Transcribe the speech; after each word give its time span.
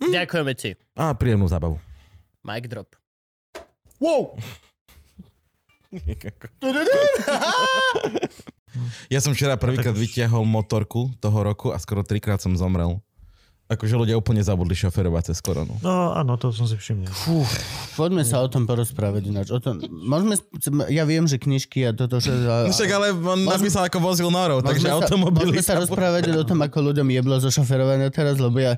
Ďakujeme 0.00 0.52
ti. 0.56 0.80
A 0.96 1.12
príjemnú 1.12 1.44
zábavu. 1.44 1.76
Mic 2.40 2.64
drop. 2.66 2.96
Wow! 4.00 4.32
Ja 9.10 9.18
som 9.18 9.34
včera 9.34 9.58
prvýkrát 9.58 9.92
vytiahol 9.92 10.46
motorku 10.46 11.10
toho 11.18 11.38
roku 11.42 11.74
a 11.74 11.78
skoro 11.82 12.06
trikrát 12.06 12.38
som 12.38 12.54
zomrel. 12.54 13.02
Akože 13.70 13.94
ľudia 13.94 14.18
úplne 14.18 14.42
zabudli 14.42 14.74
šoferovať 14.74 15.30
cez 15.30 15.38
koronu. 15.38 15.78
No 15.78 16.10
áno, 16.10 16.34
to 16.34 16.50
som 16.50 16.66
si 16.66 16.74
všimnel. 16.74 17.06
Fú, 17.06 17.46
poďme 17.94 18.26
sa 18.26 18.42
o 18.42 18.50
tom 18.50 18.66
porozprávať 18.66 19.30
ináč. 19.30 19.54
O 19.54 19.62
tom, 19.62 19.78
môžeme, 19.86 20.34
ja 20.90 21.06
viem, 21.06 21.22
že 21.22 21.38
knižky 21.38 21.86
a 21.86 21.94
toto, 21.94 22.18
že... 22.18 22.34
A, 22.34 22.66
No 22.66 22.74
však 22.74 22.90
ale 22.90 23.14
on 23.14 23.46
napísal 23.46 23.86
ako 23.86 24.02
vozil 24.02 24.26
norov, 24.26 24.66
takže 24.66 24.82
Môžeme 24.82 24.90
sa- 24.90 24.98
automobily... 25.06 25.54
Môžeme 25.54 25.62
sa 25.62 25.74
rozprávať 25.78 26.34
o 26.34 26.42
tom, 26.42 26.58
ako 26.58 26.90
ľuďom 26.90 27.14
jeblo 27.14 27.38
zo 27.38 27.54
šoferovania 27.54 28.10
teraz, 28.10 28.42
lebo 28.42 28.58
ja, 28.58 28.74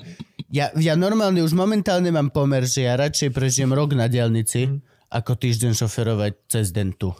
ja, 0.52 0.68
ja 0.76 0.92
normálne 0.92 1.40
už 1.40 1.56
momentálne 1.56 2.12
mám 2.12 2.28
pomer, 2.28 2.68
že 2.68 2.84
ja 2.84 2.92
radšej 2.94 3.32
prežijem 3.32 3.72
rok 3.72 3.96
na 3.96 4.12
diálnici, 4.12 4.76
ako 5.08 5.40
týždeň 5.40 5.72
šoferovať 5.72 6.32
cez 6.52 6.68
den 6.68 6.92
tu. 6.92 7.16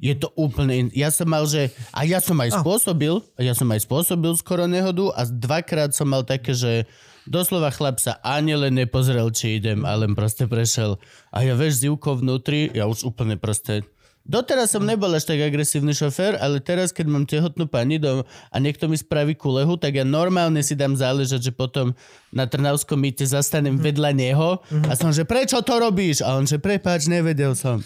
Je 0.00 0.16
to 0.16 0.32
úplne... 0.32 0.72
In... 0.72 0.86
Ja 0.96 1.12
som 1.12 1.28
mal, 1.28 1.44
že... 1.44 1.68
A 1.92 2.08
ja 2.08 2.24
som 2.24 2.40
aj 2.40 2.64
spôsobil, 2.64 3.20
a 3.36 3.40
ja 3.44 3.52
som 3.52 3.68
aj 3.68 3.84
spôsobil 3.84 4.32
skoro 4.40 4.64
nehodu 4.64 5.12
a 5.12 5.28
dvakrát 5.28 5.92
som 5.92 6.08
mal 6.08 6.24
také, 6.24 6.56
že 6.56 6.88
doslova 7.28 7.68
chlap 7.68 8.00
sa 8.00 8.16
ani 8.24 8.56
len 8.56 8.80
nepozrel, 8.80 9.28
či 9.28 9.60
idem, 9.60 9.84
ale 9.84 10.08
len 10.08 10.16
proste 10.16 10.48
prešiel. 10.48 10.96
A 11.28 11.44
ja 11.44 11.52
vieš, 11.52 11.84
zivko 11.84 12.16
vnútri, 12.16 12.72
ja 12.72 12.88
už 12.88 13.04
úplne 13.12 13.36
proste... 13.36 13.84
Doteraz 14.20 14.76
som 14.76 14.84
nebol 14.84 15.08
až 15.16 15.32
tak 15.32 15.40
agresívny 15.40 15.96
šofér, 15.96 16.36
ale 16.40 16.60
teraz, 16.60 16.92
keď 16.92 17.06
mám 17.08 17.24
tehotnú 17.24 17.64
pani 17.66 17.96
dom 17.96 18.20
a 18.24 18.56
niekto 18.60 18.84
mi 18.84 18.94
spraví 18.94 19.32
kulehu, 19.32 19.80
tak 19.80 19.96
ja 19.96 20.04
normálne 20.04 20.60
si 20.60 20.76
dám 20.76 20.92
záležať, 20.92 21.50
že 21.50 21.52
potom 21.56 21.96
na 22.28 22.44
Trnavskom 22.44 23.00
mýte 23.00 23.24
zastanem 23.24 23.80
vedľa 23.80 24.12
neho 24.12 24.60
a 24.86 24.92
som, 24.92 25.08
že 25.08 25.24
prečo 25.24 25.64
to 25.64 25.72
robíš? 25.80 26.20
A 26.20 26.36
on, 26.36 26.44
že 26.44 26.60
prepáč, 26.60 27.08
nevedel 27.08 27.56
som. 27.56 27.80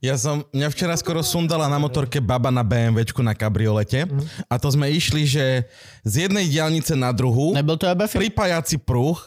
Ja 0.00 0.16
som, 0.16 0.48
mňa 0.56 0.68
včera 0.72 0.96
skoro 0.96 1.20
sundala 1.20 1.68
na 1.68 1.76
motorke 1.76 2.24
baba 2.24 2.48
na 2.48 2.64
BMWčku 2.64 3.20
na 3.20 3.36
kabriolete 3.36 4.08
a 4.48 4.54
to 4.56 4.72
sme 4.72 4.88
išli, 4.88 5.28
že 5.28 5.68
z 6.08 6.24
jednej 6.24 6.48
diálnice 6.48 6.96
na 6.96 7.12
druhú, 7.12 7.52
Nebol 7.52 7.76
to 7.76 7.84
Abafi? 7.84 8.16
pripájací 8.16 8.80
pruh, 8.80 9.20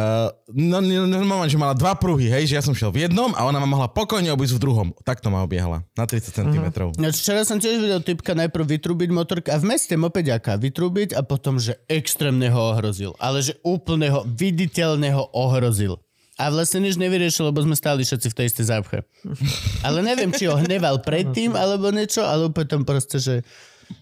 Uh, 0.00 0.32
no, 0.54 0.80
no, 0.80 1.04
no, 1.04 1.44
že 1.44 1.60
mala 1.60 1.76
dva 1.76 1.92
pruhy, 1.92 2.30
hej, 2.32 2.48
že 2.48 2.56
ja 2.56 2.62
som 2.64 2.72
šiel 2.72 2.88
v 2.88 3.04
jednom 3.04 3.36
a 3.36 3.44
ona 3.44 3.60
ma 3.60 3.68
mohla 3.68 3.84
pokojne 3.90 4.32
obísť 4.32 4.56
v 4.56 4.62
druhom. 4.62 4.88
Takto 5.04 5.28
ma 5.28 5.44
obiehala, 5.44 5.84
na 5.92 6.08
30 6.08 6.30
cm. 6.30 6.64
No, 6.96 7.06
včera 7.12 7.44
som 7.44 7.60
tiež 7.60 7.76
videl 7.82 8.00
typka 8.00 8.32
najprv 8.32 8.80
vytrubiť 8.80 9.10
motorka 9.12 9.52
a 9.52 9.60
v 9.60 9.76
meste 9.76 9.92
mopeďaka 10.00 10.56
vytrubiť 10.56 11.12
a 11.12 11.20
potom, 11.20 11.60
že 11.60 11.76
extrémne 11.84 12.48
ho 12.48 12.72
ohrozil. 12.72 13.12
Ale 13.20 13.44
že 13.44 13.60
úplne 13.60 14.08
ho, 14.08 14.24
viditeľne 14.24 15.10
ho 15.12 15.28
ohrozil. 15.36 16.00
A 16.40 16.48
vlastne 16.48 16.80
nič 16.80 16.96
nevyriešil, 16.96 17.52
lebo 17.52 17.60
sme 17.60 17.76
stáli 17.76 18.00
všetci 18.00 18.32
v 18.32 18.36
tej 18.40 18.46
istej 18.48 18.66
zápche. 18.72 19.04
Ale 19.84 20.00
neviem, 20.00 20.32
či 20.32 20.48
ho 20.48 20.56
hneval 20.56 21.04
predtým, 21.04 21.52
alebo 21.52 21.92
niečo, 21.92 22.24
ale 22.24 22.48
potom 22.48 22.88
proste, 22.88 23.20
že 23.20 23.34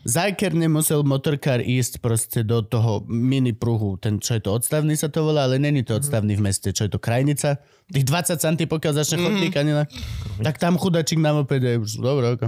zákerne 0.06 0.70
musel 0.70 1.02
motorkár 1.02 1.58
ísť 1.58 1.98
proste 1.98 2.46
do 2.46 2.62
toho 2.62 3.02
mini 3.10 3.50
pruhu. 3.50 3.98
Ten, 3.98 4.22
čo 4.22 4.38
je 4.38 4.42
to, 4.44 4.54
odstavný 4.54 4.94
sa 4.94 5.10
to 5.10 5.26
volá, 5.26 5.50
ale 5.50 5.58
není 5.58 5.82
to 5.82 5.98
odstavný 5.98 6.38
v 6.38 6.46
meste. 6.46 6.70
Čo 6.70 6.86
je 6.86 6.90
to, 6.94 7.02
krajnica? 7.02 7.58
Tých 7.90 8.06
20 8.06 8.38
cm, 8.38 8.68
pokiaľ 8.70 8.92
začne 8.94 9.18
chodník, 9.18 9.58
ani 9.58 9.72
na... 9.74 9.84
Tak 10.38 10.62
tam 10.62 10.78
chudačík 10.78 11.18
na 11.18 11.34
mopede 11.34 11.82
dobre. 11.98 12.38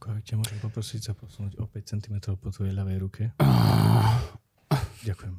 Ako 0.00 0.16
ťa 0.24 0.34
môžem 0.40 0.58
poprosiť 0.64 1.00
sa 1.06 1.12
posunúť 1.12 1.60
o 1.60 1.68
5 1.68 1.92
cm 1.94 2.14
po 2.40 2.48
tvojej 2.48 2.72
ľavej 2.72 2.96
ruke? 2.98 3.22
Ďakujem. 5.04 5.34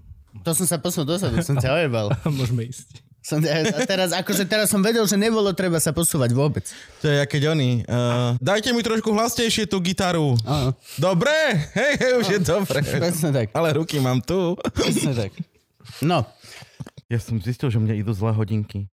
To 0.47 0.51
som 0.55 0.65
sa 0.69 0.79
posunul 0.79 1.17
dozadu, 1.17 1.43
som 1.43 1.59
ťa 1.59 1.75
ojebal. 1.81 2.13
Môžeme 2.39 2.69
ísť. 2.69 3.10
Som, 3.21 3.37
a 3.45 3.85
teraz, 3.85 4.09
akože 4.11 4.43
teraz 4.43 4.65
som 4.67 4.81
vedel, 4.81 5.05
že 5.05 5.13
nebolo 5.13 5.53
treba 5.53 5.77
sa 5.77 5.93
posúvať 5.93 6.33
vôbec. 6.33 6.65
To 6.99 7.05
je 7.05 7.21
keď 7.21 7.53
oni. 7.53 7.85
Uh, 7.85 8.33
dajte 8.41 8.73
mi 8.73 8.81
trošku 8.81 9.13
hlasnejšie 9.13 9.69
tú 9.69 9.77
gitaru. 9.77 10.33
Áno, 10.41 10.73
Dobre, 10.97 11.29
hej, 11.77 11.93
hej, 11.97 12.11
už 12.17 12.27
je 12.27 12.39
dobre. 12.41 12.81
presne 12.81 13.29
tak, 13.29 13.53
Ale 13.53 13.77
ruky 13.77 14.01
mám 14.01 14.19
tu. 14.19 14.57
presne 14.73 15.13
tak. 15.13 15.31
No, 16.01 16.25
Ja 17.07 17.21
som 17.21 17.37
zistil, 17.37 17.67
že 17.67 17.77
mne 17.77 17.93
idú 17.93 18.09
zlé 18.09 18.31
hodinky. 18.31 18.89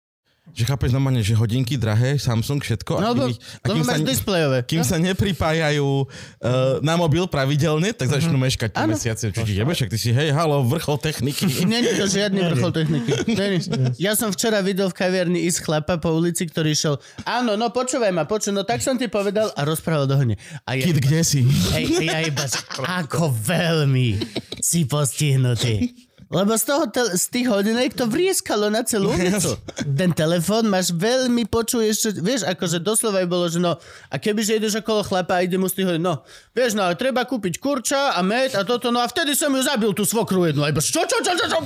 Že 0.54 0.64
chápeš 0.70 0.90
normálne, 0.94 1.26
že 1.26 1.34
hodinky 1.34 1.74
drahé, 1.74 2.22
Samsung, 2.22 2.62
všetko. 2.62 3.02
no 3.02 3.08
a 3.10 3.14
kým, 3.18 3.34
ich- 3.34 3.42
a 3.42 3.68
kým, 3.74 3.84
sa, 3.84 3.98
displejové. 3.98 4.58
kým 4.64 4.84
sa 4.86 5.02
nepripájajú 5.02 6.06
uh, 6.06 6.80
na 6.86 6.94
mobil 6.96 7.26
pravidelne, 7.26 7.90
tak 7.92 8.14
začnú 8.14 8.38
meškať 8.38 8.72
po 8.72 8.86
mesiace. 8.86 9.34
Čiže 9.34 9.52
jebe, 9.52 9.74
však 9.74 9.90
ty 9.90 9.98
si, 9.98 10.14
hej, 10.14 10.30
halo, 10.32 10.62
vrchol 10.64 11.02
techniky. 11.02 11.50
Není 11.74 11.98
to 11.98 12.06
žiadny 12.06 12.40
vrchol 12.54 12.72
techniky. 12.72 13.12
Není. 13.26 13.58
Ja 13.98 14.14
som 14.14 14.30
včera 14.30 14.62
videl 14.62 14.88
v 14.88 14.96
kaviarni 14.96 15.44
ísť 15.50 15.66
chlapa 15.66 15.98
po 15.98 16.14
ulici, 16.14 16.46
ktorý 16.46 16.78
šiel, 16.78 16.96
áno, 17.26 17.58
no 17.58 17.74
počúvaj 17.74 18.14
ma, 18.14 18.30
počuj, 18.30 18.54
no 18.54 18.62
tak 18.62 18.86
som 18.86 18.96
ti 19.02 19.10
povedal 19.10 19.50
a 19.58 19.62
rozprával 19.66 20.06
do 20.06 20.14
hne. 20.16 20.38
A 20.64 20.78
ja, 20.78 20.86
Kid, 20.86 21.02
kde 21.02 21.26
si? 21.26 21.42
hej, 21.74 22.06
ja 22.06 22.22
iba, 22.22 22.46
ako 22.86 23.34
veľmi 23.34 24.22
si 24.62 24.86
postihnutý. 24.86 26.05
Lebo 26.26 26.58
z, 26.58 26.64
toho 26.66 26.84
tel- 26.88 27.14
z 27.14 27.26
tých 27.30 27.46
hodinek 27.46 27.94
to 27.94 28.06
vrieskalo 28.06 28.68
na 28.68 28.82
celú 28.82 29.14
ulicu. 29.14 29.62
Ten 30.00 30.10
telefón 30.10 30.68
máš 30.68 30.90
veľmi 30.90 31.46
počuješ, 31.46 31.96
čo, 31.96 32.10
vieš, 32.18 32.42
akože 32.44 32.82
doslova 32.82 33.22
je 33.22 33.30
bolo, 33.30 33.46
že 33.46 33.58
no, 33.58 33.78
a 34.10 34.16
kebyže 34.16 34.58
ideš 34.58 34.82
okolo 34.82 35.02
chlapa 35.02 35.38
a 35.38 35.44
ide 35.44 35.56
mu 35.56 35.66
z 35.66 35.78
tých 35.78 35.88
hodín, 35.88 36.02
no, 36.02 36.26
vieš, 36.52 36.74
no, 36.74 36.82
ale 36.82 36.98
treba 36.98 37.24
kúpiť 37.24 37.58
kurča 37.58 38.12
a 38.12 38.20
med 38.20 38.52
a 38.52 38.62
toto, 38.62 38.90
no 38.90 39.00
a 39.00 39.08
vtedy 39.08 39.32
som 39.32 39.50
ju 39.50 39.62
zabil 39.62 39.94
tú 39.94 40.02
svokru 40.02 40.50
jednu. 40.50 40.66
Iba, 40.66 40.82
čo, 40.82 41.06
čo, 41.06 41.18
čo, 41.22 41.32
čo, 41.32 41.46
čo, 41.46 41.60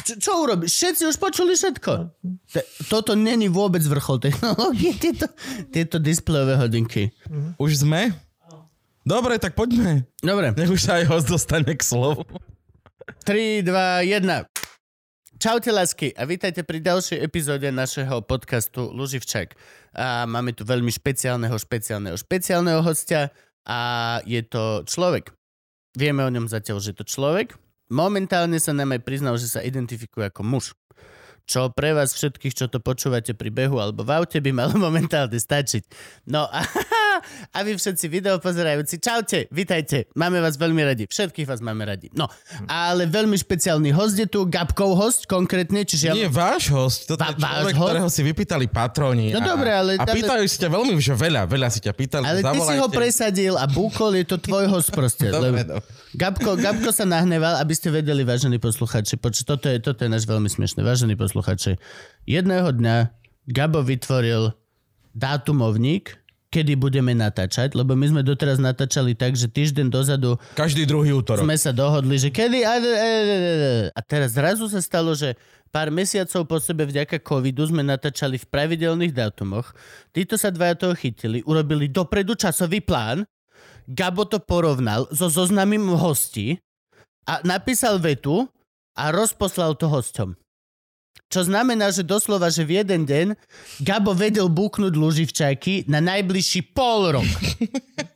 čo, 0.00 0.12
čo 0.16 0.32
urobíš? 0.38 0.72
Všetci 0.72 1.02
už 1.04 1.16
počuli 1.20 1.52
všetko. 1.52 1.92
Te- 2.48 2.66
Toto 2.88 3.12
není 3.12 3.46
vôbec 3.46 3.84
vrchol 3.84 4.16
technológie, 4.18 4.96
tieto, 4.96 5.28
tieto 5.68 6.00
displejové 6.00 6.56
hodinky. 6.56 7.12
Už 7.60 7.84
sme? 7.84 8.16
Dobre, 9.00 9.36
tak 9.36 9.52
poďme. 9.52 10.08
Dobre, 10.20 10.52
Nech 10.52 10.68
už 10.68 10.80
sa 10.80 11.00
aj 11.00 11.08
host 11.08 11.28
dostane 11.28 11.72
k 11.72 11.80
slovu. 11.80 12.24
3, 13.10 13.62
2, 13.62 14.02
1. 14.06 14.44
Čaute 15.40 15.70
lásky 15.72 16.14
a 16.14 16.28
vítajte 16.28 16.62
pri 16.62 16.78
ďalšej 16.78 17.18
epizóde 17.18 17.66
našeho 17.74 18.22
podcastu 18.22 18.92
Luživčak. 18.92 19.58
A 19.96 20.30
máme 20.30 20.54
tu 20.54 20.62
veľmi 20.62 20.92
špeciálneho, 20.94 21.56
špeciálneho, 21.58 22.14
špeciálneho 22.14 22.84
hostia 22.86 23.34
a 23.66 23.78
je 24.22 24.44
to 24.46 24.86
človek. 24.86 25.34
Vieme 25.98 26.22
o 26.22 26.30
ňom 26.30 26.46
zatiaľ, 26.46 26.78
že 26.78 26.94
je 26.94 26.98
to 27.02 27.06
človek. 27.08 27.58
Momentálne 27.90 28.62
sa 28.62 28.70
nám 28.70 28.94
aj 28.94 29.02
priznal, 29.02 29.34
že 29.34 29.50
sa 29.50 29.64
identifikuje 29.64 30.30
ako 30.30 30.46
muž. 30.46 30.64
Čo 31.50 31.74
pre 31.74 31.90
vás 31.98 32.14
všetkých, 32.14 32.54
čo 32.54 32.70
to 32.70 32.78
počúvate 32.78 33.34
pri 33.34 33.50
behu 33.50 33.82
alebo 33.82 34.06
v 34.06 34.22
aute, 34.22 34.38
by 34.38 34.54
malo 34.54 34.78
momentálne 34.86 35.34
stačiť. 35.34 35.82
No 36.30 36.46
a, 36.46 36.62
a 37.50 37.58
vy 37.60 37.74
všetci 37.74 38.06
videopozerajúci, 38.06 38.98
čaute, 38.98 39.50
vitajte, 39.50 40.10
máme 40.14 40.38
vás 40.38 40.54
veľmi 40.54 40.82
radi, 40.82 41.04
všetkých 41.04 41.46
vás 41.46 41.60
máme 41.60 41.84
radi. 41.84 42.08
No, 42.12 42.30
ale 42.66 43.04
veľmi 43.04 43.34
špeciálny 43.34 43.90
host 43.90 44.16
je 44.16 44.26
tu, 44.26 44.46
Gabkov 44.46 44.94
host 44.94 45.26
konkrétne, 45.26 45.82
čiže 45.82 46.10
ja... 46.10 46.14
Nie, 46.14 46.28
váš 46.28 46.70
host. 46.70 47.10
Toto 47.10 47.20
Va- 47.20 47.32
je 47.32 47.40
človek, 47.40 47.74
host? 47.74 47.88
ktorého 47.90 48.08
si 48.08 48.22
vypýtali 48.22 48.66
patroni. 48.70 49.34
No 49.34 49.42
a, 49.42 49.46
dobre, 49.46 49.70
ale- 49.70 49.94
A 49.98 50.04
ale- 50.04 50.16
pýtajú 50.16 50.44
si 50.46 50.56
ťa 50.58 50.68
veľmi, 50.70 50.92
že 50.98 51.14
veľa, 51.14 51.42
veľa 51.46 51.68
si 51.68 51.80
ťa 51.82 51.92
pýtali. 51.92 52.24
Ale 52.24 52.40
ty 52.40 52.58
si 52.58 52.76
ho 52.78 52.86
zavolajte. 52.86 52.96
presadil 52.96 53.54
a 53.56 53.64
búkol 53.66 54.10
je 54.18 54.24
to 54.26 54.36
tvoj 54.38 54.64
host 54.68 54.90
proste. 54.90 55.30
Dobre, 55.34 55.66
lebo... 55.66 55.82
Gabko, 56.14 56.58
Gabko 56.58 56.90
sa 56.90 57.06
nahneval, 57.06 57.58
aby 57.62 57.74
ste 57.74 57.88
vedeli, 57.88 58.26
vážení 58.26 58.58
posluchači. 58.58 59.14
Poč, 59.14 59.46
toto, 59.46 59.70
je, 59.70 59.78
toto 59.78 60.02
je 60.02 60.10
náš 60.10 60.26
veľmi 60.26 60.50
smiešný. 60.50 60.82
Vážení 60.82 61.14
posluchači. 61.14 61.78
Jedného 62.26 62.70
dňa 62.74 62.96
Gabo 63.46 63.82
vytvoril 63.82 64.54
dátumovník, 65.14 66.16
kedy 66.50 66.74
budeme 66.74 67.14
natáčať, 67.14 67.78
lebo 67.78 67.94
my 67.94 68.10
sme 68.10 68.22
doteraz 68.26 68.58
natáčali 68.58 69.14
tak, 69.14 69.38
že 69.38 69.46
týždeň 69.46 69.86
dozadu 69.86 70.34
Každý 70.58 70.82
druhý 70.84 71.14
útorok. 71.14 71.46
sme 71.46 71.54
sa 71.54 71.70
dohodli, 71.70 72.18
že 72.18 72.34
kedy... 72.34 72.66
A, 72.66 72.74
a, 73.94 74.00
teraz 74.02 74.34
zrazu 74.34 74.66
sa 74.66 74.82
stalo, 74.82 75.14
že 75.14 75.38
pár 75.70 75.94
mesiacov 75.94 76.42
po 76.50 76.58
sebe 76.58 76.90
vďaka 76.90 77.22
covidu 77.22 77.62
sme 77.70 77.86
natáčali 77.86 78.36
v 78.36 78.46
pravidelných 78.50 79.14
dátumoch. 79.14 79.70
Títo 80.10 80.34
sa 80.34 80.50
dvaja 80.50 80.74
toho 80.74 80.94
chytili, 80.98 81.46
urobili 81.46 81.86
dopredu 81.86 82.34
časový 82.34 82.82
plán, 82.82 83.22
Gabo 83.90 84.22
to 84.22 84.38
porovnal 84.38 85.10
so 85.10 85.26
zoznamím 85.26 85.98
hostí 85.98 86.62
a 87.26 87.42
napísal 87.42 87.98
vetu, 87.98 88.46
a 89.00 89.14
rozposlal 89.14 89.78
to 89.78 89.86
hosťom. 89.88 90.36
Čo 91.30 91.46
znamená, 91.46 91.94
že 91.94 92.02
doslova, 92.02 92.50
že 92.50 92.66
v 92.66 92.82
jeden 92.82 93.06
deň 93.06 93.38
Gabo 93.86 94.10
vedel 94.18 94.50
búknuť 94.50 94.98
luživčáky 94.98 95.86
na 95.86 96.02
najbližší 96.02 96.74
pol 96.74 97.14
rok. 97.14 97.30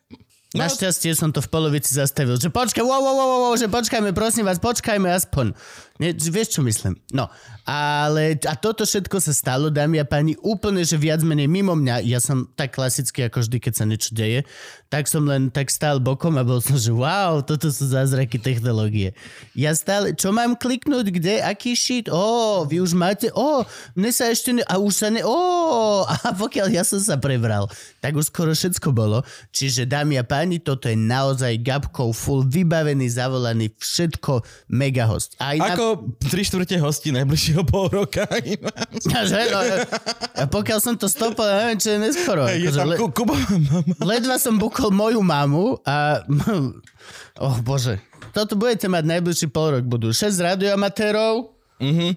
No. 0.54 0.70
Našťastie 0.70 1.18
som 1.18 1.34
to 1.34 1.42
v 1.42 1.50
polovici 1.50 1.90
zastavil. 1.90 2.38
Že 2.38 2.54
počkaj, 2.54 2.78
wow, 2.78 3.02
wow, 3.02 3.14
wow, 3.18 3.40
wow, 3.50 3.54
že 3.58 3.66
počkajme, 3.66 4.14
prosím 4.14 4.46
vás, 4.46 4.62
počkajme 4.62 5.10
aspoň. 5.10 5.50
Že 5.98 6.30
vieš, 6.30 6.54
čo 6.54 6.60
myslím? 6.62 6.94
No, 7.10 7.26
ale 7.66 8.38
a 8.46 8.54
toto 8.54 8.86
všetko 8.86 9.18
sa 9.18 9.34
stalo, 9.34 9.66
dámy 9.66 9.98
a 9.98 10.06
páni, 10.06 10.38
úplne, 10.46 10.86
že 10.86 10.94
viac 10.94 11.26
menej 11.26 11.50
mimo 11.50 11.74
mňa. 11.74 12.06
Ja 12.06 12.22
som 12.22 12.46
tak 12.54 12.78
klasicky, 12.78 13.26
ako 13.26 13.42
vždy, 13.42 13.58
keď 13.58 13.72
sa 13.74 13.82
niečo 13.82 14.14
deje, 14.14 14.46
tak 14.94 15.10
som 15.10 15.26
len 15.26 15.50
tak 15.50 15.74
stál 15.74 15.98
bokom 15.98 16.38
a 16.38 16.46
bol 16.46 16.62
som, 16.62 16.78
že 16.78 16.94
wow, 16.94 17.42
toto 17.42 17.66
sú 17.66 17.90
zázraky 17.90 18.38
technológie. 18.38 19.10
Ja 19.58 19.74
stále, 19.74 20.14
čo 20.14 20.30
mám 20.30 20.54
kliknúť, 20.54 21.10
kde, 21.10 21.42
aký 21.42 21.74
shit? 21.74 22.06
Ó, 22.06 22.62
vy 22.62 22.78
už 22.78 22.94
máte, 22.94 23.26
ó, 23.34 23.66
mne 23.98 24.14
sa 24.14 24.30
ešte 24.30 24.54
ne, 24.54 24.62
a 24.62 24.78
už 24.78 24.94
sa 24.94 25.10
ne, 25.10 25.26
ó, 25.26 26.06
a 26.06 26.30
pokiaľ 26.38 26.70
ja 26.70 26.86
som 26.86 27.02
sa 27.02 27.18
prebral, 27.18 27.66
tak 27.98 28.14
už 28.14 28.30
skoro 28.30 28.54
všetko 28.54 28.94
bolo. 28.94 29.26
Čiže 29.50 29.90
dámy 29.90 30.14
a 30.14 30.22
páni, 30.22 30.62
toto 30.62 30.86
je 30.86 30.94
naozaj 30.94 31.58
Gabkov 31.66 32.14
full 32.14 32.46
vybavený, 32.46 33.10
zavolaný, 33.10 33.74
všetko 33.74 34.46
mega 34.70 35.10
host. 35.10 35.34
Aj 35.42 35.58
na... 35.58 35.74
Ako 35.74 36.06
tri 36.22 36.46
štvrte 36.46 36.78
hostí 36.78 37.10
najbližšieho 37.10 37.66
pol 37.66 37.90
roka. 37.90 38.30
Ja, 39.04 39.26
že, 39.26 39.50
no, 39.50 39.58
a 40.38 40.46
pokiaľ 40.46 40.78
som 40.78 40.94
to 40.94 41.10
stopol, 41.10 41.44
neviem, 41.44 41.78
čo 41.82 41.92
je 41.94 41.98
neskoro. 41.98 42.46
Je 42.46 42.66
Akože 42.66 42.78
tam 42.78 42.88
le, 42.88 42.96
Ku- 42.96 43.12
Kuba 43.12 43.34
mama. 43.34 43.94
ledva 44.14 44.36
som 44.38 44.54
bukol 44.84 44.92
moju 44.92 45.20
mamu 45.20 45.80
a... 45.82 46.20
Oh 47.36 47.58
bože. 47.60 47.98
Toto 48.30 48.54
budete 48.54 48.86
mať 48.86 49.04
najbližší 49.04 49.48
pol 49.48 49.72
rok. 49.72 49.84
Budú 49.84 50.12
6 50.12 50.36
radioamatérov 50.36 51.50
Mhm. 51.80 52.14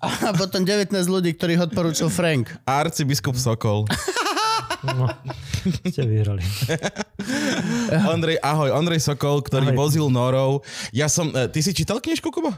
a 0.00 0.30
potom 0.32 0.62
19 0.62 0.94
ľudí, 1.04 1.34
ktorých 1.34 1.68
odporúčil 1.68 2.06
Frank. 2.08 2.54
A 2.64 2.80
arcibiskup 2.80 3.34
Sokol. 3.34 3.84
No, 4.80 5.10
ste 5.84 6.06
vyhrali. 6.06 6.40
Ondrej, 8.06 8.38
ahoj. 8.40 8.70
Ondrej 8.72 9.02
Sokol, 9.02 9.42
ktorý 9.42 9.68
Ahoj. 9.68 9.76
vozil 9.76 10.06
norov. 10.08 10.62
Ja 10.90 11.06
som... 11.06 11.28
e, 11.28 11.46
Ty 11.46 11.58
si 11.60 11.74
čítal 11.74 11.98
knižku, 11.98 12.30
Kubo? 12.30 12.54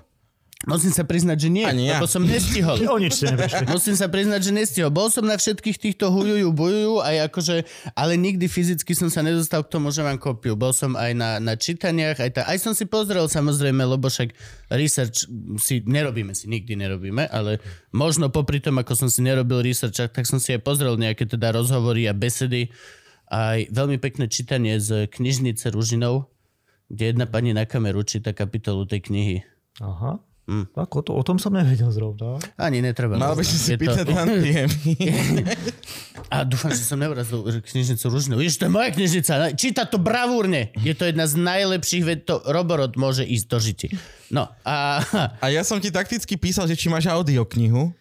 Musím 0.68 0.92
sa 0.92 1.08
priznať, 1.08 1.40
že 1.40 1.48
nie, 1.48 1.64
Ani 1.64 1.88
ja. 1.88 1.96
lebo 1.96 2.04
som 2.04 2.20
nestihol. 2.20 2.76
O 2.84 3.00
nič 3.00 3.16
ste. 3.16 3.32
Musím 3.72 3.96
sa 3.96 4.12
priznať, 4.12 4.44
že 4.44 4.52
nestihol. 4.52 4.92
Bol 4.92 5.08
som 5.08 5.24
na 5.24 5.40
všetkých 5.40 5.80
týchto 5.80 6.12
hujujú, 6.12 6.52
bujujú, 6.52 7.00
aj 7.00 7.32
akože, 7.32 7.56
ale 7.96 8.20
nikdy 8.20 8.44
fyzicky 8.44 8.92
som 8.92 9.08
sa 9.08 9.24
nedostal 9.24 9.64
k 9.64 9.72
tomu, 9.72 9.88
že 9.88 10.04
mám 10.04 10.20
kópiu. 10.20 10.60
Bol 10.60 10.76
som 10.76 11.00
aj 11.00 11.16
na, 11.16 11.40
na 11.40 11.56
čítaniach, 11.56 12.20
aj, 12.20 12.30
tá, 12.36 12.40
aj 12.44 12.60
som 12.60 12.76
si 12.76 12.84
pozrel 12.84 13.24
samozrejme, 13.24 13.80
lebo 13.80 14.04
však 14.12 14.36
research 14.68 15.32
si 15.56 15.80
nerobíme, 15.80 16.36
si 16.36 16.44
nikdy 16.44 16.76
nerobíme, 16.76 17.24
ale 17.32 17.56
možno 17.96 18.28
popri 18.28 18.60
tom, 18.60 18.76
ako 18.84 18.92
som 18.92 19.08
si 19.08 19.24
nerobil 19.24 19.64
research, 19.64 19.96
tak 20.12 20.28
som 20.28 20.36
si 20.36 20.52
aj 20.52 20.60
pozrel 20.60 20.92
nejaké 21.00 21.24
teda 21.24 21.56
rozhovory 21.56 22.04
a 22.04 22.12
besedy. 22.12 22.68
Aj 23.32 23.64
veľmi 23.64 23.96
pekné 23.96 24.28
čítanie 24.28 24.76
z 24.76 25.08
knižnice 25.08 25.72
Ružinov, 25.72 26.28
kde 26.92 27.16
jedna 27.16 27.24
pani 27.24 27.56
na 27.56 27.64
kameru 27.64 28.04
číta 28.04 28.36
kapitolu 28.36 28.84
tej 28.84 29.08
knihy. 29.08 29.36
Aha. 29.80 30.20
Hm. 30.50 30.66
Tak 30.68 30.90
o, 30.90 31.00
to, 31.00 31.14
o 31.14 31.22
tom 31.22 31.38
som 31.38 31.50
nevedel 31.50 31.86
zrovna. 31.88 32.42
Ani 32.58 32.82
netreba. 32.82 33.14
Mal 33.14 33.32
by 33.32 33.40
si 33.40 33.54
si 33.54 33.70
Je 33.70 33.76
to- 33.76 33.82
pýtať 33.86 34.06
na. 34.10 34.26
A 36.28 36.42
dúfam, 36.42 36.70
že 36.70 36.82
som 36.82 36.94
neurazil 36.96 37.42
že 37.44 37.58
knižnicu 37.60 38.04
Ružinu. 38.04 38.34
Ježiš, 38.36 38.58
to 38.58 38.66
je 38.66 38.72
moja 38.72 38.88
knižnica. 38.88 39.32
Číta 39.52 39.82
to 39.84 39.96
bravúrne. 39.96 40.70
Je 40.76 40.90
to 40.92 41.02
jedna 41.04 41.24
z 41.24 41.34
najlepších, 41.36 42.02
veď 42.04 42.18
to 42.24 42.34
Roborod 42.44 42.94
môže 42.94 43.22
ísť 43.22 43.46
do 43.46 43.58
žiti. 43.58 43.88
No 44.28 44.50
a... 44.60 45.02
A 45.38 45.46
ja 45.48 45.62
som 45.62 45.78
ti 45.78 45.88
takticky 45.88 46.34
písal, 46.34 46.66
že 46.66 46.74
či 46.74 46.86
máš 46.86 47.06
audioknihu, 47.06 47.94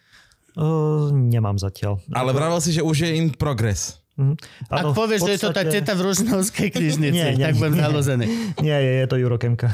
O, 0.52 0.66
nemám 1.08 1.54
zatiaľ. 1.54 2.02
ale 2.10 2.34
vravel 2.34 2.58
si, 2.58 2.70
že 2.72 2.82
už 2.82 3.06
je 3.06 3.10
in 3.14 3.30
progress. 3.30 4.02
Mhm. 4.14 4.34
Ak 4.68 4.90
povieš, 4.92 5.22
že 5.22 5.32
je 5.32 5.40
to 5.40 5.48
tá 5.48 5.62
podstate- 5.62 5.72
teta 5.76 5.92
v 5.94 6.00
Ružinovskej 6.02 6.68
knižnici, 6.76 7.14
Nie, 7.14 7.28
nie, 7.32 7.46
tak 7.46 7.54
budem 7.56 7.74
nie. 7.74 7.80
zalozený. 7.80 8.26
Nie, 8.58 8.76
je, 8.76 8.92
je 8.96 9.06
to 9.06 9.16
Eurokemka. 9.16 9.70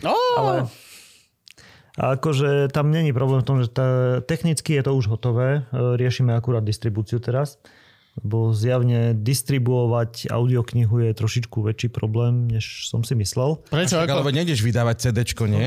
Oh, 0.00 0.16
Ale 0.34 0.56
akože 1.98 2.68
tam 2.74 2.90
není 2.90 3.12
problém 3.12 3.42
v 3.42 3.48
tom, 3.48 3.58
že 3.62 3.70
tá, 3.70 3.86
technicky 4.26 4.74
je 4.74 4.82
to 4.82 4.94
už 4.94 5.06
hotové. 5.06 5.62
E, 5.62 5.96
Riešime 5.96 6.34
akurát 6.34 6.66
distribúciu 6.66 7.22
teraz. 7.22 7.58
Lebo 8.14 8.54
zjavne 8.54 9.10
distribuovať 9.12 10.30
audioknihu 10.30 11.02
je 11.02 11.10
trošičku 11.12 11.58
väčší 11.60 11.90
problém, 11.90 12.46
než 12.46 12.86
som 12.86 13.02
si 13.02 13.14
myslel. 13.14 13.58
Prečo? 13.66 13.98
Ako? 13.98 14.22
veď 14.22 14.34
nejdeš 14.42 14.62
vydávať 14.62 14.96
CDčko, 15.10 15.44
nie? 15.46 15.66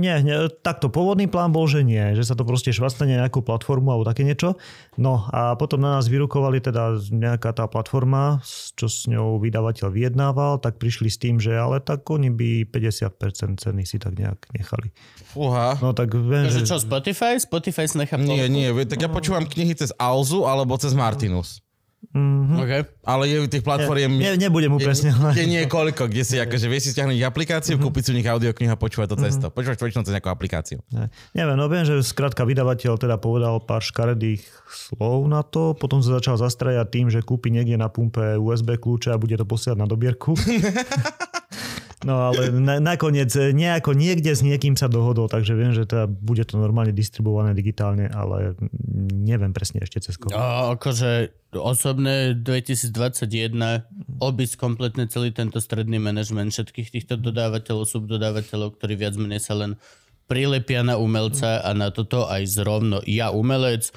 Nie, 0.00 0.18
nie, 0.18 0.48
takto 0.60 0.88
pôvodný 0.88 1.28
plán 1.28 1.52
bol, 1.52 1.68
že 1.68 1.84
nie, 1.84 2.16
že 2.16 2.24
sa 2.24 2.34
to 2.34 2.42
proste 2.42 2.72
švastane 2.72 3.14
na 3.14 3.28
nejakú 3.28 3.44
platformu 3.44 3.92
alebo 3.92 4.02
také 4.02 4.24
niečo. 4.24 4.56
No 4.96 5.28
a 5.28 5.54
potom 5.54 5.78
na 5.78 5.94
nás 5.94 6.08
vyrukovali 6.08 6.58
teda 6.58 6.96
nejaká 7.06 7.52
tá 7.52 7.68
platforma, 7.68 8.40
s- 8.40 8.72
čo 8.74 8.88
s 8.88 9.04
ňou 9.06 9.38
vydavateľ 9.38 9.92
vyjednával, 9.92 10.58
tak 10.58 10.80
prišli 10.80 11.06
s 11.06 11.20
tým, 11.20 11.36
že 11.36 11.52
ale 11.52 11.78
tak 11.78 12.02
oni 12.08 12.32
by 12.32 12.64
50% 12.66 13.60
ceny 13.60 13.82
si 13.84 14.00
tak 14.00 14.16
nejak 14.16 14.48
nechali. 14.56 14.90
Fúha. 15.30 15.76
No 15.78 15.92
tak 15.92 16.16
viem, 16.16 16.48
Takže 16.48 16.64
že... 16.64 16.66
čo, 16.66 16.80
Spotify? 16.80 17.36
Spotify 17.36 17.84
si 17.84 17.94
nechá 17.94 18.16
Nie, 18.16 18.48
nie, 18.48 18.72
tak 18.82 18.98
ja 18.98 19.06
počúvam 19.06 19.44
knihy 19.44 19.76
cez 19.76 19.92
Alzu 19.94 20.48
alebo 20.48 20.74
cez 20.80 20.96
Martinus. 20.96 21.59
Mhm. 22.10 22.56
Okay. 22.64 22.82
Ale 23.04 23.22
je 23.28 23.36
tých 23.46 23.62
platformiem... 23.62 24.10
Ne, 24.18 24.34
nebudem 24.40 24.72
upresne. 24.72 25.12
Je 25.36 25.46
niekoľko, 25.46 26.10
kde 26.10 26.22
si 26.26 26.40
akože 26.40 26.66
vieš 26.66 26.82
si 26.88 26.90
stiahnuť 26.96 27.22
aplikáciu, 27.22 27.76
kúpiť 27.78 28.02
si 28.02 28.10
u 28.10 28.16
nich 28.16 28.26
audioknihu 28.26 28.72
a 28.72 28.78
počúvať 28.80 29.08
to 29.14 29.16
cesto. 29.20 29.46
Počúvaš 29.52 29.78
väčšinou 29.78 30.02
cez 30.08 30.14
nejakú 30.16 30.32
aplikáciu. 30.32 30.82
Ne, 30.90 31.12
neviem, 31.36 31.54
no 31.54 31.68
viem, 31.70 31.86
že 31.86 32.00
skrátka 32.02 32.42
vydavateľ 32.48 32.98
teda 32.98 33.20
povedal 33.20 33.62
pár 33.62 33.84
škaredých 33.84 34.42
slov 34.66 35.28
na 35.28 35.44
to, 35.44 35.76
potom 35.76 36.02
sa 36.02 36.18
začal 36.18 36.40
zastrajať 36.40 36.88
tým, 36.90 37.06
že 37.12 37.22
kúpi 37.22 37.52
niekde 37.52 37.78
na 37.78 37.92
pumpe 37.92 38.40
USB 38.40 38.80
kľúče 38.80 39.14
a 39.14 39.20
bude 39.20 39.36
to 39.38 39.46
posielať 39.46 39.78
na 39.78 39.86
dobierku. 39.86 40.34
No 42.00 42.32
ale 42.32 42.48
na, 42.48 42.80
nakoniec 42.80 43.28
e, 43.36 43.52
nejako 43.52 43.92
niekde 43.92 44.32
s 44.32 44.40
niekým 44.40 44.72
sa 44.72 44.88
dohodol, 44.88 45.28
takže 45.28 45.52
viem, 45.52 45.76
že 45.76 45.84
teda 45.84 46.08
bude 46.08 46.40
to 46.48 46.56
normálne 46.56 46.96
distribuované 46.96 47.52
digitálne, 47.52 48.08
ale 48.08 48.56
neviem 49.12 49.52
presne 49.52 49.84
ešte 49.84 50.08
cez 50.08 50.16
koho. 50.16 50.32
No, 50.32 50.72
akože 50.80 51.36
osobné 51.52 52.32
2021 52.40 52.88
obísť 54.16 54.54
kompletne 54.56 55.12
celý 55.12 55.36
tento 55.36 55.60
stredný 55.60 56.00
manažment 56.00 56.56
všetkých 56.56 56.88
týchto 56.88 57.20
dodávateľov, 57.20 57.84
subdodávateľov, 57.84 58.80
ktorí 58.80 58.96
viac 58.96 59.20
menej 59.20 59.44
sa 59.44 59.60
len 59.60 59.76
prilepia 60.24 60.80
na 60.80 60.96
umelca 60.96 61.60
a 61.60 61.70
na 61.76 61.92
toto 61.92 62.24
aj 62.24 62.48
zrovno 62.48 63.04
ja 63.04 63.28
umelec, 63.28 63.92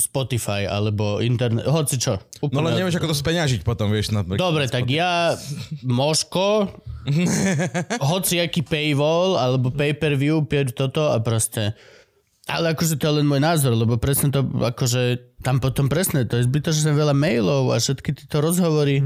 Spotify 0.00 0.64
alebo 0.64 1.20
internet, 1.20 1.68
hoci 1.68 2.00
čo. 2.00 2.16
No 2.48 2.64
len 2.64 2.80
nevieš, 2.80 2.96
ako 2.96 3.12
to 3.12 3.16
speňažiť 3.20 3.60
potom, 3.60 3.92
vieš. 3.92 4.08
Na... 4.08 4.24
Dobre, 4.24 4.72
tak 4.72 4.88
ja, 4.88 5.36
Moško, 5.84 6.72
hoci 8.16 8.40
aký 8.40 8.64
paywall 8.64 9.36
alebo 9.36 9.68
pay-per-view, 9.68 10.48
pier 10.48 10.72
toto 10.72 11.12
a 11.12 11.20
proste... 11.20 11.76
Ale 12.46 12.72
akože 12.72 12.96
to 12.96 13.10
je 13.10 13.14
len 13.20 13.26
môj 13.26 13.42
názor, 13.42 13.74
lebo 13.74 13.98
presne 13.98 14.30
to, 14.30 14.46
akože 14.46 15.18
tam 15.42 15.58
potom 15.58 15.90
presne, 15.90 16.24
to 16.24 16.38
je 16.38 16.46
zbytočne 16.46 16.94
veľa 16.94 17.12
mailov 17.12 17.74
a 17.74 17.82
všetky 17.82 18.14
tieto 18.14 18.38
rozhovory. 18.38 19.02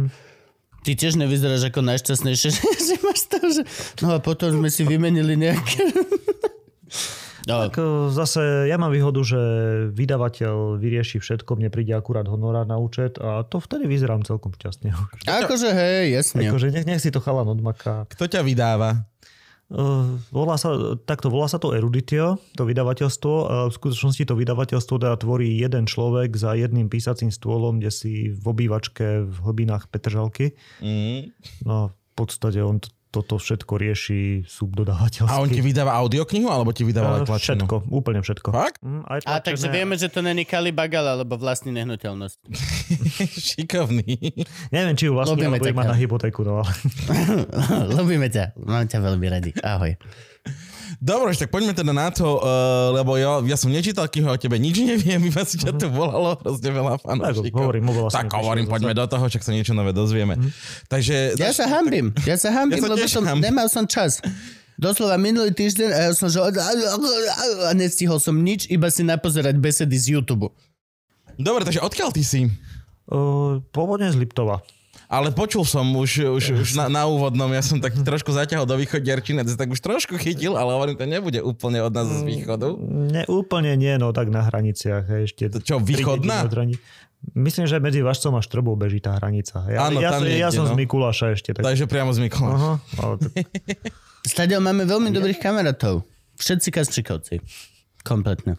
Ty 0.84 0.90
tiež 0.92 1.16
nevyzeráš 1.16 1.72
ako 1.72 1.80
najšťastnejšie, 1.82 2.48
že, 2.52 2.62
že 2.92 2.94
máš 3.00 3.20
to, 3.26 3.38
že... 3.48 3.62
No 4.06 4.14
a 4.14 4.18
potom 4.22 4.54
sme 4.54 4.70
si 4.70 4.86
vymenili 4.86 5.34
nejaké... 5.34 5.82
No, 7.48 7.68
Tak 7.68 7.80
e, 7.80 8.12
zase 8.12 8.68
ja 8.68 8.76
mám 8.76 8.92
výhodu, 8.92 9.20
že 9.24 9.40
vydavateľ 9.94 10.76
vyrieši 10.76 11.22
všetko, 11.22 11.56
mne 11.56 11.72
príde 11.72 11.96
akurát 11.96 12.28
honorár 12.28 12.66
na 12.68 12.76
účet 12.76 13.16
a 13.16 13.46
to 13.46 13.62
vtedy 13.62 13.88
vyzerám 13.88 14.26
celkom 14.26 14.52
šťastne. 14.52 14.92
akože 15.24 15.68
hej, 15.72 16.04
jasne. 16.16 16.44
Akože 16.48 16.74
nech, 16.74 16.84
nech 16.84 17.00
si 17.00 17.08
to 17.08 17.22
chalan 17.22 17.48
odmaká. 17.48 18.04
Kto 18.12 18.28
ťa 18.28 18.44
vydáva? 18.44 19.08
Uh, 19.70 20.18
volá 20.34 20.58
sa, 20.58 20.98
takto 21.06 21.30
volá 21.30 21.46
sa 21.46 21.62
to 21.62 21.70
Eruditio, 21.70 22.42
to 22.58 22.66
vydavateľstvo. 22.66 23.34
A 23.46 23.54
v 23.70 23.72
skutočnosti 23.72 24.26
to 24.26 24.34
vydavateľstvo 24.34 24.98
teda 24.98 25.14
tvorí 25.14 25.62
jeden 25.62 25.86
človek 25.86 26.34
za 26.34 26.58
jedným 26.58 26.90
písacím 26.90 27.30
stôlom, 27.30 27.78
kde 27.78 27.94
si 27.94 28.34
v 28.34 28.44
obývačke 28.50 29.30
v 29.30 29.36
hlbinách 29.46 29.86
Petržalky. 29.86 30.58
Mm. 30.82 31.30
No 31.62 31.94
v 31.94 32.12
podstate 32.18 32.58
on 32.66 32.82
t- 32.82 32.90
toto 33.10 33.42
všetko 33.42 33.74
rieši 33.74 34.20
subdodávateľsky. 34.46 35.34
A 35.34 35.42
on 35.42 35.50
ti 35.50 35.58
vydáva 35.58 35.98
audioknihu, 35.98 36.46
alebo 36.46 36.70
ti 36.70 36.86
vydáva 36.86 37.18
aj 37.18 37.22
Uh, 37.22 37.28
tlačenú? 37.28 37.66
Všetko, 37.66 37.76
úplne 37.90 38.20
všetko. 38.22 38.48
Fakt? 38.54 38.78
Mm, 38.80 39.02
aj 39.02 39.18
A 39.26 39.42
takže 39.42 39.66
vieme, 39.66 39.98
že 39.98 40.06
to 40.06 40.22
není 40.22 40.46
Kali 40.46 40.70
Bagal, 40.70 41.18
alebo 41.18 41.34
vlastní 41.34 41.74
nehnuteľnosť. 41.74 42.38
Šikovný. 43.50 44.46
Neviem, 44.70 44.94
či 44.94 45.10
ju 45.10 45.18
vlastní, 45.18 45.42
Ľubíme 45.42 45.58
alebo 45.58 45.82
ťa, 45.82 45.90
na 45.90 45.98
hypotéku. 45.98 46.40
No, 46.46 46.62
ale... 46.62 46.72
Ľubíme 47.98 48.30
ťa, 48.30 48.54
mám 48.62 48.86
ťa 48.86 48.98
veľmi 49.02 49.26
radi. 49.26 49.50
Ahoj. 49.58 49.98
Dobre, 51.00 51.32
tak 51.32 51.48
poďme 51.48 51.72
teda 51.72 51.96
na 51.96 52.12
to, 52.12 52.44
uh, 52.44 52.92
lebo 52.92 53.16
ja, 53.16 53.40
ja 53.48 53.56
som 53.56 53.72
nečítal 53.72 54.04
knihu 54.04 54.28
o 54.28 54.36
tebe, 54.36 54.60
nič 54.60 54.84
neviem, 54.84 55.32
iba 55.32 55.42
si 55.48 55.56
ťa 55.56 55.72
tu 55.80 55.88
volalo 55.88 56.36
hrozne 56.44 56.68
veľa 56.76 57.00
fanúšikov. 57.00 57.48
Tak, 57.48 57.56
hovorím, 57.56 57.84
oveľa 57.88 58.08
Tak 58.12 58.28
hovorím, 58.36 58.64
poďme 58.68 58.92
do 58.92 59.04
toho, 59.08 59.24
čak 59.32 59.40
sa 59.40 59.56
niečo 59.56 59.72
nové 59.72 59.96
dozvieme. 59.96 60.36
Takže... 60.92 61.40
Ja 61.40 61.56
sa 61.56 61.72
hambím, 61.72 62.12
ja 62.28 62.36
sa 62.36 62.52
hambím, 62.52 62.84
Ja 62.84 62.92
lebo 62.92 63.08
som, 63.08 63.24
hambím. 63.24 63.48
nemal 63.48 63.72
som 63.72 63.88
čas. 63.88 64.20
Doslova 64.76 65.16
minulý 65.16 65.56
týždeň 65.56 65.88
a 65.88 65.98
ja 66.08 66.12
som 66.12 66.28
že 66.28 66.40
a 66.40 67.72
nestihol 67.72 68.20
som 68.20 68.36
nič, 68.36 68.68
iba 68.68 68.92
si 68.92 69.00
napozerať 69.00 69.56
besedy 69.56 69.96
z 69.96 70.20
YouTube. 70.20 70.52
Dobre, 71.40 71.64
takže 71.64 71.80
odkiaľ 71.80 72.12
ty 72.12 72.20
si? 72.20 72.44
Uh, 73.08 73.64
pôvodne 73.72 74.12
z 74.12 74.20
Liptova. 74.20 74.60
Ale 75.10 75.34
počul 75.34 75.66
som 75.66 75.82
už, 75.90 76.38
už, 76.38 76.44
už 76.56 76.68
na, 76.78 76.86
na 76.86 77.02
úvodnom, 77.02 77.50
ja 77.50 77.58
som 77.60 77.82
tak 77.82 77.98
trošku 77.98 78.30
zaťahol 78.30 78.62
do 78.62 78.78
východierčiny, 78.78 79.42
tak 79.58 79.66
už 79.66 79.82
trošku 79.82 80.14
chytil, 80.14 80.54
ale 80.54 80.70
hovorím, 80.70 80.94
to 80.94 81.02
nebude 81.02 81.42
úplne 81.42 81.82
od 81.82 81.90
nás 81.90 82.06
z 82.06 82.22
východu. 82.22 82.78
Ne, 83.10 83.26
úplne 83.26 83.74
nie, 83.74 83.90
no 83.98 84.14
tak 84.14 84.30
na 84.30 84.46
hraniciach. 84.46 85.10
hej, 85.10 85.26
Ešte 85.26 85.50
To 85.50 85.58
čo, 85.58 85.76
východná? 85.82 86.46
Myslím, 87.34 87.66
že 87.66 87.76
medzi 87.76 88.00
Vašcom 88.00 88.32
a 88.32 88.40
Štrbou 88.40 88.78
beží 88.78 88.96
tá 88.96 89.18
hranica. 89.18 89.66
Ja, 89.68 89.90
Áno, 89.90 90.00
ja, 90.00 90.14
tam 90.14 90.24
som- 90.24 90.30
ja 90.30 90.48
niekde, 90.48 90.56
som 90.56 90.64
no. 90.64 90.72
z 90.72 90.76
Mikuláša 90.78 91.26
ešte. 91.34 91.52
Tak... 91.52 91.66
Takže 91.66 91.84
priamo 91.84 92.14
z 92.14 92.18
Mikuláša. 92.24 92.56
Aha, 92.56 92.72
ale 92.96 93.14
Stadiel 94.30 94.62
máme 94.62 94.86
veľmi 94.86 95.10
dobrých 95.10 95.36
kamarátov. 95.36 96.06
Všetci 96.38 96.68
Kastrikovci. 96.70 97.34
Kompletne. 98.00 98.56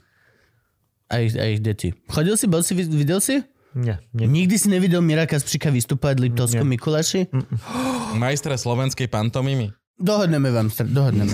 A 1.10 1.26
ich, 1.26 1.34
a 1.34 1.48
ich 1.48 1.58
deti. 1.58 1.96
Chodil 2.06 2.38
si, 2.38 2.46
bol 2.46 2.62
si, 2.62 2.78
vid- 2.78 2.94
videl 2.94 3.18
si? 3.18 3.42
Nie, 3.74 3.96
nie. 4.12 4.26
Nikdy 4.26 4.56
si 4.56 4.68
nevidel 4.68 5.00
Mira 5.00 5.24
Kasprika 5.24 5.68
vystúpať 5.68 6.16
v 6.16 6.22
Liptovskom. 6.28 6.66
Mikuláši? 6.66 7.28
Majstre 8.18 8.54
slovenskej 8.54 9.08
pantomimy. 9.08 9.72
Dohodneme 9.94 10.50
vám, 10.50 10.68
str- 10.68 10.88
dohodneme. 10.88 11.32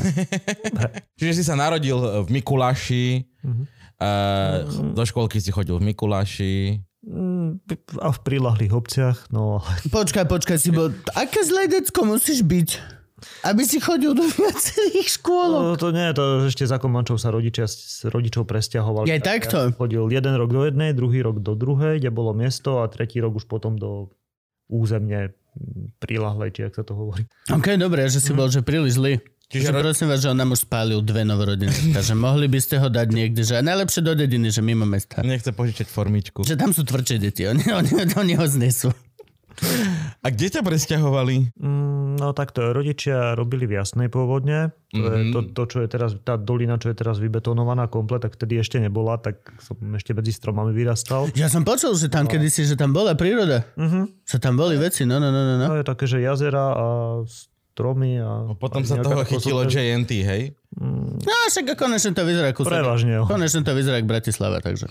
Čiže 1.19 1.33
si 1.33 1.43
sa 1.43 1.55
narodil 1.55 1.95
v 1.95 2.29
Mikuláši, 2.31 3.23
Mhm. 3.41 3.63
uh, 3.97 4.57
do 4.91 5.01
školky 5.01 5.37
si 5.37 5.49
chodil 5.49 5.75
v 5.75 5.87
Mikuláši. 5.87 6.83
Mm, 6.99 7.63
A 7.97 8.09
v 8.09 8.19
prilahlých 8.19 8.73
obciach, 8.73 9.17
no 9.29 9.63
Počkaj, 9.87 10.27
počkaj, 10.27 10.57
si 10.57 10.69
bol... 10.69 10.91
Aké 11.13 11.39
zlé 11.41 11.65
decko 11.65 12.03
musíš 12.03 12.43
byť? 12.43 12.96
Aby 13.41 13.65
si 13.65 13.81
chodil 13.81 14.13
do 14.13 14.21
viacerých 14.21 15.09
škôlok. 15.17 15.61
No, 15.63 15.73
to 15.73 15.89
nie, 15.89 16.05
to 16.13 16.45
ešte 16.45 16.69
za 16.69 16.77
Komančov 16.77 17.17
sa 17.17 17.33
rodičia 17.33 17.65
s 17.65 18.05
rodičov 18.05 18.45
presťahovali. 18.45 19.09
Je 19.09 19.17
Tak 19.17 19.25
takto? 19.25 19.57
Ja 19.57 19.73
chodil 19.73 20.03
jeden 20.13 20.33
rok 20.37 20.49
do 20.53 20.61
jednej, 20.61 20.93
druhý 20.93 21.25
rok 21.25 21.41
do 21.41 21.57
druhej, 21.57 21.97
kde 21.97 22.13
bolo 22.13 22.37
miesto 22.37 22.85
a 22.85 22.89
tretí 22.89 23.17
rok 23.17 23.41
už 23.41 23.49
potom 23.49 23.73
do 23.73 24.13
územne 24.69 25.33
mm, 25.57 25.97
prilahlej, 25.97 26.53
či 26.53 26.59
jak 26.69 26.77
sa 26.77 26.83
to 26.85 26.93
hovorí. 26.93 27.25
OK, 27.49 27.73
dobre, 27.81 28.05
že 28.05 28.21
si 28.21 28.37
bol, 28.37 28.53
že 28.53 28.61
príliš 28.61 29.01
zlý. 29.01 29.17
Čiže 29.47 29.71
Čiže 29.71 29.71
ro- 29.71 29.79
prosím 29.79 30.07
vás, 30.11 30.19
že 30.19 30.27
on 30.27 30.37
nám 30.37 30.51
už 30.51 30.67
spálil 30.67 30.99
dve 30.99 31.23
novorodiny. 31.23 31.71
Takže 31.95 32.13
mohli 32.19 32.51
by 32.51 32.59
ste 32.59 32.83
ho 32.83 32.91
dať 32.91 33.07
niekde, 33.15 33.41
že 33.47 33.63
najlepšie 33.63 34.03
do 34.03 34.11
dediny, 34.11 34.51
že 34.51 34.59
mimo 34.59 34.83
mesta. 34.83 35.23
Nechce 35.23 35.55
požičať 35.55 35.87
formičku. 35.87 36.43
Že 36.43 36.59
tam 36.59 36.75
sú 36.75 36.83
tvrdšie 36.83 37.17
deti, 37.17 37.47
oni, 37.47 37.63
oni, 37.71 37.91
oni 38.13 38.33
ho 38.35 38.45
znesú. 38.45 38.91
A 40.17 40.27
kde 40.27 40.47
ťa 40.49 40.61
presťahovali? 40.61 41.57
Mm, 41.57 41.95
No 42.17 42.33
takto, 42.33 42.73
rodičia 42.73 43.31
robili 43.31 43.63
v 43.63 43.77
Jasnej 43.77 44.07
pôvodne. 44.07 44.73
To, 44.89 45.05
je 45.05 45.21
Mhm. 45.21 45.31
to, 45.31 45.39
to, 45.53 45.63
čo 45.67 45.77
je 45.79 45.87
teraz, 45.87 46.17
tá 46.19 46.33
dolina, 46.33 46.75
čo 46.75 46.89
je 46.89 46.95
teraz 46.95 47.17
vybetonovaná 47.17 47.85
komplet, 47.85 48.19
tak 48.19 48.33
vtedy 48.33 48.57
ešte 48.57 48.77
nebola, 48.77 49.15
tak 49.15 49.37
som 49.59 49.77
ešte 49.93 50.11
medzi 50.11 50.31
stromami 50.31 50.71
vyrastal. 50.71 51.29
Ja 51.33 51.45
som 51.45 51.61
počul, 51.61 51.93
že 51.93 52.07
tam 52.07 52.25
kedysi, 52.25 52.65
že 52.65 52.73
tam 52.73 52.89
bola 52.89 53.13
príroda. 53.13 53.69
Uh-huh. 53.73 54.09
Že 54.23 54.37
tam 54.39 54.53
boli 54.55 54.75
veci, 54.75 55.03
no, 55.03 55.15
no, 55.15 55.27
no, 55.27 55.41
no. 55.43 55.55
no. 55.55 55.65
No 55.67 55.75
je 55.75 55.85
také, 55.85 56.05
že 56.05 56.17
jazera 56.19 56.73
a 56.73 56.85
stromy 57.69 58.17
a... 58.17 58.49
No, 58.49 58.57
potom 58.57 58.81
a 58.81 58.87
sa 58.87 58.97
toho 58.97 59.21
chytilo 59.21 59.61
super- 59.61 59.69
JNT, 59.71 60.11
hej? 60.23 60.41
No, 61.17 61.33
však 61.47 61.77
konečne 61.77 62.11
to 62.11 62.25
vyzerá 62.25 62.49
kúsok. 62.49 62.73
Prevažne. 62.73 63.21
Konečne 63.23 63.61
to 63.61 63.71
vyzerá 63.71 63.97
ako 63.97 64.09
Bratislava, 64.09 64.57
takže. 64.57 64.89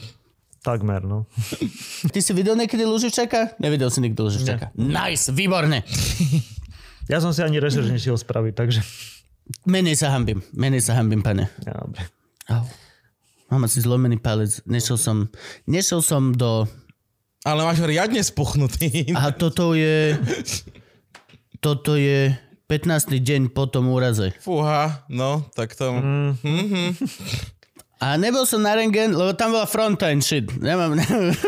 Takmer, 0.66 1.06
no. 1.06 1.30
Ty 2.12 2.18
si 2.18 2.34
videl 2.34 2.58
niekedy 2.58 2.82
Luživčaka? 2.82 3.54
Nevidel 3.62 3.86
si 3.86 4.02
nikdy 4.02 4.18
Luživčaka. 4.18 4.74
Nice, 4.74 5.30
výborne. 5.30 5.86
Ja 7.06 7.22
som 7.22 7.30
si 7.30 7.38
ani 7.38 7.62
rešerš 7.62 7.94
nešiel 7.94 8.18
spraviť, 8.18 8.54
takže... 8.58 8.82
Menej 9.62 9.94
sa 9.94 10.10
hambím, 10.10 10.42
menej 10.50 10.82
sa 10.82 10.98
hambím, 10.98 11.22
pane. 11.22 11.46
Ja, 11.62 11.78
dobre. 11.78 12.02
Au. 12.50 12.66
Mám 13.46 13.70
asi 13.70 13.78
zlomený 13.78 14.18
palec. 14.18 14.58
Nešiel 14.66 14.98
som, 14.98 15.30
nešiel 15.70 16.02
som 16.02 16.34
do... 16.34 16.66
Ale 17.46 17.62
máš 17.62 17.78
ho 17.78 17.86
riadne 17.86 18.18
spuchnutý. 18.26 19.14
A 19.14 19.30
toto 19.30 19.78
je... 19.78 20.18
Toto 21.62 21.94
je 21.94 22.34
15. 22.66 23.14
deň 23.22 23.54
po 23.54 23.70
tom 23.70 23.86
úraze. 23.94 24.34
Fúha, 24.42 25.06
no, 25.06 25.46
tak 25.54 25.78
to... 25.78 25.94
Mm. 25.94 26.34
A 27.96 28.20
nebol 28.20 28.44
som 28.44 28.60
na 28.60 28.76
rengen, 28.76 29.16
lebo 29.16 29.32
tam 29.32 29.56
bola 29.56 29.64
frontline 29.64 30.20
shit. 30.20 30.52
Nemám, 30.60 31.00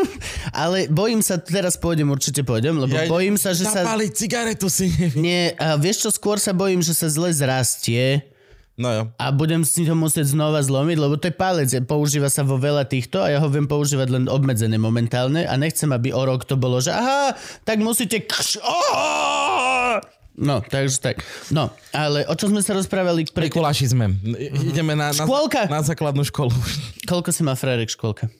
ale 0.64 0.88
bojím 0.88 1.20
sa, 1.20 1.36
teraz 1.36 1.76
pôjdem, 1.76 2.08
určite 2.08 2.40
pôjdem, 2.40 2.80
lebo 2.80 2.96
Ja 2.96 3.04
bojím 3.04 3.36
sa, 3.36 3.52
že 3.52 3.68
sa... 3.68 3.84
Zapáliť 3.84 4.10
cigaretu 4.16 4.72
si 4.72 4.88
neviem. 4.88 5.20
Nie, 5.20 5.42
a 5.60 5.76
vieš 5.76 6.08
čo, 6.08 6.10
skôr 6.10 6.40
sa 6.40 6.56
bojím, 6.56 6.80
že 6.80 6.96
sa 6.96 7.12
zle 7.12 7.28
zrastie 7.36 8.24
No 8.78 8.88
jo. 8.94 9.02
a 9.18 9.34
budem 9.34 9.66
si 9.66 9.82
to 9.82 9.98
musieť 9.98 10.38
znova 10.38 10.62
zlomiť, 10.62 10.96
lebo 11.02 11.18
to 11.18 11.26
je 11.28 11.34
palec, 11.34 11.66
používa 11.82 12.30
sa 12.30 12.46
vo 12.46 12.62
veľa 12.62 12.86
týchto 12.86 13.18
a 13.18 13.34
ja 13.34 13.42
ho 13.42 13.50
viem 13.50 13.66
používať 13.66 14.06
len 14.06 14.24
obmedzené 14.30 14.78
momentálne 14.78 15.42
a 15.42 15.58
nechcem, 15.58 15.90
aby 15.90 16.14
o 16.14 16.22
rok 16.22 16.46
to 16.46 16.54
bolo, 16.54 16.78
že 16.78 16.94
aha, 16.94 17.34
tak 17.66 17.82
musíte... 17.82 18.22
Kš, 18.22 18.62
oh! 18.62 19.98
No, 20.38 20.62
takže 20.62 21.02
tak. 21.02 21.26
No, 21.50 21.74
ale 21.90 22.22
o 22.30 22.34
čom 22.38 22.54
sme 22.54 22.62
sa 22.62 22.70
rozprávali? 22.78 23.26
Pre... 23.26 23.50
Mikuláši 23.50 23.90
sme. 23.90 24.14
Ideme 24.62 24.94
na, 24.94 25.10
na, 25.10 25.26
Škôlka. 25.26 25.66
na 25.66 25.82
základnú 25.82 26.22
školu. 26.22 26.54
Koľko 27.10 27.34
si 27.34 27.42
má 27.42 27.58
frérek 27.58 27.90
škôlka? 27.90 28.30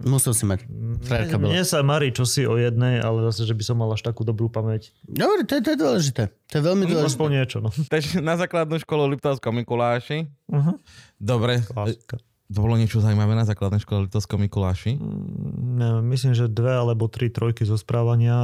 Musel 0.00 0.32
si 0.32 0.48
mať. 0.48 0.64
Frérka 1.04 1.36
bola. 1.36 1.52
Mne 1.52 1.68
sa 1.68 1.84
marí 1.84 2.08
čosi 2.16 2.48
o 2.48 2.56
jednej, 2.56 3.04
ale 3.04 3.28
zase, 3.28 3.44
že 3.44 3.52
by 3.52 3.60
som 3.60 3.76
mal 3.76 3.92
až 3.92 4.00
takú 4.00 4.24
dobrú 4.24 4.48
pamäť. 4.48 4.96
Dobre, 5.04 5.44
to 5.44 5.60
je, 5.60 5.62
to 5.68 5.70
je 5.76 5.78
dôležité. 5.78 6.22
To 6.32 6.54
je 6.56 6.62
veľmi 6.64 6.88
dôležité. 6.88 7.12
Aspoň 7.12 7.28
niečo, 7.36 7.60
no. 7.60 7.68
Takže 7.68 8.24
na 8.24 8.40
základnú 8.40 8.80
školu 8.80 9.12
Liptovskom 9.12 9.52
Mikuláši. 9.60 10.24
Uh-huh. 10.48 10.80
Dobre. 11.20 11.60
Klasika. 11.68 12.16
To 12.50 12.66
bolo 12.66 12.74
niečo 12.74 12.98
zaujímavé 12.98 13.38
na 13.38 13.46
základnej 13.46 13.78
škole 13.78 14.10
Liptovskom 14.10 14.42
Mikuláši. 14.42 14.98
Neviem, 14.98 16.02
myslím, 16.10 16.34
že 16.34 16.50
dve 16.50 16.74
alebo 16.74 17.06
tri 17.06 17.30
trojky 17.30 17.62
zo 17.62 17.78
správania, 17.78 18.42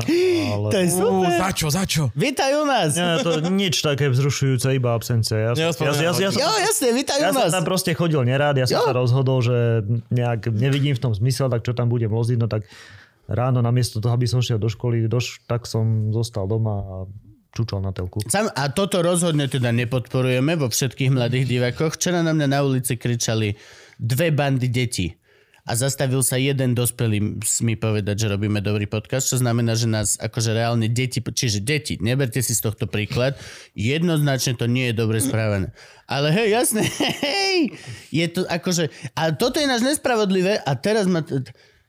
ale... 0.54 0.68
To 0.74 0.78
je 0.78 0.88
super. 0.94 1.26
za 1.34 1.50
čo, 1.50 1.66
za 1.74 1.82
čo? 1.82 2.02
Vítaj 2.14 2.54
u 2.54 2.64
nás. 2.64 2.94
Nie, 2.94 3.18
to 3.26 3.42
nič 3.50 3.82
také 3.82 4.06
vzrušujúce, 4.06 4.70
iba 4.72 4.94
absencia. 4.94 5.50
Ja, 5.50 5.52
ja, 5.58 5.74
ja, 5.74 5.90
ja, 5.90 6.10
ja, 6.14 6.30
Jo, 6.30 6.50
jasne, 6.54 6.94
vítaj 6.94 7.18
ja 7.18 7.30
u 7.30 7.34
nás. 7.34 7.50
som 7.50 7.58
tam 7.58 7.66
proste 7.66 7.98
chodil 7.98 8.22
nerád, 8.22 8.62
ja 8.62 8.70
som 8.70 8.78
Jo. 8.78 8.86
sa 8.86 8.94
rozhodol, 8.94 9.42
že 9.42 9.82
nejak 10.14 10.54
nevidím 10.54 10.94
v 10.94 11.02
tom 11.02 11.10
zmysel, 11.10 11.50
tak 11.50 11.66
čo 11.66 11.74
tam 11.74 11.90
budem 11.90 12.08
loziť, 12.08 12.38
no 12.38 12.46
tak 12.46 12.62
ráno 13.26 13.58
namiesto 13.58 13.98
toho, 13.98 14.14
aby 14.14 14.30
som 14.30 14.38
šiel 14.38 14.62
do 14.62 14.70
školy, 14.70 15.10
doš, 15.10 15.42
tak 15.50 15.66
som 15.66 16.14
zostal 16.14 16.46
doma 16.46 16.74
a 16.78 16.96
čučal 17.50 17.82
na 17.82 17.90
telku. 17.90 18.22
Sam, 18.30 18.46
a 18.54 18.70
toto 18.70 19.02
rozhodne 19.02 19.50
teda 19.50 19.74
nepodporujeme 19.74 20.54
vo 20.54 20.70
všetkých 20.70 21.10
mladých 21.10 21.50
divákoch. 21.50 21.98
Včera 21.98 22.22
na 22.22 22.30
mňa 22.30 22.46
na 22.46 22.60
ulici 22.62 22.94
kričali 22.94 23.56
dve 23.98 24.32
bandy 24.32 24.68
detí. 24.68 25.16
A 25.66 25.74
zastavil 25.74 26.22
sa 26.22 26.38
jeden 26.38 26.78
dospelý 26.78 27.42
mi 27.66 27.74
povedať, 27.74 28.22
že 28.22 28.30
robíme 28.30 28.62
dobrý 28.62 28.86
podcast, 28.86 29.26
čo 29.26 29.42
znamená, 29.42 29.74
že 29.74 29.90
nás 29.90 30.14
akože 30.14 30.54
reálne 30.54 30.86
deti, 30.86 31.18
čiže 31.18 31.58
deti, 31.58 31.98
neberte 31.98 32.38
si 32.38 32.54
z 32.54 32.62
tohto 32.62 32.86
príklad, 32.86 33.34
jednoznačne 33.74 34.54
to 34.54 34.70
nie 34.70 34.94
je 34.94 34.94
dobre 34.94 35.18
správané. 35.18 35.74
Ale 36.06 36.30
hej, 36.30 36.54
jasné, 36.54 36.86
hej, 37.26 37.74
je 38.14 38.26
to 38.30 38.46
akože, 38.46 38.94
a 39.18 39.34
toto 39.34 39.58
je 39.58 39.66
náš 39.66 39.82
nespravodlivé 39.82 40.62
a 40.62 40.70
teraz 40.78 41.10
ma, 41.10 41.26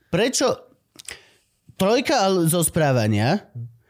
prečo, 0.10 0.58
trojka 1.78 2.34
zo 2.50 2.66
správania 2.66 3.46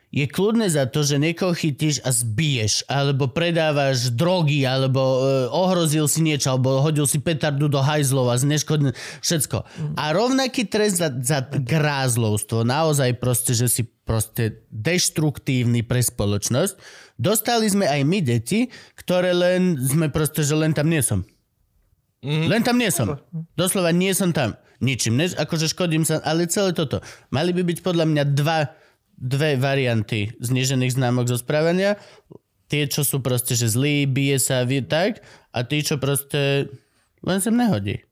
je 0.08 0.24
kľudné 0.24 0.72
za 0.72 0.88
to, 0.88 1.04
že 1.04 1.20
niekoho 1.20 1.52
chytíš 1.52 2.00
a 2.08 2.16
zbiješ, 2.16 2.88
alebo 2.88 3.28
predávaš 3.28 4.08
drogy, 4.16 4.64
alebo 4.64 5.02
e, 5.04 5.18
ohrozil 5.52 6.08
si 6.08 6.24
niečo, 6.24 6.56
alebo 6.56 6.80
hodil 6.80 7.04
si 7.04 7.20
petardu 7.20 7.68
do 7.68 7.84
hajzlov 7.84 8.32
a 8.32 8.40
zneškodne 8.40 8.96
všetko. 9.20 9.68
A 10.00 10.04
rovnaký 10.16 10.64
trest 10.64 11.04
za, 11.04 11.12
za 11.12 11.44
grázlovstvo, 11.44 12.64
naozaj 12.64 13.20
proste, 13.20 13.52
že 13.52 13.68
si 13.68 13.84
proste 13.84 14.64
deštruktívny 14.72 15.84
pre 15.84 16.00
spoločnosť, 16.00 16.80
dostali 17.20 17.68
sme 17.68 17.84
aj 17.84 18.02
my 18.08 18.20
deti, 18.24 18.72
ktoré 18.96 19.36
len 19.36 19.76
sme 19.76 20.08
proste, 20.08 20.40
že 20.40 20.56
len 20.56 20.72
tam 20.72 20.88
nie 20.88 21.04
som. 21.04 21.28
Len 22.24 22.64
tam 22.64 22.80
nie 22.80 22.90
som. 22.90 23.20
Doslova 23.60 23.92
nie 23.92 24.16
som 24.16 24.32
tam. 24.32 24.56
Ničím, 24.78 25.18
ne, 25.18 25.26
akože 25.26 25.74
škodím 25.74 26.06
sa, 26.06 26.22
ale 26.22 26.46
celé 26.46 26.70
toto. 26.70 27.02
Mali 27.34 27.50
by 27.50 27.66
byť 27.66 27.80
podľa 27.82 28.06
mňa 28.06 28.24
dva, 28.38 28.70
dve 29.18 29.58
varianty 29.58 30.32
znižených 30.38 30.94
známok 30.94 31.26
zo 31.26 31.42
správania. 31.42 31.98
Tie, 32.70 32.86
čo 32.86 33.02
sú 33.02 33.20
proste, 33.24 33.58
že 33.58 33.72
zlí, 33.72 34.06
bije 34.06 34.38
sa, 34.38 34.62
vie, 34.68 34.86
tak. 34.86 35.26
A 35.56 35.66
tí, 35.66 35.82
čo 35.82 35.98
proste 35.98 36.70
len 37.26 37.40
sem 37.42 37.56
nehodí. 37.56 38.04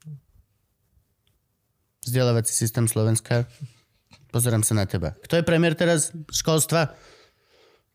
Vzdelávací 2.06 2.54
systém 2.54 2.90
Slovenska. 2.90 3.46
Pozerám 4.34 4.66
sa 4.66 4.74
na 4.76 4.86
teba. 4.90 5.14
Kto 5.24 5.40
je 5.40 5.44
premiér 5.48 5.78
teraz 5.78 6.12
školstva? 6.34 6.92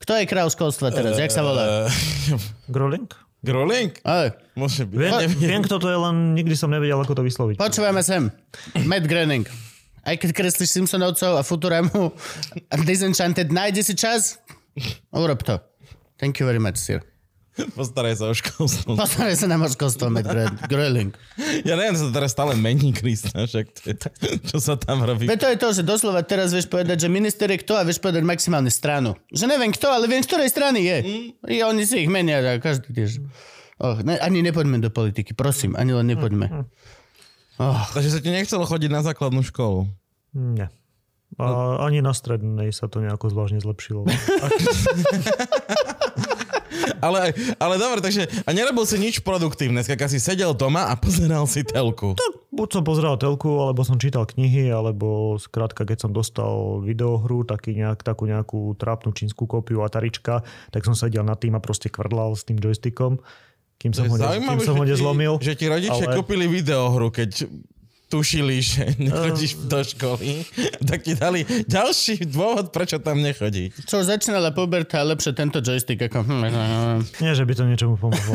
Kto 0.00 0.16
je 0.16 0.24
král 0.24 0.48
školstva 0.48 0.88
teraz? 0.88 1.20
Jak 1.20 1.32
sa 1.34 1.44
volá? 1.44 1.86
Groling? 2.74 3.10
Groling? 3.40 3.92
Oj, 4.04 4.32
Môže 4.56 4.84
byť. 4.84 4.96
Viem, 4.96 5.32
viem, 5.40 5.62
kto 5.64 5.80
to 5.80 5.88
je, 5.88 5.96
len 5.96 6.36
nikdy 6.36 6.52
som 6.52 6.68
nevedel, 6.68 7.00
ako 7.00 7.16
to 7.16 7.22
vysloviť. 7.24 7.56
Počúvame 7.56 8.04
sem. 8.04 8.28
Matt 8.84 9.08
Groening. 9.08 9.48
Aj 10.00 10.16
keď 10.16 10.30
kreslíš 10.32 10.70
Simpsonovcov 10.72 11.36
a 11.36 11.42
Futuramu 11.44 12.12
a 12.68 12.74
Disenchanted, 12.80 13.52
nájde 13.52 13.84
si 13.84 13.94
čas? 13.96 14.40
Urob 15.12 15.44
to. 15.44 15.60
Thank 16.16 16.40
you 16.40 16.48
very 16.48 16.60
much, 16.60 16.80
sir. 16.80 17.04
Postaraj 17.60 18.16
sa 18.16 18.30
o 18.30 18.34
školstvo. 18.34 18.96
Postaraj 18.96 19.36
sa 19.36 19.44
na 19.50 19.60
moškolstvo, 19.60 20.08
Matt 20.08 20.32
Gröling. 20.70 21.12
Ja 21.66 21.76
neviem, 21.76 21.92
sa 21.98 22.08
to 22.08 22.14
teraz 22.14 22.32
stále 22.32 22.56
mení, 22.56 22.94
Krista, 22.96 23.44
však 23.44 23.66
to 23.76 23.80
je, 23.84 23.94
čo 24.48 24.56
sa 24.62 24.80
tam 24.80 25.04
robí. 25.04 25.28
Veď 25.28 25.38
to 25.44 25.48
je 25.52 25.58
to, 25.60 25.68
že 25.76 25.82
doslova 25.84 26.24
teraz 26.24 26.56
vieš 26.56 26.70
povedať, 26.72 27.04
že 27.04 27.08
minister 27.12 27.50
je 27.52 27.60
kto 27.60 27.76
a 27.76 27.84
vieš 27.84 28.00
povedať 28.00 28.24
maximálne 28.24 28.72
stranu. 28.72 29.18
Že 29.34 29.50
neviem 29.50 29.74
kto, 29.74 29.92
ale 29.92 30.08
viem, 30.08 30.24
z 30.24 30.30
ktorej 30.30 30.48
strany 30.48 30.80
je. 30.88 30.96
I 31.50 31.56
oni 31.66 31.84
si 31.84 32.06
ich 32.06 32.08
menia 32.08 32.40
každý 32.62 32.96
tiež. 32.96 33.20
Oh, 33.80 33.98
ne, 34.00 34.16
ani 34.20 34.40
nepoďme 34.40 34.80
do 34.80 34.88
politiky, 34.88 35.36
prosím, 35.36 35.76
ani 35.76 35.92
len 35.92 36.06
nepoďme. 36.08 36.64
Oh, 37.60 37.84
Takže 37.92 38.08
sa 38.08 38.20
ti 38.24 38.32
nechcelo 38.32 38.64
chodiť 38.64 38.88
na 38.88 39.04
základnú 39.04 39.44
školu. 39.44 39.84
Nie. 40.32 40.72
A 41.38 41.78
ani 41.84 42.00
na 42.00 42.16
strednej 42.16 42.72
sa 42.72 42.88
to 42.88 43.04
nejako 43.04 43.30
zvlášť 43.30 43.60
nezlepšilo. 43.60 44.02
Ale, 47.00 47.32
ale 47.56 47.74
dobre, 47.80 48.04
takže 48.04 48.28
a 48.44 48.50
nerobil 48.52 48.84
si 48.84 49.00
nič 49.00 49.24
produktívne, 49.24 49.80
skaka 49.80 50.04
si 50.04 50.20
sedel 50.20 50.52
doma 50.52 50.92
a 50.92 50.94
pozeral 51.00 51.48
si 51.48 51.64
telku. 51.64 52.12
Buď 52.52 52.68
som 52.76 52.82
pozeral 52.84 53.16
telku, 53.16 53.48
alebo 53.56 53.80
som 53.88 53.96
čítal 53.96 54.28
knihy, 54.28 54.68
alebo 54.68 55.40
skrátka, 55.40 55.88
keď 55.88 56.08
som 56.08 56.10
dostal 56.12 56.84
videohru, 56.84 57.48
taký 57.48 57.72
nejak, 57.72 58.04
takú 58.04 58.28
nejakú 58.28 58.76
trápnu 58.76 59.16
čínsku 59.16 59.48
kópiu 59.48 59.80
Atarička, 59.80 60.44
tak 60.68 60.84
som 60.84 60.92
sedel 60.92 61.24
nad 61.24 61.40
tým 61.40 61.56
a 61.56 61.64
proste 61.64 61.88
kvrdlal 61.88 62.36
s 62.36 62.44
tým 62.44 62.60
joystickom, 62.60 63.24
kým 63.80 63.96
som, 63.96 64.04
ho, 64.04 64.14
ne, 64.14 64.28
kým 64.38 64.60
som 64.60 64.76
ho 64.76 64.84
že, 64.84 64.86
ti, 64.86 64.92
nezlomil. 64.92 65.32
že 65.40 65.52
ti 65.56 65.64
rodičia 65.64 66.04
ale- 66.04 66.16
kúpili 66.20 66.44
videohru, 66.44 67.08
keď 67.08 67.48
tušili, 68.10 68.58
že 68.58 68.90
nechodíš 69.06 69.70
do 69.70 69.80
školy, 69.80 70.42
tak 70.82 71.06
ti 71.06 71.14
dali 71.14 71.46
ďalší 71.46 72.26
dôvod, 72.26 72.74
prečo 72.74 72.98
tam 72.98 73.22
nechodiť. 73.22 73.86
čo 73.86 74.02
začínala 74.02 74.50
puberta, 74.50 74.98
lepšie 75.00 75.30
tento 75.30 75.62
joystick 75.62 76.10
ako... 76.10 76.26
hm, 76.26 77.06
Nie, 77.22 77.32
že 77.32 77.46
by 77.46 77.54
to 77.54 77.62
niečomu 77.64 77.94
pomohlo. 77.96 78.34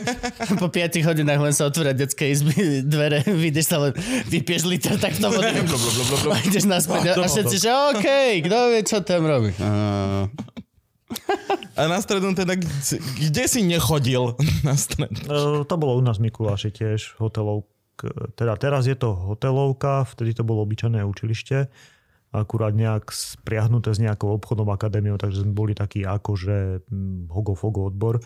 Po 0.64 0.72
5 0.72 1.04
hodinách 1.04 1.36
len 1.36 1.52
sa 1.52 1.68
otvoria 1.68 1.92
detské 1.92 2.32
izby, 2.32 2.80
dvere, 2.80 3.20
vyjdeš 3.22 3.66
sa 3.68 3.76
len, 3.78 3.92
vypieš 4.24 4.64
liter 4.64 4.96
takto 4.96 5.28
vody. 5.28 5.52
A 6.24 6.36
ideš 6.40 6.64
naspäť. 6.64 7.12
A 7.12 7.20
všetci, 7.20 7.56
že 7.60 7.68
OK, 7.92 8.06
kto 8.40 8.56
vie, 8.72 8.80
čo 8.88 9.04
tam 9.04 9.28
robí. 9.28 9.52
Uh, 9.60 10.32
A 11.78 11.88
na 11.88 11.98
strednú 12.02 12.36
teda, 12.36 12.58
kde- 12.58 13.48
si 13.48 13.60
nechodil 13.64 14.36
na 14.66 14.74
strednú? 14.76 15.20
E, 15.26 15.64
to 15.64 15.74
bolo 15.80 15.96
u 15.98 16.02
nás 16.02 16.20
v 16.20 16.30
Mikuláši 16.30 16.70
tiež, 16.70 17.18
hotelov. 17.18 17.66
Teda 18.36 18.56
teraz 18.56 18.88
je 18.88 18.96
to 18.96 19.12
hotelovka, 19.12 20.08
vtedy 20.08 20.32
to 20.32 20.40
bolo 20.40 20.64
obyčajné 20.64 21.04
učilište, 21.04 21.68
akurát 22.32 22.72
nejak 22.72 23.12
spriahnuté 23.12 23.92
s 23.92 24.00
nejakou 24.00 24.32
obchodnou 24.40 24.68
akadémiou, 24.72 25.20
takže 25.20 25.44
sme 25.44 25.52
boli 25.52 25.72
takí 25.76 26.08
akože 26.08 26.88
hm, 26.88 27.28
hogo-fogo 27.28 27.92
odbor, 27.92 28.24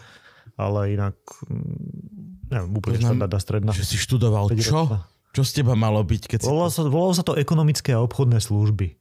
ale 0.55 0.95
inak 0.95 1.19
hm, 1.50 2.55
neviem, 2.55 2.71
úplne 2.71 2.99
štandardná 3.03 3.41
stredná. 3.43 3.71
Že 3.75 3.85
si 3.87 3.97
študoval 3.99 4.55
čo? 4.55 5.03
Čo 5.35 5.43
z 5.43 5.50
teba 5.50 5.75
malo 5.75 5.99
byť, 6.07 6.23
keď 6.31 6.38
si... 6.38 6.47
Volalo 6.47 6.71
sa, 6.71 6.87
volalo 6.87 7.11
sa 7.11 7.26
to 7.26 7.35
ekonomické 7.35 7.91
a 7.91 7.99
obchodné 7.99 8.38
služby. 8.38 8.95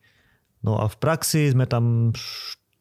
No 0.66 0.82
a 0.82 0.90
v 0.90 0.96
praxi 0.98 1.54
sme 1.54 1.70
tam 1.70 2.16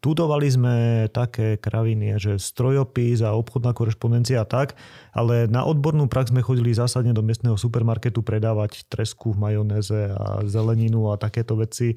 študovali 0.02 0.50
sme 0.50 0.74
také 1.14 1.62
kraviny, 1.62 2.18
že 2.18 2.34
strojopis 2.34 3.22
a 3.22 3.38
obchodná 3.38 3.70
korešpondencia 3.70 4.42
a 4.42 4.50
tak, 4.50 4.74
ale 5.14 5.46
na 5.46 5.62
odbornú 5.62 6.10
prax 6.10 6.34
sme 6.34 6.42
chodili 6.42 6.74
zásadne 6.74 7.14
do 7.14 7.22
miestneho 7.22 7.54
supermarketu 7.54 8.18
predávať 8.18 8.82
tresku 8.90 9.30
v 9.30 9.38
majonéze 9.38 10.10
a 10.10 10.42
zeleninu 10.50 11.14
a 11.14 11.22
takéto 11.22 11.54
veci 11.54 11.94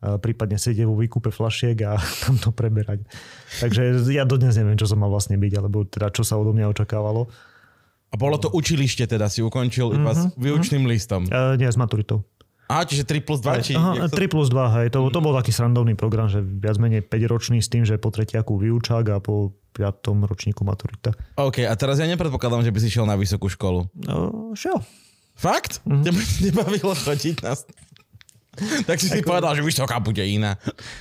prípadne 0.00 0.56
sedieť 0.56 0.88
vo 0.88 0.96
výkupe 0.96 1.28
flašiek 1.28 1.76
a 1.84 2.00
tam 2.24 2.40
to 2.40 2.48
preberať. 2.48 3.04
Takže 3.60 4.00
ja 4.08 4.24
dodnes 4.24 4.56
neviem, 4.56 4.80
čo 4.80 4.88
som 4.88 5.04
mal 5.04 5.12
vlastne 5.12 5.36
byť, 5.36 5.52
alebo 5.60 5.84
teda 5.84 6.08
čo 6.16 6.24
sa 6.24 6.40
odo 6.40 6.56
mňa 6.56 6.72
očakávalo. 6.72 7.28
A 8.08 8.14
bolo 8.16 8.40
to 8.40 8.48
učilište 8.56 9.04
teda, 9.04 9.28
si 9.28 9.44
ukončil 9.44 9.92
iba 10.00 10.16
s 10.16 10.32
výučným 10.40 10.88
listom. 10.88 11.28
E, 11.28 11.60
nie, 11.60 11.68
s 11.68 11.76
maturitou. 11.76 12.24
Aha, 12.64 12.82
čiže 12.82 13.04
3 13.04 13.20
plus 13.20 13.44
2, 13.44 13.60
či... 13.60 13.72
Aha, 13.76 14.08
jak 14.08 14.08
sa- 14.08 14.16
3 14.16 14.32
plus 14.32 14.48
2, 14.48 14.76
hej. 14.80 14.86
To, 14.90 15.04
to 15.08 15.20
bol 15.20 15.36
taký 15.36 15.52
srandovný 15.52 15.92
program, 15.94 16.32
že 16.32 16.40
viac 16.40 16.80
menej 16.80 17.04
5 17.04 17.12
ročný 17.28 17.60
s 17.60 17.68
tým, 17.68 17.84
že 17.84 18.00
po 18.00 18.08
tretiaku 18.08 18.56
výučák 18.56 19.04
a 19.12 19.20
po 19.20 19.52
piatom 19.72 20.24
ročníku 20.24 20.62
maturita. 20.62 21.12
OK, 21.36 21.66
a 21.66 21.74
teraz 21.74 22.00
ja 22.00 22.06
nepredpokladám, 22.06 22.62
že 22.62 22.72
by 22.72 22.78
si 22.80 22.88
šiel 22.88 23.04
na 23.04 23.18
vysokú 23.18 23.50
školu. 23.50 23.84
No, 24.06 24.16
šiel. 24.54 24.80
Fakt? 25.34 25.84
Mhm. 25.84 26.02
Teba 26.02 26.20
nebavilo 26.46 26.94
chodiť 26.94 27.36
na... 27.42 27.52
tak 28.86 29.02
si 29.02 29.10
si 29.10 29.18
povedal, 29.20 29.58
že 29.58 29.66
vysoká 29.66 29.98
bude 29.98 30.22
iná. 30.22 30.54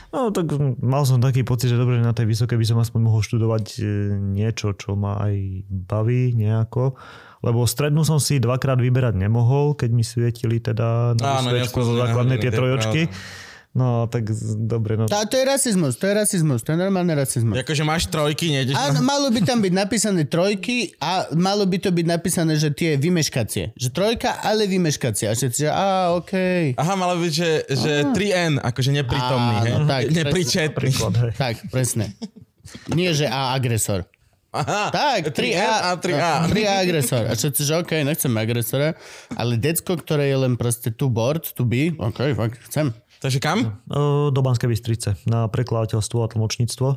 No 0.09 0.33
tak 0.33 0.49
mal 0.81 1.05
som 1.05 1.21
taký 1.21 1.45
pocit, 1.45 1.69
že 1.69 1.77
dobre, 1.77 2.01
že 2.01 2.03
na 2.03 2.09
tej 2.09 2.25
vysokej 2.25 2.57
by 2.57 2.65
som 2.65 2.81
aspoň 2.81 2.99
mohol 3.05 3.21
študovať 3.21 3.65
e, 3.77 3.83
niečo, 4.17 4.73
čo 4.73 4.97
ma 4.97 5.21
aj 5.21 5.35
baví 5.69 6.33
nejako. 6.33 6.97
Lebo 7.43 7.67
strednú 7.67 8.07
som 8.07 8.17
si 8.17 8.39
dvakrát 8.39 8.79
vyberať 8.79 9.19
nemohol, 9.19 9.75
keď 9.75 9.89
mi 9.91 10.01
svietili 10.01 10.57
teda 10.57 11.13
na 11.19 11.43
Áno, 11.43 11.51
sviečku 11.51 11.83
zo 11.83 11.99
základnej 11.99 12.39
tie 12.39 12.49
trojočky. 12.49 13.11
pravda. 13.11 13.51
No 13.73 14.05
tak 14.05 14.29
dobre, 14.69 14.93
no. 14.93 15.09
to, 15.09 15.17
to 15.25 15.33
je 15.33 15.49
rasizmus, 15.49 15.97
to 15.97 16.05
je 16.05 16.13
rasizmus, 16.13 16.61
to 16.61 16.71
je 16.71 16.77
normálny 16.77 17.17
rasizmus. 17.17 17.57
Akože 17.57 17.81
máš 17.81 18.05
trojky, 18.05 18.53
nejdeš 18.53 18.77
Áno, 18.77 19.01
na... 19.01 19.17
malo 19.17 19.33
by 19.33 19.41
tam 19.41 19.59
byť 19.65 19.73
napísané 19.73 20.29
trojky 20.29 20.93
a 21.01 21.25
malo 21.33 21.65
by 21.65 21.81
to 21.81 21.89
byť 21.89 22.05
napísané, 22.05 22.53
že 22.53 22.69
tie 22.69 23.01
vymeškacie. 23.01 23.73
Že 23.73 23.89
trojka, 23.89 24.45
ale 24.45 24.69
vymeškacie. 24.69 25.25
A 25.25 25.33
všetci, 25.33 25.65
že 25.65 25.69
á, 25.73 26.13
okej. 26.13 26.77
Aha, 26.77 26.93
malo 26.93 27.17
byť, 27.17 27.33
že, 27.33 27.51
že 27.65 27.93
3N, 28.13 28.61
akože 28.61 28.93
neprítomný, 28.93 29.55
Áno, 29.57 29.65
hej? 29.65 29.73
tak, 29.89 30.01
Nepričetný. 30.21 30.77
Príklad, 30.77 31.13
hej. 31.17 31.31
Tak, 31.33 31.55
presne. 31.73 32.13
Nie, 32.93 33.17
že 33.17 33.25
A 33.25 33.57
agresor. 33.57 34.05
Aha, 34.53 34.93
Tak, 34.93 35.33
3A, 35.33 35.33
3N 35.33 35.81
a 35.81 35.89
3A. 35.97 36.31
3A 36.45 36.73
agresor. 36.85 37.23
A 37.25 37.33
všetci, 37.33 37.61
že 37.65 37.73
OK, 37.81 37.91
nechcem 38.05 38.29
agresora, 38.37 38.93
ale 39.33 39.57
decko, 39.57 39.97
ktoré 39.97 40.29
je 40.29 40.37
len 40.45 40.53
proste 40.53 40.93
tu 40.93 41.09
board, 41.09 41.41
tu 41.57 41.65
by, 41.65 41.97
OK, 41.97 42.37
fakt, 42.37 42.61
chcem. 42.69 42.93
Takže 43.17 43.39
kam? 43.41 43.81
E, 43.89 44.29
Do 44.29 44.39
Banskej 44.45 44.69
Bystrice 44.69 45.17
na 45.25 45.49
prekladateľstvo 45.49 46.17
a 46.21 46.27
tlmočníctvo. 46.29 46.87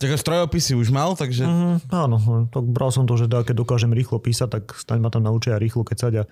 Takže 0.00 0.16
strojopisy 0.18 0.72
už 0.74 0.88
mal, 0.90 1.14
takže... 1.14 1.44
Mm, 1.44 1.76
áno, 1.92 2.16
tak 2.50 2.64
bral 2.64 2.90
som 2.90 3.06
to, 3.06 3.14
že 3.14 3.28
dá, 3.30 3.44
keď 3.44 3.62
dokážem 3.62 3.92
rýchlo 3.94 4.18
písať, 4.18 4.48
tak 4.48 4.64
staň 4.74 4.98
ma 4.98 5.10
tam 5.12 5.22
naučia 5.22 5.60
rýchlo 5.60 5.86
kecať 5.86 6.12
a 6.18 6.22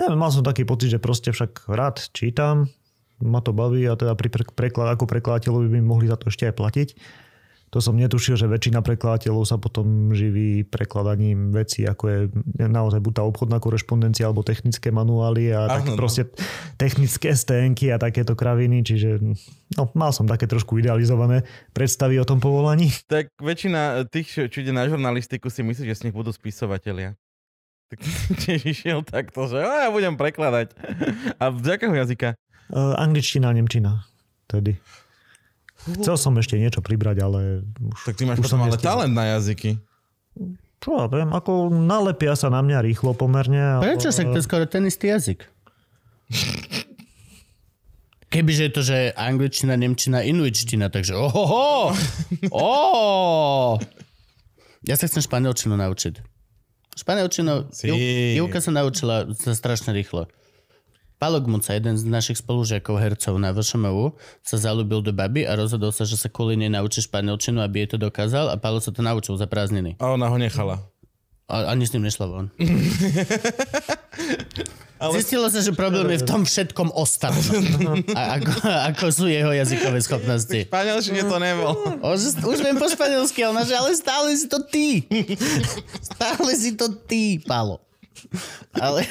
neviem, 0.00 0.16
mal 0.16 0.32
som 0.32 0.40
taký 0.40 0.64
pocit, 0.64 0.88
že 0.88 1.02
proste 1.02 1.28
však 1.28 1.68
rád 1.68 2.00
čítam, 2.16 2.72
ma 3.20 3.44
to 3.44 3.52
baví 3.52 3.84
a 3.84 3.98
teda 4.00 4.16
pri 4.16 4.28
pre- 4.32 4.48
preklad, 4.48 4.96
ako 4.96 5.04
prekladateľovi 5.04 5.66
by 5.68 5.76
mi 5.76 5.84
mohli 5.84 6.06
za 6.08 6.16
to 6.16 6.32
ešte 6.32 6.48
aj 6.48 6.54
platiť. 6.56 6.88
To 7.72 7.80
som 7.80 7.96
netušil, 7.96 8.36
že 8.36 8.52
väčšina 8.52 8.84
prekladateľov 8.84 9.48
sa 9.48 9.56
potom 9.56 10.12
živí 10.12 10.60
prekladaním 10.68 11.56
vecí, 11.56 11.88
ako 11.88 12.04
je 12.04 12.18
naozaj 12.68 13.00
buď 13.00 13.12
tá 13.16 13.22
obchodná 13.24 13.64
korešpondencia 13.64 14.28
alebo 14.28 14.44
technické 14.44 14.92
manuály 14.92 15.56
a 15.56 15.80
tak 15.80 15.88
no. 15.88 15.96
proste 15.96 16.28
technické 16.76 17.32
stenky 17.32 17.88
a 17.88 17.96
takéto 17.96 18.36
kraviny, 18.36 18.84
čiže 18.84 19.24
no, 19.80 19.88
mal 19.96 20.12
som 20.12 20.28
také 20.28 20.44
trošku 20.44 20.84
idealizované 20.84 21.48
predstavy 21.72 22.20
o 22.20 22.28
tom 22.28 22.44
povolaní. 22.44 22.92
Tak 23.08 23.32
väčšina 23.40 24.04
tých, 24.12 24.52
čo, 24.52 24.58
ide 24.60 24.76
na 24.76 24.84
žurnalistiku, 24.84 25.48
si 25.48 25.64
myslí, 25.64 25.88
že 25.88 25.96
z 25.96 26.02
nich 26.04 26.14
budú 26.14 26.28
spisovatelia. 26.28 27.16
Tak 27.88 28.04
tiež 28.44 28.68
išiel 28.68 29.00
takto, 29.00 29.48
že 29.48 29.64
ja 29.64 29.88
budem 29.88 30.20
prekladať. 30.20 30.76
A 31.40 31.48
z 31.56 31.80
jakého 31.80 31.96
jazyka? 31.96 32.36
Uh, 32.68 32.92
angličtina 33.00 33.48
nemčina. 33.48 34.04
Tedy. 34.44 34.76
Chcel 35.82 36.14
som 36.14 36.32
ešte 36.34 36.54
niečo 36.54 36.78
pribrať, 36.78 37.16
ale 37.18 37.40
už, 37.64 37.98
Tak 38.04 38.14
ty 38.14 38.22
máš 38.22 38.38
už 38.38 38.46
potom 38.46 38.62
ale 38.62 38.76
talent 38.76 39.10
na 39.10 39.34
jazyky. 39.34 39.82
Čo 40.78 40.88
ja 40.96 41.06
viem, 41.06 41.28
ako 41.28 41.68
nalepia 41.68 42.34
sa 42.34 42.46
na 42.48 42.58
mňa 42.58 42.82
rýchlo 42.82 43.12
pomerne. 43.12 43.58
ale- 43.76 43.82
Prečo 43.88 44.08
však 44.08 44.28
to 44.28 44.38
je 44.38 44.44
skoro 44.44 44.64
ten 44.64 44.82
istý 44.84 45.08
jazyk? 45.08 45.46
Kebyže 48.26 48.62
je 48.62 48.72
to, 48.72 48.82
že 48.82 48.96
angličtina, 49.12 49.76
nemčina, 49.76 50.22
inuitština, 50.22 50.88
takže 50.88 51.12
ohoho! 51.14 51.92
Oh! 52.48 53.76
Ja 54.82 54.96
sa 54.96 55.04
chcem 55.04 55.20
španielčinu 55.20 55.76
naučiť. 55.76 56.24
Španielčinu, 56.94 57.68
Sí. 57.70 57.92
Júka 58.34 58.58
sa 58.58 58.72
naučila 58.72 59.28
sa 59.32 59.52
strašne 59.52 59.92
rýchlo. 59.92 60.26
Palo 61.22 61.38
Gmuca, 61.38 61.78
jeden 61.78 61.94
z 61.94 62.02
našich 62.02 62.42
spolužiakov 62.42 62.98
hercov 62.98 63.38
na 63.38 63.54
VŠMU, 63.54 64.10
sa 64.42 64.58
zalúbil 64.58 65.06
do 65.06 65.14
baby 65.14 65.46
a 65.46 65.54
rozhodol 65.54 65.94
sa, 65.94 66.02
že 66.02 66.18
sa 66.18 66.26
kvôli 66.26 66.58
nej 66.58 66.66
naučí 66.66 66.98
španielčinu, 66.98 67.62
aby 67.62 67.86
jej 67.86 67.94
to 67.94 67.98
dokázal 68.02 68.50
a 68.50 68.58
Palo 68.58 68.82
sa 68.82 68.90
to 68.90 69.06
naučil 69.06 69.38
za 69.38 69.46
prázdniny. 69.46 69.94
A 70.02 70.18
ona 70.18 70.26
ho 70.26 70.34
nechala. 70.34 70.82
A 71.46 71.70
ani 71.70 71.86
s 71.86 71.94
ním 71.94 72.10
nešla 72.10 72.26
von. 72.26 72.50
Ale- 74.98 75.14
Zistilo 75.14 75.46
sa, 75.46 75.62
že 75.62 75.70
problém 75.70 76.10
je 76.10 76.22
v 76.22 76.26
tom 76.26 76.42
všetkom 76.42 76.90
ostatnom. 76.90 78.02
A 78.18 78.42
ako, 78.42 78.54
ako 78.90 79.04
sú 79.14 79.30
jeho 79.30 79.54
jazykové 79.54 80.02
schopnosti. 80.02 80.66
Španielčine 80.66 81.22
to 81.22 81.38
nebol. 81.38 82.02
Že, 82.02 82.42
už 82.42 82.58
viem 82.66 82.74
po 82.74 82.90
španielsky, 82.90 83.46
že 83.46 83.74
ale 83.78 83.94
stále 83.94 84.34
si 84.34 84.50
to 84.50 84.58
ty. 84.66 85.06
Stále 86.10 86.50
si 86.58 86.74
to 86.74 86.90
ty, 87.06 87.38
Palo. 87.46 87.78
Ale... 88.74 89.06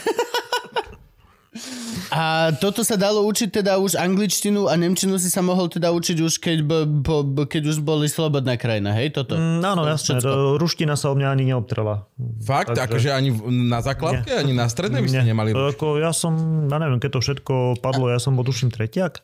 A 2.15 2.55
toto 2.63 2.79
sa 2.87 2.95
dalo 2.95 3.27
učiť 3.27 3.59
teda 3.59 3.75
už 3.75 3.99
angličtinu 3.99 4.71
a 4.71 4.79
nemčinu 4.79 5.19
si 5.19 5.27
sa 5.27 5.43
mohol 5.43 5.67
teda 5.67 5.91
učiť 5.91 6.17
už 6.23 6.39
keď, 6.39 6.57
b, 6.63 6.73
b, 6.87 7.07
b, 7.27 7.37
keď 7.43 7.75
už 7.75 7.83
boli 7.83 8.07
slobodná 8.07 8.55
krajina, 8.55 8.95
hej, 8.95 9.11
toto? 9.11 9.35
Mm, 9.35 9.59
áno, 9.59 9.83
jasné. 9.83 10.23
všetko. 10.23 10.31
To, 10.31 10.55
ruština 10.55 10.95
sa 10.95 11.11
o 11.11 11.15
mňa 11.19 11.27
ani 11.27 11.43
neobtrela. 11.51 12.07
Fakt? 12.39 12.71
Takže- 12.71 12.87
Akože 12.87 13.09
ani 13.11 13.35
na 13.67 13.83
základke, 13.83 14.31
ani 14.31 14.55
na 14.55 14.71
strednej 14.71 15.03
by 15.03 15.09
ste 15.11 15.27
Nie. 15.27 15.35
nemali... 15.35 15.51
Ako 15.51 15.99
ja 15.99 16.15
som, 16.15 16.39
ja 16.71 16.77
neviem, 16.79 17.03
keď 17.03 17.19
to 17.19 17.21
všetko 17.23 17.83
padlo, 17.83 18.07
ja 18.07 18.19
som 18.23 18.39
bol 18.39 18.47
tuším 18.47 18.71
tretiak. 18.71 19.19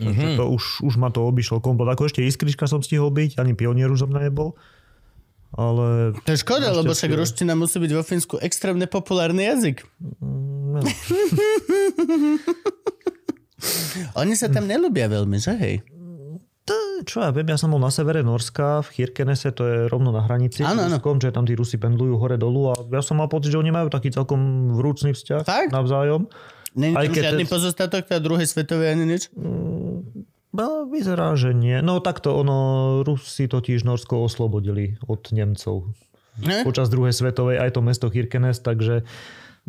Mhm. 0.00 0.08
Mm-hmm. 0.08 0.32
To 0.40 0.44
už, 0.48 0.64
už 0.80 0.94
ma 0.96 1.12
to 1.12 1.22
obišlo 1.28 1.60
komplet. 1.60 1.92
Ako 1.92 2.08
ešte 2.08 2.24
iskrička 2.24 2.64
som 2.64 2.80
stihol 2.80 3.12
byť, 3.12 3.36
ani 3.36 3.52
pionier 3.52 3.92
už 3.92 4.08
som 4.08 4.10
nebol. 4.10 4.56
Ale 5.54 6.18
To 6.18 6.30
je 6.30 6.38
škoda, 6.38 6.74
lebo 6.74 6.90
však 6.90 7.14
ruština 7.14 7.54
musí 7.54 7.78
byť 7.78 7.92
vo 7.94 8.02
Fínsku 8.02 8.34
extrémne 8.42 8.84
populárny 8.84 9.46
jazyk. 9.46 9.86
no, 10.20 10.82
Oni 14.20 14.34
sa 14.34 14.50
tam 14.50 14.66
nelúbia 14.66 15.06
veľmi, 15.06 15.38
že 15.38 15.54
hej? 15.56 15.76
to, 16.64 16.72
čo 17.04 17.20
ja 17.20 17.28
viem, 17.28 17.44
ja 17.44 17.60
som 17.60 17.68
bol 17.68 17.78
na 17.78 17.92
severe 17.92 18.24
Norska, 18.24 18.80
v 18.80 18.88
Chirkenese, 18.88 19.52
to 19.52 19.68
je 19.68 19.76
rovno 19.84 20.08
na 20.08 20.24
hranici 20.24 20.64
Áno, 20.64 20.80
s 20.80 20.88
áno. 20.88 20.96
Ruskom, 20.96 21.20
že 21.20 21.28
tam 21.28 21.44
tí 21.44 21.52
Rusi 21.52 21.76
pendlujú 21.76 22.16
hore 22.16 22.40
dolu 22.40 22.72
a 22.72 22.74
ja 22.88 23.04
som 23.04 23.20
mal 23.20 23.28
pocit, 23.28 23.52
že 23.52 23.60
oni 23.60 23.68
majú 23.68 23.92
taký 23.92 24.08
celkom 24.08 24.72
vrúcný 24.72 25.12
vzťah 25.12 25.44
Fakt? 25.44 25.70
navzájom. 25.70 26.24
Není 26.72 26.96
tam 26.96 27.12
žiadny 27.12 27.44
te- 27.44 27.52
pozostatok 27.52 28.08
teda 28.08 28.18
druhej 28.18 28.48
svetovej 28.48 28.96
ani 28.96 29.04
nič? 29.06 29.28
No, 30.54 30.86
vyzerá, 30.86 31.34
že 31.34 31.50
nie. 31.50 31.82
No 31.82 31.98
takto, 31.98 32.38
ono, 32.38 33.02
Rusi 33.02 33.50
totiž 33.50 33.82
Norsko 33.82 34.22
oslobodili 34.22 34.94
od 35.10 35.26
Nemcov 35.34 35.90
Ne? 36.34 36.66
počas 36.66 36.90
druhej 36.90 37.14
svetovej, 37.14 37.62
aj 37.62 37.78
to 37.78 37.80
mesto 37.82 38.10
Kirkenes, 38.10 38.58
takže 38.58 39.06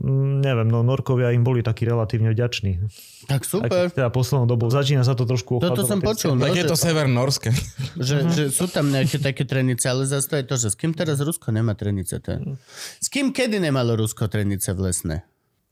mm, 0.01 0.41
neviem, 0.41 0.65
no 0.65 0.81
Norkovia 0.81 1.29
im 1.29 1.45
boli 1.45 1.61
takí 1.61 1.85
relatívne 1.85 2.33
vďační. 2.33 2.89
Tak 3.29 3.45
Aj 3.45 3.49
super. 3.49 3.69
keď 3.69 3.93
teda 3.93 4.09
poslednou 4.09 4.49
dobou 4.49 4.73
začína 4.73 5.05
sa 5.05 5.13
to 5.13 5.29
trošku 5.29 5.61
Toto 5.61 5.85
ochladzovať, 5.85 5.89
som 5.89 5.99
keď 6.01 6.07
počul. 6.09 6.31
No, 6.33 6.41
Tak 6.49 6.57
je 6.57 6.65
že, 6.65 6.71
to 6.73 6.77
sever 6.77 7.05
norské. 7.05 7.53
že, 8.01 8.17
že 8.33 8.43
sú 8.49 8.65
tam 8.65 8.89
nejaké 8.89 9.21
také 9.21 9.45
trenice, 9.45 9.85
ale 9.85 10.09
zase 10.09 10.25
to 10.25 10.35
je 10.41 10.45
to, 10.49 10.55
že 10.57 10.67
s 10.73 10.75
kým 10.77 10.97
teraz 10.97 11.21
Rusko 11.21 11.53
nemá 11.53 11.77
trenice? 11.77 12.17
To 12.17 12.29
je... 12.33 12.37
S 12.97 13.13
kým 13.13 13.29
kedy 13.29 13.61
nemalo 13.61 13.93
Rusko 13.93 14.25
trenice 14.25 14.73
v 14.73 14.89
lesné? 14.89 15.21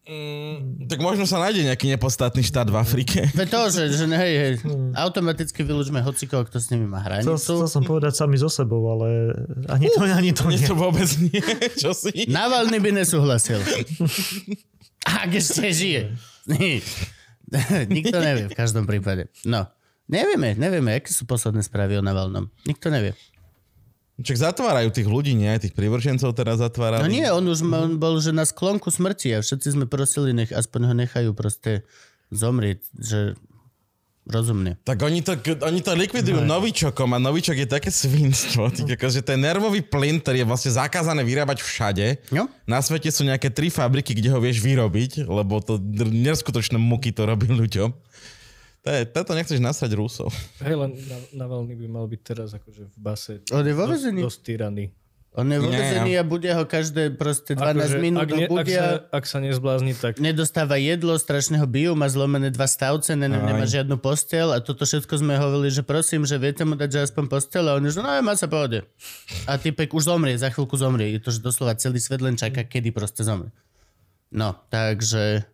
Mm, 0.04 0.84
tak 0.92 1.00
možno 1.00 1.24
sa 1.24 1.40
nájde 1.40 1.64
nejaký 1.64 1.88
nepodstatný 1.96 2.44
štát 2.44 2.68
v 2.68 2.76
Afrike. 2.76 3.24
Veď 3.40 3.48
to, 3.48 3.60
že, 3.72 3.84
že 3.96 4.04
hej, 4.04 4.34
hej, 4.36 4.54
automaticky 5.00 5.64
vylúčme 5.64 6.04
hocikoho, 6.04 6.44
kto 6.44 6.60
s 6.60 6.68
nimi 6.76 6.84
má 6.84 7.00
Chcel, 7.00 7.08
hranicu. 7.08 7.40
chcel 7.40 7.58
som 7.72 7.84
povedať 7.88 8.12
sami 8.12 8.36
so 8.36 8.52
sebou, 8.52 8.84
ale 8.92 9.32
ani 9.72 9.88
to, 9.88 10.04
ani 10.04 10.36
to 10.36 10.44
Nie 10.52 10.60
to 10.60 10.76
vôbec 10.76 11.08
nie. 11.24 11.40
Čo 11.82 11.96
si? 11.96 12.28
Navalny 12.28 12.84
by 12.84 13.00
nesúhlasil. 13.00 13.64
Ak 15.24 15.32
ešte 15.32 15.72
žije. 15.72 16.12
Nikto 17.88 18.18
nevie 18.20 18.52
v 18.52 18.56
každom 18.60 18.84
prípade. 18.84 19.32
No. 19.48 19.72
Nevieme, 20.12 20.52
nevieme, 20.60 21.00
aké 21.00 21.16
sú 21.16 21.24
posledné 21.24 21.64
správy 21.64 21.96
o 21.96 22.04
Navalnom. 22.04 22.52
Nikto 22.68 22.92
nevie. 22.92 23.16
Čak 24.22 24.38
zatvárajú 24.38 24.94
tých 24.94 25.10
ľudí, 25.10 25.34
nie? 25.34 25.50
Tých 25.58 25.74
privržencov 25.74 26.38
teraz 26.38 26.62
zatvárali. 26.62 27.02
No 27.02 27.10
nie, 27.10 27.26
on 27.26 27.50
už 27.50 27.66
on 27.66 27.98
bol 27.98 28.22
že 28.22 28.30
na 28.30 28.46
sklonku 28.46 28.94
smrti 28.94 29.34
a 29.34 29.42
všetci 29.42 29.74
sme 29.74 29.86
prosili, 29.90 30.38
nech 30.38 30.54
aspoň 30.54 30.82
ho 30.86 30.94
nechajú 30.94 31.32
proste 31.34 31.82
zomrieť, 32.30 32.86
že 32.94 33.34
rozumne. 34.24 34.80
Tak 34.88 35.04
oni 35.04 35.20
to, 35.20 35.36
oni 35.66 35.82
to 35.84 35.92
likvidujú 35.98 36.40
novičokom 36.46 37.12
a 37.12 37.20
novičok 37.20 37.66
je 37.66 37.68
také 37.68 37.92
svinstvo. 37.92 38.72
Akože 38.96 39.20
ten 39.26 39.40
nervový 39.42 39.84
plyn, 39.84 40.24
ktorý 40.24 40.44
je 40.44 40.48
vlastne 40.48 40.72
zakázané 40.72 41.26
vyrábať 41.28 41.60
všade. 41.60 42.24
No. 42.32 42.48
Na 42.64 42.80
svete 42.80 43.12
sú 43.12 43.28
nejaké 43.28 43.52
tri 43.52 43.68
fabriky, 43.68 44.16
kde 44.16 44.32
ho 44.32 44.40
vieš 44.40 44.64
vyrobiť, 44.64 45.28
lebo 45.28 45.60
to 45.60 45.76
neskutočné 46.08 46.80
muky 46.80 47.12
to 47.12 47.28
robí 47.28 47.52
ľuďom. 47.62 47.92
To 48.84 48.92
je, 48.92 49.08
toto 49.08 49.32
nechceš 49.32 49.64
nasrať 49.64 49.96
Rusov. 49.96 50.28
Hej, 50.60 50.76
len 50.76 50.92
na, 51.08 51.48
Navalny 51.48 51.72
by 51.80 51.88
mal 51.88 52.04
byť 52.04 52.22
teraz 52.22 52.52
akože 52.52 52.92
v 52.92 52.98
base. 53.00 53.40
On 53.56 53.64
je 53.64 53.72
vo 53.72 53.88
dosť- 53.88 53.94
väzení. 53.96 54.22
Dosť 54.22 54.40
tyraný. 54.44 54.86
On 55.34 55.50
je 55.50 55.58
vo 55.58 55.66
vezení 55.66 56.14
a 56.14 56.22
bude 56.22 56.46
ho 56.46 56.62
každé 56.62 57.18
proste 57.18 57.58
12 57.58 57.74
Akože, 57.74 57.98
minút 57.98 58.22
ak, 58.22 58.30
ne, 58.38 58.46
ak, 58.46 58.46
sa, 58.46 58.54
budia. 58.54 58.84
ak 59.10 59.26
sa 59.26 59.38
nezblázni, 59.42 59.98
tak 59.98 60.22
nedostáva 60.22 60.78
jedlo, 60.78 61.18
strašného 61.18 61.66
bijú, 61.66 61.98
má 61.98 62.06
zlomené 62.06 62.54
dva 62.54 62.70
stavce, 62.70 63.18
ne, 63.18 63.26
nemá 63.26 63.66
žiadnu 63.66 63.98
postel 63.98 64.54
a 64.54 64.62
toto 64.62 64.86
všetko 64.86 65.10
sme 65.26 65.34
hovorili, 65.42 65.74
že 65.74 65.82
prosím, 65.82 66.22
že 66.30 66.38
viete 66.38 66.62
mu 66.62 66.78
dať, 66.78 66.86
že 66.86 67.00
aspoň 67.10 67.34
postel 67.34 67.66
a 67.66 67.74
on 67.74 67.82
že 67.82 67.98
no 67.98 68.14
má 68.22 68.38
sa 68.38 68.46
pohode. 68.46 68.86
A 69.50 69.58
typek 69.58 69.90
už 69.98 70.06
zomrie, 70.06 70.38
za 70.38 70.54
chvíľku 70.54 70.78
zomrie. 70.78 71.18
Je 71.18 71.26
to, 71.26 71.34
že 71.34 71.42
doslova 71.42 71.74
celý 71.82 71.98
svet 71.98 72.22
len 72.22 72.38
čaká, 72.38 72.62
kedy 72.62 72.94
proste 72.94 73.26
zomrie. 73.26 73.50
No, 74.30 74.54
takže... 74.70 75.50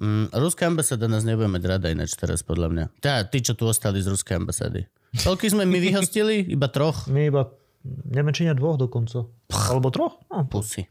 Mm, 0.00 0.32
ruská 0.32 0.64
ambasáda 0.64 1.04
nás 1.12 1.28
nebude 1.28 1.44
mať 1.52 1.62
rada 1.68 1.92
ináč 1.92 2.16
teraz, 2.16 2.40
podľa 2.40 2.68
mňa. 2.72 2.84
Tá, 3.04 3.20
tí, 3.28 3.44
čo 3.44 3.52
tu 3.52 3.68
ostali 3.68 4.00
z 4.00 4.08
ruskej 4.08 4.40
ambasády. 4.40 4.88
Koľkých 5.20 5.52
sme 5.52 5.68
my 5.68 5.76
vyhostili? 5.76 6.40
Iba 6.48 6.72
troch? 6.72 7.04
My 7.12 7.28
iba, 7.28 7.52
neviem, 7.84 8.32
či 8.32 8.48
nie 8.48 8.56
dvoch 8.56 8.80
dokonca. 8.80 9.28
Alebo 9.52 9.92
troch? 9.92 10.16
No, 10.32 10.48
Pusy. 10.48 10.88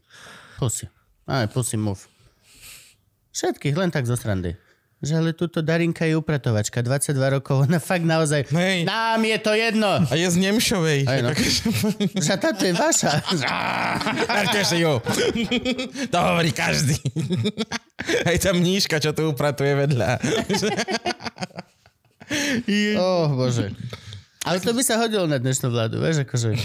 Pusy. 0.62 0.86
Aj, 1.26 1.50
pusy 1.50 1.74
move. 1.74 2.06
Všetkých, 3.34 3.74
len 3.74 3.90
tak 3.90 4.06
zo 4.06 4.14
srandy. 4.14 4.54
Že 5.00 5.12
ale 5.16 5.30
túto 5.32 5.64
Darinka 5.64 6.04
je 6.04 6.12
upratovačka, 6.12 6.84
22 6.84 7.16
rokov, 7.40 7.64
ona 7.64 7.80
fakt 7.80 8.04
naozaj... 8.04 8.52
Hej. 8.52 8.84
Nám 8.84 9.24
je 9.24 9.38
to 9.40 9.56
jedno! 9.56 10.04
A 10.04 10.12
je 10.12 10.28
z 10.28 10.36
Nemšovej. 10.36 11.08
Aj 11.08 11.24
no. 11.24 11.32
Že 12.28 12.34
táto 12.36 12.68
je 12.68 12.76
vaša. 12.76 13.12
Si 14.70 14.84
ju. 14.84 15.00
To 16.12 16.18
hovorí 16.20 16.52
každý. 16.52 17.00
Aj 18.28 18.36
tá 18.36 18.52
mníška, 18.52 19.00
čo 19.00 19.16
tu 19.16 19.24
upratuje 19.32 19.72
vedľa. 19.72 20.20
oh, 23.00 23.32
bože. 23.32 23.72
Ale 24.44 24.60
to 24.60 24.76
by 24.76 24.84
sa 24.84 25.00
hodilo 25.00 25.24
na 25.24 25.40
dnešnú 25.40 25.72
vládu, 25.72 25.96
vieš, 25.96 26.28
akože... 26.28 26.60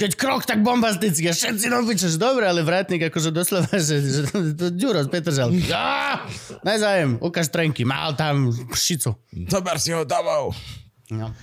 Keď 0.00 0.16
krok, 0.16 0.48
tak 0.48 0.64
bombasticky 0.64 1.28
a 1.28 1.36
všetci 1.36 1.68
čož 1.92 2.16
dobre, 2.16 2.48
ale 2.48 2.64
vrátnik 2.64 3.12
akože 3.12 3.28
doslova, 3.28 3.68
že, 3.76 4.00
že 4.00 4.20
to 4.56 4.72
Ďuro 4.72 5.04
z 5.04 5.08
Petržal. 5.12 5.52
Ja, 5.68 6.24
nezájem, 6.64 7.20
ukáž 7.20 7.52
trenky, 7.52 7.84
mal 7.84 8.16
tam 8.16 8.48
šicu. 8.72 9.12
Zober 9.52 9.76
si 9.76 9.92
ho 9.92 10.08
domov. 10.08 10.56
No. 11.12 11.36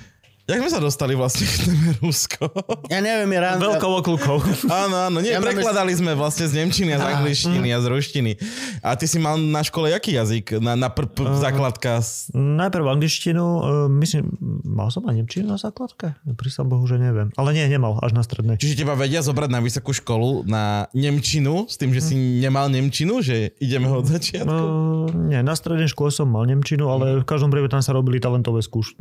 Jak 0.47 0.57
sme 0.57 0.71
sa 0.71 0.79
dostali 0.79 1.12
vlastne 1.12 1.43
k 1.43 1.55
téme 1.62 1.91
Rusko? 1.99 2.47
Ja 2.88 2.99
neviem, 2.99 3.27
je 3.27 3.39
ráno... 3.41 3.60
Veľkou 3.60 3.91
okľukou. 3.99 4.38
Áno, 4.71 4.95
áno, 5.03 5.17
nie, 5.19 5.29
Ja 5.29 5.43
prekladali 5.43 5.91
sme 5.91 6.15
vlastne 6.15 6.47
z 6.47 6.55
Nemčiny 6.55 6.95
a 6.95 6.97
z 6.97 7.05
angličtiny 7.05 7.67
a 7.67 7.77
z 7.77 7.86
ruštiny. 7.86 8.31
A 8.79 8.95
ty 8.95 9.05
si 9.05 9.17
mal 9.17 9.36
na 9.36 9.60
škole 9.60 9.91
jaký 9.91 10.15
jazyk? 10.15 10.55
Na, 10.57 10.73
na 10.73 10.88
pr- 10.88 11.03
pr- 11.05 11.36
základka? 11.36 11.99
s- 11.99 12.31
Najprv 12.31 12.79
angličtinu, 12.88 13.43
uh, 13.43 13.60
myslím, 13.91 14.39
mal 14.63 14.88
som 14.88 15.03
aj 15.03 15.19
nemčinu 15.19 15.51
na 15.51 15.60
základke? 15.60 16.15
Prísam 16.33 16.65
Bohu, 16.65 16.83
že 16.83 16.95
neviem. 16.95 17.27
Ale 17.36 17.51
nie, 17.51 17.67
nemal, 17.67 17.99
až 17.99 18.15
na 18.15 18.23
strednej. 18.23 18.55
Čiže 18.55 18.81
teba 18.81 18.95
vedia 18.95 19.19
zobrať 19.19 19.51
na 19.51 19.60
vysokú 19.60 19.91
školu 19.91 20.47
na 20.47 20.88
Nemčinu, 20.93 21.67
s 21.67 21.75
tým, 21.75 21.91
že 21.91 21.99
si 21.99 22.15
nemal 22.15 22.71
Nemčinu, 22.71 23.19
že 23.19 23.51
ideme 23.60 23.91
od 23.91 24.07
začiatku? 24.07 24.47
Uh, 24.47 25.12
nie, 25.27 25.43
na 25.43 25.51
strednej 25.53 25.91
škole 25.91 26.07
som 26.07 26.25
mal 26.25 26.47
nemčinu, 26.47 26.88
ale 26.88 27.19
v 27.19 27.27
každom 27.27 27.51
prípade 27.51 27.73
tam 27.73 27.83
sa 27.83 27.91
robili 27.91 28.17
talentové 28.17 28.63
skúšky. 28.63 28.95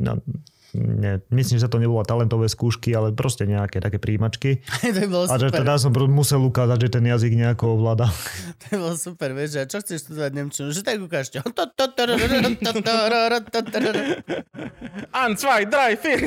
Nie, 0.75 1.23
myslím, 1.31 1.63
že 1.63 1.71
to 1.71 1.79
nebola 1.79 2.03
talentové 2.03 2.51
skúšky, 2.51 2.91
ale 2.91 3.15
proste 3.15 3.47
nejaké 3.47 3.79
také 3.79 3.97
príjimačky. 4.03 4.59
to 4.83 5.07
bolo 5.07 5.23
A 5.31 5.39
že 5.39 5.47
super. 5.47 5.63
teda 5.63 5.73
som 5.79 5.91
musel 6.11 6.43
ukázať, 6.43 6.77
že 6.87 6.89
ten 6.99 7.05
jazyk 7.07 7.33
nejako 7.39 7.79
ovláda. 7.79 8.11
To 8.67 8.83
bolo 8.83 8.95
super, 8.99 9.31
vieš, 9.31 9.63
a 9.63 9.69
čo 9.69 9.79
chceš 9.79 10.03
študovať 10.07 10.31
Nemčinu? 10.35 10.67
Že 10.75 10.81
tak 10.83 10.99
ukážte. 10.99 11.39
An, 15.15 15.31
zwei, 15.39 15.63
drei, 15.63 15.95
vier. 15.95 16.19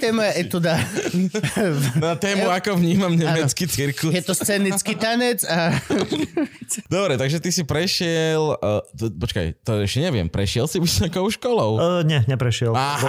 To 0.00 0.02
je 0.06 0.12
moja 0.14 0.32
etuda. 0.38 0.78
Na 1.98 2.14
tému, 2.14 2.50
ako 2.50 2.78
vnímam 2.78 3.12
nemecký 3.12 3.66
cirkus. 3.66 4.14
Je 4.14 4.22
to 4.22 4.34
scenický 4.34 4.94
tanec 4.94 5.42
a... 5.46 5.74
Dobre, 6.86 7.18
takže 7.18 7.42
ty 7.42 7.50
si 7.50 7.62
prešiel... 7.66 8.56
Uh, 8.58 8.82
to, 8.94 9.10
počkaj, 9.10 9.58
to 9.62 9.82
ešte 9.82 10.00
neviem. 10.02 10.30
Prešiel 10.30 10.70
si 10.70 10.78
vysokou 10.78 11.26
školou? 11.30 11.78
Uh, 11.78 12.02
nie, 12.06 12.22
neprešiel. 12.26 12.72
Lebo 12.72 13.08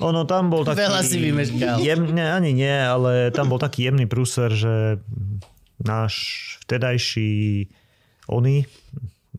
ono 0.00 0.24
tam 0.24 0.48
bol 0.48 0.64
taký... 0.64 0.84
Veľa 0.84 1.00
si 1.04 1.16
vymeškal. 1.20 1.76
Jemne, 1.80 2.26
ani 2.32 2.56
nie, 2.56 2.76
ale 2.76 3.30
tam 3.32 3.52
bol 3.52 3.60
taký 3.60 3.88
jemný 3.88 4.08
prúser, 4.08 4.52
že 4.52 5.00
náš 5.80 6.14
vtedajší 6.64 7.68
oný, 8.26 8.66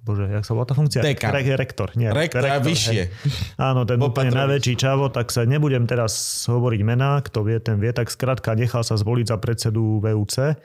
bože, 0.08 0.32
jak 0.32 0.48
sa 0.48 0.56
volá 0.56 0.64
tá 0.64 0.74
funkcia? 0.74 1.04
Dekan. 1.04 1.36
Re- 1.36 1.60
rektor, 1.60 1.92
nie. 2.00 2.08
Rektor, 2.08 2.48
a 2.48 2.64
vyššie. 2.64 2.96
hej. 2.96 3.08
Áno, 3.60 3.84
ten 3.84 4.00
Bol 4.00 4.16
úplne 4.16 4.32
najväčší 4.32 4.80
čavo, 4.80 5.12
tak 5.12 5.30
sa 5.36 5.44
nebudem 5.44 5.84
teraz 5.84 6.16
hovoriť 6.48 6.82
mená, 6.88 7.20
kto 7.20 7.44
vie, 7.44 7.60
ten 7.60 7.76
vie, 7.78 7.92
tak 7.92 8.08
skrátka 8.08 8.56
nechal 8.56 8.88
sa 8.88 8.96
zvoliť 8.96 9.28
za 9.28 9.38
predsedu 9.38 10.00
VUC 10.00 10.56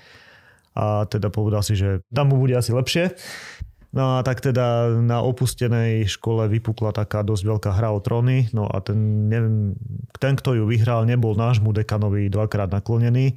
a 0.73 1.05
teda 1.05 1.29
povedal 1.29 1.61
si, 1.61 1.77
že 1.77 2.01
tam 2.09 2.33
mu 2.33 2.41
bude 2.41 2.57
asi 2.57 2.73
lepšie. 2.73 3.13
No 3.93 4.17
a 4.17 4.25
tak 4.25 4.41
teda 4.41 4.89
na 5.05 5.21
opustenej 5.21 6.09
škole 6.09 6.49
vypukla 6.49 6.97
taká 6.97 7.21
dosť 7.21 7.45
veľká 7.45 7.71
hra 7.77 7.93
o 7.93 8.01
tróny, 8.01 8.49
no 8.57 8.65
a 8.65 8.81
ten, 8.81 9.29
neviem, 9.29 9.77
ten, 10.17 10.33
kto 10.33 10.57
ju 10.57 10.65
vyhral, 10.65 11.05
nebol 11.05 11.37
nášmu 11.37 11.77
dekanovi 11.77 12.33
dvakrát 12.33 12.73
naklonený, 12.73 13.37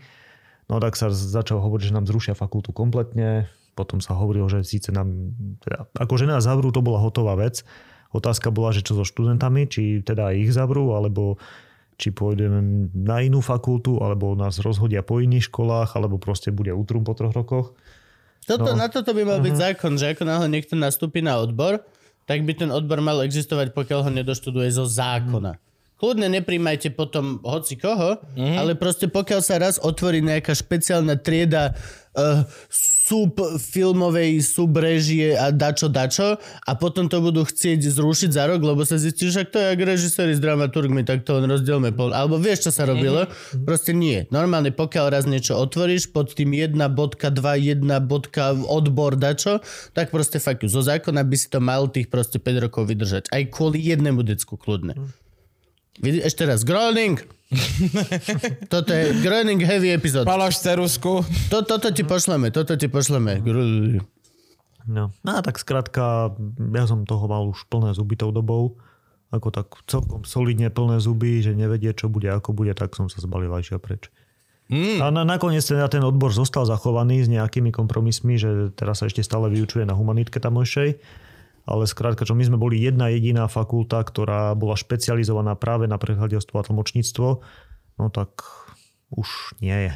no 0.72 0.80
tak 0.80 0.96
sa 0.96 1.12
začal 1.12 1.60
hovoriť, 1.60 1.92
že 1.92 1.96
nám 2.00 2.08
zrušia 2.08 2.40
fakultu 2.40 2.72
kompletne, 2.72 3.52
potom 3.76 4.00
sa 4.00 4.16
hovorilo, 4.16 4.48
že 4.48 4.64
síce 4.64 4.90
nám, 4.90 5.36
teda, 5.60 5.92
ako 5.94 6.14
že 6.16 6.26
nás 6.26 6.48
zavrú, 6.48 6.72
to 6.72 6.80
bola 6.80 6.98
hotová 6.98 7.36
vec. 7.36 7.68
Otázka 8.10 8.48
bola, 8.50 8.72
že 8.72 8.80
čo 8.80 8.96
so 8.96 9.04
študentami, 9.04 9.68
či 9.68 10.00
teda 10.00 10.32
ich 10.32 10.50
zavrú, 10.50 10.96
alebo 10.96 11.36
či 11.96 12.12
pôjdeme 12.12 12.92
na 12.96 13.20
inú 13.20 13.40
fakultu, 13.40 14.00
alebo 14.00 14.36
nás 14.36 14.60
rozhodia 14.60 15.04
po 15.04 15.20
iných 15.20 15.52
školách, 15.52 15.96
alebo 15.96 16.16
proste 16.16 16.52
bude 16.52 16.72
útrum 16.72 17.04
po 17.04 17.12
troch 17.12 17.36
rokoch. 17.36 17.76
Toto, 18.48 18.72
No. 18.72 18.80
Na 18.80 18.88
toto 18.88 19.12
by 19.12 19.24
mal 19.28 19.40
byť 19.40 19.56
zákon, 19.56 20.00
že 20.00 20.16
ako 20.16 20.24
náhle 20.24 20.48
niekto 20.48 20.76
nastúpi 20.76 21.20
na 21.20 21.40
odbor, 21.40 21.84
tak 22.24 22.44
by 22.44 22.56
ten 22.56 22.70
odbor 22.70 23.00
mal 23.00 23.20
existovať, 23.22 23.76
pokiaľ 23.76 24.00
ho 24.06 24.12
nedoštuduje 24.12 24.70
zo 24.72 24.88
zákona. 24.88 25.60
Kľudne 25.96 26.28
nepríjmajte 26.28 26.92
potom 26.92 27.40
hoci 27.42 27.80
koho, 27.80 28.20
Mhm. 28.36 28.56
ale 28.60 28.72
proste 28.76 29.08
pokiaľ 29.08 29.40
sa 29.40 29.56
raz 29.56 29.80
otvorí 29.80 30.20
nejaká 30.20 30.52
špeciálna 30.52 31.16
trieda 31.18 31.72
uh, 32.14 32.44
sub 33.06 33.38
filmovej 33.62 34.42
subrežie 34.42 35.38
a 35.38 35.54
dačo 35.54 35.86
dačo 35.86 36.42
a 36.42 36.72
potom 36.74 37.06
to 37.06 37.22
budú 37.22 37.46
chcieť 37.46 37.86
zrušiť 37.86 38.34
za 38.34 38.50
rok, 38.50 38.66
lebo 38.66 38.82
sa 38.82 38.98
zistí, 38.98 39.30
že 39.30 39.46
to 39.46 39.62
je 39.62 39.78
ak 39.78 39.80
režiséri 39.86 40.34
s 40.34 40.42
dramaturgmi, 40.42 41.06
tak 41.06 41.22
to 41.22 41.38
len 41.38 41.46
rozdielme 41.46 41.94
pol. 41.94 42.10
Alebo 42.10 42.42
vieš, 42.42 42.70
čo 42.70 42.72
sa 42.74 42.90
robilo? 42.90 43.30
Proste 43.62 43.94
nie. 43.94 44.26
Normálne, 44.34 44.74
pokiaľ 44.74 45.06
raz 45.14 45.30
niečo 45.30 45.54
otvoríš 45.54 46.10
pod 46.10 46.34
tým 46.34 46.58
1.2, 46.58 46.82
1. 46.82 47.86
odbor 48.66 49.14
dačo, 49.14 49.62
tak 49.94 50.10
proste 50.10 50.42
fakt 50.42 50.66
zo 50.66 50.82
zákona 50.82 51.22
by 51.22 51.36
si 51.38 51.48
to 51.54 51.62
mal 51.62 51.86
tých 51.86 52.10
proste 52.10 52.42
5 52.42 52.66
rokov 52.66 52.90
vydržať. 52.90 53.30
Aj 53.30 53.44
kvôli 53.46 53.86
jednému 53.86 54.26
decku 54.26 54.58
kľudne. 54.58 54.98
Vidí, 56.00 56.20
ešte 56.20 56.44
raz, 56.44 56.68
Groening! 56.68 57.24
toto 58.74 58.92
je 58.92 59.16
Groening 59.24 59.64
heavy 59.64 59.96
epizód. 59.96 60.28
Palož 60.28 60.60
cerusku. 60.60 61.24
To, 61.54 61.64
toto 61.64 61.88
ti 61.94 62.04
pošleme, 62.04 62.52
toto 62.52 62.76
ti 62.76 62.92
pošleme. 62.92 63.40
No. 64.86 65.10
no 65.10 65.32
a 65.32 65.40
tak 65.40 65.56
skrátka, 65.58 66.36
ja 66.76 66.84
som 66.86 67.08
toho 67.08 67.26
mal 67.26 67.48
už 67.48 67.66
plné 67.72 67.96
zuby 67.96 68.20
tou 68.20 68.36
dobou. 68.36 68.76
Ako 69.34 69.50
tak 69.50 69.72
celkom 69.90 70.28
solidne 70.28 70.70
plné 70.70 71.02
zuby, 71.02 71.42
že 71.42 71.58
nevedie, 71.58 71.92
čo 71.96 72.12
bude, 72.12 72.30
ako 72.30 72.54
bude, 72.54 72.76
tak 72.76 72.94
som 72.94 73.10
sa 73.10 73.24
zbalil 73.24 73.52
a 73.52 73.64
išiel 73.64 73.82
preč. 73.82 74.12
Mm. 74.70 74.98
A 75.02 75.14
na, 75.14 75.22
nakoniec 75.22 75.62
teda 75.62 75.86
ten 75.86 76.02
odbor 76.02 76.34
zostal 76.34 76.66
zachovaný 76.66 77.22
s 77.22 77.30
nejakými 77.30 77.70
kompromismi, 77.70 78.36
že 78.36 78.74
teraz 78.74 79.02
sa 79.02 79.06
ešte 79.06 79.22
stále 79.22 79.50
vyučuje 79.54 79.86
na 79.86 79.94
humanitke 79.94 80.42
tamojšej. 80.42 80.98
Ale 81.66 81.84
skrátka, 81.84 82.24
čo 82.24 82.38
my 82.38 82.46
sme 82.46 82.56
boli 82.56 82.78
jedna 82.78 83.10
jediná 83.10 83.50
fakulta, 83.50 83.98
ktorá 84.00 84.54
bola 84.54 84.78
špecializovaná 84.78 85.58
práve 85.58 85.90
na 85.90 85.98
prekladateľstvo 85.98 86.54
a 86.56 86.64
tlmočníctvo, 86.64 87.28
no 87.96 88.06
tak 88.08 88.46
už 89.10 89.58
nie 89.60 89.90
je. 89.90 89.94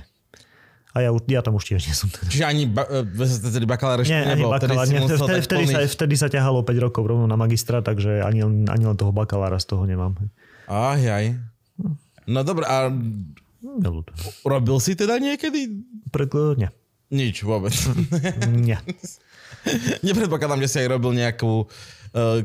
A 0.90 1.06
ja, 1.06 1.14
ja 1.14 1.42
tam 1.46 1.54
už 1.54 1.70
tiež 1.70 1.86
nie 1.86 1.94
som. 1.94 2.10
Teda. 2.10 2.26
Čiže 2.26 2.46
ani 2.50 2.66
ba- 2.66 2.90
e, 2.90 3.06
vtedy 3.06 3.70
bakalár 3.70 4.02
ešte 4.02 4.10
Nie, 4.10 4.26
ani 4.26 4.42
nebol. 4.42 4.50
bakalár. 4.50 4.90
musel 4.90 5.22
vtedy, 5.22 5.30
tak 5.30 5.46
vtedy, 5.46 5.66
sa, 5.70 5.78
plniť. 5.78 5.94
vtedy 5.94 6.16
sa 6.18 6.28
ťahalo 6.28 6.60
5 6.66 6.74
rokov 6.82 7.04
rovno 7.06 7.30
na 7.30 7.38
magistra, 7.38 7.86
takže 7.86 8.26
ani, 8.26 8.42
ani 8.66 8.84
len 8.84 8.98
toho 8.98 9.14
bakalára 9.14 9.62
z 9.62 9.70
toho 9.70 9.86
nemám. 9.86 10.18
Aj, 10.66 10.98
aj. 10.98 11.38
No 12.26 12.42
dobré, 12.42 12.66
a 12.66 12.90
robil 14.42 14.78
si 14.82 14.98
teda 14.98 15.22
niekedy? 15.22 15.70
Prekl- 16.10 16.58
nie. 16.58 16.70
Nič 17.10 17.46
vôbec. 17.46 17.74
nie. 18.50 18.78
Nepredpokladám, 20.08 20.62
že 20.66 20.70
si 20.70 20.78
aj 20.82 20.88
robil 20.96 21.14
nejakú 21.18 21.66
uh, 21.66 22.42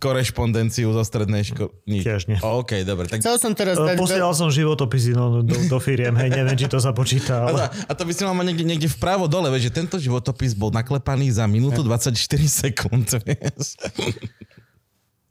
korešpondenciu 0.00 0.88
zo 0.96 1.04
strednej 1.04 1.44
školy. 1.44 2.00
Tiež 2.00 2.24
nie. 2.24 2.40
O, 2.40 2.64
OK, 2.64 2.82
dobre. 2.88 3.04
Tak... 3.04 3.20
Chcel 3.20 3.36
som 3.36 3.52
teraz 3.52 3.76
E, 3.76 3.84
dať... 3.84 3.96
Posielal 4.00 4.32
som 4.32 4.48
životopisy 4.48 5.12
no, 5.12 5.44
do, 5.44 5.56
do 5.68 5.78
firiem, 5.78 6.16
hej, 6.16 6.32
neviem, 6.32 6.56
či 6.56 6.72
to 6.72 6.80
sa 6.80 6.96
počíta, 6.96 7.44
A, 7.44 7.52
ale... 7.52 7.58
to, 7.68 7.84
a 7.84 7.92
to 7.92 8.02
by 8.08 8.12
si 8.16 8.22
mal 8.24 8.32
mať 8.32 8.46
niekde, 8.50 8.64
niekde 8.64 8.88
vpravo 8.88 9.28
dole, 9.28 9.52
vieš, 9.52 9.68
že 9.68 9.72
tento 9.84 10.00
životopis 10.00 10.56
bol 10.56 10.72
naklepaný 10.72 11.28
za 11.36 11.44
minútu 11.44 11.84
24 11.84 12.16
sekúnd. 12.48 13.12
vieš. 13.28 13.76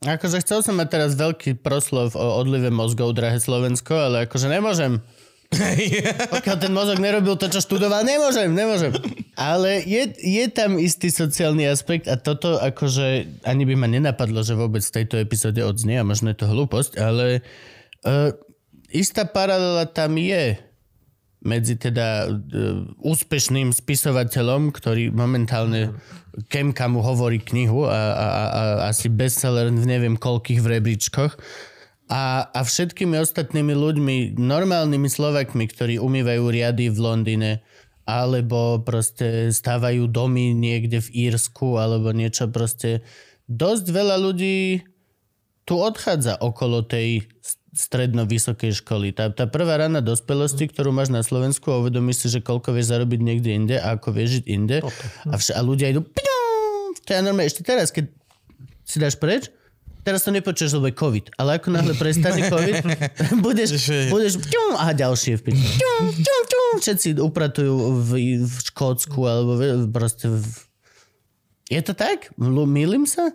Akože 0.06 0.40
chcel 0.46 0.62
som 0.62 0.78
mať 0.78 0.88
teraz 0.96 1.12
veľký 1.18 1.60
proslov 1.60 2.14
o 2.14 2.28
odlive 2.38 2.70
mozgov, 2.70 3.18
drahé 3.18 3.42
Slovensko, 3.42 3.98
ale 3.98 4.30
akože 4.30 4.48
nemôžem. 4.54 5.02
Pokiaľ 6.34 6.58
ten 6.62 6.70
mozog 6.70 7.02
nerobil 7.02 7.34
to, 7.34 7.50
čo 7.50 7.58
študoval, 7.58 8.06
nemôžem, 8.06 8.54
nemôžem. 8.54 8.94
Ale 9.34 9.82
je, 9.82 10.14
je 10.22 10.46
tam 10.54 10.78
istý 10.78 11.10
sociálny 11.10 11.66
aspekt 11.66 12.06
a 12.06 12.22
toto 12.22 12.62
akože 12.62 13.42
ani 13.42 13.66
by 13.66 13.74
ma 13.74 13.90
nenapadlo, 13.90 14.46
že 14.46 14.54
vôbec 14.54 14.86
v 14.86 14.96
tejto 15.02 15.18
epizóde 15.18 15.66
odznie 15.66 15.98
a 15.98 16.06
možno 16.06 16.30
je 16.30 16.38
to 16.38 16.52
hlúposť, 16.54 17.02
ale 17.02 17.42
uh, 18.06 18.30
istá 18.94 19.26
paralela 19.26 19.90
tam 19.90 20.22
je 20.22 20.62
medzi 21.42 21.82
teda 21.82 22.30
uh, 22.30 22.86
úspešným 23.02 23.74
spisovateľom, 23.74 24.70
ktorý 24.70 25.10
momentálne 25.10 25.98
Kemka 26.46 26.86
mu 26.86 27.02
hovorí 27.02 27.42
knihu 27.42 27.90
a, 27.90 27.98
a, 27.98 27.98
a, 28.14 28.44
a 28.54 28.62
asi 28.94 29.10
bestseller 29.10 29.74
v 29.74 29.86
neviem 29.88 30.14
koľkých 30.14 30.62
v 30.62 30.68
a, 32.10 32.50
a 32.50 32.60
všetkými 32.66 33.16
ostatnými 33.22 33.74
ľuďmi, 33.78 34.16
normálnymi 34.36 35.10
Slovakmi, 35.10 35.70
ktorí 35.70 36.02
umývajú 36.02 36.44
riady 36.50 36.90
v 36.90 37.00
Londýne 37.00 37.52
alebo 38.10 38.82
proste 38.82 39.54
stávajú 39.54 40.10
domy 40.10 40.58
niekde 40.58 40.98
v 41.06 41.30
Írsku 41.30 41.78
alebo 41.78 42.10
niečo 42.10 42.50
proste. 42.50 43.06
Dosť 43.46 43.86
veľa 43.94 44.18
ľudí 44.18 44.82
tu 45.70 45.78
odchádza 45.78 46.42
okolo 46.42 46.82
tej 46.82 47.30
stredno-vysokej 47.70 48.82
školy. 48.82 49.14
Tá, 49.14 49.30
tá 49.30 49.46
prvá 49.46 49.78
rana 49.78 50.02
dospelosti, 50.02 50.66
ktorú 50.66 50.90
máš 50.90 51.14
na 51.14 51.22
Slovensku 51.22 51.70
uvedomíš 51.70 52.26
si, 52.26 52.28
že 52.34 52.40
koľko 52.42 52.74
vieš 52.74 52.90
zarobiť 52.90 53.20
niekde 53.22 53.54
inde 53.54 53.76
a 53.78 53.94
ako 53.94 54.10
vieš 54.18 54.42
žiť 54.42 54.46
inde. 54.50 54.82
A, 55.30 55.36
vš- 55.38 55.54
a 55.54 55.62
ľudia 55.62 55.94
idú 55.94 56.02
to 57.06 57.18
je 57.18 57.26
normálne, 57.26 57.50
ešte 57.50 57.66
teraz, 57.66 57.90
keď 57.90 58.06
si 58.86 59.02
dáš 59.02 59.18
preč, 59.18 59.50
teraz 60.04 60.24
to 60.26 60.32
nepočuješ, 60.32 60.78
lebo 60.80 60.88
je 60.90 60.96
COVID. 60.96 61.26
Ale 61.36 61.60
ako 61.60 61.68
náhle 61.74 61.94
prestane 61.96 62.48
COVID, 62.48 62.76
budeš, 63.46 63.90
budeš 64.10 64.40
piďum, 64.40 64.80
a 64.80 64.92
ďalšie 64.96 65.40
v. 65.40 65.52
Piďum, 65.52 66.04
piďum, 66.16 66.42
piďum. 66.48 66.74
Všetci 66.80 67.08
upratujú 67.20 67.74
v, 68.00 68.10
v 68.46 68.56
Škótsku 68.72 69.20
alebo 69.26 69.58
v, 69.58 69.90
proste 69.90 70.30
v... 70.30 70.44
Je 71.70 71.82
to 71.86 71.94
tak? 71.94 72.34
Mýlim 72.40 73.06
sa? 73.06 73.34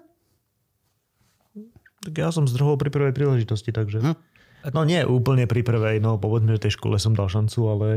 Tak 2.05 2.15
ja 2.15 2.29
som 2.29 2.45
zdrhol 2.45 2.77
pri 2.77 2.93
prvej 2.93 3.13
príležitosti, 3.17 3.73
takže... 3.73 4.05
Hm. 4.05 4.17
No 4.73 4.81
nie 4.89 5.05
úplne 5.05 5.45
pri 5.45 5.61
prvej, 5.61 6.01
no 6.01 6.17
povedzme, 6.17 6.57
že 6.57 6.69
tej 6.69 6.81
škole 6.81 6.97
som 6.97 7.13
dal 7.13 7.29
šancu, 7.29 7.61
ale 7.69 7.89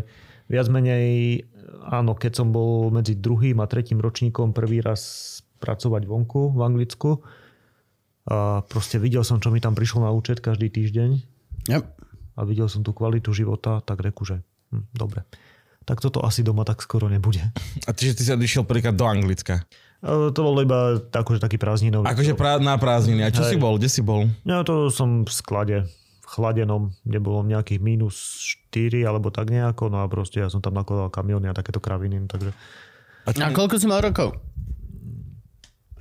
viac 0.51 0.67
menej, 0.67 1.43
áno, 1.87 2.11
keď 2.11 2.43
som 2.43 2.51
bol 2.51 2.91
medzi 2.91 3.15
druhým 3.15 3.63
a 3.63 3.71
tretím 3.71 4.03
ročníkom 4.03 4.51
prvý 4.51 4.83
raz 4.83 5.39
pracovať 5.63 6.03
vonku 6.03 6.55
v 6.55 6.59
Anglicku, 6.59 7.23
a 8.27 8.37
proste 8.61 8.97
videl 8.97 9.23
som, 9.23 9.39
čo 9.39 9.49
mi 9.49 9.57
tam 9.57 9.71
prišlo 9.71 10.03
na 10.03 10.11
účet 10.11 10.37
každý 10.37 10.67
týždeň 10.67 11.09
Ja. 11.65 11.79
a 12.33 12.41
videl 12.43 12.67
som 12.67 12.83
tú 12.83 12.91
kvalitu 12.91 13.31
života, 13.31 13.79
tak 13.79 13.99
reku, 13.99 14.23
že 14.23 14.43
hm, 14.69 14.83
dobre. 14.91 15.23
Tak 15.83 16.03
toto 16.03 16.19
asi 16.19 16.43
doma 16.43 16.67
tak 16.67 16.83
skoro 16.83 17.07
nebude. 17.07 17.39
A 17.87 17.95
čiže 17.95 18.19
ty 18.19 18.21
si 18.21 18.31
odišiel 18.31 18.67
prvýkrát 18.67 18.91
do 18.91 19.07
Anglicka. 19.07 19.63
E, 20.03 20.35
To 20.35 20.39
bol 20.43 20.59
iba 20.59 20.99
akože 20.99 21.39
taký 21.39 21.55
prázdninový. 21.55 22.03
Akože 22.03 22.35
pra- 22.35 22.59
na 22.59 22.75
prázdniny. 22.75 23.23
A 23.23 23.31
čo 23.31 23.47
Hej. 23.47 23.55
si 23.55 23.57
bol? 23.57 23.79
Kde 23.79 23.87
si 23.87 24.03
bol? 24.03 24.27
Ja 24.43 24.67
to 24.67 24.91
som 24.91 25.23
v 25.23 25.31
sklade, 25.31 25.87
v 25.87 26.25
chladenom, 26.27 26.91
kde 27.07 27.23
bolo 27.23 27.39
nejakých 27.41 27.79
minus 27.79 28.19
4 28.67 29.07
alebo 29.07 29.31
tak 29.31 29.47
nejako, 29.47 29.87
no 29.87 30.03
a 30.03 30.11
proste 30.11 30.43
ja 30.43 30.51
som 30.51 30.59
tam 30.59 30.75
nakladal 30.75 31.07
kamiony 31.07 31.47
a 31.47 31.55
takéto 31.55 31.79
kraviny, 31.79 32.27
takže 32.27 32.51
A 33.23 33.31
koľko 33.55 33.79
si 33.79 33.87
mal 33.87 34.03
rokov? 34.03 34.35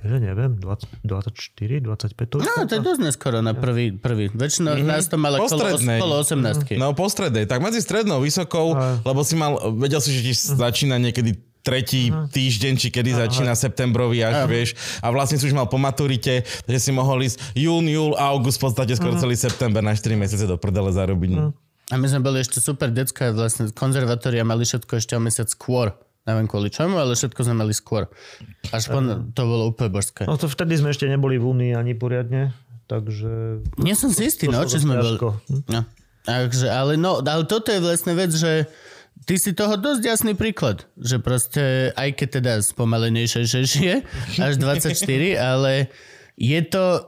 Že 0.07 0.17
neviem, 0.23 0.55
20, 0.55 1.03
24, 1.03 1.83
25 1.83 2.31
to 2.31 2.35
už 2.39 2.43
No, 2.47 2.63
to 2.63 2.73
je 2.79 2.81
dosť 2.81 3.01
neskoro 3.03 3.43
na 3.43 3.51
prvý, 3.51 3.91
prvý. 3.91 4.31
Väčšinou 4.31 4.79
mm-hmm. 4.79 4.87
nás 4.87 5.11
to 5.11 5.19
mala 5.19 5.37
Po 5.37 5.51
kolo, 5.51 5.67
strednej. 5.67 5.99
kolo 5.99 6.15
18. 6.23 6.79
No 6.79 6.95
po 6.95 7.05
strednej. 7.11 7.45
Tak 7.45 7.59
medzi 7.59 7.83
strednou, 7.83 8.23
vysokou, 8.23 8.73
lebo 9.03 9.21
si 9.21 9.35
mal, 9.35 9.75
vedel 9.75 9.99
si, 9.99 10.15
že 10.15 10.21
ti 10.23 10.33
začína 10.33 10.97
niekedy 10.97 11.35
tretí 11.67 12.07
týždeň, 12.31 12.73
či 12.79 12.87
kedy 12.87 13.27
začína 13.27 13.51
septembrový 13.51 14.23
až, 14.23 14.47
vieš. 14.47 14.69
A 15.03 15.11
vlastne 15.11 15.35
si 15.35 15.51
už 15.51 15.51
mal 15.51 15.67
po 15.67 15.75
maturite, 15.75 16.47
takže 16.63 16.79
si 16.79 16.91
mohol 16.95 17.27
ísť 17.27 17.59
jún, 17.59 17.83
júl, 17.91 18.15
august, 18.15 18.63
v 18.63 18.71
podstate 18.71 18.95
skoro 18.95 19.19
celý 19.19 19.35
september 19.35 19.83
na 19.83 19.91
4 19.91 20.15
mesiace 20.15 20.47
do 20.47 20.55
prdele 20.55 20.95
zarobiť. 20.95 21.51
A 21.87 21.95
my 21.95 22.07
sme 22.07 22.23
boli 22.23 22.43
ešte 22.43 22.59
super 22.63 22.91
decka, 22.91 23.35
vlastne 23.35 23.71
konzervatória 23.71 24.43
mali 24.47 24.63
všetko 24.63 24.91
ešte 24.95 25.15
o 25.15 25.21
mesiac 25.23 25.47
skôr. 25.51 25.95
Neviem 26.27 26.45
kvôli 26.51 26.67
čomu, 26.67 26.99
ale 26.99 27.15
všetko 27.15 27.39
sme 27.39 27.63
mali 27.63 27.71
skôr. 27.71 28.11
Až 28.75 28.91
po, 28.91 28.99
to 29.31 29.41
bolo 29.47 29.71
úplne 29.71 29.87
božské. 29.87 30.27
No 30.27 30.35
to 30.35 30.51
vtedy 30.51 30.75
sme 30.75 30.91
ešte 30.91 31.07
neboli 31.07 31.39
v 31.39 31.47
Únii 31.47 31.71
ani 31.71 31.95
poriadne, 31.95 32.51
takže... 32.91 33.63
Nie 33.79 33.95
som 33.95 34.11
si 34.11 34.27
istý, 34.27 34.51
no, 34.51 34.67
či 34.67 34.83
sme 34.83 34.99
boli. 34.99 35.15
ťažko. 35.15 35.27
No. 35.71 35.87
Takže, 36.27 36.67
ale, 36.67 36.99
no, 36.99 37.23
ale 37.23 37.47
toto 37.47 37.71
je 37.71 37.79
vlastne 37.79 38.11
vec, 38.11 38.35
že 38.35 38.67
ty 39.23 39.39
si 39.39 39.55
toho 39.55 39.79
dosť 39.79 40.03
jasný 40.03 40.35
príklad, 40.35 40.83
že 40.99 41.23
proste, 41.23 41.95
aj 41.95 42.19
keď 42.19 42.27
teda 42.43 42.53
spomalenejšie 42.59 43.47
žije, 43.47 43.95
až 44.35 44.53
24, 44.59 44.91
ale 45.55 45.87
je 46.35 46.59
to, 46.67 47.07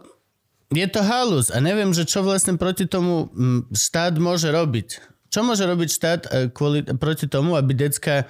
je 0.71 0.87
to 0.87 1.01
halus 1.03 1.51
a 1.51 1.59
neviem, 1.59 1.91
že 1.91 2.07
čo 2.07 2.23
vlastne 2.23 2.55
proti 2.55 2.87
tomu 2.87 3.27
mm, 3.35 3.75
štát 3.75 4.15
môže 4.15 4.47
robiť. 4.47 5.03
Čo 5.29 5.45
môže 5.45 5.67
robiť 5.67 5.89
štát 5.91 6.21
eh, 6.25 6.47
kvôli, 6.49 6.87
proti 6.97 7.27
tomu, 7.27 7.59
aby 7.59 7.75
decka 7.75 8.25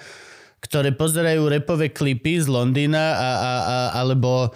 ktoré 0.59 0.91
pozerajú 0.91 1.47
repové 1.47 1.91
klipy 1.91 2.39
z 2.39 2.47
Londýna 2.51 2.99
a, 2.99 3.15
a, 3.15 3.29
a, 3.31 3.77
alebo 4.03 4.47
e, 4.47 4.49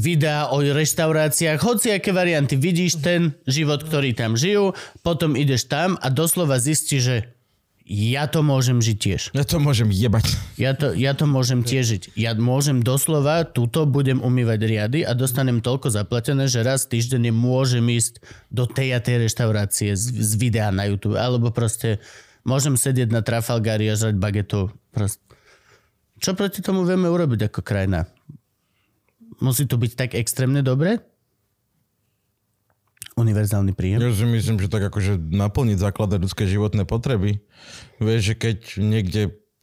videá 0.00 0.52
o 0.52 0.60
reštauráciách, 0.60 1.60
hoci 1.60 1.96
aké 1.96 2.12
varianty. 2.12 2.60
Vidíš 2.60 3.00
ten 3.00 3.34
život, 3.48 3.84
ktorý 3.84 4.12
tam 4.12 4.36
žijú, 4.36 4.76
potom 5.00 5.36
ideš 5.36 5.66
tam 5.66 5.96
a 6.00 6.12
doslova 6.12 6.60
zistíš, 6.60 7.02
že 7.02 7.16
ja 7.90 8.30
to 8.30 8.46
môžem 8.46 8.78
žiť 8.78 8.96
tiež. 9.02 9.22
Ja 9.34 9.42
to 9.42 9.58
môžem 9.58 9.90
jebať. 9.90 10.38
Ja 10.54 10.78
to, 10.78 10.94
ja 10.94 11.10
to 11.10 11.26
môžem 11.26 11.66
tiež 11.66 11.98
žiť. 11.98 12.02
Ja 12.14 12.38
môžem 12.38 12.86
doslova, 12.86 13.42
túto 13.42 13.82
budem 13.82 14.22
umývať 14.22 14.62
riady 14.62 15.00
a 15.02 15.10
dostanem 15.10 15.58
toľko 15.58 15.90
zaplatené, 15.90 16.46
že 16.46 16.62
raz 16.62 16.86
týždenne 16.86 17.34
môžem 17.34 17.82
ísť 17.90 18.22
do 18.46 18.70
tej 18.70 18.94
a 18.94 19.02
tej 19.02 19.26
reštaurácie 19.26 19.98
z, 19.98 20.06
z 20.06 20.32
videa 20.38 20.70
na 20.70 20.86
YouTube. 20.86 21.18
Alebo 21.18 21.50
proste 21.50 21.98
môžem 22.44 22.74
sedieť 22.76 23.08
na 23.12 23.20
Trafalgari 23.20 23.90
a 23.90 23.98
žrať 23.98 24.16
bagetu. 24.16 24.72
Proste. 24.90 25.22
Čo 26.20 26.36
proti 26.36 26.60
tomu 26.60 26.84
vieme 26.84 27.08
urobiť 27.08 27.48
ako 27.48 27.60
krajina? 27.64 28.04
Musí 29.40 29.64
to 29.64 29.80
byť 29.80 29.92
tak 29.96 30.10
extrémne 30.12 30.60
dobre? 30.60 31.00
Univerzálny 33.16 33.72
príjem? 33.72 34.04
Ja 34.04 34.12
si 34.12 34.28
myslím, 34.28 34.60
že 34.60 34.68
tak 34.68 34.84
akože 34.84 35.16
naplniť 35.16 35.80
základné 35.80 36.20
ľudské 36.20 36.44
životné 36.44 36.84
potreby. 36.84 37.40
Vieš, 38.00 38.20
že 38.32 38.34
keď 38.36 38.58
niekde 38.80 39.22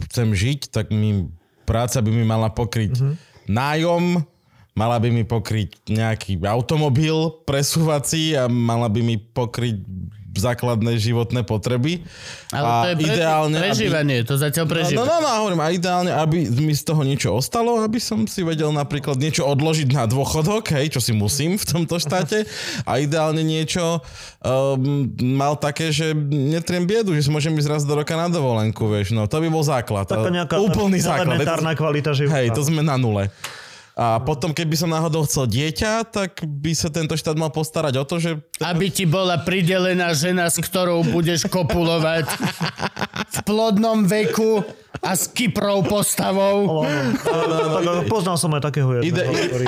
chcem 0.10 0.34
žiť, 0.34 0.74
tak 0.74 0.90
mi 0.90 1.30
práca 1.70 2.02
by 2.02 2.10
mi 2.10 2.26
mala 2.26 2.50
pokryť 2.50 2.94
mm-hmm. 2.98 3.14
nájom, 3.50 4.04
mala 4.78 4.98
by 4.98 5.10
mi 5.14 5.24
pokryť 5.26 5.90
nejaký 5.90 6.42
automobil 6.46 7.44
presúvací 7.46 8.34
a 8.34 8.50
mala 8.50 8.90
by 8.90 9.02
mi 9.02 9.18
pokryť 9.18 9.78
základné 10.40 10.96
životné 10.96 11.42
potreby. 11.42 12.02
Ale 12.50 12.64
a 12.64 12.74
to 12.80 12.88
je 12.92 12.98
pre, 12.98 13.08
ideálne, 13.12 13.58
prežívanie, 13.58 14.18
to 14.24 14.36
zatiaľ 14.36 14.66
No, 14.66 14.72
prežíva. 14.72 15.00
no, 15.02 15.06
no, 15.06 15.16
no, 15.20 15.30
hovorím, 15.42 15.60
a 15.60 15.68
ideálne, 15.70 16.12
aby 16.12 16.48
mi 16.48 16.72
z 16.72 16.84
toho 16.84 17.02
niečo 17.02 17.34
ostalo, 17.34 17.80
aby 17.80 17.98
som 17.98 18.24
si 18.24 18.42
vedel 18.42 18.70
napríklad 18.70 19.16
niečo 19.16 19.44
odložiť 19.44 19.90
na 19.92 20.06
dôchodok, 20.06 20.72
hej, 20.74 20.94
čo 20.94 21.00
si 21.00 21.12
musím 21.12 21.56
v 21.56 21.66
tomto 21.66 21.98
štáte 21.98 22.48
a 22.84 22.92
ideálne 22.98 23.42
niečo 23.42 24.00
um, 24.42 25.08
mal 25.20 25.56
také, 25.56 25.92
že 25.92 26.12
netriem 26.28 26.84
biedu, 26.84 27.12
že 27.12 27.28
si 27.28 27.32
môžem 27.32 27.52
ísť 27.54 27.70
raz 27.70 27.82
do 27.84 27.94
roka 27.94 28.16
na 28.16 28.28
dovolenku, 28.28 28.88
vieš, 28.88 29.12
no 29.12 29.28
to 29.28 29.40
by 29.40 29.48
bol 29.48 29.64
základ. 29.64 30.08
Taká 30.08 30.30
nejaká 30.30 30.56
Úplný 30.58 31.00
základ. 31.00 31.28
elementárna 31.28 31.72
kvalita 31.74 32.12
života. 32.12 32.40
Hej, 32.40 32.56
to 32.56 32.62
sme 32.64 32.84
na 32.84 32.96
nule. 32.96 33.28
A 33.98 34.22
potom, 34.22 34.54
keby 34.54 34.78
som 34.78 34.94
náhodou 34.94 35.26
chcel 35.26 35.50
dieťa, 35.50 36.06
tak 36.14 36.46
by 36.46 36.70
sa 36.78 36.94
tento 36.94 37.18
štát 37.18 37.34
mal 37.34 37.50
postarať 37.50 37.98
o 37.98 38.06
to, 38.06 38.22
že 38.22 38.38
Aby 38.62 38.94
ti 38.94 39.10
bola 39.10 39.42
pridelená 39.42 40.14
žena, 40.14 40.46
s 40.54 40.62
ktorou 40.62 41.02
budeš 41.02 41.50
kopulovať. 41.50 42.30
V 43.38 43.40
plodnom 43.42 44.06
veku 44.06 44.62
a 45.00 45.14
s 45.14 45.28
kyprou 45.28 45.82
postavou. 45.82 46.84
Poznal 48.06 48.36
som 48.36 48.50
aj 48.52 48.62
takého 48.64 48.90
jedného, 48.98 49.30
Ide- 49.30 49.48
ktorý 49.48 49.66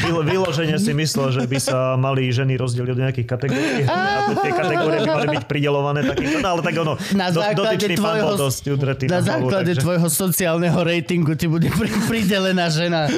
vylo- 0.00 0.24
vyložene 0.24 0.76
si 0.76 0.92
myslel, 0.92 1.28
že 1.30 1.42
by 1.44 1.58
sa 1.58 1.78
mali 1.94 2.28
ženy 2.28 2.54
rozdeliť 2.54 2.88
do 2.88 2.98
nejakých 2.98 3.28
kategórií 3.28 3.82
a 3.90 4.32
tie 4.32 4.50
kategórie 4.50 4.98
by 5.00 5.08
mali 5.08 5.28
byť 5.32 5.44
pridelované 5.44 6.00
takýmto, 6.04 6.38
no 6.38 6.48
ale 6.48 6.60
tak 6.60 6.74
ono, 6.76 6.92
Na 7.12 7.28
základe 7.28 7.76
dotyčný 7.76 7.94
pán 7.96 8.04
tvojho, 8.16 8.24
bol 8.24 8.36
dosť 8.40 8.62
udretý 8.68 9.04
na 9.06 9.20
základe 9.20 9.72
takže- 9.72 9.82
tvojho 9.82 10.08
sociálneho 10.08 10.78
ratingu 10.78 11.32
ti 11.34 11.46
bude 11.46 11.68
pri, 11.68 11.90
pridelená 12.06 12.66
žena. 12.68 13.10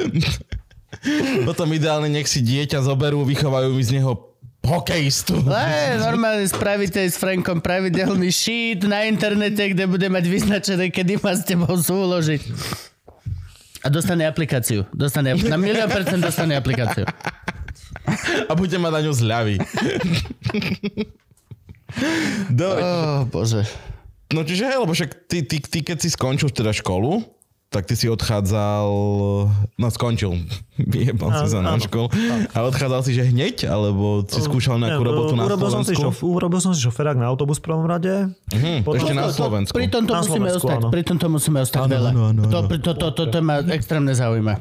potom 1.43 1.67
ideálne 1.69 2.09
nech 2.09 2.25
si 2.25 2.39
dieťa 2.39 2.79
zoberú, 2.79 3.21
vychovajú 3.21 3.69
mi 3.69 3.83
z 3.83 3.99
neho 3.99 4.34
hokejistu. 4.65 5.39
Ne, 5.45 5.97
normálne 5.97 6.43
spravíte 6.43 6.99
s 6.99 7.15
Frankom 7.15 7.61
pravidelný 7.61 8.27
sheet 8.27 8.83
na 8.83 9.05
internete, 9.05 9.71
kde 9.71 9.85
bude 9.85 10.05
mať 10.05 10.25
vyznačené, 10.25 10.89
kedy 10.89 11.17
má 11.17 11.31
s 11.31 11.45
tebou 11.45 11.71
súložiť. 11.71 12.41
A 13.81 13.87
dostane 13.87 14.25
aplikáciu. 14.25 14.89
Dostane, 14.89 15.37
na 15.37 15.55
milión 15.55 15.85
percent 15.87 16.17
dostane 16.17 16.57
aplikáciu. 16.57 17.05
A 18.45 18.53
bude 18.53 18.73
mať 18.75 18.91
na 18.91 19.01
ňu 19.01 19.13
zľavy. 19.13 19.55
Do, 22.49 22.67
Oh, 22.75 23.23
bože. 23.25 23.63
no 24.33 24.41
čiže 24.41 24.65
hej, 24.65 24.77
lebo 24.77 24.91
však 24.91 25.29
ty, 25.29 25.45
ty, 25.45 25.61
ty, 25.61 25.79
keď 25.81 25.97
si 26.01 26.09
skončil 26.09 26.49
teda 26.49 26.73
školu, 26.73 27.23
tak 27.75 27.83
ty 27.83 27.93
si 27.93 28.07
odchádzal, 28.07 28.87
no 29.75 29.87
skončil, 29.89 30.31
vyjebal 30.79 31.27
si 31.35 31.51
sa 31.51 31.59
na 31.59 31.75
školu. 31.75 32.07
A 32.49 32.63
odchádzal 32.63 33.03
si, 33.03 33.11
že 33.11 33.27
hneď, 33.27 33.67
alebo 33.67 34.23
si 34.23 34.39
skúšal 34.39 34.79
nejakú 34.79 34.97
Ne, 34.97 35.05
robotu 35.05 35.33
na 35.33 35.43
urobil 35.43 35.67
som 35.69 35.83
si 35.83 35.91
Slovensku? 35.91 36.15
šof, 36.15 36.39
urobil 36.39 36.59
som 36.59 36.71
si 36.71 36.79
šoférák 36.79 37.19
na 37.19 37.27
autobus 37.27 37.59
v 37.59 37.63
prvom 37.65 37.83
rade. 37.83 38.31
Hm, 38.49 38.81
Potom- 38.81 38.95
ešte 38.97 39.11
na 39.11 39.27
Slovensku. 39.27 39.75
Pri 39.75 39.87
tomto 39.87 40.07
Na 40.09 40.19
musíme 40.19 40.47
Slovensku, 40.47 40.63
ostať. 40.63 40.79
áno. 40.79 40.87
Pri 40.89 41.01
tomto 41.03 41.25
musíme 41.27 41.59
ostať 41.59 41.81
Áno, 41.81 41.91
veľa. 41.91 42.09
áno, 42.09 42.21
áno, 42.25 42.41
To, 42.45 42.59
áno. 42.61 42.67
to, 42.71 42.91
to, 42.93 43.07
to, 43.11 43.23
to 43.27 43.37
ma 43.41 43.55
extrémne 43.69 44.13
zaujíma. 44.13 44.55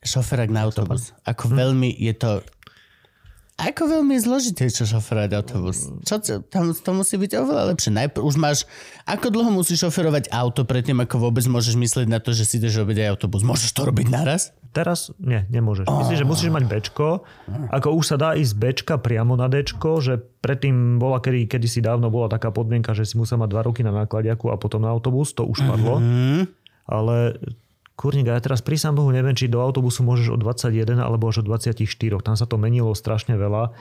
Šoferák 0.00 0.48
na 0.48 0.62
autobus. 0.62 1.16
Ako 1.22 1.48
veľmi 1.50 1.90
je 1.90 2.12
to... 2.12 2.30
Ako 3.58 3.90
veľmi 3.90 4.14
je 4.14 4.22
zložité, 4.22 4.70
čo 4.70 4.86
šoferovať 4.86 5.34
autobus. 5.34 5.90
Čo, 6.06 6.22
to- 6.22 6.46
tam 6.46 6.70
to 6.70 6.90
musí 6.94 7.18
byť 7.18 7.42
oveľa 7.42 7.74
lepšie. 7.74 7.90
Najprv 7.90 8.22
už 8.22 8.38
máš... 8.38 8.58
Ako 9.02 9.34
dlho 9.34 9.50
musíš 9.50 9.82
šoferovať 9.82 10.30
auto 10.30 10.62
predtým, 10.62 11.02
ako 11.02 11.26
vôbec 11.26 11.42
môžeš 11.50 11.74
myslieť 11.74 12.06
na 12.06 12.22
to, 12.22 12.30
že 12.30 12.46
si 12.46 12.62
ideš 12.62 12.78
robiť 12.86 13.02
aj 13.02 13.08
autobus? 13.18 13.42
Môžeš 13.42 13.74
to 13.74 13.82
robiť 13.82 14.14
naraz? 14.14 14.54
Teraz 14.70 15.10
nie, 15.18 15.42
nemôžeš. 15.50 15.90
Myslím, 15.90 16.18
že 16.22 16.28
musíš 16.28 16.50
mať 16.54 16.64
Bčko. 16.70 17.26
Ako 17.74 17.98
už 17.98 18.04
sa 18.14 18.16
dá 18.20 18.38
ísť 18.38 18.52
z 18.54 18.60
Bčka 18.62 18.94
priamo 19.02 19.34
na 19.34 19.50
Dčko, 19.50 20.06
že 20.06 20.22
predtým 20.38 21.02
bola, 21.02 21.18
kedy, 21.18 21.50
kedy 21.50 21.66
si 21.66 21.82
dávno 21.82 22.14
bola 22.14 22.30
taká 22.30 22.54
podmienka, 22.54 22.94
že 22.94 23.10
si 23.10 23.18
musel 23.18 23.42
mať 23.42 23.50
dva 23.50 23.66
roky 23.66 23.82
na 23.82 23.90
nákladiaku 23.90 24.54
a 24.54 24.60
potom 24.60 24.86
na 24.86 24.92
autobus, 24.94 25.34
to 25.34 25.42
už 25.42 25.66
padlo. 25.66 25.98
Ale 26.86 27.16
kurník, 27.98 28.30
ja 28.30 28.38
teraz 28.38 28.62
pri 28.62 28.78
sám 28.78 29.02
Bohu 29.02 29.10
neviem, 29.10 29.34
či 29.34 29.50
do 29.50 29.58
autobusu 29.58 30.06
môžeš 30.06 30.38
od 30.38 30.40
21 30.46 31.02
alebo 31.02 31.26
až 31.26 31.42
od 31.42 31.50
24. 31.50 31.82
Tam 32.22 32.38
sa 32.38 32.46
to 32.46 32.54
menilo 32.54 32.94
strašne 32.94 33.34
veľa. 33.34 33.74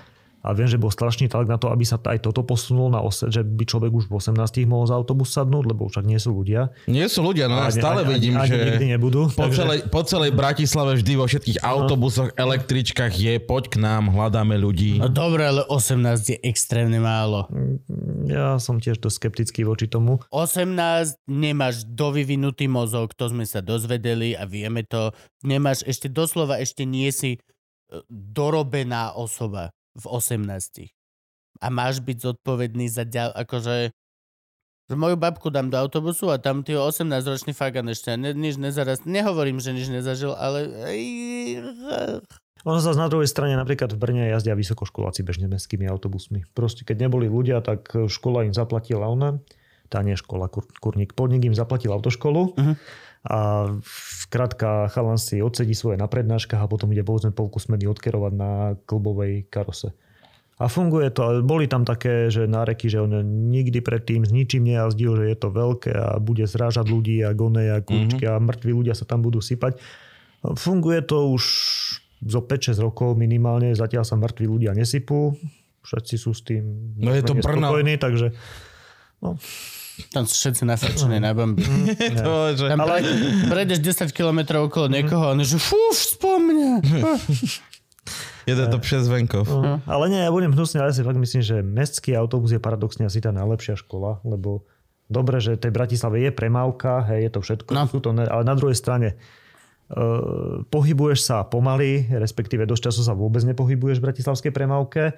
A 0.47 0.55
viem, 0.55 0.63
že 0.63 0.79
bol 0.79 0.87
strašný 0.87 1.27
tlak 1.27 1.43
na 1.51 1.59
to, 1.59 1.67
aby 1.67 1.83
sa 1.83 1.99
aj 1.99 2.23
toto 2.23 2.39
posunulo 2.39 2.87
na 2.87 3.03
ose, 3.03 3.27
že 3.27 3.43
by 3.43 3.67
človek 3.67 3.91
už 3.91 4.07
v 4.07 4.15
18 4.15 4.63
mohol 4.63 4.87
za 4.87 4.95
autobus 4.95 5.35
sadnúť, 5.35 5.75
lebo 5.75 5.91
však 5.91 6.07
nie 6.07 6.15
sú 6.15 6.31
ľudia. 6.31 6.71
Nie 6.87 7.11
sú 7.11 7.19
ľudia, 7.19 7.51
no 7.51 7.59
ja 7.59 7.67
Ani- 7.67 7.75
stále 7.75 8.07
ani- 8.07 8.11
vidím, 8.15 8.33
ani 8.39 8.47
že 8.47 8.55
nikdy 8.55 8.85
nebudú, 8.95 9.27
Po, 9.35 9.43
takže- 9.43 9.59
celej, 9.59 9.79
po 9.91 10.01
celej 10.07 10.31
Bratislave 10.31 10.95
vždy 11.03 11.13
vo 11.19 11.27
všetkých 11.27 11.59
autobusoch, 11.59 12.31
električkách 12.39 13.11
je 13.11 13.33
poď 13.43 13.63
k 13.67 13.75
nám, 13.83 14.07
hľadáme 14.07 14.55
ľudí. 14.55 15.03
No 15.03 15.11
dobre, 15.11 15.43
ale 15.43 15.67
18 15.67 16.31
je 16.31 16.37
extrémne 16.39 17.03
málo. 17.03 17.51
Ja 18.23 18.55
som 18.63 18.79
tiež 18.79 19.03
dosť 19.03 19.15
skeptický 19.19 19.67
voči 19.67 19.91
tomu. 19.91 20.23
18 20.31 21.19
nemáš 21.27 21.83
dovyvinutý 21.83 22.71
mozog, 22.71 23.11
to 23.19 23.27
sme 23.27 23.43
sa 23.43 23.59
dozvedeli 23.59 24.31
a 24.31 24.47
vieme 24.47 24.87
to. 24.87 25.11
Nemáš 25.43 25.83
ešte 25.83 26.07
doslova, 26.07 26.55
ešte 26.63 26.87
nie 26.87 27.11
si 27.11 27.35
e, 27.35 27.39
dorobená 28.07 29.11
osoba 29.11 29.75
v 29.97 30.05
18. 30.05 30.93
A 31.57 31.67
máš 31.73 31.99
byť 32.05 32.17
zodpovedný 32.21 32.85
za 32.87 33.03
ďal, 33.03 33.33
akože 33.33 33.91
že 34.87 34.95
moju 34.95 35.19
babku 35.19 35.51
dám 35.51 35.67
do 35.67 35.75
autobusu 35.75 36.31
a 36.31 36.39
tam 36.39 36.63
ty 36.63 36.71
18-ročný 36.71 37.51
fagan 37.51 37.91
ešte 37.91 38.15
ne, 38.15 38.31
nič 38.31 38.55
nezaraz. 38.55 39.03
Nehovorím, 39.03 39.59
že 39.59 39.75
nič 39.75 39.91
nezažil, 39.91 40.31
ale... 40.31 40.71
Ono 42.63 42.79
zase 42.79 42.95
na 42.95 43.11
druhej 43.11 43.27
strane 43.27 43.59
napríklad 43.59 43.91
v 43.91 43.99
Brne 43.99 44.31
jazdia 44.31 44.55
vysokoškoláci 44.55 45.27
bežne 45.27 45.51
mestskými 45.51 45.91
autobusmi. 45.91 46.47
Proste 46.55 46.87
keď 46.87 47.07
neboli 47.07 47.27
ľudia, 47.27 47.59
tak 47.59 47.91
škola 48.07 48.47
im 48.47 48.55
zaplatila 48.55 49.11
ona, 49.11 49.43
tá 49.91 49.99
nie 50.03 50.15
škola, 50.15 50.47
kur, 50.47 50.63
kurník, 50.79 51.15
podnik 51.19 51.43
im 51.43 51.55
zaplatil 51.55 51.91
autoškolu 51.91 52.55
Mhm. 52.55 52.73
A 53.25 53.69
skrátka 54.27 54.87
chalan 54.93 55.17
si 55.17 55.41
odsedí 55.41 55.73
svoje 55.73 55.97
na 55.97 56.05
prednáškach 56.05 56.61
a 56.61 56.69
potom 56.69 56.93
ide 56.93 57.01
povedzme 57.01 57.33
polku 57.33 57.57
smeny 57.57 57.89
odkerovať 57.89 58.33
na 58.35 58.51
klbovej 58.85 59.49
karose. 59.49 59.95
A 60.57 60.65
funguje 60.65 61.13
to. 61.13 61.21
ale 61.21 61.45
Boli 61.45 61.69
tam 61.69 61.85
také, 61.85 62.33
že 62.33 62.49
náreky, 62.49 62.89
že 62.89 62.97
on 62.97 63.13
nikdy 63.53 63.77
predtým 63.77 64.25
s 64.25 64.33
ničím 64.33 64.65
nejazdil, 64.65 65.13
že 65.13 65.25
je 65.29 65.37
to 65.37 65.53
veľké 65.53 65.93
a 65.93 66.17
bude 66.17 66.41
zrážať 66.49 66.89
ľudí 66.89 67.21
a 67.21 67.37
gone 67.37 67.61
a 67.61 67.77
kľúčky 67.77 68.25
mm-hmm. 68.25 68.41
a 68.41 68.45
mŕtvi 68.45 68.71
ľudia 68.73 68.97
sa 68.97 69.05
tam 69.05 69.21
budú 69.21 69.37
sypať. 69.37 69.77
Funguje 70.41 71.05
to 71.05 71.29
už 71.29 71.43
zo 72.25 72.41
5-6 72.41 72.81
rokov 72.81 73.13
minimálne, 73.13 73.77
zatiaľ 73.77 74.01
sa 74.01 74.17
mŕtvi 74.17 74.49
ľudia 74.49 74.73
nesypú, 74.73 75.37
všetci 75.85 76.15
sú 76.17 76.33
s 76.33 76.41
tým 76.41 76.97
No 76.97 77.13
je 77.13 77.21
to 77.21 77.37
Brno. 77.37 77.77
takže 77.77 78.33
Tam 80.13 80.29
sú 80.29 80.33
všetci 80.37 80.63
nafrčení 80.63 81.17
na 81.17 81.33
bomby. 81.33 81.65
To, 82.21 82.53
že... 82.53 82.69
Tam 82.69 82.81
ale... 82.85 83.01
prejdeš 83.49 83.81
10 83.81 84.13
km 84.13 84.61
okolo 84.69 84.87
niekoho 84.87 85.23
a 85.25 85.33
on 85.33 85.41
je, 85.41 85.57
že 85.57 85.59
fúf, 85.59 85.97
spomňa. 86.17 86.81
Jede 88.47 88.67
to 88.71 88.79
přes 88.79 89.07
venkov. 89.11 89.43
No, 89.51 89.83
ale 89.83 90.07
nie, 90.07 90.23
ja 90.23 90.31
budem 90.31 90.55
hnusný, 90.55 90.79
ale 90.79 90.95
ja 90.95 90.95
si 90.95 91.03
fakt 91.03 91.19
myslím, 91.19 91.43
že 91.43 91.59
mestský 91.59 92.15
autobus 92.15 92.55
je 92.55 92.63
paradoxne 92.63 93.03
asi 93.03 93.19
tá 93.19 93.35
najlepšia 93.35 93.75
škola, 93.75 94.23
lebo 94.23 94.63
dobre, 95.11 95.43
že 95.43 95.59
tej 95.59 95.75
Bratislave 95.75 96.23
je 96.23 96.31
premávka, 96.31 97.03
hej, 97.11 97.27
je 97.27 97.31
to 97.35 97.39
všetko, 97.43 97.69
No. 97.75 97.83
sú 97.91 97.99
to, 97.99 98.15
ale 98.15 98.47
na 98.47 98.55
druhej 98.55 98.79
strane 98.79 99.19
uh, 99.91 100.63
pohybuješ 100.71 101.19
sa 101.27 101.43
pomaly, 101.43 102.07
respektíve 102.07 102.63
dosť 102.63 102.87
času 102.87 103.01
sa 103.03 103.11
vôbec 103.11 103.43
nepohybuješ 103.43 103.99
v 103.99 104.05
bratislavskej 104.07 104.51
premávke. 104.55 105.11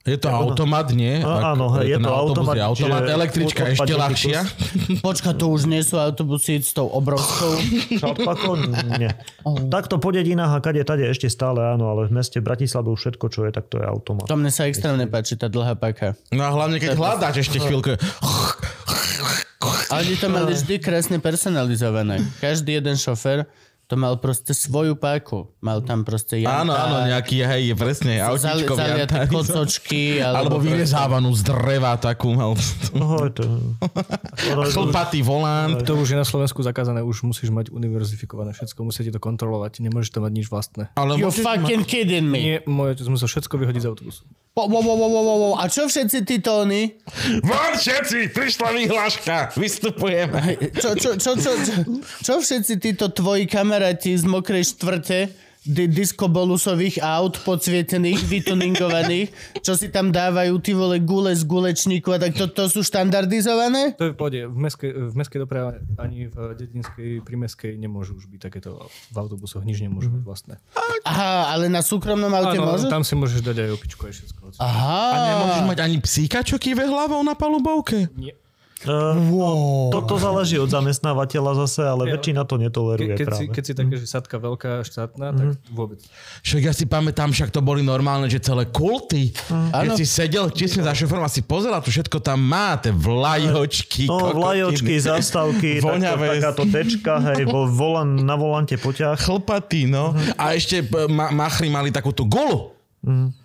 Je 0.00 0.16
to 0.16 0.32
automat, 0.32 0.88
nie? 0.96 1.20
A- 1.20 1.52
áno, 1.52 1.76
je 1.84 2.00
na 2.00 2.08
to 2.08 2.16
automat, 2.16 2.56
je 2.56 2.64
automat, 2.64 3.04
električka 3.04 3.68
ešte 3.76 3.92
ľahšia. 3.92 4.40
Počka, 5.04 5.36
to 5.36 5.52
už 5.52 5.68
nie 5.68 5.84
sú 5.84 6.00
autobusy 6.00 6.56
s 6.56 6.72
tou 6.72 6.88
obrovskou. 6.88 7.60
Šaltpako? 8.00 8.64
Nie. 8.96 9.20
Takto 9.68 10.00
po 10.00 10.08
dedinách 10.08 10.56
a 10.56 10.58
kade 10.64 10.80
tade 10.88 11.04
ešte 11.04 11.28
stále 11.28 11.60
áno, 11.60 11.92
ale 11.92 12.08
v 12.08 12.16
meste 12.16 12.40
Bratislave 12.40 12.88
už 12.88 12.96
všetko, 12.96 13.26
čo 13.28 13.44
je, 13.44 13.52
tak 13.52 13.68
to 13.68 13.76
je 13.76 13.84
automat. 13.84 14.24
To 14.24 14.40
mne 14.40 14.48
sa 14.48 14.72
extrémne 14.72 15.04
páči, 15.04 15.36
tá 15.36 15.52
dlhá 15.52 15.76
paka. 15.76 16.16
No 16.32 16.48
a 16.48 16.50
hlavne, 16.56 16.80
keď 16.80 16.96
hľadáš 16.96 17.44
ešte 17.44 17.60
chvíľku. 17.60 18.00
A 19.92 20.00
oni 20.00 20.16
to 20.16 20.32
mali 20.32 20.56
vždy 20.56 20.80
krásne 20.80 21.20
personalizované. 21.20 22.24
Každý 22.40 22.80
jeden 22.80 22.96
šofer 22.96 23.44
to 23.90 23.98
mal 23.98 24.14
proste 24.22 24.54
svoju 24.54 24.94
páku. 24.94 25.50
Mal 25.58 25.82
tam 25.82 26.06
proste 26.06 26.38
janták, 26.38 26.62
Áno, 26.62 26.72
áno, 26.78 26.96
nejaký, 27.10 27.42
hej, 27.42 27.74
presne, 27.74 28.22
zali, 28.38 28.62
autíčko 28.62 28.78
viataj. 28.78 29.26
kocočky. 29.34 30.22
Alebo 30.22 30.62
proste- 30.62 30.70
vyrezávanú 30.70 31.34
z 31.34 31.42
dreva 31.42 31.98
takú 31.98 32.30
mal. 32.30 32.54
No, 32.94 33.18
to... 33.34 33.74
Chlpatý 34.70 35.26
volant. 35.26 35.82
To 35.82 35.98
už 35.98 36.14
je 36.14 36.18
na 36.22 36.22
Slovensku 36.22 36.62
zakázané, 36.62 37.02
už 37.02 37.26
musíš 37.26 37.50
mať 37.50 37.74
univerzifikované 37.74 38.54
všetko, 38.54 38.78
musíte 38.86 39.10
to 39.10 39.18
kontrolovať, 39.18 39.82
nemôžeš 39.82 40.14
to 40.14 40.22
mať 40.22 40.32
nič 40.38 40.46
vlastné. 40.46 40.94
Ale 40.94 41.18
You 41.18 41.26
môžeš 41.26 41.42
fucking 41.42 41.82
kidding 41.82 42.30
me. 42.30 42.38
Nie, 42.38 42.56
moje, 42.70 43.02
to 43.02 43.10
musel 43.10 43.26
všetko 43.26 43.58
vyhodiť 43.58 43.82
z 43.82 43.88
autobusu. 43.90 44.22
Wo, 44.50 44.66
wo, 44.66 44.82
wo, 44.82 44.94
wo, 44.98 45.08
wo, 45.08 45.22
wo. 45.22 45.50
A 45.56 45.70
čo 45.70 45.86
všetci 45.86 46.26
títo 46.26 46.66
oni? 46.66 46.98
Von 47.40 47.74
všetci, 47.74 48.34
prišla 48.34 48.68
vyhláška, 48.74 49.54
vystupujeme. 49.54 50.58
Čo, 50.74 50.98
čo, 50.98 51.14
čo, 51.16 51.38
čo, 51.38 51.54
čo, 51.54 51.72
čo 52.20 52.34
všetci 52.42 52.74
títo 52.76 53.08
tvoji 53.08 53.46
kamaráti 53.46 53.79
z 53.88 54.24
mokrej 54.28 54.76
štvrte 54.76 55.18
di- 55.60 55.88
diskobolusových 55.92 57.04
aut 57.04 57.36
podsvietených, 57.44 58.24
vytuningovaných, 58.24 59.28
čo 59.60 59.76
si 59.76 59.92
tam 59.92 60.08
dávajú 60.08 60.56
ty 60.60 60.72
vole 60.72 60.96
gule 61.04 61.36
z 61.36 61.44
gulečníku 61.44 62.12
a 62.12 62.18
tak 62.20 62.32
to, 62.32 62.48
to 62.48 62.64
sú 62.68 62.80
štandardizované? 62.80 63.92
To 64.00 64.08
je 64.08 64.12
v 64.12 64.16
pohode. 64.16 64.40
V 64.48 64.56
meskej, 64.56 64.90
v 64.90 65.14
meskej 65.16 65.38
doprave 65.40 65.84
ani 66.00 66.32
v 66.32 66.36
dedinskej, 66.56 67.20
primeskej 67.20 67.76
nemôžu 67.76 68.16
už 68.16 68.28
byť 68.28 68.40
takéto 68.40 68.88
v 69.12 69.16
autobusoch, 69.16 69.60
nič 69.60 69.84
nemôžu 69.84 70.08
mať 70.08 70.22
vlastné. 70.24 70.54
Aha, 71.04 71.52
ale 71.52 71.68
na 71.68 71.84
súkromnom 71.84 72.32
aute 72.32 72.56
Áno, 72.56 72.76
môžeš? 72.76 72.88
tam 72.88 73.04
si 73.04 73.12
môžeš 73.16 73.44
dať 73.44 73.56
aj 73.60 73.70
opičku, 73.76 74.02
aj 74.08 74.14
všetko. 74.16 74.40
Aha. 74.56 75.00
A 75.12 75.16
nemôžeš 75.28 75.62
mať 75.68 75.78
ani 75.84 75.96
psíka, 76.00 76.40
čo 76.40 76.56
kýve 76.56 76.88
hlavou 76.88 77.20
na 77.20 77.36
palubovke? 77.36 78.08
Nie. 78.16 78.32
Uh, 78.80 79.12
Wow. 79.28 79.90
to, 79.90 80.00
to 80.02 80.16
záleží 80.16 80.56
od 80.56 80.66
zamestnávateľa 80.66 81.52
zase, 81.60 81.82
ale 81.82 82.08
väčšina 82.10 82.42
to 82.42 82.56
netoleruje 82.56 83.12
Ke, 83.12 83.14
keď, 83.14 83.26
si, 83.26 83.44
práve. 83.44 83.52
keď 83.52 83.62
si 83.62 83.72
také, 83.74 83.94
že 83.94 84.06
sadka 84.06 84.36
veľká, 84.36 84.70
štátna, 84.82 85.26
tak 85.30 85.46
vôbec. 85.68 86.00
Však 86.40 86.60
ja 86.62 86.72
si 86.72 86.84
pamätám, 86.84 87.28
však 87.28 87.48
to 87.48 87.60
boli 87.60 87.80
normálne, 87.80 88.24
že 88.26 88.40
celé 88.40 88.64
kulty. 88.66 89.36
Keď 89.36 89.84
Áno. 89.86 89.94
si 89.94 90.04
sedel 90.04 90.48
tesne 90.48 90.80
za 90.80 90.90
šoferom 90.90 91.20
a 91.20 91.28
si 91.28 91.40
pozeral, 91.40 91.78
tu 91.78 91.88
všetko 91.88 92.18
tam 92.18 92.40
má, 92.40 92.74
tie 92.74 92.88
vlajočky, 92.90 94.04
No, 94.06 94.16
kokotiny. 94.18 94.38
vlajočky, 94.38 94.92
zastavky, 94.96 95.70
takto, 95.76 95.86
Voňavé. 95.90 96.26
takáto 96.34 96.64
tečka, 96.66 97.12
hej, 97.28 97.44
vo, 97.44 97.66
volan, 97.66 98.16
na 98.16 98.34
volante 98.34 98.74
poťah. 98.74 99.14
Chlpatý, 99.14 99.84
no. 99.84 100.12
A 100.34 100.52
ešte 100.52 100.80
e, 100.80 100.86
ma- 101.06 101.28
machry 101.30 101.68
mali 101.68 101.88
takú 101.88 102.10
tú 102.10 102.24
gulu. 102.24 102.72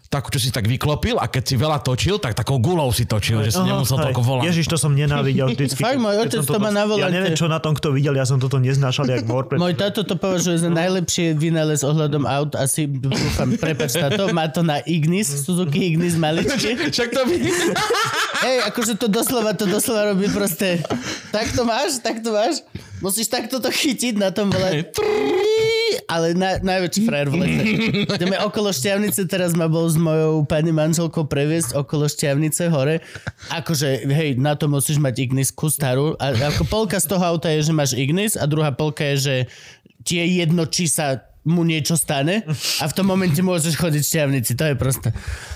Takú, 0.05 0.29
čo 0.29 0.37
si 0.37 0.53
tak 0.53 0.69
vyklopil 0.69 1.17
a 1.17 1.25
keď 1.25 1.43
si 1.43 1.55
veľa 1.57 1.81
točil, 1.81 2.21
tak 2.21 2.37
takou 2.37 2.61
gulou 2.61 2.93
si 2.93 3.09
točil, 3.09 3.41
že 3.41 3.51
si 3.51 3.61
Aha, 3.61 3.73
nemusel 3.73 3.97
hej. 3.97 4.05
toľko 4.09 4.21
volať. 4.21 4.43
Ježiš, 4.53 4.65
to 4.69 4.77
som 4.77 4.93
nenávidel 4.93 5.49
vždycky. 5.49 5.81
Fakt, 5.81 5.97
môj 5.97 6.15
otec 6.21 6.45
to 6.45 6.59
má 6.61 6.69
na 6.69 6.85
Ja 6.95 7.09
neviem, 7.09 7.33
čo 7.33 7.49
na 7.49 7.57
tom 7.57 7.73
kto 7.73 7.89
videl, 7.89 8.13
ja 8.13 8.23
som 8.23 8.37
toto 8.37 8.61
neznášal 8.61 9.09
jak 9.09 9.25
mor. 9.25 9.49
Pred... 9.49 9.57
Môj 9.57 9.73
táto 9.73 10.05
to 10.05 10.13
považuje 10.15 10.61
za 10.61 10.69
najlepšie 10.69 11.33
vynález 11.33 11.81
ohľadom 11.81 12.29
aut. 12.29 12.53
Asi, 12.53 12.85
dúfam, 12.85 13.49
prepač 13.57 13.97
táto, 13.97 14.29
má 14.29 14.45
to 14.47 14.61
na 14.61 14.79
Ignis, 14.85 15.27
Suzuki 15.27 15.93
Ignis 15.93 16.13
maličky. 16.15 16.77
Však 16.93 17.09
to 17.09 17.21
by... 17.25 17.35
Hej, 18.45 18.57
akože 18.69 18.93
to 19.01 19.07
doslova, 19.09 19.57
to 19.57 19.65
doslova 19.65 20.13
robí 20.13 20.29
proste. 20.29 20.85
Tak 21.33 21.51
to 21.51 21.65
máš, 21.65 21.97
tak 21.99 22.21
to 22.21 22.29
máš. 22.29 22.61
Musíš 23.05 23.29
takto 23.29 23.61
to 23.61 23.69
chytiť 23.69 24.17
na 24.17 24.33
tom 24.33 24.49
vole. 24.49 24.81
Ale 26.13 26.33
na, 26.33 26.57
najväčší 26.57 27.01
frajer 27.05 27.29
v 27.29 27.35
lete. 27.37 27.63
Ideme 28.17 28.37
okolo 28.41 28.73
Šťavnice, 28.73 29.29
teraz 29.29 29.53
ma 29.53 29.69
bol 29.69 29.85
s 29.85 29.97
mojou 29.97 30.41
pani 30.45 30.73
manželkou 30.73 31.29
previesť 31.29 31.77
okolo 31.77 32.09
Šťavnice 32.09 32.69
hore. 32.73 33.05
Akože, 33.53 34.09
hej, 34.09 34.41
na 34.41 34.57
to 34.57 34.65
musíš 34.65 34.97
mať 34.97 35.29
Ignisku 35.29 35.69
starú. 35.69 36.17
A 36.17 36.33
ako 36.33 36.65
polka 36.65 36.97
z 36.97 37.09
toho 37.13 37.21
auta 37.21 37.53
je, 37.53 37.69
že 37.69 37.73
máš 37.77 37.93
Ignis 37.93 38.33
a 38.33 38.49
druhá 38.49 38.73
polka 38.73 39.05
je, 39.13 39.17
že 39.17 39.35
ti 40.01 40.17
je 40.17 40.41
jedno, 40.41 40.65
či 40.65 40.89
sa 40.89 41.25
mu 41.45 41.61
niečo 41.61 41.93
stane 41.93 42.41
a 42.81 42.85
v 42.89 42.95
tom 42.97 43.05
momente 43.05 43.37
môžeš 43.37 43.77
chodiť 43.77 44.01
šťavnici, 44.01 44.57
to 44.57 44.65
je 44.65 44.75
proste. 44.75 45.09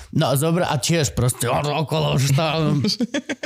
No 0.09 0.33
zobre, 0.33 0.65
a 0.65 0.73
tiež 0.81 1.13
proste 1.13 1.45
on 1.45 1.69
okolo 1.69 2.17
štávam. 2.17 2.81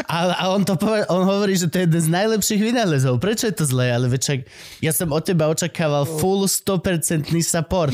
Ale 0.08 0.32
a 0.32 0.44
on 0.56 0.64
to 0.64 0.80
povie, 0.80 1.04
on 1.12 1.28
hovorí, 1.28 1.60
že 1.60 1.68
to 1.68 1.84
je 1.84 1.86
jeden 1.92 2.00
z 2.00 2.08
najlepších 2.08 2.62
vynálezov. 2.64 3.20
Prečo 3.20 3.52
je 3.52 3.56
to 3.56 3.66
zlé? 3.68 3.92
Ale 3.92 4.08
večak, 4.08 4.48
ja 4.80 4.96
som 4.96 5.12
od 5.12 5.28
teba 5.28 5.52
očakával 5.52 6.08
full 6.08 6.48
100% 6.48 7.28
support. 7.44 7.92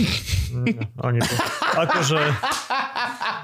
Ani 1.02 1.20
to. 1.26 1.34
Akože... 1.82 2.20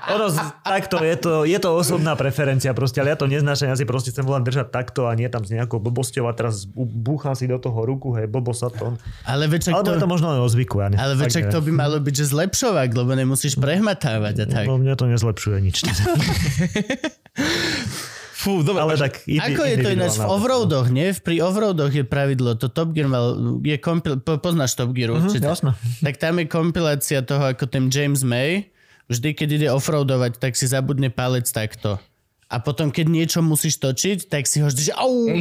Ono, 0.06 0.30
takto, 0.62 1.02
je 1.02 1.18
to, 1.18 1.32
je 1.50 1.58
to 1.58 1.70
osobná 1.74 2.14
preferencia 2.14 2.70
proste, 2.78 3.02
ale 3.02 3.14
ja 3.14 3.18
to 3.18 3.26
neznášam, 3.26 3.74
ja 3.74 3.78
si 3.78 3.90
proste 3.90 4.14
chcem 4.14 4.22
len 4.22 4.46
držať 4.46 4.70
takto 4.70 5.10
a 5.10 5.18
nie 5.18 5.26
tam 5.34 5.42
s 5.42 5.50
nejakou 5.50 5.82
blbosťou 5.82 6.30
a 6.30 6.34
teraz 6.38 6.70
búcham 6.78 7.34
si 7.34 7.50
do 7.50 7.58
toho 7.58 7.74
ruku, 7.90 8.14
hej, 8.14 8.30
blbo 8.30 8.54
sa 8.54 8.70
to. 8.70 8.94
Ale 9.26 9.50
večak 9.50 9.74
Alebo 9.74 9.98
je 9.98 9.98
to 9.98 10.06
to, 10.06 10.10
možno 10.10 10.28
len 10.30 10.40
o 10.46 10.50
zvyku, 10.50 10.78
ja 10.86 10.94
ne, 10.94 10.98
ale 11.02 11.18
večak 11.18 11.50
to 11.50 11.58
by 11.58 11.72
malo 11.74 11.98
byť, 11.98 12.14
že 12.22 12.26
zlepšovák, 12.38 12.90
lebo 12.94 13.18
nemusíš 13.18 13.58
prehmatávať 13.58 14.36
a 14.36 14.46
tak. 14.46 14.66
No 14.70 14.78
mne 14.78 14.94
to 14.94 15.10
nezlepšuje 15.16 15.58
nič. 15.62 15.78
Fú, 18.36 18.62
dobre. 18.62 18.78
Ale 18.80 18.94
tak 18.96 19.26
indi- 19.26 19.42
Ako 19.42 19.62
je 19.64 19.76
to 19.80 19.90
ináč 19.90 20.16
v 20.16 20.28
offroadoch, 20.28 20.88
nie? 20.88 21.10
V 21.10 21.20
pri 21.20 21.36
offroadoch 21.42 21.90
je 21.90 22.04
pravidlo, 22.04 22.54
to 22.54 22.68
Top 22.68 22.92
Gear 22.92 23.08
mal, 23.08 23.34
je 23.58 23.74
kompil, 23.76 24.18
po, 24.18 24.38
poznáš 24.38 24.76
Top 24.76 24.92
Gear 24.92 25.10
Mhm, 25.10 25.18
určite. 25.24 25.46
jasné. 25.46 25.72
Tak 26.00 26.16
tam 26.16 26.38
je 26.38 26.46
kompilácia 26.46 27.20
toho, 27.22 27.42
ako 27.48 27.66
ten 27.66 27.88
James 27.88 28.22
May, 28.22 28.70
vždy 29.06 29.34
keď 29.34 29.50
ide 29.52 29.70
offroadovať, 29.72 30.38
tak 30.38 30.54
si 30.54 30.66
zabudne 30.66 31.10
palec 31.10 31.48
takto. 31.48 31.98
A 32.46 32.62
potom, 32.62 32.94
keď 32.94 33.10
niečo 33.10 33.42
musíš 33.42 33.82
točiť, 33.82 34.30
tak 34.30 34.46
si 34.46 34.62
ho 34.62 34.70
vždy, 34.70 34.82
že 34.90 34.94
au! 34.94 35.34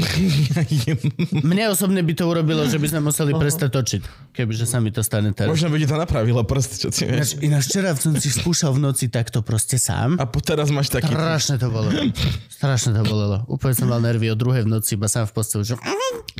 Mne 1.52 1.68
osobne 1.68 2.00
by 2.00 2.12
to 2.16 2.24
urobilo, 2.24 2.64
že 2.64 2.80
by 2.80 2.96
sme 2.96 3.00
museli 3.12 3.36
prestať 3.36 3.76
točiť, 3.76 4.32
kebyže 4.32 4.64
sa 4.64 4.80
mi 4.80 4.88
to 4.88 5.04
stane 5.04 5.28
teraz. 5.36 5.52
Možno 5.52 5.68
by 5.68 5.76
ti 5.76 5.84
to 5.84 6.00
napravilo 6.00 6.40
prst, 6.48 6.80
čo 6.80 6.88
si 6.88 7.04
vieš. 7.04 7.36
ináč 7.44 7.68
včera 7.68 7.92
som 7.92 8.16
si 8.16 8.32
skúšal 8.32 8.72
v 8.80 8.88
noci 8.88 9.12
takto 9.12 9.44
proste 9.44 9.76
sám. 9.76 10.16
A 10.16 10.24
po 10.24 10.40
teraz 10.40 10.72
máš 10.72 10.88
taký... 10.88 11.12
Strašne 11.12 11.60
to 11.60 11.68
bolelo. 11.68 12.08
Strašne 12.48 12.96
to 12.96 13.02
bolelo. 13.04 13.44
Úplne 13.52 13.74
som 13.76 13.88
mal 13.92 14.00
nervy 14.00 14.32
od 14.32 14.40
druhej 14.40 14.64
v 14.64 14.72
noci, 14.72 14.96
iba 14.96 15.04
sám 15.04 15.28
v 15.28 15.32
posteli, 15.36 15.68
že... 15.68 15.76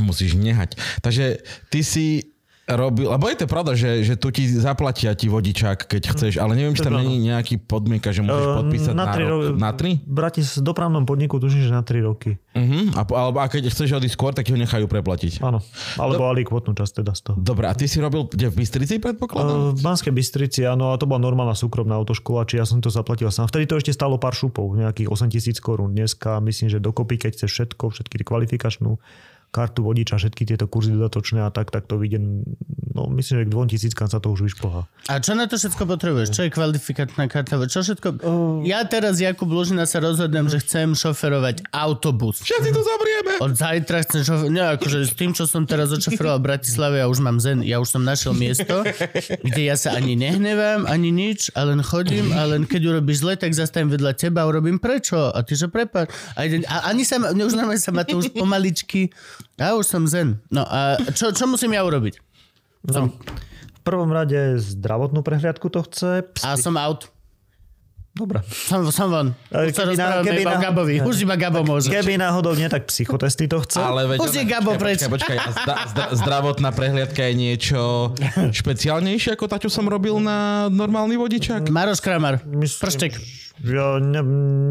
Musíš 0.01 0.33
nehať. 0.41 0.81
Takže 1.05 1.45
ty 1.69 1.85
si 1.85 2.34
robil, 2.67 3.07
lebo 3.07 3.25
je 3.27 3.37
to 3.37 3.47
pravda, 3.47 3.73
že, 3.73 4.03
že 4.03 4.15
tu 4.15 4.29
ti 4.29 4.47
zaplatia 4.47 5.13
ti 5.13 5.27
vodičák, 5.27 5.85
keď 5.85 6.03
chceš, 6.11 6.33
ale 6.37 6.55
neviem, 6.55 6.73
či 6.73 6.81
tam 6.81 6.97
není 6.97 7.21
nejaký 7.23 7.61
podmienka, 7.61 8.09
že 8.09 8.21
môžeš 8.21 8.47
Ehm, 8.47 8.57
podpísať 8.59 8.93
na, 8.93 9.05
na 9.05 9.13
tri 9.13 9.23
rok. 9.23 9.41
ro- 9.45 9.55
Na 9.55 9.71
tri? 9.71 9.91
V 9.99 10.15
Bratis 10.15 10.57
dopravnom 10.57 11.05
podniku 11.05 11.37
tuším, 11.37 11.61
že 11.61 11.71
na 11.71 11.81
3 11.81 12.01
roky. 12.01 12.41
Uh-huh. 12.53 12.89
A, 12.95 13.03
alebo 13.03 13.39
a 13.39 13.47
keď 13.47 13.69
chceš 13.69 13.93
odísť 13.93 14.15
skôr, 14.15 14.31
tak 14.31 14.47
ti 14.47 14.53
ho 14.53 14.59
nechajú 14.59 14.87
preplatiť. 14.87 15.43
Áno. 15.43 15.61
Alebo 15.97 16.25
ali 16.25 16.41
kvotnú 16.41 16.73
časť 16.73 17.03
teda 17.03 17.13
z 17.13 17.21
toho. 17.23 17.37
Dobre, 17.37 17.67
a 17.67 17.75
ty 17.75 17.85
si 17.85 17.99
robil 17.99 18.25
kde 18.25 18.49
v 18.49 18.57
Bystrici, 18.57 18.97
predpokladám? 18.97 19.75
V 19.75 19.83
Banskej 19.83 20.13
Bystrici, 20.13 20.63
áno, 20.63 20.91
a 20.91 20.97
to 20.97 21.05
bola 21.05 21.21
normálna 21.21 21.53
súkromná 21.53 21.95
autoškola, 21.97 22.47
či 22.47 22.57
ja 22.57 22.65
som 22.65 22.79
to 22.79 22.89
zaplatil 22.89 23.29
sám. 23.29 23.47
Vtedy 23.47 23.67
to 23.67 23.77
ešte 23.77 23.93
stalo 23.93 24.17
pár 24.17 24.33
šupov, 24.33 24.73
nejakých 24.73 25.11
8 25.11 25.29
tisíc 25.29 25.59
korún. 25.59 25.93
Dneska 25.93 26.41
myslím, 26.41 26.71
že 26.71 26.79
dokopy, 26.79 27.19
keď 27.19 27.31
chceš 27.37 27.51
všetko, 27.51 27.91
všetky 27.91 28.23
kvalifikačnú 28.23 28.97
kartu 29.55 29.87
vodiča, 29.87 30.19
všetky 30.19 30.43
tieto 30.51 30.67
kurzy 30.67 30.91
dodatočné 30.91 31.47
a 31.47 31.55
tak, 31.55 31.71
tak 31.71 31.87
to 31.87 31.95
vyjde, 31.95 32.43
no 32.91 33.07
myslím, 33.15 33.39
že 33.39 33.45
k 33.47 33.51
2 33.55 33.71
tisíckam 33.71 34.11
sa 34.11 34.19
to 34.19 34.35
už 34.35 34.51
vyšplhá. 34.51 34.91
A 35.07 35.23
čo 35.23 35.39
na 35.39 35.47
to 35.47 35.55
všetko 35.55 35.87
potrebuješ? 35.87 36.35
Čo 36.35 36.43
je 36.43 36.51
kvalifikačná 36.51 37.31
karta? 37.31 37.63
Čo 37.71 37.87
všetko... 37.87 38.09
Ja 38.67 38.83
teraz, 38.83 39.23
Jakub 39.23 39.47
Lužina, 39.47 39.87
sa 39.87 40.03
rozhodnem, 40.03 40.51
že 40.51 40.59
chcem 40.59 40.99
šoferovať 40.99 41.71
autobus. 41.71 42.43
Všetci 42.43 42.71
to 42.75 42.83
zabrieme! 42.83 43.33
Od 43.39 43.55
zajtra 43.55 44.03
chcem 44.03 44.27
šoferovať... 44.27 44.51
Nie, 44.51 44.75
akože 44.75 44.99
s 45.07 45.15
tým, 45.15 45.31
čo 45.31 45.47
som 45.47 45.63
teraz 45.71 45.95
odšoferoval 45.95 46.43
v 46.43 46.45
Bratislave, 46.51 46.95
ja 46.99 47.07
už 47.07 47.23
mám 47.23 47.39
zen. 47.39 47.63
Ja 47.63 47.79
už 47.79 47.95
som 47.95 48.03
našiel 48.03 48.35
miesto, 48.35 48.83
kde 49.47 49.63
ja 49.63 49.79
sa 49.79 49.95
ani 49.95 50.19
nehnevám, 50.19 50.91
ani 50.91 51.15
nič, 51.15 51.55
a 51.55 51.63
len 51.63 51.79
chodím 51.79 52.35
a 52.35 52.43
len 52.51 52.67
keď 52.67 52.99
urobíš 52.99 53.23
zle, 53.23 53.39
tak 53.39 53.55
zastavím 53.55 53.95
vedľa 53.95 54.19
teba 54.19 54.43
a 54.43 54.51
urobím 54.51 54.83
prečo. 54.83 55.31
A 55.31 55.47
ty 55.47 55.55
že 55.55 55.71
prepáč. 55.71 56.11
A, 56.35 56.51
ani 56.91 57.07
sa 57.07 57.23
už 57.23 57.55
normálne 57.55 57.79
sa 57.79 57.95
ma 57.95 58.03
to 58.03 58.19
už 58.19 58.35
pomaličky... 58.35 59.15
Ja 59.55 59.79
už 59.79 59.87
som 59.87 60.05
zen. 60.11 60.43
No 60.51 60.67
a 60.67 60.99
čo, 61.15 61.31
čo 61.31 61.47
musím 61.47 61.79
ja 61.79 61.87
urobiť? 61.87 62.19
No. 62.91 63.15
V 63.15 63.81
prvom 63.87 64.11
rade 64.11 64.59
zdravotnú 64.59 65.23
prehliadku 65.23 65.71
to 65.71 65.87
chce. 65.87 66.27
A 66.43 66.59
som 66.59 66.75
out. 66.75 67.14
Dobre. 68.15 68.47
Som, 68.47 68.87
som 68.95 69.11
von. 69.11 69.27
Už 69.51 69.75
keby 69.75 69.99
na- 69.99 70.23
keby 70.23 70.47
iba 70.47 70.55
na- 70.55 70.63
Gabovi. 70.63 71.03
Už 71.03 71.27
iba 71.27 71.35
Gabo 71.35 71.67
môže. 71.67 71.91
Keby 71.91 72.15
náhodou 72.15 72.55
nie, 72.55 72.71
tak 72.71 72.87
psychotesty 72.87 73.51
to 73.51 73.59
chce. 73.67 73.83
Ale 73.83 74.07
veď... 74.07 74.19
Pusti 74.23 74.47
Gabo 74.47 74.79
preč. 74.79 75.03
Počkaj, 75.03 75.11
počkaj, 75.11 75.67
zda, 75.67 75.75
zda, 75.91 76.05
zdravotná 76.23 76.71
prehliadka 76.71 77.27
je 77.27 77.35
niečo 77.35 78.15
špeciálnejšie 78.55 79.35
ako 79.35 79.51
tá, 79.51 79.59
čo 79.59 79.67
som 79.67 79.91
robil 79.91 80.23
na 80.23 80.71
normálny 80.71 81.19
vodičák? 81.19 81.67
Maroš 81.67 81.99
Kramar. 81.99 82.39
Prštek. 82.47 83.19
Ja 83.67 84.03
ne, 84.03 84.19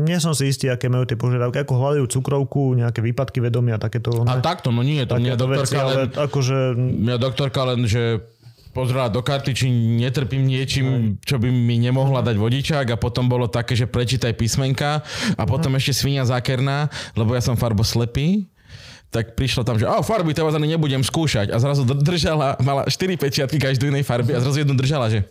nie 0.04 0.20
som 0.20 0.36
si 0.36 0.52
istý, 0.52 0.68
aké 0.68 0.92
majú 0.92 1.08
tie 1.08 1.16
požiadavky. 1.16 1.68
Ako 1.68 1.74
hľadajú 1.80 2.06
cukrovku, 2.20 2.76
nejaké 2.76 3.00
výpadky 3.00 3.40
vedomia, 3.40 3.80
takéto... 3.80 4.24
A 4.28 4.40
takto, 4.44 4.76
no 4.76 4.84
nie, 4.84 5.04
to 5.08 5.20
mňa 5.20 5.36
veci, 5.36 5.40
doktorka 5.40 5.80
ale 5.80 5.92
len, 5.96 6.08
akože... 6.12 6.58
mňa 6.80 7.16
doktorka 7.16 7.60
len, 7.64 7.80
že 7.88 8.24
pozrela 8.74 9.08
do 9.08 9.22
karty, 9.22 9.54
či 9.54 9.70
netrpím 9.70 10.50
niečím, 10.50 11.18
čo 11.22 11.38
by 11.38 11.48
mi 11.48 11.78
nemohla 11.78 12.26
dať 12.26 12.36
vodičák 12.42 12.86
a 12.90 12.98
potom 12.98 13.30
bolo 13.30 13.46
také, 13.46 13.78
že 13.78 13.86
prečítaj 13.86 14.34
písmenka 14.34 15.06
a 15.38 15.44
potom 15.46 15.78
ešte 15.78 15.94
svinia 15.94 16.26
zákerná, 16.26 16.90
lebo 17.14 17.38
ja 17.38 17.42
som 17.46 17.54
farboslepý 17.54 18.50
tak 19.14 19.38
prišlo 19.38 19.62
tam, 19.62 19.78
že 19.78 19.86
oh, 19.86 20.02
farby 20.02 20.34
to 20.34 20.42
vás 20.42 20.58
ani 20.58 20.74
nebudem 20.74 21.06
skúšať. 21.06 21.54
A 21.54 21.62
zrazu 21.62 21.86
držala, 21.86 22.58
mala 22.58 22.90
4 22.90 23.14
pečiatky 23.14 23.62
každú 23.62 23.86
inej 23.94 24.10
farby 24.10 24.34
a 24.34 24.42
zrazu 24.42 24.66
jednu 24.66 24.74
držala, 24.74 25.14
že 25.14 25.22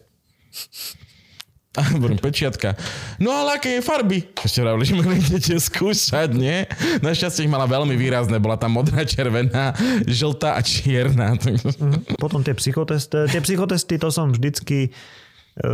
hovorím, 1.80 2.20
pečiatka. 2.20 2.76
No 3.16 3.32
ale 3.32 3.56
aké 3.56 3.80
je 3.80 3.82
farby? 3.84 4.28
Ste 4.44 4.60
hovorili, 4.60 4.84
že 4.84 4.92
mi 4.92 5.16
idete 5.16 5.56
skúšať, 5.56 6.36
nie? 6.36 6.68
Našťastie 7.00 7.48
ich 7.48 7.52
mala 7.52 7.64
veľmi 7.64 7.96
výrazné. 7.96 8.36
Bola 8.36 8.60
tam 8.60 8.76
modrá, 8.76 9.08
červená, 9.08 9.72
žltá 10.04 10.60
a 10.60 10.60
čierna. 10.60 11.32
Potom 12.20 12.44
tie 12.44 12.52
psychotesty. 12.52 13.24
Tie 13.32 13.40
psychotesty, 13.40 13.96
to 13.96 14.12
som 14.12 14.36
vždycky 14.36 14.92
e, 14.92 15.70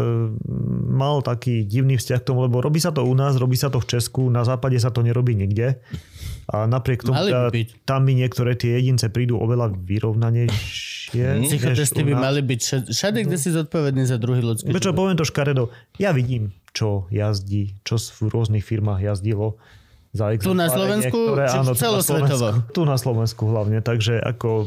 mal 0.86 1.18
taký 1.26 1.66
divný 1.66 1.98
vzťah 1.98 2.20
k 2.22 2.28
tomu, 2.30 2.46
lebo 2.46 2.62
robí 2.62 2.78
sa 2.78 2.94
to 2.94 3.02
u 3.02 3.14
nás, 3.18 3.34
robí 3.34 3.58
sa 3.58 3.66
to 3.66 3.82
v 3.82 3.98
Česku, 3.98 4.30
na 4.30 4.46
západe 4.46 4.78
sa 4.78 4.94
to 4.94 5.02
nerobí 5.02 5.34
nikde. 5.34 5.82
A 6.48 6.64
napriek 6.64 7.04
tomu, 7.04 7.12
tá- 7.12 7.52
byť. 7.52 7.84
tam 7.84 8.08
mi 8.08 8.16
niektoré 8.16 8.56
tie 8.56 8.80
jedince 8.80 9.12
prídu 9.12 9.36
oveľa 9.36 9.68
vyrovnanejšie. 9.84 11.44
než 11.44 11.52
Psychotesty 11.52 12.00
by 12.04 12.14
mali 12.16 12.40
byť 12.40 12.60
všade, 12.88 13.20
kde 13.28 13.36
si 13.36 13.52
zodpovedný 13.52 14.08
za 14.08 14.16
druhý 14.16 14.40
ľudský 14.40 14.72
Prečo 14.72 14.96
poviem 14.96 15.20
to 15.20 15.28
škaredo? 15.28 15.68
Ja 16.00 16.16
vidím, 16.16 16.56
čo 16.72 17.04
jazdí, 17.12 17.76
čo 17.84 18.00
v 18.00 18.32
rôznych 18.32 18.64
firmách 18.64 19.04
jazdilo. 19.04 19.60
Za 20.08 20.32
Tu 20.40 20.56
na 20.56 20.72
Slovensku, 20.72 21.36
niektoré, 21.36 21.52
či 21.52 21.58
áno, 21.60 21.68
tu 21.68 21.76
na 21.76 21.80
celosvetovo? 21.84 22.48
Slovensku, 22.48 22.72
tu 22.72 22.82
na 22.88 22.96
Slovensku 22.96 23.42
hlavne, 23.44 23.78
takže 23.84 24.16
ako 24.16 24.64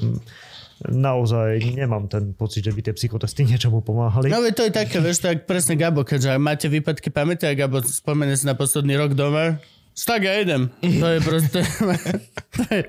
naozaj 0.86 1.62
nemám 1.78 2.06
ten 2.06 2.34
pocit, 2.34 2.66
že 2.66 2.74
by 2.74 2.82
tie 2.86 2.94
psychotesty 2.94 3.46
niečomu 3.46 3.82
pomáhali. 3.82 4.30
No 4.30 4.42
to 4.54 4.66
je 4.66 4.74
také, 4.74 4.98
vieš, 5.02 5.22
tak 5.22 5.46
presne 5.46 5.78
Gabo, 5.78 6.06
keďže 6.06 6.38
máte 6.38 6.70
výpadky 6.70 7.14
pamäti 7.14 7.46
a 7.46 7.58
Gabo 7.58 7.82
spomene 7.86 8.34
si 8.34 8.46
na 8.46 8.54
posledný 8.54 8.98
rok 8.98 9.14
doma, 9.14 9.58
tak 9.94 10.24
ja 10.24 10.40
idem. 10.40 10.72
To 10.82 11.08
je 11.08 11.20
proste... 11.22 11.60
to 12.58 12.64
je- 12.72 12.88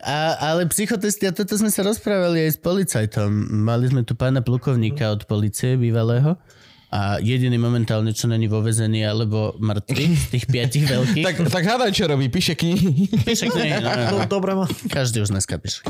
a, 0.00 0.16
ale 0.52 0.66
psychotesty, 0.70 1.26
a 1.26 1.32
toto 1.34 1.54
sme 1.54 1.68
sa 1.68 1.82
rozprávali 1.82 2.46
aj 2.46 2.50
s 2.54 2.58
policajtom. 2.58 3.30
Mali 3.66 3.90
sme 3.90 4.02
tu 4.02 4.14
pána 4.14 4.40
plukovníka 4.40 5.10
od 5.10 5.26
policie 5.26 5.74
bývalého 5.74 6.38
a 6.86 7.18
jediný 7.18 7.58
momentálne, 7.58 8.14
čo 8.14 8.30
není 8.30 8.46
vo 8.46 8.62
vezení 8.62 9.02
alebo 9.02 9.58
mŕtvy 9.58 10.04
z 10.14 10.26
tých 10.32 10.44
piatich 10.46 10.84
veľkých. 10.94 11.24
tak, 11.26 11.36
tak 11.50 11.64
hádaj, 11.66 11.90
čo 11.92 12.06
robí, 12.06 12.30
píše 12.30 12.54
knihy. 12.54 13.10
Píše 13.26 13.50
knihy, 13.50 13.82
no, 13.82 13.90
no. 13.90 14.04
No, 14.14 14.18
dobre 14.30 14.54
ma. 14.54 14.64
Každý 14.86 15.26
už 15.26 15.34
dneska 15.34 15.58
píše. 15.58 15.82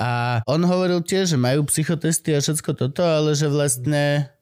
A 0.00 0.40
on 0.48 0.64
hovoril 0.64 1.04
tiež, 1.04 1.34
že 1.34 1.38
majú 1.38 1.68
psychotesty 1.68 2.32
a 2.32 2.40
všetko 2.40 2.72
toto, 2.72 3.04
ale 3.04 3.36
že 3.36 3.52
vlastne 3.52 4.32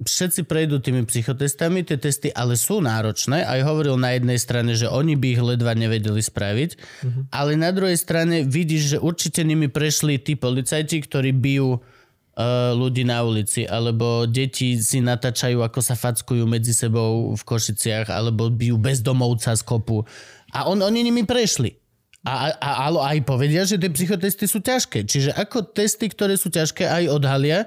všetci 0.00 0.48
prejdú 0.48 0.80
tými 0.80 1.04
psychotestami, 1.04 1.84
tie 1.84 2.00
testy 2.00 2.32
ale 2.32 2.56
sú 2.56 2.80
náročné. 2.80 3.44
Aj 3.44 3.60
hovoril 3.60 4.00
na 4.00 4.16
jednej 4.16 4.40
strane, 4.40 4.72
že 4.72 4.88
oni 4.88 5.16
by 5.16 5.26
ich 5.36 5.42
ledva 5.44 5.76
nevedeli 5.76 6.24
spraviť, 6.24 6.70
ale 7.28 7.60
na 7.60 7.68
druhej 7.68 8.00
strane 8.00 8.48
vidíš, 8.48 8.96
že 8.96 8.98
určite 8.98 9.44
nimi 9.44 9.68
prešli 9.68 10.16
tí 10.16 10.40
policajti, 10.40 11.04
ktorí 11.04 11.36
bijú 11.36 11.76
uh, 11.76 12.72
ľudí 12.72 13.04
na 13.04 13.20
ulici, 13.20 13.68
alebo 13.68 14.24
deti 14.24 14.80
si 14.80 15.04
natáčajú, 15.04 15.60
ako 15.60 15.80
sa 15.84 15.92
fackujú 15.92 16.48
medzi 16.48 16.72
sebou 16.72 17.36
v 17.36 17.42
Košiciach, 17.44 18.08
alebo 18.08 18.48
bijú 18.48 18.80
bezdomovca 18.80 19.52
z 19.52 19.62
kopu. 19.64 20.08
A 20.56 20.64
on, 20.64 20.80
oni 20.80 21.04
nimi 21.04 21.28
prešli. 21.28 21.76
A, 22.20 22.52
a, 22.52 22.70
a 22.84 23.16
aj 23.16 23.24
povedia, 23.24 23.64
že 23.64 23.80
tie 23.80 23.88
psychotesty 23.88 24.44
sú 24.44 24.60
ťažké. 24.60 25.08
Čiže 25.08 25.32
ako 25.32 25.72
testy, 25.72 26.12
ktoré 26.12 26.36
sú 26.36 26.52
ťažké, 26.52 26.84
aj 26.84 27.04
odhalia, 27.16 27.64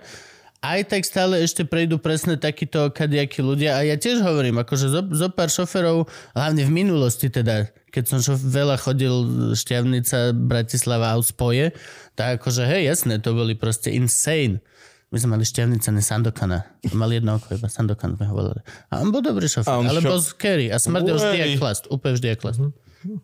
aj 0.64 0.80
tak 0.88 1.04
stále 1.04 1.44
ešte 1.44 1.68
prejdú 1.68 2.00
presne 2.00 2.40
takíto 2.40 2.88
kadiakí 2.88 3.44
ľudia. 3.44 3.76
A 3.76 3.84
ja 3.84 4.00
tiež 4.00 4.24
hovorím, 4.24 4.64
akože 4.64 4.88
zo, 4.88 5.04
zo 5.12 5.28
pár 5.28 5.52
šoferov, 5.52 6.08
hlavne 6.32 6.64
v 6.64 6.72
minulosti 6.72 7.28
teda, 7.28 7.68
keď 7.92 8.04
som 8.08 8.20
šof, 8.24 8.40
veľa 8.40 8.80
chodil 8.80 9.12
Šťavnica, 9.54 10.32
Bratislava 10.32 11.12
a 11.12 11.20
spoje, 11.20 11.76
tak 12.16 12.40
akože 12.40 12.64
hej, 12.64 12.88
jasné, 12.88 13.20
to 13.20 13.36
boli 13.36 13.60
proste 13.60 13.92
insane. 13.92 14.64
My 15.12 15.22
sme 15.22 15.38
mali 15.38 15.46
Šťavnica, 15.46 15.94
ne 15.94 16.02
Sandokana. 16.02 16.60
Mal 16.90 17.12
jedno 17.14 17.38
oko, 17.38 17.54
iba 17.54 17.70
Sandokan 17.70 18.18
sme 18.18 18.26
hovorili. 18.26 18.64
A 18.90 19.04
on 19.04 19.14
bol 19.14 19.22
dobrý 19.22 19.46
šofer, 19.46 19.70
ale 19.70 20.00
šo- 20.02 20.10
bol 20.10 20.22
scary 20.24 20.74
a 20.74 20.82
smrdel 20.82 21.20
vždy 21.20 21.38
jak 21.38 21.52
chlast, 21.62 21.86
úplne 21.92 22.18
vždy 22.18 22.28
jak 22.34 22.40
chlast. 22.42 22.58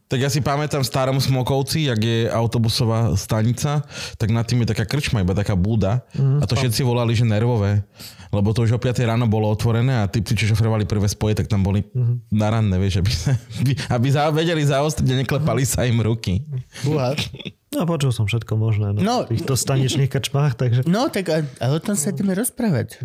Tak 0.07 0.19
ja 0.19 0.30
si 0.30 0.39
pamätám 0.39 0.84
v 0.84 0.89
starom 0.89 1.17
Smokovci, 1.17 1.88
jak 1.88 1.99
je 1.99 2.27
autobusová 2.27 3.15
stanica, 3.15 3.82
tak 4.15 4.30
nad 4.30 4.43
tým 4.43 4.63
je 4.63 4.71
taká 4.75 4.84
krčma, 4.84 5.23
iba 5.23 5.34
taká 5.34 5.55
búda. 5.55 6.03
A 6.15 6.43
to 6.43 6.55
všetci 6.55 6.84
volali, 6.84 7.15
že 7.15 7.23
nervové. 7.23 7.84
Lebo 8.30 8.53
to 8.53 8.61
už 8.61 8.77
o 8.77 8.80
5 8.80 9.09
ráno 9.09 9.25
bolo 9.25 9.49
otvorené 9.49 10.01
a 10.01 10.05
tí, 10.05 10.21
čo 10.21 10.53
šoferovali 10.53 10.86
prvé 10.86 11.09
spoje, 11.09 11.34
tak 11.34 11.49
tam 11.49 11.65
boli 11.65 11.82
na 12.30 12.53
ranné, 12.53 12.77
vieš, 12.77 13.01
aby, 13.01 13.09
sa, 13.09 13.32
aby, 13.34 13.71
aby 13.89 14.07
za, 14.13 14.30
vedeli 14.30 14.61
zaostriť 14.61 15.07
a 15.09 15.15
neklepali 15.25 15.65
sa 15.65 15.82
im 15.89 15.97
ruky. 15.97 16.45
Fúha. 16.86 17.17
No 17.73 17.86
počul 17.89 18.09
som 18.13 18.25
všetko 18.30 18.53
možné 18.53 18.93
no, 18.93 19.01
No. 19.01 19.15
v 19.25 19.34
týchto 19.38 19.53
staničných 19.57 20.09
krčmách, 20.09 20.57
takže 20.57 20.80
No, 20.86 21.09
tak 21.09 21.25
a, 21.30 21.41
a 21.61 21.65
o 21.73 21.77
tom 21.82 21.93
sa 21.97 22.13
ideme 22.13 22.34
rozprávať. 22.34 23.01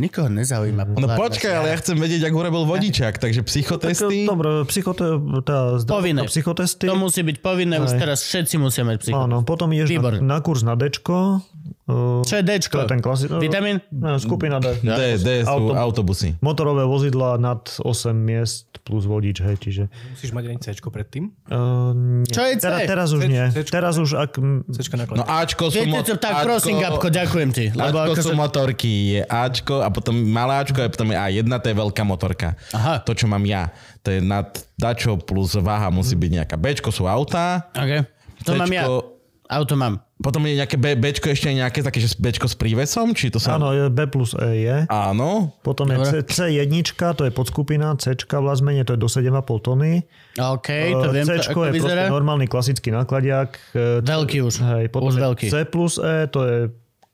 Nikoho 0.00 0.32
nezaujíma. 0.32 0.96
No 0.96 1.04
polárna 1.04 1.20
počkaj, 1.20 1.52
ale 1.52 1.66
ja 1.70 1.76
chcem 1.76 1.96
vedieť, 2.00 2.32
ako 2.32 2.36
urobil 2.40 2.62
vodičák, 2.64 3.20
takže 3.20 3.44
psychotesty... 3.44 4.24
Dobre, 4.24 4.64
psychote, 4.64 5.20
tá 5.44 5.76
Povinné. 5.84 6.24
zdravotná 6.24 6.32
psychotesty. 6.32 6.84
To 6.88 6.96
musí 6.96 7.20
byť 7.20 7.36
povinné, 7.44 7.76
už 7.76 8.00
teraz 8.00 8.24
všetci 8.24 8.56
musia 8.56 8.88
mať 8.88 8.96
psycho. 9.04 9.20
Áno, 9.20 9.44
potom 9.44 9.68
Výborné. 9.68 10.24
na, 10.24 10.40
na 10.40 10.44
kurz 10.44 10.64
na 10.64 10.72
Dčko. 10.72 11.44
Uh, 11.90 12.22
Čo 12.22 12.38
je 12.38 12.42
Dčko? 12.42 12.76
To 12.76 12.84
je 12.86 12.92
ten 12.92 13.02
klasi- 13.02 13.28
Vitamín? 13.28 13.82
No, 13.90 14.18
skupina 14.18 14.62
D. 14.62 14.78
D, 14.82 15.18
D 15.18 15.28
sú 15.42 15.50
Auto- 15.50 15.74
autobusy. 15.74 16.38
Motorové 16.38 16.86
vozidla 16.86 17.34
nad 17.36 17.66
8 17.82 18.14
miest 18.14 18.70
plus 18.86 19.06
vodič, 19.06 19.42
hej, 19.42 19.56
čiže... 19.58 19.82
Musíš 20.14 20.30
mať 20.30 20.44
aj 20.50 20.56
C 20.62 20.68
predtým. 20.78 21.30
Uh, 21.46 22.22
nie. 22.22 22.30
Čo 22.30 22.42
je 22.46 22.54
C? 22.58 22.64
Teraz, 22.64 22.80
teraz 22.86 23.08
už 23.10 23.22
C- 23.22 23.30
nie. 23.30 23.44
Cčko. 23.50 23.70
Teraz 23.74 23.94
už 23.98 24.10
ak... 24.18 24.32
C 24.70 24.78
na 24.94 25.04
No 25.10 25.24
Ačko 25.26 25.64
sú... 25.70 25.82
Viete 25.82 26.14
mo- 26.14 26.22
tak 26.22 26.34
prosím, 26.46 26.74
Gabko, 26.78 27.06
ďakujem 27.10 27.50
ti. 27.50 27.64
Lebo 27.74 27.96
Ačko 28.02 28.22
sú 28.22 28.34
motorky, 28.34 29.18
je 29.18 29.22
Ačko 29.26 29.82
a 29.82 29.88
potom 29.90 30.14
malé 30.14 30.62
Ačko 30.62 30.82
a 30.82 30.88
potom 30.90 31.10
je 31.10 31.18
A1, 31.18 31.46
to 31.60 31.66
je 31.70 31.76
veľká 31.76 32.02
motorka. 32.06 32.54
Aha. 32.74 33.02
To, 33.02 33.12
čo 33.14 33.26
mám 33.26 33.42
ja. 33.44 33.70
To 34.06 34.14
je 34.14 34.22
nad 34.24 34.48
dačo 34.80 35.20
plus 35.20 35.52
váha 35.60 35.92
musí 35.92 36.16
byť 36.16 36.30
nejaká. 36.40 36.54
Bčko 36.56 36.88
sú 36.88 37.04
autá, 37.04 37.68
Okay. 37.76 38.06
To 38.48 38.56
mám 38.56 38.72
ja. 38.72 38.88
Auto 39.50 39.74
mám. 39.74 39.98
potom 40.22 40.46
je 40.46 40.54
nejaké 40.54 40.78
B, 40.78 40.94
Bčko 40.94 41.34
ešte 41.34 41.50
je 41.50 41.58
nejaké 41.58 41.82
také, 41.82 41.98
že 41.98 42.14
Bčko 42.14 42.46
s 42.46 42.54
prívesom, 42.54 43.18
či 43.18 43.34
to 43.34 43.42
sa... 43.42 43.58
Áno, 43.58 43.74
je 43.74 43.90
B 43.90 44.06
plus 44.06 44.30
E 44.38 44.62
je. 44.62 44.76
Áno. 44.86 45.50
Potom 45.66 45.90
je 45.90 45.98
Dobre. 45.98 46.22
C, 46.30 46.54
C1, 46.54 46.86
to 47.18 47.26
je 47.26 47.34
podskupina, 47.34 47.98
C 47.98 48.14
vlastne 48.38 48.78
to 48.86 48.94
je 48.94 49.00
do 49.02 49.10
7,5 49.10 49.66
tony. 49.66 50.06
OK, 50.38 50.68
to 50.94 51.10
viem, 51.10 51.26
to, 51.26 51.34
C 51.34 51.50
ako 51.50 51.66
je 51.66 51.70
vyzerá. 51.74 52.06
normálny 52.06 52.46
klasický 52.46 52.94
nákladiak. 52.94 53.58
E, 53.74 54.06
Veľký 54.06 54.38
už. 54.46 54.54
Hej, 54.62 54.84
potom 54.94 55.10
Už 55.10 55.18
je 55.18 55.22
veľký. 55.26 55.46
C 55.50 55.54
plus 55.66 55.98
E, 55.98 56.30
to 56.30 56.40
je 56.46 56.58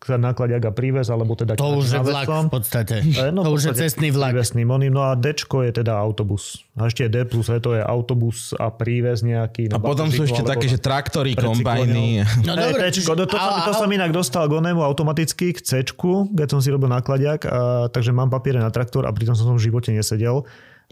nákladiak 0.05 0.62
a 0.68 0.72
príves, 0.76 1.09
alebo 1.09 1.32
teda... 1.32 1.57
To 1.57 1.80
už 1.80 1.88
je 1.88 2.01
vlak 2.05 2.28
v 2.28 2.53
podstate. 2.53 3.01
E, 3.01 3.32
no, 3.32 3.42
to 3.42 3.51
v 3.51 3.57
už 3.57 3.62
je 3.72 3.88
cestný 3.88 4.12
vlak. 4.12 4.36
Prívesný 4.36 4.62
monim. 4.68 4.92
No 4.92 5.09
a 5.09 5.16
D 5.16 5.32
je 5.32 5.72
teda 5.72 5.97
autobus. 5.97 6.62
A 6.76 6.92
ešte 6.92 7.09
D 7.09 7.24
plus 7.24 7.49
E 7.49 7.57
to 7.59 7.72
je 7.72 7.80
autobus 7.80 8.53
a 8.61 8.68
príves 8.68 9.24
nejaký. 9.24 9.72
A 9.72 9.80
potom 9.80 10.12
sú 10.12 10.28
ešte 10.28 10.44
také, 10.44 10.68
že 10.68 10.76
traktory, 10.76 11.32
kombajny. 11.32 12.22
No 12.44 12.53
Hej, 12.55 12.76
dobre. 12.76 12.84
Tčko, 12.92 13.12
to, 13.16 13.24
to, 13.24 13.36
som, 13.40 13.53
to 13.64 13.72
som 13.72 13.88
inak 13.88 14.12
dostal 14.12 14.44
k 14.47 14.53
onému 14.61 14.84
automaticky 14.84 15.57
k 15.57 15.64
C, 15.64 15.70
keď 15.82 16.49
som 16.53 16.61
si 16.61 16.68
robil 16.68 16.92
nákladiak, 16.92 17.49
a, 17.49 17.88
takže 17.88 18.12
mám 18.12 18.28
papiere 18.28 18.61
na 18.61 18.68
traktor 18.68 19.09
a 19.09 19.11
pritom 19.11 19.32
som 19.32 19.57
v 19.57 19.64
živote 19.64 19.90
nesedel. 19.90 20.44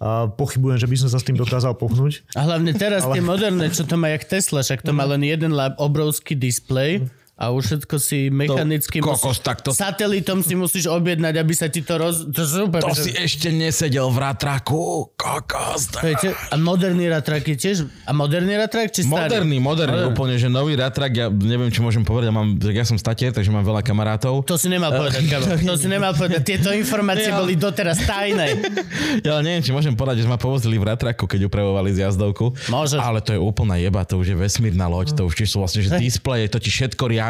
A 0.02 0.26
pochybujem, 0.26 0.74
že 0.74 0.90
by 0.90 0.96
som 0.98 1.06
sa 1.06 1.22
s 1.22 1.28
tým 1.28 1.38
dokázal 1.38 1.78
pohnúť. 1.78 2.26
A 2.34 2.42
hlavne 2.50 2.74
teraz 2.74 3.06
tie 3.06 3.22
moderné, 3.22 3.70
čo 3.70 3.86
to 3.86 3.94
má 3.94 4.10
jak 4.10 4.26
Tesla, 4.26 4.66
však 4.66 4.82
to 4.82 4.90
má 4.90 5.06
len 5.06 5.22
jeden 5.22 5.54
lab, 5.54 5.78
obrovský 5.78 6.34
displej 6.34 7.06
a 7.34 7.50
už 7.50 7.62
všetko 7.66 7.96
si 7.98 8.30
mechanicky 8.30 9.02
To 9.02 9.10
kokos, 9.10 9.42
tak 9.42 9.58
to- 9.58 9.74
satelitom 9.74 10.38
si 10.38 10.54
musíš 10.54 10.86
objednať, 10.86 11.34
aby 11.34 11.50
sa 11.50 11.66
ti 11.66 11.82
to 11.82 11.98
roz... 11.98 12.22
To, 12.24 12.42
úplne, 12.62 12.78
To 12.80 12.94
si 12.94 13.10
ešte 13.10 13.50
nesedel 13.50 14.06
v 14.06 14.18
ratraku. 14.22 15.10
Kokos. 15.18 15.90
to 15.90 15.98
je 16.04 16.14
te- 16.14 16.30
a 16.30 16.54
moderný 16.54 17.10
ratrak 17.10 17.42
je 17.42 17.58
tiež... 17.58 17.76
A 18.06 18.14
moderný 18.14 18.54
ratrak, 18.54 18.94
či 18.94 19.02
starý? 19.02 19.42
Moderný, 19.42 19.58
moderný, 19.58 19.98
Moderný. 20.00 20.14
úplne, 20.14 20.34
že 20.38 20.46
nový 20.46 20.78
ratrak, 20.78 21.10
ja 21.10 21.26
neviem, 21.26 21.68
či 21.68 21.82
môžem 21.82 22.00
povedať, 22.00 22.30
ja, 22.30 22.34
mám, 22.34 22.48
ja 22.54 22.84
som 22.84 22.94
statier, 22.94 23.34
takže 23.34 23.50
mám 23.50 23.62
veľa 23.62 23.82
kamarátov. 23.82 24.46
To 24.46 24.54
si 24.54 24.70
nemal 24.70 24.94
povedať, 24.94 25.26
Gabo. 25.26 25.44
To 25.66 25.74
si 25.74 25.90
nemal 25.90 26.14
povedať. 26.14 26.40
Tieto 26.46 26.70
informácie 26.70 27.34
ale- 27.34 27.42
boli 27.42 27.54
doteraz 27.58 27.98
tajné. 28.00 28.46
Ja 29.26 29.40
neviem, 29.40 29.58
či 29.58 29.70
môžem 29.70 29.94
povedať, 29.94 30.22
že 30.22 30.28
ma 30.28 30.36
povozili 30.36 30.76
v 30.76 30.86
ratraku, 30.86 31.24
keď 31.24 31.48
upravovali 31.48 31.90
zjazdovku. 31.92 32.54
Môžeš. 32.68 32.98
Ale 32.98 33.18
to 33.18 33.32
je 33.32 33.40
úplná 33.40 33.74
jeba, 33.74 34.04
to 34.04 34.16
už 34.16 34.30
je 34.30 34.36
vesmírna 34.36 34.86
loď, 34.86 35.16
to 35.16 35.24
už 35.24 35.34
tiež 35.34 35.48
sú 35.48 35.58
vlastne, 35.58 35.80
že 35.80 35.96
displeje, 35.96 36.46
to 36.46 36.58
ti 36.60 36.68
všetko 36.68 37.08
riadi, 37.08 37.23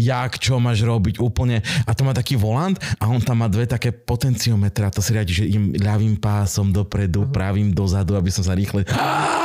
jak, 0.00 0.32
čo 0.40 0.58
máš 0.58 0.82
robiť 0.82 1.22
úplne. 1.22 1.62
A 1.86 1.94
to 1.94 2.02
má 2.02 2.16
taký 2.16 2.34
volant 2.34 2.74
a 2.98 3.06
on 3.06 3.22
tam 3.22 3.44
má 3.44 3.48
dve 3.52 3.68
také 3.68 3.92
potenciometra, 3.92 4.90
to 4.90 5.04
si 5.04 5.14
riadi, 5.14 5.32
že 5.32 5.44
im 5.46 5.70
ľavým 5.76 6.18
pásom 6.18 6.72
dopredu, 6.74 7.28
pravým 7.30 7.70
dozadu, 7.70 8.18
aby 8.18 8.32
som 8.32 8.42
sa 8.42 8.56
rýchle... 8.56 8.82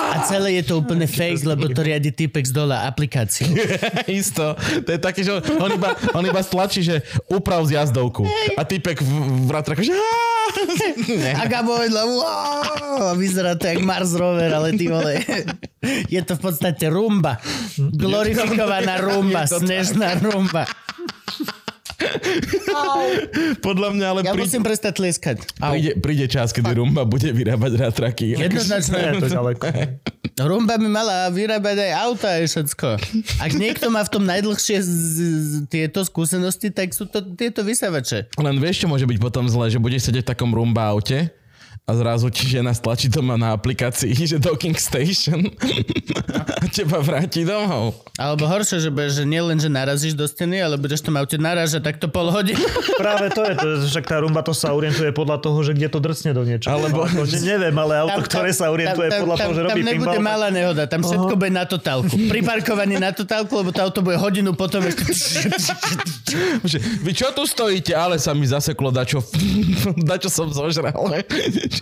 A 0.07 0.23
celé 0.23 0.63
je 0.63 0.63
to 0.71 0.79
úplne 0.81 1.05
fake, 1.19 1.43
lebo 1.43 1.67
to 1.69 1.83
riadi 1.83 2.09
typek 2.09 2.47
z 2.47 2.53
dola 2.55 2.87
aplikáciu. 2.87 3.51
Isto. 4.07 4.55
To 4.57 4.89
je 4.89 4.99
také, 4.99 5.21
že 5.21 5.35
on 5.35 5.69
iba, 5.75 5.93
on 6.15 6.23
iba 6.23 6.41
stlačí, 6.41 6.81
že 6.81 7.03
uprav 7.27 7.61
zjazdovku. 7.67 8.23
A 8.55 8.61
typek 8.63 9.03
v, 9.03 9.51
že... 9.83 9.93
A 11.41 11.43
Gabo 11.45 11.75
vedľa, 11.77 12.03
vyzerá 13.19 13.53
to 13.59 13.67
jak 13.67 13.83
Mars 13.83 14.15
rover, 14.15 14.47
ale 14.53 14.73
ty 14.73 14.87
vole, 14.87 15.19
je 16.07 16.21
to 16.23 16.33
v 16.39 16.41
podstate 16.41 16.87
rumba. 16.89 17.37
Glorifikovaná 17.77 18.97
rumba, 19.01 19.45
Je 19.45 19.51
to 19.51 19.59
snežná 19.67 20.15
rumba. 20.23 20.63
Podľa 23.59 23.89
mňa 23.93 24.05
ale 24.05 24.21
Ja 24.21 24.33
príde, 24.33 24.45
musím 24.45 24.61
prestať 24.61 25.01
tlieskať. 25.01 25.37
Príde, 25.57 25.91
príde 25.97 26.25
čas, 26.29 26.53
kedy 26.53 26.77
Rumba 26.77 27.03
bude 27.09 27.33
vyrábať 27.33 27.73
ratraky. 27.73 28.37
Nie, 28.37 28.47
Jednoznačne. 28.47 29.17
to 29.17 29.27
je 29.27 29.33
ďaleko. 29.33 29.65
Rumba 30.53 30.77
by 30.77 30.87
mala 30.87 31.33
vyrábať 31.33 31.89
aj 31.89 31.91
auta 31.97 32.29
aj 32.37 32.45
všetko. 32.53 32.87
Ak 33.41 33.51
niekto 33.57 33.89
má 33.89 34.05
v 34.05 34.11
tom 34.13 34.23
najdlhšie 34.29 34.77
z, 34.85 34.89
z, 34.93 35.51
tieto 35.65 36.05
skúsenosti, 36.05 36.69
tak 36.69 36.93
sú 36.93 37.09
to 37.09 37.25
tieto 37.33 37.65
vysávače. 37.65 38.29
Len 38.37 38.55
vieš, 38.61 38.85
čo 38.85 38.87
môže 38.87 39.09
byť 39.09 39.17
potom 39.17 39.49
zle, 39.49 39.73
že 39.73 39.81
budeš 39.81 40.13
sedieť 40.13 40.29
v 40.29 40.29
takom 40.37 40.53
Rumba 40.53 40.93
aute 40.93 41.33
a 41.87 41.95
zrazu 41.95 42.27
ti 42.27 42.43
žena 42.43 42.75
stlačí 42.75 43.07
doma 43.07 43.39
na 43.39 43.55
aplikácii, 43.55 44.11
že 44.35 44.43
docking 44.43 44.75
station 44.75 45.47
a 46.59 46.67
teba 46.67 46.99
vráti 46.99 47.47
domov. 47.47 48.03
Alebo 48.19 48.43
horšie, 48.43 48.83
že, 48.83 48.91
budeš, 48.91 49.23
že 49.23 49.25
nie 49.25 49.39
len, 49.39 49.55
že 49.55 49.71
narazíš 49.71 50.11
do 50.11 50.27
steny, 50.27 50.59
ale 50.59 50.75
budeš 50.75 50.99
tam 51.07 51.15
aute 51.15 51.39
narážať 51.39 51.87
takto 51.87 52.11
pol 52.11 52.27
hodiny. 52.27 52.59
Práve 52.99 53.31
to 53.31 53.39
je, 53.47 53.53
to, 53.55 53.67
však 53.87 54.03
tá 54.03 54.19
rumba 54.19 54.43
to 54.43 54.51
sa 54.51 54.75
orientuje 54.75 55.15
podľa 55.15 55.39
toho, 55.39 55.63
že 55.63 55.71
kde 55.79 55.87
to 55.87 56.03
drcne 56.03 56.35
do 56.35 56.43
niečoho. 56.43 56.75
Alebo- 56.75 57.07
že 57.23 57.39
neviem, 57.39 57.71
ale 57.79 58.03
auto, 58.03 58.19
ktoré 58.19 58.51
sa 58.51 58.67
orientuje 58.67 59.07
podľa 59.07 59.35
toho, 59.47 59.51
že 59.55 59.61
robí 59.71 59.79
tam 59.79 59.87
nebude 59.87 60.11
pinball, 60.11 60.27
malá 60.27 60.47
nehoda, 60.51 60.83
tam 60.91 61.07
všetko 61.07 61.33
bude 61.39 61.55
na 61.55 61.63
totálku. 61.63 62.15
Priparkovaný 62.27 62.99
na 62.99 63.15
totálku, 63.15 63.55
lebo 63.63 63.71
to 63.71 63.79
auto 63.79 64.03
bude 64.03 64.19
hodinu 64.19 64.51
potom 64.51 64.83
ešte... 64.83 65.07
Vy 67.07 67.11
čo 67.15 67.31
tu 67.31 67.47
stojíte? 67.47 67.95
Ale 67.95 68.19
sa 68.19 68.35
mi 68.35 68.43
zaseklo 68.43 68.91
dačo, 68.91 69.23
dačo 69.95 70.27
som 70.27 70.51
zožral. 70.51 70.91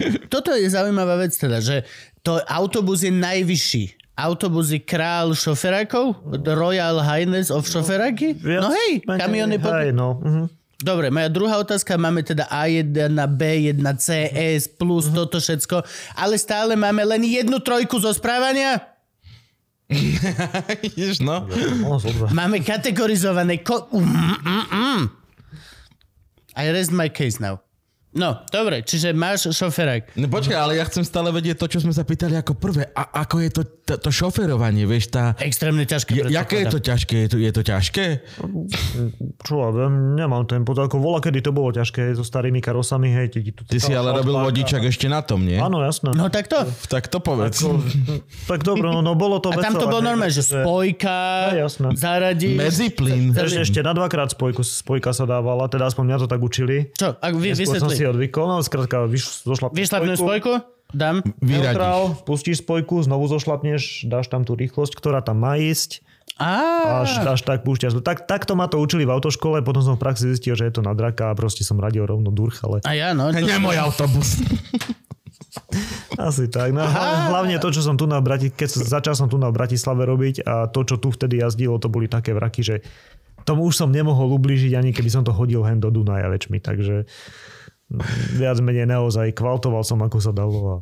Toto 0.33 0.53
je 0.53 0.67
zaujímavá 0.67 1.15
vec 1.17 1.33
teda, 1.33 1.59
že 1.59 1.83
to 2.21 2.41
autobus 2.45 3.03
je 3.05 3.11
najvyšší. 3.11 3.83
Autobus 4.15 4.71
je 4.71 4.79
král 4.79 5.35
šoferákov? 5.35 6.15
Royal 6.47 7.03
Highness 7.03 7.51
of 7.51 7.67
šoferáky? 7.67 8.31
Viac 8.31 8.63
No 8.63 8.69
hej, 8.71 9.03
menej, 9.03 9.19
kamiony 9.19 9.55
pod... 9.59 9.71
Hej, 9.75 9.91
no. 9.91 10.19
mhm. 10.23 10.45
Dobre, 10.75 11.07
moja 11.07 11.31
druhá 11.31 11.55
otázka, 11.55 11.95
máme 11.95 12.19
teda 12.19 12.51
A1, 12.51 13.15
B1, 13.31 13.79
CS, 13.95 14.67
plus 14.67 15.07
Mhm. 15.07 15.15
toto 15.15 15.39
všetko, 15.39 15.81
ale 16.15 16.35
stále 16.35 16.75
máme 16.75 16.99
len 17.01 17.23
jednu 17.23 17.63
trojku 17.63 17.95
zo 17.99 18.11
správania? 18.11 18.83
Ideš, 20.87 21.21
no. 21.23 21.45
No. 21.79 22.01
Máme 22.33 22.59
kategorizované... 22.59 23.61
Ko- 23.61 23.87
mm, 23.93 24.03
mm, 24.41 24.65
mm. 24.71 25.01
I 26.55 26.71
rest 26.71 26.91
my 26.91 27.07
case 27.07 27.37
now. 27.37 27.59
No, 28.15 28.39
dobre, 28.47 28.79
čiže 28.79 29.11
máš 29.11 29.51
šoferák. 29.51 30.15
No 30.15 30.31
počkaj, 30.31 30.55
ale 30.55 30.79
ja 30.79 30.87
chcem 30.87 31.03
stále 31.03 31.35
vedieť 31.35 31.59
to, 31.59 31.67
čo 31.67 31.83
sme 31.83 31.91
sa 31.91 32.07
pýtali 32.07 32.39
ako 32.39 32.55
prvé. 32.55 32.87
A 32.95 33.27
ako 33.27 33.43
je 33.43 33.49
to, 33.51 33.61
to, 33.83 33.93
to 33.99 34.07
šoferovanie, 34.07 34.87
vieš, 34.87 35.11
tá... 35.11 35.35
Extrémne 35.43 35.83
ťažké. 35.83 36.15
Je, 36.15 36.23
jaké 36.31 36.63
je 36.63 36.67
to 36.71 36.79
ťažké? 36.79 37.15
Je 37.27 37.29
to, 37.29 37.37
je 37.43 37.51
to 37.51 37.61
ťažké? 37.67 38.05
Čo 39.43 39.53
ja 39.67 39.69
viem, 39.75 40.15
nemám 40.15 40.47
ten 40.47 40.63
pocit, 40.63 40.87
ako 40.87 41.03
vola, 41.03 41.19
kedy 41.19 41.43
to 41.43 41.51
bolo 41.51 41.75
ťažké 41.75 42.15
so 42.15 42.23
starými 42.23 42.63
karosami, 42.63 43.11
hej. 43.11 43.35
Ti, 43.35 43.39
tu 43.51 43.67
Ty 43.67 43.83
si 43.83 43.91
ale 43.91 44.15
robil 44.15 44.39
vodičak 44.39 44.87
ešte 44.87 45.11
na 45.11 45.19
tom, 45.19 45.43
nie? 45.43 45.59
Áno, 45.59 45.83
jasné. 45.83 46.15
No 46.15 46.31
tak 46.31 46.47
to. 46.47 46.63
Tak 46.87 47.11
to 47.11 47.19
povedz. 47.19 47.67
Ako, 47.67 47.83
tak 48.47 48.63
dobre, 48.63 48.95
no, 48.95 49.03
no 49.03 49.19
bolo 49.19 49.43
to 49.43 49.51
A 49.51 49.59
tam 49.59 49.75
to 49.75 49.91
hej, 49.91 49.99
normálne, 49.99 50.31
že 50.31 50.47
spojka, 50.47 51.51
jasné. 51.51 51.91
zaradíš. 51.99 52.63
Medziplyn. 52.63 53.35
Ešte, 53.35 53.59
ešte 53.59 53.79
na 53.83 53.91
dvakrát 53.91 54.31
spojku, 54.31 54.63
spojka 54.63 55.11
sa 55.11 55.27
dávala, 55.27 55.67
teda 55.67 55.91
aspoň 55.91 56.03
mňa 56.07 56.17
to 56.23 56.27
tak 56.31 56.39
učili. 56.39 56.95
Čo, 56.95 57.19
ak 57.19 57.33
vy, 57.35 57.51
si 58.05 58.13
odvykol, 58.13 58.45
no 58.45 58.61
skrátka, 58.61 59.09
vyš, 59.09 59.41
spojku? 60.21 60.61
Dám. 60.93 61.25
Neutrál, 61.41 62.13
pustíš 62.29 62.61
spojku, 62.61 63.01
znovu 63.01 63.25
zošlapneš, 63.25 64.05
dáš 64.05 64.29
tam 64.29 64.45
tú 64.45 64.53
rýchlosť, 64.53 64.93
ktorá 64.93 65.25
tam 65.25 65.41
má 65.41 65.57
ísť. 65.57 66.05
Á, 66.37 67.01
Až, 67.01 67.25
až 67.25 67.41
tak 67.41 67.65
púšťaš. 67.65 67.97
Tak, 68.05 68.29
takto 68.29 68.53
ma 68.53 68.69
to 68.69 68.77
učili 68.77 69.07
v 69.07 69.11
autoškole, 69.17 69.65
potom 69.65 69.81
som 69.81 69.95
v 69.97 70.03
praxi 70.05 70.29
zistil, 70.29 70.53
že 70.53 70.69
je 70.69 70.73
to 70.77 70.81
na 70.85 70.93
draka 70.93 71.31
a 71.31 71.37
proste 71.37 71.65
som 71.65 71.79
radil 71.79 72.05
rovno 72.05 72.29
durch, 72.29 72.61
ale 72.61 72.83
a 72.85 72.91
ja, 72.93 73.15
no. 73.15 73.31
To, 73.31 73.39
Nie 73.39 73.57
môj 73.57 73.79
autobus. 73.81 74.37
asi 76.27 76.51
tak. 76.51 76.75
No, 76.75 76.83
hlavne, 76.83 77.21
hlavne 77.31 77.55
to, 77.57 77.71
čo 77.71 77.81
som 77.81 77.95
tu 77.95 78.05
na 78.05 78.19
Brati, 78.19 78.51
keď 78.51 78.83
začal 78.83 79.15
som 79.15 79.31
tu 79.31 79.39
na 79.39 79.49
Bratislave 79.49 80.03
robiť 80.03 80.43
a 80.43 80.67
to, 80.67 80.83
čo 80.83 80.99
tu 80.99 81.09
vtedy 81.11 81.39
jazdilo, 81.39 81.79
to 81.79 81.87
boli 81.87 82.11
také 82.11 82.35
vraky, 82.35 82.61
že 82.61 82.75
tomu 83.47 83.63
už 83.69 83.77
som 83.77 83.89
nemohol 83.93 84.35
ublížiť, 84.35 84.75
ani 84.75 84.91
keby 84.91 85.09
som 85.11 85.23
to 85.23 85.31
hodil 85.31 85.63
hen 85.63 85.79
do 85.79 85.93
Dunaja 85.93 86.27
väčšmi, 86.27 86.59
takže 86.59 87.05
viac 88.33 88.57
menej 88.61 88.89
naozaj 88.89 89.35
kvaltoval 89.37 89.85
som, 89.85 90.01
ako 90.01 90.17
sa 90.17 90.33
dalo 90.33 90.59
a 90.65 90.77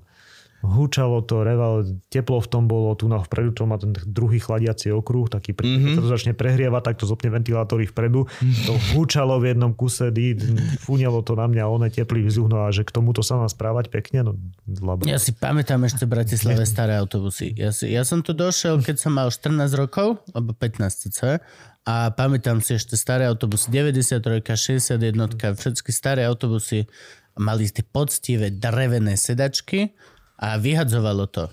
hučalo 0.63 1.19
to, 1.27 1.43
reval, 1.43 1.83
teplo 2.07 2.39
v 2.39 2.47
tom 2.47 2.71
bolo, 2.71 2.95
tu 2.95 3.11
na 3.11 3.19
vpredu, 3.19 3.51
čo 3.51 3.67
má 3.67 3.75
ten 3.75 3.91
druhý 3.91 4.39
chladiaci 4.39 4.95
okruh, 4.95 5.27
taký 5.27 5.51
pri, 5.51 5.67
mm-hmm. 5.67 5.83
keď 5.83 5.91
sa 5.99 6.01
to 6.01 6.09
začne 6.09 6.33
prehrievať, 6.39 6.81
tak 6.87 6.95
to 6.95 7.05
zopne 7.05 7.27
ventilátory 7.35 7.83
vpredu, 7.83 8.23
to 8.39 8.73
hučalo 8.95 9.43
v 9.43 9.51
jednom 9.51 9.75
kuse, 9.75 10.07
dý, 10.15 10.39
fúňalo 10.87 11.19
to 11.19 11.35
na 11.35 11.51
mňa, 11.51 11.67
one 11.67 11.91
teplý 11.91 12.23
vzduch, 12.31 12.47
no 12.47 12.63
a 12.63 12.71
že 12.71 12.87
k 12.87 12.95
tomuto 12.95 13.19
sa 13.19 13.35
má 13.35 13.47
správať 13.51 13.91
pekne, 13.91 14.23
no 14.23 14.31
zlabo. 14.63 15.03
ja 15.03 15.19
si 15.19 15.35
pamätám 15.35 15.83
ešte 15.83 16.07
v 16.07 16.15
Bratislave 16.15 16.63
staré 16.63 16.95
autobusy. 16.95 17.51
Ja, 17.59 17.75
si, 17.75 17.91
ja 17.91 18.07
som 18.07 18.23
tu 18.23 18.31
došiel, 18.31 18.79
keď 18.79 19.03
som 19.03 19.19
mal 19.19 19.27
14 19.27 19.67
rokov, 19.75 20.23
alebo 20.31 20.55
15 20.55 21.11
cca, 21.11 21.43
a 21.83 22.15
pamätám 22.15 22.63
si 22.63 22.79
ešte 22.79 22.95
staré 22.95 23.27
autobusy, 23.27 23.67
93, 23.67 24.39
61, 24.39 25.35
všetky 25.35 25.91
staré 25.91 26.23
autobusy 26.23 26.87
mali 27.35 27.67
tie 27.67 27.83
poctivé 27.83 28.55
drevené 28.55 29.19
sedačky 29.19 29.91
a 30.39 30.55
vyhadzovalo 30.55 31.27
to. 31.27 31.51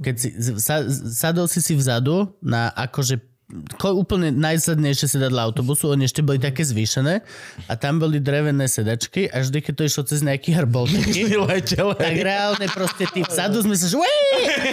Keď 0.00 0.14
si, 0.16 0.28
sa, 0.58 0.82
sadol 0.90 1.46
si 1.46 1.60
si 1.62 1.76
vzadu 1.76 2.34
na 2.42 2.72
akože 2.72 3.20
ko, 3.20 3.29
úplne 3.82 4.30
najsadnejšie 4.34 5.18
sedadla 5.18 5.50
autobusu, 5.50 5.90
oni 5.90 6.06
ešte 6.06 6.22
boli 6.22 6.38
také 6.38 6.62
zvýšené 6.62 7.20
a 7.66 7.72
tam 7.74 7.98
boli 7.98 8.22
drevené 8.22 8.66
sedačky 8.70 9.26
a 9.30 9.42
vždy, 9.42 9.58
keď 9.62 9.72
to 9.74 9.82
išlo 9.86 10.02
cez 10.06 10.20
nejaký 10.22 10.54
hrbol 10.54 10.86
taký, 10.94 11.34
Letel, 11.38 11.94
tak 11.96 12.14
reálne 12.20 12.66
proste 12.70 13.04
ty 13.10 13.24
vzadu 13.24 13.62
sme 13.64 13.74
sa, 13.74 13.86
že 13.90 13.98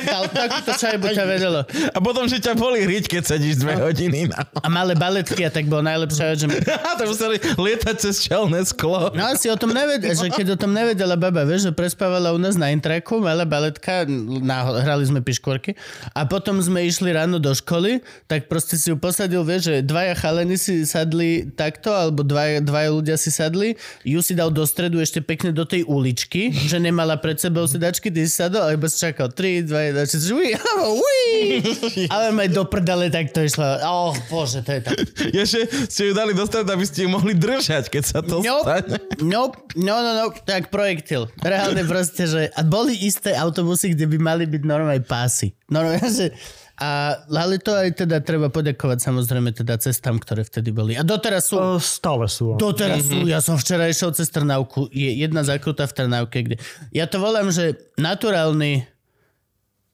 dal 0.06 0.26
takúto 0.30 0.72
čajbu 0.76 1.06
ťa 1.14 1.26
vedelo. 1.26 1.62
A 1.94 1.98
potom, 2.04 2.30
že 2.30 2.42
ťa 2.42 2.54
boli 2.58 2.84
hriť, 2.84 3.06
keď 3.10 3.24
sedíš 3.24 3.64
dve 3.64 3.80
hodiny 3.80 4.30
na... 4.30 4.44
A 4.62 4.68
malé 4.68 4.94
baletky 4.94 5.48
a 5.48 5.52
tak 5.52 5.66
bolo 5.70 5.86
najlepšie, 5.86 6.38
že... 6.38 6.46
to 7.00 7.04
museli 7.08 7.38
lietať 7.58 7.96
cez 7.98 8.22
čelné 8.26 8.66
sklo. 8.68 9.14
No 9.14 9.32
asi 9.32 9.50
o 9.50 9.58
tom 9.58 9.72
nevedela, 9.72 10.14
že 10.14 10.28
keď 10.34 10.56
o 10.56 10.58
tom 10.58 10.76
nevedela 10.76 11.16
baba, 11.16 11.48
vieš, 11.48 11.70
že 11.70 11.72
prespávala 11.74 12.36
u 12.36 12.40
nás 12.42 12.60
na 12.60 12.74
intraku, 12.74 13.24
malá 13.24 13.48
baletka, 13.48 14.06
na, 14.42 14.66
hrali 14.84 15.06
sme 15.08 15.24
piškvorky 15.24 15.78
a 16.14 16.28
potom 16.28 16.60
sme 16.60 16.84
išli 16.84 17.16
ráno 17.16 17.40
do 17.40 17.52
školy, 17.56 18.04
tak 18.28 18.52
proste 18.52 18.67
si 18.76 18.92
ju 18.92 19.00
posadil, 19.00 19.40
vieš, 19.48 19.72
že 19.72 19.76
dvaja 19.80 20.18
chalení 20.20 20.60
si 20.60 20.84
sadli 20.84 21.48
takto, 21.48 21.96
alebo 21.96 22.28
dvaja, 22.28 22.60
dvaja 22.60 22.90
ľudia 22.92 23.16
si 23.16 23.32
sadli, 23.32 23.80
ju 24.04 24.20
si 24.20 24.36
dal 24.36 24.52
do 24.52 24.68
stredu 24.68 25.00
ešte 25.00 25.24
pekne 25.24 25.56
do 25.56 25.64
tej 25.64 25.88
uličky, 25.88 26.52
že 26.72 26.84
nemala 26.84 27.16
pred 27.16 27.40
sebou 27.40 27.64
sedačky, 27.64 28.12
ty 28.12 28.28
si 28.28 28.34
sadol 28.36 28.68
a 28.68 28.76
iba 28.76 28.92
si 28.92 29.00
čakal 29.00 29.32
3, 29.32 29.64
2, 29.64 29.96
1, 29.96 30.12
6, 30.20 30.36
ui, 30.36 30.52
ui, 31.08 31.30
ale 32.14 32.36
maj 32.36 32.52
do 32.52 32.68
prdele, 32.68 33.08
tak 33.08 33.32
to 33.32 33.46
išlo. 33.46 33.64
Oh, 33.86 34.12
bože, 34.28 34.60
to 34.66 34.76
je 34.76 34.82
tak. 34.84 34.98
Ešte 35.32 35.60
ste 35.88 36.02
ju 36.10 36.14
dali 36.18 36.36
dostať, 36.36 36.66
aby 36.68 36.84
ste 36.84 37.06
ju 37.06 37.10
mohli 37.14 37.32
držať, 37.38 37.88
keď 37.88 38.04
sa 38.04 38.20
to 38.20 38.42
Nope, 38.42 38.66
stane. 38.66 38.98
nope, 39.22 39.56
no, 39.78 40.02
no, 40.02 40.12
no, 40.18 40.26
tak 40.44 40.74
projektil. 40.74 41.30
Reálne 41.40 41.86
proste, 41.86 42.26
že... 42.26 42.42
A 42.58 42.66
boli 42.66 42.98
isté 42.98 43.38
autobusy, 43.38 43.94
kde 43.94 44.10
by 44.10 44.18
mali 44.18 44.44
byť 44.50 44.64
normálne 44.66 45.04
pásy. 45.06 45.54
Normálne, 45.70 46.02
že 46.10 46.34
A, 46.78 47.18
ale 47.26 47.58
to 47.58 47.74
aj 47.74 48.06
teda 48.06 48.22
treba 48.22 48.54
poďakovať 48.54 49.02
samozrejme 49.02 49.50
teda 49.50 49.82
cestám, 49.82 50.22
ktoré 50.22 50.46
vtedy 50.46 50.70
boli. 50.70 50.94
A 50.94 51.02
doteraz 51.02 51.50
sú. 51.50 51.58
E, 51.58 51.82
Stále 51.82 52.30
sú. 52.30 52.54
Doteraz 52.54 53.02
sú. 53.02 53.26
Ja 53.26 53.42
som 53.42 53.58
včera 53.58 53.90
išiel 53.90 54.14
cez 54.14 54.30
Trnavku. 54.30 54.86
Je 54.94 55.10
jedna 55.10 55.42
zakruta 55.42 55.90
v 55.90 55.94
Trnavke, 55.98 56.46
kde... 56.46 56.62
Ja 56.94 57.10
to 57.10 57.18
volám, 57.18 57.50
že 57.50 57.82
naturálny 57.98 58.86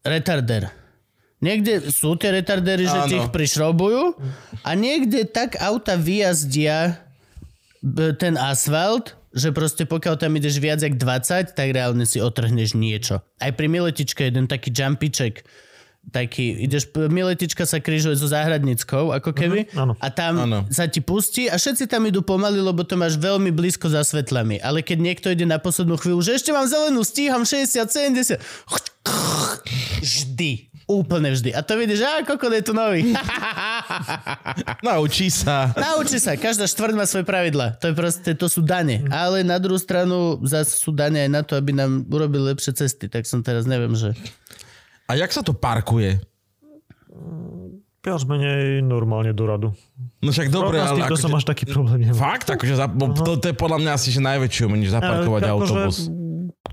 retarder. 0.04 0.76
Niekde 1.44 1.88
sú 1.92 2.20
tie 2.20 2.36
retardery, 2.36 2.88
že 2.88 3.00
Áno. 3.04 3.16
ich 3.16 3.28
prišrobujú 3.32 4.16
a 4.64 4.70
niekde 4.80 5.28
tak 5.28 5.60
auta 5.60 6.00
vyjazdia 6.00 7.04
ten 8.16 8.40
asfalt, 8.40 9.20
že 9.36 9.52
proste 9.52 9.84
pokiaľ 9.84 10.16
tam 10.24 10.32
ideš 10.40 10.64
viac 10.64 10.80
jak 10.80 10.96
20, 10.96 11.52
tak 11.52 11.68
reálne 11.76 12.08
si 12.08 12.24
otrhneš 12.24 12.80
niečo. 12.80 13.20
Aj 13.44 13.52
pri 13.52 13.68
Miletičke 13.68 14.32
jeden 14.32 14.48
taký 14.48 14.72
jumpiček, 14.72 15.44
taký, 16.06 16.62
ideš, 16.62 16.84
Miletička 16.92 17.64
sa 17.64 17.78
križuje 17.78 18.14
so 18.14 18.26
záhradnickou, 18.26 19.10
ako 19.12 19.32
keby, 19.32 19.66
Mhm, 19.66 19.76
áno. 19.76 19.94
a 19.96 20.08
tam 20.08 20.34
Áno. 20.42 20.60
sa 20.68 20.86
ti 20.86 21.00
pustí 21.00 21.46
a 21.46 21.56
všetci 21.56 21.86
tam 21.86 22.04
idú 22.04 22.20
pomaly, 22.20 22.60
lebo 22.60 22.82
to 22.82 22.94
máš 22.94 23.16
veľmi 23.16 23.50
blízko 23.50 23.88
za 23.88 24.02
svetlami. 24.02 24.58
Ale 24.58 24.80
keď 24.80 24.98
niekto 25.00 25.28
ide 25.28 25.44
na 25.44 25.58
poslednú 25.58 25.96
chvíľu, 25.96 26.20
že 26.22 26.36
ešte 26.36 26.50
mám 26.50 26.66
zelenú, 26.66 27.02
stíham 27.02 27.42
60, 27.42 27.88
70, 27.88 28.38
vždy. 29.98 30.70
Úplne 30.84 31.32
vždy. 31.32 31.50
A 31.50 31.64
to 31.64 31.74
vidíš, 31.74 32.04
a 32.04 32.22
kokot 32.22 32.52
je 32.52 32.60
tu 32.62 32.76
nový. 32.76 33.16
Naučí 34.84 35.32
sa. 35.32 35.72
Nauči 35.74 36.20
sa, 36.20 36.36
každá 36.36 36.68
štvrť 36.68 36.94
má 36.94 37.06
svoje 37.06 37.24
pravidla. 37.24 37.80
To 37.80 37.88
je 37.88 37.96
proste, 37.96 38.30
to 38.34 38.46
sú 38.46 38.60
dane. 38.60 39.00
Ale 39.08 39.42
na 39.42 39.58
druhú 39.58 39.80
stranu 39.80 40.44
zase 40.44 40.76
sú 40.76 40.92
dane 40.92 41.24
aj 41.24 41.32
na 41.32 41.42
to, 41.42 41.56
aby 41.56 41.72
nám 41.72 42.04
urobili 42.06 42.52
lepšie 42.52 42.76
cesty. 42.76 43.08
Tak 43.08 43.24
som 43.24 43.40
teraz 43.40 43.64
neviem, 43.64 43.96
že... 43.96 44.12
A 45.08 45.20
jak 45.20 45.32
sa 45.36 45.44
to 45.44 45.52
parkuje? 45.52 46.22
Viac 48.04 48.28
menej 48.28 48.84
normálne 48.84 49.32
do 49.32 49.48
radu. 49.48 49.68
No 50.20 50.36
však 50.36 50.52
dobre, 50.52 50.76
s 50.84 50.92
ale 50.92 51.08
akože, 51.08 51.24
som 51.24 51.32
až 51.40 51.48
taký 51.48 51.72
problém 51.72 52.04
nemal. 52.04 52.20
Fakt? 52.20 52.52
Akože 52.52 52.76
za, 52.76 52.92
to, 53.24 53.40
to 53.40 53.46
je 53.48 53.56
podľa 53.56 53.80
mňa 53.80 53.92
asi 53.96 54.12
že 54.12 54.20
najväčšie 54.20 54.68
umenie, 54.68 54.92
že 54.92 55.00
zaparkovať 55.00 55.42
Ale 55.48 55.52
akože, 55.56 55.64
autobus. 55.64 55.98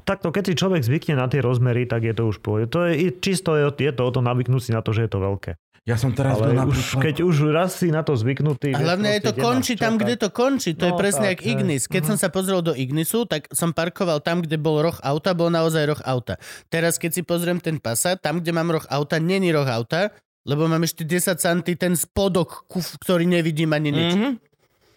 Takto, 0.02 0.34
keď 0.34 0.42
si 0.50 0.54
človek 0.58 0.82
zvykne 0.82 1.14
na 1.14 1.30
tie 1.30 1.38
rozmery, 1.38 1.86
tak 1.86 2.02
je 2.02 2.14
to 2.18 2.26
už 2.26 2.42
pohode. 2.42 2.66
To 2.74 2.82
je 2.82 3.14
čisto 3.22 3.54
je, 3.54 3.70
je 3.78 3.92
to 3.94 4.02
o 4.02 4.10
to 4.10 4.26
navyknúť 4.26 4.62
si 4.62 4.70
na 4.74 4.82
to, 4.82 4.90
že 4.90 5.06
je 5.06 5.10
to 5.10 5.22
veľké. 5.22 5.54
Ja 5.88 5.96
som 5.96 6.12
teraz 6.12 6.36
bol 6.36 6.52
Ale 6.52 6.60
už, 6.60 6.76
napríklad... 6.76 7.02
keď 7.08 7.16
už 7.24 7.36
raz 7.56 7.70
si 7.80 7.88
na 7.88 8.04
to 8.04 8.12
zvyknutý... 8.12 8.76
A 8.76 8.84
hlavne 8.84 9.16
aj 9.16 9.20
to 9.24 9.32
končí 9.32 9.74
tam, 9.80 9.96
čo, 9.96 10.04
kde 10.04 10.14
to 10.20 10.28
končí. 10.28 10.76
To 10.76 10.84
je 10.86 10.92
No, 10.92 11.00
presne 11.00 11.32
tak, 11.32 11.40
jak 11.40 11.56
Ignis. 11.56 11.88
Keď 11.88 12.02
hej. 12.04 12.08
som 12.12 12.16
sa 12.20 12.28
pozrel 12.28 12.60
do 12.60 12.76
Ignisu, 12.76 13.24
tak 13.24 13.48
som 13.50 13.72
parkoval 13.72 14.20
tam, 14.20 14.44
kde 14.44 14.60
bol 14.60 14.76
roh 14.84 14.94
auta, 15.00 15.32
bol 15.32 15.48
naozaj 15.48 15.88
roh 15.88 16.02
auta. 16.04 16.36
Teraz, 16.68 17.00
keď 17.00 17.10
si 17.16 17.22
pozriem 17.24 17.56
ten 17.58 17.80
Passat, 17.80 18.20
tam, 18.20 18.44
kde 18.44 18.52
mám 18.52 18.68
roh 18.68 18.84
auta, 18.92 19.16
není 19.16 19.48
roh 19.50 19.64
auta, 19.64 20.12
lebo 20.44 20.68
mám 20.68 20.84
ešte 20.84 21.00
10 21.00 21.40
cm 21.40 21.60
ten 21.74 21.92
spodok, 21.96 22.68
kuf, 22.68 23.00
ktorý 23.00 23.24
nevidím 23.24 23.72
ani 23.72 23.88
nič. 23.90 24.12
Mhm. 24.14 24.30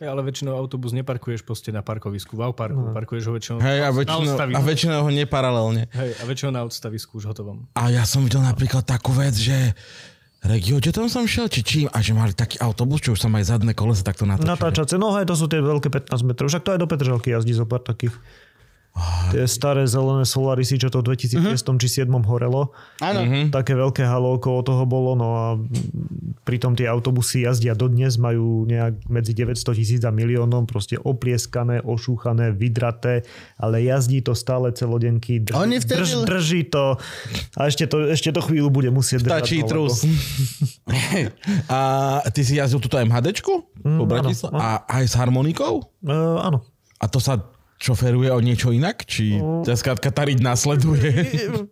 Ja, 0.03 0.11
ale 0.11 0.19
väčšinou 0.19 0.51
autobus 0.51 0.91
neparkuješ 0.91 1.47
proste 1.47 1.71
na 1.71 1.79
parkovisku, 1.79 2.35
v 2.35 2.51
parku, 2.51 2.75
No. 2.75 2.91
parkuješ 2.91 3.23
ho 3.23 3.39
väčšinou 3.39 3.63
Hej, 3.63 3.79
a 3.79 3.87
na 3.87 3.95
väčšinou, 3.95 4.19
odstavisku. 4.27 4.57
a 4.59 4.67
väčšinou 4.67 4.99
ho 4.99 5.11
neparalelne. 5.15 5.83
Hej, 5.95 6.11
a 6.19 6.23
väčšinou 6.27 6.51
na 6.51 6.61
odstavisku 6.67 7.23
už 7.23 7.31
hotovom. 7.31 7.71
A 7.79 7.87
ja 7.87 8.03
som 8.03 8.19
videl 8.19 8.43
napríklad 8.43 8.83
takú 8.83 9.15
vec, 9.15 9.31
že 9.31 9.71
Regio, 10.43 10.75
kde 10.83 10.91
tam 10.91 11.07
som 11.07 11.23
šiel, 11.23 11.47
či 11.47 11.63
čím, 11.63 11.85
a 11.87 12.03
že 12.03 12.11
mali 12.11 12.35
taký 12.35 12.59
autobus, 12.59 12.99
čo 12.99 13.15
už 13.15 13.19
sa 13.23 13.31
aj 13.31 13.47
zadné 13.47 13.71
kolesa 13.71 14.03
takto 14.03 14.27
natočili. 14.27 14.51
Natáčace, 14.51 14.99
no 14.99 15.15
hej, 15.15 15.23
to 15.23 15.39
sú 15.39 15.47
tie 15.47 15.63
veľké 15.63 15.87
15 15.87 16.11
metrov. 16.27 16.51
Však 16.51 16.67
to 16.67 16.75
aj 16.75 16.79
do 16.83 16.87
Petržalky 16.91 17.31
jazdí 17.31 17.55
zo 17.55 17.63
pár 17.63 17.79
takých. 17.79 18.11
Tie 19.33 19.49
staré 19.49 19.89
zelené 19.89 20.21
Solarisy, 20.21 20.77
čo 20.77 20.93
to 20.93 21.01
v 21.01 21.17
2006 21.17 21.65
či 21.81 22.05
2007 22.05 22.29
horelo. 22.29 22.69
Áno. 23.01 23.25
Mhm. 23.25 23.49
Také 23.49 23.73
veľké 23.73 24.05
halo 24.05 24.37
okolo 24.37 24.61
toho 24.61 24.85
bolo, 24.85 25.17
no 25.17 25.27
a 25.33 25.45
pritom 26.45 26.77
tie 26.77 26.85
autobusy 26.85 27.49
jazdia 27.49 27.73
dodnes, 27.73 28.21
majú 28.21 28.69
nejak 28.69 29.09
medzi 29.09 29.33
900 29.33 29.73
tisíc 29.73 30.01
a 30.05 30.13
miliónom, 30.13 30.69
proste 30.69 31.01
oplieskané, 31.01 31.81
ošúchané, 31.81 32.53
vydraté, 32.53 33.25
ale 33.57 33.81
jazdí 33.81 34.21
to 34.21 34.37
stále 34.37 34.69
celodenky, 34.69 35.41
drží, 35.41 35.57
Oni 35.57 35.81
vtedy- 35.81 36.05
drž, 36.05 36.11
drží 36.29 36.61
to 36.69 37.01
a 37.57 37.61
ešte 37.65 37.89
to, 37.89 38.13
ešte 38.13 38.29
to 38.29 38.41
chvíľu 38.45 38.69
bude 38.69 38.93
musieť 38.93 39.25
držať. 39.25 39.33
Stačí 39.41 39.57
no, 39.65 39.67
trus. 39.73 39.93
a 41.73 41.79
ty 42.29 42.41
si 42.45 42.61
jazdil 42.61 42.77
túto 42.77 43.01
MHDčku 43.01 43.53
po 43.81 44.03
Bratislave? 44.05 44.53
áno, 44.53 44.61
A 44.61 44.85
aj 44.85 45.03
s 45.09 45.13
harmonikou? 45.17 45.81
E, 46.05 46.13
áno. 46.13 46.61
A 47.01 47.05
to 47.09 47.17
sa 47.17 47.41
šoferuje 47.83 48.31
o 48.31 48.39
niečo 48.39 48.71
inak? 48.71 49.03
Či 49.03 49.43
ťa 49.67 49.75
skrátka 49.75 50.07
tá 50.15 50.23
riť 50.23 50.39
nasleduje? 50.39 51.11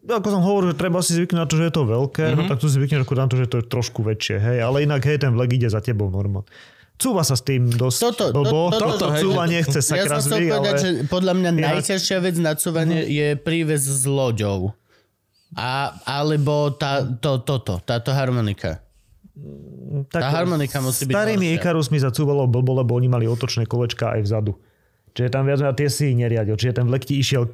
Ako 0.03 0.27
som 0.27 0.43
hovoril, 0.43 0.75
že 0.75 0.77
treba 0.83 0.99
si 0.99 1.15
zvyknúť 1.15 1.39
na 1.39 1.47
to, 1.47 1.55
že 1.55 1.71
je 1.71 1.73
to 1.73 1.83
veľké, 1.87 2.23
mm-hmm. 2.27 2.37
no 2.43 2.49
tak 2.51 2.59
tu 2.59 2.67
si 2.67 2.75
zvykneš 2.75 3.07
na 3.07 3.27
to, 3.31 3.35
že 3.39 3.47
to 3.47 3.55
je 3.63 3.65
trošku 3.71 4.03
väčšie, 4.03 4.35
hej, 4.43 4.57
ale 4.59 4.83
inak 4.83 4.99
hej, 5.07 5.23
ten 5.23 5.31
vlek 5.31 5.55
ide 5.55 5.71
za 5.71 5.79
tebou 5.79 6.11
normálne. 6.11 6.51
Cúva 6.99 7.25
sa 7.25 7.33
s 7.33 7.41
tým 7.41 7.65
dosť 7.65 7.97
Toto- 7.97 8.29
to- 8.29 8.35
blbo, 8.35 8.69
toto- 8.69 8.99
toto, 8.99 9.07
hej, 9.15 9.23
cúva 9.25 9.49
nechce 9.49 9.79
sa 9.81 9.97
Ja 9.97 10.05
som 10.05 10.21
chcel 10.21 10.37
krazvy, 10.37 10.45
povedať, 10.53 10.75
ale... 10.75 10.81
že 10.83 10.89
podľa 11.09 11.33
mňa 11.33 11.49
Inak- 11.55 11.75
najťažšia 11.81 12.17
vec 12.21 12.35
na 12.37 12.53
cúvanie 12.59 12.99
je 13.09 13.27
príves 13.39 13.81
s 13.87 14.03
loďou. 14.05 14.75
A, 15.57 15.97
alebo 16.05 16.71
tá, 16.77 17.01
to, 17.03 17.41
toto, 17.41 17.81
táto 17.81 18.13
harmonika. 18.13 18.79
tak, 20.07 20.21
tá 20.23 20.27
harmonika 20.31 20.79
musí 20.79 21.03
byť 21.03 21.15
Starými. 21.15 21.59
Ikarusmi 21.59 21.99
sa 21.99 22.13
cúvalo 22.13 22.47
blbo, 22.47 22.77
lebo 22.77 22.95
oni 22.95 23.11
mali 23.11 23.25
otočné 23.27 23.67
kolečka 23.67 24.15
aj 24.15 24.21
vzadu. 24.31 24.55
Čiže 25.11 25.27
tam 25.27 25.43
viac 25.43 25.59
menej 25.59 25.75
tie 25.75 25.89
si 25.91 26.15
neriadil. 26.15 26.55
Čiže 26.55 26.79
ten 26.79 26.85
vlek 26.87 27.03
ti 27.03 27.19
išiel, 27.19 27.51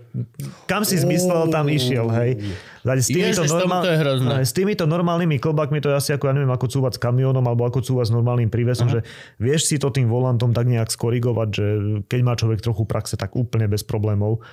kam 0.70 0.86
si 0.86 0.94
zmyslel, 1.02 1.50
tam 1.50 1.66
išiel, 1.66 2.06
hej. 2.14 2.38
S, 2.86 3.10
týmito 3.10 3.42
Ježiš, 3.44 3.50
tomu 3.50 3.82
to 3.82 3.90
je 3.90 3.98
hrozné. 3.98 4.34
s 4.46 4.54
týmito 4.54 4.86
normálnymi 4.86 5.42
klbakmi 5.42 5.82
to 5.82 5.90
je 5.92 5.96
asi 5.98 6.10
ako, 6.14 6.30
ja 6.30 6.34
neviem, 6.38 6.54
ako 6.54 6.70
cúvať 6.70 6.96
s 6.96 7.00
kamiónom 7.02 7.42
alebo 7.44 7.66
ako 7.66 7.82
cúvať 7.82 8.08
s 8.08 8.14
normálnym 8.14 8.54
prívesom, 8.54 8.88
že 8.88 9.02
vieš 9.42 9.74
si 9.74 9.82
to 9.82 9.90
tým 9.90 10.06
volantom 10.06 10.54
tak 10.54 10.70
nejak 10.70 10.88
skorigovať, 10.88 11.48
že 11.50 11.66
keď 12.06 12.20
má 12.22 12.38
človek 12.38 12.62
trochu 12.62 12.86
praxe, 12.86 13.18
tak 13.18 13.34
úplne 13.34 13.66
bez 13.66 13.82
problémov. 13.82 14.46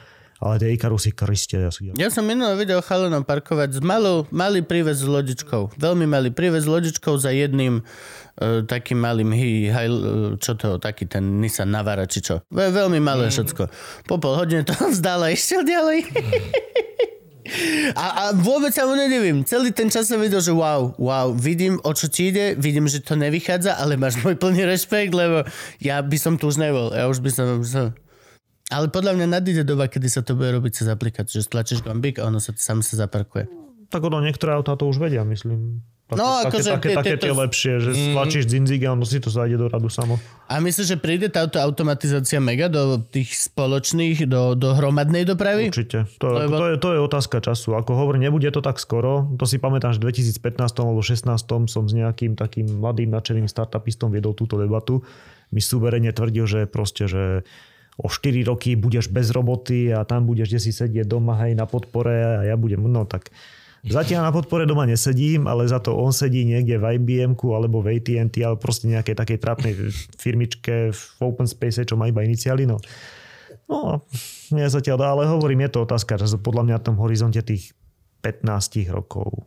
Ale 0.45 0.61
tie 0.61 0.77
Ikarusy 0.77 1.17
kriste. 1.17 1.57
Ja 1.57 1.73
si... 1.73 1.89
Ja 1.97 2.13
som 2.13 2.29
minulé 2.29 2.53
videl 2.61 2.85
chalanom 2.85 3.25
parkovať 3.25 3.77
s 3.77 3.81
malou, 3.81 4.29
malý 4.29 4.61
príves 4.61 5.01
s 5.01 5.09
lodičkou. 5.09 5.73
Veľmi 5.81 6.05
malý 6.05 6.37
príves 6.37 6.65
s 6.65 6.69
lodičkou 6.69 7.17
za 7.17 7.33
jedným 7.33 7.81
uh, 7.81 8.61
takým 8.69 9.01
malým 9.01 9.33
hi, 9.33 9.73
hi, 9.73 9.89
uh, 9.89 10.37
čo 10.37 10.53
to, 10.61 10.77
taký 10.77 11.09
ten 11.09 11.41
Nissan 11.41 11.73
Navara, 11.73 12.05
či 12.05 12.21
čo. 12.21 12.45
Ve, 12.53 12.69
veľmi 12.69 13.01
malé 13.01 13.33
všetko. 13.33 13.73
Po 14.05 14.21
pol 14.21 14.37
hodine 14.37 14.69
to 14.69 14.77
vzdal 14.93 15.25
a 15.25 15.33
išiel 15.33 15.65
ďalej. 15.65 16.13
A, 17.93 18.05
a 18.05 18.23
vôbec 18.33 18.73
sa 18.73 18.89
mu 18.89 18.97
nedivím. 18.97 19.45
Celý 19.45 19.69
ten 19.69 19.93
čas 19.93 20.09
som 20.09 20.17
videl, 20.17 20.41
že 20.41 20.49
wow, 20.49 20.97
wow, 20.97 21.29
vidím, 21.37 21.77
o 21.85 21.93
čo 21.93 22.09
ti 22.09 22.33
ide, 22.33 22.57
vidím, 22.57 22.89
že 22.89 23.05
to 23.05 23.21
nevychádza, 23.21 23.77
ale 23.77 24.01
máš 24.01 24.17
môj 24.25 24.41
plný 24.41 24.65
rešpekt, 24.65 25.13
lebo 25.13 25.45
ja 25.77 26.01
by 26.01 26.17
som 26.17 26.41
tu 26.41 26.49
už 26.49 26.57
nebol. 26.57 26.89
Ja 26.93 27.05
už 27.09 27.21
by 27.21 27.31
som... 27.33 27.47
Už 27.61 27.69
som... 27.69 27.87
Ale 28.67 28.89
podľa 28.89 29.13
mňa 29.15 29.27
nadíde 29.31 29.63
doba, 29.63 29.87
kedy 29.87 30.09
sa 30.09 30.21
to 30.21 30.33
bude 30.33 30.49
robiť 30.51 30.73
cez 30.75 30.87
aplikáciu, 30.87 31.39
že 31.39 31.45
stlačíš 31.45 31.81
gombík 31.81 32.17
a 32.17 32.27
ono 32.27 32.39
sa 32.39 32.51
sám 32.51 32.81
sa 32.81 32.97
zaparkuje. 32.99 33.45
Tak 33.87 34.01
ono, 34.01 34.19
niektoré 34.19 34.53
autá 34.53 34.73
to 34.73 34.87
už 34.87 34.97
vedia, 34.99 35.21
myslím. 35.23 35.85
Také, 36.05 36.21
No, 36.21 36.29
také, 36.39 36.49
akože 36.51 36.71
také, 36.71 36.87
tie- 36.87 36.99
také 36.99 37.15
tie 37.19 37.33
lepšie, 37.35 37.73
že 37.79 37.91
Mm. 37.91 38.01
stlačíš 38.13 38.45
dzinzig 38.45 38.81
a 38.83 38.93
ono 38.93 39.05
si 39.05 39.17
to 39.17 39.29
zajde 39.29 39.57
do 39.57 39.67
radu 39.67 39.89
samo. 39.89 40.21
A 40.47 40.61
myslíš, 40.61 40.87
že 40.87 40.97
príde 40.97 41.29
táto 41.29 41.57
automatizácia 41.57 42.37
mega 42.39 42.69
do 42.69 43.01
tých 43.01 43.33
spoločných, 43.43 44.25
do, 44.25 44.53
do 44.53 44.73
hromadnej 44.75 45.25
dopravy? 45.25 45.69
Určite. 45.69 46.05
To, 46.19 46.27
Lebo- 46.35 46.53
to, 46.55 46.65
je, 46.67 46.77
to 46.79 46.89
je 46.91 47.01
otázka 47.01 47.41
času. 47.43 47.73
Ako 47.75 47.95
hovorím, 47.95 48.21
nebude 48.23 48.49
to 48.49 48.61
tak 48.61 48.77
skoro. 48.77 49.33
To 49.35 49.45
si 49.45 49.57
pamätám, 49.57 49.93
že 49.93 49.99
v 49.99 50.13
2015 50.13 50.45
alebo 50.75 50.93
2016 50.95 51.49
som 51.67 51.83
s 51.83 51.93
nejakým 51.95 52.33
takým 52.35 52.69
mladým 52.75 53.09
nadšeným 53.09 53.45
startupistom 53.47 54.09
viedol 54.11 54.33
túto 54.33 54.57
debatu. 54.57 55.01
Mi 55.49 55.59
suverene 55.59 56.11
tvrdil, 56.11 56.45
že 56.45 56.61
proste, 56.67 57.07
že 57.07 57.49
o 57.99 58.11
4 58.11 58.43
roky 58.51 58.75
budeš 58.75 59.07
bez 59.11 59.31
roboty 59.31 59.95
a 59.95 60.03
tam 60.03 60.27
budeš 60.27 60.51
kde 60.51 60.61
si 60.61 60.73
sedieť 60.75 61.07
doma 61.07 61.39
hej, 61.47 61.55
na 61.55 61.67
podpore 61.69 62.15
a 62.15 62.31
ja 62.43 62.57
budem, 62.59 62.83
no 62.83 63.07
tak 63.07 63.31
Zatiaľ 63.85 64.25
na 64.25 64.33
podpore 64.33 64.65
doma 64.65 64.89
nesedím, 64.89 65.45
ale 65.45 65.69
za 65.69 65.77
to 65.77 65.93
on 65.93 66.09
sedí 66.09 66.49
niekde 66.49 66.81
v 66.81 66.97
ibm 66.97 67.37
alebo 67.53 67.85
v 67.85 68.01
AT&T, 68.01 68.41
alebo 68.41 68.57
proste 68.57 68.89
nejakej 68.89 69.13
takej 69.13 69.39
trápnej 69.45 69.73
firmičke 70.17 70.89
v 70.89 71.21
open 71.21 71.45
space, 71.45 71.85
čo 71.85 71.93
má 71.93 72.09
iba 72.09 72.25
iniciály. 72.25 72.65
No, 72.65 72.81
no 73.69 74.09
nie 74.57 74.65
zatiaľ, 74.65 75.21
ale 75.21 75.29
hovorím, 75.29 75.69
je 75.69 75.77
to 75.77 75.85
otázka, 75.85 76.17
že 76.17 76.41
podľa 76.41 76.65
mňa 76.65 76.77
v 76.81 76.87
tom 76.89 76.97
horizonte 76.97 77.45
tých 77.45 77.77
15 78.25 78.89
rokov. 78.89 79.45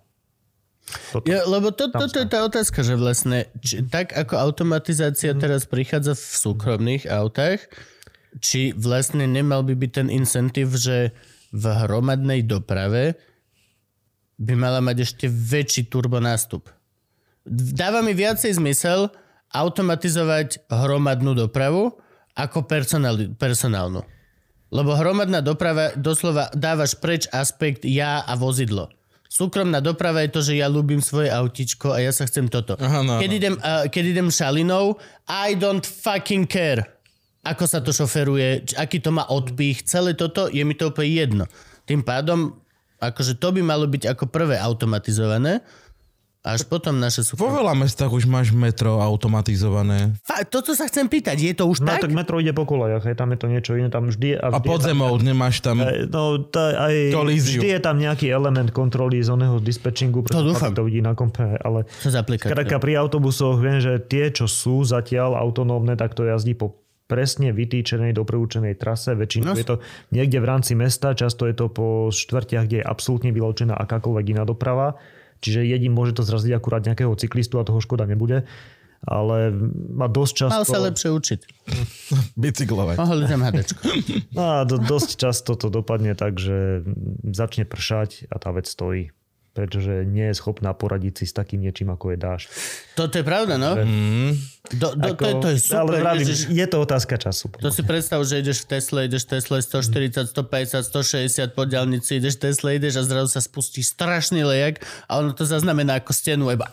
Toto. 1.11 1.25
Ja, 1.27 1.43
lebo 1.43 1.73
to, 1.73 1.89
Tam 1.91 2.05
toto 2.05 2.21
je 2.21 2.29
tá 2.29 2.45
otázka, 2.47 2.79
že 2.85 2.95
vlastne, 2.95 3.49
či, 3.59 3.83
tak 3.83 4.15
ako 4.15 4.39
automatizácia 4.39 5.33
Mhm. 5.35 5.41
teraz 5.41 5.65
prichádza 5.67 6.13
v 6.15 6.23
súkromných 6.45 7.09
autách, 7.09 7.67
či 8.39 8.75
vlastne 8.75 9.25
nemal 9.25 9.63
by 9.63 9.73
byť 9.73 9.91
ten 9.91 10.07
incentív, 10.11 10.75
že 10.77 11.15
v 11.51 11.65
hromadnej 11.65 12.43
doprave 12.43 13.15
by 14.37 14.53
mala 14.53 14.83
mať 14.83 14.97
ešte 15.07 15.25
väčší 15.31 15.89
turbonástup. 15.89 16.69
Dáva 17.47 18.03
mi 18.03 18.13
viacej 18.13 18.59
zmysel 18.59 19.09
automatizovať 19.55 20.67
hromadnú 20.67 21.33
dopravu 21.33 21.95
ako 22.37 22.67
personál, 22.67 23.17
personálnu. 23.39 24.03
Lebo 24.67 24.93
hromadná 24.93 25.39
doprava 25.39 25.95
doslova 25.95 26.51
dávaš 26.51 26.99
preč 26.99 27.25
aspekt 27.31 27.87
ja 27.87 28.19
a 28.27 28.35
vozidlo. 28.35 28.91
Súkromná 29.27 29.83
doprava 29.83 30.23
je 30.23 30.31
to, 30.31 30.41
že 30.43 30.59
ja 30.59 30.71
ľúbim 30.71 31.03
svoje 31.03 31.27
autičko 31.27 31.91
a 31.91 31.99
ja 31.99 32.11
sa 32.15 32.23
chcem 32.27 32.47
toto. 32.47 32.79
Aha, 32.79 33.03
no, 33.03 33.19
keď, 33.19 33.31
no. 33.31 33.37
idem, 33.37 33.55
uh, 33.59 33.83
keď 33.87 34.03
idem 34.15 34.27
šalinou, 34.31 34.95
I 35.27 35.55
don't 35.55 35.83
fucking 35.83 36.47
care, 36.47 36.87
ako 37.47 37.63
sa 37.63 37.79
to 37.79 37.89
šoferuje, 37.89 38.47
aký 38.75 38.99
to 38.99 39.09
má 39.09 39.23
odpich, 39.25 39.81
celé 39.81 40.11
toto 40.11 40.47
je 40.47 40.61
mi 40.61 40.73
to 40.73 40.91
úplne 40.91 41.09
jedno. 41.09 41.43
Tým 41.83 42.03
pádom, 42.03 42.59
akože 42.99 43.35
to 43.35 43.49
by 43.49 43.61
malo 43.61 43.87
byť 43.87 44.03
ako 44.09 44.27
prvé 44.27 44.59
automatizované, 44.59 45.63
až 46.43 46.63
potom 46.63 46.95
naše 46.95 47.27
sú... 47.27 47.35
Vo 47.35 47.51
veľa 47.51 47.75
mestách 47.75 48.07
už 48.07 48.23
máš 48.23 48.55
metro 48.55 49.03
automatizované. 49.03 50.15
Fa- 50.23 50.47
toto 50.47 50.71
sa 50.71 50.87
chcem 50.87 51.03
pýtať, 51.03 51.35
je 51.35 51.51
to 51.51 51.67
už 51.67 51.83
No 51.83 51.91
tak? 51.91 52.07
tak 52.07 52.15
metro 52.15 52.39
ide 52.39 52.55
po 52.55 52.63
kolejach, 52.63 53.03
hej, 53.03 53.19
tam 53.19 53.35
je 53.35 53.39
to 53.39 53.47
niečo 53.51 53.75
iné, 53.75 53.91
tam 53.91 54.07
vždy. 54.07 54.39
A 54.39 54.55
vždy 54.55 54.63
je 54.63 54.63
podzemou 54.63 55.11
nemáš 55.19 55.59
tam... 55.59 55.83
tam, 55.83 55.91
no, 56.07 56.39
tá, 56.47 56.87
aj, 56.87 57.11
Kolíziu. 57.11 57.59
vždy 57.59 57.67
je 57.75 57.81
tam 57.83 57.99
nejaký 57.99 58.31
element 58.31 58.71
kontroly 58.71 59.19
z 59.19 59.27
oného 59.27 59.59
dispečingu, 59.59 60.23
To 60.31 60.39
dúfam. 60.39 60.71
to 60.71 60.87
vidí 60.87 61.03
na 61.03 61.19
kompe, 61.19 61.43
ale? 61.59 61.83
Skrátka 61.99 62.79
pri 62.79 62.95
autobusoch 62.95 63.59
viem, 63.59 63.83
že 63.83 63.99
tie, 63.99 64.31
čo 64.31 64.47
sú 64.47 64.87
zatiaľ 64.87 65.35
autonómne, 65.35 65.99
tak 65.99 66.15
to 66.15 66.23
jazdí 66.23 66.55
po 66.55 66.79
presne 67.07 67.55
vytýčenej, 67.55 68.11
dopreúčenej 68.11 68.75
trase. 68.75 69.15
Väčšinou 69.15 69.55
No. 69.55 69.57
je 69.57 69.63
to 69.63 69.75
niekde 70.11 70.43
v 70.43 70.45
rámci 70.45 70.75
mesta, 70.75 71.15
často 71.15 71.47
je 71.47 71.55
to 71.55 71.71
po 71.71 72.11
štvrtiach, 72.11 72.67
kde 72.67 72.83
je 72.83 72.85
absolútne 72.85 73.31
vylúčená 73.31 73.73
akákoľvek 73.73 74.25
iná 74.35 74.43
doprava. 74.43 74.99
Čiže 75.39 75.63
jedím 75.63 75.95
môže 75.95 76.17
to 76.17 76.27
zraziť 76.27 76.51
akurát 76.51 76.83
nejakého 76.83 77.13
cyklistu 77.15 77.57
a 77.57 77.67
toho 77.67 77.79
škoda 77.79 78.03
nebude. 78.03 78.43
Ale 79.05 79.53
má 79.93 80.09
dosť 80.09 80.33
často... 80.33 80.57
Mal 80.57 80.65
sa 80.65 80.81
lepšie 80.81 81.09
učiť. 81.13 81.39
Bicyklovať. 82.43 82.97
Mohol 82.97 83.17
ísť 83.23 83.33
MHDčko. 83.37 83.81
No 84.33 84.41
a 84.41 84.55
do, 84.65 84.81
dosť 84.81 85.09
často 85.21 85.53
to 85.53 85.69
dopadne 85.69 86.17
tak, 86.17 86.41
že 86.41 86.81
začne 87.21 87.69
pršať 87.69 88.25
a 88.33 88.41
tá 88.41 88.49
vec 88.49 88.65
stojí. 88.65 89.13
Pretože 89.57 90.05
nie 90.05 90.29
je 90.29 90.37
schopná 90.37 90.69
poradiť 90.77 91.25
si 91.25 91.25
s 91.25 91.33
takým 91.33 91.65
niečím, 91.65 91.89
ako 91.89 92.13
je 92.13 92.17
dáš. 92.21 92.41
Toto 92.93 93.17
je 93.17 93.25
pravda, 93.25 93.57
no? 93.57 93.73
Do, 94.69 94.93
do, 94.93 95.17
to, 95.17 95.25
je, 95.25 95.33
to 95.41 95.47
je 95.49 95.57
super. 95.57 95.81
Ale 95.81 95.91
vravím, 96.05 96.27
Ježiš. 96.29 96.53
je 96.53 96.65
to 96.69 96.77
otázka 96.77 97.17
času. 97.17 97.49
To 97.57 97.73
si 97.73 97.81
predstav, 97.81 98.21
že 98.21 98.37
ideš 98.37 98.69
v 98.69 98.77
Tesle, 98.77 99.09
ideš 99.09 99.25
v 99.25 99.29
Tesle 99.33 99.57
140, 99.65 100.29
150, 100.29 100.85
160 100.93 101.57
po 101.57 101.65
diálnici, 101.65 102.21
ideš 102.21 102.37
v 102.37 102.41
Tesle, 102.45 102.69
ideš 102.77 103.01
a 103.01 103.03
zrazu 103.09 103.33
sa 103.33 103.41
spustí 103.41 103.81
strašný 103.81 104.45
lejak 104.45 104.77
a 105.09 105.17
ono 105.17 105.33
to 105.33 105.41
zaznamená 105.41 105.97
ako 105.97 106.13
stenu 106.13 106.53
iba... 106.53 106.69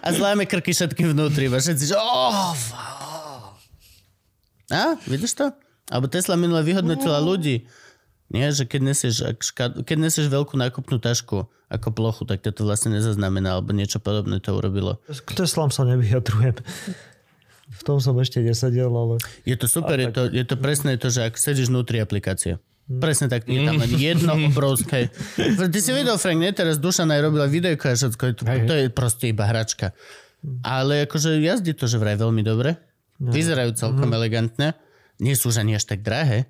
A 0.00 0.08
zláme 0.08 0.48
krky 0.48 0.72
všetkým 0.72 1.12
vnútri, 1.12 1.52
a 1.52 1.60
všetci, 1.60 1.84
že 1.92 1.96
oh. 2.00 2.56
A, 4.72 4.96
vidíš 5.04 5.36
to? 5.36 5.52
Alebo 5.92 6.08
Tesla 6.08 6.40
minule 6.40 6.64
vyhodnotila 6.64 7.20
ľudí. 7.20 7.68
Nie, 8.26 8.50
že 8.50 8.66
keď 8.66 8.80
nesieš, 8.90 9.16
keď 9.86 9.96
nesieš 9.96 10.26
veľkú 10.26 10.58
nákupnú 10.58 10.98
tašku 10.98 11.46
ako 11.70 11.88
plochu, 11.94 12.22
tak 12.26 12.42
to 12.42 12.62
vlastne 12.62 12.94
nezaznamená, 12.94 13.58
alebo 13.58 13.70
niečo 13.70 14.02
podobné 14.02 14.42
to 14.42 14.54
urobilo. 14.54 14.98
K 15.06 15.30
Teslám 15.34 15.70
sa 15.70 15.86
nevyjadrujem. 15.86 16.58
V 17.66 17.82
tom 17.82 17.98
som 17.98 18.14
ešte 18.22 18.38
nesedel, 18.38 18.90
ale... 18.90 19.18
Je 19.42 19.58
to 19.58 19.66
super, 19.66 19.98
je 19.98 20.10
to, 20.10 20.30
je 20.30 20.44
to 20.46 20.54
presne 20.54 20.94
to, 20.98 21.10
že 21.10 21.26
ak 21.26 21.34
sedíš 21.34 21.70
vnútri 21.70 21.98
aplikácie. 21.98 22.62
Presne 22.86 23.26
tak, 23.26 23.50
je 23.50 23.66
tam 23.66 23.82
len 23.82 23.92
jedno 23.98 24.38
obrovské. 24.46 25.10
Ty 25.34 25.78
si 25.82 25.90
videl, 25.90 26.14
Frank, 26.22 26.38
nie? 26.38 26.54
Teraz 26.54 26.78
Dušana 26.78 27.18
aj 27.18 27.22
robila 27.26 27.50
videjko 27.50 27.90
a 27.90 27.98
všetko. 27.98 28.22
To, 28.38 28.42
to 28.46 28.74
je 28.78 28.86
proste 28.94 29.34
iba 29.34 29.42
hračka. 29.50 29.90
Ale 30.62 31.10
akože 31.10 31.42
jazdí 31.42 31.74
to, 31.74 31.90
že 31.90 31.98
vraj 31.98 32.14
veľmi 32.14 32.46
dobre. 32.46 32.78
Vyzerajú 33.18 33.74
celkom 33.74 34.06
elegantne. 34.14 34.78
Nie 35.18 35.34
sú 35.34 35.50
už 35.50 35.66
ani 35.66 35.74
až 35.74 35.90
tak 35.90 36.06
drahé. 36.06 36.46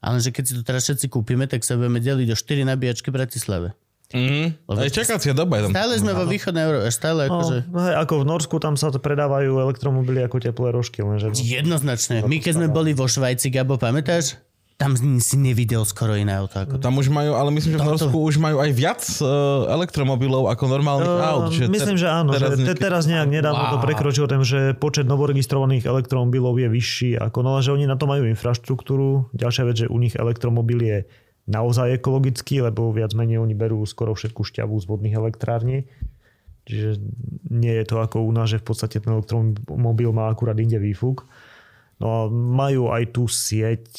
Ale 0.00 0.16
že 0.20 0.32
keď 0.32 0.44
si 0.48 0.52
to 0.56 0.62
teraz 0.64 0.88
všetci 0.88 1.12
kúpime, 1.12 1.44
tak 1.44 1.60
sa 1.60 1.76
budeme 1.76 2.00
deliť 2.00 2.32
o 2.32 2.36
4 2.36 2.64
nabíjačky 2.64 3.12
v 3.12 3.16
Bratislave. 3.20 3.68
Mhm. 4.10 4.66
Aj 4.66 4.90
čakacia 4.90 5.30
doba 5.30 5.62
je 5.62 5.70
tam. 5.70 5.70
Stále 5.70 5.92
sme 6.02 6.12
vo 6.18 6.26
východnej 6.26 6.66
Európe. 6.66 6.90
Stále 6.90 7.30
No, 7.30 7.46
akože... 7.46 7.56
hej, 7.70 7.94
ako 7.94 8.14
v 8.18 8.24
Norsku, 8.26 8.56
tam 8.58 8.74
sa 8.74 8.90
to 8.90 8.98
predávajú 8.98 9.62
elektromobily 9.62 10.26
ako 10.26 10.42
teplé 10.42 10.74
rožky, 10.74 11.06
lenže... 11.06 11.30
No, 11.30 11.38
Jednoznačne. 11.38 12.26
My 12.26 12.42
keď 12.42 12.52
sme 12.58 12.66
boli 12.66 12.90
vo 12.90 13.06
Švajci, 13.06 13.54
Gabo, 13.54 13.78
pamätáš? 13.78 14.34
Tam 14.80 14.96
si 14.96 15.36
nevidel 15.36 15.84
skoro 15.84 16.16
iné 16.16 16.32
auto 16.32 16.56
ako 16.56 16.80
to. 16.80 16.88
Tam 16.88 16.96
už 16.96 17.12
majú, 17.12 17.36
ale 17.36 17.52
myslím, 17.52 17.76
že 17.76 17.78
v 17.78 17.84
Norsku 17.84 18.16
už 18.16 18.40
majú 18.40 18.64
aj 18.64 18.70
viac 18.72 19.04
uh, 19.20 19.68
elektromobilov 19.68 20.48
ako 20.48 20.64
normálnych 20.72 21.20
aut. 21.20 21.52
Uh, 21.52 21.68
myslím, 21.68 22.00
že 22.00 22.08
áno. 22.08 22.32
Teraz, 22.32 22.56
že 22.56 22.64
te, 22.64 22.64
niekedy- 22.64 22.80
teraz 22.80 23.04
nejak 23.04 23.28
nedávno 23.28 23.64
to 23.68 23.76
Wow. 23.76 23.84
prekročilo 23.84 24.24
tým, 24.24 24.40
že 24.40 24.72
počet 24.72 25.04
novoregistrovaných 25.04 25.84
elektromobilov 25.84 26.56
je 26.56 26.68
vyšší 26.72 27.10
ako 27.20 27.38
no, 27.44 27.60
že 27.60 27.76
oni 27.76 27.84
na 27.84 28.00
to 28.00 28.08
majú 28.08 28.24
infraštruktúru. 28.24 29.28
Ďalšia 29.36 29.68
vec, 29.68 29.76
že 29.84 29.86
u 29.92 30.00
nich 30.00 30.16
elektromobil 30.16 30.80
je 30.80 30.98
naozaj 31.44 32.00
ekologický, 32.00 32.64
lebo 32.64 32.88
viac 32.88 33.12
menej 33.12 33.36
oni 33.36 33.52
berú 33.52 33.84
skoro 33.84 34.16
všetku 34.16 34.48
šťavu 34.48 34.80
z 34.80 34.84
vodných 34.88 35.12
elektrární. 35.12 35.84
Čiže 36.64 37.04
nie 37.52 37.74
je 37.76 37.84
to 37.84 38.00
ako 38.00 38.24
u 38.24 38.32
nás, 38.32 38.48
že 38.48 38.62
v 38.62 38.66
podstate 38.70 38.96
ten 38.96 39.12
elektromobil 39.12 40.08
má 40.14 40.32
akurát 40.32 40.56
inde 40.56 40.80
výfuk. 40.80 41.28
No 42.00 42.06
a 42.08 42.20
majú 42.32 42.88
aj 42.88 43.12
tú 43.12 43.28
sieť, 43.28 43.92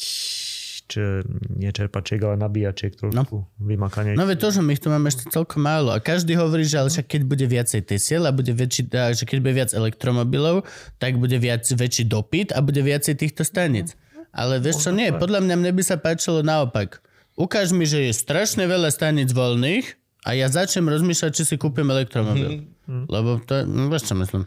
čo 0.92 1.24
nie 1.56 1.72
čerpačiek, 1.72 2.20
ale 2.20 2.36
nabíjačiek 2.36 2.92
trošku 2.92 3.36
no. 3.40 3.48
vymakanie. 3.56 4.12
No 4.12 4.28
veď 4.28 4.38
to, 4.44 4.48
že 4.56 4.60
my 4.60 4.74
tu 4.76 4.92
máme 4.92 5.08
ešte 5.08 5.32
celkom 5.32 5.64
málo. 5.64 5.88
A 5.88 5.98
každý 6.04 6.36
hovorí, 6.36 6.68
že 6.68 6.76
ale 6.76 6.92
však 6.92 7.08
keď 7.08 7.22
bude 7.24 7.46
viacej 7.48 7.80
Tesiel 7.88 8.28
a 8.28 8.32
bude 8.36 8.52
väčší, 8.52 8.92
a 8.92 9.16
že 9.16 9.24
keď 9.24 9.38
bude 9.40 9.54
viac 9.56 9.70
elektromobilov, 9.72 10.68
tak 11.00 11.16
bude 11.16 11.40
viac, 11.40 11.64
väčší 11.64 12.04
dopyt 12.04 12.52
a 12.52 12.60
bude 12.60 12.84
viacej 12.84 13.16
týchto 13.16 13.42
stanic. 13.42 13.96
Ale 14.32 14.60
vieš 14.60 14.88
čo, 14.88 14.90
nie, 14.92 15.12
podľa 15.12 15.44
mňa 15.44 15.54
mne 15.60 15.72
by 15.72 15.82
sa 15.84 15.96
páčilo 15.96 16.44
naopak. 16.44 17.00
Ukáž 17.36 17.72
mi, 17.72 17.88
že 17.88 18.08
je 18.08 18.12
strašne 18.12 18.68
veľa 18.68 18.92
stanic 18.92 19.32
voľných 19.32 19.96
a 20.28 20.36
ja 20.36 20.52
začnem 20.52 20.88
rozmýšľať, 20.88 21.30
či 21.32 21.42
si 21.48 21.54
kúpim 21.56 21.88
elektromobil. 21.88 22.68
Lebo 22.86 23.40
to, 23.44 23.64
no, 23.64 23.88
vieš 23.88 24.12
čo 24.12 24.14
myslím. 24.20 24.44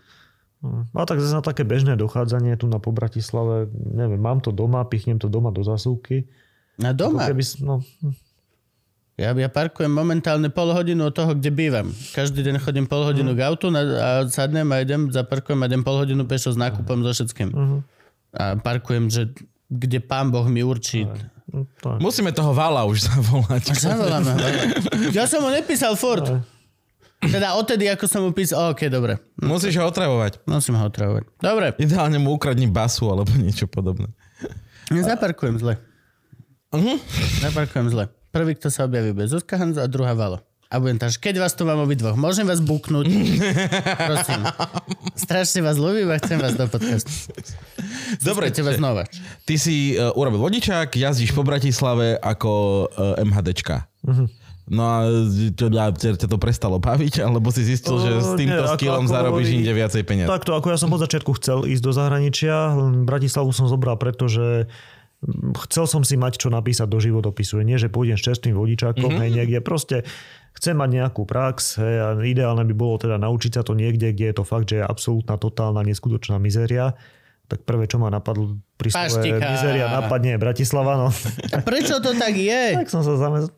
A 0.94 1.06
tak 1.06 1.22
zase 1.22 1.36
na 1.36 1.46
také 1.46 1.62
bežné 1.62 1.94
dochádzanie 1.94 2.58
tu 2.58 2.66
na 2.66 2.82
po 2.82 2.90
Bratislave, 2.90 3.70
neviem, 3.74 4.18
mám 4.18 4.42
to 4.42 4.50
doma, 4.50 4.82
pichnem 4.88 5.22
to 5.22 5.30
doma 5.30 5.54
do 5.54 5.62
zasúvky. 5.62 6.26
Na 6.82 6.90
doma. 6.92 7.30
Keby, 7.30 7.44
no, 7.62 7.86
Ja, 9.16 9.32
ja 9.32 9.48
parkujem 9.48 9.88
momentálne 9.88 10.52
pol 10.52 10.76
hodinu 10.76 11.08
od 11.08 11.16
toho, 11.16 11.32
kde 11.40 11.48
bývam. 11.48 11.88
Každý 12.12 12.44
deň 12.44 12.60
chodím 12.60 12.84
pol 12.84 13.08
hodinu 13.08 13.32
k 13.32 13.48
autu 13.48 13.72
na, 13.72 13.80
a 13.80 14.10
sadnem 14.28 14.68
a 14.76 14.84
idem, 14.84 15.08
zaparkujem 15.08 15.56
a 15.64 15.72
idem 15.72 15.88
pol 15.88 16.04
hodinu 16.04 16.28
pešo 16.28 16.52
s 16.52 16.60
nákupom 16.60 17.00
so 17.00 17.16
všetkým. 17.16 17.50
A 18.36 18.60
parkujem, 18.60 19.08
že 19.08 19.32
kde 19.72 20.04
pán 20.04 20.36
Boh 20.36 20.44
mi 20.52 20.68
určí. 20.68 21.08
no. 21.08 21.24
Musíme 22.04 22.36
toho 22.36 22.52
Vala 22.52 22.84
už 22.84 23.06
zavolať. 23.08 23.64
Zavoláme 23.72 24.36
ho. 24.36 24.48
Ja 25.16 25.24
som 25.32 25.46
mu 25.46 25.50
nepísal 25.54 25.96
furt. 25.96 26.28
Teda 27.24 27.58
odtedy, 27.58 27.90
ako 27.90 28.06
som 28.06 28.22
mu 28.22 28.32
písal, 28.36 28.72
OK, 28.76 28.86
dobre. 28.92 29.18
Musíš 29.40 29.80
ho 29.80 29.88
otravovať. 29.88 30.46
Musím 30.46 30.78
ho 30.78 30.86
otravovať. 30.86 31.24
Dobre, 31.42 31.74
Ideálne 31.82 32.20
mu 32.22 32.36
ukradni 32.36 32.70
basu 32.70 33.08
alebo 33.10 33.32
niečo 33.40 33.66
podobné. 33.66 34.12
zaparkujem 34.92 35.58
zle. 35.58 35.74
Mhm. 36.76 36.96
Zaparkujem 37.42 37.88
zle. 37.90 38.06
Prvý, 38.30 38.54
kto 38.60 38.68
sa 38.68 38.84
objaví, 38.84 39.16
bude 39.16 39.32
Zuzka 39.32 39.56
Hanza 39.56 39.84
a 39.84 39.90
druhá 39.90 40.12
Valo. 40.12 40.44
A 40.66 40.82
budem 40.82 40.98
tam, 41.00 41.08
že 41.08 41.22
keď 41.22 41.46
vás 41.46 41.54
tu 41.56 41.64
mám 41.64 41.78
obidvoch, 41.80 42.18
môžem 42.18 42.44
vás 42.44 42.60
buknúť? 42.60 43.06
Prosím. 44.12 44.42
Strašne 45.16 45.62
vás 45.62 45.78
ľúbim 45.80 46.10
a 46.10 46.18
chcem 46.20 46.36
vás 46.42 46.58
do 46.58 46.66
podcastu. 46.68 47.32
Dobre, 48.20 48.50
teba 48.50 48.74
znova. 48.76 49.06
ty 49.48 49.56
si 49.56 49.96
uh, 49.96 50.12
urobil 50.18 50.42
vodičák, 50.42 50.90
jazdíš 50.92 51.32
po 51.32 51.46
Bratislave 51.48 52.18
ako 52.20 52.52
uh, 52.92 53.24
MHDčka. 53.24 53.88
No 54.66 54.82
a 54.82 54.98
čo, 55.54 55.70
ťa 55.70 56.18
ťa 56.18 56.26
to 56.26 56.42
prestalo 56.42 56.82
baviť, 56.82 57.22
alebo 57.22 57.54
si 57.54 57.62
zistil, 57.62 58.02
že 58.02 58.18
s 58.18 58.34
O, 58.34 58.34
nie, 58.34 58.50
týmto 58.50 58.66
ako- 58.66 58.74
skillom 58.74 59.06
ako 59.06 59.14
zarobíš 59.14 59.48
hovorí- 59.54 59.58
inde 59.62 59.74
viacej 59.78 60.04
peniaz. 60.10 60.28
Takto, 60.28 60.58
ako 60.58 60.68
ja 60.74 60.78
som 60.82 60.90
od 60.90 61.02
začiatku 61.06 61.32
chcel 61.38 61.70
ísť 61.70 61.84
do 61.86 61.92
zahraničia, 61.94 62.74
Bratislavu 63.06 63.54
som 63.54 63.70
zobral, 63.70 64.02
pretože 64.02 64.66
mm, 65.22 65.54
chcel 65.70 65.86
som 65.86 66.02
si 66.02 66.18
mať 66.18 66.42
čo 66.42 66.50
napísať 66.50 66.90
do 66.90 66.98
životopisu. 66.98 67.62
Nie, 67.62 67.78
že 67.78 67.94
pôjdem 67.94 68.18
s 68.18 68.26
čerstvým 68.26 68.58
vodičákom, 68.58 69.06
mm-hmm. 69.06 69.22
hej, 69.22 69.30
niekde. 69.38 69.60
Proste 69.62 70.02
chcem 70.58 70.74
mať 70.74 70.90
nejakú 70.98 71.30
prax 71.30 71.78
hej, 71.78 71.96
a 72.02 72.08
ideálne 72.26 72.66
by 72.66 72.74
bolo 72.74 72.98
teda 72.98 73.22
naučiť 73.22 73.52
sa 73.54 73.62
to 73.62 73.78
niekde, 73.78 74.18
kde 74.18 74.34
je 74.34 74.36
to 74.42 74.44
fakt, 74.48 74.74
že 74.74 74.82
je 74.82 74.84
absolútna, 74.84 75.38
totálna, 75.38 75.86
neskutočná 75.86 76.42
mizéria. 76.42 76.98
Tak 77.46 77.62
prvé, 77.62 77.86
čo 77.86 77.96
ma 77.96 78.10
napadlo 78.10 78.58
pri 78.74 78.90
slove 78.90 79.22
mizéria 79.22 79.86
napadne 79.88 80.34
Bratislava, 80.36 80.98
no. 80.98 81.14
A 81.52 81.62
prečo 81.62 81.98
to 82.00 82.12
tak 82.12 82.34
je? 82.34 82.74
tak 82.80 82.90
som 82.90 83.02
sa 83.02 83.16
zamest... 83.16 83.54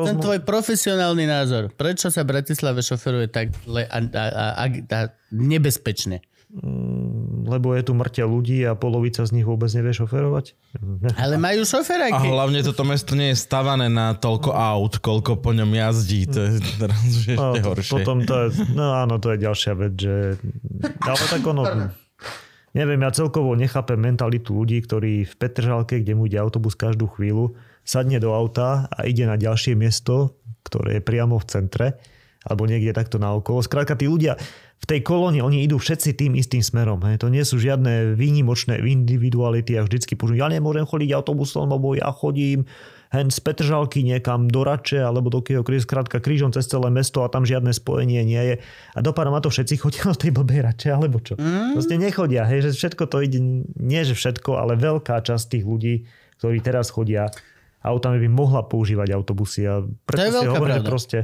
Ten 0.00 0.16
tvoj 0.16 0.40
profesionálny 0.40 1.24
názor. 1.24 1.68
Prečo 1.70 2.08
sa 2.08 2.22
Bratislave 2.22 2.80
šoferuje 2.80 3.28
tak 3.28 3.52
le- 3.64 3.84
a, 3.84 3.98
a, 4.00 4.24
a, 4.24 4.44
a, 4.56 4.64
a 4.66 4.98
nebezpečne? 5.30 6.24
Lebo 7.44 7.74
je 7.74 7.82
tu 7.82 7.92
mŕtia 7.92 8.24
ľudí 8.24 8.62
a 8.62 8.72
polovica 8.72 9.20
z 9.20 9.34
nich 9.34 9.42
vôbec 9.42 9.66
nevie 9.70 9.90
šoferovať. 9.90 10.54
Ale 11.16 11.34
majú 11.34 11.60
A 11.60 11.68
šoferáky. 11.68 12.24
hlavne 12.24 12.62
toto 12.62 12.86
mesto 12.86 13.12
nie 13.12 13.34
je 13.34 13.38
stavané 13.38 13.90
na 13.90 14.14
toľko 14.14 14.54
aut, 14.54 14.96
koľko 14.96 15.36
po 15.36 15.50
ňom 15.50 15.66
jazdí. 15.68 16.30
To 16.30 16.38
je 16.38 16.50
teraz 16.78 17.00
už 17.02 17.34
No, 17.34 17.52
ešte 17.52 17.58
to, 17.58 17.68
horšie. 17.68 17.92
potom 17.92 18.16
to 18.22 18.34
je, 18.38 18.46
no 18.70 18.94
áno, 18.94 19.18
to 19.18 19.34
je 19.34 19.38
ďalšia 19.42 19.72
vec, 19.74 19.92
že... 19.98 20.14
Ale 21.02 21.24
tak 21.26 21.42
ono... 21.42 21.62
Neviem, 22.74 23.06
ja 23.06 23.14
celkovo 23.14 23.54
nechápem 23.54 23.94
mentalitu 23.94 24.50
ľudí, 24.50 24.82
ktorí 24.82 25.30
v 25.30 25.34
Petržalke, 25.38 26.02
kde 26.02 26.18
mu 26.18 26.26
ide 26.26 26.42
autobus 26.42 26.74
každú 26.74 27.06
chvíľu, 27.06 27.54
sadne 27.86 28.18
do 28.18 28.34
auta 28.34 28.90
a 28.90 29.06
ide 29.06 29.30
na 29.30 29.38
ďalšie 29.38 29.78
miesto, 29.78 30.42
ktoré 30.66 30.98
je 30.98 31.02
priamo 31.06 31.38
v 31.38 31.46
centre, 31.46 31.86
alebo 32.42 32.66
niekde 32.66 32.90
takto 32.90 33.22
na 33.22 33.30
okolo. 33.30 33.62
Skrátka, 33.62 33.94
tí 33.94 34.10
ľudia 34.10 34.34
v 34.82 34.86
tej 34.90 35.00
kolóne, 35.06 35.40
oni 35.40 35.64
idú 35.64 35.78
všetci 35.78 36.18
tým 36.18 36.34
istým 36.34 36.60
smerom. 36.60 37.00
Hej. 37.06 37.22
To 37.24 37.30
nie 37.30 37.46
sú 37.46 37.62
žiadne 37.62 38.18
výnimočné 38.18 38.82
individuality 38.82 39.78
a 39.78 39.86
vždycky 39.86 40.18
počujú, 40.18 40.42
ja 40.42 40.50
nemôžem 40.50 40.84
chodiť 40.84 41.14
autobusom, 41.14 41.70
lebo 41.70 41.94
ja 41.94 42.10
chodím 42.10 42.66
hen 43.14 43.30
z 43.30 43.38
Petržalky 43.38 44.02
niekam 44.02 44.50
do 44.50 44.66
Rače 44.66 44.98
alebo 44.98 45.30
do 45.30 45.38
Kieho, 45.38 45.62
skrátka 45.62 46.18
krížom 46.18 46.50
cez 46.50 46.66
celé 46.66 46.90
mesto 46.90 47.22
a 47.22 47.30
tam 47.30 47.46
žiadne 47.46 47.70
spojenie 47.70 48.26
nie 48.26 48.42
je. 48.42 48.54
A 48.92 48.98
dopadá 48.98 49.30
ma 49.30 49.38
to 49.38 49.54
všetci 49.54 49.78
chodia 49.78 50.02
do 50.10 50.18
tej 50.18 50.34
blbej 50.34 50.66
Rače 50.66 50.90
alebo 50.90 51.22
čo. 51.22 51.38
Mm. 51.38 51.78
Proste 51.78 51.94
nechodia, 51.94 52.42
hej, 52.50 52.66
že 52.66 52.70
všetko 52.74 53.06
to 53.06 53.22
ide, 53.22 53.38
nie 53.78 54.02
že 54.02 54.18
všetko, 54.18 54.58
ale 54.58 54.74
veľká 54.74 55.22
časť 55.22 55.44
tých 55.54 55.64
ľudí, 55.64 55.94
ktorí 56.42 56.58
teraz 56.58 56.90
chodia 56.90 57.30
autami 57.84 58.16
by 58.16 58.28
mohla 58.32 58.64
používať 58.64 59.12
autobusy. 59.12 59.68
A 59.68 59.84
preto 60.08 60.40
si 60.40 60.48
hovorím, 60.48 60.80
že 60.80 60.88
proste 60.88 61.18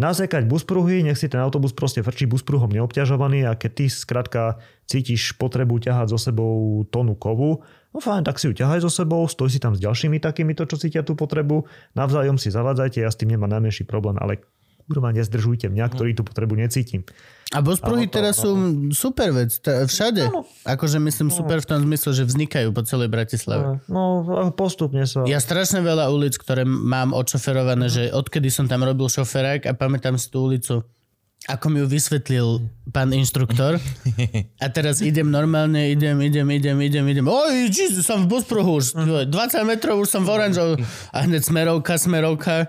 nasekať 0.00 0.48
buspruhy, 0.48 1.04
nech 1.04 1.20
si 1.20 1.28
ten 1.28 1.38
autobus 1.38 1.76
proste 1.76 2.00
frčí 2.00 2.24
buspruhom 2.24 2.72
neobťažovaný 2.72 3.44
a 3.44 3.52
keď 3.52 3.70
ty 3.76 3.84
skrátka 3.92 4.64
cítiš 4.88 5.36
potrebu 5.36 5.76
ťahať 5.76 6.16
so 6.16 6.18
sebou 6.18 6.82
tonu 6.88 7.12
kovu, 7.20 7.60
no 7.90 7.98
fajn, 7.98 8.26
tak 8.26 8.38
si 8.38 8.50
ju 8.50 8.54
ťahaj 8.54 8.86
so 8.86 8.90
sebou, 8.90 9.26
stoj 9.26 9.50
si 9.50 9.58
tam 9.58 9.74
s 9.74 9.80
ďalšími 9.82 10.22
takýmito, 10.22 10.66
čo 10.66 10.78
cítia 10.78 11.02
tú 11.02 11.18
potrebu, 11.18 11.66
navzájom 11.98 12.38
si 12.38 12.50
zavádzajte, 12.50 13.02
ja 13.02 13.10
s 13.10 13.18
tým 13.18 13.34
nemám 13.34 13.50
najmenší 13.50 13.86
problém, 13.86 14.18
ale 14.18 14.42
kurva, 14.90 15.14
nezdržujte 15.14 15.70
mňa, 15.70 15.86
ktorý 15.86 16.18
tú 16.18 16.26
potrebu 16.26 16.58
necítim. 16.58 17.06
A 17.54 17.62
bospruhy 17.62 18.10
teraz 18.10 18.42
sú 18.42 18.50
super 18.90 19.30
vec, 19.30 19.54
všade. 19.62 20.30
No. 20.30 20.42
Akože 20.66 20.98
myslím 20.98 21.30
super 21.30 21.62
v 21.62 21.66
tom 21.66 21.82
zmysle, 21.82 22.10
že 22.14 22.26
vznikajú 22.26 22.74
po 22.74 22.82
celej 22.82 23.10
Bratislave. 23.10 23.82
No, 23.86 24.22
postupne 24.54 25.06
sa. 25.06 25.22
Ja 25.30 25.38
strašne 25.38 25.82
veľa 25.82 26.10
ulic, 26.10 26.38
ktoré 26.38 26.66
mám 26.66 27.14
odšoferované, 27.14 27.86
že 27.86 28.02
odkedy 28.10 28.50
som 28.50 28.66
tam 28.66 28.82
robil 28.82 29.06
šoferák 29.06 29.66
a 29.66 29.74
pamätám 29.78 30.18
si 30.18 30.26
tú 30.30 30.46
ulicu, 30.46 30.86
ako 31.48 31.72
mi 31.72 31.80
ju 31.80 31.86
vysvetlil 31.88 32.46
pán 32.92 33.08
inštruktor. 33.16 33.80
A 34.64 34.66
teraz 34.68 35.00
idem 35.00 35.32
normálne, 35.32 35.88
idem, 35.88 36.20
idem, 36.20 36.44
idem, 36.52 36.76
idem, 36.76 37.04
idem. 37.08 37.24
Oj, 37.24 37.72
Jesus, 37.72 38.04
som 38.04 38.28
v 38.28 38.36
Bospruhu 38.36 38.76
už. 38.76 38.92
20 38.92 39.32
metrov 39.64 40.04
už 40.04 40.08
som 40.12 40.22
v 40.26 40.36
oranžov. 40.36 40.76
A 41.14 41.24
hneď 41.24 41.40
smerovka, 41.48 41.96
smerovka. 41.96 42.68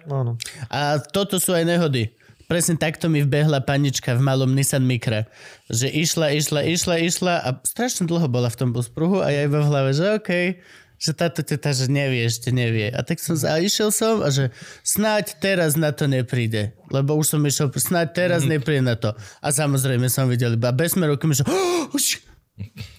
A 0.71 1.03
toto 1.03 1.35
sú 1.35 1.51
aj 1.51 1.67
nehody 1.67 2.15
presne 2.51 2.75
takto 2.75 3.07
mi 3.07 3.23
vbehla 3.23 3.63
panička 3.63 4.11
v 4.11 4.27
malom 4.27 4.51
Nissan 4.51 4.83
Micra. 4.83 5.23
Že 5.71 5.87
išla, 5.87 6.35
išla, 6.35 6.67
išla, 6.67 6.95
išla 6.99 7.33
a 7.47 7.49
strašne 7.63 8.11
dlho 8.11 8.27
bola 8.27 8.51
v 8.51 8.59
tom 8.59 8.75
buspruhu 8.75 9.23
a 9.23 9.31
ja 9.31 9.47
iba 9.47 9.63
v 9.63 9.71
hlave, 9.71 9.95
že 9.95 10.19
okej, 10.19 10.59
okay, 10.59 10.80
že 11.01 11.17
táto 11.17 11.41
teta, 11.41 11.73
že 11.73 11.89
nevie, 11.89 12.29
ešte 12.29 12.53
nevie. 12.53 12.93
A 12.93 13.01
tak 13.01 13.17
som 13.17 13.33
a 13.49 13.57
išiel 13.57 13.89
som 13.89 14.21
a 14.21 14.29
že 14.29 14.53
snáď 14.85 15.33
teraz 15.41 15.73
na 15.73 15.89
to 15.89 16.05
nepríde. 16.05 16.77
Lebo 16.93 17.17
už 17.17 17.33
som 17.33 17.41
išiel, 17.41 17.73
snáď 17.73 18.13
teraz 18.13 18.45
mm. 18.45 18.49
nepríde 18.53 18.85
na 18.85 18.93
to. 18.93 19.17
A 19.41 19.49
samozrejme 19.49 20.05
som 20.13 20.29
videl 20.29 20.53
iba 20.53 20.69
bez 20.69 20.93
smerovky, 20.93 21.25
že 21.33 21.41
oh, 21.49 21.89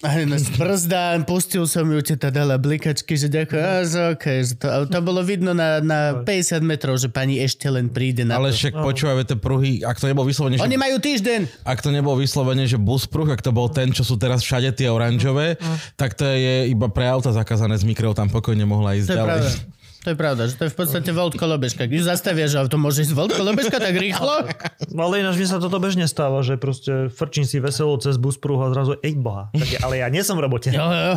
a 0.03 0.07
nás 0.27 0.51
brzdám, 0.51 1.23
pustil 1.23 1.63
som 1.63 1.87
ju, 1.87 1.99
teta 2.03 2.27
dala 2.27 2.59
blikačky, 2.59 3.15
že 3.15 3.31
ďakujem, 3.31 3.63
a 3.63 3.75
že 3.87 3.99
okay, 4.11 4.43
že 4.43 4.59
to, 4.59 4.67
to 4.91 4.99
bolo 4.99 5.23
vidno 5.23 5.55
na, 5.55 5.79
na 5.79 6.19
50 6.19 6.59
metrov, 6.59 6.99
že 6.99 7.07
pani 7.07 7.39
ešte 7.39 7.71
len 7.71 7.87
príde 7.87 8.27
na 8.27 8.35
Ale 8.35 8.51
to. 8.51 8.59
však 8.59 8.73
počúvaj, 8.75 9.23
tie 9.23 9.39
pruhy, 9.39 9.79
ak 9.79 9.95
to 10.03 10.11
nebol 10.11 10.27
vyslovene, 10.27 10.59
že... 10.59 10.65
Oni 10.67 10.75
majú 10.75 10.99
týždeň! 10.99 11.63
Ak 11.63 11.79
to 11.79 11.95
nebol 11.95 12.19
vyslovene, 12.19 12.67
že 12.67 12.75
bus 12.75 13.07
pruh, 13.07 13.29
ak 13.31 13.39
to 13.39 13.55
bol 13.55 13.71
ten, 13.71 13.95
čo 13.95 14.03
sú 14.03 14.19
teraz 14.19 14.43
všade 14.43 14.75
tie 14.75 14.91
oranžové, 14.91 15.55
tak 15.95 16.19
to 16.19 16.27
je 16.27 16.67
iba 16.67 16.91
pre 16.91 17.07
auta 17.07 17.31
zakázané 17.31 17.79
z 17.79 17.87
mikrov, 17.87 18.19
tam 18.19 18.27
pokojne 18.27 18.67
mohla 18.67 18.99
ísť 18.99 19.07
to 19.07 19.15
ďalej. 19.15 19.39
Pravda. 19.39 19.51
To 20.03 20.11
je 20.11 20.17
pravda, 20.19 20.51
že 20.51 20.59
to 20.59 20.67
je 20.67 20.71
v 20.71 20.77
podstate 20.77 21.09
Volt 21.15 21.39
kolobežka. 21.39 21.87
Když 21.87 22.11
zastavia, 22.11 22.51
že 22.51 22.59
auto 22.59 22.75
môže 22.75 23.07
ísť 23.07 23.15
Volt 23.15 23.31
kolobežka 23.31 23.79
tak 23.79 23.95
rýchlo. 23.95 24.51
No 24.91 25.07
ale 25.07 25.23
ináč 25.23 25.39
mi 25.39 25.47
sa 25.47 25.63
toto 25.63 25.79
bežne 25.79 26.11
stáva, 26.11 26.43
že 26.43 26.59
proste 26.59 27.07
frčím 27.07 27.47
si 27.47 27.63
veselo 27.63 27.95
cez 28.03 28.19
bus 28.19 28.35
prúh 28.35 28.59
a 28.59 28.67
zrazu, 28.75 28.99
ej 28.99 29.15
boha. 29.15 29.47
Ale 29.79 30.03
ja 30.03 30.11
nie 30.11 30.19
som 30.27 30.35
v 30.35 30.43
robote. 30.43 30.75
Jo, 30.75 30.83
jo. 30.83 31.13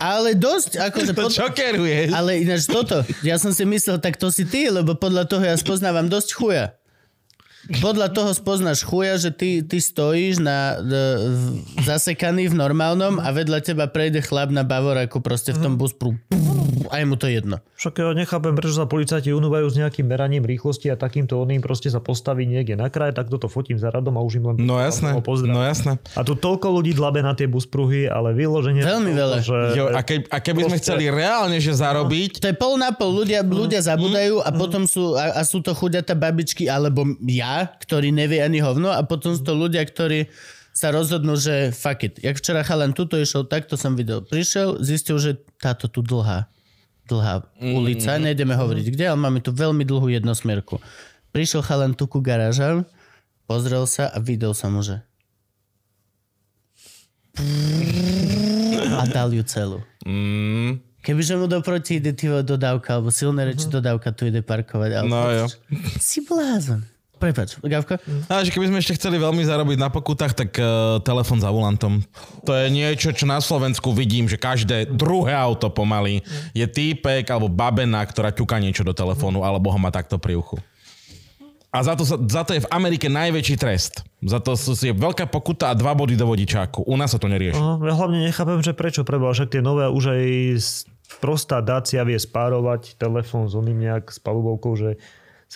ale 0.00 0.32
dosť, 0.32 0.80
akože... 0.90 1.12
To 1.12 1.28
pod... 1.28 1.32
čokeruješ. 1.36 2.08
Ale 2.16 2.40
ináč 2.40 2.64
toto, 2.64 3.04
ja 3.20 3.36
som 3.36 3.52
si 3.52 3.68
myslel, 3.68 4.00
tak 4.00 4.16
to 4.16 4.32
si 4.32 4.48
ty, 4.48 4.72
lebo 4.72 4.96
podľa 4.96 5.28
toho 5.28 5.44
ja 5.44 5.54
spoznávam 5.60 6.08
dosť 6.08 6.28
chuja. 6.32 6.64
Podľa 7.62 8.10
toho 8.10 8.34
spoznáš 8.34 8.82
chuja, 8.82 9.14
že 9.22 9.30
ty, 9.30 9.62
ty 9.62 9.78
stojíš 9.78 10.42
na, 10.42 10.82
d, 10.82 10.92
zasekaný 11.86 12.50
v 12.50 12.58
normálnom 12.58 13.22
a 13.22 13.30
vedľa 13.30 13.62
teba 13.62 13.86
prejde 13.86 14.18
chlap 14.18 14.50
na 14.50 14.66
bavoraku 14.66 15.22
proste 15.22 15.54
v 15.54 15.62
tom 15.62 15.78
buspru. 15.78 16.18
A 16.92 17.00
je 17.00 17.06
mu 17.08 17.16
to 17.16 17.30
jedno. 17.30 17.62
Však 17.78 18.02
ja 18.02 18.12
nechápem, 18.12 18.52
prečo 18.52 18.76
sa 18.76 18.84
policajti 18.84 19.32
unúvajú 19.32 19.64
s 19.70 19.78
nejakým 19.80 20.04
meraním 20.04 20.44
rýchlosti 20.44 20.92
a 20.92 20.98
takýmto 20.98 21.40
oným 21.40 21.64
proste 21.64 21.88
sa 21.88 22.02
postaví 22.02 22.44
niekde 22.44 22.76
na 22.76 22.92
kraj, 22.92 23.16
tak 23.16 23.32
toto 23.32 23.48
fotím 23.48 23.80
za 23.80 23.88
radom 23.88 24.18
a 24.18 24.20
už 24.20 24.42
im 24.42 24.44
len 24.52 24.56
no 24.60 24.76
jasné, 24.76 25.14
no 25.24 25.60
jasné. 25.62 25.96
A 26.18 26.20
tu 26.26 26.36
toľko 26.36 26.68
ľudí 26.68 26.92
dlabe 26.92 27.24
na 27.24 27.32
tie 27.32 27.48
buspruhy, 27.48 28.10
ale 28.10 28.36
vyloženie... 28.36 28.84
Veľmi 28.84 29.12
veľa. 29.14 29.36
Že, 29.40 29.56
jo, 29.72 29.84
a, 29.88 30.00
ke, 30.04 30.26
a 30.26 30.36
keby 30.42 30.66
proste... 30.66 30.70
sme 30.70 30.78
chceli 30.82 31.04
reálne, 31.08 31.56
že 31.62 31.72
zarobiť... 31.72 32.42
To 32.42 32.46
je 32.50 32.56
pol 32.58 32.74
na 32.76 32.90
pol. 32.92 33.24
Ľudia, 33.24 33.40
ľudia 33.40 33.80
zabudajú 33.80 34.44
a 34.44 34.50
potom 34.52 34.84
sú, 34.84 35.16
a, 35.16 35.38
a 35.38 35.42
sú 35.46 35.64
to 35.64 35.72
chudiata 35.72 36.12
babičky, 36.12 36.68
alebo 36.68 37.08
ja, 37.24 37.51
ktorý 37.80 38.14
nevie 38.14 38.40
ani 38.40 38.60
hovno 38.62 38.92
a 38.92 39.00
potom 39.04 39.36
sú 39.36 39.42
to 39.44 39.54
ľudia, 39.56 39.82
ktorí 39.84 40.30
sa 40.72 40.88
rozhodnú, 40.88 41.36
že 41.36 41.68
fuck 41.70 42.00
it. 42.08 42.16
Jak 42.24 42.40
včera 42.40 42.64
chalan 42.64 42.96
tuto 42.96 43.20
išiel, 43.20 43.44
takto 43.44 43.76
som 43.76 43.92
videl. 43.92 44.24
Prišiel, 44.24 44.80
zistil, 44.80 45.20
že 45.20 45.30
táto 45.60 45.86
tu 45.92 46.00
dlhá, 46.00 46.48
dlhá 47.12 47.44
mm. 47.60 47.72
ulica, 47.76 48.16
nejdeme 48.16 48.56
hovoriť 48.56 48.86
kde, 48.88 49.04
ale 49.12 49.20
máme 49.20 49.44
tu 49.44 49.52
veľmi 49.52 49.84
dlhú 49.84 50.08
jednosmierku. 50.08 50.80
Prišiel 51.36 51.60
chalan 51.60 51.92
tu 51.92 52.08
ku 52.08 52.24
garážam, 52.24 52.88
pozrel 53.44 53.84
sa 53.84 54.08
a 54.08 54.16
videl 54.16 54.56
som 54.56 54.72
mu, 54.72 54.80
že 54.80 55.04
a 58.92 59.04
dal 59.08 59.32
ju 59.32 59.44
celú. 59.44 59.80
Mm. 60.04 60.84
Kebyže 61.02 61.34
mu 61.34 61.50
doproti 61.50 61.98
ide 61.98 62.14
dodávka, 62.46 62.94
alebo 62.94 63.10
silné 63.10 63.42
reči 63.42 63.66
uh-huh. 63.66 63.82
dodávka 63.82 64.14
tu 64.14 64.30
ide 64.30 64.38
parkovať. 64.38 65.02
Ale 65.02 65.06
no 65.10 65.26
jo. 65.34 65.46
Si 65.98 66.22
blázon. 66.22 66.86
Prepač, 67.22 67.54
Gavko? 67.62 68.02
A 68.26 68.42
že 68.42 68.50
keby 68.50 68.66
sme 68.66 68.82
ešte 68.82 68.98
chceli 68.98 69.22
veľmi 69.22 69.46
zarobiť 69.46 69.78
na 69.78 69.94
pokutách, 69.94 70.34
tak 70.34 70.58
uh, 70.58 70.98
telefon 71.06 71.38
za 71.38 71.54
volantom. 71.54 72.02
To 72.42 72.50
je 72.50 72.66
niečo, 72.66 73.14
čo 73.14 73.30
na 73.30 73.38
Slovensku 73.38 73.94
vidím, 73.94 74.26
že 74.26 74.34
každé 74.34 74.90
druhé 74.90 75.30
auto 75.30 75.70
pomaly 75.70 76.26
je 76.50 76.66
týpek 76.66 77.22
alebo 77.30 77.46
babena, 77.46 78.02
ktorá 78.02 78.34
ťuka 78.34 78.58
niečo 78.58 78.82
do 78.82 78.90
telefónu, 78.90 79.46
alebo 79.46 79.70
ho 79.70 79.78
má 79.78 79.94
takto 79.94 80.18
pri 80.18 80.34
uchu. 80.34 80.58
A 81.70 81.86
za 81.86 81.94
to, 81.94 82.02
za 82.04 82.42
to 82.42 82.58
je 82.58 82.66
v 82.66 82.72
Amerike 82.74 83.06
najväčší 83.06 83.54
trest. 83.56 84.02
Za 84.18 84.42
to 84.42 84.58
si 84.58 84.90
veľká 84.90 85.30
pokuta 85.30 85.70
a 85.70 85.78
dva 85.78 85.94
body 85.94 86.18
do 86.18 86.26
vodičáku. 86.26 86.84
U 86.84 86.94
nás 86.98 87.14
sa 87.14 87.22
to 87.22 87.30
nerieši. 87.30 87.56
Uh, 87.56 87.78
ja 87.86 87.94
hlavne 87.94 88.18
nechápem, 88.18 88.58
že 88.66 88.74
prečo 88.74 89.06
preba, 89.06 89.30
však 89.30 89.56
tie 89.56 89.62
nové 89.62 89.86
už 89.86 90.10
aj 90.10 90.22
prostá 91.22 91.62
Dacia 91.62 92.02
vie 92.02 92.18
spárovať 92.18 92.98
telefón 92.98 93.46
s 93.46 93.54
oným 93.54 93.78
nejak 93.78 94.10
s 94.10 94.18
palubovkou, 94.18 94.74
že 94.74 94.98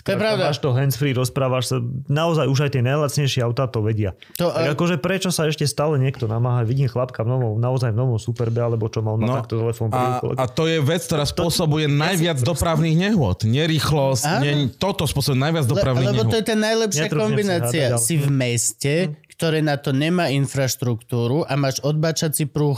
to 0.03 0.13
je 0.13 0.17
pravda. 0.17 0.53
Máš 0.53 0.61
to 0.61 0.69
handsfree, 0.75 1.13
rozprávaš 1.17 1.73
sa. 1.73 1.77
Naozaj 2.05 2.45
už 2.45 2.59
aj 2.69 2.71
tie 2.77 2.83
najlacnejšie 2.85 3.41
autá 3.41 3.65
to 3.65 3.81
vedia. 3.81 4.13
To, 4.37 4.53
tak 4.53 4.77
akože 4.77 5.01
prečo 5.01 5.33
sa 5.33 5.49
ešte 5.49 5.65
stále 5.65 5.97
niekto 5.97 6.29
namáha? 6.29 6.61
Vidím 6.67 6.85
chlapka 6.85 7.25
v 7.25 7.33
novom, 7.33 7.53
naozaj 7.57 7.95
v 7.95 7.97
novom 7.97 8.19
Superbe, 8.21 8.61
alebo 8.61 8.85
čo 8.93 9.01
mal 9.01 9.17
no, 9.17 9.25
na 9.25 9.41
takto 9.41 9.57
telefón. 9.57 9.89
A, 9.95 10.21
a 10.21 10.45
to 10.45 10.69
je 10.69 10.77
vec, 10.83 11.01
ktorá 11.01 11.25
spôsobuje 11.25 11.89
to, 11.89 11.97
najviac 11.97 12.37
dopravných 12.45 12.95
nehôd. 13.09 13.41
Nerýchlosť, 13.47 14.23
ne, 14.43 14.69
toto 14.77 15.09
spôsobuje 15.09 15.41
najviac 15.41 15.65
dopravných 15.65 16.07
Le, 16.07 16.13
lebo 16.13 16.23
nehôd. 16.29 16.33
to 16.33 16.37
je 16.37 16.45
tá 16.45 16.55
najlepšia 16.57 17.05
Netrúfnem 17.09 17.25
kombinácia. 17.25 17.85
Si, 17.97 18.05
si 18.05 18.15
v 18.21 18.27
meste, 18.29 18.93
ktoré 19.33 19.65
na 19.65 19.81
to 19.81 19.93
nemá 19.93 20.29
infraštruktúru 20.29 21.45
a 21.45 21.53
máš 21.57 21.81
odbačací 21.81 22.45
pruh 22.49 22.77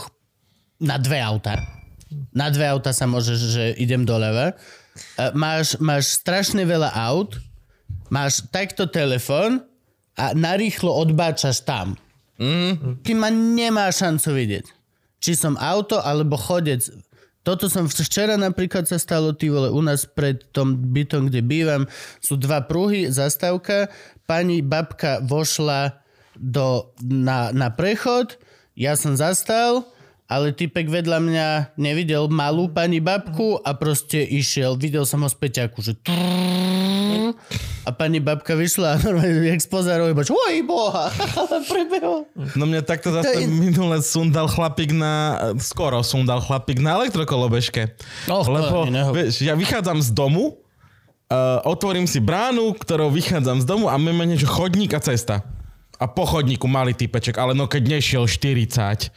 na 0.80 0.96
dve 0.96 1.20
auta. 1.20 1.60
Na 2.34 2.50
dve 2.50 2.66
auta 2.66 2.96
sa 2.96 3.06
môžeš, 3.06 3.40
že 3.40 3.64
idem 3.78 4.02
doľava 4.08 4.58
máš, 5.36 5.76
máš 5.80 6.20
strašne 6.20 6.64
veľa 6.64 6.92
aut, 7.12 7.38
máš 8.10 8.44
takto 8.50 8.90
telefón 8.90 9.64
a 10.20 10.36
narýchlo 10.36 10.92
odbáčaš 10.92 11.64
tam. 11.64 11.96
Mm. 12.40 13.04
Ty 13.04 13.12
ma 13.20 13.30
nemá 13.32 13.92
šancu 13.92 14.32
vidieť. 14.32 14.66
Či 15.20 15.36
som 15.36 15.60
auto 15.60 16.00
alebo 16.00 16.40
chodec. 16.40 16.88
Toto 17.44 17.72
som 17.72 17.88
včera 17.88 18.36
napríklad 18.36 18.88
sa 18.88 19.00
stalo, 19.00 19.32
ty 19.32 19.48
vole, 19.48 19.72
u 19.72 19.80
nás 19.80 20.04
pred 20.04 20.44
tom 20.52 20.76
bytom, 20.92 21.32
kde 21.32 21.40
bývam, 21.40 21.84
sú 22.20 22.36
dva 22.36 22.68
pruhy, 22.68 23.08
zastávka, 23.08 23.88
pani 24.28 24.60
babka 24.60 25.24
vošla 25.24 26.04
do, 26.36 26.92
na, 27.00 27.52
na 27.56 27.72
prechod, 27.72 28.36
ja 28.76 28.96
som 28.96 29.16
zastal, 29.16 29.88
ale 30.30 30.54
typek 30.54 30.86
vedľa 30.86 31.18
mňa 31.18 31.48
nevidel 31.82 32.30
malú 32.30 32.70
pani 32.70 33.02
babku 33.02 33.58
a 33.66 33.74
proste 33.74 34.22
išiel, 34.22 34.78
videl 34.78 35.02
som 35.02 35.26
ho 35.26 35.30
z 35.30 35.34
peťaku, 35.34 35.80
že 35.82 35.98
a 36.06 37.34
A 37.88 37.90
pani 37.90 38.22
babka 38.22 38.54
vyšla 38.54 38.94
a 38.94 39.02
normálne, 39.02 39.50
jak 39.50 39.66
spozeruje, 39.66 40.14
iba, 40.14 40.22
oj 40.22 40.58
boha, 40.62 41.10
prebehol. 41.74 42.30
No 42.54 42.70
mňa 42.70 42.86
takto 42.86 43.10
To 43.10 43.18
zase 43.18 43.42
je- 43.42 43.50
minule 43.50 43.98
sundal 44.06 44.46
chlapík 44.46 44.94
na, 44.94 45.42
skoro 45.58 46.06
sundal 46.06 46.46
chlapík 46.46 46.78
na 46.78 47.02
elektrokolobežke. 47.02 47.98
To 48.30 48.46
Lebo, 48.46 48.86
vieš, 49.10 49.42
ja 49.42 49.58
vychádzam 49.58 50.06
z 50.06 50.14
domu, 50.14 50.62
uh, 51.34 51.66
otvorím 51.66 52.06
si 52.06 52.22
bránu, 52.22 52.78
ktorou 52.78 53.10
vychádzam 53.10 53.58
z 53.62 53.66
domu 53.66 53.90
a 53.90 53.98
mimo 53.98 54.22
niečo 54.22 54.46
chodník 54.46 54.94
a 54.94 55.02
cesta. 55.02 55.42
A 56.00 56.08
po 56.08 56.24
chodníku 56.24 56.64
malý 56.70 56.96
typeček, 56.96 57.36
ale 57.36 57.52
no 57.52 57.68
keď 57.68 58.00
nešiel 58.00 58.24
40, 58.24 59.12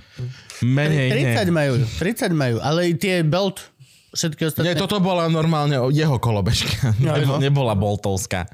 menej 0.62 1.10
30 1.10 1.50
ne. 1.50 1.52
majú, 1.52 1.72
30 1.98 2.32
majú, 2.32 2.56
ale 2.62 2.90
i 2.90 2.94
tie 2.94 3.20
Bolt, 3.26 3.60
všetky 4.14 4.48
ostatné. 4.48 4.72
Nie, 4.72 4.78
toto 4.78 5.02
bola 5.02 5.26
normálne 5.28 5.76
jeho 5.90 6.16
kolobežka, 6.16 6.94
No, 7.04 7.18
Nebo, 7.18 7.36
no. 7.36 7.42
nebola 7.42 7.74
boltovská. 7.74 8.46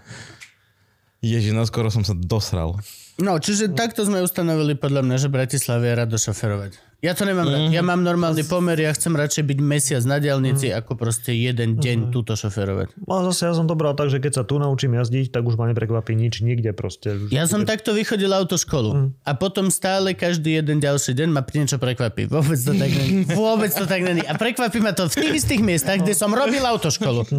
Ježi, 1.19 1.51
no 1.51 1.67
skoro 1.67 1.91
som 1.91 2.07
sa 2.07 2.15
dosral. 2.15 2.79
No, 3.19 3.35
čiže 3.43 3.75
takto 3.75 4.07
sme 4.07 4.23
ustanovili 4.23 4.79
podľa 4.79 5.03
mňa, 5.03 5.17
že 5.19 5.27
Bratislave 5.27 5.91
je 5.91 5.95
rado 5.99 6.15
šoferovať. 6.15 6.79
Ja 6.99 7.15
to 7.15 7.23
nemám 7.23 7.47
rád. 7.47 7.71
Ja 7.71 7.79
mám 7.87 8.03
normálny 8.03 8.43
pomer, 8.43 8.75
ja 8.75 8.91
chcem 8.91 9.15
radšej 9.15 9.47
byť 9.47 9.59
mesiac 9.63 10.03
na 10.03 10.19
diálnici, 10.19 10.75
ako 10.75 10.99
proste 10.99 11.31
jeden 11.31 11.79
deň 11.79 12.11
túto 12.11 12.35
šoferovať. 12.35 12.91
A 13.07 13.23
zase 13.31 13.47
ja 13.47 13.55
som 13.55 13.71
to 13.71 13.79
bral 13.79 13.95
tak, 13.95 14.11
že 14.11 14.19
keď 14.19 14.33
sa 14.35 14.43
tu 14.43 14.59
naučím 14.59 14.99
jazdiť, 14.99 15.31
tak 15.31 15.47
už 15.47 15.55
ma 15.55 15.71
neprekvapí 15.71 16.19
nič 16.19 16.43
nikde 16.43 16.75
proste. 16.75 17.31
Ja 17.31 17.47
som 17.47 17.63
takto 17.63 17.95
vychodil 17.95 18.35
autoškolu 18.35 19.15
a 19.23 19.33
potom 19.39 19.71
stále 19.71 20.19
každý 20.19 20.59
jeden 20.59 20.83
ďalší 20.83 21.15
deň 21.15 21.29
ma 21.31 21.47
niečo 21.47 21.79
prekvapí. 21.79 22.27
Vôbec 22.27 22.59
to 22.59 22.75
tak 22.75 22.91
není. 22.91 23.31
Vôbec 23.39 23.71
to 23.71 23.87
tak 23.87 24.03
není. 24.03 24.27
A 24.27 24.35
prekvapí 24.35 24.83
ma 24.83 24.91
to 24.91 25.07
v 25.07 25.23
tých 25.23 25.47
istých 25.47 25.63
miestach, 25.63 26.03
kde 26.03 26.19
som 26.19 26.35
robil 26.35 26.67
autoškolu. 26.67 27.31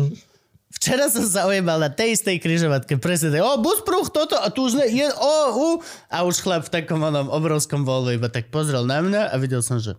Včera 0.69 1.09
som 1.09 1.25
sa 1.25 1.49
ojebal 1.49 1.81
na 1.81 1.89
tej 1.89 2.13
istej 2.13 2.37
križovatke, 2.37 3.01
presne 3.01 3.33
tak, 3.33 3.41
o, 3.41 3.57
bus 3.57 3.81
toto, 4.13 4.37
a 4.37 4.53
tu 4.53 4.69
ne, 4.77 4.85
je, 4.85 5.09
o, 5.17 5.33
u, 5.57 5.67
a 6.13 6.21
už 6.21 6.45
chlap 6.45 6.69
v 6.69 6.73
takom 6.77 7.01
onom 7.01 7.25
obrovskom 7.33 7.81
Volvo 7.81 8.13
iba 8.13 8.29
tak 8.29 8.53
pozrel 8.53 8.85
na 8.85 9.01
mňa 9.01 9.33
a 9.33 9.35
videl 9.41 9.65
som, 9.65 9.81
že 9.81 9.97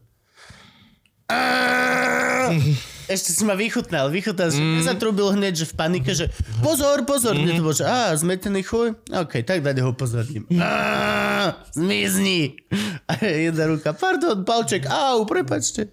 ešte 3.15 3.31
si 3.35 3.43
ma 3.47 3.55
vychutnal, 3.55 4.11
vychutnal 4.11 4.51
som. 4.51 4.63
Ja 4.79 4.95
sa 4.95 4.95
trubil 4.99 5.35
hneď, 5.35 5.63
že 5.63 5.67
v 5.71 5.75
panike, 5.75 6.11
že 6.15 6.31
pozor, 6.63 7.07
pozor, 7.07 7.35
mm. 7.35 7.59
to 7.59 7.63
bol, 7.63 7.75
že 7.75 7.87
á, 7.87 8.15
zmetený 8.15 8.63
chuj, 8.67 8.95
OK, 9.11 9.43
tak 9.47 9.63
dať 9.63 9.83
ho 9.83 9.95
upozorním. 9.95 10.47
Á, 10.59 11.67
zmizni. 11.75 12.59
A 13.11 13.19
jedna 13.23 13.71
ruka, 13.71 13.95
pardon, 13.95 14.43
palček, 14.47 14.87
au, 14.87 15.27
prepačte. 15.27 15.91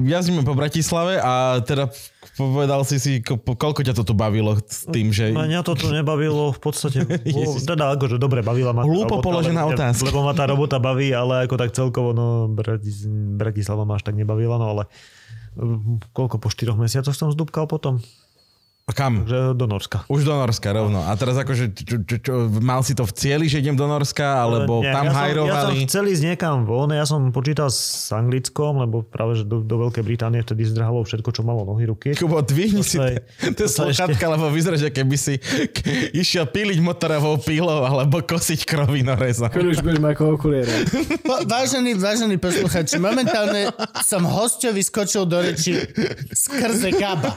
Jazdíme 0.00 0.42
po 0.48 0.56
Bratislave 0.56 1.20
a 1.20 1.60
teda 1.60 1.92
povedal 2.40 2.80
si 2.88 2.96
si, 2.96 3.12
ko- 3.20 3.36
koľko 3.36 3.84
ťa 3.84 3.92
to 3.92 4.02
tu 4.08 4.16
bavilo 4.16 4.56
s 4.64 4.88
tým, 4.88 5.12
že... 5.12 5.36
Mňa 5.36 5.60
toto 5.60 5.92
nebavilo 5.92 6.48
v 6.56 6.60
podstate. 6.60 7.04
Teda 7.70 7.92
akože 7.92 8.16
dobre, 8.16 8.40
bavila 8.40 8.72
ma 8.72 8.88
Hlúpo 8.88 9.20
robota, 9.20 9.26
položená 9.28 9.68
otázka. 9.68 10.08
Lebo 10.08 10.24
ma 10.24 10.32
tá 10.32 10.48
robota 10.48 10.80
baví, 10.80 11.12
ale 11.12 11.44
ako 11.44 11.54
tak 11.60 11.70
celkovo, 11.76 12.16
no 12.16 12.48
Bratis, 12.48 13.04
Bratislava 13.36 13.84
ma 13.84 14.00
až 14.00 14.08
tak 14.08 14.16
nebavila, 14.16 14.56
no 14.56 14.66
ale 14.72 14.82
mm, 15.60 16.16
koľko 16.16 16.40
po 16.40 16.48
štyroch 16.48 16.80
mesiacoch 16.80 17.12
som 17.12 17.28
zdúbkal 17.28 17.68
potom? 17.68 18.00
A 18.90 18.92
Kam? 18.92 19.22
Že 19.22 19.54
do 19.54 19.66
Norska. 19.66 20.02
Už 20.04 20.22
do 20.22 20.34
Norska 20.34 20.66
rovno. 20.68 20.98
A 21.00 21.14
teraz 21.14 21.36
akože, 21.36 21.64
čo, 21.72 21.96
čo, 22.00 22.16
čo, 22.18 22.32
mal 22.58 22.82
si 22.82 22.92
to 22.92 23.02
v 23.02 23.12
cieli, 23.12 23.46
že 23.46 23.58
idem 23.58 23.72
do 23.72 23.86
Norska, 23.86 24.42
alebo 24.42 24.80
Nie, 24.80 24.90
tam 24.90 25.04
ja 25.04 25.06
som, 25.06 25.06
ja 25.06 25.14
som 25.14 25.20
hajrovali? 25.22 25.74
chcel 25.84 26.04
ísť 26.08 26.22
niekam 26.26 26.54
von, 26.62 26.90
ja 26.90 27.04
som 27.04 27.30
počítal 27.30 27.68
s 27.68 28.10
Anglickom, 28.10 28.80
lebo 28.80 29.00
práve 29.00 29.36
že 29.36 29.44
do, 29.44 29.60
do 29.60 29.76
Veľkej 29.80 30.02
Británie 30.02 30.40
vtedy 30.40 30.66
zdrhalo 30.66 31.00
všetko, 31.00 31.30
čo 31.30 31.40
malo 31.40 31.62
nohy, 31.62 31.86
ruky. 31.86 32.08
Kubo, 32.12 32.40
dvihni 32.40 32.82
si 32.82 32.96
To 32.96 33.06
je- 33.06 33.22
tie 33.52 33.68
sluchatka, 33.68 34.26
lebo 34.26 34.48
vyzerá, 34.48 34.74
že 34.74 34.90
keby 34.90 35.14
si 35.14 35.38
k- 35.38 35.84
išiel 36.12 36.44
píliť 36.44 36.80
motorovou 36.80 37.38
pílou 37.38 37.84
alebo 37.84 38.18
kosiť 38.20 38.64
krovinorezom. 38.64 39.48
Keď 39.48 39.66
už 39.68 39.80
budem 39.80 40.02
ako 40.04 40.34
okuliere. 40.34 40.72
Po, 41.20 41.44
vážený, 41.44 41.94
vážený 41.94 42.36
posluchači, 42.36 42.98
momentálne 42.98 43.70
som 44.00 44.24
hostovi 44.24 44.80
skočil 44.80 45.22
do 45.22 45.38
reči 45.38 45.78
skrze 46.28 46.90
Gaba. 46.92 47.36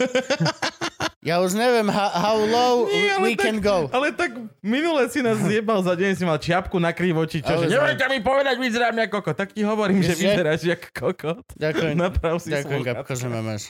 Ja 1.20 1.43
už 1.44 1.54
neviem, 1.54 1.88
how, 1.92 2.10
how 2.12 2.38
low 2.40 2.88
Nie, 2.88 3.20
we 3.20 3.36
tak, 3.36 3.44
can 3.46 3.58
go. 3.60 3.92
Ale 3.92 4.16
tak 4.16 4.34
minule 4.64 5.06
si 5.12 5.20
nás 5.20 5.38
zjebal 5.40 5.84
za 5.84 5.94
deň, 5.94 6.12
si 6.16 6.24
mal 6.24 6.40
čiapku 6.40 6.80
na 6.80 6.96
krivo, 6.96 7.24
či 7.28 7.44
čo, 7.44 7.54
že 7.60 7.68
nebudete 7.68 8.08
mi 8.08 8.20
povedať, 8.24 8.56
vyzerám 8.58 8.96
ako 9.08 9.20
koko. 9.20 9.32
Tak 9.36 9.52
ti 9.52 9.62
hovorím, 9.62 10.00
že 10.00 10.16
Vieš, 10.16 10.20
že? 10.20 10.28
vyzeráš 10.32 10.60
ako 10.72 10.88
kokot. 10.96 11.46
Ďakujem. 11.60 11.96
Naprav 12.00 12.36
si 12.40 12.50
Ďakujem. 12.56 12.82
Gabko, 12.84 13.14
že 13.14 13.28
ma 13.28 13.42
máš. 13.44 13.64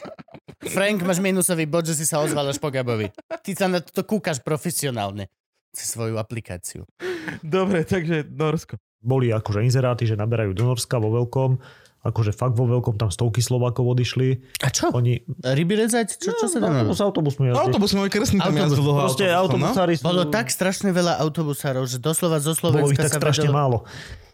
Frank, 0.63 1.01
máš 1.03 1.19
minusový 1.19 1.65
bod, 1.67 1.83
že 1.83 1.97
si 1.97 2.05
sa 2.07 2.23
ozval 2.23 2.47
až 2.47 2.61
po 2.61 2.71
Gabovi. 2.71 3.11
Ty 3.43 3.51
sa 3.57 3.65
na 3.67 3.83
to 3.83 4.05
kúkaš 4.05 4.39
profesionálne. 4.39 5.27
Cez 5.73 5.89
svoju 5.97 6.21
aplikáciu. 6.21 6.85
Dobre, 7.41 7.81
takže 7.83 8.29
Norsko. 8.29 8.77
Boli 9.03 9.33
akože 9.33 9.65
inzeráty, 9.65 10.07
že 10.07 10.15
naberajú 10.15 10.55
do 10.55 10.69
Norska 10.69 10.95
vo 11.01 11.11
veľkom, 11.11 11.59
akože 12.03 12.35
fakt 12.35 12.59
vo 12.59 12.67
veľkom, 12.67 12.99
tam 12.99 13.07
stovky 13.07 13.39
Slovákov 13.39 13.95
odišli. 13.95 14.43
A 14.59 14.67
čo? 14.67 14.91
Oni... 14.91 15.23
Ryby 15.39 15.87
rezať? 15.87 16.19
Čo, 16.19 16.35
čo 16.35 16.47
sa 16.51 16.59
tam 16.59 16.75
no, 16.75 16.79
robí? 16.83 16.91
s 16.91 16.99
autobusmi 16.99 17.43
jazdí. 17.47 17.63
Autobus 17.63 17.91
môj 17.95 18.09
krstný 18.11 18.43
tam 18.43 18.51
Autobus. 18.51 18.63
jazdil 18.67 18.83
dlho 18.83 18.99
Proste 18.99 19.25
autobusom, 19.31 19.59
no? 19.63 19.67
autobusári 19.71 19.93
sú... 19.95 20.03
Bolo 20.03 20.23
tak 20.27 20.51
strašne 20.51 20.91
veľa 20.91 21.13
autobusárov, 21.23 21.87
že 21.87 22.03
doslova 22.03 22.43
zo 22.43 22.51
Bolo 22.59 22.83
ich 22.83 22.99
Slovenska 22.99 23.07
tak 23.07 23.23
strašne 23.23 23.47
vedelo... 23.47 23.55
málo. 23.55 23.77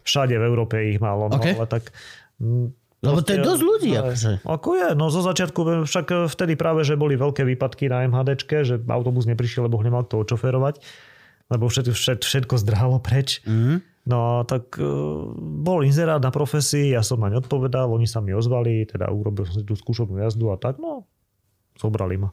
Všade 0.02 0.34
v 0.34 0.44
Európe 0.50 0.74
ich 0.82 0.98
málo, 0.98 1.30
no, 1.30 1.38
OK. 1.38 1.46
ale 1.46 1.68
tak... 1.70 1.94
mm, 2.42 2.66
Lebo 3.06 3.18
to 3.22 3.30
je 3.32 3.38
dosť 3.38 3.62
ľudí, 3.62 3.92
no, 3.94 4.00
akože. 4.02 4.30
Ako 4.42 4.70
je, 4.74 4.88
no 4.98 5.04
zo 5.14 5.22
začiatku, 5.22 5.86
však 5.86 6.06
vtedy 6.26 6.58
práve, 6.58 6.82
že 6.82 6.98
boli 6.98 7.14
veľké 7.14 7.46
výpadky 7.46 7.86
na 7.86 8.02
MHDčke, 8.10 8.66
že 8.66 8.82
autobus 8.90 9.30
neprišiel, 9.30 9.70
lebo 9.70 9.78
ho 9.78 9.84
nemal 9.86 10.02
kto 10.10 10.26
očoferovať, 10.26 10.82
lebo 11.54 11.70
všetko, 11.70 11.94
všetko, 11.94 12.26
všetko 12.26 12.54
zdrhalo 12.66 12.98
preč. 12.98 13.46
Mhm. 13.46 13.89
No 14.08 14.48
tak 14.48 14.80
e, 14.80 14.84
bol 15.60 15.84
inzerát 15.84 16.22
na 16.24 16.32
profesii, 16.32 16.96
ja 16.96 17.04
som 17.04 17.20
naň 17.20 17.44
odpovedal, 17.44 17.92
oni 17.92 18.08
sa 18.08 18.24
mi 18.24 18.32
ozvali, 18.32 18.88
teda 18.88 19.12
urobil 19.12 19.44
som 19.44 19.60
si 19.60 19.64
tú 19.68 19.76
skúšobnú 19.76 20.24
jazdu 20.24 20.48
a 20.48 20.56
tak, 20.56 20.80
no, 20.80 21.04
zobrali 21.76 22.16
ma. 22.16 22.32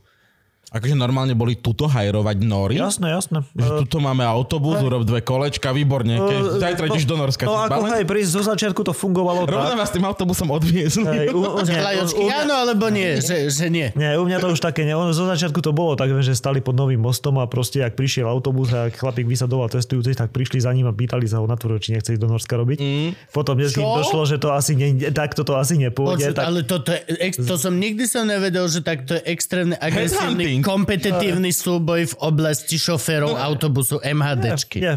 Akože 0.71 0.95
normálne 0.95 1.35
boli 1.35 1.55
tuto 1.59 1.87
hajrovať 1.87 2.37
nory. 2.43 2.75
Jasné, 2.79 3.13
jasné. 3.13 3.43
Že 3.55 3.87
tuto 3.87 3.97
máme 4.03 4.23
autobus, 4.27 4.79
urob 4.83 5.07
dve 5.07 5.23
kolečka, 5.23 5.71
výborne. 5.71 6.19
Keď 6.19 6.37
E, 6.37 6.59
zajtra 6.61 6.85
no, 6.87 6.89
ideš 6.93 7.05
do 7.05 7.15
Norska. 7.17 7.43
No 7.45 7.53
si 7.55 7.63
ako 7.67 7.81
hej, 7.91 8.03
pri, 8.07 8.19
zo 8.23 8.41
začiatku 8.45 8.81
to 8.85 8.93
fungovalo 8.93 9.47
Rovno 9.47 9.73
tak. 9.75 9.79
vás 9.79 9.89
tým 9.91 10.05
autobusom 10.05 10.47
odviezli. 10.53 11.03
Hej, 11.05 11.27
u, 11.33 11.41
u, 12.21 12.25
áno 12.31 12.53
alebo 12.55 12.87
nie, 12.91 13.19
že, 13.19 13.49
že 13.51 13.67
nie. 13.67 13.91
nie, 13.93 14.09
u 14.15 14.23
mňa 14.25 14.37
to 14.39 14.47
už 14.53 14.59
také, 14.61 14.85
nie, 14.85 14.93
ono 14.95 15.11
zo 15.11 15.27
začiatku 15.27 15.59
to 15.59 15.71
bolo 15.73 15.97
tak, 15.97 16.11
že 16.21 16.33
stali 16.33 16.63
pod 16.63 16.77
novým 16.77 17.01
mostom 17.01 17.37
a 17.41 17.45
proste, 17.49 17.83
ak 17.83 17.97
prišiel 17.97 18.29
autobus 18.29 18.71
a 18.71 18.89
chlapík 18.91 19.27
vysadoval 19.27 19.71
cestujúcich, 19.71 20.15
tak 20.15 20.31
prišli 20.31 20.63
za 20.63 20.71
ním 20.71 20.87
a 20.89 20.93
pýtali 20.93 21.25
sa 21.27 21.41
ho 21.41 21.45
na 21.49 21.57
tvrdо, 21.57 21.81
či 21.81 21.97
nechce 21.97 22.15
ísť 22.15 22.21
do 22.21 22.29
Norska 22.29 22.53
robiť. 22.55 22.77
Mm. 22.79 23.09
Potom 23.33 23.55
Čo? 23.57 23.83
došlo, 23.83 24.21
že 24.27 24.37
to 24.39 24.53
asi 24.53 24.73
ne, 24.77 25.11
takto 25.11 25.41
to 25.43 25.57
asi 25.57 25.77
nepôjde. 25.79 26.31
Počuť, 26.31 26.37
tak, 26.37 26.45
ale 26.47 26.59
toto 26.63 26.89
je, 26.93 27.01
ex, 27.21 27.39
to 27.41 27.55
som 27.59 27.73
nikdy 27.75 28.05
som 28.05 28.27
nevedel, 28.27 28.65
že 28.69 28.83
takto 28.83 29.17
je 29.17 29.21
extrémne 29.27 29.75
agresívny, 29.77 30.56
Headhunting. 30.59 30.65
kompetitívny 30.65 31.51
súboj 31.53 32.01
v 32.11 32.15
oblasti 32.23 32.75
šoférov 32.81 33.37
autobusu 33.37 34.01
MHDčky. 34.01 34.81
nie, 34.81 34.95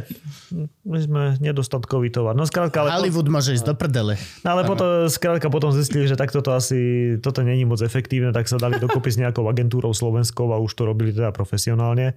my 0.85 0.99
sme 1.01 1.23
nedostatkový 1.43 2.09
tovar. 2.09 2.33
No 2.33 2.49
skrátka, 2.49 2.85
ale, 2.85 2.97
Hollywood 2.97 3.29
môže 3.29 3.53
ísť 3.53 3.67
do 3.71 3.75
prdele. 3.77 4.17
no, 4.45 4.49
ale 4.57 4.63
potom, 4.65 5.09
skrátka 5.11 5.53
potom 5.53 5.71
zistili, 5.71 6.09
že 6.09 6.17
takto 6.17 6.41
to 6.41 6.57
asi, 6.57 7.15
toto 7.21 7.45
není 7.45 7.69
moc 7.69 7.85
efektívne, 7.85 8.33
tak 8.33 8.49
sa 8.49 8.57
dali 8.57 8.81
dokopy 8.81 9.13
s 9.13 9.21
nejakou 9.21 9.45
agentúrou 9.47 9.93
slovenskou 9.93 10.51
a 10.51 10.61
už 10.61 10.73
to 10.73 10.83
robili 10.89 11.13
teda 11.13 11.31
profesionálne. 11.31 12.17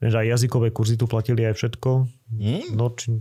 Viem, 0.00 0.10
že 0.10 0.20
aj 0.20 0.26
jazykové 0.40 0.72
kurzy 0.72 0.96
tu 0.96 1.04
platili 1.04 1.44
aj 1.44 1.60
všetko. 1.60 2.08
Mm. 2.32 2.72
Noč, 2.72 3.12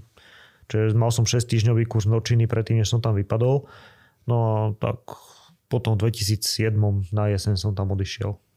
čiže 0.72 0.95
mal 0.95 1.11
som 1.11 1.28
6 1.28 1.43
týždňový 1.43 1.84
kurz 1.86 2.07
nočiny 2.07 2.47
predtým, 2.47 2.80
než 2.80 2.88
som 2.88 3.03
tam 3.03 3.20
vypadol. 3.20 3.67
No 4.26 4.36
a 4.39 4.55
tak 4.80 5.03
potom 5.70 5.95
v 5.95 6.09
2007 6.09 6.74
na 7.13 7.30
jeseň 7.30 7.55
som 7.55 7.72
tam 7.78 7.93
odišiel. 7.93 8.49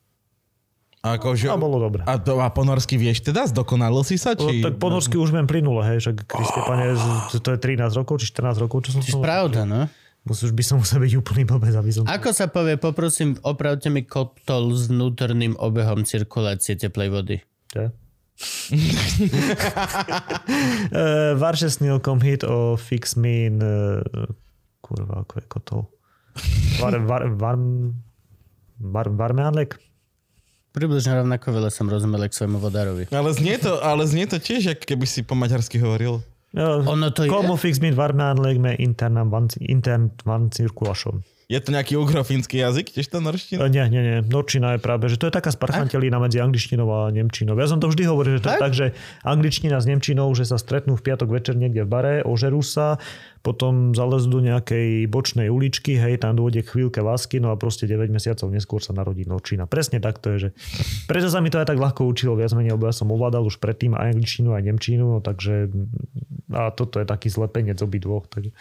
Akože, 1.02 1.50
A 1.50 1.58
bolo 1.58 1.82
dobre. 1.82 2.06
a, 2.06 2.14
to, 2.14 2.38
a 2.38 2.46
po 2.46 2.62
norsky 2.62 2.94
vieš 2.94 3.26
teda? 3.26 3.42
Zdokonalil 3.44 4.06
si 4.06 4.14
sa? 4.14 4.38
No, 4.38 4.46
Či... 4.46 4.62
tak 4.62 4.78
po 4.78 4.86
norsky 4.86 5.18
už 5.18 5.34
viem 5.34 5.50
plynule, 5.50 5.82
hej, 5.82 5.98
však 5.98 6.30
Kriste, 6.30 6.62
pane, 6.62 6.94
to 7.34 7.48
je 7.50 7.58
13 7.58 7.90
rokov, 7.98 8.22
či 8.22 8.30
14 8.30 8.62
rokov, 8.62 8.86
čo 8.86 8.94
som 8.94 9.02
tam- 9.02 9.18
pravda, 9.18 9.66
no? 9.66 9.90
Musíš 10.22 10.54
by 10.54 10.62
som 10.62 10.78
musel 10.78 11.02
byť 11.02 11.18
úplný 11.18 11.42
blbec, 11.42 11.74
aby 11.74 11.90
som... 11.90 12.06
Ako 12.06 12.30
sa 12.30 12.46
povie, 12.46 12.78
poprosím, 12.78 13.34
opravte 13.42 13.90
mi 13.90 14.06
koptol 14.06 14.70
s 14.70 14.86
vnútorným 14.86 15.58
obehom 15.58 16.06
cirkulácie 16.06 16.78
teplej 16.78 17.10
vody. 17.10 17.36
Čo? 17.66 17.90
Eh, 20.92 21.32
Varše 21.34 21.70
snil 21.70 21.98
kom 21.98 22.18
hit 22.18 22.42
o 22.42 22.74
fix 22.74 23.14
min... 23.14 23.58
eh, 23.58 24.02
Kurva, 24.78 25.22
ako 25.22 25.32
je 25.34 25.44
kotol. 25.46 25.82
Var, 26.78 26.94
var, 27.00 27.22
var, 27.32 27.56
var, 28.78 29.06
varmeanlek? 29.08 29.78
Približne 30.72 31.20
rovnako 31.20 31.52
veľa 31.52 31.68
som 31.68 31.84
rozumel 31.84 32.24
k 32.28 32.32
svojmu 32.32 32.56
vodárovi. 32.56 33.04
Ale 33.12 33.28
znie 33.36 33.60
to, 33.60 33.76
ale 33.84 34.08
znie 34.08 34.24
to 34.24 34.40
tiež, 34.40 34.72
ako 34.72 34.84
keby 34.88 35.04
si 35.04 35.20
po 35.20 35.36
maďarsky 35.36 35.76
hovoril. 35.76 36.24
Ja, 36.56 36.80
Ono 36.80 37.12
to 37.12 37.24
je... 37.24 37.32
Komu 37.32 37.56
fix 37.60 37.80
min 37.80 37.96
varmeanlek 37.96 38.60
med 38.60 38.80
intern, 38.80 39.20
van, 39.28 39.48
intern 39.60 40.12
van 40.24 40.48
cirkulation. 40.52 41.24
Je 41.52 41.60
to 41.60 41.68
nejaký 41.68 42.00
ugrofínsky 42.00 42.64
jazyk, 42.64 42.96
tiež 42.96 43.12
to 43.12 43.20
norština? 43.20 43.60
E, 43.60 43.68
Nie, 43.68 43.84
nie, 43.92 44.00
nie. 44.00 44.16
Norčina 44.24 44.72
je 44.72 44.80
práve, 44.80 45.12
že 45.12 45.20
to 45.20 45.28
je 45.28 45.36
taká 45.36 45.52
sparchantelina 45.52 46.16
medzi 46.16 46.40
angličtinou 46.40 46.88
a 46.88 47.12
nemčinou. 47.12 47.52
Ja 47.60 47.68
som 47.68 47.76
to 47.76 47.92
vždy 47.92 48.08
hovoril, 48.08 48.40
že 48.40 48.48
to 48.48 48.48
je 48.48 48.56
Tak? 48.56 48.62
tak, 48.64 48.72
že 48.72 48.86
angličtina 49.20 49.76
s 49.76 49.84
nemčinou, 49.84 50.32
že 50.32 50.48
sa 50.48 50.56
stretnú 50.56 50.96
v 50.96 51.04
piatok 51.04 51.28
večer 51.28 51.60
niekde 51.60 51.84
v 51.84 51.88
bare, 51.92 52.14
ožerú 52.24 52.64
sa, 52.64 52.96
potom 53.44 53.92
zalezú 53.92 54.38
do 54.38 54.40
nejakej 54.40 55.10
bočnej 55.12 55.50
uličky, 55.52 55.98
hej, 55.98 56.22
tam 56.22 56.38
dôjde 56.38 56.62
k 56.62 56.78
chvíľke 56.78 57.02
lásky, 57.02 57.42
no 57.42 57.50
a 57.52 57.58
proste 57.58 57.90
9 57.90 58.08
mesiacov 58.08 58.48
neskôr 58.48 58.80
sa 58.80 58.94
narodí 58.94 59.26
norčina. 59.26 59.66
Presne 59.68 59.98
tak 59.98 60.22
to 60.22 60.32
je, 60.38 60.38
že 60.38 60.48
preto 61.10 61.26
sa 61.26 61.42
mi 61.42 61.50
to 61.50 61.58
aj 61.58 61.68
tak 61.68 61.76
ľahko 61.76 62.06
učilo, 62.06 62.38
viac 62.38 62.54
menej, 62.54 62.78
lebo 62.78 62.86
ja 62.86 62.94
som 62.94 63.10
ovládal 63.10 63.44
už 63.44 63.58
predtým 63.58 63.98
aj 63.98 64.14
angličtinu, 64.14 64.54
aj 64.54 64.62
nemčinu, 64.62 65.04
no 65.04 65.18
takže 65.18 65.68
a 66.54 66.70
toto 66.70 67.02
je 67.02 67.06
taký 67.08 67.28
zlepenec 67.28 67.82
obidvoch, 67.82 68.30
tak 68.30 68.54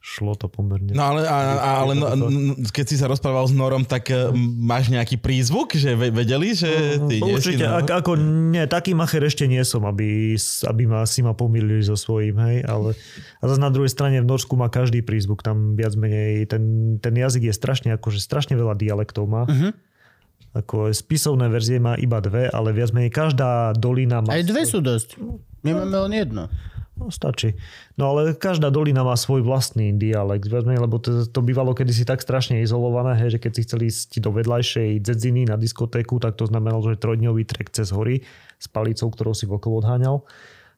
šlo 0.00 0.32
to 0.32 0.48
pomerne. 0.48 0.96
No 0.96 1.12
ale, 1.12 1.28
a, 1.28 1.38
a, 1.60 1.70
ale 1.84 1.92
no, 1.92 2.56
keď 2.72 2.86
si 2.88 2.96
sa 2.96 3.04
rozprával 3.04 3.44
s 3.44 3.52
Norom, 3.52 3.84
tak 3.84 4.08
uh, 4.08 4.32
máš 4.56 4.88
nejaký 4.88 5.20
prízvuk, 5.20 5.76
že 5.76 5.92
ve- 5.92 6.08
vedeli, 6.08 6.56
že 6.56 6.96
ty 7.04 7.20
nie 7.20 7.36
si 7.36 7.52
Určite, 7.52 7.68
Nor? 7.68 7.84
ak, 7.84 7.88
ako 8.00 8.12
nie, 8.48 8.64
taký 8.64 8.96
macher 8.96 9.20
ešte 9.20 9.44
nie 9.44 9.60
som, 9.60 9.84
aby, 9.84 10.40
aby 10.40 10.82
ma, 10.88 11.04
si 11.04 11.20
ma 11.20 11.36
pomýlili 11.36 11.84
so 11.84 12.00
svojím, 12.00 12.40
hej, 12.48 12.64
ale 12.64 12.96
a 13.38 13.44
zase 13.44 13.60
na 13.60 13.68
druhej 13.68 13.92
strane 13.92 14.24
v 14.24 14.26
Norsku 14.26 14.56
má 14.56 14.72
každý 14.72 15.04
prízvuk, 15.04 15.44
tam 15.44 15.76
viac 15.76 15.92
menej, 16.00 16.48
ten, 16.48 16.96
ten 16.96 17.12
jazyk 17.12 17.52
je 17.52 17.54
strašne, 17.54 17.92
akože 18.00 18.24
strašne 18.24 18.56
veľa 18.56 18.80
dialektov 18.80 19.28
má. 19.28 19.44
Uh-huh. 19.44 19.76
Ako 20.56 20.90
spisovné 20.90 21.52
verzie 21.52 21.76
má 21.76 21.94
iba 22.00 22.18
dve, 22.24 22.48
ale 22.48 22.72
viac 22.72 22.90
menej 22.96 23.12
každá 23.12 23.76
dolina 23.76 24.24
má... 24.24 24.32
Aj 24.32 24.42
dve 24.42 24.64
sú 24.64 24.80
dosť. 24.80 25.20
My 25.60 25.76
máme 25.76 26.08
len 26.08 26.24
jedno. 26.24 26.48
No, 27.00 27.08
stačí. 27.08 27.56
No 27.96 28.12
ale 28.12 28.36
každá 28.36 28.68
dolina 28.68 29.00
má 29.00 29.16
svoj 29.16 29.40
vlastný 29.40 29.96
dialekt, 29.96 30.52
lebo 30.52 31.00
to, 31.00 31.24
to 31.24 31.40
bývalo 31.40 31.72
kedysi 31.72 32.04
tak 32.04 32.20
strašne 32.20 32.60
izolované, 32.60 33.16
hej, 33.16 33.36
že 33.36 33.38
keď 33.40 33.52
si 33.56 33.64
chceli 33.64 33.84
ísť 33.88 34.20
do 34.20 34.28
vedľajšej 34.36 35.00
dzedziny 35.00 35.48
na 35.48 35.56
diskotéku, 35.56 36.20
tak 36.20 36.36
to 36.36 36.44
znamenalo, 36.44 36.84
že 36.84 37.00
trojdňový 37.00 37.48
trek 37.48 37.72
cez 37.72 37.88
hory 37.88 38.20
s 38.60 38.68
palicou, 38.68 39.08
ktorou 39.08 39.32
si 39.32 39.48
okolo 39.48 39.80
odháňal. 39.80 40.20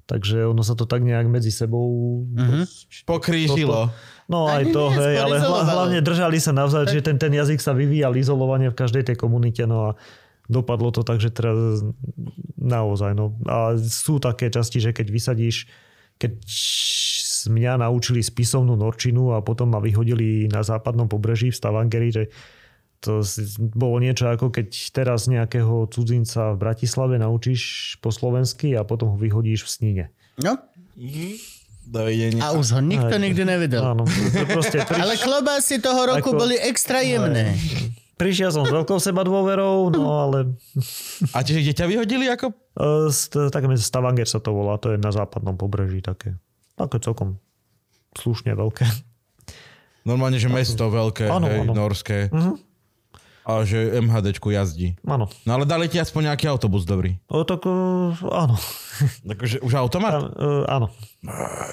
Takže 0.06 0.46
ono 0.46 0.62
sa 0.62 0.78
to 0.78 0.86
tak 0.86 1.02
nejak 1.02 1.26
medzi 1.26 1.50
sebou... 1.50 2.22
Mm-hmm. 2.30 2.64
Pokrížilo. 3.06 3.90
No 4.30 4.46
A 4.46 4.62
aj 4.62 4.64
to, 4.70 4.82
nie, 4.94 4.98
hej, 4.98 5.14
ale 5.26 5.42
hlavne 5.42 5.98
držali 6.02 6.38
sa 6.38 6.54
navzájom, 6.54 6.90
že 6.90 7.02
ten, 7.02 7.18
ten 7.18 7.34
jazyk 7.34 7.58
sa 7.58 7.74
vyvíjal 7.74 8.14
izolovane 8.14 8.70
v 8.70 8.78
každej 8.78 9.10
tej 9.10 9.16
komunite, 9.18 9.66
no 9.66 9.90
a 9.90 9.98
dopadlo 10.50 10.90
to 10.94 11.02
tak, 11.02 11.18
že 11.18 11.34
teraz 11.34 11.82
naozaj, 12.58 13.14
no 13.14 13.34
a 13.46 13.74
sú 13.78 14.18
také 14.22 14.50
časti, 14.50 14.78
že 14.78 14.94
keď 14.94 15.06
vysadíš, 15.10 15.70
keď 16.22 16.32
z 16.46 17.50
mňa 17.50 17.82
naučili 17.82 18.22
spisovnú 18.22 18.78
norčinu 18.78 19.34
a 19.34 19.42
potom 19.42 19.74
ma 19.74 19.82
vyhodili 19.82 20.46
na 20.46 20.62
západnom 20.62 21.10
pobreží 21.10 21.50
v 21.50 21.58
Stavangeri, 21.58 22.08
že 22.14 22.24
to 23.02 23.26
bolo 23.58 23.98
niečo 23.98 24.30
ako 24.30 24.54
keď 24.54 24.94
teraz 24.94 25.26
nejakého 25.26 25.90
cudzinca 25.90 26.54
v 26.54 26.62
Bratislave 26.62 27.18
naučíš 27.18 27.94
po 27.98 28.14
slovensky 28.14 28.78
a 28.78 28.86
potom 28.86 29.14
ho 29.14 29.18
vyhodíš 29.18 29.66
v 29.66 29.70
snine. 29.74 30.04
No, 30.38 30.54
Dovidenia. 31.82 32.46
a 32.46 32.54
už 32.54 32.78
ho 32.78 32.80
nikto 32.80 33.18
Aj. 33.18 33.22
nikdy 33.22 33.42
nevedel. 33.42 33.82
Áno, 33.82 34.06
to 34.06 34.46
proste 34.46 34.78
pri... 34.88 35.02
Ale 35.02 35.18
klobásy 35.18 35.82
toho 35.82 36.14
roku 36.14 36.30
Ako- 36.30 36.38
boli 36.46 36.54
extra 36.62 37.02
jemné. 37.02 37.58
Prišiel 38.12 38.52
som 38.52 38.62
s 38.62 38.70
veľkou 38.70 38.96
seba 38.96 39.22
dôverou, 39.22 39.88
no 39.88 40.20
ale 40.20 40.54
A 41.32 41.40
tiež 41.40 41.60
kde 41.60 41.74
ťa 41.74 41.86
vyhodili 41.86 42.28
ako? 42.28 42.52
e, 42.52 43.10
také 43.48 43.66
medzi 43.66 43.82
Stavanger 43.82 44.28
sa 44.28 44.38
to 44.38 44.52
volá, 44.52 44.76
to 44.76 44.92
je 44.92 44.98
na 44.98 45.10
západnom 45.10 45.56
pobreží 45.56 46.00
také. 46.00 46.36
Také 46.74 47.00
celkom 47.00 47.40
slušne 48.14 48.52
veľké. 48.52 48.84
Normálne, 50.02 50.36
že 50.36 50.50
mesto 50.50 50.86
veľké, 50.86 51.30
Áno, 51.30 51.46
hej, 51.46 51.62
áno. 51.62 51.72
norské. 51.72 52.26
Mhm. 52.30 52.70
A 53.42 53.66
že 53.66 53.98
MHDčku 53.98 54.54
jazdí. 54.54 54.94
Áno. 55.02 55.26
No 55.42 55.50
ale 55.58 55.66
dali 55.66 55.90
ti 55.90 55.98
aspoň 55.98 56.30
nejaký 56.30 56.46
autobus 56.46 56.86
dobrý. 56.86 57.18
O, 57.26 57.42
tak 57.42 57.66
e, 57.66 57.74
áno. 58.22 58.54
Takže 59.26 59.58
už 59.58 59.72
automat? 59.74 60.14
Tam, 60.14 60.24
e, 60.30 60.46
áno. 60.70 60.86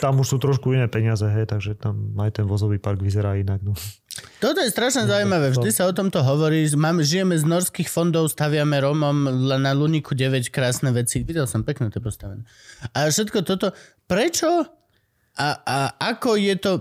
Tam 0.02 0.18
už 0.18 0.26
sú 0.26 0.38
trošku 0.42 0.74
iné 0.74 0.90
peniaze, 0.90 1.30
hej, 1.30 1.46
takže 1.46 1.78
tam 1.78 2.18
aj 2.18 2.42
ten 2.42 2.46
vozový 2.50 2.82
park 2.82 2.98
vyzerá 2.98 3.38
inak. 3.38 3.62
No. 3.62 3.78
Toto 4.40 4.64
je 4.64 4.72
strašne 4.72 5.04
zaujímavé. 5.04 5.52
Vždy 5.52 5.70
sa 5.74 5.90
o 5.90 5.94
tomto 5.94 6.24
hovorí. 6.24 6.64
Máme, 6.72 7.04
žijeme 7.04 7.36
z 7.36 7.44
norských 7.44 7.92
fondov, 7.92 8.32
staviame 8.32 8.80
Romom 8.80 9.28
l- 9.28 9.60
na 9.60 9.76
Luniku 9.76 10.16
9 10.16 10.48
krásne 10.48 10.96
veci. 10.96 11.28
Videl 11.28 11.44
som, 11.44 11.68
pekne 11.68 11.92
to 11.92 12.00
je 12.00 12.08
postavené. 12.08 12.42
A 12.96 13.12
všetko 13.12 13.44
toto. 13.44 13.76
Prečo? 14.08 14.64
A, 15.40 15.48
a 15.64 15.78
ako 16.16 16.40
je 16.40 16.56
to... 16.56 16.72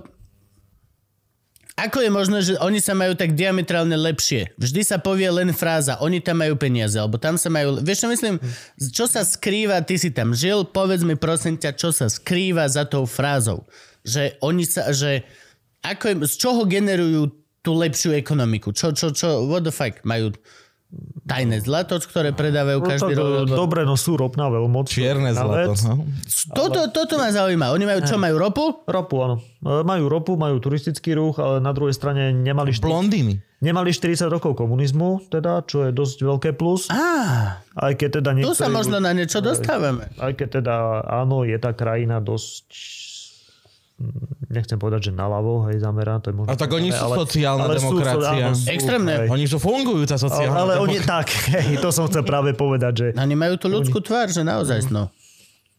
Ako 1.79 2.03
je 2.03 2.11
možné, 2.11 2.39
že 2.43 2.59
oni 2.59 2.83
sa 2.83 2.91
majú 2.91 3.15
tak 3.15 3.39
diametrálne 3.39 3.95
lepšie? 3.95 4.51
Vždy 4.59 4.83
sa 4.83 4.99
povie 4.99 5.31
len 5.31 5.55
fráza, 5.55 5.95
oni 6.03 6.19
tam 6.19 6.43
majú 6.43 6.59
peniaze, 6.59 6.99
alebo 6.99 7.23
tam 7.23 7.39
sa 7.39 7.55
majú... 7.55 7.79
Vieš 7.79 8.03
čo 8.03 8.09
myslím? 8.11 8.35
Čo 8.91 9.07
sa 9.07 9.23
skrýva, 9.23 9.79
ty 9.87 9.95
si 9.95 10.11
tam 10.11 10.35
žil, 10.35 10.67
povedz 10.67 11.07
mi 11.07 11.15
prosím 11.15 11.55
ťa, 11.55 11.79
čo 11.79 11.95
sa 11.95 12.11
skrýva 12.11 12.67
za 12.67 12.83
tou 12.83 13.07
frázou. 13.07 13.63
Že 14.03 14.43
oni 14.43 14.67
sa... 14.67 14.91
Že 14.91 15.23
ako 15.81 16.25
z 16.25 16.35
čoho 16.35 16.63
generujú 16.65 17.31
tú 17.59 17.75
lepšiu 17.75 18.15
ekonomiku? 18.15 18.71
Čo, 18.71 18.91
čo, 18.91 19.11
čo, 19.11 19.45
what 19.45 19.61
the 19.61 19.71
fuck? 19.71 20.01
Majú 20.03 20.33
tajné 21.23 21.61
zlato, 21.61 22.01
ktoré 22.01 22.33
predávajú 22.33 22.79
No, 22.79 22.87
každý 22.87 23.13
rok? 23.13 23.25
alebo- 23.45 23.53
dobre, 23.55 23.85
no 23.85 23.93
sú 23.93 24.17
ropná 24.17 24.49
veľmoc. 24.49 24.89
Čierne 24.89 25.31
zlato. 25.31 25.77
No. 25.85 26.09
Toto, 26.51 26.89
toto 26.89 27.15
ma 27.15 27.29
zaujíma. 27.29 27.69
Oni 27.69 27.85
majú 27.85 28.01
čo, 28.01 28.17
majú 28.17 28.41
ropu? 28.41 28.65
Ropu, 28.83 29.21
áno. 29.21 29.37
E, 29.61 29.85
Majú 29.85 30.09
ropu, 30.09 30.33
majú 30.35 30.57
turistický 30.57 31.13
ruch, 31.13 31.37
ale 31.37 31.61
na 31.61 31.71
druhej 31.71 31.93
strane 31.93 32.33
nemali, 32.33 32.73
štyri- 32.73 32.89
Blondiny. 32.89 33.35
nemali 33.61 33.93
40 33.93 34.31
rokov 34.31 34.57
komunizmu, 34.57 35.29
teda, 35.29 35.61
čo 35.63 35.85
je 35.85 35.93
dosť 35.93 36.25
veľké 36.25 36.51
plus. 36.55 36.89
Á, 36.89 37.61
Aj 37.77 37.93
keď 37.93 38.09
teda 38.19 38.31
tu 38.33 38.37
niektorí... 38.41 38.57
sa 38.57 38.69
možno 38.69 38.97
na 38.97 39.13
niečo 39.13 39.39
dostávame. 39.41 40.09
Aj 40.17 40.33
keď 40.33 40.65
teda 40.65 40.75
áno, 41.05 41.45
je 41.45 41.55
tá 41.55 41.71
krajina 41.71 42.17
dosť 42.19 42.65
nechcem 44.49 44.77
povedať, 44.77 45.11
že 45.11 45.13
naľavo, 45.13 45.67
hej, 45.67 45.79
zameraná, 45.79 46.19
to 46.19 46.31
je 46.31 46.37
možno... 46.37 46.51
A 46.51 46.55
tak 46.55 46.71
oni 46.71 46.89
sú 46.89 47.03
ale- 47.05 47.17
sociálna 47.19 47.65
ale 47.65 47.75
sú- 47.77 47.91
demokracia. 47.93 48.47
áno, 48.47 48.55
sú, 48.55 48.67
Extrémne. 48.71 49.15
hej. 49.17 49.29
Oni 49.29 49.45
sú 49.45 49.59
fungujúca 49.59 50.15
Ale, 50.15 50.23
sociálna 50.23 50.55
ale 50.57 50.73
oni, 50.77 50.97
demokracia. 50.97 51.11
tak, 51.11 51.27
hej, 51.59 51.77
to 51.77 51.89
som 51.91 52.07
chcel 52.07 52.23
práve 52.23 52.55
povedať, 52.55 52.93
že 52.95 53.07
Oni 53.15 53.35
majú 53.35 53.55
tú 53.55 53.67
ľudskú 53.67 53.99
tvár, 53.99 54.27
že 54.27 54.41
naozaj, 54.41 54.87
no. 54.89 55.11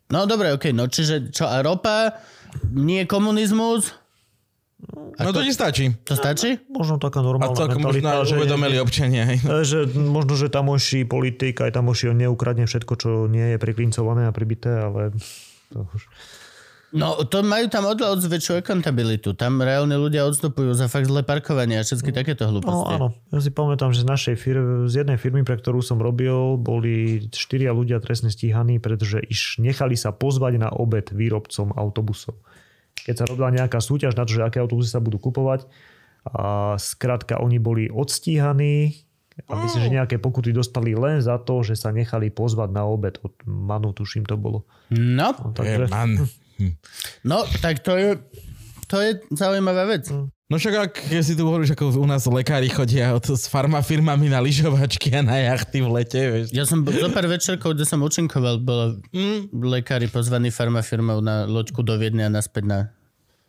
No 0.08 0.26
dobre, 0.26 0.52
okej, 0.52 0.72
no 0.72 0.86
čiže 0.86 1.30
čo, 1.30 1.46
a 1.46 1.60
ropa, 1.60 2.20
nie 2.68 3.06
komunizmus, 3.06 3.96
No 5.20 5.36
to 5.36 5.44
ti 5.44 5.52
stačí. 5.52 5.92
to 6.02 6.16
stačí? 6.16 6.56
možno 6.70 6.96
taká 6.98 7.20
A 7.20 7.26
normálna 7.26 7.52
to 7.52 7.68
ako 7.68 7.84
mentalita, 7.84 8.16
možno 8.16 8.24
že, 8.26 8.36
uvedomili 8.38 8.78
občania. 8.80 9.28
hej. 9.28 9.38
e, 9.38 9.60
že 9.62 9.80
možno, 9.92 10.34
že 10.34 10.48
tamojší 10.48 11.04
politik, 11.04 11.60
aj 11.60 11.72
tamojší 11.74 12.08
on 12.08 12.18
neukradne 12.18 12.64
všetko, 12.64 12.94
čo 12.96 13.10
nie 13.26 13.54
je 13.54 13.58
priklincované 13.58 14.24
a 14.24 14.32
pribité, 14.32 14.72
ale 14.72 15.12
to 15.70 15.84
už... 15.86 16.08
No, 16.90 17.22
to 17.22 17.46
majú 17.46 17.70
tam 17.70 17.86
oveľa 17.86 18.18
väčšiu 18.26 18.66
accountabilitu. 18.66 19.38
Tam 19.38 19.62
reálne 19.62 19.94
ľudia 19.94 20.26
odstupujú 20.26 20.74
za 20.74 20.90
fakt 20.90 21.06
zlé 21.06 21.22
parkovanie 21.22 21.78
a 21.78 21.86
všetky 21.86 22.10
takéto 22.10 22.50
No 22.50 22.58
hlúposti. 22.58 22.94
áno, 22.98 23.08
ja 23.30 23.40
si 23.40 23.54
pamätám, 23.54 23.94
že 23.94 24.02
z 24.02 24.08
našej 24.10 24.36
firmy, 24.42 24.90
z 24.90 25.06
jednej 25.06 25.22
firmy, 25.22 25.46
pre 25.46 25.62
ktorú 25.62 25.86
som 25.86 26.02
robil, 26.02 26.58
boli 26.58 27.30
štyria 27.30 27.70
ľudia 27.78 28.02
trestne 28.02 28.34
stíhaní, 28.34 28.82
pretože 28.82 29.22
iš 29.22 29.62
nechali 29.62 29.94
sa 29.94 30.10
pozvať 30.10 30.58
na 30.58 30.74
obed 30.74 31.14
výrobcom 31.14 31.78
autobusov. 31.78 32.42
Keď 33.06 33.16
sa 33.16 33.26
robila 33.30 33.54
nejaká 33.54 33.78
súťaž 33.78 34.18
na 34.18 34.26
to, 34.26 34.34
že 34.34 34.44
aké 34.44 34.58
autobusy 34.58 34.90
sa 34.90 34.98
budú 34.98 35.22
kupovať, 35.22 35.70
a 36.26 36.76
skrátka 36.76 37.40
oni 37.40 37.64
boli 37.64 37.88
odstíhaní 37.88 38.92
a 39.48 39.56
myslím, 39.56 39.82
že 39.88 39.96
nejaké 39.96 40.16
pokuty 40.20 40.52
dostali 40.52 40.92
len 40.92 41.24
za 41.24 41.40
to, 41.40 41.64
že 41.64 41.80
sa 41.80 41.96
nechali 41.96 42.28
pozvať 42.28 42.76
na 42.76 42.84
obed. 42.84 43.16
Od 43.24 43.32
Manu, 43.48 43.96
tuším, 43.96 44.28
to 44.28 44.36
bolo. 44.36 44.68
No, 44.92 45.32
No, 45.32 45.56
Je, 45.56 45.56
takže, 45.56 45.86
man. 45.88 46.12
Hm. 46.60 46.76
no, 47.24 47.48
tak 47.64 47.80
to 47.80 47.96
je, 47.96 48.20
to 48.92 49.00
je 49.00 49.24
zaujímavá 49.32 49.88
vec. 49.88 50.12
No 50.50 50.58
však 50.58 50.74
ak 50.82 50.94
keď 51.14 51.22
si 51.22 51.38
tu 51.38 51.46
hovoríš, 51.46 51.78
ako 51.78 51.94
u 52.02 52.08
nás 52.10 52.26
lekári 52.26 52.74
chodia 52.74 53.14
od, 53.14 53.22
s 53.22 53.46
farmafirmami 53.46 54.34
na 54.34 54.42
lyžovačky 54.42 55.14
a 55.14 55.22
na 55.22 55.38
jachty 55.38 55.78
v 55.86 55.90
lete, 55.94 56.22
vieš. 56.26 56.46
Ja 56.50 56.66
som 56.66 56.82
bol 56.82 56.98
zo 56.98 57.06
pár 57.14 57.30
večerkov, 57.30 57.78
kde 57.78 57.86
som 57.86 58.02
účinkoval, 58.02 58.58
bolo 58.58 58.98
lekári 59.54 60.10
pozvaní 60.10 60.50
farmafirmou 60.50 61.22
na 61.22 61.46
loďku 61.46 61.86
do 61.86 61.94
Viedne 62.02 62.26
a 62.26 62.34
naspäť 62.34 62.66
na 62.66 62.80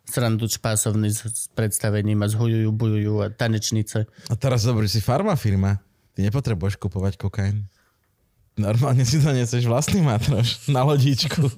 srandu 0.05 0.45
čpásovný 0.45 1.09
s, 1.09 1.25
s 1.25 1.49
predstavením 1.57 2.21
a 2.21 2.29
zhujujú, 2.29 2.69
bujujú 2.69 3.15
a 3.25 3.33
tanečnice. 3.33 4.05
A 4.29 4.35
teraz 4.37 4.69
dobrý 4.69 4.85
si 4.85 5.01
farmafirma. 5.01 5.81
Ty 6.13 6.29
nepotrebuješ 6.29 6.77
kupovať 6.77 7.17
kokain. 7.17 7.65
Normálne 8.61 9.09
si 9.09 9.17
doneseš 9.17 9.65
vlastný 9.65 10.05
matroš 10.05 10.69
na 10.69 10.85
lodičku. 10.85 11.49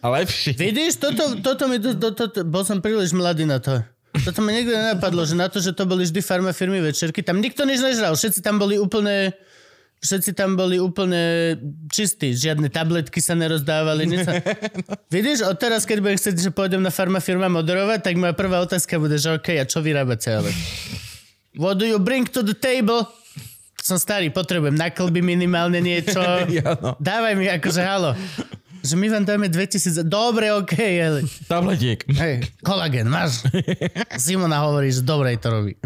A 0.00 0.06
lepší. 0.16 0.56
Vidíš, 0.56 0.96
toto, 0.96 1.36
toto 1.44 1.68
mi, 1.68 1.76
to, 1.76 1.92
to, 1.92 2.24
to, 2.32 2.40
bol 2.48 2.64
som 2.64 2.80
príliš 2.80 3.12
mladý 3.12 3.44
na 3.44 3.60
to. 3.60 3.84
Toto 4.24 4.40
mi 4.40 4.56
nikdy 4.56 4.72
nenapadlo, 4.72 5.24
že 5.24 5.36
na 5.36 5.48
to, 5.52 5.60
že 5.60 5.72
to 5.72 5.84
boli 5.88 6.04
vždy 6.04 6.20
farmafirmy 6.20 6.80
večerky, 6.84 7.24
tam 7.24 7.40
nikto 7.40 7.64
nič 7.64 7.80
nežral, 7.80 8.12
všetci 8.12 8.44
tam 8.44 8.60
boli 8.60 8.76
úplne 8.76 9.32
Všetci 10.02 10.34
tam 10.34 10.58
boli 10.58 10.82
úplne 10.82 11.54
čistí, 11.86 12.34
žiadne 12.34 12.66
tabletky 12.74 13.22
sa 13.22 13.38
nerozdávali. 13.38 14.02
Nič 14.10 14.26
sa... 14.26 14.42
Vidíš, 15.14 15.46
od 15.46 15.54
teraz, 15.62 15.86
keď 15.86 16.02
budem 16.02 16.18
chcieť, 16.18 16.42
že 16.42 16.50
pôjdem 16.50 16.82
na 16.82 16.90
farmafirma 16.90 17.46
moderovať, 17.46 18.10
tak 18.10 18.18
moja 18.18 18.34
prvá 18.34 18.58
otázka 18.66 18.98
bude, 18.98 19.14
že 19.14 19.38
OK, 19.38 19.54
a 19.54 19.62
čo 19.62 19.78
vyrábate 19.78 20.26
ale? 20.34 20.50
What 21.54 21.78
do 21.78 21.86
you 21.86 22.02
bring 22.02 22.26
to 22.34 22.42
the 22.42 22.50
table? 22.50 23.06
Som 23.82 23.98
starý, 23.98 24.30
potrebujem 24.30 24.78
na 24.78 24.94
klby 24.94 25.18
minimálne 25.18 25.82
niečo. 25.82 26.22
Ja, 26.54 26.78
no. 26.78 26.94
Dávaj 27.02 27.34
mi 27.34 27.50
akože 27.50 27.82
halo. 27.82 28.14
Že 28.82 28.94
my 28.98 29.06
vám 29.10 29.24
dáme 29.26 29.46
2000... 29.50 30.06
Dobre, 30.06 30.54
OK, 30.54 30.74
ale... 30.78 31.26
Tabletiek. 31.50 32.02
Hej, 32.14 32.46
kolagen, 32.62 33.10
máš? 33.10 33.46
Simona 34.18 34.62
hovorí, 34.62 34.90
že 34.90 35.02
dobre 35.02 35.34
to 35.38 35.50
robí. 35.50 35.74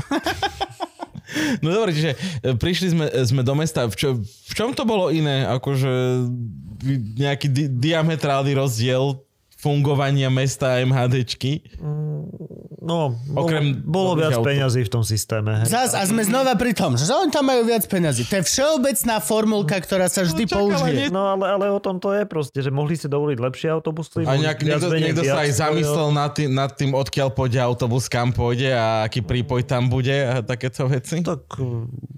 No 1.61 1.75
dobre, 1.75 1.91
čiže 1.91 2.15
e, 2.41 2.55
prišli 2.55 2.95
sme, 2.95 3.07
sme 3.27 3.43
do 3.43 3.53
mesta. 3.59 3.85
V, 3.91 3.99
čo, 3.99 4.09
v 4.23 4.53
čom 4.55 4.71
to 4.73 4.87
bolo 4.87 5.11
iné? 5.11 5.43
Akože 5.43 6.23
nejaký 7.19 7.51
di- 7.51 7.67
diametrálny 7.67 8.55
rozdiel 8.55 9.26
fungovania 9.67 10.31
mesta 10.31 10.73
a 10.73 10.81
MHDčky? 10.81 11.67
No, 12.79 13.19
bolo, 13.27 13.43
Okrem 13.43 13.83
bolo 13.83 14.15
viac 14.15 14.39
aut. 14.39 14.47
peňazí 14.47 14.81
v 14.81 14.91
tom 14.93 15.03
systéme. 15.03 15.59
Hej. 15.59 15.67
Zas, 15.67 15.91
a 15.91 16.07
sme 16.07 16.23
znova 16.23 16.55
pri 16.55 16.71
tom, 16.71 16.95
že 16.95 17.03
oni 17.05 17.29
tam 17.29 17.43
majú 17.45 17.67
viac 17.67 17.83
peňazí. 17.83 18.23
To 18.25 18.39
je 18.39 18.45
všeobecná 18.47 19.19
formulka, 19.19 19.75
ktorá 19.77 20.07
sa 20.07 20.23
vždy 20.23 20.47
No, 20.47 20.51
použije. 20.55 20.95
nie- 20.97 21.11
No 21.11 21.27
ale, 21.29 21.51
ale 21.51 21.67
o 21.69 21.83
tom 21.83 21.99
to 21.99 22.15
je 22.15 22.23
proste, 22.25 22.55
že 22.57 22.71
mohli 22.71 22.95
si 22.95 23.05
dovoliť 23.05 23.39
lepšie 23.41 23.69
autobusy. 23.69 24.23
A 24.23 24.39
nejak, 24.39 24.63
niekto, 24.63 24.87
niekto 24.89 25.23
sa 25.25 25.43
aj 25.43 25.51
zamyslel 25.57 26.09
nad 26.11 26.31
tým, 26.31 26.51
nad 26.53 26.71
tým, 26.71 26.95
odkiaľ 26.95 27.29
pôjde 27.29 27.59
autobus, 27.59 28.07
kam 28.07 28.31
pôjde 28.31 28.71
a 28.71 29.03
aký 29.03 29.19
prípoj 29.21 29.67
tam 29.67 29.91
bude 29.91 30.15
a 30.15 30.39
takéto 30.41 30.87
veci? 30.87 31.27
Tak 31.27 31.43
eh, 31.53 31.67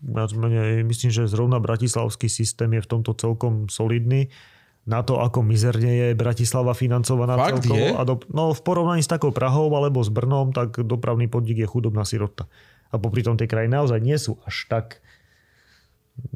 viac 0.06 0.30
menej, 0.32 0.84
myslím, 0.84 1.08
že 1.10 1.24
zrovna 1.24 1.56
bratislavský 1.56 2.28
systém 2.28 2.68
je 2.70 2.82
v 2.82 2.88
tomto 2.90 3.16
celkom 3.16 3.66
solidný. 3.66 4.28
Na 4.89 5.05
to, 5.05 5.20
ako 5.20 5.44
mizerne 5.44 5.93
je 5.93 6.09
Bratislava 6.16 6.73
financovaná 6.73 7.36
Fakt 7.36 7.69
celkovo. 7.69 7.77
je? 7.77 7.93
A 7.93 8.02
do, 8.09 8.24
no 8.32 8.56
v 8.56 8.60
porovnaní 8.65 9.05
s 9.05 9.12
takou 9.12 9.36
Prahou 9.36 9.69
alebo 9.77 10.01
s 10.01 10.09
Brnom, 10.09 10.56
tak 10.56 10.81
dopravný 10.81 11.28
podnik 11.28 11.60
je 11.60 11.69
chudobná 11.69 12.09
sirota. 12.09 12.48
A 12.89 12.97
popri 12.97 13.20
tom 13.20 13.36
tie 13.36 13.44
krajiny 13.44 13.77
naozaj 13.77 14.01
nie 14.01 14.16
sú 14.16 14.40
až 14.48 14.65
tak 14.73 15.05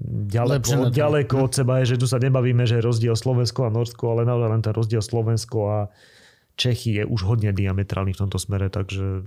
ďaleko, 0.07 0.93
ďaleko 0.93 1.35
od 1.49 1.53
seba 1.57 1.81
je, 1.83 1.97
že 1.97 2.01
tu 2.05 2.07
sa 2.07 2.21
nebavíme, 2.21 2.69
že 2.69 2.79
je 2.79 2.87
rozdiel 2.87 3.17
Slovensko 3.17 3.67
a 3.67 3.73
Norsko, 3.73 4.15
ale 4.15 4.29
naozaj 4.29 4.49
len 4.53 4.63
ten 4.63 4.75
rozdiel 4.77 5.03
Slovensko 5.03 5.59
a 5.67 5.79
Čechy 6.55 7.01
je 7.01 7.05
už 7.09 7.25
hodne 7.25 7.51
diametrálny 7.57 8.13
v 8.13 8.21
tomto 8.21 8.37
smere, 8.37 8.69
takže 8.69 9.25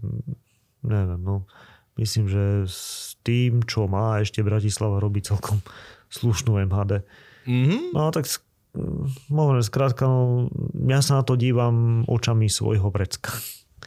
neviem, 0.86 1.22
no. 1.26 1.50
Myslím, 1.98 2.30
že 2.30 2.70
s 2.70 3.16
tým, 3.26 3.66
čo 3.66 3.90
má 3.90 4.22
ešte 4.22 4.46
Bratislava, 4.46 5.02
robí 5.02 5.26
celkom 5.26 5.66
slušnú 6.14 6.62
MHD. 6.70 7.02
Mhm. 7.50 7.96
No 7.98 8.14
tak 8.14 8.30
hovorím, 9.32 9.64
skrátka, 9.64 10.06
no, 10.08 10.52
ja 10.88 11.00
sa 11.00 11.20
na 11.20 11.24
to 11.24 11.40
dívam 11.40 12.04
očami 12.06 12.52
svojho 12.52 12.92
vrecka. 12.92 13.32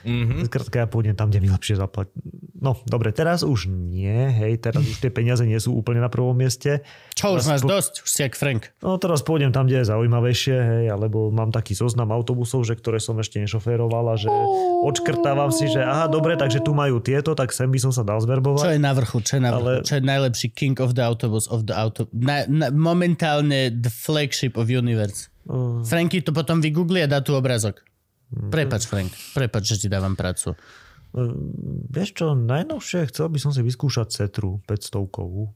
Mhm. 0.07 0.47
Skrátka, 0.47 0.85
ja 0.85 0.87
pôjdem 0.87 1.19
tam, 1.19 1.31
kde 1.31 1.43
mi 1.43 1.51
lepšie 1.51 1.79
zaplatí. 1.79 2.15
No, 2.59 2.75
dobre, 2.85 3.11
teraz 3.11 3.47
už 3.47 3.71
nie, 3.71 4.11
hej, 4.29 4.59
teraz 4.59 4.83
už 4.83 4.99
tie 4.99 5.09
peniaze 5.09 5.47
nie 5.47 5.55
sú 5.57 5.71
úplne 5.73 5.99
na 5.99 6.11
prvom 6.11 6.35
mieste. 6.35 6.83
Čo, 7.15 7.39
už 7.39 7.47
máš 7.47 7.63
po- 7.63 7.71
dosť? 7.71 8.03
Už 8.03 8.11
si 8.11 8.21
jak 8.21 8.35
Frank. 8.35 8.75
No 8.79 8.99
teraz 8.99 9.23
pôjdem 9.23 9.49
tam, 9.49 9.65
kde 9.65 9.81
je 9.81 9.87
zaujímavejšie, 9.87 10.57
hej, 10.59 10.85
alebo 10.89 11.31
mám 11.31 11.49
taký 11.49 11.73
zoznam 11.73 12.11
autobusov, 12.11 12.63
že 12.63 12.75
ktoré 12.75 12.99
som 12.99 13.15
ešte 13.15 13.39
nešoféroval 13.39 14.11
a 14.11 14.17
že 14.17 14.27
odškrtávam 14.83 15.49
si, 15.49 15.67
že 15.67 15.81
aha, 15.81 16.07
dobre, 16.07 16.35
takže 16.35 16.59
tu 16.59 16.73
majú 16.73 16.99
tieto, 16.99 17.33
tak 17.33 17.51
sem 17.51 17.67
by 17.67 17.79
som 17.79 17.91
sa 17.91 18.03
dal 18.03 18.19
Čo 18.19 18.27
zverbovať. 18.27 18.63
je 18.69 18.81
na 18.81 18.93
vrchu? 18.93 19.19
Čo 19.21 19.33
je, 19.35 19.41
na 19.41 19.51
vrchu? 19.51 19.63
Ale- 19.63 19.83
Čo 19.83 19.93
je 19.95 20.03
najlepší 20.03 20.49
king 20.51 20.77
of 20.77 20.93
the 20.93 21.03
autobus 21.03 21.47
of 21.47 21.63
the 21.63 21.75
auto... 21.75 22.11
Na, 22.11 22.43
na, 22.45 22.69
momentálne 22.69 23.71
the 23.71 23.89
flagship 23.89 24.55
of 24.55 24.67
universe. 24.67 25.31
Uh, 25.45 25.81
Franky 25.81 26.21
to 26.21 26.31
potom 26.31 26.59
vygoogli 26.59 27.01
a 27.01 27.09
dá 27.09 27.23
tu 27.23 27.33
obrazok. 27.33 27.87
Mhm. 28.29 28.51
Prepač, 28.51 28.83
Frank. 28.85 29.09
Prepač, 29.33 29.63
že 29.65 29.77
ti 29.79 29.89
dávam 29.89 30.13
prácu. 30.13 30.53
Uh, 31.19 31.35
vieš 31.91 32.15
čo, 32.15 32.39
najnovšie 32.39 33.11
chcel 33.11 33.27
by 33.27 33.39
som 33.43 33.51
si 33.51 33.67
vyskúšať 33.67 34.07
Cetru 34.15 34.63
500 34.71 35.11
kovú. 35.11 35.51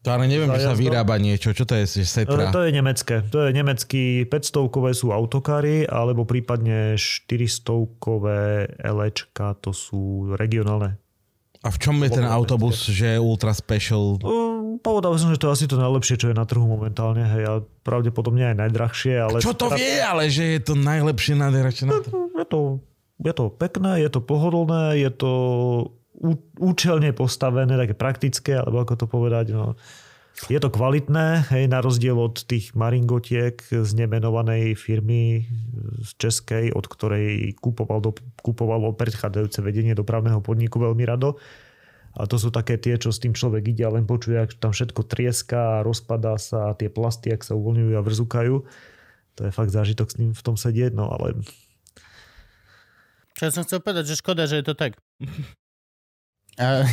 To 0.00 0.16
ale 0.16 0.24
neviem, 0.32 0.48
že 0.56 0.64
sa 0.64 0.72
vyrába 0.72 1.20
niečo. 1.20 1.52
Čo 1.52 1.68
to 1.68 1.76
je, 1.76 1.84
setra? 2.08 2.48
To 2.48 2.64
je 2.64 2.72
nemecké. 2.72 3.20
To 3.28 3.44
je 3.44 3.50
nemecký 3.52 4.24
500-kové 4.32 4.96
sú 4.96 5.12
autokary, 5.12 5.84
alebo 5.84 6.24
prípadne 6.24 6.96
400-kové 6.96 8.64
Lčka, 8.80 9.60
to 9.60 9.76
sú 9.76 10.32
regionálne. 10.40 10.96
A 11.60 11.68
v 11.68 11.76
čom 11.76 12.00
je 12.00 12.16
ten 12.16 12.24
autobus, 12.24 12.88
že 12.88 13.16
je 13.16 13.18
ultra 13.20 13.52
special? 13.52 14.16
Um, 14.24 14.80
Povedal 14.80 15.12
som, 15.20 15.28
že 15.28 15.36
to 15.36 15.52
je 15.52 15.60
asi 15.60 15.66
to 15.68 15.76
najlepšie, 15.76 16.16
čo 16.16 16.32
je 16.32 16.36
na 16.36 16.48
trhu 16.48 16.64
momentálne. 16.64 17.20
Hej, 17.20 17.42
a 17.44 17.52
pravdepodobne 17.84 18.56
aj 18.56 18.56
najdrahšie, 18.56 19.12
ale... 19.20 19.44
Čo 19.44 19.52
to 19.52 19.68
vie, 19.76 20.00
ale 20.00 20.32
že 20.32 20.56
je 20.56 20.60
to 20.64 20.72
najlepšie 20.72 21.36
nádheračné 21.36 21.92
na 21.92 22.00
to? 22.00 22.08
Je 22.32 22.46
to, 22.48 22.60
je 23.20 23.32
to 23.36 23.52
pekné, 23.52 24.00
je 24.00 24.10
to 24.10 24.20
pohodlné, 24.24 24.96
je 24.96 25.10
to 25.12 25.32
účelne 26.60 27.12
postavené, 27.16 27.76
také 27.80 27.96
praktické, 27.96 28.60
alebo 28.60 28.84
ako 28.84 28.94
to 28.96 29.06
povedať. 29.08 29.56
No. 29.56 29.76
Je 30.48 30.56
to 30.56 30.72
kvalitné, 30.72 31.52
hej, 31.52 31.68
na 31.68 31.84
rozdiel 31.84 32.16
od 32.16 32.44
tých 32.48 32.72
maringotiek 32.72 33.60
z 33.60 33.90
nemenovanej 33.92 34.72
firmy 34.72 35.44
z 36.00 36.10
Českej, 36.16 36.72
od 36.72 36.88
ktorej 36.88 37.56
kupoval 37.60 38.00
do, 38.00 38.16
kupovalo 38.40 38.96
predchádzajúce 38.96 39.60
vedenie 39.60 39.92
dopravného 39.92 40.40
podniku 40.40 40.80
veľmi 40.80 41.04
rado. 41.04 41.36
A 42.16 42.24
to 42.24 42.40
sú 42.40 42.48
také 42.50 42.80
tie, 42.80 42.96
čo 42.96 43.12
s 43.12 43.20
tým 43.20 43.36
človek 43.36 43.70
ide 43.70 43.84
a 43.86 43.94
len 43.94 44.08
počuje, 44.08 44.40
ak 44.40 44.56
tam 44.58 44.72
všetko 44.72 45.06
trieská 45.06 45.80
a 45.80 45.84
rozpadá 45.86 46.40
sa 46.40 46.72
tie 46.74 46.88
plasty, 46.88 47.30
ak 47.30 47.44
sa 47.44 47.54
uvoľňujú 47.54 47.92
a 47.94 48.02
vrzúkajú. 48.02 48.54
To 49.38 49.40
je 49.46 49.52
fakt 49.54 49.70
zážitok 49.70 50.08
s 50.10 50.18
ním 50.18 50.32
v 50.34 50.42
tom 50.42 50.56
sedieť, 50.58 50.90
no 50.96 51.06
ale 51.06 51.38
Čo 53.32 53.42
ja 53.42 53.50
som 53.50 53.62
chcel 53.62 53.78
povedať, 53.78 54.04
že 54.06 54.14
škoda, 54.16 54.44
že 54.44 54.58
je 54.58 54.64
to 54.64 54.74
tak. 54.74 54.98
A, 56.56 56.84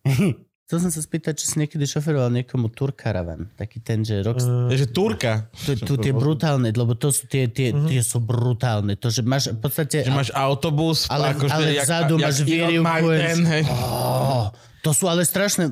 chcel 0.66 0.78
som 0.80 0.90
sa 0.90 0.98
spýtať, 0.98 1.34
či 1.34 1.46
si 1.46 1.56
niekedy 1.56 1.84
šoferoval 1.84 2.32
niekomu 2.32 2.68
Tour 2.68 2.90
Caravan. 2.90 3.46
Taký 3.54 3.78
ten, 3.80 4.02
že 4.02 4.18
rok... 4.20 4.36
uh, 4.36 4.66
že 4.68 4.88
Turka. 4.88 5.46
Tu, 5.54 5.78
tu 5.78 5.94
tie 5.94 6.10
brutálne, 6.10 6.68
lebo 6.68 6.92
to 6.92 7.08
sú 7.08 7.26
tie, 7.26 7.46
tie, 7.46 7.70
Mhm. 7.70 7.86
tie 7.86 8.00
sú 8.00 8.18
brutálne. 8.18 8.96
To, 8.96 9.06
že 9.06 9.22
máš 9.22 9.48
v 9.48 9.60
podstate... 9.60 10.02
Že 10.02 10.10
máš 10.12 10.30
autobus, 10.32 11.06
Ale- 11.06 11.32
akože 11.32 11.54
ale 11.54 11.66
jak, 11.72 11.84
vzadu 11.84 12.14
jak 12.18 12.34
máš 12.82 13.04
hej. 13.46 13.62
Oh, 13.68 14.50
to 14.86 14.94
sú 14.94 15.10
ale 15.10 15.26
strašné. 15.26 15.66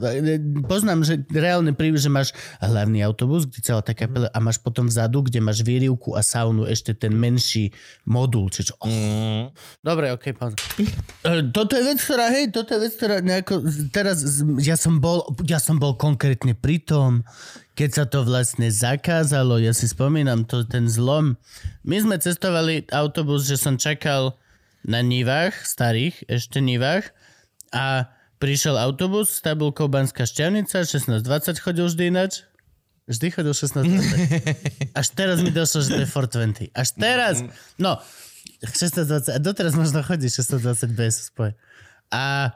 Poznám, 0.67 1.07
že 1.07 1.23
reálne 1.31 1.71
príbeh, 1.71 2.03
že 2.03 2.11
máš 2.11 2.35
hlavný 2.59 2.99
autobus, 3.07 3.47
kde 3.47 3.63
celá 3.63 3.79
tá 3.79 3.95
kapela 3.95 4.27
a 4.35 4.39
máš 4.43 4.59
potom 4.59 4.91
vzadu, 4.91 5.23
kde 5.23 5.39
máš 5.39 5.63
výrivku 5.63 6.19
a 6.19 6.21
saunu 6.27 6.67
ešte 6.67 6.99
ten 6.99 7.15
menší 7.15 7.71
modul. 8.03 8.51
Čiže, 8.51 8.75
oh. 8.83 8.91
Mm. 8.91 9.55
Dobre, 9.87 10.11
ok, 10.11 10.35
pauza. 10.35 10.59
E, 11.23 11.47
Toto 11.55 11.79
je 11.79 11.87
vec, 11.87 12.03
ktorá, 12.03 12.27
hej, 12.35 12.51
toto 12.51 12.75
je 12.75 12.81
vec, 12.83 12.93
ktorá 12.99 13.23
nejako, 13.23 13.63
teraz, 13.95 14.43
ja 14.59 14.75
som 14.75 14.99
bol, 14.99 15.23
ja 15.47 15.63
som 15.63 15.79
bol 15.79 15.95
konkrétne 15.95 16.59
pri 16.59 16.83
tom, 16.83 17.23
keď 17.79 17.91
sa 17.95 18.05
to 18.11 18.27
vlastne 18.27 18.67
zakázalo, 18.67 19.63
ja 19.63 19.71
si 19.71 19.87
spomínam, 19.87 20.43
to 20.43 20.67
ten 20.67 20.91
zlom. 20.91 21.39
My 21.87 22.03
sme 22.03 22.19
cestovali 22.19 22.91
autobus, 22.91 23.47
že 23.47 23.63
som 23.63 23.79
čakal 23.79 24.35
na 24.83 25.07
Nivách, 25.07 25.55
starých, 25.63 26.27
ešte 26.27 26.59
Nivách 26.59 27.15
a 27.71 28.14
prišiel 28.45 28.77
autobus 28.77 29.33
s 29.33 29.41
tabulkou 29.41 29.89
Banská 29.89 30.29
šťavnica, 30.29 30.85
16.20 30.85 31.65
chodil 31.65 31.89
vždy 31.89 32.13
ináč. 32.13 32.45
Vždy 33.09 33.33
chodil 33.33 33.57
16.20. 33.57 34.93
Až 35.01 35.07
teraz 35.17 35.41
mi 35.41 35.49
došlo, 35.49 35.81
že 35.81 35.89
to 35.97 36.01
je 36.05 36.09
420. 36.13 36.77
Až 36.77 36.89
teraz. 36.93 37.41
No, 37.81 37.97
16.20. 38.61 39.33
A 39.33 39.39
doteraz 39.41 39.73
možno 39.73 40.05
chodí 40.05 40.29
16.20 40.29 40.93
bez 40.93 41.33
spoje. 41.33 41.57
A 42.13 42.53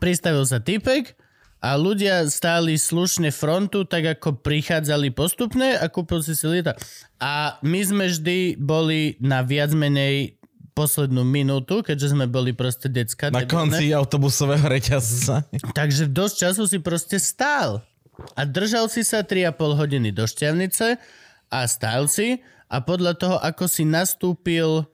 pristavil 0.00 0.48
sa 0.48 0.56
typek 0.56 1.20
a 1.60 1.76
ľudia 1.76 2.24
stáli 2.32 2.80
slušne 2.80 3.28
frontu, 3.28 3.84
tak 3.84 4.16
ako 4.16 4.40
prichádzali 4.40 5.12
postupne 5.12 5.76
a 5.76 5.84
kúpil 5.92 6.24
si 6.24 6.32
si 6.32 6.48
lieta. 6.48 6.80
A 7.20 7.60
my 7.60 7.80
sme 7.84 8.04
vždy 8.08 8.56
boli 8.56 9.20
na 9.20 9.44
viac 9.44 9.76
menej 9.76 10.37
poslednú 10.78 11.26
minútu, 11.26 11.82
keďže 11.82 12.14
sme 12.14 12.30
boli 12.30 12.54
proste 12.54 12.86
decka. 12.86 13.34
Na 13.34 13.42
debilné. 13.42 13.50
konci 13.50 13.84
autobusového 13.90 14.62
reťazca. 14.62 15.42
Takže 15.74 16.06
dosť 16.06 16.34
času 16.46 16.62
si 16.70 16.78
proste 16.78 17.18
stál. 17.18 17.82
A 18.38 18.46
držal 18.46 18.86
si 18.86 19.02
sa 19.02 19.26
3,5 19.26 19.58
hodiny 19.74 20.14
do 20.14 20.22
šťavnice 20.22 20.98
a 21.50 21.58
stál 21.66 22.06
si 22.06 22.38
a 22.70 22.78
podľa 22.78 23.12
toho, 23.18 23.36
ako 23.42 23.66
si 23.66 23.82
nastúpil 23.82 24.86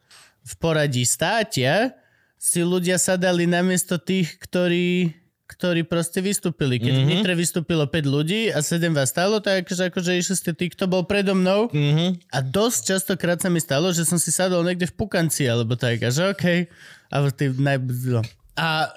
v 0.44 0.52
poradí 0.60 1.04
státia, 1.04 1.96
si 2.36 2.60
ľudia 2.60 3.00
sadali 3.00 3.48
namiesto 3.48 3.96
tých, 3.96 4.36
ktorí, 4.36 5.16
ktorí 5.44 5.84
proste 5.84 6.24
vystúpili. 6.24 6.80
Keď 6.80 6.92
mm-hmm. 6.92 7.04
v 7.04 7.10
Nitre 7.12 7.34
vystúpilo 7.36 7.84
5 7.84 8.00
ľudí 8.08 8.48
a 8.48 8.64
7 8.64 8.96
vás 8.96 9.12
stalo, 9.12 9.44
tak 9.44 9.68
akože, 9.68 9.92
akože 9.92 10.12
išli 10.16 10.34
ste 10.40 10.50
tí, 10.56 10.72
kto 10.72 10.88
bol 10.88 11.04
predo 11.04 11.36
mnou. 11.36 11.68
Mhm. 11.68 12.32
A 12.32 12.38
dosť 12.40 12.96
častokrát 12.96 13.38
sa 13.38 13.52
mi 13.52 13.60
stalo, 13.60 13.92
že 13.92 14.08
som 14.08 14.16
si 14.16 14.32
sadol 14.32 14.64
niekde 14.64 14.88
v 14.88 14.96
pukanci, 14.96 15.44
alebo 15.44 15.76
tak, 15.76 16.00
a 16.00 16.08
že 16.08 16.32
okej. 16.32 16.72
A, 17.12 17.16
ty 17.28 17.52
naj... 17.52 17.76
no. 17.84 18.24
a 18.56 18.90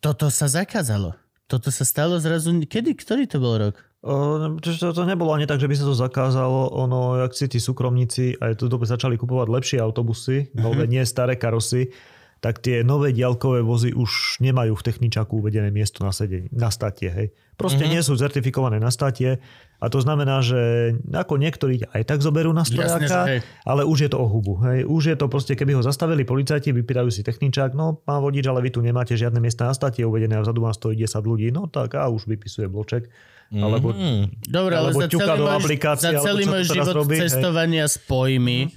toto 0.00 0.32
sa 0.32 0.48
zakázalo. 0.48 1.12
Toto 1.48 1.68
sa 1.72 1.84
stalo 1.84 2.16
zrazu... 2.20 2.52
Kedy? 2.64 2.96
Ktorý 2.96 3.24
to 3.24 3.40
bol 3.40 3.56
rok? 3.56 3.76
O, 3.98 4.38
to, 4.62 4.70
to 4.72 5.02
nebolo 5.02 5.34
ani 5.34 5.48
tak, 5.48 5.58
že 5.58 5.66
by 5.66 5.74
sa 5.74 5.84
to 5.88 5.96
zakázalo. 5.96 6.70
Ono, 6.86 7.18
jak 7.24 7.32
si 7.34 7.50
tí 7.50 7.58
súkromníci 7.58 8.38
aj 8.38 8.62
tu 8.62 8.70
dobe 8.70 8.86
začali 8.86 9.18
kupovať 9.18 9.48
lepšie 9.50 9.78
autobusy, 9.82 10.54
nové, 10.54 10.86
nie 10.86 11.02
staré 11.02 11.34
karosy, 11.34 11.90
tak 12.38 12.58
tie 12.58 12.80
nové 12.80 13.10
diaľkové 13.10 13.60
vozy 13.60 13.90
už 13.90 14.38
nemajú 14.38 14.72
v 14.72 14.82
techničaku 14.82 15.38
uvedené 15.38 15.68
miesto 15.68 16.00
na, 16.00 16.10
sedenie, 16.10 16.46
na 16.48 16.68
statie. 16.68 17.08
Hej. 17.08 17.26
Proste 17.54 17.82
Mhm. 17.82 17.90
nie 17.90 18.00
sú 18.00 18.14
certifikované 18.14 18.78
na 18.78 18.88
statie 18.88 19.42
a 19.76 19.86
to 19.86 19.98
znamená, 19.98 20.38
že 20.38 20.58
ako 21.04 21.34
niektorí 21.36 21.82
aj 21.88 22.02
tak 22.04 22.18
zoberú 22.18 22.50
na 22.50 22.62
Jasne, 22.62 22.78
stojaka, 22.78 23.18
hej. 23.26 23.40
ale 23.64 23.82
už 23.82 23.98
je 24.00 24.10
to 24.10 24.16
o 24.16 24.26
hubu. 24.26 24.54
Hej. 24.62 24.86
Už 24.86 25.02
je 25.04 25.16
to 25.16 25.26
proste, 25.26 25.52
keby 25.52 25.74
ho 25.74 25.82
zastavili 25.82 26.22
policajti, 26.22 26.70
vypýtajú 26.72 27.10
si 27.10 27.20
techničák, 27.20 27.74
no 27.74 27.98
pán 27.98 28.20
vodič, 28.20 28.46
ale 28.46 28.62
vy 28.62 28.70
tu 28.70 28.78
nemáte 28.78 29.12
žiadne 29.12 29.38
miesta 29.38 29.66
na 29.66 29.72
statie 29.72 30.02
uvedené 30.02 30.38
a 30.38 30.42
vzadu 30.42 30.60
vám 30.60 30.72
stojí 30.72 30.94
10 30.96 31.18
ľudí, 31.20 31.50
no 31.50 31.66
tak 31.66 31.94
a 31.94 32.06
už 32.06 32.24
vypisuje 32.24 32.66
bloček. 32.66 33.10
Alebo 33.50 33.90
Mm. 33.90 34.28
Dobre, 34.44 34.76
ale 34.76 34.92
Alebo 34.92 35.00
za 35.00 35.08
ťuka 35.08 35.24
celý, 35.26 35.40
do 35.40 35.46
aplikácie, 35.48 36.04
za 36.06 36.20
celý 36.20 36.42
môj 36.44 36.62
život 36.68 36.94
robí, 36.94 37.16
hej. 37.16 37.22
cestovania 37.26 37.88
s 37.88 37.96
pojmy 37.96 38.68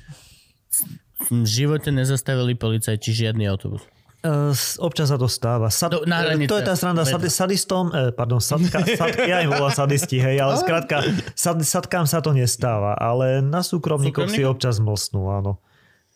v 1.30 1.46
živote 1.46 1.92
nezastavili 1.92 2.58
policajti 2.58 3.12
žiadny 3.12 3.46
autobus. 3.46 3.86
Uh, 4.22 4.54
občas 4.86 5.10
sa 5.10 5.18
to 5.18 5.26
stáva. 5.26 5.74
Sad, 5.74 6.06
na 6.06 6.22
hranice. 6.22 6.46
to 6.46 6.62
je 6.62 6.66
tá 6.70 6.78
sranda 6.78 7.02
sad, 7.10 7.26
sadistom, 7.26 7.90
eh, 7.90 8.14
pardon, 8.14 8.38
sadka, 8.38 8.86
sadka, 9.02 9.26
ja 9.26 9.42
im 9.42 9.50
volám 9.50 9.74
sadisti, 9.74 10.22
hej, 10.22 10.38
ale 10.38 10.62
skrátka, 10.62 11.02
sad, 11.34 11.58
sadkám 11.58 12.06
sa 12.06 12.22
to 12.22 12.30
nestáva, 12.30 12.94
ale 13.02 13.42
na 13.42 13.66
súkromníkoch 13.66 14.30
si 14.30 14.46
Súkromníkov? 14.46 14.54
občas 14.62 14.78
mlsnú, 14.78 15.26
áno. 15.26 15.58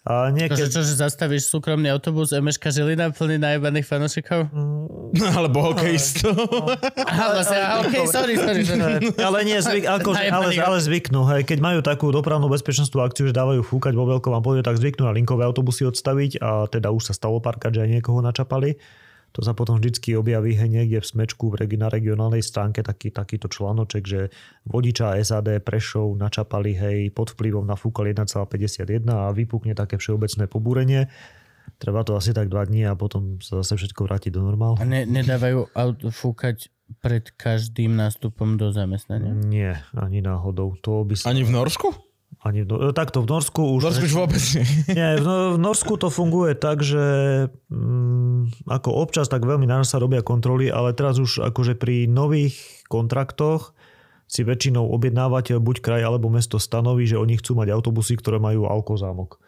A 0.05 0.29
niekedy, 0.29 0.69
čo, 0.69 0.85
že 0.85 1.01
zastavíš 1.01 1.49
súkromný 1.49 1.89
autobus 1.89 2.29
Emeška 2.29 2.69
Žilina 2.69 3.09
plný 3.09 3.41
najebaných 3.41 3.89
fanošikov? 3.89 4.53
Alebo 5.41 5.73
hokejistov. 5.73 6.37
Aha, 7.09 7.25
vlastne, 7.33 7.57
aha, 7.57 7.75
okej, 7.81 8.05
sorry, 8.13 8.37
sorry. 8.37 8.61
sorry. 8.69 9.09
ale 9.25 9.41
nie, 9.41 9.57
zvyk, 9.57 9.89
akože, 9.97 10.29
ale, 10.29 10.53
ale 10.61 10.77
zvyknú, 10.77 11.25
hej, 11.33 11.49
keď 11.49 11.57
majú 11.57 11.79
takú 11.81 12.13
dopravnú 12.13 12.45
bezpečnostnú 12.53 13.01
akciu, 13.01 13.25
že 13.25 13.33
dávajú 13.33 13.65
fúkať 13.65 13.97
vo 13.97 14.05
veľkom 14.05 14.37
a 14.37 14.41
tak 14.61 14.77
zvyknú 14.77 15.09
na 15.09 15.13
linkové 15.17 15.41
autobusy 15.41 15.89
odstaviť 15.89 16.37
a 16.37 16.69
teda 16.69 16.93
už 16.93 17.09
sa 17.09 17.13
stalo 17.17 17.41
párkrát, 17.41 17.73
že 17.73 17.81
aj 17.81 17.89
niekoho 17.97 18.21
načapali. 18.21 18.77
To 19.35 19.43
sa 19.43 19.51
potom 19.51 19.75
vždycky 19.75 20.15
objaví 20.15 20.55
hej, 20.55 20.71
niekde 20.71 21.03
v 21.03 21.07
smečku 21.11 21.51
v 21.51 21.59
regi- 21.59 21.75
na 21.75 21.91
regionálnej 21.91 22.39
stránke 22.39 22.79
taký, 22.79 23.11
takýto 23.11 23.51
článoček, 23.51 24.03
že 24.07 24.21
vodiča 24.63 25.19
SAD 25.19 25.59
Prešov 25.59 26.15
načapali 26.15 26.71
hej, 26.71 27.11
pod 27.11 27.35
vplyvom 27.35 27.67
nafúkali 27.67 28.15
1,51 28.15 29.03
a 29.11 29.35
vypukne 29.35 29.75
také 29.75 29.99
všeobecné 29.99 30.47
pobúrenie. 30.47 31.11
Treba 31.75 32.07
to 32.07 32.15
asi 32.15 32.31
tak 32.31 32.47
dva 32.47 32.63
dní 32.63 32.87
a 32.87 32.95
potom 32.95 33.43
sa 33.43 33.59
zase 33.59 33.75
všetko 33.75 34.07
vráti 34.07 34.31
do 34.31 34.39
normálu. 34.39 34.79
A 34.79 34.87
ne, 34.87 35.03
nedávajú 35.03 35.67
auto 35.75 36.07
fúkať 36.15 36.71
pred 37.03 37.27
každým 37.35 37.97
nástupom 37.97 38.55
do 38.55 38.71
zamestnania? 38.71 39.35
Nie, 39.35 39.83
ani 39.91 40.23
náhodou. 40.23 40.77
To 40.85 41.03
by 41.03 41.17
sa... 41.17 41.33
Ani 41.33 41.43
v 41.43 41.51
Norsku? 41.51 41.91
Ani 42.45 42.61
v, 42.61 42.69
no- 42.69 42.93
takto 42.93 43.25
v 43.25 43.27
Norsku 43.33 43.57
V 43.57 43.81
už... 43.81 43.83
Norsku 43.89 44.05
už 44.05 44.13
vôbec 44.13 44.43
nie. 44.53 44.65
Nie, 45.01 45.17
v, 45.17 45.57
v 45.57 45.59
Norsku 45.59 45.97
to 45.97 46.13
funguje 46.13 46.53
tak, 46.53 46.85
že 46.85 47.01
mm, 47.73 48.69
ako 48.69 48.89
občas 49.01 49.25
tak 49.25 49.41
veľmi 49.41 49.65
náš 49.65 49.89
sa 49.89 49.97
robia 49.97 50.21
kontroly, 50.21 50.69
ale 50.69 50.93
teraz 50.93 51.17
už 51.17 51.41
akože 51.41 51.73
pri 51.73 52.05
nových 52.05 52.85
kontraktoch 52.85 53.73
si 54.29 54.45
väčšinou 54.45 54.93
objednávateľ 54.93 55.57
buď 55.57 55.75
kraj 55.81 56.01
alebo 56.05 56.29
mesto 56.29 56.61
stanoví, 56.61 57.09
že 57.09 57.17
oni 57.17 57.41
chcú 57.41 57.57
mať 57.57 57.73
autobusy, 57.73 58.13
ktoré 58.17 58.37
majú 58.37 58.69
alkozámok. 58.69 59.41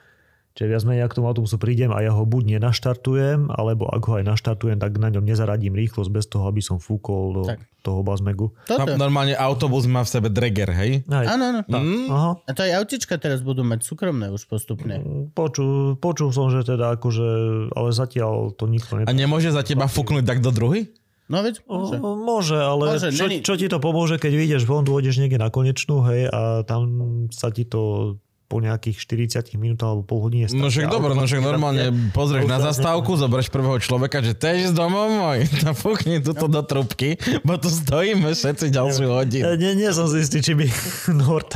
Čiže 0.58 0.74
viac 0.74 0.84
menej, 0.90 1.06
ak 1.06 1.14
k 1.14 1.18
tomu 1.22 1.30
autobusu 1.30 1.62
prídem 1.62 1.94
a 1.94 2.02
ja 2.02 2.10
ho 2.18 2.26
buď 2.26 2.58
nenaštartujem, 2.58 3.54
alebo 3.54 3.86
ak 3.94 4.02
ho 4.10 4.14
aj 4.18 4.26
naštartujem, 4.26 4.82
tak 4.82 4.98
na 4.98 5.14
ňom 5.14 5.22
nezaradím 5.22 5.78
rýchlosť 5.78 6.10
bez 6.10 6.26
toho, 6.26 6.50
aby 6.50 6.66
som 6.66 6.82
fúkol 6.82 7.24
do 7.38 7.44
Tak. 7.46 7.62
toho 7.86 8.02
bazmegu. 8.02 8.50
Toto. 8.66 8.90
No, 8.90 8.98
normálne 8.98 9.38
autobus 9.38 9.86
má 9.86 10.02
v 10.02 10.10
sebe 10.10 10.34
dreger, 10.34 10.74
hej? 10.74 11.06
Áno, 11.06 11.62
áno. 11.62 11.62
aha. 12.10 12.32
A 12.42 12.52
to 12.58 12.66
aj 12.66 12.74
autička 12.82 13.22
teraz 13.22 13.46
budú 13.46 13.62
mať 13.62 13.86
súkromné 13.86 14.34
už 14.34 14.50
postupne. 14.50 14.98
Počul, 15.38 15.94
počul 16.02 16.34
som, 16.34 16.50
že 16.50 16.66
teda 16.66 16.98
akože, 16.98 17.30
ale 17.78 17.90
zatiaľ 17.94 18.50
to 18.58 18.66
nikto 18.66 18.98
A 18.98 19.14
ne... 19.14 19.14
nemôže 19.14 19.54
za 19.54 19.62
teba 19.62 19.86
fúknuť 19.86 20.26
tak 20.26 20.42
do 20.42 20.50
druhý? 20.50 20.90
No 21.28 21.44
veď, 21.44 21.60
môže. 21.68 21.96
O, 22.00 22.16
môže, 22.16 22.56
ale 22.56 22.98
Môže, 22.98 23.12
čo, 23.12 23.28
čo 23.44 23.54
ti 23.60 23.68
to 23.68 23.84
pomôže, 23.84 24.16
keď 24.16 24.32
vyjdeš 24.32 24.64
von, 24.64 24.88
dôjdeš 24.88 25.20
niekde 25.20 25.38
na 25.38 25.52
konečnú, 25.52 26.00
hej, 26.08 26.32
a 26.32 26.64
tam 26.64 26.88
sa 27.36 27.52
ti 27.52 27.68
to 27.68 28.16
po 28.48 28.64
nejakých 28.64 28.96
40 29.44 29.60
minútach 29.60 29.92
alebo 29.92 30.08
pol 30.08 30.20
hodine 30.24 30.48
No 30.56 30.72
však 30.72 30.88
dobre, 30.88 31.12
no 31.12 31.28
však 31.28 31.44
normálne 31.44 31.92
pozrieš 32.16 32.48
na 32.48 32.64
zastávku, 32.64 33.20
zoberieš 33.20 33.52
prvého 33.52 33.76
človeka, 33.84 34.24
že 34.24 34.32
tež 34.32 34.72
z 34.72 34.74
domov 34.74 35.12
môj, 35.12 35.44
napúkni 35.68 36.24
tuto 36.24 36.48
do 36.48 36.64
trubky, 36.64 37.20
bo 37.44 37.60
tu 37.60 37.68
stojíme 37.68 38.32
všetci 38.32 38.72
ďalšiu 38.72 39.08
hodinu. 39.12 39.44
Ja 39.44 39.60
nie, 39.60 39.76
nie 39.76 39.92
som 39.92 40.08
si 40.08 40.24
istý, 40.24 40.40
či 40.40 40.56
by 40.56 40.64
Nord 41.22 41.52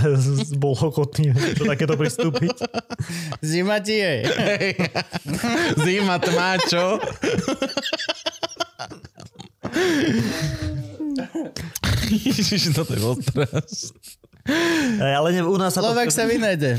bol 0.60 0.76
ochotný 0.76 1.32
do 1.56 1.64
takéto 1.64 1.96
pristúpiť. 1.96 2.60
Zima 3.40 3.80
ti 3.80 4.04
je. 4.04 4.14
Zima, 5.80 6.20
tma, 6.20 6.60
čo? 6.68 7.00
Ježiš, 12.12 12.76
toto 12.76 12.92
je 12.92 13.00
bol 13.00 13.16
stres. 13.16 13.96
Hej, 14.48 15.14
Ale 15.18 15.28
nie, 15.34 15.42
u 15.46 15.58
nás 15.58 15.74
sa 15.74 15.86
to... 15.86 15.94
Človek 15.94 16.10
sa 16.10 16.26
vynajde. 16.26 16.70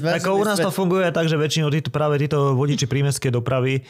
To 0.00 0.04
Ako 0.04 0.36
u 0.36 0.44
nás 0.44 0.60
to 0.60 0.68
funguje 0.68 1.08
tak, 1.12 1.28
že 1.28 1.36
väčšinou 1.40 1.72
títo, 1.72 1.88
práve 1.88 2.20
títo 2.20 2.52
vodiči 2.52 2.84
prímeskej 2.84 3.32
dopravy 3.32 3.80
e, 3.80 3.82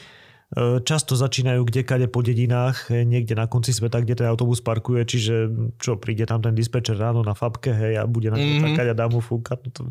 často 0.87 1.19
začínajú 1.19 1.67
kde 1.67 1.83
kade 1.83 2.07
po 2.07 2.23
dedinách, 2.23 2.87
e, 2.95 3.03
niekde 3.03 3.35
na 3.35 3.51
konci 3.51 3.75
sveta, 3.75 3.99
kde 3.99 4.23
ten 4.23 4.27
autobus 4.31 4.63
parkuje, 4.63 5.03
čiže 5.03 5.35
čo, 5.83 5.99
príde 5.99 6.23
tam 6.23 6.39
ten 6.39 6.55
dispečer 6.55 6.95
ráno 6.95 7.27
na 7.27 7.35
fabke, 7.35 7.75
hej, 7.75 7.99
a 7.99 8.07
bude 8.07 8.31
na 8.31 8.39
mm-hmm. 8.39 8.63
takať 8.73 8.87
a 8.91 8.95
dá 8.95 9.07
mu 9.11 9.19
fúkať. 9.19 9.59
No 9.67 9.71
to 9.75 9.83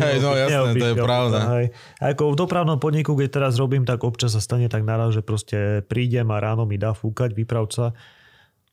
Hej, 0.00 0.16
no 0.24 0.32
jasné, 0.32 0.72
to 0.80 0.86
je 0.92 0.96
pravda. 0.96 1.38
Hej. 1.60 1.66
A 2.00 2.16
ako 2.16 2.32
v 2.32 2.36
dopravnom 2.40 2.78
podniku, 2.80 3.12
keď 3.12 3.28
teraz 3.28 3.52
robím, 3.60 3.84
tak 3.84 4.00
občas 4.00 4.32
sa 4.32 4.40
stane 4.40 4.72
tak 4.72 4.88
naraz, 4.88 5.12
že 5.12 5.20
proste 5.20 5.84
prídem 5.84 6.32
a 6.32 6.40
ráno 6.40 6.64
mi 6.64 6.80
dá 6.80 6.96
fúkať 6.96 7.36
výpravca. 7.36 7.92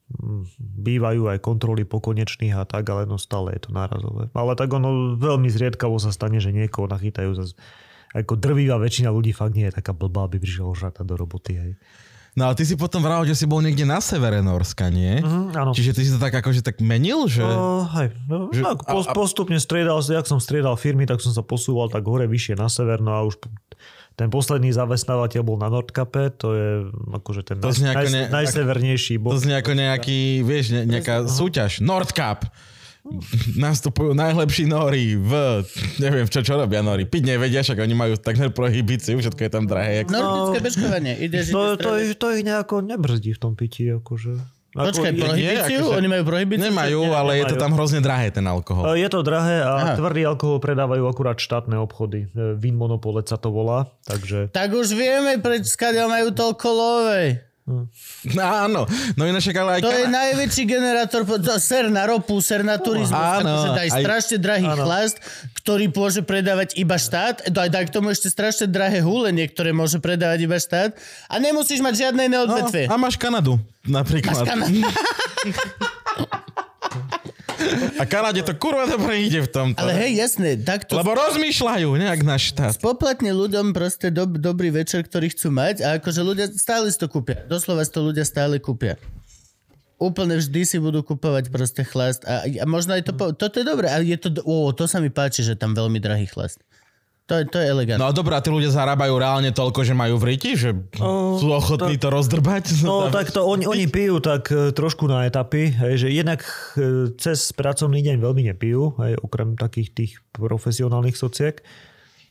Mm, 0.07 0.47
Bývajú 0.57 1.27
aj 1.27 1.43
kontroly 1.43 1.83
po 1.83 1.99
konečných 1.99 2.55
a 2.55 2.63
tak, 2.63 2.87
ale 2.87 3.03
no 3.03 3.19
stále 3.19 3.51
je 3.53 3.67
to 3.67 3.75
nárazové. 3.75 4.31
Ale 4.31 4.55
tak 4.55 4.71
ono 4.71 5.19
veľmi 5.19 5.51
zriedkavo 5.51 5.99
sa 5.99 6.15
stane, 6.15 6.39
že 6.39 6.55
niekoho 6.55 6.87
nachytajú 6.87 7.35
zase 7.35 7.53
ako 8.15 8.39
drvivá 8.39 8.79
väčšina 8.79 9.11
ľudí 9.11 9.35
fakt 9.35 9.53
nie 9.53 9.67
je 9.67 9.75
taká 9.75 9.91
blbá, 9.91 10.25
aby 10.25 10.39
prišiel 10.39 10.71
žrata 10.71 11.03
do 11.03 11.19
roboty. 11.19 11.59
Hej. 11.59 11.71
No 12.39 12.47
ale 12.47 12.55
ty 12.55 12.63
si 12.63 12.79
potom 12.79 13.01
vral, 13.01 13.25
že 13.25 13.35
si 13.35 13.43
bol 13.43 13.59
niekde 13.59 13.83
na 13.83 13.99
severe 13.99 14.39
Norska, 14.39 14.87
nie? 14.87 15.19
Mhm, 15.19 15.57
áno. 15.57 15.71
Čiže 15.73 15.91
ty 15.91 16.01
si 16.05 16.11
to 16.13 16.21
tak 16.21 16.31
akože 16.31 16.63
tak 16.63 16.79
menil, 16.79 17.27
že... 17.27 17.43
No, 17.43 17.83
hej, 17.97 18.13
no, 18.29 18.47
Že- 18.47 18.63
tak 18.63 18.79
pos, 18.87 19.05
a- 19.05 19.11
a- 19.11 19.15
postupne 19.17 19.57
striedal, 19.57 19.99
jak 19.99 20.23
som 20.23 20.37
striedal 20.37 20.77
firmy, 20.77 21.03
tak 21.03 21.19
som 21.19 21.33
sa 21.33 21.43
posúval 21.43 21.89
tak 21.89 22.05
hore, 22.05 22.29
vyššie 22.29 22.55
na 22.55 22.69
sever, 22.69 23.03
no 23.03 23.11
a 23.11 23.25
už 23.25 23.41
ten 24.17 24.27
posledný 24.27 24.73
zamestnávateľ 24.73 25.41
bol 25.41 25.55
na 25.55 25.69
Nordkape, 25.69 26.33
to 26.33 26.47
je 26.51 26.69
akože 27.13 27.41
ten 27.45 27.55
To 27.57 27.69
naj, 27.69 28.09
ne- 28.09 28.27
najsevernejší 28.27 29.15
To 29.15 29.23
bod. 29.23 29.37
znie 29.37 29.53
ako 29.55 29.71
nejaký, 29.71 30.41
vieš, 30.41 30.73
ne, 30.73 30.89
nejaká 30.89 31.23
súťaž. 31.23 31.79
Nordcup. 31.79 32.49
Nastupujú 33.55 34.11
najlepší 34.11 34.65
nori 34.65 35.15
v... 35.15 35.63
Neviem, 35.95 36.25
čo, 36.25 36.41
čo 36.41 36.57
robia 36.57 36.81
nori. 36.81 37.05
Piť 37.05 37.23
nevedia, 37.29 37.61
však 37.61 37.77
oni 37.77 37.93
majú 37.93 38.13
takmer 38.17 38.49
prohibíciu, 38.49 39.15
všetko 39.15 39.37
je 39.39 39.51
tam 39.53 39.63
drahé. 39.63 40.01
Jak... 40.01 40.11
Nordické 40.11 40.59
bežkovanie. 40.59 41.13
Ideš, 41.15 41.45
To, 41.49 41.61
ideš 41.71 41.79
to, 41.79 41.91
ich- 41.95 42.17
to 42.17 42.27
ich 42.33 42.43
nejako 42.43 42.81
nebrzdí 42.81 43.31
v 43.31 43.39
tom 43.39 43.53
pití. 43.53 43.87
Akože. 43.87 44.35
Ako 44.77 44.93
Počkaj, 44.93 45.09
je- 45.09 45.21
prohibíciu? 45.25 45.81
akože- 45.81 45.97
Oni 45.97 46.07
majú 46.07 46.23
prohibíciu? 46.23 46.63
Nemajú, 46.69 46.99
Nie, 47.01 47.17
ale 47.17 47.31
je 47.33 47.43
to 47.43 47.47
nemajú. 47.49 47.63
tam 47.65 47.71
hrozne 47.73 47.99
drahé, 47.99 48.27
ten 48.29 48.45
alkohol. 48.45 48.93
Je 48.93 49.09
to 49.09 49.19
drahé 49.25 49.65
a 49.65 49.71
Aha. 49.73 49.93
tvrdý 49.97 50.21
alkohol 50.21 50.61
predávajú 50.61 51.03
akurát 51.09 51.41
štátne 51.41 51.73
obchody. 51.81 52.29
E, 52.29 52.53
Vin 52.53 52.77
monopole 52.77 53.25
sa 53.25 53.41
to 53.41 53.49
volá, 53.49 53.89
takže... 54.05 54.53
Tak 54.53 54.69
už 54.69 54.93
vieme, 54.93 55.41
prečo 55.41 55.73
majú 56.05 56.29
toľko 56.29 56.67
lovej. 56.69 57.46
No, 57.67 57.91
áno, 58.63 58.87
no 59.19 59.23
ináč 59.27 59.51
ale 59.51 59.77
aj... 59.77 59.81
To 59.83 59.91
Kana- 59.91 59.99
je 59.99 60.07
najväčší 60.07 60.63
generátor, 60.63 61.27
ser 61.59 61.91
na 61.91 62.07
ropu, 62.07 62.39
ser 62.39 62.63
na 62.63 62.79
turizmus, 62.79 63.11
Áno, 63.11 63.75
daj 63.75 63.91
aj- 63.91 64.03
strašne 64.07 64.37
drahý 64.39 64.67
chlast, 64.71 65.19
ktorý 65.59 65.91
môže 65.91 66.23
predávať 66.23 66.79
iba 66.79 66.95
štát, 66.95 67.51
daj, 67.51 67.67
daj 67.67 67.83
k 67.87 67.91
tomu 67.91 68.15
ešte 68.15 68.31
strašne 68.31 68.71
drahé 68.71 69.03
húlenie, 69.03 69.51
ktoré 69.51 69.75
môže 69.75 69.99
predávať 69.99 70.47
iba 70.47 70.55
štát. 70.55 70.95
A 71.27 71.35
nemusíš 71.43 71.83
mať 71.83 72.07
žiadne 72.07 72.31
iné 72.31 72.39
odvetvie. 72.39 72.87
No, 72.87 72.95
a 72.95 72.97
máš 73.03 73.19
Kanadu, 73.19 73.59
napríklad. 73.83 74.47
A 77.97 78.03
Kanade 78.07 78.41
to 78.43 78.53
kurva 78.55 78.87
dobre 78.87 79.23
ide 79.23 79.43
v 79.43 79.49
tomto. 79.49 79.79
Ale 79.79 79.93
hej, 79.95 80.17
jasné, 80.17 80.57
takto 80.57 80.95
Lebo 80.97 81.13
rozmýšľajú, 81.13 81.87
nejak 81.97 82.21
náš 82.23 82.53
štát. 82.53 82.79
poplatne 82.79 83.33
ľuďom 83.33 83.75
proste 83.75 84.13
dob, 84.13 84.37
dobrý 84.37 84.71
večer, 84.71 85.03
ktorý 85.05 85.31
chcú 85.33 85.51
mať 85.53 85.75
a 85.83 85.87
akože 86.01 86.21
ľudia 86.23 86.45
stále 86.53 86.87
si 86.89 86.97
to 86.97 87.11
kúpia. 87.11 87.43
Doslova 87.45 87.83
si 87.83 87.91
to 87.91 88.01
ľudia 88.03 88.23
stále 88.23 88.57
kúpia. 88.57 88.95
Úplne 89.97 90.37
vždy 90.37 90.61
si 90.61 90.77
budú 90.77 91.01
kupovať 91.01 91.49
proste 91.49 91.81
chlast 91.81 92.21
a, 92.29 92.45
a 92.45 92.65
možno 92.69 92.93
aj 92.93 93.09
to... 93.09 93.11
Po, 93.17 93.33
toto 93.33 93.57
je 93.57 93.65
dobré, 93.65 93.89
ale 93.89 94.05
je 94.05 94.17
to... 94.21 94.29
Ó, 94.45 94.69
to 94.69 94.85
sa 94.85 95.01
mi 95.01 95.09
páči, 95.09 95.41
že 95.41 95.57
tam 95.57 95.73
veľmi 95.73 95.97
drahý 95.97 96.29
chlast. 96.29 96.61
To, 97.27 97.33
je- 97.33 97.45
to 97.45 97.57
je 97.57 97.67
elegantné. 97.67 97.99
No 97.99 98.07
a 98.07 98.15
dobré, 98.15 98.33
a 98.33 98.41
tí 98.41 98.47
ľudia 98.47 98.71
zarábajú 98.71 99.11
reálne 99.13 99.51
toľko, 99.51 99.83
že 99.83 99.91
majú 99.91 100.15
v 100.15 100.31
riti? 100.31 100.55
Že 100.55 100.87
sú 101.37 101.47
ochotní 101.49 101.95
to 101.95 102.07
rozdrbať? 102.07 102.71
No 102.87 103.11
tak 103.11 103.29
to 103.29 103.43
oni, 103.43 103.67
oni 103.67 103.83
pijú 103.85 104.17
tak 104.17 104.47
e, 104.47 104.71
trošku 104.71 105.05
na 105.05 105.23
etapy, 105.23 105.67
hej, 105.69 105.93
že 105.97 106.07
jednak 106.09 106.39
e, 106.73 107.11
cez 107.13 107.51
pracovný 107.51 107.99
deň 108.01 108.15
veľmi 108.17 108.47
nepijú, 108.47 108.95
hej, 108.97 109.19
okrem 109.19 109.53
takých 109.53 109.89
tých 109.91 110.11
profesionálnych 110.31 111.13
sociek. 111.13 111.59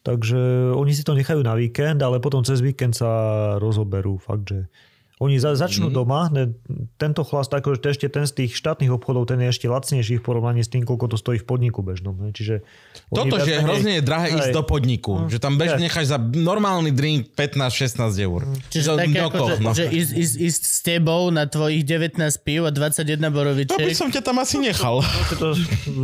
Takže 0.00 0.38
oni 0.72 0.92
si 0.92 1.02
to 1.02 1.12
nechajú 1.12 1.42
na 1.42 1.52
víkend, 1.52 1.98
ale 1.98 2.16
potom 2.16 2.40
cez 2.40 2.62
víkend 2.62 2.94
sa 2.94 3.10
rozoberú. 3.58 4.16
Fakt, 4.16 4.48
že 4.48 4.70
oni 5.16 5.40
za, 5.40 5.56
začnú 5.56 5.88
mm-hmm. 5.88 5.96
doma, 5.96 6.28
ne, 6.28 6.52
tento 7.00 7.24
chlast, 7.24 7.48
akože 7.48 7.80
to 7.80 7.88
ešte 7.88 8.06
ten 8.12 8.28
z 8.28 8.44
tých 8.44 8.52
štátnych 8.52 8.92
obchodov, 8.92 9.32
ten 9.32 9.40
je 9.40 9.48
ešte 9.48 9.64
lacnejší 9.64 10.20
v 10.20 10.22
porovnaní 10.22 10.60
s 10.60 10.68
tým, 10.68 10.84
koľko 10.84 11.08
to 11.08 11.16
stojí 11.16 11.40
v 11.40 11.46
podniku 11.48 11.80
bežnom. 11.80 12.20
Hej. 12.28 12.36
Čiže 12.36 12.54
Toto, 13.08 13.40
že 13.40 13.56
je 13.56 13.56
menej- 13.56 13.64
hrozne 13.64 13.92
je 13.96 14.02
drahé 14.04 14.36
ísť 14.36 14.52
Hej. 14.52 14.56
do 14.60 14.62
podniku. 14.68 15.24
Že 15.32 15.38
tam 15.40 15.56
bež 15.56 15.80
Hej. 15.80 15.88
necháš 15.88 16.06
za 16.12 16.20
normálny 16.20 16.92
drink 16.92 17.32
15-16 17.32 18.12
eur. 18.28 18.44
Čiže 18.68 18.88
To 18.92 18.96
také 19.00 19.18
ako, 19.24 19.44
že, 19.48 19.56
no. 19.64 19.70
že 19.72 19.84
ísť, 19.88 20.12
ísť, 20.20 20.34
ísť 20.36 20.62
s 20.68 20.78
tebou 20.84 21.32
na 21.32 21.48
tvojich 21.48 21.80
19 21.88 22.20
pív 22.44 22.68
a 22.68 22.70
21 22.76 23.72
To 23.72 23.80
by 23.80 23.94
som 23.96 24.12
ťa 24.12 24.20
tam 24.20 24.36
asi 24.36 24.60
nechal. 24.60 25.00
Je 25.32 25.36
to 25.40 25.56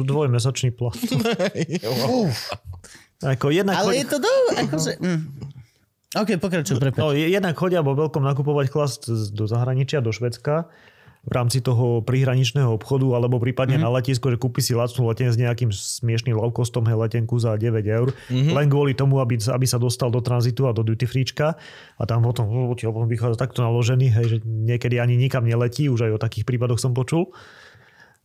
dvojmesačný 0.08 0.72
plat. 0.72 0.96
Ako 3.22 3.54
jednak 3.54 3.76
Ale 3.76 4.02
je 4.02 4.06
to 4.08 4.18
do... 4.18 4.32
Akože, 4.56 4.98
mm. 4.98 5.20
OK, 6.12 6.36
pokračuj, 6.36 6.76
prepáč. 6.76 7.00
No, 7.00 7.16
je- 7.16 7.32
jednak 7.32 7.56
chodia 7.56 7.80
vo 7.80 7.96
veľkom 7.96 8.20
nakupovať 8.20 8.66
chlast 8.68 9.02
z- 9.08 9.32
do 9.32 9.48
zahraničia, 9.48 10.04
do 10.04 10.12
Švedska 10.12 10.68
v 11.22 11.32
rámci 11.38 11.62
toho 11.62 12.02
prihraničného 12.02 12.66
obchodu 12.66 13.14
alebo 13.14 13.38
prípadne 13.38 13.78
mm-hmm. 13.78 13.94
na 13.94 13.96
letisko, 14.02 14.26
že 14.34 14.42
kúpi 14.42 14.58
si 14.58 14.74
lacnú 14.74 15.06
letenku 15.06 15.30
s 15.30 15.38
nejakým 15.38 15.70
smiešným 15.70 16.34
low 16.34 16.50
costom 16.50 16.82
hej, 16.82 16.98
letenku 16.98 17.38
za 17.38 17.54
9 17.54 17.78
eur, 17.86 18.10
mm-hmm. 18.10 18.50
len 18.50 18.66
kvôli 18.66 18.98
tomu, 18.98 19.22
aby, 19.22 19.38
aby 19.38 19.66
sa 19.66 19.78
dostal 19.78 20.10
do 20.10 20.18
tranzitu 20.18 20.66
a 20.66 20.74
do 20.74 20.82
duty 20.82 21.06
freečka 21.06 21.54
a 21.94 22.02
tam 22.10 22.26
potom, 22.26 22.50
no, 22.50 22.74
ti 22.74 22.90
potom 22.90 23.06
vychádza 23.06 23.38
takto 23.38 23.62
naložený, 23.62 24.10
hej, 24.10 24.26
že 24.26 24.36
niekedy 24.42 24.98
ani 24.98 25.14
nikam 25.14 25.46
neletí, 25.46 25.86
už 25.86 26.10
aj 26.10 26.12
o 26.18 26.22
takých 26.22 26.42
prípadoch 26.42 26.82
som 26.82 26.90
počul. 26.90 27.30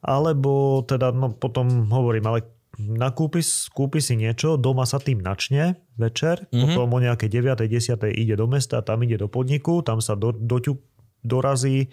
Alebo 0.02 0.82
teda, 0.86 1.14
no 1.14 1.34
potom 1.38 1.90
hovorím, 1.94 2.26
ale 2.34 2.57
nakúpi, 2.78 3.42
kúpi 3.74 4.00
si 4.00 4.14
niečo, 4.14 4.56
doma 4.56 4.86
sa 4.86 5.02
tým 5.02 5.20
načne 5.20 5.82
večer, 5.98 6.46
mm-hmm. 6.46 6.78
potom 6.78 6.94
o 6.94 7.00
nejakej 7.02 7.30
9. 7.30 7.66
10. 7.66 7.98
ide 8.14 8.36
do 8.38 8.46
mesta, 8.46 8.86
tam 8.86 9.02
ide 9.02 9.18
do 9.18 9.26
podniku, 9.26 9.82
tam 9.82 9.98
sa 9.98 10.14
do, 10.14 10.30
doťu, 10.30 10.78
dorazí 11.26 11.90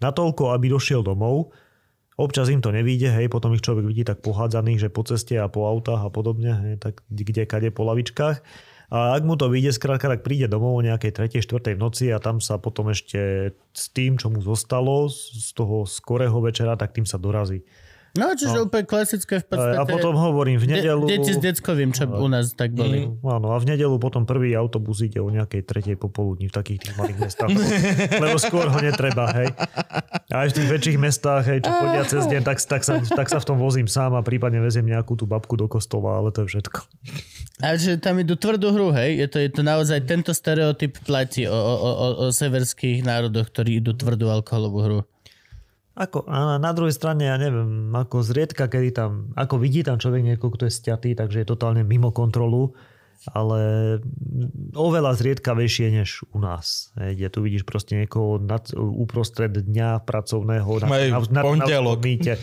natoľko, 0.00 0.56
aby 0.56 0.72
došiel 0.72 1.04
domov. 1.04 1.52
Občas 2.16 2.48
im 2.52 2.60
to 2.60 2.72
nevíde, 2.72 3.08
hej, 3.08 3.28
potom 3.32 3.56
ich 3.56 3.64
človek 3.64 3.88
vidí 3.88 4.04
tak 4.04 4.20
pohádzaných, 4.20 4.88
že 4.88 4.92
po 4.92 5.04
ceste 5.04 5.36
a 5.36 5.48
po 5.48 5.64
autách 5.68 6.02
a 6.02 6.10
podobne, 6.12 6.52
hej, 6.52 6.74
tak 6.80 7.04
kde 7.08 7.48
kade 7.48 7.68
po 7.72 7.84
lavičkách. 7.88 8.42
A 8.92 9.16
ak 9.16 9.24
mu 9.24 9.40
to 9.40 9.48
vyjde, 9.48 9.72
skrátka, 9.72 10.04
tak 10.04 10.20
príde 10.20 10.52
domov 10.52 10.76
o 10.76 10.84
nejakej 10.84 11.16
3. 11.16 11.40
4. 11.40 11.76
v 11.76 11.80
noci 11.80 12.12
a 12.12 12.20
tam 12.20 12.44
sa 12.44 12.60
potom 12.60 12.92
ešte 12.92 13.52
s 13.72 13.88
tým, 13.88 14.20
čo 14.20 14.28
mu 14.28 14.44
zostalo 14.44 15.08
z 15.08 15.48
toho 15.56 15.88
skorého 15.88 16.36
večera, 16.44 16.76
tak 16.76 16.92
tým 16.92 17.08
sa 17.08 17.16
dorazí. 17.16 17.64
No, 18.12 18.36
čiže 18.36 18.60
no. 18.60 18.68
úplne 18.68 18.84
klasické 18.84 19.40
v 19.40 19.46
podstate. 19.48 19.76
A 19.80 19.88
potom 19.88 20.12
hovorím, 20.12 20.60
v 20.60 20.68
de- 20.68 20.84
nedelu... 20.84 21.08
deti 21.08 21.32
s 21.32 21.40
deckovým, 21.40 21.96
čo 21.96 22.04
u 22.04 22.28
nás 22.28 22.52
tak 22.52 22.76
boli. 22.76 23.08
Mm, 23.08 23.24
áno, 23.24 23.56
a 23.56 23.56
v 23.56 23.72
nedelu 23.72 23.96
potom 23.96 24.28
prvý 24.28 24.52
autobus 24.52 25.00
ide 25.00 25.16
o 25.16 25.32
nejakej 25.32 25.64
tretej 25.64 25.96
popoludní 25.96 26.52
v 26.52 26.54
takých 26.54 26.78
tých 26.84 26.94
malých 27.00 27.18
mestách. 27.24 27.48
Lebo 28.24 28.36
skôr 28.36 28.68
ho 28.68 28.78
netreba, 28.84 29.32
hej. 29.32 29.48
A 30.28 30.44
aj 30.44 30.52
v 30.52 30.54
tých 30.60 30.68
väčších 30.68 30.98
mestách, 31.00 31.42
hej, 31.48 31.64
čo 31.64 31.72
chodia 31.72 32.04
cez 32.04 32.24
deň, 32.28 32.42
tak, 32.44 32.60
tak, 32.60 32.82
sa, 32.84 33.00
tak 33.00 33.26
sa 33.32 33.40
v 33.40 33.46
tom 33.48 33.56
vozím 33.56 33.88
sám 33.88 34.12
a 34.12 34.20
prípadne 34.20 34.60
veziem 34.60 34.84
nejakú 34.84 35.16
tú 35.16 35.24
babku 35.24 35.56
do 35.56 35.64
kostola, 35.64 36.20
ale 36.20 36.36
to 36.36 36.44
je 36.44 36.52
všetko. 36.52 36.84
A 37.64 37.80
že 37.80 37.96
tam 37.96 38.20
idú 38.20 38.36
tvrdú 38.36 38.76
hru, 38.76 38.92
hej? 38.92 39.24
Je 39.24 39.26
to, 39.32 39.38
je 39.40 39.48
to 39.48 39.62
naozaj, 39.64 40.04
tento 40.04 40.36
stereotyp 40.36 41.00
platí 41.08 41.48
o, 41.48 41.56
o, 41.56 41.76
o, 41.80 42.08
o 42.16 42.24
severských 42.28 43.08
národoch, 43.08 43.48
ktorí 43.48 43.80
idú 43.80 43.96
tvrdú 43.96 44.28
alkoholovú 44.28 44.78
hru. 44.84 45.00
Ako, 45.92 46.24
a 46.24 46.56
na 46.56 46.72
druhej 46.72 46.96
strane, 46.96 47.28
ja 47.28 47.36
neviem, 47.36 47.92
ako 47.92 48.24
zriedka, 48.24 48.64
kedy 48.64 48.96
tam, 48.96 49.28
ako 49.36 49.60
vidí 49.60 49.84
tam 49.84 50.00
človek 50.00 50.24
niekoho, 50.24 50.48
kto 50.48 50.64
je 50.64 50.72
stiatý, 50.72 51.12
takže 51.12 51.44
je 51.44 51.50
totálne 51.52 51.84
mimo 51.84 52.08
kontrolu, 52.08 52.72
ale 53.30 53.60
oveľa 54.74 55.14
zriedkavejšie 55.14 55.94
než 55.94 56.26
u 56.34 56.42
nás. 56.42 56.90
Hej, 56.98 57.20
kde 57.22 57.28
tu 57.28 57.38
vidíš 57.44 57.62
proste 57.62 57.94
niekoho 57.94 58.40
nad, 58.42 58.66
uprostred 58.74 59.52
dňa 59.52 60.02
pracovného 60.02 60.66
na, 60.82 60.86
Hej, 60.90 61.10
na, 61.12 61.20
na, 61.30 61.42
pondelok. 61.44 62.02
na. 62.02 62.34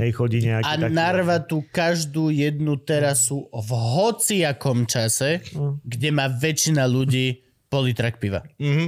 Hej, 0.00 0.10
chodí 0.16 0.42
nejaký 0.42 0.66
A 0.66 0.74
taký... 0.82 0.94
narva 0.96 1.38
tu 1.44 1.62
každú 1.68 2.34
jednu 2.34 2.74
terasu 2.80 3.46
v 3.52 3.70
hociakom 3.70 4.88
čase, 4.88 5.44
Mm. 5.54 5.78
kde 5.84 6.08
má 6.10 6.26
väčšina 6.26 6.88
ľudí 6.90 7.44
politrak 7.70 8.18
piva. 8.18 8.42
Mhm. 8.58 8.86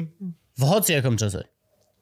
V 0.59 0.63
hociakom 0.67 1.15
čase. 1.15 1.47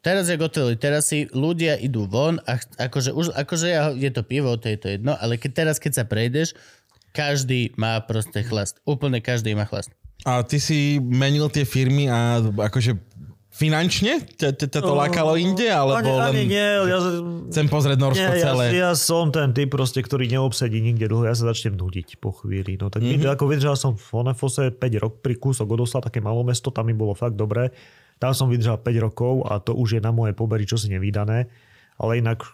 Teraz, 0.06 0.30
jak 0.30 0.38
otvorili 0.38 0.78
terasy, 0.78 1.26
ľudia 1.34 1.74
idú 1.82 2.06
von 2.06 2.38
a 2.46 2.62
akože, 2.62 3.10
už, 3.10 3.34
akože 3.34 3.66
ja, 3.66 3.90
je 3.90 4.06
to 4.14 4.22
pivo, 4.22 4.54
to 4.54 4.70
je 4.70 4.78
to 4.78 4.86
jedno, 4.94 5.18
ale 5.18 5.34
keď 5.34 5.66
teraz, 5.66 5.82
keď 5.82 5.92
sa 5.98 6.04
prejdeš, 6.06 6.54
každý 7.10 7.74
má 7.74 7.98
proste 8.06 8.46
chlast. 8.46 8.78
Úplne 8.86 9.18
každý 9.18 9.58
má 9.58 9.66
chlast. 9.66 9.90
A 10.22 10.46
ty 10.46 10.62
si 10.62 11.02
menil 11.02 11.50
tie 11.50 11.66
firmy 11.66 12.06
a 12.06 12.38
akože 12.38 12.94
finančne 13.50 14.22
ťa, 14.36 14.54
ťa, 14.54 14.78
to 14.78 14.94
lákalo 14.94 15.34
inde? 15.34 15.66
Alebo 15.74 15.98
ani, 15.98 16.12
ani 16.14 16.38
len 16.38 16.54
nie, 16.54 16.70
ja, 16.86 16.98
chcem 17.50 17.66
pozrieť 17.66 17.98
Norsko 17.98 18.30
nie, 18.30 18.38
ja, 18.38 18.46
celé? 18.46 18.64
ja 18.78 18.90
som 18.94 19.34
ten 19.34 19.50
typ 19.56 19.74
proste, 19.74 20.06
ktorý 20.06 20.30
neobsedí 20.30 20.78
nikde 20.86 21.10
dlho, 21.10 21.26
ja 21.26 21.34
sa 21.34 21.50
začnem 21.50 21.74
nudiť 21.74 22.22
po 22.22 22.30
chvíli. 22.30 22.78
No 22.78 22.94
tak 22.94 23.02
mm-hmm. 23.02 23.32
ako 23.32 23.44
vydržal 23.50 23.74
som 23.74 23.98
v 23.98 24.06
Onefose 24.22 24.70
5 24.70 25.02
rok 25.02 25.18
pri 25.18 25.34
kúsok 25.34 25.66
odosla, 25.66 25.98
také 26.04 26.22
malé 26.22 26.46
mesto, 26.46 26.70
tam 26.70 26.86
mi 26.86 26.94
bolo 26.94 27.16
fakt 27.16 27.34
dobré. 27.34 27.74
Tam 28.16 28.32
som 28.32 28.48
vydržal 28.48 28.80
5 28.80 29.06
rokov 29.06 29.44
a 29.48 29.60
to 29.60 29.76
už 29.76 29.98
je 29.98 30.00
na 30.00 30.12
moje 30.12 30.32
pobery 30.32 30.64
čosi 30.64 30.88
nevydané. 30.88 31.52
Ale 31.96 32.20
inak, 32.20 32.44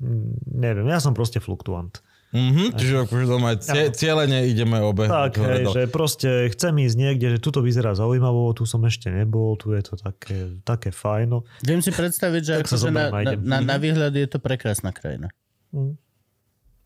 mm, 0.00 0.52
neviem, 0.56 0.86
ja 0.88 1.00
som 1.00 1.16
proste 1.16 1.40
fluktuant. 1.40 2.00
Mhm, 2.30 2.78
čiže 2.78 2.94
akože 3.10 3.24
doma 3.26 3.58
cie, 3.58 3.90
cieľene 3.90 4.46
ideme 4.46 4.78
obe. 4.78 5.10
Tak, 5.10 5.34
hej, 5.42 5.66
dole. 5.66 5.74
že 5.74 5.82
proste 5.90 6.30
chcem 6.54 6.78
ísť 6.78 6.96
niekde, 6.96 7.26
že 7.34 7.38
tuto 7.42 7.58
vyzerá 7.58 7.90
zaujímavo, 7.98 8.54
tu 8.54 8.62
som 8.70 8.78
ešte 8.86 9.10
nebol, 9.10 9.58
tu 9.58 9.74
je 9.74 9.82
to 9.82 9.98
také, 9.98 10.54
také 10.62 10.94
fajno. 10.94 11.42
Viem 11.66 11.82
si 11.82 11.90
predstaviť, 11.90 12.42
že, 12.46 12.52
akože 12.62 12.94
na, 12.94 13.10
na, 13.10 13.32
na, 13.34 13.58
na 13.66 13.76
výhľad 13.82 14.14
je 14.14 14.30
to 14.30 14.38
prekrásna 14.38 14.94
krajina. 14.94 15.26
Mm. 15.74 15.98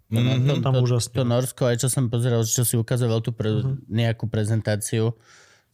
Mhm. 0.08 0.48
To, 0.48 0.54
Tam 0.64 0.74
to, 0.80 0.80
úžasne. 0.80 1.12
to 1.12 1.22
Norsko, 1.28 1.62
aj 1.68 1.76
čo 1.84 1.88
som 1.92 2.08
pozeral, 2.08 2.40
čo 2.48 2.64
si 2.64 2.80
ukazoval 2.80 3.20
tú 3.20 3.36
pre, 3.36 3.52
nejakú 3.92 4.24
prezentáciu, 4.32 5.12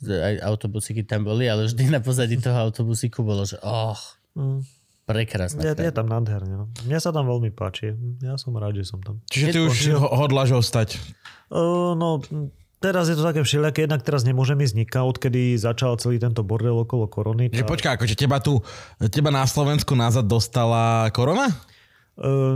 aj 0.03 0.41
autobusíky 0.41 1.03
tam 1.03 1.23
boli, 1.23 1.45
ale 1.45 1.67
vždy 1.67 1.93
na 1.93 2.01
pozadí 2.01 2.37
toho 2.37 2.57
autobusíku 2.57 3.21
bolo, 3.21 3.45
že 3.45 3.61
oh, 3.61 3.99
Mm. 4.31 4.63
prekrásna 5.11 5.59
Je, 5.59 5.75
je 5.75 5.91
tam 5.91 6.07
nádherne. 6.07 6.55
No. 6.55 6.67
Mne 6.87 6.99
sa 6.99 7.11
tam 7.11 7.27
veľmi 7.27 7.51
páči. 7.51 7.99
Ja 8.23 8.39
som 8.39 8.55
rád, 8.55 8.79
že 8.79 8.87
som 8.87 9.03
tam. 9.03 9.19
Čiže 9.27 9.47
ty 9.51 9.59
už 9.59 9.77
ho- 9.99 10.15
hodláš 10.15 10.55
ostať. 10.55 11.03
Uh, 11.51 11.99
no, 11.99 12.23
teraz 12.79 13.11
je 13.11 13.19
to 13.19 13.27
také 13.27 13.43
všelijaké, 13.43 13.85
jednak 13.85 14.07
teraz 14.07 14.23
nemôžem 14.23 14.55
ísť 14.57 14.75
nikam, 14.79 15.11
odkedy 15.11 15.59
začal 15.59 15.99
celý 15.99 16.23
tento 16.23 16.47
bordel 16.47 16.79
okolo 16.79 17.11
korony. 17.11 17.51
Tá- 17.51 17.67
počkaj, 17.67 17.99
akože 17.99 18.15
teba 18.15 18.39
tu, 18.39 18.63
teba 19.11 19.35
na 19.35 19.43
Slovensku 19.43 19.99
nazad 19.99 20.31
dostala 20.31 21.11
korona? 21.11 21.51
Uh, 22.15 22.55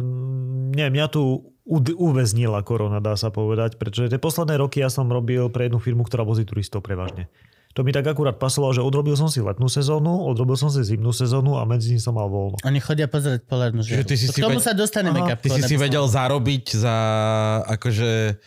nie, 0.70 0.86
mňa 0.86 1.06
tu 1.10 1.50
uväznila 1.66 2.60
korona, 2.60 3.00
dá 3.00 3.16
sa 3.16 3.32
povedať, 3.32 3.80
pretože 3.80 4.12
tie 4.12 4.20
posledné 4.20 4.60
roky 4.60 4.84
ja 4.84 4.92
som 4.92 5.08
robil 5.08 5.48
pre 5.48 5.66
jednu 5.66 5.80
firmu, 5.80 6.04
ktorá 6.04 6.20
vozí 6.22 6.44
turistov 6.44 6.84
prevažne. 6.84 7.32
To 7.74 7.82
mi 7.82 7.90
tak 7.90 8.06
akurát 8.06 8.38
pasovalo, 8.38 8.70
že 8.70 8.86
odrobil 8.86 9.18
som 9.18 9.26
si 9.26 9.42
letnú 9.42 9.66
sezónu, 9.66 10.30
odrobil 10.30 10.54
som 10.54 10.70
si 10.70 10.78
zimnú 10.86 11.10
sezónu 11.10 11.58
a 11.58 11.66
medzi 11.66 11.90
tým 11.90 11.98
som 11.98 12.14
mal 12.14 12.30
voľno. 12.30 12.62
Oni 12.62 12.78
chodia 12.78 13.10
pozerať 13.10 13.42
polárnu 13.50 13.82
žiaru. 13.82 14.06
ty 14.06 14.14
si 14.14 14.30
K 14.30 14.38
si 14.38 14.40
tomu 14.46 14.62
ve- 14.62 14.64
sa 14.64 14.78
dostaneme, 14.78 15.18
Aha, 15.18 15.34
Gabko. 15.34 15.42
Ty 15.42 15.58
si 15.58 15.62
si 15.66 15.74
vedel 15.74 16.06
zarobiť 16.06 16.64
za, 16.70 16.96
akože, 17.66 18.38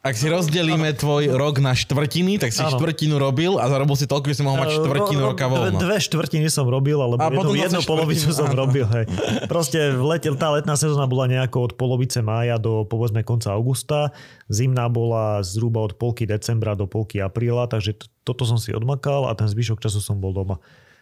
ak 0.00 0.14
si 0.14 0.26
rozdelíme 0.26 0.92
tvoj 0.92 1.28
rok 1.30 1.58
na 1.58 1.70
štvrtiny, 1.70 2.36
tak 2.36 2.50
si 2.50 2.58
Áno. 2.58 2.72
štvrtinu 2.72 3.16
robil 3.16 3.54
a 3.54 3.66
zarobil 3.66 3.92
si 3.92 4.04
toľko, 4.04 4.26
že 4.26 4.36
si 4.36 4.42
mohol 4.42 4.56
mať 4.58 4.70
štvrtinu 4.74 5.18
Ro- 5.18 5.26
ro- 5.26 5.30
roka 5.30 5.44
dve, 5.44 5.52
voľno. 5.52 5.78
dve 5.78 5.96
štvrtiny 5.98 6.48
som 6.48 6.64
robil, 6.64 6.96
alebo 6.96 7.18
A 7.18 7.28
jednu, 7.28 7.52
jednu 7.54 7.80
polovicu 7.82 8.26
štvrtinu, 8.26 8.38
som 8.38 8.48
áno. 8.48 8.56
robil. 8.58 8.86
Hej. 8.86 9.04
Proste 9.44 9.78
v 9.90 10.04
lete, 10.06 10.32
tá 10.34 10.48
letná 10.50 10.72
sezóna 10.74 11.04
bola 11.04 11.24
nejako 11.26 11.58
od 11.62 11.72
polovice 11.74 12.18
mája 12.18 12.56
do 12.56 12.82
povedzme 12.82 13.20
konca 13.20 13.50
augusta. 13.50 14.16
Zimná 14.46 14.86
bola 14.86 15.40
zhruba 15.40 15.80
od 15.80 15.94
polky 15.94 16.24
decembra 16.24 16.72
do 16.72 16.84
polky 16.84 17.18
apríla, 17.18 17.66
takže 17.66 17.92
t- 17.94 18.08
toto 18.22 18.42
som 18.42 18.56
si 18.56 18.70
odmakal 18.70 19.24
a 19.24 19.34
ten 19.34 19.46
zvyšok 19.46 19.78
času 19.78 19.98
som 19.98 20.16
bol 20.16 20.32
doma. 20.32 20.56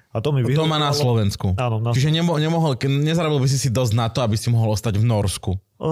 A 0.08 0.18
to 0.18 0.32
mi 0.32 0.40
Doma 0.42 0.74
na 0.74 0.88
vyhovovalo. 0.88 0.96
Slovensku. 0.96 1.46
Áno, 1.54 1.78
na 1.78 1.92
Čiže 1.92 2.08
nemo, 2.10 2.34
nemohol, 2.34 2.74
ke- 2.74 2.88
nezarobil 2.88 3.38
by 3.38 3.46
si 3.46 3.58
si 3.58 3.68
dosť 3.68 3.92
na 3.92 4.06
to, 4.06 4.20
aby 4.20 4.34
si 4.34 4.48
mohol 4.48 4.72
ostať 4.72 4.96
v 4.96 5.04
Norsku. 5.04 5.52
O, 5.76 5.88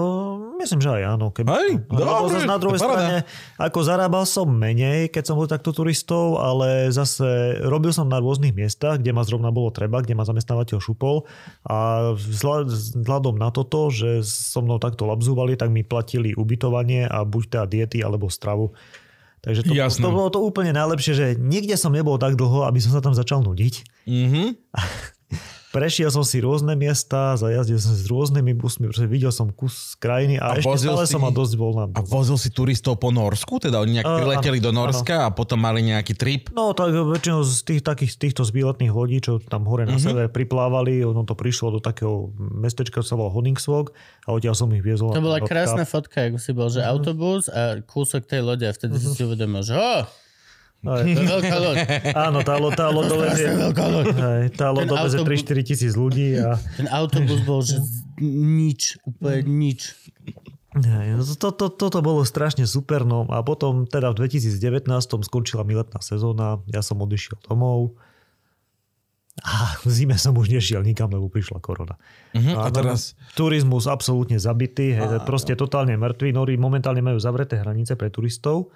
myslím, 0.67 0.83
že 0.83 0.91
aj 0.91 1.03
áno. 1.15 1.31
Keby... 1.31 1.47
Hej, 1.47 1.71
Lebo 1.87 2.27
dobre, 2.27 2.35
zase 2.35 2.43
na 2.43 2.59
druhej 2.59 2.79
strane, 2.83 3.15
ako 3.55 3.79
zarábal 3.87 4.27
som 4.27 4.51
menej, 4.51 5.07
keď 5.07 5.23
som 5.23 5.39
bol 5.39 5.47
takto 5.47 5.71
turistov, 5.71 6.43
ale 6.43 6.91
zase 6.91 7.55
robil 7.63 7.95
som 7.95 8.11
na 8.11 8.19
rôznych 8.19 8.51
miestach, 8.51 8.99
kde 8.99 9.15
ma 9.15 9.23
zrovna 9.23 9.47
bolo 9.47 9.71
treba, 9.71 10.03
kde 10.03 10.19
ma 10.19 10.27
zamestnávateľ 10.27 10.83
šupol 10.83 11.23
a 11.63 12.11
vzhľad- 12.11 12.67
vzhľadom 12.67 13.39
na 13.39 13.47
toto, 13.55 13.87
že 13.87 14.19
so 14.27 14.59
mnou 14.59 14.83
takto 14.83 15.07
labzúvali, 15.07 15.55
tak 15.55 15.71
mi 15.71 15.87
platili 15.87 16.35
ubytovanie 16.35 17.07
a 17.07 17.23
buď 17.23 17.43
teda 17.47 17.65
diety 17.71 18.03
alebo 18.03 18.27
stravu. 18.27 18.75
Takže 19.39 19.63
to, 19.63 19.71
Jasné. 19.71 20.03
to 20.03 20.11
bolo 20.11 20.27
to 20.27 20.43
úplne 20.43 20.75
najlepšie, 20.75 21.13
že 21.15 21.25
nikde 21.39 21.79
som 21.79 21.95
nebol 21.95 22.19
tak 22.19 22.35
dlho, 22.35 22.67
aby 22.67 22.83
som 22.83 22.91
sa 22.91 22.99
tam 22.99 23.15
začal 23.15 23.39
nudiť. 23.47 24.03
Mhm. 24.03 24.43
Prešiel 25.67 26.07
som 26.07 26.23
si 26.23 26.39
rôzne 26.39 26.73
miesta, 26.73 27.35
zajazdil 27.35 27.75
som 27.75 27.91
si 27.91 28.01
s 28.01 28.07
rôznymi 28.07 28.55
busmi, 28.55 28.87
pretože 28.87 29.03
videl 29.05 29.29
som 29.29 29.49
kus 29.49 29.93
krajiny 29.95 30.35
A 30.35 30.51
a, 30.51 30.57
ešte 30.57 30.79
stále 30.81 31.03
si- 31.03 31.11
som 31.11 31.19
mal 31.19 31.29
dosť 31.29 31.53
voľná. 31.53 31.83
A 31.91 32.01
vozil 32.01 32.35
si 32.35 32.47
turistov 32.47 32.95
po 32.95 33.09
Norsku? 33.09 33.59
Teda 33.59 33.77
oni 33.77 33.99
nejak 33.99 34.07
prileteli 34.07 34.57
do 34.57 34.69
áno, 34.69 34.87
Norska 34.87 35.23
a 35.23 35.29
potom 35.29 35.59
mali 35.59 35.83
nejaký 35.83 36.13
trip? 36.13 36.49
No 36.49 36.71
tak 36.71 36.91
väčšinou 36.91 37.43
z 37.43 37.59
tých 37.63 37.81
takých 37.81 38.11
z 38.11 38.17
týchto 38.17 38.41
zbýletných 38.41 38.89
lodí, 38.89 39.19
čo 39.19 39.37
tam 39.39 39.65
hore 39.65 39.83
na 39.83 39.95
Mhm. 39.95 40.01
sever 40.01 40.25
priplávali, 40.27 41.03
ono 41.03 41.21
to 41.21 41.33
prišlo 41.33 41.69
do 41.69 41.79
takého 41.79 42.31
mestečka, 42.37 42.99
čo 42.99 43.07
sa 43.07 43.15
volalo 43.15 43.35
Honningsvok 43.35 43.91
a 44.23 44.31
odtiaľ 44.31 44.55
som 44.55 44.71
ich 44.71 44.81
viezol. 44.81 45.11
To 45.11 45.19
bola 45.19 45.43
krásna 45.43 45.83
fotka, 45.83 46.25
ako 46.25 46.37
si 46.37 46.51
bol, 46.51 46.67
že 46.67 46.79
autobus 46.81 47.47
a 47.47 47.81
kúsok 47.81 48.23
tej 48.23 48.39
lode 48.39 48.63
a 48.63 48.71
vtedy 48.71 48.95
si 48.95 49.09
si 49.09 49.21
uvedomil, 49.21 49.61
že 49.61 49.73
oh, 49.73 50.07
Aj, 50.85 51.01
je 51.01 51.17
veľká 51.17 51.57
loď. 51.57 51.77
Áno, 52.13 52.39
tá, 52.45 52.55
lo- 52.55 52.69
tá 52.69 52.87
loď 52.87 53.05
dovezie, 53.09 53.49
veľká 53.49 53.85
loď. 53.89 54.05
aj, 54.13 54.41
tá 54.53 54.67
loď 54.69 54.85
Ten 54.85 54.93
dovezie 54.93 55.19
autobus- 55.19 55.43
3-4 55.47 55.67
tisíc 55.67 55.93
ľudí 55.97 56.37
a 56.37 56.55
Ten 56.77 56.87
autobus 56.87 57.41
bol, 57.41 57.65
že 57.65 57.81
nič, 58.21 59.01
úplne 59.01 59.41
nič. 59.43 59.97
Hej, 60.77 61.17
no 61.17 61.25
to, 61.25 61.49
to, 61.49 61.65
toto 61.73 61.99
bolo 62.05 62.21
strašne 62.21 62.69
super, 62.69 63.01
no 63.01 63.25
a 63.33 63.41
potom 63.41 63.89
teda 63.89 64.13
v 64.13 64.29
2019 64.29 64.85
skončila 65.25 65.65
mi 65.65 65.73
letná 65.73 65.97
sezóna, 65.97 66.61
ja 66.69 66.85
som 66.85 67.01
odišiel 67.01 67.41
domov 67.41 67.97
a 69.41 69.77
v 69.81 69.89
zime 69.89 70.17
som 70.17 70.33
už 70.33 70.49
nešiel 70.49 70.81
nikam, 70.81 71.09
lebo 71.09 71.29
prišla 71.29 71.61
korona. 71.61 71.97
No 72.33 72.61
a 72.61 72.69
teraz... 72.69 73.13
Turizmus 73.33 73.85
absolútne 73.85 74.37
zabitý, 74.37 74.93
hej, 74.93 75.21
proste 75.25 75.53
totálne 75.53 75.93
mŕtvy. 75.93 76.33
Nori 76.33 76.57
momentálne 76.57 77.05
majú 77.05 77.21
zavreté 77.21 77.57
hranice 77.57 77.93
pre 77.93 78.09
turistov. 78.09 78.73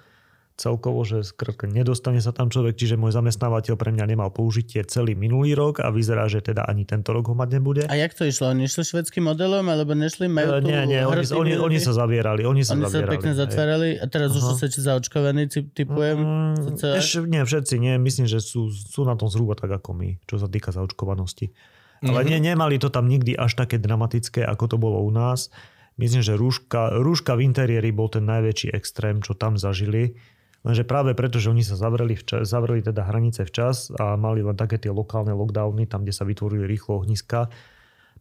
Celkovo, 0.52 1.00
že 1.02 1.24
skrátka 1.24 1.64
nedostane 1.64 2.20
sa 2.20 2.28
tam 2.30 2.52
človek, 2.52 2.76
čiže 2.76 3.00
môj 3.00 3.16
zamestnávateľ 3.16 3.74
pre 3.80 3.88
mňa 3.88 4.04
nemal 4.04 4.28
použitie 4.28 4.84
celý 4.84 5.16
minulý 5.16 5.56
rok 5.56 5.80
a 5.80 5.88
vyzerá, 5.88 6.28
že 6.28 6.44
teda 6.44 6.68
ani 6.68 6.84
tento 6.84 7.16
rok 7.16 7.32
ho 7.32 7.34
mať 7.34 7.48
nebude. 7.56 7.82
A 7.88 7.96
jak 7.96 8.12
to 8.12 8.28
išlo? 8.28 8.52
Oni 8.52 8.68
išli 8.68 8.84
švedským 8.84 9.24
modelom, 9.24 9.64
alebo 9.72 9.96
nešli? 9.96 10.28
Majú 10.28 10.60
E, 10.60 10.60
nie, 10.60 10.80
nie, 10.84 11.00
oni, 11.02 11.24
oni, 11.32 11.52
oni 11.56 11.78
sa 11.80 11.96
zavierali. 11.96 12.44
Oni 12.44 12.60
sa 12.62 12.76
Oni 12.76 12.84
sa 12.84 13.00
zavierali. 13.00 13.12
pekne 13.16 13.32
hej. 13.32 13.40
zatvárali 13.40 13.88
a 13.96 14.04
teraz 14.12 14.36
už 14.36 14.42
sú 14.44 14.54
sa 14.60 14.68
zaočkovaní, 14.68 15.48
typ- 15.48 15.72
typujem. 15.72 16.20
Mm, 16.20 16.76
eš, 17.00 17.24
nie, 17.24 17.40
všetci 17.40 17.74
nie. 17.80 17.96
Myslím, 17.96 18.28
že 18.28 18.44
sú, 18.44 18.68
sú 18.68 19.08
na 19.08 19.16
tom 19.16 19.32
zhruba 19.32 19.56
tak 19.56 19.72
ako 19.72 19.96
my, 19.96 20.20
čo 20.28 20.36
sa 20.36 20.52
týka 20.52 20.68
zaočkovanosti. 20.68 21.56
Ale 22.02 22.26
nie, 22.26 22.42
nemali 22.42 22.82
to 22.82 22.90
tam 22.90 23.06
nikdy 23.06 23.38
až 23.38 23.54
také 23.54 23.78
dramatické, 23.78 24.42
ako 24.42 24.64
to 24.66 24.76
bolo 24.76 24.98
u 25.06 25.10
nás. 25.14 25.54
Myslím, 26.00 26.24
že 26.24 26.34
rúška, 26.34 26.98
rúška 26.98 27.38
v 27.38 27.46
interiéri 27.46 27.94
bol 27.94 28.10
ten 28.10 28.26
najväčší 28.26 28.74
extrém, 28.74 29.22
čo 29.22 29.38
tam 29.38 29.54
zažili. 29.54 30.18
Lenže 30.62 30.86
práve 30.86 31.18
preto, 31.18 31.42
že 31.42 31.50
oni 31.50 31.66
sa 31.66 31.74
zavreli, 31.74 32.14
včas, 32.14 32.46
zavreli 32.46 32.86
teda 32.86 33.02
hranice 33.02 33.42
včas 33.42 33.90
a 33.98 34.14
mali 34.14 34.46
len 34.46 34.54
také 34.54 34.78
tie 34.78 34.94
lokálne 34.94 35.34
lockdowny, 35.34 35.90
tam, 35.90 36.06
kde 36.06 36.14
sa 36.14 36.22
vytvorili 36.22 36.70
rýchlo 36.70 37.02
ohniska, 37.02 37.50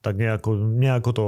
tak 0.02 0.18
nejako, 0.18 0.58
nejako 0.58 1.10
to 1.14 1.26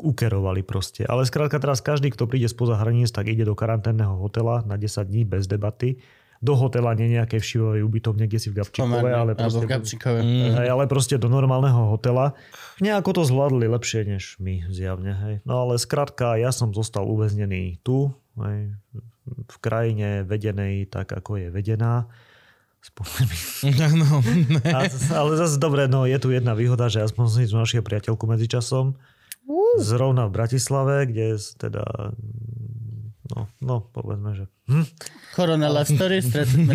ukerovali 0.00 0.64
proste. 0.64 1.04
Ale 1.04 1.26
skrátka 1.26 1.60
teraz 1.60 1.82
každý, 1.84 2.14
kto 2.14 2.30
príde 2.30 2.48
spoza 2.48 2.78
hraníc, 2.78 3.10
tak 3.10 3.26
ide 3.26 3.44
do 3.44 3.58
karanténneho 3.58 4.16
hotela 4.16 4.62
na 4.64 4.78
10 4.78 5.04
dní 5.04 5.28
bez 5.28 5.44
debaty. 5.44 6.00
Do 6.44 6.60
hotela, 6.60 6.92
nie 6.92 7.08
nejakej 7.08 7.40
všivovej 7.40 7.82
ubytovne, 7.88 8.28
kde 8.28 8.36
si 8.36 8.52
v 8.52 8.60
Gabčíkove, 8.60 9.08
ale 9.08 9.32
alebo 9.32 9.48
proste, 9.48 9.64
v 9.64 9.70
Gabčíkove. 9.70 10.20
hej, 10.60 10.68
ale 10.68 10.84
proste 10.84 11.16
do 11.16 11.32
normálneho 11.32 11.88
hotela. 11.88 12.36
Nejako 12.84 13.16
to 13.16 13.22
zvládli 13.24 13.64
lepšie 13.64 14.04
než 14.04 14.36
my 14.44 14.68
zjavne. 14.68 15.16
Hej. 15.24 15.34
No 15.48 15.64
ale 15.64 15.80
skrátka, 15.80 16.36
ja 16.36 16.52
som 16.52 16.76
zostal 16.76 17.08
uväznený 17.08 17.80
tu, 17.80 18.12
hej, 18.44 18.76
v 18.92 19.13
krajine 19.60 20.22
vedenej 20.24 20.88
tak, 20.88 21.12
ako 21.12 21.40
je 21.40 21.48
vedená. 21.48 22.08
No, 23.96 24.20
A, 24.76 24.80
ale 24.92 25.30
zase 25.40 25.56
dobre, 25.56 25.88
no 25.88 26.04
je 26.04 26.20
tu 26.20 26.28
jedna 26.28 26.52
výhoda, 26.52 26.92
že 26.92 27.00
aspoň 27.00 27.48
som 27.48 27.64
našiel 27.64 27.80
priateľku 27.80 28.28
medzičasom. 28.28 28.92
Zrovna 29.80 30.28
v 30.28 30.34
Bratislave, 30.36 31.08
kde 31.08 31.40
teda 31.56 32.12
no, 33.32 33.48
no 33.64 33.76
povedzme, 33.88 34.36
že 34.36 34.44
hm, 34.68 34.84
Corona 35.32 35.72
Love 35.72 35.88
Story, 35.88 36.20
stretli 36.20 36.60
sme, 36.64 36.74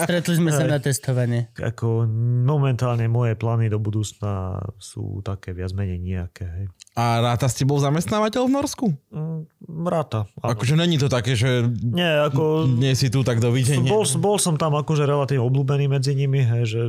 stretli 0.00 0.34
sme 0.40 0.50
sa 0.50 0.64
na 0.64 0.80
testovanie. 0.80 1.52
ako 1.56 2.08
momentálne 2.44 3.04
moje 3.06 3.36
plány 3.36 3.68
do 3.68 3.76
budúcna 3.76 4.60
sú 4.80 5.20
také 5.20 5.52
viac 5.52 5.76
menej 5.76 6.00
nejaké. 6.00 6.44
Hej. 6.48 6.64
a 6.96 7.20
ráta 7.20 7.46
s 7.46 7.58
tebou 7.58 7.76
zamestnávateľ 7.76 8.42
v 8.48 8.52
Norsku? 8.54 8.86
Mm, 9.12 9.44
Ráta. 9.84 10.24
áno. 10.40 10.54
Akože 10.54 10.74
není 10.78 10.96
to 10.96 11.12
také, 11.12 11.34
že 11.34 11.68
Nie, 11.82 12.24
ako... 12.24 12.64
nie 12.70 12.96
si 12.96 13.12
tu 13.12 13.20
tak 13.26 13.42
dovidenia. 13.42 13.90
Bol, 13.90 14.06
bol 14.16 14.36
som 14.40 14.54
tam 14.56 14.78
akože 14.78 15.04
relatívne 15.04 15.44
obľúbený 15.44 15.90
medzi 15.90 16.16
nimi, 16.16 16.40
hej, 16.40 16.64
že 16.64 16.80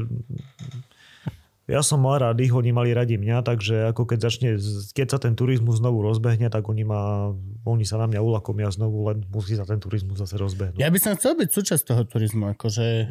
ja 1.66 1.82
som 1.82 2.06
mal 2.06 2.22
rád 2.22 2.38
ich, 2.46 2.54
oni 2.54 2.70
mali 2.70 2.94
radi 2.94 3.18
mňa, 3.18 3.42
takže 3.42 3.90
ako 3.90 4.06
keď 4.06 4.20
začne, 4.22 4.50
keď 4.94 5.08
sa 5.10 5.20
ten 5.22 5.34
turizmus 5.34 5.82
znovu 5.82 6.06
rozbehne, 6.06 6.54
tak 6.54 6.70
oni, 6.70 6.86
ma, 6.86 7.34
oni 7.66 7.82
sa 7.82 7.98
na 7.98 8.06
mňa 8.06 8.22
ulakomia 8.22 8.70
znovu, 8.70 9.10
len 9.10 9.26
musí 9.34 9.58
sa 9.58 9.66
ten 9.66 9.82
turizmus 9.82 10.22
zase 10.22 10.38
rozbehnúť. 10.38 10.78
Ja 10.78 10.94
by 10.94 11.00
som 11.02 11.18
chcel 11.18 11.34
byť 11.34 11.50
súčasť 11.50 11.84
toho 11.90 12.06
turizmu, 12.06 12.54
akože 12.54 13.10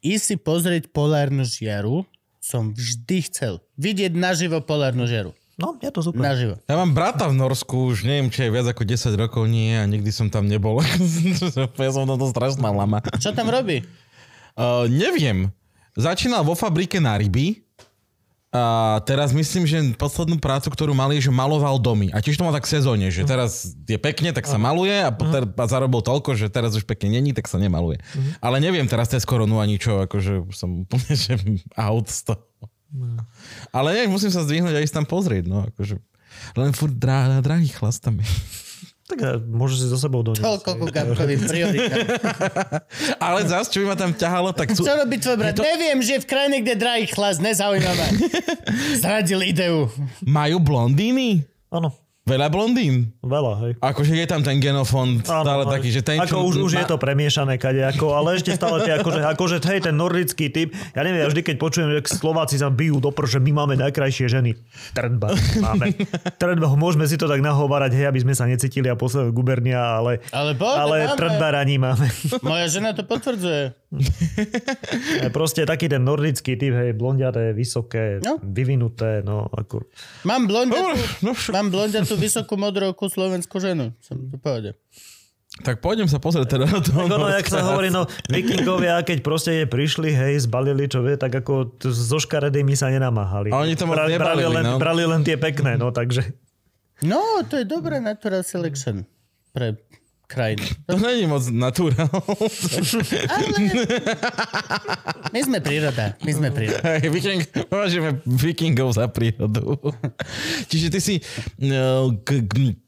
ísť 0.00 0.24
si 0.24 0.36
pozrieť 0.40 0.88
polárnu 0.96 1.44
žiaru 1.44 2.08
som 2.40 2.72
vždy 2.72 3.28
chcel. 3.28 3.60
Vidieť 3.76 4.16
naživo 4.16 4.64
polárnu 4.64 5.04
žiaru. 5.04 5.36
No, 5.60 5.76
je 5.76 5.92
to 5.92 6.00
super. 6.00 6.24
Naživo. 6.24 6.56
Ja 6.64 6.80
mám 6.80 6.96
brata 6.96 7.28
v 7.28 7.36
Norsku, 7.36 7.92
už 7.92 8.08
neviem, 8.08 8.32
či 8.32 8.48
je 8.48 8.54
viac 8.56 8.64
ako 8.64 8.80
10 8.80 9.12
rokov 9.20 9.44
nie 9.44 9.76
a 9.76 9.84
nikdy 9.84 10.08
som 10.08 10.32
tam 10.32 10.48
nebol. 10.48 10.80
ja 11.84 11.90
som 11.92 12.08
na 12.08 12.16
to 12.16 12.32
strašná 12.32 12.72
lama. 12.72 13.04
Čo 13.20 13.36
tam 13.36 13.52
robí? 13.52 13.84
Uh, 14.56 14.88
neviem. 14.88 15.52
Začínal 16.00 16.48
vo 16.48 16.56
fabrike 16.56 16.96
na 16.96 17.20
ryby 17.20 17.60
a 18.50 18.98
teraz 19.06 19.30
myslím, 19.30 19.62
že 19.62 19.78
poslednú 19.94 20.34
prácu, 20.42 20.74
ktorú 20.74 20.90
mali, 20.90 21.22
je, 21.22 21.30
že 21.30 21.32
maloval 21.32 21.78
domy. 21.78 22.10
A 22.10 22.18
tiež 22.18 22.34
to 22.34 22.42
má 22.42 22.50
tak 22.50 22.66
sezóne, 22.66 23.06
že 23.06 23.22
teraz 23.22 23.78
je 23.86 23.94
pekne, 23.94 24.34
tak 24.34 24.42
sa 24.50 24.58
maluje 24.58 24.90
a, 24.90 25.14
poter, 25.14 25.46
a 25.46 25.64
zarobil 25.70 26.02
toľko, 26.02 26.34
že 26.34 26.50
teraz 26.50 26.74
už 26.74 26.82
pekne 26.82 27.14
není, 27.14 27.30
tak 27.30 27.46
sa 27.46 27.62
nemaluje. 27.62 28.02
Ale 28.42 28.58
neviem 28.58 28.90
teraz 28.90 29.06
cez 29.06 29.22
koronu 29.22 29.62
ani 29.62 29.78
čo, 29.78 30.02
akože 30.02 30.50
som 30.50 30.82
úplne 30.82 31.14
že 31.30 31.38
out 31.78 32.10
z 32.10 32.34
toho. 32.34 32.42
Ale 33.70 33.94
nie, 33.94 34.10
musím 34.10 34.34
sa 34.34 34.42
zdvihnúť 34.42 34.74
a 34.74 34.82
ísť 34.82 34.98
tam 34.98 35.06
pozrieť, 35.06 35.46
no 35.46 35.70
akože. 35.70 36.02
Len 36.58 36.74
furt 36.74 36.94
drá, 36.98 37.38
drahý 37.38 37.70
chlast 37.70 38.02
tam 38.02 38.18
je. 38.18 38.26
Tak 39.10 39.18
a 39.18 39.30
môžeš 39.36 39.76
si 39.76 39.86
so 39.86 39.98
sebou 39.98 40.22
doniesť. 40.22 40.40
Toľko 40.40 40.70
ku 40.72 40.84
Gabkovým 40.86 41.40
prioritám. 41.42 41.98
Ale 43.26 43.42
zás, 43.44 43.66
čo 43.66 43.82
by 43.82 43.90
ma 43.90 43.96
tam 43.96 44.12
ťahalo, 44.12 44.50
tak 44.52 44.70
sú... 44.70 44.80
Čo 44.80 44.94
robí 44.94 45.18
tvoj 45.18 45.34
brat? 45.34 45.52
to- 45.52 45.66
Neviem, 45.66 45.98
že 45.98 46.14
je 46.14 46.20
v 46.20 46.28
krajine, 46.28 46.56
kde 46.60 46.74
drahý 46.76 47.04
chlas, 47.06 47.36
nezaujíma 47.36 47.90
ma. 47.90 48.06
Zradil 49.02 49.42
ideu. 49.42 49.90
Majú 50.22 50.56
blondíny? 50.58 51.42
Áno, 51.68 51.90
Veľa 52.28 52.52
blondín. 52.52 53.16
veľa, 53.24 53.52
hej. 53.64 53.72
Akože 53.80 54.12
je 54.12 54.26
tam 54.28 54.44
ten 54.44 54.60
genofond 54.60 55.24
stále 55.24 55.64
Áno, 55.64 55.72
taký, 55.72 55.88
že 55.88 56.04
ten, 56.04 56.20
ako 56.20 56.46
už, 56.52 56.54
už 56.68 56.72
je 56.78 56.84
to 56.86 57.00
premiešané 57.00 57.56
kadejako, 57.56 58.12
ale 58.12 58.36
ešte 58.36 58.54
stále 58.54 58.84
tie, 58.84 59.00
akože, 59.00 59.24
akože 59.24 59.56
hej, 59.64 59.88
ten 59.88 59.96
nordický 59.96 60.52
typ, 60.52 60.70
ja 60.94 61.00
neviem, 61.00 61.24
ja 61.24 61.28
vždy 61.32 61.42
keď 61.42 61.56
počujem, 61.56 61.88
že 61.90 62.20
Slováci 62.20 62.60
sa 62.60 62.68
bijú 62.68 63.00
do 63.00 63.10
že 63.24 63.40
my 63.40 63.64
máme 63.64 63.74
najkrajšie 63.80 64.30
ženy. 64.30 64.52
Trdba 64.92 65.32
máme. 65.64 65.96
Trdba, 66.36 66.76
môžeme 66.76 67.08
si 67.08 67.16
to 67.16 67.24
tak 67.24 67.40
nahovárať, 67.40 67.96
hej, 67.96 68.06
aby 68.12 68.20
sme 68.20 68.34
sa 68.36 68.44
necítili 68.44 68.86
a 68.92 68.94
posledné 69.00 69.32
gubernia, 69.32 69.80
ale, 69.80 70.20
Ale 70.30 70.52
poďme, 70.54 70.76
ale 70.76 70.96
máme. 71.08 71.16
trdbaraní 71.16 71.76
máme. 71.80 72.06
Moja 72.44 72.66
žena 72.68 72.92
to 72.92 73.02
potvrdzuje. 73.02 73.79
Proste 75.30 75.66
taký 75.66 75.86
ten 75.86 76.00
nordický 76.00 76.54
typ, 76.54 76.70
hej, 76.72 76.94
blondiaté, 76.94 77.50
vysoké, 77.50 78.22
No. 78.22 78.38
vyvinuté, 78.38 79.20
no 79.20 79.50
ako... 79.50 79.82
Mám 80.22 80.46
blondiatú, 80.46 80.94
no 81.20 81.34
však- 81.34 81.54
mám 81.54 81.68
blondiatú 81.68 82.14
vysokú 82.14 82.54
modrovú 82.54 82.94
slovenskú 82.96 83.58
ženu. 83.58 83.90
Som 83.98 84.30
to 84.30 84.38
povedal. 84.38 84.78
Tak 85.60 85.82
pôjdem 85.82 86.06
sa 86.06 86.22
pozrieť 86.22 86.56
teda 86.56 86.64
na 86.64 86.78
to. 86.78 86.94
No, 86.94 87.18
no, 87.18 87.26
jak 87.26 87.44
sa 87.44 87.66
hovorí, 87.66 87.90
no, 87.90 88.06
vikingovia, 88.30 89.02
keď 89.02 89.18
proste 89.20 89.52
je 89.52 89.66
prišli, 89.66 90.08
hej, 90.08 90.46
zbalili, 90.46 90.86
čo 90.86 91.02
vie, 91.02 91.18
tak 91.18 91.34
ako 91.34 91.74
t- 91.74 91.90
so 91.90 92.16
škaredými 92.16 92.72
sa 92.72 92.88
nenamáhali. 92.88 93.50
A 93.50 93.58
oni 93.58 93.74
to 93.74 93.84
moc 93.84 93.98
brali, 93.98 94.46
len, 94.46 94.64
no. 94.64 94.78
brali 94.78 95.02
len 95.02 95.20
tie 95.20 95.34
pekné, 95.34 95.74
no, 95.74 95.90
takže... 95.90 96.22
No, 97.02 97.18
to 97.42 97.58
je 97.58 97.66
dobré 97.66 97.98
natural 97.98 98.40
selection 98.40 99.02
pre 99.50 99.74
krajinu. 100.30 100.62
To 100.86 100.94
není 100.94 101.26
moc 101.26 101.42
naturál. 101.50 102.06
My 105.34 105.40
sme 105.42 105.58
príroda. 105.58 106.14
My 106.22 106.30
sme 106.30 106.48
príroda. 106.54 107.02
Hej, 107.02 107.10
Viking, 107.10 107.42
považujeme 107.66 108.22
vikingov 108.22 108.94
za 108.94 109.10
prírodu. 109.10 109.74
Čiže 110.70 110.86
ty 110.94 110.98
si... 111.02 111.14
k, 112.22 112.28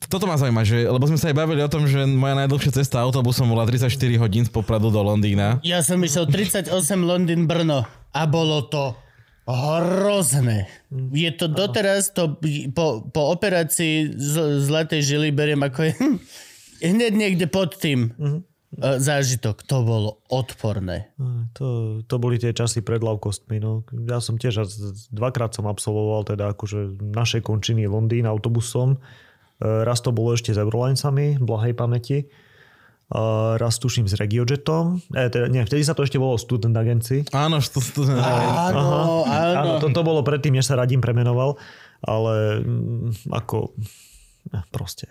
toto 0.06 0.30
ma 0.30 0.38
zaujíma, 0.38 0.62
že, 0.62 0.86
lebo 0.86 1.02
sme 1.10 1.18
sa 1.18 1.34
aj 1.34 1.36
bavili 1.42 1.66
o 1.66 1.70
tom, 1.70 1.90
že 1.90 2.06
moja 2.06 2.38
najdlhšia 2.38 2.78
cesta 2.78 3.02
autobusom 3.02 3.50
bola 3.50 3.66
34 3.66 3.90
hodín 4.22 4.46
z 4.46 4.50
Popradu 4.54 4.94
do 4.94 5.02
Londýna. 5.02 5.58
Ja 5.66 5.82
som 5.82 5.98
išiel 5.98 6.30
38 6.30 6.70
Londýn 7.02 7.50
Brno 7.50 7.82
a 8.14 8.22
bolo 8.30 8.70
to 8.70 8.94
hrozné. 9.46 10.70
Je 11.10 11.30
to 11.34 11.50
doteraz, 11.50 12.14
to 12.14 12.38
po, 12.70 13.02
po 13.10 13.22
operácii 13.34 14.14
z, 14.14 14.62
zlatej 14.62 15.02
žily 15.02 15.34
beriem 15.34 15.58
ako 15.58 15.90
je, 15.90 15.94
hneď 16.82 17.12
niekde 17.14 17.46
pod 17.46 17.78
tým. 17.78 18.10
e, 18.18 18.98
zážitok. 18.98 19.62
To 19.68 19.76
bolo 19.86 20.10
odporné. 20.26 21.12
To, 21.54 22.00
to 22.02 22.16
boli 22.18 22.40
tie 22.40 22.50
časy 22.50 22.80
pred 22.80 22.98
ľavkostmi. 22.98 23.60
No. 23.60 23.86
Ja 24.08 24.18
som 24.18 24.40
tiež 24.40 24.64
dvakrát 25.12 25.52
som 25.54 25.68
absolvoval 25.68 26.26
teda 26.26 26.50
akože 26.52 26.98
naše 26.98 27.44
končiny 27.44 27.86
Londýn 27.86 28.26
autobusom. 28.26 28.96
E, 28.96 28.98
Raz 29.62 30.00
to 30.00 30.10
bolo 30.10 30.34
ešte 30.34 30.50
s 30.50 30.58
Eurolinesami, 30.58 31.38
blahej 31.38 31.76
pamäti. 31.76 32.26
A 33.12 33.60
raz 33.60 33.76
tuším 33.76 34.08
s 34.08 34.16
Regiojetom. 34.16 35.04
E, 35.12 35.28
teda, 35.28 35.44
nie, 35.52 35.60
vtedy 35.68 35.84
sa 35.84 35.92
to 35.92 36.00
ešte 36.00 36.16
volalo 36.16 36.40
Student 36.40 36.72
Agency. 36.72 37.28
Áno, 37.36 37.60
što, 37.60 37.84
što, 37.84 38.08
Áno, 38.08 38.80
áno. 39.28 39.28
Áno, 39.28 39.72
to, 39.84 39.92
to 39.92 40.00
bolo 40.00 40.24
predtým, 40.24 40.56
než 40.56 40.64
sa 40.64 40.80
Radim 40.80 41.04
premenoval, 41.04 41.60
ale 42.00 42.64
mm, 42.64 43.28
ako 43.28 43.76
proste. 44.68 45.08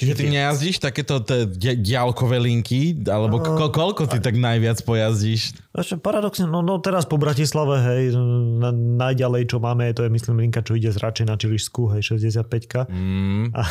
Čiže 0.00 0.12
ty 0.16 0.24
nejazdíš 0.32 0.80
takéto 0.80 1.20
te, 1.20 1.44
di- 1.44 1.76
diaľkové 1.76 2.40
linky? 2.40 3.04
Alebo 3.04 3.44
ko- 3.44 3.68
koľko 3.68 4.08
ty 4.08 4.16
tak 4.16 4.32
najviac 4.32 4.80
pojazdíš? 4.80 5.52
Ešte 5.76 6.00
paradoxne, 6.00 6.48
no, 6.48 6.64
no 6.64 6.80
teraz 6.80 7.04
po 7.04 7.20
Bratislave, 7.20 7.76
hej, 7.84 8.16
na, 8.56 8.72
najďalej, 8.72 9.52
čo 9.52 9.60
máme, 9.60 9.92
to 9.92 10.08
je 10.08 10.10
myslím 10.12 10.48
linka, 10.48 10.64
čo 10.64 10.72
ide 10.72 10.88
z 10.88 10.96
Rače 10.96 11.28
na 11.28 11.36
Čilišsku, 11.36 11.92
hej, 11.92 12.16
65 12.16 12.88
Mm. 12.88 13.52
a, 13.52 13.62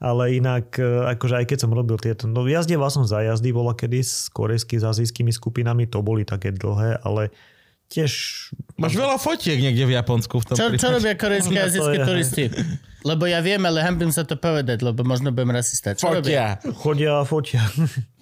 ale 0.00 0.38
inak, 0.38 0.80
e, 0.80 0.86
akože 1.12 1.44
aj 1.44 1.46
keď 1.52 1.58
som 1.66 1.74
robil 1.74 2.00
tieto, 2.00 2.24
no 2.24 2.46
jazdieval 2.48 2.88
som 2.88 3.04
za 3.04 3.20
jazdy, 3.20 3.52
bola 3.52 3.76
kedy 3.76 4.00
s 4.00 4.32
korejskými, 4.32 4.80
s 4.80 4.84
azijskými 4.86 5.32
skupinami, 5.34 5.84
to 5.84 6.00
boli 6.00 6.24
také 6.24 6.54
dlhé, 6.54 7.02
ale 7.04 7.28
tiež... 7.92 8.12
Máš 8.78 8.94
veľa 8.94 9.18
fotiek 9.18 9.58
niekde 9.58 9.90
v 9.90 9.92
Japonsku 9.98 10.38
v 10.38 10.44
tom 10.46 10.54
Čo, 10.54 10.66
čo 10.78 10.88
robia 10.94 11.18
korejské 11.18 11.50
No, 11.50 11.66
azijské 11.66 11.98
turisti? 12.06 12.44
Lebo 13.02 13.26
ja 13.26 13.42
viem, 13.42 13.58
ale 13.66 13.82
hambím 13.82 14.14
sa 14.14 14.22
to 14.22 14.38
povedať, 14.38 14.86
lebo 14.86 15.02
možno 15.02 15.34
budem 15.34 15.50
rasista. 15.50 15.98
Čo 15.98 16.14
robia? 16.14 16.62
Fotia. 16.62 16.78
Chodia 16.78 17.12
a 17.18 17.24
fotia. 17.26 17.62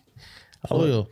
Plujú. 0.66 1.06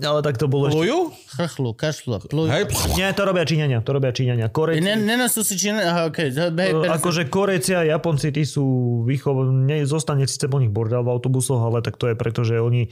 ale 0.00 0.18
tak 0.24 0.38
to 0.40 0.46
bolo 0.48 0.70
ešte... 0.70 0.78
Plujú? 0.80 0.98
Chrchlú, 1.36 1.70
kašľú, 1.76 2.30
plujú. 2.30 2.48
Hej, 2.48 2.64
Nie, 2.96 3.12
to 3.12 3.26
robia 3.28 3.44
Číňania, 3.44 3.84
to 3.84 3.90
robia 3.92 4.14
Číňania. 4.14 4.48
Korejci, 4.48 4.80
Ne, 4.80 4.96
nenosú 4.96 5.44
si 5.44 5.60
či... 5.60 5.74
Aha. 5.74 6.08
Okay. 6.08 6.32
Hej, 6.32 6.54
E. 6.54 6.88
Akože 6.88 7.28
Korejci 7.28 7.76
a 7.76 7.84
Japonci, 7.84 8.32
tí 8.32 8.46
sú 8.48 8.64
výchov... 9.04 9.44
Nie, 9.52 9.84
zostane 9.84 10.24
síce 10.24 10.48
po 10.48 10.56
nich 10.62 10.72
bordel 10.72 11.04
v 11.04 11.12
autobusoch, 11.12 11.60
ale 11.60 11.84
tak 11.84 12.00
to 12.00 12.08
je 12.08 12.16
preto, 12.16 12.46
že 12.46 12.56
oni 12.62 12.88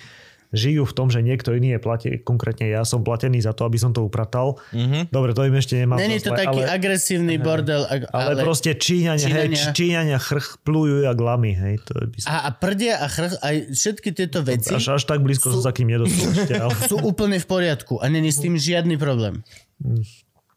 žijú 0.53 0.85
v 0.85 0.93
tom, 0.93 1.09
že 1.09 1.24
niekto 1.24 1.57
iný 1.57 1.74
je 1.77 1.81
platený, 1.81 2.15
konkrétne 2.20 2.69
ja 2.69 2.85
som 2.85 3.01
platený 3.01 3.41
za 3.41 3.57
to, 3.57 3.65
aby 3.65 3.81
som 3.81 3.97
to 3.97 4.05
upratal. 4.05 4.61
Mm-hmm. 4.77 5.09
Dobre, 5.09 5.33
to 5.33 5.49
im 5.49 5.57
ešte 5.57 5.81
nemá 5.81 5.97
Není 5.97 6.20
to 6.20 6.37
taký 6.37 6.61
ale, 6.62 6.69
agresívny 6.69 7.41
bordel. 7.41 7.89
ag- 7.89 8.12
ale, 8.12 8.45
proste 8.45 8.77
Číňania, 8.77 9.24
Hej, 9.24 9.49
Číňania. 9.49 9.73
Číňania 9.73 10.19
chrch 10.20 10.61
plujú 10.61 11.09
jak 11.09 11.16
lamy, 11.16 11.57
hej. 11.57 11.81
To 11.89 11.93
by 12.05 12.16
som, 12.20 12.29
A, 12.29 12.37
a 12.47 12.51
prdia 12.53 13.01
a 13.01 13.09
chrch, 13.09 13.35
aj 13.41 13.57
všetky 13.73 14.09
tieto 14.12 14.45
veci 14.45 14.77
až, 14.77 15.01
až 15.01 15.03
tak 15.09 15.24
blízko 15.24 15.49
som 15.49 15.65
sa 15.65 15.73
kým 15.73 15.89
nedostal 15.89 16.29
ešte, 16.37 16.55
ale... 16.55 16.73
sú 16.93 17.01
úplne 17.01 17.41
v 17.41 17.47
poriadku 17.49 17.99
a 17.99 18.07
není 18.12 18.29
s 18.29 18.45
tým 18.45 18.61
žiadny 18.61 19.01
problém. 19.01 19.41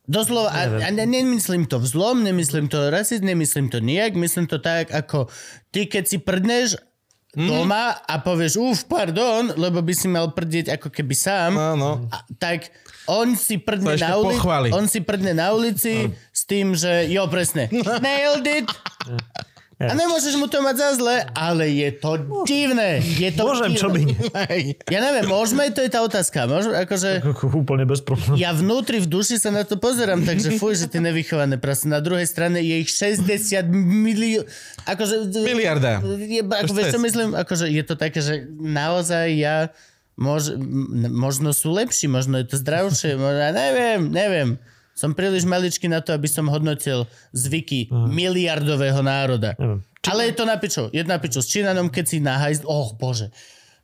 Doslova, 0.06 0.54
a, 0.54 0.62
a 0.86 0.90
ne- 0.94 1.10
nemyslím 1.10 1.66
to 1.66 1.82
vzlom, 1.82 2.22
nemyslím 2.22 2.70
to 2.70 2.94
rasist, 2.94 3.26
nemyslím 3.26 3.74
to 3.74 3.82
nijak, 3.82 4.14
myslím 4.14 4.46
to 4.46 4.62
tak, 4.62 4.94
ako 4.94 5.32
ty 5.74 5.90
keď 5.90 6.04
si 6.06 6.18
prdneš 6.22 6.78
doma 7.36 8.00
a 8.00 8.16
povieš, 8.18 8.56
uf, 8.58 8.80
pardon, 8.88 9.52
lebo 9.54 9.84
by 9.84 9.94
si 9.94 10.08
mal 10.08 10.32
prdieť 10.32 10.80
ako 10.80 10.88
keby 10.90 11.12
sám, 11.12 11.54
Áno. 11.54 12.08
a, 12.08 12.24
tak 12.40 12.72
on 13.06 13.36
si 13.36 13.60
prdne 13.60 13.94
na 13.94 14.18
ulici, 14.18 14.40
pochváli. 14.42 14.70
on 14.74 14.88
si 14.88 15.04
prdne 15.04 15.36
na 15.36 15.54
ulici 15.54 16.10
s 16.32 16.42
tým, 16.48 16.74
že 16.74 17.06
jo, 17.12 17.28
presne, 17.28 17.68
nailed 18.04 18.48
it. 18.48 18.68
A 19.76 19.92
nemôžeš 19.92 20.40
mu 20.40 20.48
to 20.48 20.64
mať 20.64 20.76
za 20.80 20.90
zle, 20.96 21.28
ale 21.36 21.68
je 21.68 21.92
to 22.00 22.16
divné. 22.48 23.04
Je 23.04 23.28
to 23.36 23.44
Môžem, 23.44 23.76
čo 23.76 23.92
by 23.92 24.08
divné. 24.08 24.44
nie. 24.72 24.80
Ja 24.88 25.04
neviem, 25.04 25.28
môžeme, 25.28 25.68
to 25.76 25.84
je 25.84 25.92
tá 25.92 26.00
otázka. 26.00 26.48
Môžeme, 26.48 26.80
akože... 26.88 27.20
Úplne 27.44 27.84
bez 27.84 28.00
problémov. 28.00 28.40
Ja 28.40 28.56
vnútri 28.56 29.04
v 29.04 29.08
duši 29.12 29.36
sa 29.36 29.52
na 29.52 29.68
to 29.68 29.76
pozerám, 29.76 30.24
takže 30.24 30.56
fuj, 30.56 30.80
že 30.80 30.88
ty 30.88 31.04
nevychované 31.04 31.60
prasy. 31.60 31.92
Na 31.92 32.00
druhej 32.00 32.24
strane 32.24 32.64
je 32.64 32.88
ich 32.88 32.88
60 32.88 33.68
milió... 33.76 34.48
Akože... 34.88 35.28
Miliarda. 35.44 36.00
Je, 36.24 36.40
ako, 36.40 36.72
vieš, 36.72 36.96
čo 36.96 37.02
myslím? 37.04 37.36
Akože 37.36 37.68
je 37.68 37.84
to 37.84 38.00
také, 38.00 38.24
že 38.24 38.48
naozaj 38.56 39.28
ja... 39.36 39.76
Mož, 40.16 40.56
možno 41.12 41.52
sú 41.52 41.76
lepší, 41.76 42.08
možno 42.08 42.40
je 42.40 42.48
to 42.48 42.56
zdravšie, 42.56 43.20
možno, 43.20 43.36
ja 43.36 43.52
neviem, 43.52 44.08
neviem. 44.08 44.50
Som 44.96 45.12
príliš 45.12 45.44
maličký 45.44 45.92
na 45.92 46.00
to, 46.00 46.16
aby 46.16 46.26
som 46.26 46.48
hodnotil 46.48 47.04
zvyky 47.36 47.92
miliardového 47.92 49.04
národa. 49.04 49.52
Neviem. 49.60 49.84
Ale 50.08 50.32
je 50.32 50.34
to 50.40 50.46
na 50.48 50.56
pičo. 50.56 50.88
Je 50.96 51.04
na 51.04 51.20
pičo. 51.20 51.44
S 51.44 51.52
Čínanom, 51.52 51.92
keď 51.92 52.06
si 52.08 52.18
na 52.24 52.40
hajzl... 52.40 52.64
Oh, 52.64 52.96
bože. 52.96 53.36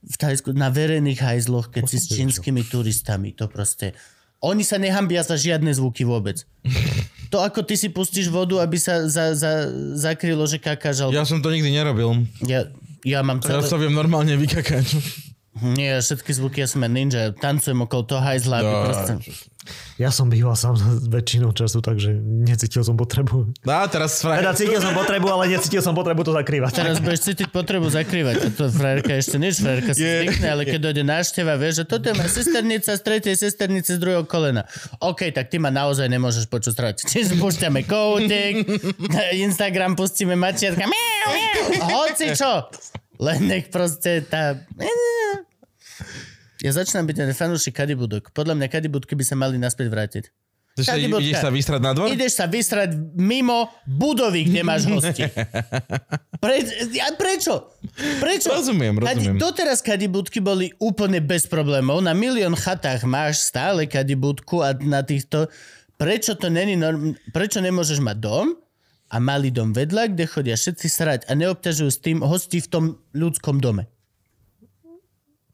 V 0.02 0.16
Thajsku, 0.18 0.56
na 0.56 0.72
verejných 0.72 1.20
hajzloch, 1.20 1.70
keď 1.70 1.84
si 1.86 1.98
s 2.00 2.10
čínskymi 2.10 2.64
turistami, 2.66 3.36
to 3.36 3.52
proste... 3.52 3.94
Oni 4.42 4.66
sa 4.66 4.82
nehambia 4.82 5.22
za 5.22 5.38
žiadne 5.38 5.70
zvuky 5.70 6.02
vôbec. 6.02 6.42
To 7.30 7.46
ako 7.46 7.62
ty 7.62 7.78
si 7.78 7.94
pustíš 7.94 8.34
vodu, 8.34 8.58
aby 8.58 8.74
sa 8.82 9.06
za, 9.06 9.38
za, 9.38 9.70
zakrylo, 9.94 10.50
že 10.50 10.58
kakáš, 10.58 11.06
alebo... 11.06 11.14
Ja 11.14 11.22
som 11.22 11.46
to 11.46 11.54
nikdy 11.54 11.70
nerobil. 11.70 12.26
Ja, 12.42 12.66
ja 13.06 13.22
mám 13.22 13.38
Ja 13.46 13.62
celé... 13.62 13.70
sa 13.70 13.78
viem 13.78 13.94
normálne 13.94 14.34
vykakať. 14.42 14.86
Nie, 15.60 16.00
všetky 16.00 16.32
zvuky, 16.32 16.64
ja 16.64 16.68
som 16.72 16.80
ninja. 16.88 17.36
Tancujem 17.36 17.84
okolo 17.84 18.08
toho 18.08 18.22
hajzla, 18.24 18.64
aby 18.64 18.72
No, 18.72 18.88
proste... 18.88 19.12
Ja 20.02 20.10
som 20.10 20.26
býval 20.26 20.58
sám 20.58 20.74
väčšinou 21.06 21.54
času, 21.54 21.86
takže 21.86 22.18
necítil 22.18 22.82
som 22.82 22.98
potrebu. 22.98 23.54
No 23.62 23.74
a 23.78 23.86
teraz. 23.86 24.18
Teda 24.26 24.58
cítil 24.58 24.82
som 24.82 24.98
potrebu, 24.98 25.30
ale 25.30 25.54
necítil 25.54 25.86
som 25.86 25.94
potrebu 25.94 26.26
to 26.26 26.34
zakrývať. 26.34 26.74
Teraz 26.74 26.98
budeš 26.98 27.30
cítiť 27.30 27.54
potrebu 27.54 27.86
zakrývať. 27.94 28.36
A 28.42 28.48
to 28.50 28.74
frajerka 28.74 29.14
ešte 29.14 29.38
nič, 29.38 29.62
frajerka 29.62 29.94
si 29.94 30.02
zvykne, 30.02 30.48
ale 30.50 30.66
keď 30.66 30.80
dojde 30.90 31.04
návšteva, 31.06 31.62
vieš, 31.62 31.84
že 31.84 31.94
toto 31.94 32.10
je 32.10 32.14
moja 32.18 32.32
sesternica 32.34 32.90
z 32.98 33.02
tretej 33.06 33.36
sesternice 33.38 33.90
z 33.94 34.00
druhého 34.02 34.26
kolena. 34.26 34.66
OK, 34.98 35.30
tak 35.30 35.54
ty 35.54 35.62
ma 35.62 35.70
naozaj 35.70 36.10
nemôžeš 36.10 36.50
počuť 36.50 36.74
stratiť. 36.74 37.06
Čiže 37.06 37.38
púšťame 37.38 37.86
koutik, 37.86 38.66
na 38.98 39.30
Instagram 39.38 39.94
pustíme 39.94 40.34
mačiatka, 40.34 40.90
miau, 40.90 41.30
miau, 41.30 42.02
hoci 42.02 42.34
čo. 42.34 42.66
Len 43.22 43.40
nech 43.46 43.70
proste 43.70 44.26
tá... 44.26 44.58
Ja 46.62 46.74
začínam 46.74 47.06
byť 47.06 47.16
ten 47.22 47.34
fanúšik 47.38 47.78
kadibudok. 47.78 48.34
Podľa 48.34 48.58
mňa 48.58 48.68
kadibudky 48.70 49.14
by 49.14 49.24
sa 49.26 49.38
mali 49.38 49.62
naspäť 49.62 49.88
vrátiť. 49.94 50.26
Kadibudka. 50.72 51.20
ideš 51.20 51.44
sa 51.44 51.52
vystrať 51.52 51.82
na 51.84 51.92
dvor? 51.92 52.08
Ideš 52.08 52.34
sa 52.40 52.46
vysrať 52.48 52.96
mimo 53.20 53.68
budovy, 53.84 54.48
kde 54.48 54.62
máš 54.64 54.88
hosti. 54.88 55.28
Pre, 56.42 56.56
ja, 56.90 57.12
prečo? 57.14 57.76
Prečo? 58.18 58.50
Rozumiem, 58.50 58.98
rozumiem. 58.98 59.36
Kadi, 59.36 59.42
doteraz 59.42 59.84
kadibudky 59.84 60.42
boli 60.42 60.74
úplne 60.82 61.22
bez 61.22 61.46
problémov. 61.46 62.02
Na 62.02 62.18
milión 62.18 62.58
chatách 62.58 63.06
máš 63.06 63.46
stále 63.46 63.86
kadibudku 63.86 64.66
a 64.66 64.74
na 64.74 65.06
týchto... 65.06 65.52
Prečo 66.02 66.34
to 66.34 66.50
není 66.50 66.74
norm... 66.74 67.14
Prečo 67.30 67.62
nemôžeš 67.62 68.02
mať 68.02 68.18
dom 68.18 68.58
a 69.12 69.20
malý 69.20 69.52
dom 69.52 69.76
vedľa, 69.76 70.16
kde 70.16 70.26
chodia 70.26 70.56
všetci 70.56 70.88
srať 70.88 71.22
a 71.28 71.36
neobťažujú 71.36 71.90
s 71.92 72.00
tým 72.00 72.24
hosti 72.24 72.64
v 72.64 72.68
tom 72.72 72.84
ľudskom 73.12 73.60
dome? 73.60 73.92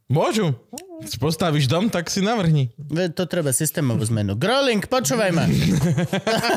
Môžu. 0.07 0.55
Si 0.97 1.13
postavíš 1.15 1.69
dom, 1.69 1.87
tak 1.87 2.09
si 2.09 2.25
navrhni. 2.25 2.73
To 3.13 3.23
treba 3.23 3.53
systémovú 3.53 4.01
zmenu. 4.07 4.33
Growling, 4.33 4.81
počúvaj 4.81 5.29
ma. 5.29 5.45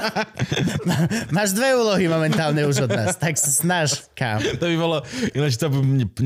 Máš 1.36 1.52
dve 1.52 1.76
úlohy 1.76 2.08
momentálne 2.08 2.64
už 2.64 2.88
od 2.88 2.90
nás, 2.90 3.14
tak 3.14 3.36
sa 3.36 3.52
snaž, 3.52 4.08
kam. 4.16 4.40
To 4.40 4.64
by 4.64 4.76
bolo, 4.76 5.04
ináč 5.32 5.60
to 5.60 5.68
by, 5.68 5.78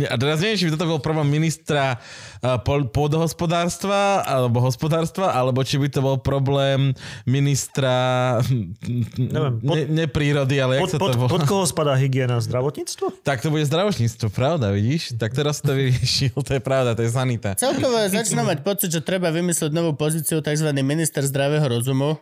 a 0.05 0.15
teraz 0.15 0.39
neviem, 0.39 0.55
či 0.55 0.65
by 0.67 0.79
toto 0.79 0.87
bol 0.89 1.01
problém 1.01 1.27
ministra 1.29 1.99
pôdohospodárstva 2.95 4.23
alebo 4.23 4.61
hospodárstva, 4.61 5.33
alebo 5.33 5.61
či 5.61 5.75
by 5.75 5.89
to 5.89 5.99
bol 5.99 6.15
problém 6.17 6.95
ministra 7.25 8.39
Neviem, 9.17 9.59
pod- 9.59 9.75
ne, 9.75 10.07
nepírody, 10.07 10.57
ale 10.57 10.79
Pod, 10.79 10.87
jak 10.87 10.93
sa 10.93 10.99
pod, 10.99 11.09
to 11.09 11.19
volá? 11.19 11.31
pod 11.31 11.43
koho 11.45 11.65
spadá 11.65 11.95
hygiena? 11.97 12.39
Zdravotníctvo? 12.39 13.25
Tak 13.25 13.41
to 13.41 13.49
bude 13.49 13.65
zdravotníctvo, 13.65 14.29
pravda, 14.29 14.71
vidíš? 14.71 15.17
Tak 15.17 15.33
teraz 15.33 15.59
to 15.59 15.75
vyriešil, 15.79 16.37
to 16.37 16.53
je 16.53 16.63
pravda, 16.63 16.93
to 16.93 17.03
je 17.03 17.11
sanita. 17.11 17.57
Celkovo 17.57 18.04
začínam 18.11 18.47
mať 18.49 18.61
pocit, 18.67 18.91
že 18.93 19.01
treba 19.01 19.29
vymyslieť 19.31 19.71
novú 19.73 19.97
pozíciu 19.97 20.43
tzv. 20.45 20.69
minister 20.85 21.25
zdravého 21.25 21.65
rozumu, 21.65 22.21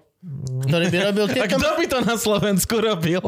ktorý 0.63 0.87
by 0.87 0.99
robil 1.11 1.27
A 1.27 1.35
tieto... 1.35 1.59
kto 1.59 1.71
by 1.75 1.87
to 1.91 1.99
na 2.07 2.15
Slovensku 2.15 2.75
robil? 2.79 3.19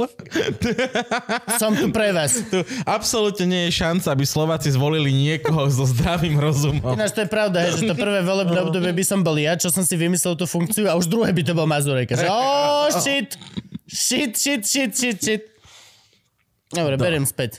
Som 1.59 1.75
tu 1.75 1.91
pre 1.91 2.15
vás. 2.15 2.39
Tu 2.39 2.63
absolútne 2.87 3.51
nie 3.51 3.63
je 3.67 3.83
šanca, 3.83 4.15
aby 4.15 4.23
Slováci 4.23 4.71
zvolili 4.71 5.11
niekoho 5.11 5.67
so 5.67 5.83
zdravým 5.91 6.39
rozumom. 6.39 6.95
Ináč 6.95 7.19
to 7.19 7.27
je 7.27 7.31
pravda, 7.31 7.67
že 7.75 7.83
to 7.83 7.99
prvé 7.99 8.23
volebné 8.23 8.63
obdobie 8.63 8.95
by 8.95 9.05
som 9.05 9.27
bol 9.27 9.35
ja, 9.35 9.59
čo 9.59 9.75
som 9.75 9.83
si 9.83 9.99
vymyslel 9.99 10.39
tú 10.39 10.47
funkciu 10.47 10.87
a 10.87 10.95
už 10.95 11.11
druhé 11.11 11.35
by 11.35 11.43
to 11.43 11.53
bol 11.59 11.67
Mazurek. 11.67 12.15
Že, 12.15 12.31
oh, 12.31 12.87
shit, 12.95 13.35
shit, 13.91 14.39
shit, 14.39 14.63
shit, 14.63 14.95
shit, 14.95 15.19
shit. 15.19 15.43
Dobre, 16.71 16.95
beriem 16.95 17.27
späť. 17.27 17.59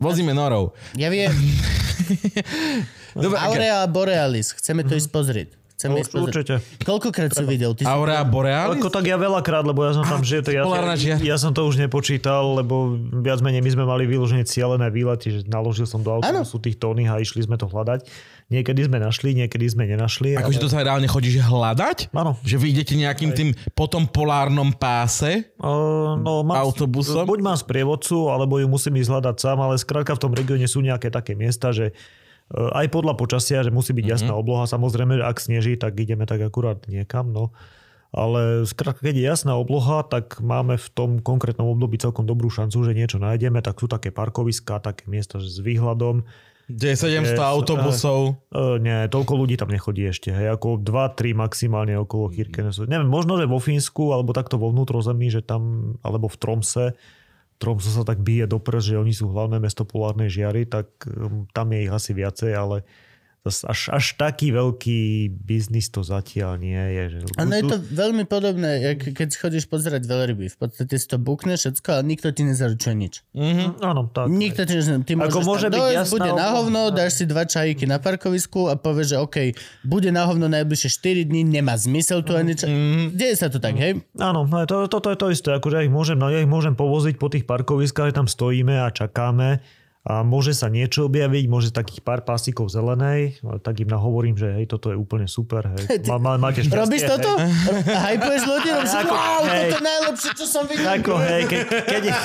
Vozíme 0.00 0.34
norov. 0.34 0.74
Ja 0.98 1.12
viem, 1.12 1.30
Dobre, 3.14 3.36
ak- 3.38 3.46
Aurea 3.50 3.78
Borealis, 3.86 4.54
chceme 4.54 4.86
to 4.86 4.94
ísť 4.94 5.10
pozrieť. 5.10 5.50
Chcem 5.80 5.96
ísť 5.96 6.12
pozrieť. 6.12 6.34
Určite. 6.36 6.54
Koľkokrát 6.84 7.32
si 7.32 7.44
videl? 7.48 7.72
Ty 7.72 7.82
si... 7.82 7.88
Aurora 7.88 8.20
Borealis? 8.20 8.84
Ako 8.84 8.92
tak 8.92 9.08
ja 9.08 9.16
veľakrát, 9.16 9.64
lebo 9.64 9.80
ja 9.80 9.96
som 9.96 10.04
tam 10.04 10.20
žil, 10.20 10.44
ja, 10.44 10.68
ja, 10.68 11.16
ja, 11.16 11.36
som 11.40 11.56
to 11.56 11.64
už 11.64 11.80
nepočítal, 11.80 12.60
lebo 12.60 13.00
viac 13.24 13.40
menej 13.40 13.64
my 13.64 13.70
sme 13.72 13.84
mali 13.88 14.04
vyložené 14.04 14.44
cieľené 14.44 14.92
výlety, 14.92 15.40
že 15.40 15.48
naložil 15.48 15.88
som 15.88 16.04
do 16.04 16.12
autobusu 16.12 16.60
tých 16.60 16.76
tóny 16.76 17.08
a 17.08 17.16
išli 17.16 17.48
sme 17.48 17.56
to 17.56 17.64
hľadať. 17.64 18.04
Niekedy 18.52 18.92
sme 18.92 19.00
našli, 19.00 19.32
niekedy 19.32 19.64
sme 19.72 19.88
nenašli. 19.88 20.36
Akože 20.36 20.60
to 20.60 20.68
sa 20.68 20.84
reálne 20.84 21.08
chodíš 21.08 21.40
hľadať? 21.48 22.12
Áno. 22.12 22.36
Že 22.44 22.56
vy 22.60 22.66
idete 22.76 22.94
nejakým 23.00 23.32
tým 23.32 23.48
potom 23.72 24.04
polárnom 24.04 24.76
páse? 24.76 25.48
Uh, 25.56 26.20
no, 26.20 26.44
mám, 26.44 26.60
Autobusom? 26.60 27.24
Buď 27.24 27.40
mám 27.40 27.56
sprievodcu, 27.56 28.28
alebo 28.28 28.60
ju 28.60 28.68
musím 28.68 29.00
ísť 29.00 29.16
hľadať 29.16 29.36
sám, 29.40 29.64
ale 29.64 29.80
skrátka 29.80 30.12
v 30.12 30.22
tom 30.28 30.36
regióne 30.36 30.68
sú 30.68 30.84
nejaké 30.84 31.08
také 31.08 31.32
miesta, 31.32 31.72
že 31.72 31.96
aj 32.50 32.86
podľa 32.90 33.14
počasia, 33.14 33.62
že 33.62 33.70
musí 33.70 33.94
byť 33.94 34.04
Mhm. 34.04 34.12
jasná 34.12 34.32
obloha. 34.34 34.66
Samozrejme, 34.66 35.22
ak 35.22 35.38
sneží, 35.38 35.74
tak 35.74 35.94
ideme 35.94 36.26
tak 36.26 36.42
akurát 36.42 36.82
niekam. 36.86 37.30
No. 37.30 37.54
Ale 38.10 38.66
skrátka, 38.66 39.06
keď 39.06 39.14
je 39.14 39.24
jasná 39.24 39.54
obloha, 39.54 40.02
tak 40.02 40.42
máme 40.42 40.74
v 40.74 40.88
tom 40.90 41.10
konkrétnom 41.22 41.70
období 41.70 41.94
celkom 41.94 42.26
dobrú 42.26 42.50
šancu, 42.50 42.82
že 42.82 42.90
niečo 42.90 43.22
nájdeme. 43.22 43.62
Tak 43.62 43.78
sú 43.78 43.86
také 43.86 44.10
parkoviská, 44.10 44.82
také 44.82 45.06
miesta 45.06 45.38
s 45.38 45.62
výhľadom. 45.62 46.26
Kde 46.66 46.94
je 46.94 46.98
700 46.98 47.38
Je- 47.38 47.50
autobusov? 47.50 48.18
Uh, 48.50 48.78
nie, 48.78 49.06
toľko 49.06 49.32
ľudí 49.38 49.54
tam 49.54 49.70
nechodí 49.70 50.06
ešte. 50.06 50.30
Hej, 50.30 50.54
ako 50.54 50.82
2-3 50.82 51.34
maximálne 51.34 51.98
okolo 51.98 52.30
Kirkenesu. 52.30 52.86
Neviem, 52.86 53.06
možno, 53.06 53.38
že 53.38 53.46
vo 53.46 53.58
Fínsku, 53.58 54.10
alebo 54.10 54.30
takto 54.30 54.54
vo 54.54 54.70
vnútrozemí, 54.70 55.30
že 55.30 55.42
tam, 55.42 55.94
alebo 56.02 56.26
v 56.26 56.36
Tromse, 56.38 56.94
Tromso 57.60 57.92
sa 57.92 58.08
tak 58.08 58.24
bije 58.24 58.48
do 58.48 58.56
prs, 58.56 58.88
že 58.88 58.96
oni 58.96 59.12
sú 59.12 59.28
hlavné 59.28 59.60
mesto 59.60 59.84
polárnej 59.84 60.32
žiary, 60.32 60.64
tak 60.64 60.88
um, 61.12 61.44
tam 61.52 61.68
je 61.76 61.84
ich 61.84 61.92
asi 61.92 62.16
viacej, 62.16 62.56
ale 62.56 62.88
až, 63.40 63.80
až 63.88 64.06
taký 64.20 64.52
veľký 64.52 65.32
biznis 65.32 65.88
to 65.88 66.04
zatiaľ 66.04 66.60
nie 66.60 66.76
je. 66.76 67.04
Že 67.08 67.18
Áno, 67.40 67.52
je 67.56 67.64
to 67.64 67.78
veľmi 67.80 68.24
podobné, 68.28 68.70
jak 68.84 69.16
keď 69.16 69.28
chodíš 69.32 69.64
pozerať 69.64 70.04
veľryby. 70.04 70.52
V 70.52 70.56
podstate 70.60 70.92
si 71.00 71.06
to 71.08 71.16
bukne 71.16 71.56
všetko, 71.56 71.88
ale 71.88 72.02
nikto 72.04 72.28
ti 72.36 72.44
nezaručuje 72.44 72.94
nič. 72.94 73.14
Áno, 73.80 74.12
tak. 74.12 74.28
Nikto 74.28 74.68
ti 74.68 74.76
nezaručuje. 74.76 75.08
Ty 75.08 75.12
Ako 75.24 75.40
môže 75.40 75.68
tam 75.68 75.72
byť 75.72 75.80
dojsť, 75.80 75.96
jasná 75.96 76.12
bude 76.12 76.30
na 76.36 76.48
hovno, 76.52 76.80
dáš 76.92 77.12
si 77.16 77.24
dva 77.24 77.44
čajíky 77.48 77.88
na 77.88 77.96
parkovisku 77.96 78.68
a 78.68 78.76
povieš, 78.76 79.08
že 79.08 79.16
OK, 79.16 79.36
bude 79.88 80.12
na 80.12 80.28
hovno 80.28 80.44
najbližšie 80.52 80.88
4 81.24 81.32
dní, 81.32 81.40
nemá 81.48 81.80
zmysel 81.80 82.20
tu 82.20 82.36
ani 82.36 82.52
čo. 82.52 82.68
Deje 83.16 83.40
sa 83.40 83.48
to 83.48 83.56
tak, 83.56 83.80
hej? 83.80 84.04
Áno, 84.20 84.44
no, 84.44 84.68
to, 84.68 84.84
toto 84.84 85.08
je 85.08 85.16
to 85.16 85.32
isté, 85.32 85.48
akože 85.56 85.80
ja 85.80 85.82
ich 85.88 85.92
môžem, 85.92 86.20
no, 86.20 86.28
ja 86.28 86.44
ich 86.44 86.50
môžem 86.50 86.76
povoziť 86.76 87.16
po 87.16 87.32
tých 87.32 87.48
parkoviskách, 87.48 88.12
že 88.12 88.18
tam 88.20 88.28
stojíme 88.28 88.84
a 88.84 88.92
čakáme 88.92 89.79
a 90.00 90.24
môže 90.24 90.56
sa 90.56 90.72
niečo 90.72 91.04
objaviť, 91.04 91.44
môže 91.44 91.68
takých 91.68 92.00
pár 92.00 92.24
pásikov 92.24 92.72
zelenej, 92.72 93.36
tak 93.60 93.84
im 93.84 93.88
nahovorím, 93.88 94.32
že 94.32 94.48
hej, 94.56 94.64
toto 94.64 94.88
je 94.88 94.96
úplne 94.96 95.28
super, 95.28 95.68
hej. 95.76 95.84
Má, 96.08 96.16
má, 96.16 96.32
máte 96.40 96.64
šťastie, 96.64 96.80
Robíš 96.80 97.02
hej. 97.04 97.10
toto? 97.12 97.30
Hypuješ 98.08 98.42
ľudí? 98.48 98.68
Robíš, 98.72 98.94
Ako- 98.96 99.12
wow, 99.12 99.42
hej. 99.44 99.60
toto 99.60 99.76
je 99.76 99.84
najlepšie, 99.84 100.30
čo 100.32 100.46
som 100.48 100.62
videl. 100.64 100.88
Ako, 100.88 101.12
hej, 101.20 101.42
ke, 101.44 101.58
keď, 101.84 102.02
ich, 102.08 102.20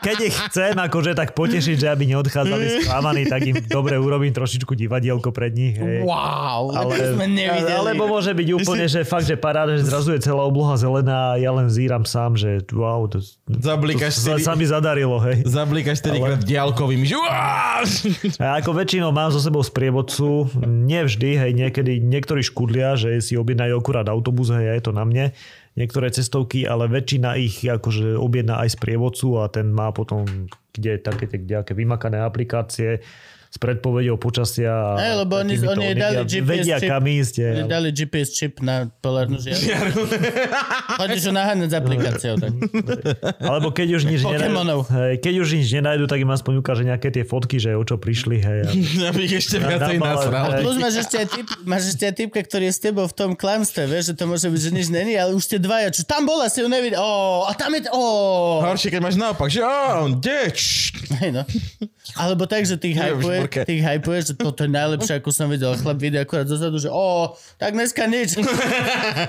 keď 0.00 0.16
ich 0.24 0.36
chcem 0.48 0.72
akože 0.72 1.12
tak 1.12 1.36
potešiť, 1.36 1.76
že 1.76 1.86
aby 1.92 2.04
neodchádzali 2.08 2.64
sklamaní, 2.82 3.22
tak 3.28 3.40
im 3.44 3.56
dobre 3.68 4.00
urobím 4.00 4.32
trošičku 4.32 4.72
divadielko 4.72 5.28
pred 5.28 5.52
nich. 5.52 5.76
Hej. 5.76 6.08
Wow, 6.08 6.72
ale, 6.72 6.92
to 6.96 7.20
sme 7.20 7.28
nevideli. 7.28 7.68
Alebo 7.68 8.08
môže 8.08 8.32
byť 8.32 8.48
úplne, 8.56 8.88
že 8.88 9.04
fakt, 9.04 9.28
že 9.28 9.36
paráda, 9.36 9.76
že 9.76 9.84
zrazu 9.84 10.16
je 10.16 10.24
celá 10.24 10.40
obloha 10.40 10.72
zelená 10.80 11.36
a 11.36 11.38
ja 11.38 11.52
len 11.52 11.68
zíram 11.68 12.08
sám, 12.08 12.32
že 12.32 12.64
wow, 12.72 13.04
to, 13.04 13.20
Zablíkaš 13.44 14.24
to 14.24 14.40
si- 14.40 14.40
sa 14.40 14.56
mi 14.56 14.64
zadarilo, 14.64 15.20
hej. 15.20 15.44
Zablíkaš 15.44 16.00
4 16.00 16.16
krát 16.16 16.40
diálkovým. 16.78 17.02
Že! 17.02 17.18
A 18.38 18.62
ako 18.62 18.70
väčšinou 18.70 19.10
mám 19.10 19.34
so 19.34 19.42
sebou 19.42 19.66
sprievodcu, 19.66 20.46
nevždy, 20.62 21.34
hej, 21.34 21.52
niekedy, 21.58 21.98
niektorí 21.98 22.46
škudlia, 22.46 22.94
že 22.94 23.18
si 23.18 23.34
objednajú 23.34 23.74
akurát 23.74 24.06
autobus, 24.06 24.54
hej, 24.54 24.70
a 24.70 24.74
je 24.78 24.82
to 24.86 24.92
na 24.94 25.02
mne, 25.02 25.34
niektoré 25.74 26.14
cestovky, 26.14 26.62
ale 26.70 26.86
väčšina 26.86 27.34
ich 27.34 27.66
akože 27.66 28.14
objedná 28.14 28.62
aj 28.62 28.78
sprievodcu 28.78 29.42
a 29.42 29.50
ten 29.50 29.74
má 29.74 29.90
potom 29.90 30.22
kde 30.78 31.02
také 31.02 31.26
tie 31.26 31.74
vymakané 31.74 32.22
aplikácie 32.22 33.02
s 33.48 33.56
predpovedou 33.56 34.16
počasia. 34.16 34.94
Hej, 34.94 35.12
lebo 35.18 35.32
oni, 35.36 35.54
oni 35.56 35.86
dali 35.90 36.16
vedia- 36.18 36.28
GPS 36.28 36.48
Vedia, 36.60 36.76
čip. 36.76 36.88
kam 36.88 37.02
ísť. 37.02 37.34
je, 37.34 37.48
Oni 37.48 37.60
ale- 37.60 37.70
dali 37.70 37.88
GPS 37.90 38.28
čip 38.30 38.52
na 38.60 38.76
polárnu 38.94 39.40
žiaru. 39.42 40.04
Chodíš 40.94 41.22
ho 41.24 41.32
naháňať 41.32 41.68
s 41.68 41.74
aplikáciou. 41.74 42.34
Tak. 42.36 42.52
Alebo 43.38 43.68
keď 43.70 43.88
už 43.94 44.02
nič 44.04 44.20
Pokémonov. 44.20 44.84
nenájdu, 44.84 44.94
hej, 44.94 45.12
keď 45.18 45.34
už 45.38 45.48
nič 45.54 45.68
nenájdu, 45.72 46.04
tak 46.04 46.18
im 46.18 46.30
aspoň 46.30 46.54
ukáže 46.58 46.82
nejaké 46.82 47.08
tie 47.10 47.24
fotky, 47.24 47.56
že 47.56 47.72
o 47.72 47.82
čo 47.82 47.96
prišli. 47.96 48.36
Hej, 48.38 48.58
a- 48.64 48.72
Aby 49.08 49.20
ich 49.24 49.36
ešte 49.38 49.56
viacej 49.58 49.96
Na- 49.96 50.02
na- 50.02 50.12
nasral. 50.14 50.48
Plus 50.60 50.76
máš 50.76 50.94
ešte, 51.00 51.16
aj 51.16 51.26
typ, 51.30 51.46
máš 51.64 51.82
ešte 51.88 52.04
aj 52.04 52.14
typka, 52.14 52.40
ktorý 52.40 52.64
je 52.64 52.74
s 52.74 52.80
tebou 52.80 53.04
v 53.04 53.14
tom 53.14 53.30
klamstve, 53.32 53.82
vieš, 53.86 54.04
že 54.06 54.14
to 54.14 54.24
môže 54.24 54.44
byť, 54.44 54.60
že 54.60 54.70
nič 54.70 54.88
není, 54.88 55.14
ale 55.14 55.32
už 55.32 55.42
ste 55.42 55.56
dvaja, 55.56 55.88
čo 55.90 56.04
tam 56.04 56.24
bola, 56.24 56.46
si 56.46 56.60
ju 56.60 56.68
nevidel, 56.68 56.98
ó, 56.98 57.44
a 57.44 57.52
tam 57.52 57.72
je, 57.72 57.88
ó. 57.88 58.04
Horšie, 58.62 58.90
keď 58.90 59.00
máš 59.00 59.16
naopak, 59.16 59.48
že 59.48 59.60
á, 59.60 60.00
on 60.00 60.18
kde? 60.18 60.52
Hej, 61.16 61.30
no. 61.32 61.42
Alebo 62.14 62.44
tak, 62.44 62.64
že 62.64 62.74
ty 62.74 62.92
už 62.92 62.98
hypuješ, 62.98 63.37
borke. 63.40 63.60
ty 63.64 63.78
ich 63.78 63.86
že 64.26 64.34
toto 64.34 64.66
je 64.66 64.70
najlepšie, 64.70 65.22
ako 65.22 65.30
som 65.30 65.46
videl. 65.46 65.74
Chlap 65.76 65.98
vidie 65.98 66.18
akurát 66.18 66.48
dozadu, 66.48 66.78
že 66.82 66.90
ó, 66.90 67.34
tak 67.58 67.74
dneska 67.74 68.06
nič. 68.06 68.38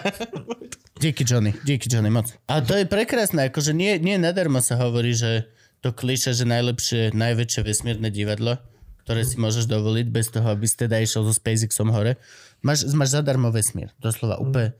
díky 1.03 1.23
Johnny, 1.27 1.53
díky 1.63 1.87
Johnny, 1.87 2.09
moc. 2.09 2.33
A 2.49 2.61
to 2.61 2.75
je 2.75 2.85
prekrásne, 2.85 3.47
akože 3.47 3.71
nie, 3.71 3.97
nie 4.01 4.19
nadarmo 4.19 4.59
sa 4.59 4.75
hovorí, 4.77 5.15
že 5.15 5.47
to 5.79 5.95
kliše, 5.95 6.35
že 6.35 6.43
najlepšie, 6.43 7.15
najväčšie 7.15 7.61
vesmírne 7.63 8.11
divadlo, 8.11 8.59
ktoré 9.07 9.23
si 9.23 9.39
môžeš 9.39 9.65
dovoliť 9.71 10.07
bez 10.11 10.27
toho, 10.29 10.51
aby 10.51 10.67
si 10.67 10.75
teda 10.75 10.99
išiel 10.99 11.23
so 11.23 11.31
SpaceXom 11.31 11.89
hore. 11.95 12.19
Máš, 12.59 12.91
máš 12.91 13.15
zadarmo 13.15 13.47
vesmír, 13.49 13.95
doslova 14.03 14.37
úplne. 14.43 14.75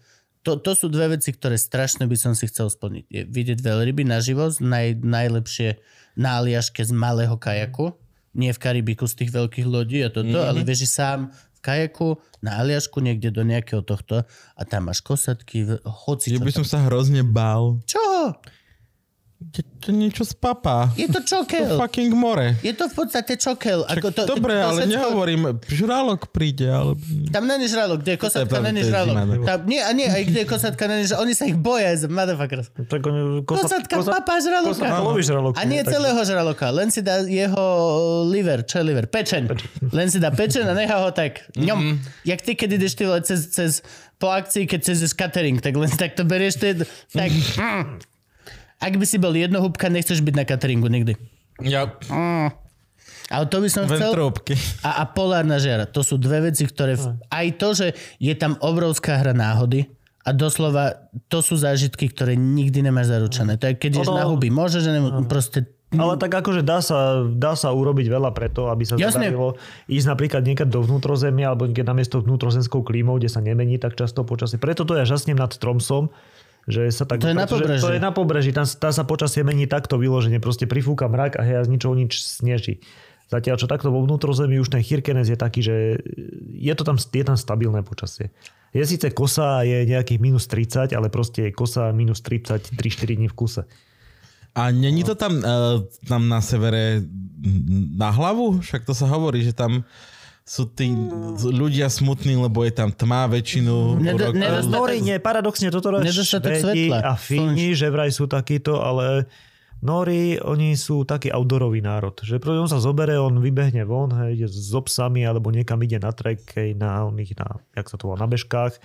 To, 0.48 0.56
to 0.56 0.72
sú 0.72 0.88
dve 0.88 1.20
veci, 1.20 1.36
ktoré 1.36 1.60
strašne 1.60 2.08
by 2.08 2.16
som 2.16 2.32
si 2.32 2.48
chcel 2.48 2.72
splniť. 2.72 3.06
Je 3.12 3.22
vidieť 3.28 3.60
veľryby 3.60 4.08
naživo, 4.08 4.48
naj, 4.64 5.04
najlepšie 5.04 5.80
na 6.16 6.40
Aliaške 6.40 6.80
z 6.84 6.92
malého 6.96 7.36
kajaku, 7.36 7.96
nie 8.38 8.54
v 8.54 8.60
Karibiku 8.60 9.10
z 9.10 9.26
tých 9.26 9.32
veľkých 9.34 9.68
lodí 9.68 10.06
a 10.06 10.10
toto, 10.14 10.30
mm-hmm. 10.30 10.50
ale 10.50 10.60
vieš, 10.62 10.86
že 10.86 10.90
sám 11.02 11.20
v 11.32 11.60
kajaku 11.60 12.16
na 12.40 12.64
Aliašku 12.64 13.04
niekde 13.04 13.36
do 13.36 13.44
nejakého 13.44 13.84
tohto 13.84 14.24
a 14.56 14.62
tam 14.64 14.88
máš 14.88 15.04
kosatky, 15.04 15.68
hoci 15.84 16.32
Ja 16.32 16.40
by 16.40 16.56
som 16.56 16.68
sa 16.68 16.88
hrozne 16.88 17.26
bál. 17.26 17.84
Čo? 17.84 18.32
Je 19.40 19.64
to 19.80 19.96
niečo 19.96 20.28
z 20.28 20.36
papa. 20.36 20.92
Je 21.00 21.08
to 21.08 21.24
To 21.24 21.48
čokel. 21.48 21.80
fucking 21.80 22.12
more. 22.12 22.60
Je 22.60 22.76
to 22.76 22.92
v 22.92 22.94
podstate 22.94 23.40
čokel. 23.40 23.88
Ako 23.88 24.12
to, 24.12 24.28
Dobre, 24.28 24.52
to, 24.52 24.60
to 24.60 24.68
ale 24.68 24.80
všetko- 24.84 24.92
nehovorím, 25.00 25.42
žralok 25.64 26.22
príde, 26.28 26.68
ale... 26.68 27.00
Tam 27.32 27.48
není 27.48 27.72
žralok, 27.72 28.04
kde 28.04 28.12
je 28.14 28.20
kosatka, 28.20 28.52
To 28.52 28.68
není 28.68 28.84
to 28.84 28.92
žralok. 28.92 29.16
zima, 29.16 29.24
no. 29.24 29.48
Tam, 29.48 29.60
nie, 29.64 29.80
a 29.80 29.92
nie, 29.96 30.12
aj 30.12 30.24
kde 30.28 30.40
je 30.44 30.48
kosatka, 30.48 30.84
není 30.92 31.08
žralok. 31.08 31.24
Oni 31.24 31.34
sa 31.40 31.48
ich 31.48 31.56
boja, 31.56 31.88
z 31.96 32.12
motherfuckers. 32.12 32.68
Tak 32.92 33.00
on, 33.08 33.16
Kosatka, 33.48 33.96
papa 34.04 34.34
žraloka. 34.44 34.76
Kosatka 34.76 35.00
loví 35.08 35.24
žraloku. 35.24 35.56
A 35.56 35.64
nie 35.64 35.82
tak- 35.88 35.96
celého 35.96 36.20
žraloka, 36.28 36.66
len 36.76 36.92
si 36.92 37.00
dá 37.00 37.24
jeho 37.24 37.64
liver, 38.28 38.68
čo 38.68 38.84
je 38.84 38.92
liver? 38.92 39.08
Pečen. 39.08 39.48
Len 39.96 40.12
si 40.12 40.20
dá 40.20 40.36
pečen 40.36 40.68
a 40.68 40.76
nechá 40.76 41.00
ho 41.00 41.16
tak. 41.16 41.48
Ňom. 41.56 41.96
Jak 42.28 42.44
ty, 42.44 42.60
keď 42.60 42.70
ideš 42.76 42.94
ty 43.00 43.08
cez, 43.24 43.48
cez, 43.56 43.72
po 44.20 44.28
akcii, 44.28 44.68
keď 44.68 44.80
cez 44.84 45.00
catering, 45.16 45.64
tak 45.64 45.80
len 45.80 45.88
tak 45.88 46.20
to 46.20 46.28
berieš, 46.28 46.60
to 46.60 46.76
je, 46.76 46.76
tak... 47.16 47.32
mm. 48.80 48.86
Ak 48.88 48.94
by 48.96 49.06
si 49.06 49.20
bol 49.20 49.36
jednohúbka, 49.36 49.92
nechceš 49.92 50.24
byť 50.24 50.36
na 50.40 50.46
cateringu 50.48 50.88
nikdy. 50.88 51.20
Ja, 51.60 51.92
Ale 53.30 53.46
to 53.52 53.62
by 53.62 53.70
som 53.70 53.86
chcel... 53.86 54.10
A, 54.82 54.90
a 55.02 55.04
polárna 55.06 55.62
žiara. 55.62 55.86
To 55.86 56.02
sú 56.02 56.18
dve 56.18 56.50
veci, 56.50 56.66
ktoré... 56.66 56.98
V... 56.98 57.20
Aj 57.30 57.48
to, 57.60 57.78
že 57.78 57.88
je 58.18 58.34
tam 58.34 58.58
obrovská 58.58 59.22
hra 59.22 59.38
náhody 59.38 59.86
a 60.26 60.34
doslova 60.34 61.10
to 61.30 61.40
sú 61.46 61.56
zážitky, 61.56 62.10
ktoré 62.10 62.34
nikdy 62.34 62.82
nemáš 62.82 63.14
zaručené. 63.14 63.56
To 63.62 63.70
je 63.70 63.74
keď 63.78 64.02
ideš 64.02 64.10
Ono- 64.10 64.18
na 64.18 64.26
huby. 64.26 64.50
Môže, 64.50 64.82
že 64.82 64.98
nemô... 64.98 65.24
proste... 65.30 65.70
Ale 65.90 66.22
tak 66.22 66.30
akože 66.30 66.62
dá 66.62 66.86
sa, 66.86 67.26
dá 67.26 67.58
sa 67.58 67.74
urobiť 67.74 68.14
veľa 68.14 68.30
preto, 68.38 68.70
aby 68.70 68.86
sa 68.86 68.94
Jasne. 68.94 69.26
zadarilo 69.26 69.58
ísť 69.90 70.06
napríklad 70.06 70.46
niekať 70.46 70.70
do 70.70 70.86
vnútrozemia 70.86 71.50
alebo 71.50 71.66
niekde 71.66 71.82
namiesto 71.82 72.22
vnútrozemskou 72.22 72.86
klímou, 72.86 73.18
kde 73.18 73.26
sa 73.26 73.42
nemení 73.42 73.82
tak 73.82 73.98
často 73.98 74.22
počasie. 74.22 74.62
Preto 74.62 74.86
to 74.86 74.94
ja 74.94 75.10
žasnem 75.10 75.34
nad 75.34 75.50
Tromsom, 75.50 76.14
že 76.70 76.94
sa 76.94 77.04
tak... 77.10 77.26
To 77.26 77.34
je 77.34 77.36
na 77.36 77.50
pobreží. 77.50 77.82
To 77.82 77.92
je 77.92 78.02
na 78.02 78.12
pobreží, 78.14 78.52
tam, 78.54 78.70
tam 78.70 78.94
sa 78.94 79.04
počasie 79.04 79.42
mení 79.42 79.66
takto 79.66 79.98
vyložene, 79.98 80.38
proste 80.38 80.70
prifúka 80.70 81.10
mrak 81.10 81.42
a 81.42 81.44
hej, 81.44 81.56
a 81.60 81.64
z 81.66 81.70
ničoho 81.74 81.98
nič 81.98 82.22
sneží. 82.22 82.86
Zatiaľ, 83.30 83.62
čo 83.62 83.70
takto 83.70 83.94
vo 83.94 84.02
vnútrozemí 84.06 84.58
už 84.58 84.74
ten 84.74 84.82
Chirkenes 84.82 85.30
je 85.30 85.38
taký, 85.38 85.62
že 85.62 86.02
je 86.50 86.74
to 86.74 86.82
tam, 86.82 86.98
je 86.98 87.26
tam 87.26 87.38
stabilné 87.38 87.86
počasie. 87.86 88.34
Je 88.74 88.82
síce 88.86 89.06
kosa 89.14 89.66
je 89.66 89.86
nejakých 89.86 90.22
minus 90.22 90.46
30, 90.50 90.94
ale 90.94 91.10
proste 91.10 91.50
je 91.50 91.52
kosa 91.54 91.90
minus 91.94 92.22
30 92.22 92.74
3-4 92.74 93.18
dní 93.18 93.28
v 93.30 93.38
kuse. 93.38 93.66
A 94.58 94.74
není 94.74 95.06
to 95.06 95.14
tam, 95.14 95.46
uh, 95.46 95.86
tam 96.10 96.26
na 96.26 96.42
severe 96.42 97.06
na 97.94 98.10
hlavu? 98.10 98.66
Však 98.66 98.82
to 98.86 98.98
sa 98.98 99.06
hovorí, 99.06 99.46
že 99.46 99.54
tam 99.54 99.86
sú 100.50 100.66
tí 100.66 100.90
ľudia 101.46 101.94
smutní, 101.94 102.34
lebo 102.34 102.66
je 102.66 102.74
tam 102.74 102.90
tma 102.90 103.30
väčšinu 103.30 104.02
Nedo- 104.02 104.34
roku. 104.34 104.42
nedostatok- 104.42 104.74
Nori, 104.74 104.98
nie, 105.06 105.22
paradoxne 105.22 105.70
toto 105.70 105.94
Švédi 105.94 106.90
svetla. 106.90 106.98
a 107.06 107.14
Fíni, 107.14 107.78
že 107.78 107.94
vraj 107.94 108.10
sú 108.10 108.26
takíto, 108.26 108.82
ale 108.82 109.30
Nóri, 109.80 110.36
oni 110.44 110.76
sú 110.76 111.08
taký 111.08 111.32
outdoorový 111.32 111.80
národ, 111.80 112.12
že 112.20 112.36
on 112.44 112.68
sa 112.68 112.84
zobere, 112.84 113.16
on 113.16 113.40
vybehne 113.40 113.88
von, 113.88 114.12
hej, 114.12 114.36
ide 114.36 114.48
s 114.52 114.76
obsami 114.76 115.24
alebo 115.24 115.56
niekam 115.56 115.80
ide 115.80 116.02
na 116.04 116.12
trek, 116.12 116.44
hej, 116.52 116.76
na 116.76 117.08
oných, 117.08 117.40
na, 117.40 117.48
jak 117.80 117.88
sa 117.88 117.96
to 117.96 118.12
volá, 118.12 118.20
na 118.20 118.28
bežkách, 118.28 118.76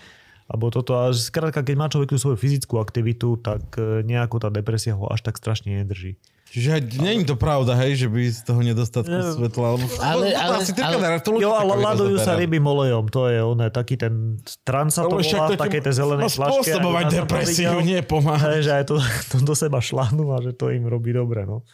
alebo 0.47 0.71
toto. 0.71 0.95
A 0.95 1.11
skrátka, 1.11 1.67
keď 1.67 1.75
má 1.75 1.91
človek 1.91 2.15
tú 2.15 2.19
svoju 2.21 2.39
fyzickú 2.39 2.79
aktivitu, 2.79 3.43
tak 3.43 3.75
e, 3.75 4.07
nejako 4.07 4.39
tá 4.39 4.55
depresia 4.55 4.95
ho 4.95 5.11
až 5.11 5.27
tak 5.27 5.35
strašne 5.35 5.83
nedrží. 5.83 6.15
Čiže 6.55 6.69
aj 6.71 6.83
nie 6.97 7.13
je 7.17 7.27
to 7.27 7.35
pravda, 7.35 7.75
hej, 7.77 7.99
že 7.99 8.07
by 8.07 8.23
z 8.25 8.41
toho 8.41 8.63
nedostatku 8.63 9.11
Nie. 9.11 9.35
svetla, 9.35 9.65
alebo... 9.67 9.85
Ale- 9.99 10.31
No, 10.31 10.39
ale- 10.39 10.57
asi 10.63 10.71
ale- 10.73 10.95
kamarát, 10.95 11.19
to 11.19 11.35
Jo, 11.35 11.51
ale 11.51 11.73
ladujú 11.75 12.15
sa 12.17 12.31
zoberá. 12.31 12.41
rybým 12.41 12.63
olejom, 12.65 13.05
to 13.09 13.27
je 13.27 13.39
oné, 13.43 13.67
taký 13.69 13.95
ten 13.97 14.15
trans 14.63 14.95
sa 14.95 15.03
to 15.03 15.19
Ale 15.19 15.27
volá, 15.27 15.45
to 15.45 15.53
v 15.53 15.61
takej 15.61 15.81
tej 15.83 15.95
zelenej 15.97 16.31
flaške. 16.31 16.55
spôsobovať 16.71 17.05
depresiu. 17.13 17.75
Hej, 17.75 18.61
že 18.61 18.73
aj 18.73 18.85
to, 18.87 18.97
to 19.31 19.43
do 19.43 19.53
seba 19.53 19.79
šlánu 19.79 20.31
a 20.31 20.39
že 20.41 20.53
to 20.53 20.71
im 20.71 20.87
robí 20.87 21.11
dobre, 21.11 21.43
no. 21.43 21.67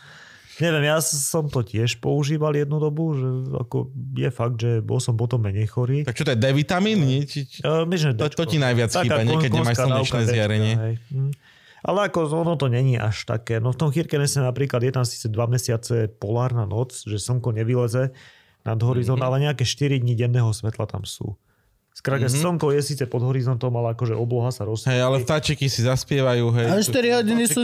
Neviem, 0.58 0.84
ja 0.86 1.00
som 1.00 1.44
to 1.46 1.60
tiež 1.60 1.96
používal 1.98 2.52
jednu 2.52 2.76
dobu, 2.78 3.12
že 3.12 3.24
ako 3.58 3.76
je 4.14 4.28
fakt, 4.28 4.56
že 4.56 4.70
bol 4.78 4.96
som 4.96 5.12
potom 5.12 5.40
menej 5.40 5.64
chorý. 5.66 6.04
Tak 6.04 6.12
čo 6.12 6.20
to 6.22 6.32
je, 6.32 6.38
D-vitamín? 6.38 7.00
Nie? 7.00 7.24
Či, 7.24 7.44
či... 7.46 7.58
Uh, 7.60 7.84
myslím, 7.84 8.12
To- 8.14 8.28
to 8.30 8.44
ti 8.46 8.56
najviac 8.56 8.92
chýba, 8.94 9.20
nie? 9.22 9.36
Keď 9.36 9.50
nemáš 9.50 9.76
slnečné 9.78 10.22
zjarenie. 10.26 10.72
Ale 11.80 12.06
ako 12.06 12.28
ono 12.30 12.54
to 12.54 12.68
není 12.68 12.96
až 12.96 13.24
také. 13.24 13.56
No 13.56 13.72
v 13.72 13.78
tom 13.78 13.88
Kirkenese 13.88 14.38
napríklad 14.38 14.80
je 14.80 14.92
tam 14.92 15.04
síce 15.04 15.26
2 15.26 15.36
mesiace 15.48 16.12
polárna 16.12 16.68
noc, 16.68 17.04
že 17.04 17.16
slnko 17.16 17.56
nevyleze 17.56 18.12
nad 18.60 18.76
horizont, 18.84 19.16
Mhm. 19.16 19.24
mm-hmm. 19.24 19.36
ale 19.40 19.44
nejaké 19.48 19.64
4 19.64 19.96
dní 19.98 20.12
denného 20.14 20.52
svetla 20.52 20.84
tam 20.84 21.08
sú. 21.08 21.36
Skrátka, 21.90 22.28
mm-hmm. 22.30 22.44
slnko 22.44 22.66
je 22.70 22.80
síce 22.86 23.04
pod 23.04 23.20
horizontom, 23.20 23.72
ale 23.74 23.92
akože 23.92 24.14
obloha 24.14 24.48
sa 24.48 24.62
rozsvietí. 24.62 24.94
Hej, 24.94 25.02
ale 25.04 25.16
vtáčiky 25.20 25.66
si 25.66 25.80
zaspievajú, 25.82 26.46
hej. 26.54 26.66
Ale 26.70 26.80
4 26.84 27.18
hodiny 27.18 27.44
sú 27.50 27.60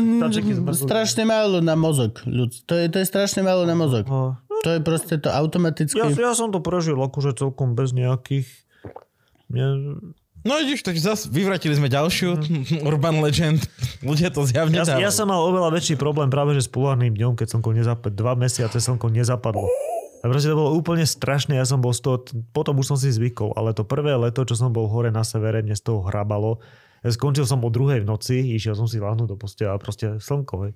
strašne 0.75 1.23
málo 1.23 1.63
na 1.63 1.77
mozog. 1.79 2.21
ľud. 2.27 2.51
To 2.67 2.75
je, 2.75 2.91
to 2.91 2.97
je 3.01 3.07
strašne 3.07 3.45
málo 3.45 3.65
na 3.65 3.77
mozog. 3.79 4.05
No, 4.09 4.35
To 4.65 4.73
je 4.73 4.81
proste 4.83 5.21
to 5.21 5.31
automaticky... 5.31 5.95
ja, 5.97 6.11
ja 6.11 6.33
som 6.35 6.51
to 6.51 6.59
prežil 6.59 6.97
akože 6.99 7.39
celkom 7.39 7.79
bez 7.79 7.95
nejakých... 7.95 8.49
Ne, 9.47 9.95
No 10.47 10.63
ideš, 10.63 10.87
tak 10.87 10.95
zase 10.95 11.27
vyvratili 11.27 11.75
sme 11.75 11.91
ďalšiu 11.91 12.39
urban 12.87 13.19
legend. 13.19 13.67
Ľudia 14.07 14.31
to 14.31 14.47
zjavne 14.47 14.79
ja, 14.79 14.87
dávajú. 14.87 15.03
ja 15.03 15.11
som 15.11 15.27
mal 15.27 15.43
oveľa 15.43 15.75
väčší 15.75 15.99
problém 15.99 16.31
práve 16.31 16.55
že 16.55 16.65
s 16.65 16.71
polárnym 16.71 17.11
dňom, 17.11 17.35
keď 17.35 17.59
slnko 17.59 17.75
nezapadlo. 17.75 18.15
Dva 18.15 18.33
mesiace 18.39 18.79
slnko 18.79 19.11
nezapadlo. 19.11 19.67
A 20.23 20.31
proste 20.31 20.51
to 20.51 20.59
bolo 20.59 20.75
úplne 20.75 21.07
strašné, 21.07 21.59
ja 21.59 21.67
som 21.69 21.83
bol 21.83 21.95
z 21.95 22.03
toho, 22.03 22.17
potom 22.51 22.79
už 22.81 22.95
som 22.95 22.99
si 22.99 23.13
zvykol, 23.13 23.55
ale 23.55 23.77
to 23.77 23.87
prvé 23.87 24.17
leto, 24.17 24.43
čo 24.43 24.59
som 24.59 24.73
bol 24.75 24.89
hore 24.91 25.13
na 25.13 25.23
severe, 25.23 25.63
mne 25.63 25.77
z 25.77 25.87
toho 25.87 26.03
hrabalo. 26.03 26.59
Ja 27.05 27.15
skončil 27.15 27.47
som 27.47 27.63
o 27.63 27.71
druhej 27.71 28.03
v 28.03 28.09
noci, 28.09 28.57
išiel 28.57 28.75
som 28.75 28.91
si 28.91 28.99
láhnuť 28.99 29.29
do 29.29 29.37
postela 29.39 29.77
a 29.77 29.83
proste 29.83 30.19
slnko, 30.19 30.55
hej. 30.67 30.73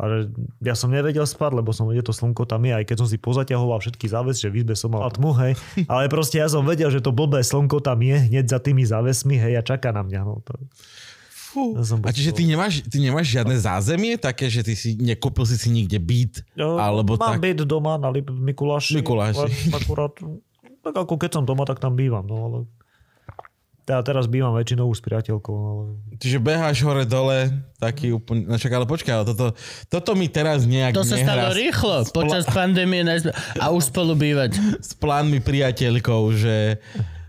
Ale 0.00 0.32
ja 0.64 0.72
som 0.72 0.88
nevedel 0.88 1.28
spať, 1.28 1.62
lebo 1.62 1.70
som 1.70 1.84
vedel, 1.84 2.02
to 2.02 2.16
slnko 2.16 2.48
tam 2.48 2.64
je, 2.64 2.72
aj 2.72 2.84
keď 2.88 2.96
som 3.04 3.08
si 3.08 3.20
pozaťahoval 3.20 3.78
všetky 3.78 4.08
záves, 4.08 4.40
že 4.40 4.48
v 4.48 4.64
izbe 4.64 4.72
som 4.72 4.90
mal 4.90 5.04
tmu, 5.12 5.36
hej. 5.44 5.52
Ale 5.84 6.08
proste 6.08 6.40
ja 6.40 6.48
som 6.48 6.64
vedel, 6.64 6.88
že 6.88 7.04
to 7.04 7.12
blbé 7.12 7.44
slnko 7.44 7.84
tam 7.84 8.00
je 8.00 8.16
hneď 8.16 8.48
za 8.48 8.58
tými 8.58 8.82
závesmi, 8.88 9.36
hej, 9.36 9.60
a 9.60 9.62
čaká 9.62 9.92
na 9.92 10.00
mňa. 10.00 10.20
No, 10.24 10.40
to... 10.42 10.56
Fú. 11.52 11.76
Ja 11.76 11.84
A 11.84 12.10
čiže 12.16 12.32
ty 12.32 12.48
nemáš, 12.48 12.80
ty 12.88 12.96
nemáš 12.96 13.28
žiadne 13.28 13.52
zázemie 13.60 14.16
také, 14.16 14.48
že 14.48 14.64
ty 14.64 14.72
si 14.72 14.96
nekúpil 14.96 15.44
si 15.44 15.60
si 15.60 15.68
nikde 15.68 16.00
byt? 16.00 16.40
Jo, 16.56 16.80
alebo 16.80 17.20
mám 17.20 17.36
tak? 17.36 17.44
byt 17.44 17.68
doma 17.68 18.00
na 18.00 18.08
Lip- 18.08 18.32
Mikuláši. 18.32 19.04
Mikuláši. 19.04 19.68
Akurát, 19.76 20.16
tak 20.80 20.94
ako 20.96 21.20
keď 21.20 21.30
som 21.36 21.44
doma, 21.44 21.68
tak 21.68 21.76
tam 21.76 21.92
bývam. 21.92 22.24
No, 22.24 22.36
ale... 22.48 22.58
Ja 23.82 23.98
teraz 23.98 24.30
bývam 24.30 24.54
väčšinou 24.54 24.86
s 24.88 25.02
priateľkou. 25.02 25.54
Ale... 25.58 25.82
Čiže 26.22 26.38
beháš 26.38 26.86
hore 26.86 27.02
dole, 27.02 27.50
taký 27.82 28.14
úplne... 28.14 28.46
No 28.46 28.54
čak, 28.54 28.70
ale 28.70 28.86
počkaj, 28.86 29.10
ale 29.10 29.26
toto, 29.26 29.46
toto 29.90 30.14
mi 30.14 30.30
teraz 30.30 30.62
nejak 30.62 30.94
To 30.94 31.02
sa 31.02 31.18
nehrá 31.18 31.50
stalo 31.50 31.50
s- 31.50 31.58
rýchlo 31.58 31.96
s, 31.98 32.08
počas 32.14 32.46
pandémie 32.46 33.02
najzme- 33.02 33.34
a 33.58 33.74
už 33.74 33.90
spolu 33.90 34.14
bývať. 34.14 34.54
s 34.88 34.94
plánmi 34.94 35.42
priateľkou, 35.42 36.22
že, 36.30 36.78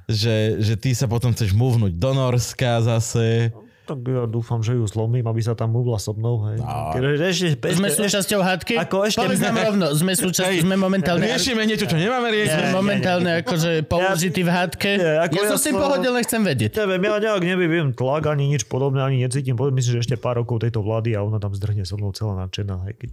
že, 0.06 0.62
že 0.62 0.74
ty 0.78 0.94
sa 0.94 1.10
potom 1.10 1.34
chceš 1.34 1.58
múvnuť 1.58 1.98
do 1.98 2.12
Norska 2.14 2.86
zase. 2.86 3.50
Tak 3.84 4.00
ja 4.02 4.24
dúfam, 4.24 4.64
že 4.64 4.74
ju 4.74 4.88
zlomím, 4.88 5.28
aby 5.28 5.44
sa 5.44 5.54
tam 5.54 5.76
muvla 5.76 6.00
so 6.00 6.16
mnou. 6.16 6.48
Hej. 6.48 6.64
No. 6.64 6.96
Ešte, 6.96 7.52
ešte, 7.52 7.76
Sme 7.76 7.92
súčasťou 7.92 8.40
hádky? 8.40 8.80
Ako 8.80 9.04
ešte- 9.04 9.20
Povedz 9.20 9.44
nám 9.44 9.60
rovno, 9.60 9.92
sme, 9.92 10.16
súčasť, 10.16 10.48
Hej, 10.50 10.64
sme 10.64 10.80
momentálne... 10.80 11.28
Riešime 11.28 11.68
niečo, 11.68 11.84
čo 11.84 12.00
nemáme 12.00 12.32
Sme 12.32 12.38
riešiť. 12.40 12.64
Nie, 12.64 12.72
momentálne 12.72 13.32
akože 13.44 13.84
použití 13.84 14.40
v 14.40 14.50
hádke. 14.50 14.90
Nie, 14.96 15.14
ako 15.22 15.36
ja 15.36 15.44
ja 15.44 15.50
som 15.52 15.60
si 15.60 15.70
som- 15.70 15.84
pohodil, 15.84 16.16
len 16.16 16.24
chcem 16.24 16.42
vedieť. 16.42 16.72
Neviem, 16.80 17.02
ja 17.04 17.16
nejak 17.20 17.44
nevyviem 17.44 17.88
tlak, 17.92 18.24
ani 18.26 18.48
nič 18.48 18.64
podobné, 18.64 19.04
ani 19.04 19.20
necítim. 19.20 19.60
Myslím, 19.60 19.92
že 19.94 20.08
ešte 20.08 20.16
pár 20.16 20.40
rokov 20.40 20.64
tejto 20.64 20.80
vlády 20.80 21.12
a 21.14 21.20
ona 21.20 21.36
tam 21.38 21.52
zdrhne 21.52 21.84
so 21.84 22.00
mnou 22.00 22.16
celá 22.16 22.40
nadšená, 22.40 22.88
hej, 22.88 22.96
keď 22.96 23.10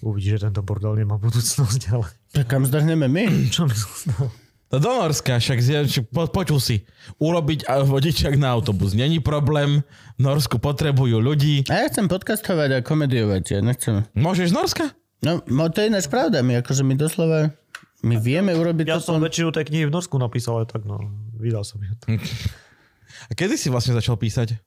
uvidí, 0.00 0.30
že 0.30 0.46
tento 0.46 0.62
bordel 0.62 0.94
nemá 0.94 1.18
budúcnosť, 1.18 1.82
ale 1.90 2.06
Tak 2.30 2.46
kam 2.46 2.62
zdrhneme 2.62 3.10
my? 3.10 3.24
čo 3.54 3.66
zostalo? 3.66 4.30
No 4.74 4.82
do 4.82 4.90
Norska, 4.90 5.38
však 5.38 5.62
po, 6.10 6.26
počul 6.26 6.58
si. 6.58 6.82
Urobiť 7.22 7.70
a 7.70 7.86
vodičak 7.86 8.34
na 8.34 8.50
autobus. 8.50 8.90
Není 8.90 9.22
problém. 9.22 9.86
V 10.18 10.20
Norsku 10.26 10.58
potrebujú 10.58 11.22
ľudí. 11.22 11.62
A 11.70 11.86
ja 11.86 11.94
chcem 11.94 12.10
podcastovať 12.10 12.68
a 12.74 12.78
komediovať, 12.82 13.42
ja 13.54 13.62
nechcem. 13.62 14.02
Môžeš 14.18 14.50
z 14.50 14.54
Norska? 14.58 14.84
No, 15.22 15.38
no 15.46 15.70
to 15.70 15.78
je 15.78 15.94
ináč 15.94 16.10
pravda, 16.10 16.42
my 16.42 16.58
akože 16.58 16.82
my 16.82 16.98
doslova, 16.98 17.54
my 18.02 18.18
vieme 18.18 18.50
urobiť 18.50 18.90
Ja 18.90 18.98
to, 18.98 19.14
som 19.14 19.22
väčšinu 19.22 19.54
tej 19.54 19.70
knihy 19.70 19.86
v 19.86 19.94
Norsku 19.94 20.18
napísal, 20.18 20.58
ale 20.58 20.66
tak 20.66 20.82
no, 20.82 21.06
vydal 21.38 21.62
som 21.62 21.78
ju. 21.78 21.94
A 23.30 23.32
kedy 23.38 23.54
si 23.54 23.70
vlastne 23.70 23.94
začal 23.94 24.18
písať? 24.18 24.58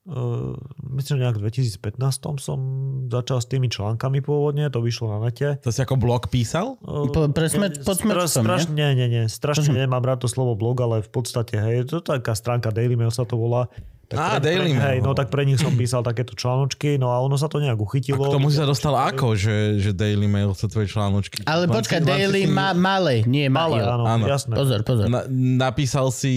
Uh, 0.00 0.56
myslím, 0.96 1.20
že 1.20 1.22
nejak 1.22 1.36
v 1.36 1.44
2015 1.44 2.40
som 2.40 2.58
začal 3.06 3.36
s 3.36 3.46
tými 3.46 3.68
článkami 3.68 4.24
pôvodne, 4.24 4.72
to 4.72 4.80
vyšlo 4.80 5.12
na 5.12 5.28
nete. 5.28 5.60
To 5.60 5.68
si 5.68 5.84
ako 5.84 6.00
blog 6.00 6.32
písal? 6.32 6.80
Uh, 6.80 7.04
Po- 7.06 7.28
pre 7.28 7.52
sme- 7.52 7.68
pod 7.68 8.00
smečkom, 8.00 8.42
strašne, 8.42 8.72
nie, 8.72 8.96
nie, 8.96 9.08
nie, 9.08 9.24
strašne 9.28 9.76
nemám 9.76 10.00
rád 10.00 10.24
to 10.24 10.28
slovo 10.28 10.56
blog, 10.56 10.80
ale 10.80 11.04
v 11.04 11.10
podstate, 11.10 11.52
hej, 11.54 11.84
to 11.84 12.00
je 12.00 12.16
taká 12.16 12.32
stránka 12.32 12.72
Daily 12.72 12.96
Mail 12.96 13.12
sa 13.12 13.28
to 13.28 13.36
volá. 13.36 13.68
Tak 14.10 14.18
Á, 14.18 14.26
pre, 14.32 14.42
Daily 14.42 14.58
pre, 14.66 14.74
Mail. 14.74 14.82
Hej, 14.82 14.98
no 15.00 15.10
tak 15.12 15.30
pre 15.30 15.42
nich 15.42 15.54
som 15.56 15.70
písal 15.72 16.02
takéto 16.02 16.34
článočky, 16.34 16.98
no 16.98 17.08
a 17.08 17.22
ono 17.22 17.34
sa 17.34 17.46
to 17.46 17.56
nejak 17.56 17.74
A 17.74 17.80
uchytilo. 17.80 18.18
k 18.20 18.34
tomu 18.34 18.50
si 18.50 18.58
sa 18.58 18.66
dostal 18.66 18.90
ako, 18.92 19.32
že, 19.32 19.54
že 19.78 19.90
Daily 19.92 20.26
Mail 20.26 20.50
sa 20.52 20.66
tvoje 20.66 20.86
článočky? 20.86 21.46
Ale 21.46 21.64
počkaj, 21.64 22.02
daily 22.02 22.44
ma, 22.44 22.74
malé, 22.74 23.22
nie 23.22 23.46
Malé, 23.46 23.78
áno, 23.80 24.02
Áno. 24.02 24.26
jasné. 24.26 24.52
Pozor, 24.52 24.82
pozor. 24.82 25.06
Na, 25.06 25.22
napísal 25.62 26.10
si 26.10 26.34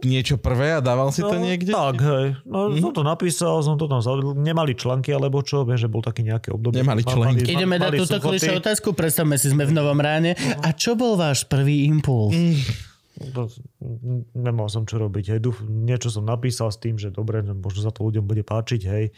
niečo 0.00 0.36
prvé 0.36 0.72
a 0.72 0.80
dával 0.80 1.08
si 1.08 1.20
to 1.20 1.28
No, 1.30 1.44
niekde? 1.44 1.70
Tak, 1.70 1.96
hej. 1.98 2.26
No, 2.42 2.72
Mhm. 2.72 2.80
som 2.80 2.90
to 2.90 3.02
napísal, 3.02 3.60
som 3.60 3.76
to 3.76 3.84
tam 3.84 4.00
zavedol. 4.00 4.32
Nemali 4.32 4.72
články, 4.72 5.10
alebo 5.10 5.40
čo, 5.40 5.60
viem, 5.62 5.76
že 5.76 5.86
bol 5.86 6.00
taký 6.00 6.24
nejaké 6.24 6.48
obdobie. 6.50 6.80
Nemali 6.80 7.00
Ma- 7.00 7.10
články. 7.10 7.44
Ideme 7.44 7.76
dať 7.76 7.84
mali 7.86 8.00
túto 8.00 8.16
klišú 8.18 8.56
otázku, 8.56 8.88
predstavme 8.90 9.36
si, 9.36 9.46
sme 9.46 9.62
v 9.62 9.72
Novom 9.72 9.96
ráne. 9.96 10.32
A 10.58 10.72
čo 10.72 10.94
bol 10.94 11.14
váš 11.14 11.44
prvý 11.44 11.84
impuls? 11.84 12.32
To, 13.14 13.46
nemal 14.34 14.66
som 14.66 14.82
čo 14.90 14.98
robiť. 14.98 15.36
Hej. 15.36 15.40
Dúf, 15.40 15.62
niečo 15.62 16.10
som 16.10 16.26
napísal 16.26 16.74
s 16.74 16.82
tým, 16.82 16.98
že 16.98 17.14
dobre, 17.14 17.46
že 17.46 17.54
možno 17.54 17.86
sa 17.86 17.94
to 17.94 18.02
ľuďom 18.02 18.26
bude 18.26 18.42
páčiť, 18.42 18.82
hej. 18.90 19.14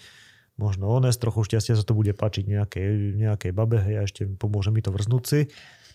Možno 0.56 0.88
ones, 0.88 1.16
trochu 1.20 1.44
šťastia 1.44 1.76
sa 1.76 1.84
to 1.84 1.92
bude 1.96 2.12
páčiť 2.16 2.44
nejakej, 2.48 2.88
nejakej 3.16 3.52
babe, 3.56 3.80
hej, 3.80 3.94
a 3.96 4.02
ešte 4.04 4.28
pomôže 4.28 4.68
mi 4.72 4.84
to 4.84 4.92
vrznúť 4.92 5.24
si. 5.24 5.40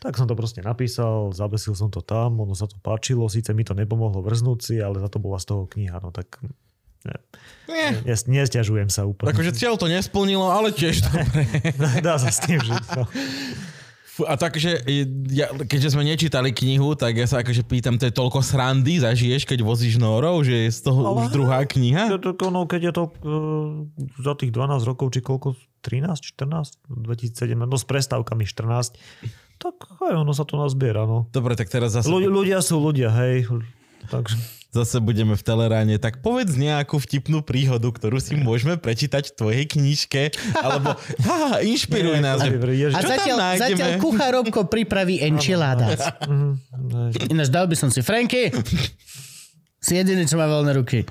Tak 0.02 0.18
som 0.18 0.26
to 0.26 0.34
proste 0.34 0.66
napísal, 0.66 1.30
zabesil 1.30 1.78
som 1.78 1.94
to 1.94 2.02
tam, 2.02 2.42
ono 2.42 2.58
sa 2.58 2.66
to 2.66 2.74
páčilo, 2.82 3.30
síce 3.30 3.54
mi 3.54 3.62
to 3.62 3.78
nepomohlo 3.78 4.26
vrznúť 4.26 4.60
si, 4.62 4.76
ale 4.82 4.98
za 4.98 5.10
to 5.14 5.22
bola 5.22 5.38
z 5.38 5.46
toho 5.54 5.70
kniha, 5.70 6.02
no 6.02 6.10
tak 6.10 6.42
ne, 7.06 7.18
Nie. 7.70 8.02
ne, 8.02 8.14
nesťažujem 8.18 8.90
sa 8.90 9.06
úplne. 9.06 9.30
Akože 9.30 9.54
cieľ 9.54 9.78
to 9.78 9.86
nesplnilo, 9.86 10.50
ale 10.50 10.74
tiež 10.74 11.02
dobre. 11.06 11.46
Dá 12.02 12.18
sa 12.18 12.34
s 12.34 12.42
tým 12.42 12.58
žiť. 12.58 12.86
No. 12.98 13.06
A 14.28 14.36
takže, 14.36 14.84
ja, 15.32 15.48
keďže 15.56 15.96
sme 15.96 16.04
nečítali 16.04 16.52
knihu, 16.52 17.00
tak 17.00 17.16
ja 17.16 17.24
sa 17.24 17.40
akože 17.40 17.64
pýtam, 17.64 17.96
to 17.96 18.12
je 18.12 18.14
toľko 18.14 18.44
srandy 18.44 19.00
zažiješ, 19.00 19.48
keď 19.48 19.64
vozíš 19.64 19.96
norov, 20.04 20.44
že 20.44 20.68
je 20.68 20.70
z 20.70 20.80
toho 20.84 21.00
už 21.16 21.32
Ale- 21.32 21.36
druhá 21.36 21.60
kniha? 21.64 22.12
No, 22.52 22.68
keď 22.68 22.92
je 22.92 22.94
to 22.94 23.04
uh, 23.08 23.88
za 24.20 24.36
tých 24.36 24.52
12 24.52 24.84
rokov, 24.84 25.16
či 25.16 25.24
koľko, 25.24 25.56
13, 25.80 26.28
14, 26.36 26.76
2007, 26.92 27.56
no 27.56 27.78
s 27.80 27.88
prestávkami 27.88 28.44
14, 28.44 29.00
tak 29.62 29.76
aj 30.04 30.14
ono 30.20 30.34
sa 30.36 30.44
to 30.44 30.60
nazbiera, 30.60 31.08
no. 31.08 31.32
Dobre, 31.32 31.56
tak 31.56 31.72
teraz 31.72 31.96
zase, 31.96 32.12
Ľudia, 32.12 32.30
ľudia 32.34 32.60
sú 32.60 32.84
ľudia, 32.84 33.10
hej. 33.16 33.48
Takže, 34.12 34.36
zase 34.72 34.98
budeme 34.98 35.36
v 35.36 35.44
Teleráne. 35.44 35.96
Tak 35.96 36.20
povedz 36.20 36.56
nejakú 36.56 36.96
vtipnú 36.96 37.40
príhodu, 37.40 37.86
ktorú 37.86 38.18
si 38.18 38.34
môžeme 38.34 38.76
prečítať 38.76 39.30
v 39.30 39.36
tvojej 39.36 39.66
knižke, 39.68 40.22
alebo 40.58 40.96
ha, 41.28 41.60
inšpiruj 41.60 42.18
Nie, 42.18 42.24
nás. 42.24 42.40
že- 42.40 42.56
A 42.90 43.00
Čo 43.00 43.06
tam 43.06 43.12
zatiaľ, 43.14 43.38
nájdeme? 43.38 43.70
zatiaľ 43.70 43.92
kuchár 44.00 44.32
Robko 44.34 44.62
pripraví 44.66 45.20
enchiladas. 45.22 46.00
mhm, 46.24 46.52
hej. 47.12 47.12
Ináč 47.30 47.48
dal 47.48 47.68
by 47.68 47.76
som 47.76 47.88
si 47.88 48.00
Franky. 48.00 48.50
Si 49.78 49.98
jediný, 49.98 50.24
čo 50.24 50.38
má 50.38 50.46
voľné 50.46 50.78
ruky. 50.78 51.04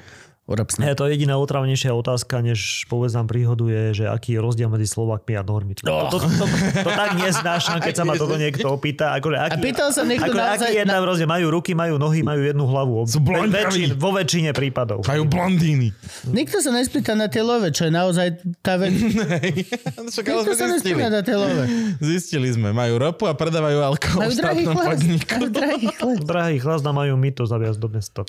Snap. 0.51 0.83
Je 0.83 0.95
to 0.99 1.07
jediná 1.07 1.39
otravnejšia 1.39 1.95
otázka, 1.95 2.43
než 2.43 2.83
povedz 2.91 3.15
nám 3.15 3.31
príhodu 3.31 3.71
je, 3.71 4.03
že 4.03 4.05
aký 4.11 4.35
je 4.35 4.41
rozdiel 4.43 4.67
medzi 4.67 4.91
Slovakmi 4.91 5.39
a 5.39 5.47
Normy. 5.47 5.79
To, 5.79 6.11
to, 6.11 6.19
to, 6.19 6.27
to, 6.27 6.47
to 6.83 6.91
tak 6.91 7.15
neznášam, 7.23 7.79
keď 7.79 7.95
sa 7.95 8.03
ma 8.03 8.19
toto 8.19 8.35
niekto 8.35 8.67
opýta. 8.67 9.15
Akože, 9.15 9.39
aký, 9.39 9.55
A 9.55 9.63
pýtal 9.63 9.89
sa 9.95 10.03
niekto 10.03 10.27
ako, 10.27 10.43
naozaj 10.43 10.69
aký 10.75 10.83
je 10.83 10.85
tam 10.91 11.03
rozdiel? 11.07 11.29
Majú 11.31 11.47
ruky, 11.55 11.73
majú 11.79 11.95
nohy, 12.03 12.27
majú 12.27 12.43
jednu 12.43 12.65
hlavu. 12.67 13.07
Sú 13.07 13.23
väčšin, 13.23 13.95
vo 13.95 14.11
väčšine 14.11 14.51
prípadov. 14.51 15.07
Majú 15.07 15.23
blondíny. 15.31 15.95
Nikto 16.27 16.59
sa 16.59 16.75
nespýta 16.75 17.15
na 17.15 17.31
tie 17.31 17.47
love, 17.47 17.71
čo 17.71 17.87
je 17.87 17.93
naozaj 17.95 18.43
tá 18.59 18.75
vec. 18.75 18.91
Nikto 18.99 20.53
sa 20.59 20.67
zistili. 20.67 20.99
nespýta 20.99 21.09
na 21.15 21.23
tie 21.23 21.37
love. 21.39 21.63
Zistili 22.03 22.51
sme. 22.51 22.75
Majú 22.75 22.99
ropu 22.99 23.31
a 23.31 23.39
predávajú 23.39 23.79
alkohol 23.87 24.27
Majú 24.27 24.31
v 24.31 24.35
štátnom 24.35 24.77
podniku. 24.77 25.31
Majú 25.39 25.49
drahý 25.55 25.87
chlast. 25.95 26.21
Drahý 26.27 26.57
chlazda 26.59 26.91
majú 26.91 27.15
mýto 27.15 27.47
zaviazť 27.47 27.79
do 27.79 27.89
mesta. 27.89 28.23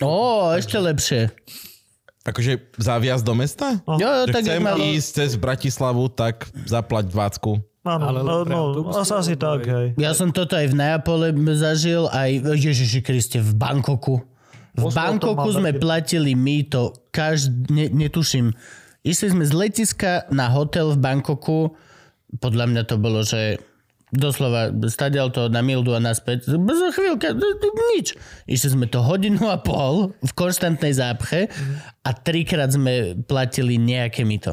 Ó, 0.00 0.50
ešte 0.56 0.80
lepšie. 0.80 1.28
Akože 2.22 2.70
zaviaz 2.78 3.26
do 3.26 3.34
mesta? 3.34 3.82
No, 3.82 3.98
Jo, 3.98 4.22
jo, 4.22 4.22
Že 4.30 4.32
tak 4.32 4.42
chcem 4.46 4.62
malo... 4.62 4.78
ísť 4.78 5.08
cez 5.10 5.30
Bratislavu, 5.34 6.06
tak 6.08 6.46
zaplať 6.64 7.10
vácku. 7.10 7.58
Áno, 7.82 8.04
Ale 8.06 8.22
no, 8.22 8.46
no, 8.46 8.86
asi, 8.94 9.34
tak, 9.34 9.66
hej. 9.66 9.98
Ja 9.98 10.14
som 10.14 10.30
toto 10.30 10.54
aj 10.54 10.70
v 10.70 10.78
Neapole 10.78 11.34
zažil, 11.58 12.06
aj 12.14 12.54
Ježiši 12.54 13.02
Kriste, 13.02 13.42
v 13.42 13.58
Bangkoku. 13.58 14.22
V 14.78 14.86
Oslo 14.86 14.94
to 14.94 14.98
Bangkoku 15.02 15.50
mal 15.50 15.56
sme 15.58 15.70
taký- 15.74 15.82
platili 15.82 16.32
mýto, 16.38 16.94
každý, 17.10 17.66
ne, 17.74 17.86
netuším. 17.90 18.54
Išli 19.02 19.34
sme 19.34 19.42
z 19.42 19.52
letiska 19.52 20.30
na 20.30 20.46
hotel 20.46 20.94
v 20.94 21.02
Bangkoku, 21.02 21.74
podľa 22.38 22.70
mňa 22.70 22.82
to 22.86 22.96
bolo, 23.02 23.26
že 23.26 23.58
doslova 24.12 24.68
stadial 24.92 25.32
to 25.32 25.48
na 25.48 25.64
Mildu 25.64 25.96
a 25.96 26.00
naspäť. 26.00 26.44
Za 26.52 26.88
chvíľka, 26.92 27.32
nič. 27.96 28.12
Išli 28.44 28.68
sme 28.76 28.86
to 28.86 29.00
hodinu 29.00 29.48
a 29.48 29.56
pol 29.56 30.12
v 30.20 30.32
konštantnej 30.36 30.92
zápche 30.92 31.48
a 32.04 32.10
trikrát 32.12 32.68
sme 32.68 33.16
platili 33.24 33.80
nejaké 33.80 34.22
mýto. 34.28 34.52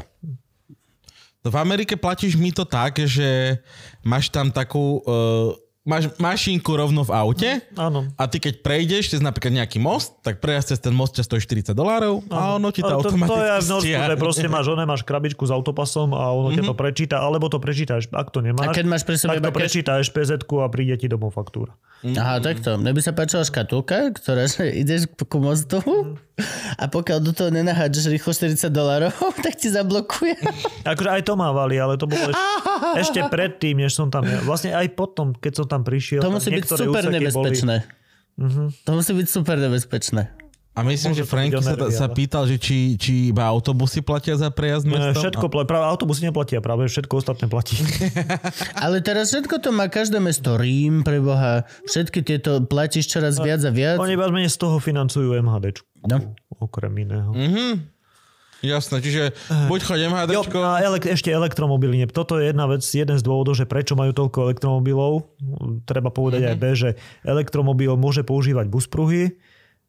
No 1.44 1.52
v 1.52 1.58
Amerike 1.60 2.00
platíš 2.00 2.36
mi 2.36 2.56
to 2.56 2.64
tak, 2.64 3.00
že 3.04 3.60
máš 4.02 4.32
tam 4.32 4.50
takú... 4.50 5.04
Uh, 5.04 5.69
máš 5.90 6.14
mašinku 6.22 6.70
rovno 6.78 7.02
v 7.02 7.12
aute 7.12 7.50
Áno. 7.74 8.06
a 8.14 8.24
ty 8.30 8.38
keď 8.38 8.62
prejdeš 8.62 9.18
cez 9.18 9.22
napríklad 9.26 9.58
nejaký 9.58 9.82
most, 9.82 10.22
tak 10.22 10.38
prejazd 10.38 10.78
cez 10.78 10.80
ten 10.86 10.94
most 10.94 11.18
stojí 11.18 11.42
40 11.42 11.74
dolárov 11.74 12.22
a 12.30 12.62
ono 12.62 12.70
ti 12.70 12.86
to 12.86 12.94
Ale 12.94 13.02
to, 13.02 13.10
to 13.10 13.18
je 13.18 13.50
automaticky 13.50 13.70
Norsku, 13.70 14.06
že 14.06 14.16
proste 14.22 14.48
máš, 14.48 14.66
one, 14.70 14.86
máš 14.86 15.02
krabičku 15.02 15.44
s 15.44 15.52
autopasom 15.52 16.14
a 16.14 16.30
ono 16.30 16.54
mm-hmm. 16.54 16.70
to 16.70 16.74
prečíta, 16.78 17.18
alebo 17.26 17.50
to 17.50 17.58
prečítaš, 17.58 18.14
ak 18.14 18.30
to 18.30 18.46
nemáš, 18.46 18.70
A 18.70 18.78
keď 18.78 18.86
máš 18.86 19.02
pri 19.02 19.18
sebe 19.18 19.38
tak 19.38 19.42
to 19.42 19.42
iba 19.42 19.52
cash? 19.52 19.62
prečíta 19.66 19.92
špz 19.98 20.30
a 20.46 20.68
príde 20.70 20.96
ti 21.02 21.10
domov 21.10 21.34
faktúra. 21.34 21.74
Aha, 22.00 22.40
takto. 22.40 22.80
Mne 22.80 22.96
by 22.96 23.02
sa 23.04 23.12
páčila 23.12 23.44
škatulka, 23.44 24.16
ktorá, 24.16 24.48
že 24.48 24.72
ideš 24.72 25.12
ku 25.28 25.44
mostu 25.44 25.84
a 26.80 26.88
pokiaľ 26.88 27.20
do 27.20 27.32
toho 27.36 27.52
nenahádžeš 27.52 28.08
rýchlo 28.08 28.32
40 28.32 28.72
dolárov, 28.72 29.12
tak 29.46 29.60
ti 29.60 29.68
zablokuje. 29.68 30.40
Akože 30.88 31.10
aj 31.12 31.22
to 31.28 31.34
mávali, 31.36 31.76
ale 31.76 32.00
to 32.00 32.08
bolo 32.08 32.24
ešte, 32.32 32.48
ešte 33.04 33.20
predtým, 33.28 33.84
než 33.84 34.00
som 34.00 34.08
tam... 34.08 34.24
Vlastne 34.48 34.72
aj 34.72 34.96
potom, 34.96 35.36
keď 35.36 35.52
som 35.60 35.66
tam 35.68 35.79
prišiel, 35.82 36.20
To 36.20 36.30
musí 36.30 36.50
byť 36.50 36.66
super 36.68 37.04
nebezpečné. 37.06 37.76
Mhm. 38.36 38.64
To 38.84 38.92
musí 38.94 39.12
byť 39.12 39.28
super 39.28 39.58
nebezpečné. 39.58 40.24
A 40.70 40.86
myslím, 40.86 41.12
Môže 41.12 41.20
že 41.20 41.28
Franky 41.28 41.60
sa, 41.60 41.76
nervy, 41.76 41.92
sa 41.92 42.08
pýtal, 42.08 42.44
že 42.46 42.56
či, 42.56 42.96
či 42.96 43.36
iba 43.36 43.44
autobusy 43.44 44.00
platia 44.00 44.32
za 44.34 44.48
prejazd 44.48 44.88
Boli, 44.88 44.96
mestom. 44.96 45.20
všetko, 45.20 45.46
pla- 45.50 45.68
práve 45.68 45.84
autobusy 45.84 46.24
neplatia, 46.24 46.64
práve 46.64 46.88
všetko 46.88 47.20
ostatné 47.20 47.46
platí. 47.46 47.76
Ale 48.78 49.02
teraz 49.02 49.28
všetko 49.28 49.60
to 49.60 49.70
má 49.70 49.88
každé 49.88 50.18
mesto. 50.18 50.56
Rím, 50.56 51.04
preboha. 51.04 51.68
Všetky 51.84 52.24
tieto 52.24 52.64
platíš 52.64 53.12
čoraz 53.12 53.38
viac 53.38 53.60
a 53.60 53.72
viac. 53.72 53.98
Oni 53.98 54.16
viac 54.16 54.32
menej 54.32 54.48
z 54.48 54.56
toho 54.58 54.78
financujú 54.78 55.36
MHD, 55.36 55.84
No. 56.06 56.32
okrem 56.56 56.96
iného. 56.98 57.34
Mhm. 57.34 57.99
Jasné, 58.60 59.00
čiže 59.00 59.24
buď 59.68 59.80
choď 59.82 60.00
Jo, 60.00 60.08
MHDčko, 60.10 60.60
a 60.60 60.82
elek- 60.82 61.08
ešte 61.08 61.30
elektromobily. 61.30 62.04
Toto 62.08 62.36
je 62.36 62.48
jedna 62.48 62.66
vec, 62.66 62.84
jeden 62.84 63.16
z 63.16 63.24
dôvodov, 63.24 63.54
že 63.54 63.64
prečo 63.64 63.94
majú 63.94 64.12
toľko 64.12 64.46
elektromobilov. 64.46 65.32
Treba 65.84 66.10
povedať 66.10 66.44
Mhm. 66.44 66.50
aj 66.50 66.56
B, 66.56 66.64
že 66.74 66.90
elektromobil 67.24 67.96
môže 67.96 68.22
používať 68.22 68.68
buspruhy, 68.68 69.40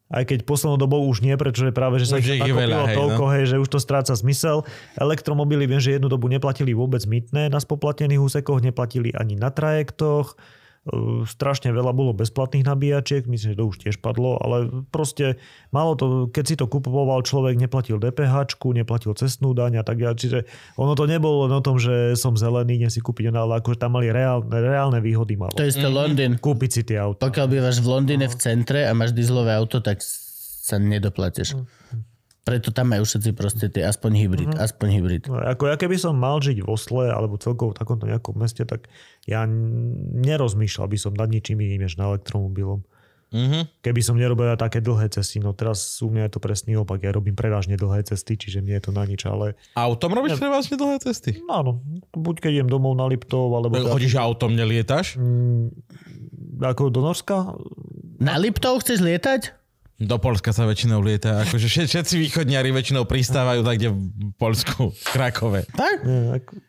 aj 0.07 0.23
keď 0.25 0.39
poslednou 0.43 0.75
dobou 0.77 1.03
už 1.03 1.19
nie, 1.19 1.35
pretože 1.35 1.71
práve, 1.71 1.95
že 1.97 2.05
sa 2.05 2.17
ich 2.17 2.27
nakopilo 2.27 2.83
hej, 2.83 2.95
toľko, 2.95 3.23
no. 3.23 3.31
hej, 3.31 3.43
že 3.45 3.55
už 3.57 3.67
to 3.67 3.79
stráca 3.79 4.11
zmysel. 4.11 4.63
Elektromobily 4.95 5.63
viem, 5.65 5.79
že 5.79 5.95
jednu 5.95 6.07
dobu 6.07 6.27
neplatili 6.27 6.71
vôbec 6.71 6.99
mytné 7.05 7.47
na 7.47 7.57
spoplatnených 7.57 8.19
úsekoch, 8.19 8.59
neplatili 8.59 9.11
ani 9.11 9.35
na 9.35 9.47
trajektoch. 9.49 10.35
Uh, 10.81 11.29
strašne 11.29 11.69
veľa 11.69 11.93
bolo 11.93 12.09
bezplatných 12.17 12.65
nabíjačiek, 12.65 13.29
myslím, 13.29 13.53
že 13.53 13.59
to 13.61 13.69
už 13.69 13.77
tiež 13.85 13.95
padlo, 14.01 14.41
ale 14.41 14.81
proste 14.89 15.37
malo 15.69 15.93
to, 15.93 16.25
keď 16.33 16.43
si 16.49 16.55
to 16.57 16.65
kupoval 16.65 17.21
človek, 17.21 17.53
neplatil 17.53 18.01
DPH, 18.01 18.57
neplatil 18.57 19.13
cestnú 19.13 19.53
daň 19.53 19.77
a 19.77 19.83
tak 19.85 20.01
ďalej, 20.01 20.17
čiže 20.17 20.39
ono 20.81 20.97
to 20.97 21.05
nebolo 21.05 21.45
len 21.45 21.53
o 21.53 21.61
tom, 21.61 21.77
že 21.77 22.17
som 22.17 22.33
zelený, 22.33 22.81
idem 22.81 22.89
si 22.89 22.97
kúpiť, 22.97 23.29
ono, 23.29 23.45
ale 23.45 23.61
akože 23.61 23.77
tam 23.77 23.93
mali 23.93 24.09
reálne, 24.09 24.49
reálne 24.49 24.97
výhody 25.05 25.37
malo. 25.37 25.53
To 25.53 25.61
je 25.61 25.69
isté 25.69 25.85
Londýn. 25.85 26.41
Kúpiť 26.41 26.69
si 26.73 26.81
tie 26.81 26.97
auta. 26.97 27.29
Pokiaľ 27.29 27.45
bývaš 27.45 27.77
v 27.77 27.87
Londýne 28.01 28.25
v 28.25 28.35
centre 28.41 28.81
a 28.81 28.91
máš 28.97 29.13
dieselové 29.13 29.53
auto, 29.53 29.85
tak 29.85 30.01
sa 30.01 30.81
nedoplatíš. 30.81 31.61
Preto 32.41 32.73
tam 32.73 32.89
majú 32.89 33.05
všetci 33.05 33.37
proste 33.37 33.69
tie, 33.69 33.85
aspoň 33.85 34.11
hybrid, 34.17 34.51
aspoň 34.57 34.87
hybrid. 34.97 35.23
No, 35.29 35.37
Ako 35.37 35.69
ja 35.69 35.77
keby 35.77 35.93
som 36.01 36.17
mal 36.17 36.41
žiť 36.41 36.65
v 36.65 36.67
Osle 36.73 37.13
alebo 37.13 37.37
celkovo 37.37 37.69
v 37.69 37.77
takomto 37.77 38.09
nejakom 38.09 38.33
meste, 38.33 38.65
tak 38.65 38.89
ja 39.29 39.45
nerozmýšľal 39.45 40.89
by 40.89 40.97
som 40.97 41.13
nad 41.13 41.29
ničím 41.29 41.61
iným 41.61 41.85
než 41.85 42.01
na 42.01 42.09
elektromobilom. 42.09 42.81
Mhm. 43.31 43.79
Keby 43.79 44.01
som 44.03 44.19
nerobil 44.19 44.51
také 44.59 44.83
dlhé 44.83 45.07
cesty, 45.07 45.39
no 45.39 45.55
teraz 45.55 45.79
u 46.03 46.11
mňa 46.11 46.27
je 46.27 46.31
to 46.35 46.39
presný 46.43 46.75
opak, 46.75 46.99
ja 46.99 47.15
robím 47.15 47.31
prevažne 47.31 47.79
dlhé 47.79 48.03
cesty, 48.03 48.35
čiže 48.35 48.59
mne 48.59 48.75
je 48.75 48.83
to 48.83 48.91
na 48.91 49.07
nič, 49.07 49.23
ale 49.23 49.55
autom 49.71 50.11
robíš 50.11 50.35
prevažne 50.35 50.75
dlhé 50.75 50.99
cesty? 50.99 51.39
no, 51.47 51.51
áno, 51.55 51.71
buď 52.11 52.35
keď 52.43 52.51
idem 52.59 52.69
domov 52.73 52.99
na 52.99 53.07
Liptov, 53.07 53.55
alebo 53.55 53.79
teda, 53.79 53.87
Chodíš 53.95 54.19
autom, 54.19 54.51
nelietaš? 54.51 55.15
mm, 55.15 55.63
ako 56.59 56.91
do 56.91 56.99
Norska, 56.99 57.55
Na 58.19 58.35
Liptov 58.35 58.83
chceš 58.83 58.99
lietať? 58.99 59.60
Do 60.01 60.17
Polska 60.17 60.49
sa 60.49 60.65
väčšinou 60.65 60.97
lieta. 60.97 61.45
Akože 61.45 61.69
všet- 61.69 61.89
všetci 61.93 62.13
východniari 62.17 62.73
väčšinou 62.73 63.05
pristávajú 63.05 63.61
tak, 63.61 63.75
kde 63.77 63.89
v 63.93 64.01
Polsku, 64.33 64.89
v 64.89 65.03
Krakove. 65.13 65.61
Tak? 65.69 66.01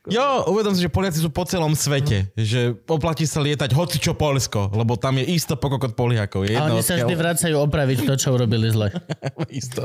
Jo, 0.04 0.44
uvedom 0.52 0.76
si, 0.76 0.84
že 0.84 0.92
Poliaci 0.92 1.16
sú 1.16 1.32
po 1.32 1.48
celom 1.48 1.72
svete. 1.72 2.28
Že 2.36 2.76
oplatí 2.84 3.24
sa 3.24 3.40
lietať 3.40 3.72
hoci 3.72 3.96
čo 3.96 4.12
Polsko, 4.12 4.68
lebo 4.76 5.00
tam 5.00 5.16
je 5.16 5.32
isto 5.32 5.56
pokokot 5.56 5.96
Poliakov. 5.96 6.44
Je 6.44 6.52
A 6.52 6.68
jedno, 6.68 6.76
oni 6.76 6.84
sa 6.84 7.00
vždy 7.00 7.14
vracajú 7.16 7.56
opraviť 7.56 8.04
to, 8.04 8.14
čo 8.20 8.36
urobili 8.36 8.68
zle. 8.68 8.92
isto. 9.60 9.80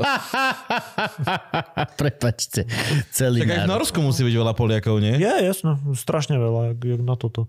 Prepačte. 2.00 2.68
Celý 3.16 3.42
Tak 3.42 3.48
aj 3.48 3.56
v 3.56 3.60
národ. 3.64 3.72
Norsku 3.80 3.98
musí 4.04 4.28
byť 4.28 4.34
veľa 4.36 4.52
Poliakov, 4.52 5.00
nie? 5.00 5.16
je, 5.16 5.32
jasno, 5.40 5.80
strašne 5.96 6.36
veľa, 6.36 6.76
jak, 6.76 6.78
jak 6.84 7.02
na 7.02 7.16
toto. 7.16 7.48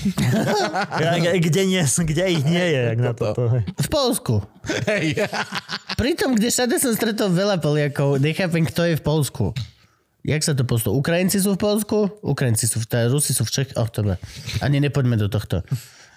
ja, 1.04 1.12
kde, 1.36 1.62
nie, 1.68 1.82
kde 1.84 2.24
ich 2.32 2.44
nie 2.46 2.66
je, 2.72 2.80
jak 2.94 3.00
na 3.00 3.12
toto. 3.12 3.52
hej. 3.52 3.62
V 3.68 3.88
Polsku. 3.92 4.34
Hej. 4.88 5.09
Pritom, 6.00 6.36
kde 6.38 6.48
všade 6.48 6.76
som 6.80 6.92
stretol 6.94 7.30
veľa 7.32 7.58
Poliakov, 7.60 8.18
nechápem, 8.18 8.64
kto 8.66 8.88
je 8.88 8.94
v 8.98 9.02
Polsku. 9.04 9.44
Jak 10.20 10.44
sa 10.44 10.52
to 10.52 10.68
postupuje? 10.68 11.00
Ukrajinci 11.00 11.40
sú 11.40 11.56
v 11.56 11.60
Polsku? 11.60 11.98
Ukrajinci 12.20 12.68
sú 12.68 12.80
v 12.80 12.86
tá, 12.86 13.08
Rusi 13.08 13.32
sú 13.32 13.48
v 13.48 13.52
Čech? 13.52 13.72
Oh, 13.80 13.88
dobre. 13.88 14.20
Ani 14.60 14.76
nepoďme 14.76 15.16
do 15.16 15.32
tohto. 15.32 15.64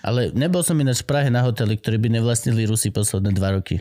Ale 0.03 0.35
nebol 0.35 0.59
som 0.59 0.75
ináč 0.75 1.07
v 1.07 1.15
Prahe 1.15 1.31
na 1.31 1.39
hoteli, 1.47 1.79
ktorý 1.79 1.95
by 2.03 2.19
nevlastnili 2.19 2.67
Rusi 2.67 2.91
posledné 2.91 3.31
dva 3.31 3.55
roky. 3.55 3.79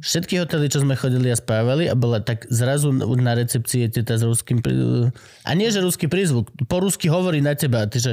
Všetky 0.00 0.40
hotely, 0.40 0.72
čo 0.72 0.82
sme 0.82 0.96
chodili 0.96 1.28
a 1.30 1.36
spávali 1.36 1.86
a 1.86 1.94
bola 1.94 2.24
tak 2.24 2.48
zrazu 2.48 2.90
na 2.96 3.36
recepcii 3.36 3.86
je 3.86 4.00
teta 4.00 4.16
s 4.18 4.24
ruským... 4.24 4.64
Pri... 4.64 4.74
A 5.44 5.50
nie, 5.54 5.68
že 5.70 5.84
ruský 5.84 6.08
prízvuk. 6.08 6.50
Po 6.66 6.80
rusky 6.80 7.06
hovorí 7.06 7.38
na 7.44 7.54
teba. 7.54 7.84
a 7.84 7.86
Ty, 7.86 7.98
že... 8.00 8.12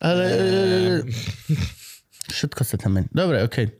Ale... 0.00 0.24
Všetko 2.26 2.62
sa 2.66 2.74
tam 2.74 2.98
mení. 2.98 3.08
Dobre, 3.14 3.46
okej. 3.46 3.70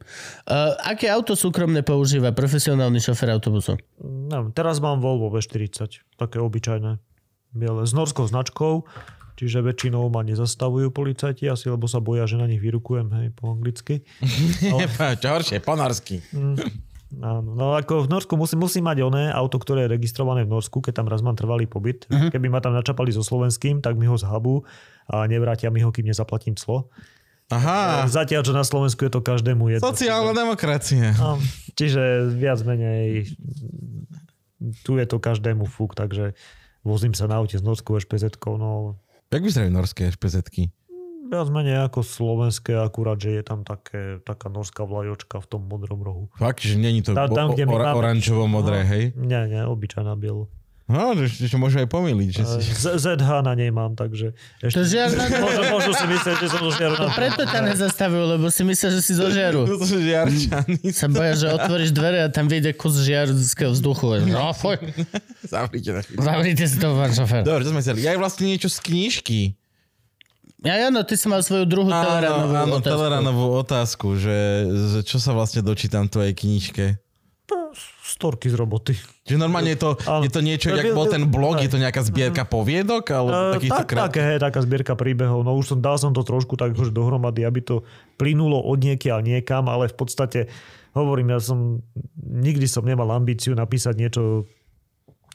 Uh, 0.47 0.79
aké 0.87 1.11
auto 1.11 1.35
súkromné 1.35 1.83
používa 1.83 2.31
profesionálny 2.31 3.03
šofer 3.03 3.31
autobusov? 3.35 3.83
Neviem, 4.03 4.55
teraz 4.55 4.79
mám 4.79 5.03
Volvo 5.03 5.31
V40, 5.35 6.07
také 6.15 6.39
obyčajné. 6.39 7.03
Biele, 7.57 7.83
s 7.89 7.97
norskou 7.97 8.29
značkou, 8.29 8.85
čiže 9.41 9.65
väčšinou 9.65 10.13
ma 10.13 10.21
nezastavujú 10.23 10.93
policajti 10.93 11.49
asi, 11.49 11.73
lebo 11.73 11.89
sa 11.89 11.99
boja, 11.99 12.29
že 12.29 12.37
na 12.37 12.47
nich 12.47 12.61
vyrukujem, 12.61 13.09
hej, 13.17 13.27
po 13.33 13.51
anglicky. 13.57 14.05
Čo 15.23 15.29
horšie, 15.33 15.65
po 15.65 15.75
norsky. 15.75 16.21
Áno, 17.23 17.55
no 17.55 17.67
ako 17.79 18.05
v 18.05 18.11
Norsku 18.11 18.35
musím, 18.35 18.67
musím 18.67 18.85
mať 18.91 18.99
oné 19.07 19.25
auto, 19.31 19.63
ktoré 19.63 19.87
je 19.87 19.95
registrované 19.95 20.43
v 20.43 20.51
Norsku, 20.51 20.83
keď 20.83 21.01
tam 21.01 21.07
raz 21.07 21.23
mám 21.23 21.39
trvalý 21.39 21.65
pobyt. 21.71 22.05
Uh-huh. 22.11 22.35
Keby 22.35 22.51
ma 22.51 22.59
tam 22.59 22.75
načapali 22.75 23.15
so 23.15 23.23
slovenským, 23.23 23.79
tak 23.79 23.95
mi 23.95 24.11
ho 24.11 24.19
zhabú 24.19 24.67
a 25.07 25.23
nevrátia 25.31 25.71
mi 25.71 25.87
ho, 25.87 25.95
kým 25.95 26.11
nezaplatím 26.11 26.59
clo. 26.59 26.91
Aha, 27.47 28.11
Zatiaľ, 28.11 28.43
čo 28.43 28.51
na 28.51 28.67
Slovensku 28.67 29.07
je 29.07 29.13
to 29.13 29.23
každému 29.23 29.71
jedno. 29.71 29.87
sociálna 29.87 30.35
demokracia. 30.35 31.15
No, 31.15 31.39
čiže 31.73 32.27
viac 32.35 32.59
menej 32.63 33.31
tu 34.83 34.99
je 34.99 35.07
to 35.07 35.19
každému 35.19 35.65
fúk, 35.65 35.95
takže 35.95 36.35
vozím 36.83 37.15
sa 37.15 37.31
na 37.31 37.39
aute 37.39 37.55
s 37.55 37.63
norskou 37.63 37.95
špz 37.97 38.35
no 38.49 38.99
Jak 39.31 39.43
vyzerajú 39.43 39.71
norské 39.71 40.11
špezetky? 40.11 40.75
Viac 41.27 41.51
menej 41.51 41.83
ako 41.83 42.03
slovenské, 42.03 42.79
akurát, 42.79 43.19
že 43.19 43.35
je 43.35 43.43
tam 43.43 43.63
také, 43.63 44.23
taká 44.23 44.47
norská 44.47 44.87
vlajočka 44.87 45.43
v 45.43 45.47
tom 45.47 45.67
modrom 45.67 45.99
rohu. 45.99 46.25
Fakt, 46.39 46.63
že 46.63 46.79
není 46.79 47.03
to 47.03 47.15
Tá- 47.15 47.27
tam, 47.27 47.51
o- 47.51 47.55
kde 47.55 47.67
máme- 47.67 47.95
oranžovo-modré, 47.95 48.81
No, 48.83 48.91
hej? 48.91 49.05
Nie, 49.19 49.43
nie, 49.47 49.63
obyčajná 49.63 50.15
bielo. 50.15 50.47
No, 50.87 51.19
že, 51.19 51.51
že 51.51 51.59
môžu 51.59 51.83
aj 51.83 51.91
pomýliť. 51.91 52.29
Že 52.31 52.43
si... 52.47 52.59
Z- 52.79 52.95
ZH 53.19 53.43
na 53.43 53.59
nej 53.59 53.75
mám, 53.75 53.99
takže 53.99 54.39
To 54.63 54.71
ešte... 54.71 54.87
žiarna... 54.87 55.19
Možno, 55.43 55.63
možno 55.69 55.93
si 55.93 56.07
myslíš, 56.07 56.37
že 56.39 56.47
som 56.47 56.61
zo 56.63 56.73
žiaru 56.73 56.95
na... 56.95 57.11
Preto 57.11 57.43
ťa 57.43 57.61
nezastavujú, 57.67 58.25
lebo 58.39 58.47
si 58.47 58.63
myslel, 58.63 58.91
že 58.95 59.01
si 59.03 59.13
zo 59.13 59.27
žiaru. 59.27 59.67
To 59.75 59.83
sú 59.83 59.99
žiarčany. 59.99 60.79
Sa 60.95 61.11
boja, 61.11 61.35
že 61.35 61.47
otvoríš 61.51 61.91
dvere 61.91 62.23
a 62.23 62.31
tam 62.31 62.47
vyjde 62.47 62.71
kus 62.73 63.03
žiarského 63.03 63.75
vzduchu. 63.75 64.31
No, 64.31 64.55
fuj, 64.55 64.79
Zavrite 65.53 65.91
na 65.91 66.01
chvíľu. 66.01 66.23
zavrite 66.23 66.65
si 66.65 66.77
to, 66.79 66.87
pán 66.95 67.11
šofer. 67.11 67.43
Dobre, 67.43 67.63
to 67.63 67.71
sme 67.71 67.83
chceli. 67.83 67.99
Ja 68.01 68.15
aj 68.15 68.21
vlastne 68.21 68.45
niečo 68.47 68.71
z 68.71 68.79
knižky. 68.81 69.41
Ja, 70.63 70.87
áno, 70.87 71.03
ty 71.03 71.15
si 71.15 71.27
mal 71.27 71.43
svoju 71.43 71.63
druhú 71.63 71.91
Áno, 71.91 71.99
Teleranovú 72.01 72.55
áno, 72.55 72.75
otázku. 72.79 72.87
Teleranovú 72.89 73.45
otázku, 73.55 74.07
že, 74.17 74.39
že 74.95 75.01
čo 75.03 75.19
sa 75.19 75.31
vlastne 75.31 75.61
dočítam 75.61 76.07
v 76.07 76.13
tvojej 76.13 76.35
knižke. 76.35 76.87
Storky 78.17 78.49
z 78.49 78.57
roboty. 78.57 78.97
Že 79.29 79.37
normálne 79.37 79.77
je 79.77 79.81
to, 79.85 79.91
je 80.25 80.33
to 80.33 80.41
niečo, 80.41 80.73
No, 80.73 80.81
jak 80.81 80.97
bol 80.97 81.05
ten 81.05 81.29
blog, 81.29 81.61
je 81.61 81.69
to 81.69 81.77
nejaká 81.77 82.01
zbierka 82.01 82.49
poviedok, 82.49 83.05
alebo 83.13 83.29
Uh, 83.29 83.53
takýchto 83.61 83.83
tak, 83.85 83.89
krát... 83.93 84.01
také, 84.09 84.21
hej, 84.25 84.39
taká 84.41 84.59
zbierka 84.65 84.95
príbehov. 84.97 85.45
No 85.45 85.53
už 85.53 85.77
som, 85.77 85.79
dal 85.85 86.01
som 86.01 86.17
to 86.17 86.25
trošku 86.25 86.57
tak 86.57 86.73
akože 86.73 86.97
dohromady, 86.97 87.45
aby 87.45 87.61
to 87.61 87.85
plynulo 88.17 88.57
od 88.65 88.81
niekiaľ 88.81 89.21
niekam, 89.21 89.69
ale 89.69 89.93
v 89.93 89.97
podstate 90.01 90.49
hovorím, 90.97 91.37
ja 91.37 91.45
som 91.45 91.85
nikdy 92.25 92.65
som 92.65 92.89
nemal 92.89 93.13
ambíciu 93.13 93.53
napísať 93.53 94.01
niečo 94.01 94.49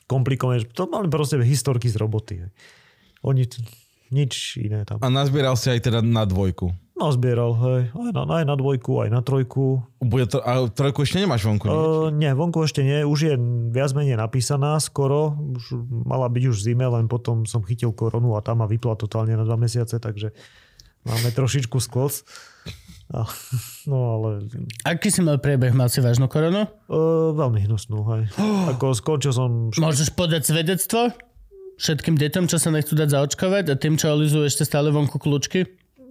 komplikované. 0.09 0.65
To 0.73 0.89
mali 0.89 1.05
proste 1.05 1.37
historky 1.37 1.85
z 1.85 2.01
roboty. 2.01 2.49
Oni, 3.21 3.45
nič 4.11 4.59
iné 4.59 4.83
tam. 4.83 4.99
A 4.99 5.07
nazbieral 5.07 5.55
si 5.55 5.71
aj 5.71 5.85
teda 5.85 6.01
na 6.01 6.27
dvojku. 6.27 6.73
No 7.01 7.09
zbieral, 7.09 7.57
hej. 7.57 7.81
Aj 7.97 8.13
na, 8.13 8.29
aj 8.29 8.45
na 8.45 8.53
dvojku, 8.53 9.01
aj 9.01 9.09
na 9.09 9.25
trojku. 9.25 9.81
Bude 9.97 10.29
to, 10.29 10.37
a 10.37 10.69
trojku 10.69 11.01
ešte 11.01 11.17
nemáš 11.17 11.49
vonku, 11.49 11.65
nie? 11.65 11.73
Uh, 11.73 12.13
nie, 12.13 12.29
vonku 12.29 12.61
ešte 12.61 12.85
nie. 12.85 13.01
Už 13.01 13.19
je 13.25 13.33
viac 13.73 13.89
menej 13.97 14.21
napísaná 14.21 14.77
skoro. 14.77 15.33
Už 15.33 15.81
mala 16.05 16.29
byť 16.29 16.53
už 16.53 16.61
v 16.61 16.65
zime, 16.69 16.85
len 16.85 17.09
potom 17.09 17.49
som 17.49 17.65
chytil 17.65 17.89
koronu 17.89 18.37
a 18.37 18.45
tam 18.45 18.61
ma 18.61 18.69
vypla 18.69 18.93
totálne 19.01 19.33
na 19.33 19.41
dva 19.41 19.57
mesiace, 19.57 19.97
takže 19.97 20.29
máme 21.09 21.33
trošičku 21.33 21.81
sklos. 21.81 22.21
A, 23.09 23.25
no 23.89 23.97
ale 24.21 24.45
Aký 24.85 25.09
si 25.09 25.25
mal 25.25 25.41
priebeh? 25.41 25.73
Mal 25.73 25.89
si 25.89 26.05
vážnu 26.05 26.29
koronu? 26.29 26.69
uh, 26.69 27.33
veľmi 27.33 27.65
hnusnú, 27.65 27.97
hej. 28.13 28.29
Ako 28.77 28.93
skončil 28.93 29.33
som... 29.33 29.73
Môžeš 29.73 30.13
podať 30.13 30.53
svedectvo? 30.53 31.09
Všetkým 31.81 32.13
deťom, 32.13 32.45
čo 32.45 32.61
sa 32.61 32.69
nechcú 32.69 32.93
dať 32.93 33.09
zaočkovať 33.09 33.73
a 33.73 33.75
tým, 33.75 33.97
čo 33.97 34.13
olizujú 34.13 34.45
ešte 34.45 34.69
stále 34.69 34.93
vonku 34.93 35.17
kľúčky? 35.17 35.80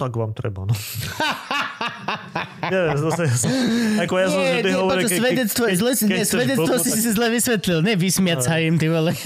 Tak 0.00 0.16
vám 0.16 0.32
treba, 0.32 0.64
no. 0.64 0.72
Neviem, 2.72 2.96
zase, 2.96 3.22
ja 3.28 3.36
som, 3.36 3.50
ako 4.00 4.14
ja 4.16 4.26
som 4.28 4.40
vždy 4.40 4.70
hovoril, 4.72 5.04
počkaj, 5.04 5.20
svedectvo 5.20 5.64
je 5.64 5.74
zle, 5.76 5.90
nie, 6.08 6.18
chceš 6.22 6.32
svedectvo 6.32 6.74
si 6.80 6.90
si 6.92 7.10
zle 7.12 7.26
vysvetlil. 7.28 7.78
Nevysmiať 7.84 8.38
sa 8.40 8.54
im, 8.60 8.80
ty 8.80 8.88
vole. 8.88 9.12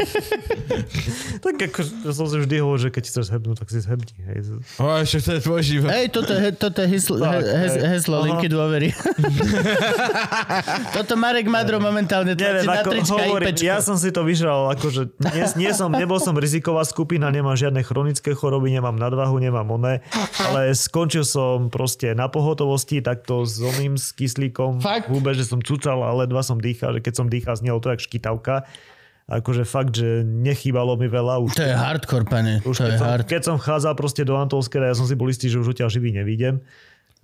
Tak 1.45 1.61
ako 1.61 1.81
ja 2.09 2.13
som 2.17 2.25
si 2.25 2.41
vždy 2.41 2.57
hovoril, 2.65 2.89
že 2.89 2.91
keď 2.91 3.05
chceš 3.05 3.25
zhebnúť, 3.29 3.57
tak 3.61 3.69
si 3.69 3.85
zhebni. 3.85 4.17
Hej. 4.33 4.65
O, 4.81 4.97
ešte 4.97 5.21
to 5.21 5.31
je 5.37 5.41
tvoj 5.45 5.61
život. 5.61 5.93
Hej, 5.93 6.09
toto, 6.09 6.33
je, 6.33 6.49
toto 6.57 6.79
je 6.81 6.89
heslo, 6.89 7.21
Tak, 7.21 7.45
he, 7.45 7.69
heslo 7.85 8.17
linky 8.25 8.49
dôvery. 8.49 8.89
toto 10.97 11.21
Marek 11.21 11.45
Madro 11.53 11.85
momentálne 11.85 12.33
tlačí 12.33 12.49
Neviem, 12.49 12.65
na 12.65 12.81
trička 12.81 13.21
hovorím, 13.29 13.53
IPčko. 13.53 13.69
ja 13.69 13.77
som 13.85 14.01
si 14.01 14.09
to 14.09 14.25
vyžral, 14.25 14.73
akože 14.73 15.13
nie, 15.37 15.69
nie 15.69 15.71
som, 15.77 15.93
nebol 15.93 16.17
som 16.17 16.33
riziková 16.33 16.81
skupina, 16.89 17.29
nemám 17.29 17.61
žiadne 17.61 17.85
chronické 17.85 18.33
choroby, 18.33 18.73
nemám 18.73 18.97
nadvahu, 18.97 19.37
nemám 19.37 19.69
oné, 19.69 20.01
ale 20.41 20.64
skončil 20.73 21.29
som 21.29 21.69
proste 21.69 22.17
na 22.17 22.33
pohotovosti, 22.33 23.05
takto 23.05 23.45
s 23.45 23.61
oným 23.61 24.01
s 24.01 24.17
kyslíkom 24.17 24.81
Fakt? 24.81 25.13
v 25.13 25.21
že 25.37 25.45
som 25.45 25.61
cucal 25.61 26.01
a 26.01 26.17
ledva 26.25 26.41
som 26.41 26.57
dýchal, 26.57 26.97
že 26.97 27.01
keď 27.05 27.15
som 27.21 27.27
dýchal, 27.29 27.61
znelo 27.61 27.83
to 27.85 27.93
jak 27.93 28.01
škytavka. 28.01 28.65
Akože 29.25 29.65
fakt, 29.65 29.97
že 29.97 30.21
nechýbalo 30.21 31.01
mi 31.01 31.09
veľa. 31.09 31.41
Už, 31.41 31.57
To 31.57 31.65
je 31.65 31.73
hardcore, 31.73 32.29
pane. 32.29 32.61
už 32.61 32.77
to 32.77 32.85
je 32.85 32.93
keď, 32.93 32.99
som, 33.01 33.09
hard. 33.09 33.25
keď 33.25 33.43
som 33.45 33.57
vchádzal 33.57 33.95
proste 33.97 34.23
do 34.25 34.37
Antolského, 34.37 34.85
ja 34.85 34.93
som 34.93 35.09
si 35.09 35.17
bol 35.17 35.33
istý, 35.33 35.49
že 35.49 35.57
už 35.61 35.73
odtiaľ 35.73 35.89
živý 35.89 36.13
nevidím. 36.13 36.61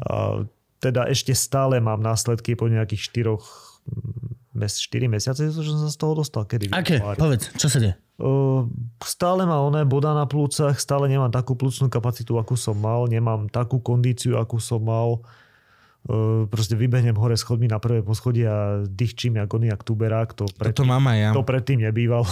A 0.00 0.48
teda 0.80 1.04
ešte 1.12 1.36
stále 1.36 1.76
mám 1.76 2.00
následky 2.00 2.56
po 2.56 2.72
nejakých 2.72 3.04
štyroch 3.04 3.44
mes, 4.56 4.72
4 4.80 5.12
mesiace, 5.12 5.52
že 5.52 5.60
som 5.68 5.80
sa 5.84 5.92
z 5.92 5.98
toho 6.00 6.16
dostal. 6.16 6.48
Kedy? 6.48 6.72
Aké? 6.72 7.04
Povedz, 7.04 7.52
čo 7.60 7.68
sa 7.68 7.76
deje? 7.76 7.94
Uh, 8.20 8.68
stále 9.00 9.48
má 9.48 9.56
oné 9.64 9.88
boda 9.88 10.12
na 10.12 10.28
plúcach, 10.28 10.76
stále 10.76 11.08
nemám 11.08 11.32
takú 11.32 11.56
plúcnú 11.56 11.88
kapacitu, 11.88 12.36
akú 12.36 12.52
som 12.52 12.76
mal, 12.76 13.08
nemám 13.08 13.48
takú 13.48 13.80
kondíciu, 13.80 14.36
akú 14.36 14.60
som 14.60 14.84
mal. 14.84 15.24
Uh, 16.04 16.44
proste 16.52 16.76
vybehnem 16.76 17.16
hore 17.16 17.32
schodmi 17.36 17.64
na 17.64 17.80
prvé 17.80 18.04
poschodie 18.04 18.44
a 18.44 18.84
dýchčím 18.84 19.40
jak 19.40 19.48
oný, 19.48 19.72
jak 19.72 19.80
tuberák. 19.80 20.36
To, 20.36 20.44
pred, 20.52 20.76
Toto 20.76 20.84
mám 20.84 21.08
aj 21.08 21.18
ja. 21.18 21.30
to 21.32 21.40
predtým 21.40 21.80
nebývalo. 21.80 22.28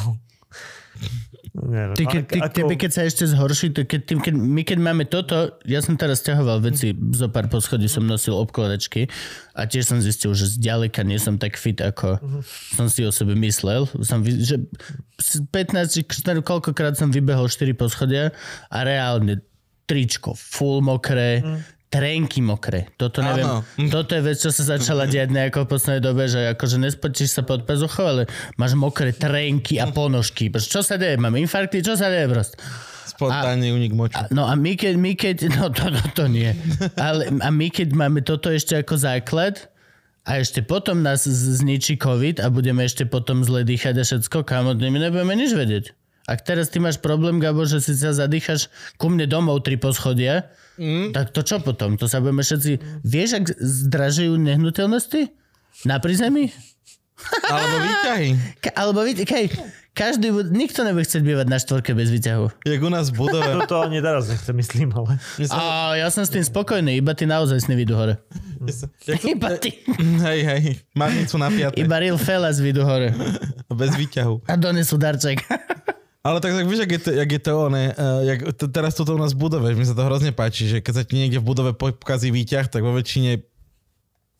Neviem. 1.58 1.96
Ty, 1.96 2.04
keď, 2.06 2.22
ty, 2.28 2.38
Ako- 2.38 2.54
tebe, 2.54 2.74
keď 2.78 2.90
sa 2.92 3.02
ešte 3.02 3.24
zhorší, 3.26 3.74
to 3.74 3.82
keď, 3.82 4.00
tým, 4.06 4.18
keď, 4.22 4.34
my 4.34 4.62
keď 4.62 4.78
máme 4.78 5.04
toto, 5.06 5.58
ja 5.66 5.82
som 5.82 5.98
teraz 5.98 6.22
ťahoval 6.22 6.62
veci, 6.62 6.94
zo 6.94 7.26
pár 7.30 7.50
poschodí 7.50 7.90
som 7.90 8.06
nosil 8.06 8.34
obkladačky 8.34 9.10
a 9.54 9.66
tiež 9.66 9.90
som 9.90 9.98
zistil, 9.98 10.34
že 10.34 10.54
zďaleka 10.58 11.02
nie 11.02 11.18
som 11.18 11.34
tak 11.34 11.58
fit, 11.58 11.78
ako 11.78 12.18
som 12.74 12.86
si 12.86 13.02
o 13.02 13.10
sebe 13.10 13.34
myslel. 13.38 13.90
Som, 14.06 14.22
že 14.22 14.70
z 15.18 15.30
15, 15.50 15.94
či 15.94 16.00
kš- 16.06 16.42
koľkokrát 16.46 16.94
som 16.94 17.10
vybehol 17.10 17.50
4 17.50 17.74
poschodia 17.74 18.30
a 18.70 18.78
reálne 18.86 19.42
tričko, 19.88 20.36
full 20.36 20.84
mokré, 20.84 21.40
trenky 21.88 22.44
mokré. 22.44 22.92
Toto 23.00 23.24
neviem, 23.24 23.48
Áno. 23.48 23.64
toto 23.88 24.12
je 24.12 24.20
vec, 24.20 24.36
čo 24.36 24.52
sa 24.52 24.76
začala 24.76 25.08
diať 25.08 25.32
nejako 25.32 25.64
v 25.64 25.68
poslednej 25.72 26.02
dobe, 26.04 26.28
že 26.28 26.52
akože 26.52 26.76
nespočíš 26.84 27.40
sa 27.40 27.42
pod 27.44 27.64
pazuchou, 27.64 28.04
ale 28.04 28.22
máš 28.60 28.76
mokré 28.76 29.16
trenky 29.16 29.80
a 29.80 29.88
ponožky. 29.88 30.52
Čo 30.52 30.84
sa 30.84 31.00
deje? 31.00 31.16
Mám 31.16 31.40
infarkty? 31.40 31.80
Čo 31.80 31.96
sa 31.96 32.12
deje 32.12 32.28
proste? 32.28 32.60
Spontánny 33.08 33.72
unik 33.72 33.92
moču. 33.96 34.20
No 34.30 34.44
a 34.44 34.52
my 34.52 34.76
keď, 34.76 34.94
my 35.00 35.12
keď, 35.16 35.36
no 35.48 35.72
to, 35.72 35.88
to, 35.88 36.02
to 36.12 36.24
nie. 36.28 36.52
Ale, 37.00 37.32
a 37.40 37.48
my 37.48 37.66
keď 37.72 37.96
máme 37.96 38.20
toto 38.20 38.52
ešte 38.52 38.76
ako 38.76 38.94
základ 39.00 39.72
a 40.28 40.38
ešte 40.38 40.60
potom 40.60 41.00
nás 41.00 41.24
zničí 41.24 41.96
COVID 41.96 42.44
a 42.44 42.52
budeme 42.52 42.84
ešte 42.84 43.08
potom 43.08 43.40
zle 43.42 43.64
dýchať 43.64 43.96
a 43.96 44.04
všetko, 44.04 44.44
kamo, 44.44 44.76
my 44.76 44.98
nebudeme 45.08 45.34
nič 45.34 45.56
vedieť. 45.56 45.96
Ak 46.28 46.44
teraz 46.44 46.68
ty 46.68 46.76
máš 46.76 47.00
problém, 47.00 47.40
Gabo, 47.40 47.64
že 47.64 47.80
si 47.80 47.96
sa 47.96 48.12
zadýchaš 48.12 48.68
ku 49.00 49.08
mne 49.08 49.24
domov 49.24 49.64
tri 49.64 49.80
poschodia, 49.80 50.52
mm. 50.78 51.10
tak 51.12 51.34
to 51.34 51.42
čo 51.42 51.58
potom? 51.58 51.98
To 51.98 52.06
sa 52.06 52.22
budeme 52.22 52.46
všetci... 52.46 53.02
Vieš, 53.02 53.30
ak 53.42 53.44
zdražujú 53.58 54.38
nehnuteľnosti? 54.38 55.28
Na 55.84 55.98
prízemí? 55.98 56.54
Alebo 57.50 57.76
výťahy. 57.82 58.28
Ka- 58.62 58.74
alebo 58.78 58.98
hej, 59.02 59.50
každý, 59.90 60.30
nikto 60.54 60.86
nebude 60.86 61.02
chcieť 61.02 61.22
bývať 61.26 61.46
na 61.50 61.58
štvorke 61.58 61.90
bez 61.90 62.14
výťahu. 62.14 62.62
Jak 62.62 62.78
u 62.78 62.90
nás 62.94 63.10
v 63.10 63.26
budove. 63.26 63.50
Toto 63.66 63.82
ani 63.82 63.98
teraz 63.98 64.30
nechcem, 64.30 64.54
myslím, 64.54 64.94
ale... 64.94 65.18
A 65.50 65.98
ja 65.98 66.06
som 66.14 66.22
s 66.22 66.30
tým 66.30 66.46
spokojný, 66.46 66.94
iba 67.02 67.18
ty 67.18 67.26
naozaj 67.26 67.66
sny 67.66 67.74
vidú 67.74 67.98
hore. 67.98 68.22
To- 68.62 69.18
Iba 69.34 69.58
ty. 69.58 69.82
Hej, 70.26 70.40
hej. 70.46 70.62
Marnicu 70.94 71.34
na 71.42 71.50
piaté. 71.50 71.82
Iba 71.82 71.98
real 71.98 72.18
fellas 72.18 72.62
vidú 72.62 72.86
hore. 72.86 73.10
Bez 73.74 73.98
výťahu. 73.98 74.46
A 74.46 74.54
donesú 74.54 74.94
darček. 74.94 75.42
Ale 76.26 76.42
tak, 76.42 76.50
tak 76.50 76.66
vieš, 76.66 76.82
jak 76.84 76.92
je 76.92 77.00
to, 77.00 77.10
jak 77.14 77.30
je 77.30 77.40
to 77.40 77.52
one, 77.54 77.84
uh, 77.94 78.20
jak, 78.26 78.38
to, 78.58 78.64
teraz 78.66 78.92
toto 78.98 79.14
u 79.14 79.20
nás 79.22 79.32
v 79.32 79.40
budove, 79.46 79.70
mi 79.70 79.86
sa 79.86 79.94
to 79.94 80.02
hrozne 80.02 80.34
páči, 80.34 80.66
že 80.66 80.78
keď 80.82 80.92
sa 80.92 81.02
ti 81.06 81.14
niekde 81.14 81.38
v 81.38 81.46
budove 81.46 81.72
pokazí 81.78 82.34
výťah, 82.34 82.66
tak 82.66 82.82
vo 82.82 82.90
väčšine 82.92 83.46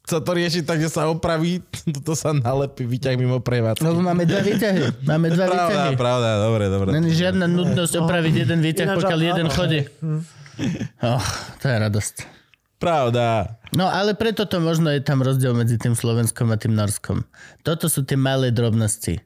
sa 0.09 0.25
to 0.25 0.33
rieši 0.33 0.65
tak, 0.65 0.81
že 0.81 0.89
sa 0.89 1.07
opraví, 1.13 1.61
toto 2.01 2.17
sa 2.17 2.33
nalepí 2.33 2.89
výťah 2.89 3.15
mimo 3.21 3.45
prevádzky. 3.45 3.85
Lebo 3.85 4.01
máme 4.01 4.25
dva 4.25 4.41
výťahy. 4.41 5.05
Máme 5.05 5.29
dva 5.31 5.45
Pravda, 5.47 5.69
výťahy. 5.69 5.95
pravda, 6.01 6.29
dobre, 6.49 6.65
dobre. 6.73 6.89
Není 6.97 7.13
žiadna 7.13 7.45
nutnosť 7.47 7.95
opraviť 8.01 8.35
jeden 8.49 8.59
výťah, 8.65 8.89
Ináč, 8.89 8.99
pokiaľ 9.05 9.21
áno, 9.21 9.29
jeden 9.29 9.49
chodí. 9.53 9.81
Oh, 11.05 11.23
to 11.63 11.65
je 11.71 11.77
radosť. 11.77 12.15
Pravda. 12.79 13.59
No 13.75 13.91
ale 13.91 14.15
preto 14.15 14.47
to 14.47 14.63
možno 14.63 14.91
je 14.95 15.03
tam 15.03 15.19
rozdiel 15.21 15.51
medzi 15.55 15.77
tým 15.77 15.99
Slovenskom 15.99 16.51
a 16.55 16.57
tým 16.57 16.79
Norskom. 16.79 17.27
Toto 17.67 17.91
sú 17.91 18.07
tie 18.07 18.15
malé 18.15 18.55
drobnosti, 18.55 19.19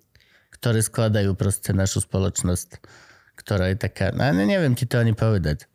ktoré 0.63 0.79
skladajú 0.79 1.35
proste 1.35 1.75
našu 1.75 2.07
spoločnosť, 2.07 2.79
ktorá 3.35 3.75
je 3.75 3.83
taká, 3.83 4.15
no 4.15 4.23
ne, 4.31 4.47
neviem 4.47 4.79
ti 4.79 4.87
to 4.87 5.03
ani 5.03 5.11
povedať. 5.11 5.67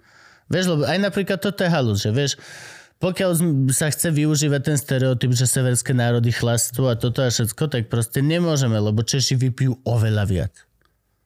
Vieš, 0.47 0.65
lebo 0.72 0.81
aj 0.88 0.99
napríklad 1.03 1.43
toto 1.43 1.59
je 1.59 1.68
halus, 1.68 2.07
že 2.07 2.15
vieš, 2.15 2.39
pokiaľ 3.03 3.35
sa 3.76 3.91
chce 3.91 4.15
využívať 4.15 4.61
ten 4.64 4.77
stereotyp, 4.80 5.35
že 5.35 5.43
severské 5.43 5.91
národy 5.91 6.31
chlastú 6.31 6.88
a 6.88 6.95
toto 6.95 7.19
a 7.19 7.27
všetko, 7.27 7.68
tak 7.68 7.91
proste 7.91 8.23
nemôžeme, 8.23 8.80
lebo 8.80 9.03
Češi 9.03 9.35
vypijú 9.35 9.76
oveľa 9.84 10.23
viac. 10.23 10.55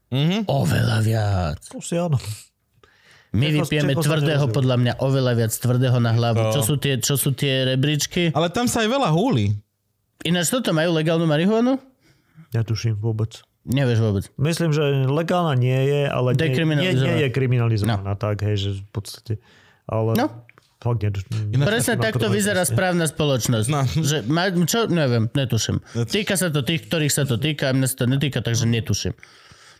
Mhm. 0.09 0.49
Oveľa 0.49 0.97
viac. 1.05 1.61
Si 1.85 1.95
áno. 1.95 2.17
My 3.31 3.47
Čechos- 3.47 3.69
vypijeme 3.69 3.93
Čechos 3.93 4.05
tvrdého, 4.09 4.45
podľa 4.51 4.75
mňa 4.81 4.93
oveľa 5.05 5.33
viac 5.37 5.53
tvrdého 5.53 5.97
na 6.01 6.11
hlavu. 6.17 6.49
No. 6.49 6.51
Čo 6.51 6.61
sú 6.65 6.75
tie, 6.81 6.97
čo 6.97 7.15
sú 7.15 7.31
tie 7.31 7.77
rebríčky? 7.77 8.33
Ale 8.33 8.49
tam 8.49 8.65
sa 8.65 8.83
aj 8.83 8.89
veľa 8.91 9.13
húli. 9.13 9.53
Ináč 10.25 10.49
toto 10.49 10.73
majú 10.73 10.97
legálnu 10.97 11.23
marihuanu? 11.29 11.79
Netuším 12.51 12.99
vôbec. 12.99 13.39
Nevieš 13.61 13.99
vôbec. 14.01 14.23
Myslím, 14.35 14.73
že 14.73 14.81
legálna 15.05 15.53
nie 15.53 15.77
je, 15.85 16.01
ale 16.05 16.33
nie, 16.33 16.49
nie, 16.49 16.91
nie 16.91 17.15
je 17.21 17.29
kriminalizovaná, 17.29 18.13
no. 18.13 18.17
tak, 18.17 18.41
hej, 18.41 18.57
že 18.57 18.69
v 18.81 18.89
podstate. 18.89 19.33
Ale 19.85 20.17
No. 20.17 20.25
fakt 20.81 21.05
nie, 21.05 21.13
Ináč- 21.53 21.67
Presne 21.67 21.95
takto 21.95 22.25
vyzerá 22.27 22.65
správna 22.65 23.05
spoločnosť. 23.05 23.67
No. 23.69 23.85
Že 23.85 24.17
ma, 24.25 24.49
čo? 24.65 24.89
Neviem, 24.89 25.29
netuším. 25.29 25.77
Týka 26.09 26.33
sa 26.33 26.49
to 26.49 26.65
tých, 26.65 26.89
ktorých 26.89 27.13
sa 27.13 27.21
to 27.21 27.37
týka, 27.37 27.69
a 27.69 27.75
mňa 27.77 27.85
sa 27.85 27.95
to 28.01 28.05
netýka, 28.09 28.41
takže 28.41 28.65
netuším. 28.65 29.13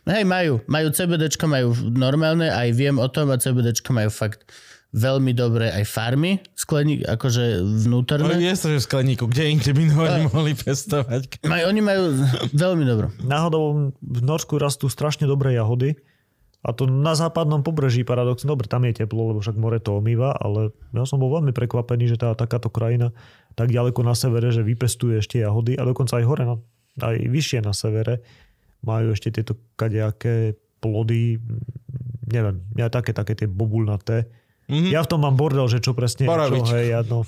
Hej, 0.02 0.26
majú. 0.26 0.62
Majú 0.66 0.86
CBDčko, 0.90 1.46
majú 1.46 1.74
normálne, 1.88 2.50
aj 2.50 2.70
viem 2.70 2.98
o 2.98 3.06
tom 3.06 3.30
a 3.30 3.38
CBDčko 3.38 3.90
majú 3.90 4.10
fakt 4.10 4.46
veľmi 4.92 5.32
dobré 5.32 5.72
aj 5.72 5.84
farmy 5.88 6.36
skleník, 6.52 7.08
akože 7.08 7.64
vnútorné. 7.88 8.36
je 8.36 8.54
to, 8.60 8.68
že 8.76 8.78
v 8.84 8.86
skleníku, 8.86 9.24
kde 9.24 9.56
inde 9.56 9.72
by 9.72 9.84
ho 9.88 10.02
nemohli 10.04 10.52
pestovať. 10.52 11.40
Maj, 11.48 11.62
oni 11.64 11.80
majú 11.80 12.02
veľmi 12.52 12.84
dobro. 12.84 13.06
Náhodou 13.24 13.96
v 13.96 14.20
Norsku 14.20 14.60
rastú 14.60 14.92
strašne 14.92 15.24
dobré 15.24 15.56
jahody. 15.56 15.96
A 16.62 16.70
to 16.70 16.86
na 16.86 17.18
západnom 17.18 17.66
pobreží 17.66 18.06
paradoxne. 18.06 18.46
Dobre, 18.46 18.70
tam 18.70 18.86
je 18.86 19.02
teplo, 19.02 19.34
lebo 19.34 19.42
však 19.42 19.58
more 19.58 19.82
to 19.82 19.98
omýva, 19.98 20.30
ale 20.38 20.70
ja 20.94 21.02
som 21.02 21.18
bol 21.18 21.34
veľmi 21.34 21.50
prekvapený, 21.50 22.14
že 22.14 22.22
tá 22.22 22.38
takáto 22.38 22.70
krajina 22.70 23.10
tak 23.58 23.74
ďaleko 23.74 24.06
na 24.06 24.14
severe, 24.14 24.54
že 24.54 24.62
vypestuje 24.62 25.18
ešte 25.18 25.42
jahody 25.42 25.74
a 25.74 25.82
dokonca 25.82 26.22
aj 26.22 26.24
hore, 26.24 26.44
na, 26.46 26.56
aj 27.02 27.18
vyššie 27.18 27.66
na 27.66 27.74
severe 27.74 28.22
majú 28.82 29.14
ešte 29.14 29.30
tieto 29.30 29.58
kadejaké 29.78 30.54
plody, 30.82 31.38
neviem, 32.26 32.62
ja 32.74 32.90
také, 32.90 33.14
také 33.14 33.38
tie 33.38 33.46
bobulnaté. 33.46 34.26
Mm-hmm. 34.64 34.90
Ja 34.90 35.02
v 35.02 35.08
tom 35.08 35.20
mám 35.20 35.34
bordel, 35.34 35.66
že 35.66 35.78
čo 35.78 35.92
presne, 35.92 36.24
Borovič. 36.24 36.62
čo, 36.62 36.74
hej, 36.74 36.86
ja, 36.90 37.00
no, 37.02 37.26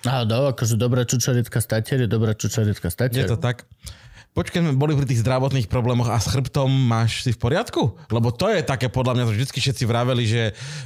Á, 0.00 0.24
do, 0.24 0.48
akože 0.48 0.80
dobrá 0.80 1.04
čučoritka 1.04 1.60
statier 1.60 2.00
je 2.00 2.08
dobrá 2.08 2.32
čučoritka 2.32 2.88
Je 2.88 2.94
statier. 2.94 3.28
to 3.28 3.36
tak. 3.36 3.68
Počkaj, 4.30 4.62
sme 4.62 4.78
boli 4.78 4.94
pri 4.94 5.10
tých 5.10 5.26
zdravotných 5.26 5.66
problémoch 5.66 6.06
a 6.06 6.14
s 6.16 6.30
chrbtom 6.30 6.70
máš 6.70 7.26
si 7.26 7.34
v 7.34 7.38
poriadku? 7.42 7.98
Lebo 8.08 8.30
to 8.30 8.46
je 8.46 8.62
také, 8.62 8.86
podľa 8.86 9.18
mňa, 9.18 9.22
to 9.26 9.32
vždy 9.34 9.44
všetci 9.50 9.84
vraveli, 9.84 10.22
že 10.22 10.42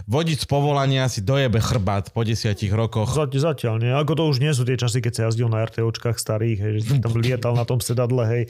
vodič 0.08 0.42
z 0.42 0.48
povolania 0.48 1.04
si 1.06 1.20
dojebe 1.20 1.60
chrbát 1.60 2.08
po 2.08 2.24
desiatich 2.24 2.72
rokoch. 2.72 3.12
Zatiaľ, 3.12 3.52
zatiaľ 3.52 3.74
nie. 3.84 3.92
Ako 3.92 4.16
to 4.16 4.24
už 4.26 4.40
nie 4.40 4.48
sú 4.50 4.64
tie 4.64 4.80
časy, 4.80 4.98
keď 4.98 5.12
sa 5.12 5.22
jazdil 5.28 5.52
na 5.52 5.60
RTOčkách 5.60 6.16
starých, 6.16 6.58
hej, 6.58 6.72
že 6.72 6.80
si 6.82 6.94
tam 6.98 7.12
lietal 7.14 7.52
na 7.52 7.68
tom 7.68 7.84
sedadle, 7.84 8.24
hej, 8.24 8.42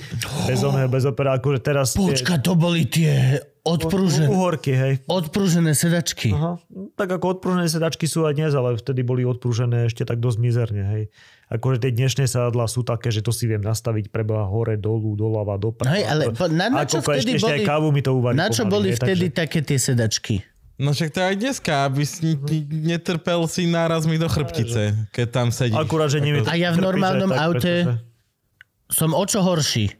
bez 0.47 0.63
oného, 0.63 0.87
bez 0.87 1.03
opera, 1.05 1.37
akože 1.37 1.59
teraz... 1.59 1.93
tie- 1.93 2.15
Počka, 2.15 2.39
to 2.39 2.55
boli 2.55 2.87
tie 2.87 3.43
odprúžené, 3.65 4.29
Uhorky, 4.29 4.71
hej. 4.71 4.95
odprúžené 5.07 5.73
sedačky. 5.73 6.31
Aha. 6.31 6.61
Tak 6.95 7.09
ako 7.11 7.35
odprúžené 7.35 7.65
sedačky 7.65 8.05
sú 8.05 8.23
aj 8.23 8.35
dnes, 8.35 8.53
ale 8.53 8.77
vtedy 8.77 9.01
boli 9.01 9.25
odprúžené 9.25 9.89
ešte 9.89 10.05
tak 10.05 10.21
dosť 10.21 10.39
mizerne, 10.39 10.83
hej. 10.87 11.03
Akože 11.47 11.81
tie 11.81 11.91
dnešné 11.91 12.25
sedadla 12.25 12.65
sú 12.65 12.81
také, 12.81 13.09
že 13.09 13.21
to 13.21 13.29
si 13.29 13.45
viem 13.45 13.59
nastaviť 13.59 14.09
preboha 14.09 14.45
hore, 14.45 14.77
dolu, 14.77 15.13
doľava, 15.15 15.57
doprava. 15.57 15.91
Hej, 15.91 16.05
ale 16.05 16.23
na- 16.51 16.73
na 16.73 16.85
čo 16.85 17.01
Ako 17.01 17.09
vtedy 17.11 17.35
ešte, 17.35 17.37
ešte 17.39 17.51
aj 17.51 17.59
boli- 17.59 17.69
kávu 17.69 17.89
mi 17.89 18.01
to 18.01 18.11
uvarí 18.13 18.35
Na 18.35 18.49
čo 18.49 18.63
pomaly, 18.63 18.71
boli 18.71 18.87
hej, 18.87 18.97
vtedy 18.97 19.25
takže- 19.27 19.39
také 19.39 19.59
tie 19.61 19.79
sedačky? 19.79 20.35
No 20.75 20.91
však 20.91 21.09
to 21.09 21.19
je 21.19 21.27
aj 21.27 21.37
dneska, 21.39 21.73
aby 21.85 22.03
si 22.03 22.35
ni- 22.35 22.67
netrpel 22.91 23.47
si 23.47 23.65
nárazmi 23.65 24.17
do 24.17 24.27
chrbtice, 24.27 25.09
keď 25.09 25.27
tam 25.31 25.49
sedíš. 25.49 25.79
Akurát, 25.79 26.11
že 26.11 26.19
nimi 26.19 26.43
A 26.43 26.53
ja 26.53 26.69
v 26.69 26.83
normálnom 26.83 27.31
aute 27.31 27.63
pretože- 27.87 28.03
som 28.91 29.11
o 29.11 29.23
čo 29.23 29.41
horší. 29.41 29.95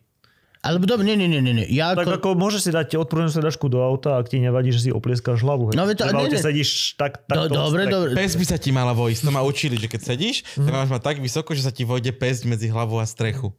Alebo 0.65 0.89
dobre, 0.89 1.05
nie, 1.05 1.21
nie, 1.21 1.29
nie, 1.29 1.45
nie. 1.45 1.69
Ja 1.69 1.93
Tak 1.93 2.09
ako... 2.09 2.17
ako 2.17 2.29
môžeš 2.41 2.61
si 2.65 2.71
dať 2.73 2.97
odprúženú 2.97 3.29
sedačku 3.29 3.69
do 3.69 3.85
auta, 3.85 4.17
ak 4.17 4.33
ti 4.33 4.41
nevadí, 4.41 4.73
že 4.73 4.89
si 4.89 4.91
oplieskáš 4.91 5.45
hlavu. 5.45 5.69
Hej. 5.69 5.77
No, 5.77 5.85
to- 5.93 6.09
v 6.09 6.17
nie, 6.17 6.25
aute 6.25 6.41
nie. 6.41 6.45
sedíš 6.45 6.97
tak, 6.97 7.21
tak 7.29 7.53
Do, 7.53 7.69
dobre, 7.69 7.85
dobre. 7.85 8.17
Pes 8.17 8.33
by 8.33 8.45
sa 8.49 8.57
ti 8.57 8.73
mala 8.73 8.97
vojsť. 8.97 9.29
To 9.29 9.31
ma 9.31 9.45
učili, 9.45 9.77
že 9.77 9.93
keď 9.93 10.01
sedíš, 10.17 10.41
tak 10.57 10.73
máš 10.73 10.89
mať 10.89 11.03
tak 11.05 11.17
vysoko, 11.21 11.53
že 11.53 11.69
sa 11.69 11.69
ti 11.69 11.85
vojde 11.85 12.17
pes 12.17 12.49
medzi 12.49 12.73
hlavu 12.73 12.97
a 12.97 13.05
strechu. 13.05 13.53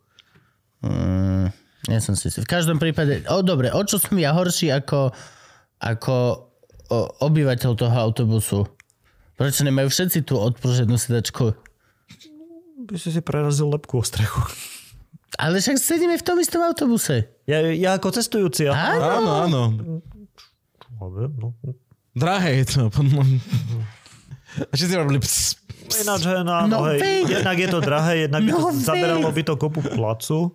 Mm, 0.82 1.54
nie 1.94 2.00
som 2.02 2.18
si 2.18 2.34
si. 2.34 2.42
V 2.42 2.50
každom 2.50 2.82
prípade, 2.82 3.22
o 3.30 3.46
dobre, 3.46 3.70
o 3.70 3.82
čo 3.86 4.02
som 4.02 4.18
ja 4.18 4.34
horší 4.34 4.74
ako, 4.74 5.14
ako 5.78 6.16
o, 6.90 6.98
obyvateľ 7.22 7.72
toho 7.78 7.96
autobusu? 8.02 8.66
Prečo 9.38 9.62
nemajú 9.62 9.94
všetci 9.94 10.26
tú 10.26 10.42
odprúženú 10.42 10.98
sedačku? 10.98 11.54
By 12.86 12.98
si 12.98 13.14
si 13.14 13.22
prerazil 13.22 13.70
lepku 13.70 14.02
o 14.02 14.04
strechu. 14.06 14.42
Ale 15.36 15.60
však 15.60 15.78
sedíme 15.78 16.16
v 16.16 16.24
tom 16.24 16.40
istom 16.40 16.64
autobuse. 16.64 17.28
Ja, 17.46 17.60
ja 17.62 18.00
ako 18.00 18.16
cestujúci, 18.16 18.68
ja... 18.68 18.74
Áno. 18.74 19.04
Áno, 19.04 19.32
áno. 19.46 19.62
No, 20.96 21.52
Drahé 22.16 22.64
je 22.64 22.66
to. 22.80 22.82
A 24.56 24.72
všetci 24.72 24.96
robili 24.96 25.20
ps, 25.20 25.60
No 25.86 25.94
Ináč, 26.02 26.22
na, 26.26 26.66
No 26.66 26.66
no, 26.66 26.80
hej, 26.90 27.30
jednak 27.30 27.58
je 27.60 27.68
to 27.70 27.80
drahé, 27.84 28.26
jednak 28.26 28.42
by 28.42 28.52
to 28.52 28.58
No 28.58 28.72
zaberalo 28.74 29.30
by 29.30 29.44
to 29.46 29.54
kopu 29.54 29.82
placu. 29.86 30.50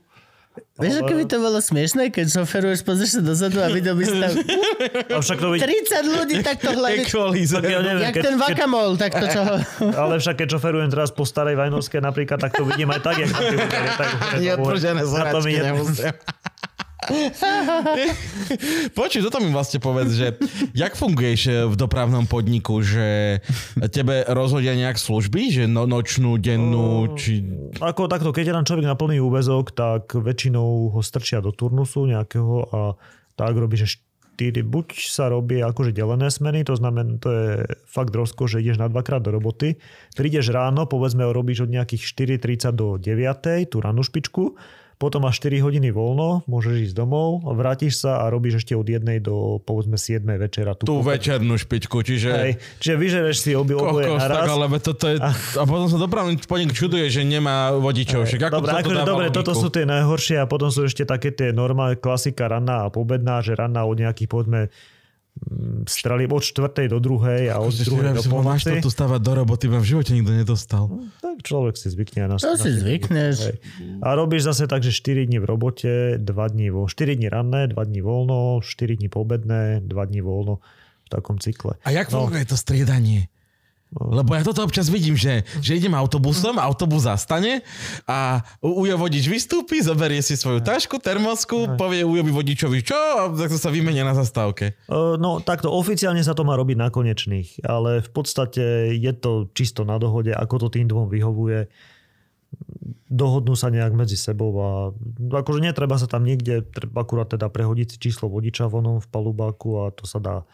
Vieš, 0.80 1.04
ako 1.04 1.12
by 1.14 1.24
to 1.30 1.36
bolo 1.38 1.58
smiešné, 1.62 2.10
keď 2.10 2.26
šoferuješ, 2.42 2.82
pozrieš 2.82 3.20
sa 3.20 3.22
dozadu 3.22 3.62
a 3.62 3.70
videl 3.70 3.94
by 3.94 4.02
si 4.02 4.16
tam 4.18 4.32
A 5.14 5.20
však 5.22 5.38
to 5.38 5.46
by... 5.52 5.56
30 5.62 6.16
ľudí 6.18 6.36
takto 6.42 6.72
hľadí. 6.80 7.06
ekvalizer. 7.06 7.62
Ja 7.62 7.80
neviem, 7.84 8.02
Jak 8.10 8.14
keď, 8.18 8.22
ten 8.24 8.36
vakamol, 8.40 8.98
takto 8.98 9.24
čo 9.30 9.40
ho... 9.46 9.54
ale 10.02 10.18
však 10.18 10.40
keď 10.40 10.48
šoferujem 10.58 10.88
teraz 10.90 11.14
po 11.14 11.22
starej 11.22 11.54
Vajnovskej 11.54 12.02
napríklad, 12.02 12.40
tak 12.40 12.56
to 12.56 12.66
vidím 12.66 12.90
aj 12.90 13.00
tak, 13.04 13.22
jak 13.22 13.30
tam. 13.30 14.10
Neodprúžené 14.40 15.00
Na 15.06 15.24
to 15.30 15.38
mi 15.44 15.52
je-. 15.54 15.70
Počuj, 18.98 19.20
toto 19.26 19.38
mi 19.42 19.50
vlastne 19.50 19.82
povedz, 19.82 20.10
že 20.14 20.26
jak 20.72 20.94
funguješ 20.94 21.40
eh, 21.50 21.54
v 21.66 21.74
dopravnom 21.74 22.24
podniku, 22.30 22.80
že 22.80 23.40
tebe 23.90 24.24
rozhodia 24.30 24.78
nejak 24.78 24.96
služby, 24.96 25.50
že 25.50 25.64
no, 25.66 25.84
nočnú, 25.84 26.38
dennú, 26.38 27.18
či... 27.18 27.44
Ako 27.82 28.06
takto, 28.06 28.30
keď 28.30 28.44
je 28.50 28.56
tam 28.56 28.66
človek 28.66 28.86
na 28.86 28.96
plný 28.96 29.18
úvezok, 29.22 29.74
tak 29.74 30.14
väčšinou 30.14 30.94
ho 30.94 31.00
strčia 31.02 31.42
do 31.42 31.50
turnusu 31.50 32.06
nejakého 32.06 32.54
a 32.70 32.80
tak 33.34 33.56
robí, 33.56 33.80
že 33.80 34.00
štyri, 34.40 34.64
buď 34.64 34.86
sa 35.12 35.28
robí 35.28 35.60
akože 35.60 35.92
delené 35.92 36.32
smeny, 36.32 36.64
to 36.64 36.72
znamená, 36.72 37.20
to 37.20 37.28
je 37.28 37.48
fakt 37.84 38.16
rozko, 38.16 38.48
že 38.48 38.64
ideš 38.64 38.80
na 38.80 38.88
dvakrát 38.88 39.20
do 39.20 39.36
roboty, 39.36 39.76
prídeš 40.16 40.48
ráno, 40.48 40.88
povedzme 40.88 41.28
robíš 41.28 41.68
od 41.68 41.70
nejakých 41.76 42.40
4.30 42.40 42.72
do 42.72 42.96
9, 42.96 43.68
tú 43.68 43.76
rannú 43.84 44.00
špičku, 44.00 44.56
potom 45.00 45.24
máš 45.24 45.40
4 45.40 45.64
hodiny 45.64 45.88
voľno, 45.96 46.44
môžeš 46.44 46.92
ísť 46.92 46.94
domov, 46.94 47.40
vrátiš 47.56 48.04
sa 48.04 48.20
a 48.20 48.28
robíš 48.28 48.60
ešte 48.60 48.76
od 48.76 48.84
1 48.84 49.00
do 49.24 49.56
povedzme 49.64 49.96
7 49.96 50.28
večera. 50.36 50.76
Tú, 50.76 50.84
Tú 50.84 50.96
večernú 51.00 51.56
špičku, 51.56 52.04
čiže... 52.04 52.28
Hej, 52.28 52.52
čiže 52.84 52.94
vyžereš 53.00 53.36
si 53.40 53.50
obi 53.56 53.72
oboje 53.72 54.12
Kokos, 54.12 54.20
tak, 54.20 54.44
naraz. 54.44 54.52
ale 54.52 54.64
toto 54.76 55.04
je... 55.08 55.16
A 55.56 55.62
potom 55.64 55.88
sa 55.88 55.96
dopravný 55.96 56.36
podnik 56.44 56.76
čuduje, 56.76 57.08
že 57.08 57.24
nemá 57.24 57.72
vodičov. 57.80 58.28
Však 58.28 58.52
ako 58.52 58.60
Dobre, 58.60 58.68
to 58.68 58.76
akože 58.76 59.02
dobre, 59.08 59.26
logiku? 59.32 59.38
toto 59.40 59.52
sú 59.56 59.68
tie 59.72 59.88
najhoršie 59.88 60.36
a 60.36 60.44
potom 60.44 60.68
sú 60.68 60.84
ešte 60.84 61.08
také 61.08 61.32
tie 61.32 61.48
normálne 61.48 61.96
klasika 61.96 62.44
ranná 62.44 62.84
a 62.84 62.92
pobedná, 62.92 63.40
že 63.40 63.56
ranná 63.56 63.88
od 63.88 63.96
nejakých 63.96 64.28
povedzme 64.28 64.68
mm, 65.40 65.84
strely 65.84 66.24
od 66.24 66.40
4. 66.40 66.86
do 66.86 66.98
2. 66.98 67.48
a 67.48 67.58
od 67.58 67.70
Že 67.70 67.84
2. 68.12 68.18
do 68.18 68.22
si 68.22 68.28
máš 68.28 68.62
to 68.62 68.70
polnoci. 68.70 68.82
tu 68.82 68.90
stavať 68.90 69.20
do 69.20 69.32
roboty, 69.34 69.64
ma 69.66 69.78
v 69.78 69.88
živote 69.88 70.10
nikto 70.12 70.32
nedostal. 70.32 70.90
Tak 71.18 71.40
človek 71.40 71.74
si 71.74 71.88
zvykne 71.88 72.26
na 72.26 72.36
To 72.36 72.52
na 72.52 72.56
si 72.56 72.70
zvykneš. 72.72 73.36
Hej. 73.40 73.56
A 74.02 74.08
robíš 74.14 74.46
zase 74.46 74.66
tak, 74.66 74.82
že 74.82 74.90
4 74.90 75.26
dní 75.26 75.38
v 75.38 75.46
robote, 75.46 75.92
2 76.16 76.24
dní 76.26 76.68
vo 76.68 76.84
4 76.84 77.16
dní 77.16 77.28
ranné, 77.28 77.66
2 77.66 77.76
dní 77.76 78.00
voľno, 78.00 78.60
4 78.60 78.96
dní 78.96 79.08
pobedné, 79.08 79.80
2 79.82 79.90
dní 80.04 80.20
voľno 80.20 80.58
v 81.04 81.08
takom 81.08 81.38
cykle. 81.38 81.74
A 81.82 81.90
jak 81.90 82.10
No. 82.10 82.26
funguje 82.26 82.44
to 82.44 82.54
striedanie? 82.54 83.26
Lebo 83.90 84.38
ja 84.38 84.46
toto 84.46 84.62
občas 84.62 84.86
vidím, 84.86 85.18
že, 85.18 85.42
že 85.58 85.74
idem 85.74 85.90
autobusom, 85.98 86.62
autobus 86.62 87.10
zastane 87.10 87.66
a 88.06 88.38
ujo 88.62 88.94
vodič 88.94 89.26
vystúpi, 89.26 89.82
zoberie 89.82 90.22
si 90.22 90.38
svoju 90.38 90.62
tašku, 90.62 91.02
termosku, 91.02 91.74
povie 91.74 92.06
ujovi 92.06 92.30
vodičovi 92.30 92.78
čo 92.86 92.94
a 92.94 93.26
tak 93.34 93.50
sa 93.50 93.66
vymenia 93.74 94.06
na 94.06 94.14
zastávke. 94.14 94.78
No 94.94 95.42
takto 95.42 95.74
oficiálne 95.74 96.22
sa 96.22 96.38
to 96.38 96.46
má 96.46 96.54
robiť 96.54 96.78
na 96.78 96.88
konečných, 96.94 97.66
ale 97.66 97.98
v 97.98 98.10
podstate 98.14 98.94
je 98.94 99.12
to 99.18 99.50
čisto 99.58 99.82
na 99.82 99.98
dohode, 99.98 100.30
ako 100.30 100.70
to 100.70 100.78
tým 100.78 100.86
dvom 100.86 101.10
vyhovuje. 101.10 101.66
Dohodnú 103.10 103.58
sa 103.58 103.74
nejak 103.74 103.90
medzi 103.90 104.14
sebou 104.14 104.54
a 104.62 104.70
akože 105.34 105.66
netreba 105.66 105.98
sa 105.98 106.06
tam 106.06 106.22
niekde, 106.22 106.62
treba 106.62 107.02
akurát 107.02 107.26
teda 107.26 107.50
prehodiť 107.50 107.98
číslo 107.98 108.30
vodiča 108.30 108.70
vonom 108.70 109.02
v 109.02 109.10
palubáku 109.10 109.82
a 109.82 109.90
to 109.90 110.06
sa 110.06 110.22
dá 110.22 110.46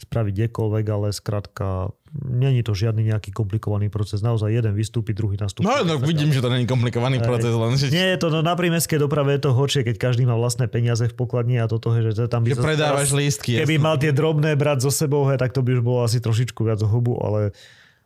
spraviť 0.00 0.32
kdekoľvek, 0.32 0.84
ale 0.88 1.12
skrátka 1.12 1.92
není 2.12 2.60
to 2.60 2.76
žiadny 2.76 3.08
nejaký 3.12 3.32
komplikovaný 3.32 3.88
proces. 3.88 4.20
Naozaj 4.20 4.52
jeden 4.52 4.72
vystúpi, 4.76 5.16
druhý 5.16 5.40
nastúpi. 5.40 5.68
No, 5.68 5.84
no 5.84 5.96
vidím, 6.00 6.32
že 6.32 6.44
to 6.44 6.52
není 6.52 6.68
komplikovaný 6.68 7.20
proces, 7.20 7.52
len 7.52 7.72
že, 7.76 7.88
Nie 7.88 8.16
je 8.16 8.18
to, 8.20 8.28
no 8.28 8.44
na 8.44 8.52
prímeskej 8.52 9.00
doprave 9.00 9.36
je 9.36 9.48
to 9.48 9.50
horšie, 9.56 9.84
keď 9.84 9.96
každý 9.96 10.28
má 10.28 10.36
vlastné 10.36 10.68
peniaze 10.68 11.04
v 11.08 11.14
pokladni 11.16 11.60
a 11.60 11.68
toto, 11.68 11.92
že 11.92 12.28
tam 12.28 12.44
by 12.44 12.52
že 12.52 12.56
sa- 12.60 12.64
predávaš 12.64 13.10
lístky. 13.16 13.60
Keby 13.60 13.76
jasné. 13.80 13.84
mal 13.84 13.96
tie 13.96 14.12
drobné 14.12 14.56
brať 14.56 14.88
so 14.88 14.92
sebou, 14.92 15.24
he, 15.28 15.36
tak 15.40 15.56
to 15.56 15.64
by 15.64 15.76
už 15.76 15.82
bolo 15.84 16.04
asi 16.04 16.20
trošičku 16.20 16.60
viac 16.64 16.80
hubu, 16.84 17.16
ale 17.20 17.56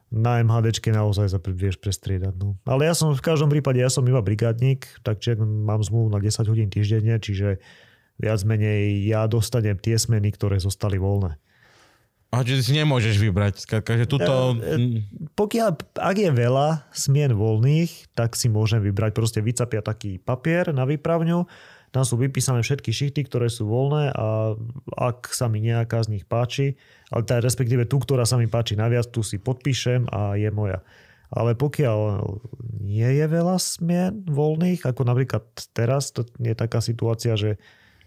na 0.07 0.39
MHDčke 0.39 0.95
naozaj 0.95 1.35
sa 1.35 1.39
vieš 1.43 1.83
prestriedať. 1.83 2.39
No. 2.39 2.55
Ale 2.63 2.87
ja 2.87 2.95
som 2.95 3.11
v 3.11 3.23
každom 3.23 3.51
prípade, 3.51 3.83
ja 3.83 3.91
som 3.91 4.07
iba 4.07 4.23
brigádnik, 4.23 4.87
takže 5.03 5.35
mám 5.43 5.83
zmluvu 5.83 6.15
na 6.15 6.23
10 6.23 6.47
hodín 6.47 6.71
týždenne, 6.71 7.19
čiže 7.19 7.59
viac 8.23 8.41
menej 8.47 9.03
ja 9.03 9.27
dostanem 9.27 9.75
tie 9.77 9.99
smeny, 9.99 10.31
ktoré 10.31 10.63
zostali 10.63 10.97
voľné. 10.97 11.37
A 12.35 12.43
čiže 12.43 12.69
si 12.69 12.73
nemôžeš 12.75 13.17
vybrať. 13.23 13.65
Skrátka, 13.65 13.97
že 13.97 14.11
tuto... 14.11 14.59
E, 14.59 15.07
Pokiaľ, 15.39 15.71
ak 15.95 16.17
je 16.19 16.31
veľa 16.35 16.91
smien 16.91 17.33
voľných, 17.33 18.13
tak 18.19 18.35
si 18.35 18.51
môžem 18.51 18.83
vybrať, 18.83 19.15
proste 19.15 19.41
vycapia 19.41 19.81
taký 19.81 20.19
papier 20.19 20.75
na 20.75 20.85
výpravňu, 20.85 21.47
tam 21.95 22.05
sú 22.05 22.21
vypísané 22.21 22.61
všetky 22.61 22.93
šichty, 22.93 23.25
ktoré 23.25 23.49
sú 23.49 23.71
voľné 23.71 24.13
a 24.13 24.53
ak 25.01 25.33
sa 25.33 25.49
mi 25.49 25.65
nejaká 25.65 26.05
z 26.05 26.19
nich 26.19 26.29
páči, 26.29 26.77
ale 27.09 27.25
tá 27.25 27.41
respektíve 27.41 27.89
tú, 27.89 28.03
ktorá 28.03 28.29
sa 28.29 28.37
mi 28.37 28.51
páči 28.51 28.77
naviac, 28.77 29.09
tu 29.09 29.25
si 29.25 29.41
podpíšem 29.41 30.05
a 30.13 30.37
je 30.37 30.51
moja. 30.53 30.85
Ale 31.33 31.57
pokiaľ 31.57 32.23
nie 32.85 33.07
je 33.17 33.27
veľa 33.27 33.57
smien 33.59 34.29
voľných, 34.29 34.85
ako 34.85 35.03
napríklad 35.09 35.43
teraz, 35.73 36.13
to 36.13 36.29
je 36.39 36.53
taká 36.53 36.85
situácia, 36.85 37.33
že 37.35 37.57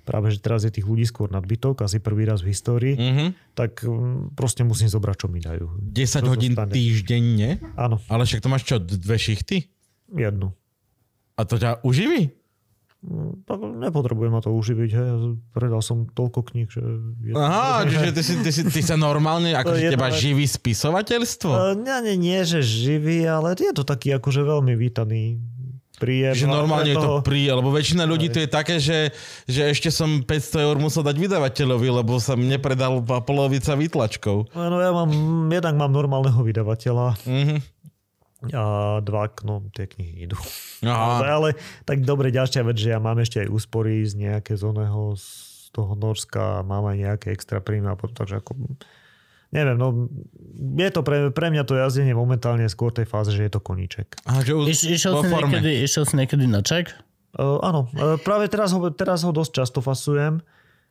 práve 0.10 0.28
že 0.30 0.40
teraz 0.40 0.62
je 0.62 0.72
tých 0.72 0.84
ľudí 0.84 1.04
skôr 1.04 1.30
nadbytok, 1.30 1.82
asi 1.82 1.98
prvý 1.98 2.26
raz 2.26 2.42
v 2.42 2.50
histórii, 2.50 2.96
Mhm. 2.96 3.54
tak 3.54 3.80
mm, 3.80 4.34
proste 4.34 4.62
musím 4.62 4.88
zobrať, 4.88 5.16
čo 5.16 5.28
mi 5.28 5.38
dajú. 5.40 5.70
10 5.80 5.94
To 6.20 6.28
hodín 6.28 6.52
zostane. 6.52 6.74
týždenne? 6.74 7.50
Áno, 7.76 8.02
Ale 8.04 8.24
však 8.24 8.42
to 8.42 8.48
máš 8.48 8.66
čo, 8.66 8.76
dve 8.78 9.16
šichty? 9.16 9.70
jednu. 10.10 10.50
A 11.32 11.46
to 11.46 11.56
ťa 11.56 11.80
uživí? 11.82 12.34
Mm, 13.00 13.48
nepotrebujem 13.80 14.28
ma 14.30 14.42
to 14.42 14.52
uživiť, 14.52 14.92
hej. 14.92 15.10
Predal 15.50 15.80
som 15.80 16.04
toľko 16.06 16.44
kníh, 16.46 16.68
že... 16.68 16.84
Je... 17.22 17.32
Aha, 17.32 17.86
čiže 17.88 18.12
ty, 18.12 18.22
si, 18.22 18.34
ty, 18.38 18.52
si, 18.52 18.62
ty 18.66 18.82
sa 18.82 18.98
normálne, 18.98 19.54
je 19.54 19.90
teba 19.90 20.10
to- 20.10 20.18
živí 20.18 20.44
spisovateľstvo? 20.44 21.80
Nie, 21.80 22.02
nie, 22.02 22.16
nie, 22.18 22.40
že 22.42 22.60
živý, 22.60 23.24
ale 23.24 23.54
je 23.54 23.72
to 23.72 23.84
taký 23.84 24.12
akože 24.12 24.42
veľmi 24.42 24.74
vítaný 24.74 25.40
príjem. 26.00 26.34
Že 26.34 26.48
normálne 26.48 26.90
je 26.90 26.98
to 26.98 27.20
pri, 27.20 27.52
lebo 27.52 27.70
väčšina 27.70 28.08
ľudí 28.08 28.32
to 28.32 28.40
je 28.40 28.50
také, 28.50 28.80
že, 28.80 29.12
že 29.46 29.70
ešte 29.70 29.92
som 29.92 30.24
500 30.24 30.66
eur 30.66 30.76
musel 30.80 31.04
dať 31.04 31.20
vydavateľovi, 31.20 31.88
lebo 31.92 32.16
sa 32.18 32.40
mne 32.40 32.56
predal 32.58 33.04
polovica 33.28 33.76
výtlačkov. 33.76 34.48
No 34.56 34.80
ja 34.80 34.96
mám, 34.96 35.12
jednak 35.52 35.76
mám 35.76 35.92
normálneho 35.92 36.40
vydavateľa 36.40 37.20
Mhm. 37.28 37.58
a 38.56 38.64
dva, 39.04 39.28
no 39.44 39.68
tie 39.76 39.84
knihy 39.84 40.24
idú. 40.24 40.40
Ale, 40.80 40.96
Aha. 40.96 41.36
ale 41.36 41.50
tak 41.84 42.08
dobre, 42.08 42.32
ďalšia 42.32 42.64
vec, 42.64 42.80
že 42.80 42.96
ja 42.96 43.00
mám 43.04 43.20
ešte 43.20 43.44
aj 43.44 43.52
úspory 43.52 44.08
z 44.08 44.16
nejaké 44.16 44.56
z 44.56 44.64
oného, 44.64 45.12
z 45.20 45.28
toho 45.76 45.92
Norska, 45.94 46.64
mám 46.64 46.88
aj 46.88 46.98
nejaké 46.98 47.28
extra 47.36 47.60
príjmy 47.60 47.92
a 47.92 48.00
potom, 48.00 48.16
takže 48.16 48.40
ako 48.40 48.56
neviem, 49.50 49.78
no 49.78 50.10
je 50.78 50.90
to 50.94 51.02
pre, 51.02 51.34
pre 51.34 51.48
mňa 51.50 51.64
to 51.66 51.74
jazdenie 51.78 52.14
momentálne 52.14 52.66
skôr 52.70 52.94
tej 52.94 53.10
fáze, 53.10 53.34
že 53.34 53.50
je 53.50 53.52
to 53.52 53.62
koníček. 53.62 54.22
Aha, 54.30 54.46
že 54.46 54.54
už 54.54 54.66
Iš, 54.70 54.80
išiel, 55.00 55.14
si 55.22 55.28
niekedy, 55.30 55.72
išiel 55.86 56.04
si 56.06 56.14
niekedy 56.18 56.46
na 56.46 56.62
čak? 56.62 56.94
Uh, 57.38 57.62
áno, 57.62 57.90
uh, 57.94 58.18
práve 58.22 58.50
teraz 58.50 58.74
ho, 58.74 58.82
teraz 58.90 59.22
ho 59.22 59.30
dosť 59.30 59.52
často 59.62 59.80
fasujem, 59.86 60.42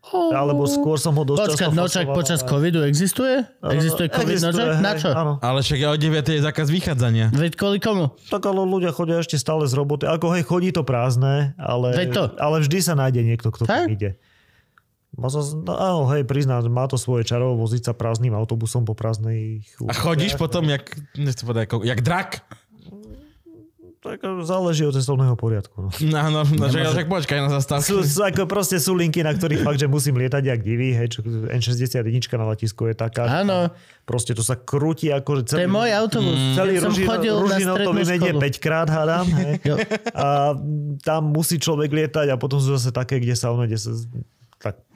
alebo 0.08 0.64
skôr 0.70 0.96
som 0.96 1.12
ho 1.18 1.26
dosť 1.26 1.38
Počkať, 1.42 1.68
často 1.68 1.74
nočak 1.74 2.04
fasoval, 2.06 2.18
počas 2.22 2.40
covidu 2.46 2.80
existuje? 2.86 3.44
Existuje 3.60 4.08
covid 4.08 4.38
existuje, 4.38 4.54
nočak? 4.54 4.80
Na 4.80 4.92
hej, 4.94 5.02
čo? 5.02 5.10
Áno. 5.10 5.32
Ale 5.42 5.58
však 5.60 5.78
ja 5.82 5.88
o 5.90 5.96
9 5.98 6.22
je 6.22 6.40
zákaz 6.40 6.66
vychádzania. 6.70 7.26
Veď 7.34 7.52
kvôli 7.58 7.78
komu? 7.82 8.14
Tak 8.30 8.46
ale 8.46 8.62
ľudia 8.62 8.94
chodia 8.94 9.18
ešte 9.20 9.36
stále 9.36 9.66
z 9.66 9.74
roboty. 9.74 10.06
Ako 10.06 10.32
hej, 10.32 10.46
chodí 10.46 10.70
to 10.70 10.86
prázdne, 10.86 11.52
ale, 11.58 11.92
to. 12.14 12.30
ale 12.38 12.56
vždy 12.62 12.78
sa 12.78 12.94
nájde 12.94 13.20
niekto, 13.26 13.50
kto 13.50 13.66
tam 13.66 13.90
ide. 13.90 14.16
Má 15.18 15.26
sa, 15.34 15.42
no, 15.42 15.74
áno, 15.74 16.00
hej, 16.14 16.22
priznám, 16.22 16.62
má 16.70 16.86
to 16.86 16.94
svoje 16.94 17.26
čaro 17.26 17.58
voziť 17.58 17.90
sa 17.90 17.92
prázdnym 17.92 18.30
autobusom 18.38 18.86
po 18.86 18.94
prázdnej 18.94 19.66
A 19.82 19.90
chodíš 19.90 20.38
potom 20.38 20.62
jak, 20.70 20.94
povedať, 21.42 21.62
ako, 21.66 21.82
jak 21.82 22.00
drak. 22.06 22.46
Tak 23.98 24.22
záleží 24.46 24.86
od 24.86 24.94
cestovného 24.94 25.34
poriadku. 25.34 25.74
No. 25.82 25.90
No, 26.14 26.30
no, 26.30 26.46
no 26.46 26.66
že, 26.70 26.86
však 26.86 27.10
počkaj 27.10 27.38
na 27.42 27.50
zastávku. 27.50 27.82
Sú, 27.82 27.96
sú, 28.06 28.22
ako 28.22 28.46
proste 28.46 28.78
sú 28.78 28.94
linky, 28.94 29.26
na 29.26 29.34
ktorých 29.34 29.66
fakt, 29.66 29.82
že 29.82 29.90
musím 29.90 30.22
lietať 30.22 30.38
jak 30.38 30.60
divý, 30.62 30.94
hej, 30.94 31.18
čo 31.18 31.26
N61 31.26 32.06
na 32.38 32.46
letisku 32.54 32.86
je 32.86 32.94
taká. 32.94 33.42
Áno. 33.42 33.74
Proste 34.06 34.38
to 34.38 34.46
sa 34.46 34.54
krúti 34.54 35.10
ako, 35.10 35.42
že 35.42 35.42
To 35.42 35.54
je 35.58 35.66
celý, 35.66 35.74
môj 35.74 35.90
autobus. 35.98 36.38
celý 36.54 36.78
Ja 36.78 36.86
som 36.86 36.94
Ružino, 36.94 37.10
chodil 37.10 37.34
na 37.34 37.42
Ružino 37.42 37.72
to 37.74 37.90
školu. 37.90 38.38
5 38.38 38.64
krát, 38.64 38.86
hádam. 38.86 39.26
Hej. 39.34 39.52
A 40.14 40.54
tam 41.02 41.34
musí 41.34 41.58
človek 41.58 41.90
lietať 41.90 42.30
a 42.30 42.38
potom 42.38 42.62
sú 42.62 42.70
zase 42.78 42.94
také, 42.94 43.18
kde 43.18 43.34
sa 43.34 43.50
ono, 43.50 43.66
kde 43.66 43.82
sa 43.82 43.90
tak 43.90 44.37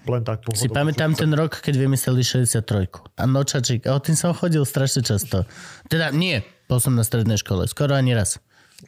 len 0.04 0.22
tak 0.22 0.42
Si 0.54 0.66
pohodou. 0.66 0.74
pamätám 0.74 1.14
ten 1.14 1.30
rok, 1.30 1.58
keď 1.58 1.78
vymysleli 1.78 2.22
63. 2.22 2.90
A 3.14 3.24
nočačik. 3.24 3.86
A 3.86 3.94
o 3.94 4.00
tým 4.00 4.14
som 4.14 4.32
chodil 4.32 4.62
strašne 4.62 5.00
často. 5.00 5.46
Teda 5.86 6.10
nie, 6.10 6.42
bol 6.66 6.78
som 6.78 6.92
na 6.92 7.02
strednej 7.02 7.36
škole. 7.36 7.66
Skoro 7.66 7.94
ani 7.94 8.12
raz. 8.12 8.42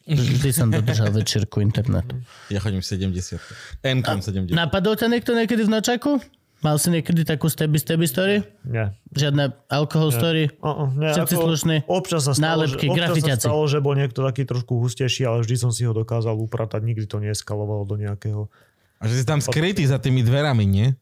Vždy 0.04 0.50
som 0.50 0.68
dodržal 0.68 1.14
večierku 1.14 1.62
internetu. 1.62 2.18
Ja 2.50 2.58
chodím 2.58 2.82
70. 2.82 3.38
N-kom 3.80 4.18
70. 4.18 4.50
Napadol 4.50 4.98
ťa 4.98 5.06
niekto 5.06 5.38
niekedy 5.38 5.62
v 5.62 5.70
nočaku? 5.70 6.18
Mal 6.60 6.80
si 6.80 6.88
niekedy 6.88 7.22
takú 7.22 7.46
steby 7.46 7.76
steby 7.76 8.08
story? 8.08 8.40
Nie. 8.64 8.96
Žiadna 9.12 9.52
alkohol 9.68 10.10
story? 10.10 10.48
Uh, 10.58 10.88
uh, 10.88 10.88
nie, 10.96 11.12
Všetci 11.12 11.36
slušní? 11.36 11.76
Občas 11.86 12.24
sa 12.24 12.32
stalo, 12.32 12.64
Nálepky, 12.64 12.88
že, 12.88 12.90
občas 12.90 12.96
sa 12.96 13.06
grafitiaci. 13.12 13.44
stalo, 13.46 13.62
že 13.68 13.78
bol 13.78 13.94
niekto 13.94 14.24
taký 14.24 14.42
trošku 14.42 14.72
hustejší, 14.80 15.28
ale 15.28 15.44
vždy 15.44 15.56
som 15.60 15.70
si 15.70 15.84
ho 15.84 15.92
dokázal 15.92 16.32
upratať. 16.32 16.80
Nikdy 16.82 17.04
to 17.04 17.20
neeskalovalo 17.20 17.84
do 17.84 17.94
nejakého... 17.94 18.48
A 18.96 19.04
že 19.04 19.20
si 19.20 19.24
tam 19.28 19.44
skrytý 19.44 19.84
za 19.84 20.00
tými 20.00 20.24
dverami, 20.24 20.64
nie? 20.64 20.96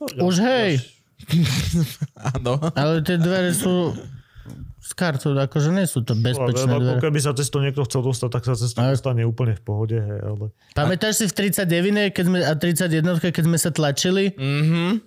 Už 0.00 0.40
hej, 0.40 0.80
Áno. 2.34 2.56
ale 2.72 3.04
tie 3.04 3.16
dvere 3.16 3.52
sú 3.52 3.92
s 4.80 4.96
kartou, 4.96 5.36
akože 5.36 5.70
nie 5.70 5.84
sú 5.84 6.00
to 6.00 6.16
bezpečné 6.16 6.66
Lebo 6.66 6.96
dvere. 6.96 7.00
keby 7.04 7.20
sa 7.20 7.36
cez 7.36 7.46
to 7.46 7.60
niekto 7.60 7.84
chcel 7.84 8.00
dostať, 8.02 8.28
tak 8.32 8.42
sa 8.42 8.56
cez 8.56 8.72
to 8.72 8.80
Ale- 8.80 8.96
dostane 8.96 9.22
úplne 9.22 9.54
v 9.54 9.62
pohode. 9.62 9.94
Hej, 9.94 10.18
ale... 10.18 10.44
Pamätáš 10.72 11.20
si 11.20 11.24
v 11.28 11.52
39 11.52 12.16
keď 12.16 12.24
sme, 12.24 12.38
a 12.40 12.52
31 12.56 13.04
keď 13.20 13.44
sme 13.44 13.58
sa 13.60 13.70
tlačili? 13.70 14.32
Mhm. 14.34 15.04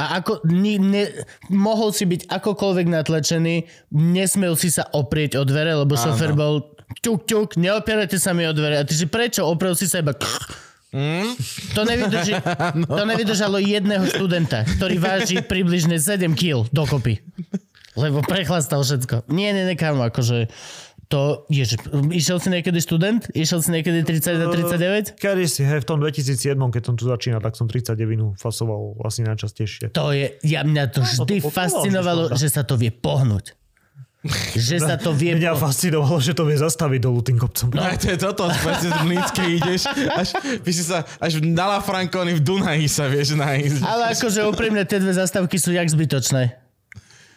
A 0.00 0.22
ako, 0.22 0.40
ni, 0.48 0.80
ne, 0.80 1.12
mohol 1.52 1.92
si 1.92 2.08
byť 2.08 2.32
akokoľvek 2.32 2.86
natlačený, 2.88 3.68
nesmel 3.92 4.56
si 4.56 4.72
sa 4.72 4.88
oprieť 4.88 5.36
o 5.36 5.44
dvere, 5.44 5.76
lebo 5.76 5.92
šofer 5.92 6.32
bol 6.32 6.72
ťuk, 7.04 7.28
ťuk, 7.28 7.48
neopierajte 7.60 8.16
sa 8.16 8.32
mi 8.32 8.48
o 8.48 8.54
dvere. 8.56 8.80
A 8.80 8.86
ty 8.86 8.96
si 8.96 9.04
prečo? 9.04 9.44
Oprel 9.44 9.76
si 9.76 9.84
sa 9.84 10.00
iba... 10.00 10.16
Mm? 10.90 11.38
To, 11.78 11.82
nevydrží, 11.86 12.34
to 12.98 13.04
nevydržalo 13.06 13.62
jedného 13.62 14.04
študenta, 14.10 14.66
ktorý 14.66 14.98
váži 14.98 15.38
približne 15.42 16.02
7 16.02 16.34
kg 16.34 16.66
dokopy. 16.74 17.22
Lebo 17.94 18.22
prechlastal 18.22 18.82
všetko. 18.82 19.30
Nie, 19.30 19.50
nie, 19.54 19.66
nie, 19.66 19.74
kámo, 19.74 20.06
akože 20.10 20.50
to, 21.10 21.42
ježi, 21.50 21.74
išiel 22.14 22.38
si 22.38 22.54
niekedy 22.54 22.78
študent? 22.78 23.34
Išiel 23.34 23.58
si 23.66 23.74
niekedy 23.74 24.06
30 24.06 24.30
a 24.30 24.46
39? 24.46 25.18
Kedy 25.18 25.42
si, 25.50 25.66
hej, 25.66 25.82
v 25.82 25.86
tom 25.86 25.98
2007, 25.98 26.54
keď 26.54 26.82
som 26.86 26.94
tu 26.94 27.10
začínal, 27.10 27.42
tak 27.42 27.58
som 27.58 27.66
39 27.66 28.38
fasoval 28.38 28.94
asi 29.02 29.26
najčastejšie. 29.26 29.90
To 29.98 30.14
je, 30.14 30.38
ja 30.46 30.62
mňa 30.62 30.84
to 30.94 31.02
vždy 31.02 31.42
to 31.42 31.50
bolo 31.50 31.50
fascinovalo, 31.50 32.22
že 32.38 32.46
sa 32.46 32.62
to 32.62 32.78
vie 32.78 32.94
pohnúť. 32.94 33.58
Že 34.52 34.76
sa 34.78 35.00
to 35.00 35.16
vie 35.16 35.32
Mňa 35.32 35.56
fascinovalo, 35.56 36.20
že 36.20 36.36
to 36.36 36.44
vie 36.44 36.52
zastaviť 36.52 37.00
dolu 37.00 37.24
tým 37.24 37.40
kopcom. 37.40 37.72
No, 37.72 37.88
to 37.96 38.06
je 38.06 38.18
toto, 38.18 38.52
presne 38.54 38.92
z 38.92 39.00
Mlínskej 39.02 39.48
ideš, 39.56 39.80
až, 40.12 40.28
by 40.60 40.70
si 40.70 40.84
sa, 40.84 41.08
až 41.16 41.40
na 41.40 41.64
La 41.66 41.80
Franconi 41.80 42.36
v 42.36 42.42
Dunaji 42.42 42.84
sa 42.84 43.08
vieš 43.08 43.32
nájsť. 43.34 43.80
Ale 43.80 44.12
akože 44.12 44.44
úprimne, 44.44 44.84
tie 44.84 45.00
dve 45.00 45.16
zastávky 45.16 45.56
sú 45.56 45.72
jak 45.72 45.88
zbytočné. 45.88 46.52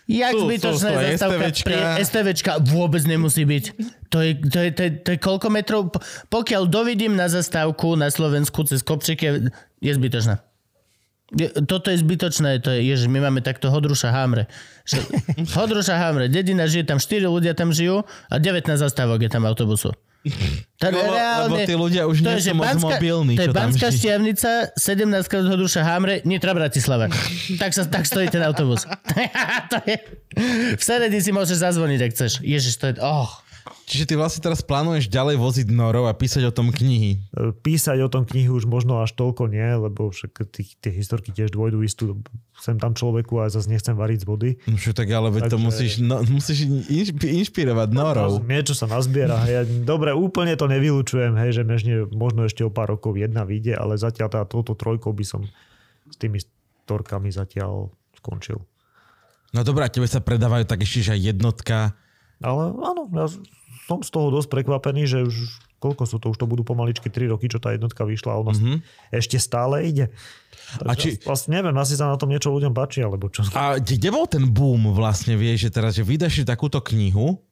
Jak 0.04 0.36
Sú, 0.36 0.38
sú, 0.38 0.46
zbytočné 0.46 0.84
sú, 0.86 0.98
aj 1.00 1.06
zastávka 1.16 1.40
STVčka. 1.48 1.64
pri 1.64 1.76
STVčka 2.04 2.52
vôbec 2.62 3.04
nemusí 3.08 3.48
byť. 3.48 3.64
To 4.12 4.20
je, 4.20 4.32
to 4.36 4.60
je, 4.60 4.70
to 4.70 4.82
je, 4.84 4.92
to 5.00 5.10
je 5.10 5.18
koľko 5.18 5.48
metrov? 5.48 5.88
Po- 5.88 6.04
Pokiaľ 6.30 6.68
dovidím 6.68 7.16
na 7.16 7.32
zastávku 7.32 7.96
na 7.96 8.12
Slovensku 8.12 8.68
cez 8.68 8.84
kopček, 8.84 9.24
je, 9.24 9.32
je 9.80 9.92
zbytočná. 9.96 10.44
Toto 11.66 11.90
je 11.90 11.98
zbytočné, 11.98 12.62
to 12.62 12.70
je, 12.70 12.86
ježiš, 12.86 13.10
my 13.10 13.20
máme 13.20 13.42
takto 13.42 13.68
Hodruša 13.68 14.10
Hamre. 14.10 14.46
Že- 14.86 15.02
Hodruša 15.58 15.98
Hamre, 15.98 16.30
dedina 16.30 16.64
žije 16.64 16.86
tam, 16.86 16.98
4 16.98 17.26
ľudia 17.26 17.52
tam 17.52 17.70
žijú 17.70 18.02
a 18.30 18.36
19 18.38 18.64
zastávok 18.76 19.18
je 19.20 19.30
tam 19.30 19.44
autobusu. 19.44 19.92
To 20.80 20.84
je 20.88 20.92
Lebo- 20.94 21.12
lebo 21.12 21.56
tí 21.60 21.76
ľudia 21.76 22.08
už 22.08 22.24
nie 22.24 22.40
sú 22.40 22.56
moc 22.56 22.80
mobilní, 22.80 23.36
To 23.36 23.44
je 23.44 23.52
Banská. 23.52 23.92
Štiavnica, 23.92 24.72
17 24.74 25.04
krát 25.28 25.44
Hodruša 25.44 25.84
Hamre, 25.84 26.24
Nitra 26.24 26.56
Bratislava. 26.56 27.12
tak, 27.60 27.76
sa, 27.76 27.84
tak 27.84 28.08
stojí 28.08 28.32
ten 28.32 28.40
autobus. 28.40 28.88
to 29.72 29.78
je, 29.84 29.96
v 30.74 30.82
Seredi 30.82 31.20
si 31.20 31.36
môžeš 31.36 31.60
zazvoniť, 31.60 32.00
ak 32.00 32.12
chceš. 32.16 32.32
Ježiš, 32.40 32.80
to 32.80 32.86
je... 32.88 33.04
Oh. 33.04 33.28
Čiže 33.84 34.08
ty 34.08 34.14
vlastne 34.16 34.40
teraz 34.40 34.64
plánuješ 34.64 35.12
ďalej 35.12 35.36
voziť 35.36 35.68
norov 35.68 36.08
a 36.08 36.16
písať 36.16 36.48
o 36.48 36.56
tom 36.56 36.72
knihy. 36.72 37.20
E, 37.36 37.52
Písať 37.52 38.00
o 38.00 38.10
tom 38.10 38.24
knihy 38.24 38.48
už 38.48 38.64
možno 38.64 39.04
až 39.04 39.12
toľko 39.12 39.52
nie, 39.52 39.64
lebo 39.64 40.08
však 40.08 40.48
tie 40.80 40.92
historky 40.92 41.36
tiež 41.36 41.52
dôjdu 41.52 41.84
istú 41.84 42.24
sem 42.56 42.80
tam 42.80 42.96
človeku 42.96 43.44
a 43.44 43.52
zase 43.52 43.68
nechcem 43.68 43.92
variť 43.92 44.24
z 44.24 44.28
vody. 44.28 44.50
No 44.72 44.80
tak, 44.80 45.08
ale 45.12 45.28
veď 45.36 45.52
to 45.52 45.60
musíš, 45.60 46.00
no, 46.00 46.24
musíš 46.24 46.64
inšpi, 46.88 47.28
inšpirovať 47.44 47.90
norov. 47.92 48.40
Niečo 48.48 48.72
sa 48.72 48.88
nazbiera. 48.88 49.44
Hej. 49.44 49.84
Dobre, 49.84 50.16
úplne 50.16 50.56
to 50.56 50.72
nevylučujem, 50.72 51.36
hej, 51.44 51.60
že 51.60 51.64
možno, 51.68 52.08
možno 52.16 52.42
ešte 52.48 52.64
o 52.64 52.72
pár 52.72 52.96
rokov 52.96 53.20
jedna 53.20 53.44
vyjde, 53.44 53.76
ale 53.76 54.00
zatiaľ 54.00 54.32
tá, 54.32 54.42
touto 54.48 54.80
trojkou 54.80 55.12
by 55.12 55.26
som 55.28 55.44
s 56.08 56.16
tými 56.16 56.40
storkami 56.88 57.32
zatiaľ 57.32 57.92
skončil. 58.16 58.64
No 59.54 59.62
dobrá, 59.62 59.86
tebe 59.92 60.10
sa 60.10 60.24
predávajú 60.24 60.66
tak 60.66 60.82
ešte, 60.82 61.14
že 61.14 61.20
jednotka. 61.20 61.94
Ale 62.42 62.74
áno, 62.74 63.06
ja 63.14 63.30
som 63.88 64.00
z 64.00 64.10
toho 64.10 64.32
dosť 64.32 64.50
prekvapený, 64.50 65.04
že 65.06 65.28
už 65.28 65.36
koľko 65.84 66.04
sú 66.08 66.16
to, 66.16 66.32
už 66.32 66.40
to 66.40 66.48
budú 66.48 66.64
pomaličky 66.64 67.12
3 67.12 67.36
roky, 67.36 67.52
čo 67.52 67.60
tá 67.60 67.76
jednotka 67.76 68.08
vyšla 68.08 68.32
a 68.32 68.40
ona 68.40 68.56
mm-hmm. 68.56 68.78
ešte 69.12 69.36
stále 69.36 69.84
ide. 69.84 70.08
A 70.88 70.96
či- 70.96 71.20
Vlastne 71.28 71.60
neviem, 71.60 71.76
asi 71.76 72.00
sa 72.00 72.08
na 72.08 72.16
tom 72.16 72.32
niečo 72.32 72.48
ľuďom 72.56 72.72
páči, 72.72 73.04
alebo 73.04 73.28
čo. 73.28 73.44
A 73.52 73.84
kde 73.84 74.08
bol 74.08 74.24
ten 74.24 74.48
boom 74.48 74.96
vlastne, 74.96 75.36
vieš, 75.36 75.68
že 75.68 75.70
teraz, 75.76 76.00
že 76.00 76.08
vydáš 76.08 76.40
si 76.40 76.44
takúto 76.48 76.80
knihu 76.80 77.44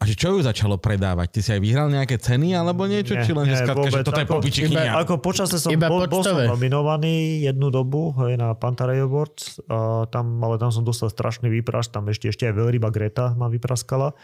A 0.00 0.08
že 0.08 0.16
čo 0.16 0.32
ju 0.32 0.40
začalo 0.40 0.80
predávať? 0.80 1.36
Ty 1.36 1.40
si 1.44 1.50
aj 1.52 1.60
vyhral 1.60 1.92
nejaké 1.92 2.16
ceny 2.16 2.56
alebo 2.56 2.88
niečo? 2.88 3.12
Nie, 3.12 3.28
či 3.28 3.36
len, 3.36 3.44
že 3.44 3.60
nie, 3.60 3.60
skratka, 3.60 3.88
že 3.92 4.06
toto 4.08 4.16
je 4.16 4.24
Ako- 4.24 4.34
popiči 4.40 4.60
iba- 4.64 4.72
kniha? 4.72 4.92
Ako 5.04 5.12
počasie 5.20 5.60
som, 5.60 5.68
Iba 5.68 5.92
bol, 5.92 6.08
bol 6.08 6.24
som 6.24 6.32
nominovaný 6.48 7.44
jednu 7.44 7.68
dobu 7.68 8.16
hej, 8.24 8.40
na 8.40 8.56
Pantarej 8.56 9.04
Awards, 9.04 9.60
a 9.68 10.08
tam, 10.08 10.40
ale 10.40 10.56
tam 10.56 10.72
som 10.72 10.80
dostal 10.80 11.12
strašný 11.12 11.52
výpraž, 11.52 11.92
tam 11.92 12.08
ešte, 12.08 12.32
ešte 12.32 12.48
aj 12.48 12.56
veľryba 12.56 12.88
Greta 12.88 13.36
ma 13.36 13.52
vypraskala. 13.52 14.16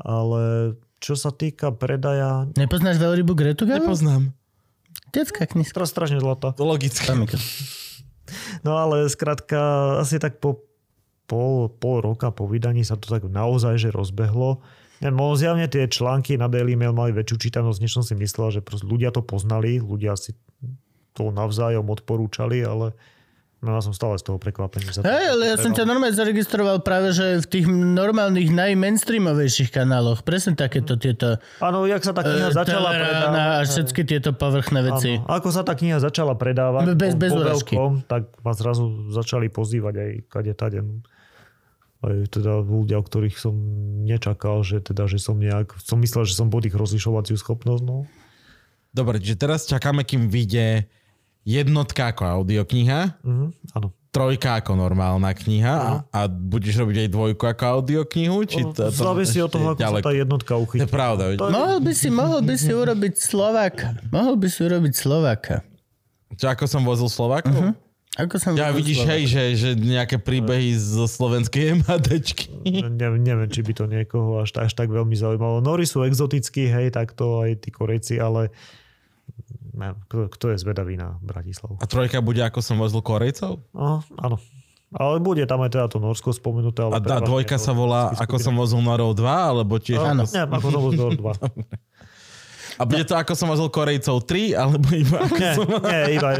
Ale 0.00 0.74
čo 1.00 1.16
sa 1.16 1.32
týka 1.32 1.72
predaja, 1.72 2.48
Nepoznáš 2.56 3.00
veľrybu 3.00 3.32
Gretu 3.36 3.64
Galu? 3.64 3.84
Nepoznám. 3.84 4.32
Detská 5.12 5.48
knižka. 5.48 5.76
teraz 5.80 5.92
strašne 5.92 6.20
zlatá. 6.20 6.52
Logické. 6.60 7.08
No 8.66 8.74
ale 8.74 9.06
skrátka, 9.06 9.96
asi 10.02 10.18
tak 10.18 10.42
po 10.42 10.66
pol, 11.30 11.70
pol 11.70 12.02
roka 12.02 12.30
po 12.34 12.46
vydaní 12.50 12.82
sa 12.82 12.98
to 12.98 13.06
tak 13.06 13.26
naozaj 13.26 13.78
že 13.78 13.94
rozbehlo. 13.94 14.62
Zjavne 15.36 15.68
tie 15.68 15.86
články 15.86 16.40
na 16.40 16.48
Daily 16.48 16.72
Mail 16.72 16.96
mali 16.96 17.12
väčšiu 17.12 17.36
čítanosť, 17.36 17.78
než 17.84 17.92
som 17.92 18.04
si 18.06 18.16
myslel, 18.16 18.48
že 18.58 18.60
ľudia 18.80 19.12
to 19.12 19.20
poznali, 19.20 19.76
ľudia 19.76 20.16
si 20.16 20.32
to 21.12 21.28
navzájom 21.28 21.84
odporúčali, 21.86 22.64
ale 22.64 22.96
no, 23.66 23.74
ja 23.74 23.82
som 23.82 23.90
stále 23.90 24.14
z 24.14 24.22
toho 24.22 24.38
prekvapený. 24.38 24.86
Za 24.94 25.02
to, 25.02 25.10
Hej, 25.10 25.26
ale 25.34 25.42
ja 25.50 25.56
som 25.58 25.74
ťa 25.74 25.82
normálne 25.82 26.14
zaregistroval 26.14 26.86
práve, 26.86 27.10
že 27.10 27.42
v 27.42 27.46
tých 27.50 27.66
normálnych 27.66 28.54
najmainstreamovejších 28.54 29.74
kanáloch. 29.74 30.22
Presne 30.22 30.54
takéto 30.54 30.94
tieto 30.94 31.42
Áno, 31.58 31.82
jak 31.90 32.06
sa 32.06 32.14
tá 32.14 32.22
kniha 32.22 32.48
e, 32.48 32.54
začala 32.54 32.94
predávať. 32.94 33.34
a 33.34 33.66
všetky 33.66 34.02
tieto 34.06 34.30
povrchné 34.30 34.80
veci. 34.86 35.10
Áno, 35.18 35.26
ako 35.26 35.48
sa 35.50 35.66
tá 35.66 35.74
kniha 35.74 35.98
začala 35.98 36.38
predávať 36.38 36.94
Bez- 36.94 37.18
bez 37.18 37.34
veľkom, 37.34 38.06
tak 38.06 38.30
ma 38.46 38.54
zrazu 38.54 39.10
začali 39.10 39.50
pozývať 39.50 39.94
aj 39.98 40.10
kade 40.30 40.54
tade. 40.54 40.80
Aj 42.06 42.16
teda 42.30 42.62
ľudia, 42.62 43.02
o 43.02 43.04
ktorých 43.04 43.34
som 43.34 43.56
nečakal, 44.06 44.62
že 44.62 44.78
teda, 44.78 45.10
že 45.10 45.18
som 45.18 45.34
nejak, 45.34 45.74
som 45.82 45.98
myslel, 45.98 46.22
že 46.22 46.38
som 46.38 46.46
pod 46.46 46.62
ich 46.62 46.76
rozlišovaciu 46.76 47.34
schopnosť, 47.34 47.82
no. 47.82 48.06
Dobre, 48.96 49.20
čiže 49.20 49.36
teraz 49.36 49.68
čakáme, 49.68 50.08
kým 50.08 50.32
vyjde 50.32 50.88
jednotka 51.46 52.10
ako 52.10 52.42
audiokniha, 52.42 53.22
Mhm, 53.22 53.46
áno. 53.72 53.88
trojka 54.08 54.58
ako 54.58 54.74
normálna 54.74 55.30
kniha 55.30 55.74
a, 55.76 55.90
a 56.08 56.20
budeš 56.26 56.74
robiť 56.78 56.96
aj 56.98 57.08
dvojku 57.08 57.44
ako 57.44 57.62
audioknihu? 57.70 58.36
Či 58.44 58.60
to, 58.66 58.82
to 58.82 58.90
Závisí 58.90 59.38
od 59.38 59.48
toho, 59.48 59.66
ako 59.70 59.78
ďaleko? 59.78 60.02
sa 60.02 60.08
tá 60.08 60.14
jednotka 60.16 60.52
To 60.52 60.60
uchytí. 60.60 60.80
je 60.80 60.88
pravda. 60.88 61.22
veď. 61.28 61.38
Mohol 61.38 61.78
by 61.78 61.92
si, 61.92 62.08
mohol 62.10 62.40
by 62.40 62.54
si 62.56 62.70
urobiť 62.70 63.14
Slováka. 63.14 63.86
Mohol 64.08 64.34
by 64.36 64.48
si 64.48 64.60
urobiť 64.62 64.92
Slováka. 64.92 65.54
Čo, 66.32 66.46
ako 66.48 66.64
som 66.64 66.82
vozil 66.82 67.06
Slovákov? 67.06 67.54
Mhm. 67.54 67.72
Ako 68.16 68.34
som 68.34 68.52
Ja 68.52 68.72
vidíš, 68.72 68.96
Slováka. 68.98 69.12
hej, 69.12 69.22
že, 69.26 69.42
že 69.54 69.70
nejaké 69.76 70.16
príbehy 70.16 70.72
zo 70.72 71.04
slovenskej 71.04 71.62
MHDčky. 71.76 72.48
Ne, 72.88 73.12
neviem, 73.14 73.44
či 73.46 73.60
by 73.60 73.72
to 73.72 73.84
niekoho 73.84 74.40
až, 74.40 74.56
až 74.56 74.72
tak 74.72 74.88
veľmi 74.88 75.12
zaujímalo. 75.12 75.60
Nori 75.60 75.84
sú 75.84 76.00
exotickí, 76.00 76.64
hej, 76.64 76.88
takto 76.90 77.44
aj 77.44 77.60
tí 77.60 77.68
Korejci, 77.68 78.16
ale 78.16 78.48
neviem, 79.76 79.96
kto, 80.08 80.32
kto 80.32 80.44
je 80.52 80.56
zvedavý 80.58 80.96
na 80.96 81.20
Bratislavu. 81.20 81.76
A 81.78 81.84
trojka 81.84 82.24
bude, 82.24 82.40
ako 82.40 82.64
som 82.64 82.80
vozil 82.80 83.04
Korejcov? 83.04 83.60
No, 83.76 84.00
áno. 84.16 84.40
Ale 84.94 85.18
bude 85.18 85.42
tam 85.44 85.60
aj 85.66 85.70
teda 85.74 85.86
to 85.90 85.98
Norsko 85.98 86.30
spomenuté. 86.32 86.80
A, 86.80 86.88
Ale 86.88 86.96
a 86.96 87.02
prevažne 87.02 87.26
dvojka 87.26 87.56
sa 87.58 87.74
volá, 87.74 88.14
ako 88.16 88.36
som 88.38 88.54
vozil 88.54 88.80
Norov 88.80 89.18
2, 89.18 89.26
alebo 89.26 89.76
tiež... 89.76 89.98
Áno. 89.98 90.24
Ako, 90.24 90.32
Nie, 90.32 90.44
ako 90.46 90.68
som 90.70 90.82
vozil 90.82 91.08
2. 91.20 92.80
a 92.80 92.82
bude 92.86 93.04
to, 93.04 93.14
ako 93.18 93.32
som 93.34 93.46
vozil 93.50 93.68
Korejcov 93.68 94.16
3, 94.24 94.54
alebo 94.54 94.86
iba 94.94 95.16
ako 95.26 95.36
Nie, 95.36 95.52
som... 95.58 95.66
nie, 95.66 96.02
iba, 96.16 96.30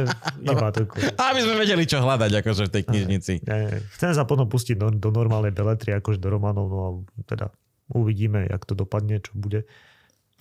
iba 0.46 0.66
to. 0.70 0.86
Aby 1.18 1.40
sme 1.42 1.54
vedeli, 1.58 1.84
čo 1.90 1.98
hľadať, 1.98 2.30
akože 2.38 2.62
v 2.68 2.70
tej 2.70 2.82
knižnici. 2.86 3.32
Nie, 3.42 3.56
nie. 3.66 3.78
Chcem 3.98 4.14
sa 4.14 4.22
potom 4.22 4.46
pustiť 4.46 4.78
do, 4.78 4.94
do 4.94 5.10
normálnej 5.10 5.50
beletry, 5.50 5.98
akože 5.98 6.22
do 6.22 6.30
románov, 6.30 6.64
no 6.70 6.78
a 6.78 6.88
teda 7.26 7.50
uvidíme, 7.90 8.46
jak 8.46 8.62
to 8.62 8.78
dopadne, 8.78 9.18
čo 9.18 9.34
bude. 9.34 9.66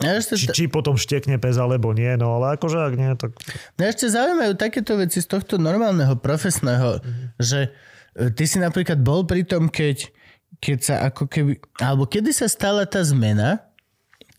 Ja 0.04 0.20
ešte, 0.20 0.36
Či, 0.36 0.48
či 0.52 0.64
potom 0.68 1.00
štekne 1.00 1.40
pes 1.40 1.56
alebo 1.56 1.96
nie, 1.96 2.12
no 2.20 2.36
ale 2.36 2.60
akože 2.60 2.78
ak 2.84 2.94
nie, 3.00 3.16
tak 3.16 3.32
mňa 3.80 3.86
ešte 3.88 4.12
zaujímajú 4.12 4.54
takéto 4.60 5.00
veci 5.00 5.24
z 5.24 5.28
tohto 5.32 5.56
normálneho 5.56 6.20
profesného, 6.20 7.00
že 7.40 7.72
e, 8.12 8.28
ty 8.36 8.44
si 8.44 8.60
napríklad 8.60 9.00
bol 9.00 9.24
pri 9.24 9.48
tom, 9.48 9.72
keď, 9.72 10.12
keď 10.60 10.80
sa 10.84 10.96
ako 11.08 11.32
keby, 11.32 11.64
alebo 11.80 12.12
kedy 12.12 12.36
sa 12.36 12.52
stala 12.52 12.84
tá 12.84 13.08
zmena, 13.08 13.64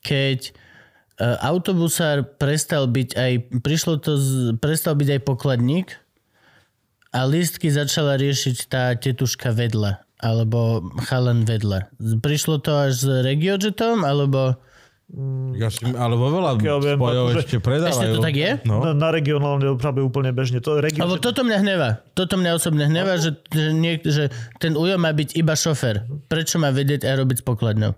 keď 0.04 0.52
e, 0.52 1.24
autobusár 1.40 2.36
prestal 2.36 2.84
byť 2.84 3.16
aj, 3.16 3.32
prišlo 3.64 3.96
to, 4.04 4.20
z, 4.20 4.60
prestal 4.60 4.92
byť 4.92 5.08
aj 5.08 5.20
pokladník 5.24 5.88
a 7.16 7.24
lístky 7.24 7.72
začala 7.72 8.20
riešiť 8.20 8.68
tá 8.68 8.92
tetuška 8.92 9.56
vedľa, 9.56 10.04
alebo 10.20 10.84
chalan 11.08 11.48
vedľa. 11.48 11.96
Prišlo 12.20 12.60
to 12.60 12.76
až 12.76 12.92
s 12.92 13.08
regiojetom, 13.24 14.04
alebo... 14.04 14.60
Ja 15.54 15.70
si, 15.70 15.86
ale 15.86 16.18
vo 16.18 16.34
veľa 16.34 16.58
viem, 16.58 16.98
spojov 16.98 17.24
akože- 17.30 17.38
ešte 17.38 17.56
predávajú. 17.62 17.94
Ešte 17.94 18.06
to 18.10 18.26
tak 18.26 18.34
je? 18.34 18.50
No. 18.66 18.82
na, 18.82 18.90
na 18.90 19.08
regionálnej 19.14 19.70
doprave 19.70 20.02
úplne 20.02 20.34
bežne. 20.34 20.58
To 20.58 20.82
region, 20.82 21.06
Lebo 21.06 21.22
toto 21.22 21.46
mňa 21.46 21.58
hneva. 21.62 22.02
Toto 22.10 22.34
mňa 22.34 22.50
osobne 22.52 22.90
hneva, 22.90 23.14
že, 23.14 23.38
že, 23.48 23.70
niek- 23.70 24.02
že 24.02 24.34
ten 24.58 24.74
ujo 24.74 24.98
má 24.98 25.14
byť 25.14 25.38
iba 25.38 25.54
šofér. 25.54 26.10
Prečo 26.26 26.58
má 26.58 26.74
vedieť 26.74 27.06
aj 27.06 27.14
robiť 27.22 27.36
s 27.38 27.44
pokladňou? 27.46 27.92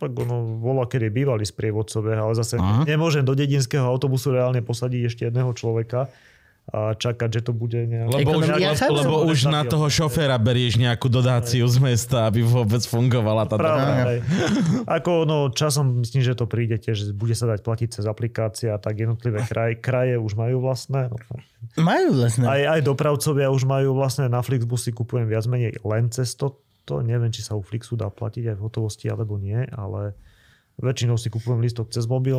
tak 0.00 0.16
ono 0.16 0.58
bola, 0.58 0.88
kedy 0.88 1.12
bývali 1.12 1.44
sprievodcovia, 1.44 2.24
ale 2.24 2.32
zase 2.32 2.56
Aha. 2.56 2.88
nemôžem 2.88 3.20
do 3.20 3.36
dedinského 3.36 3.84
autobusu 3.84 4.32
reálne 4.32 4.64
posadiť 4.64 5.02
ešte 5.06 5.22
jedného 5.28 5.52
človeka 5.52 6.08
a 6.08 6.10
čakať, 6.70 7.28
že 7.28 7.40
to 7.42 7.52
bude 7.52 7.74
nejak... 7.74 8.06
Lebo 8.14 8.38
už, 8.38 8.46
Ekonomia- 8.46 8.74
lebo, 8.78 8.94
lebo 8.94 9.16
už 9.26 9.38
na 9.50 9.62
toho 9.66 9.90
šoféra 9.90 10.38
berieš 10.38 10.78
nejakú 10.78 11.10
dodáciu 11.10 11.66
z 11.66 11.78
mesta, 11.82 12.30
aby 12.30 12.46
vôbec 12.46 12.78
fungovala 12.86 13.50
tá 13.50 13.58
hej. 13.58 14.22
Ako 14.86 15.26
no, 15.26 15.50
časom 15.50 16.06
myslím, 16.06 16.22
že 16.22 16.38
to 16.38 16.46
príde 16.46 16.78
tiež, 16.78 17.10
že 17.10 17.12
bude 17.12 17.34
sa 17.34 17.50
dať 17.50 17.60
platiť 17.66 17.88
cez 17.98 18.04
aplikácia, 18.06 18.78
tak 18.78 19.02
jednotlivé 19.02 19.42
kraj, 19.50 19.82
kraje 19.82 20.14
už 20.14 20.38
majú 20.38 20.62
vlastné. 20.62 21.10
No, 21.10 21.18
Majú 21.76 22.22
vlastne. 22.22 22.46
aj, 22.46 22.62
aj 22.78 22.80
dopravcovia 22.86 23.50
už 23.50 23.66
majú 23.66 23.98
vlastné, 23.98 24.30
na 24.30 24.40
Flixbus 24.40 24.86
si 24.86 24.94
kupujem 24.94 25.26
viac 25.26 25.44
menej 25.50 25.76
len 25.82 26.08
cez 26.08 26.38
to, 26.38 26.56
to 26.86 27.02
neviem, 27.02 27.34
či 27.34 27.42
sa 27.42 27.58
u 27.58 27.62
Flixu 27.66 27.98
dá 27.98 28.08
platiť 28.08 28.54
aj 28.54 28.56
v 28.56 28.64
hotovosti 28.64 29.06
alebo 29.10 29.36
nie, 29.36 29.58
ale 29.74 30.14
väčšinou 30.80 31.20
si 31.20 31.28
kupujem 31.28 31.60
listok 31.60 31.92
cez 31.92 32.08
mobil 32.08 32.36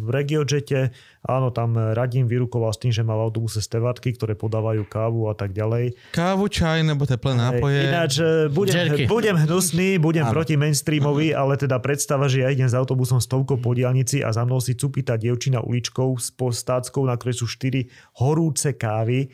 v 0.00 0.08
Regiojete. 0.08 0.90
Áno, 1.24 1.52
tam 1.52 1.76
radím 1.76 2.26
vyrukoval 2.28 2.72
s 2.72 2.80
tým, 2.80 2.92
že 2.92 3.04
má 3.04 3.16
v 3.16 3.28
autobuse 3.28 3.60
stevatky, 3.60 4.16
ktoré 4.16 4.36
podávajú 4.36 4.84
kávu 4.88 5.28
a 5.28 5.34
tak 5.36 5.52
ďalej. 5.52 5.96
Kávu, 6.12 6.48
čaj 6.48 6.84
nebo 6.84 7.04
teplé 7.04 7.32
nápoje. 7.36 7.80
Ináč 7.88 8.12
e, 8.20 8.48
budem, 8.48 8.92
Jerky. 8.92 9.04
budem 9.14 9.36
hnusný, 9.36 10.00
budem 10.00 10.24
proti 10.28 10.56
mainstreamovi, 10.56 11.36
ale 11.36 11.60
teda 11.60 11.80
predstava, 11.80 12.28
že 12.28 12.44
ja 12.44 12.48
idem 12.52 12.68
s 12.68 12.76
autobusom 12.76 13.20
stovkou 13.20 13.60
po 13.60 13.76
diálnici 13.76 14.24
a 14.24 14.32
za 14.32 14.42
mnou 14.44 14.58
si 14.58 14.76
cupí 14.76 15.04
tá 15.04 15.20
dievčina 15.20 15.60
uličkou 15.60 16.16
s 16.16 16.32
postáckou, 16.32 17.04
na 17.04 17.14
ktorej 17.16 17.44
sú 17.44 17.46
štyri 17.48 17.88
horúce 18.18 18.76
kávy, 18.76 19.28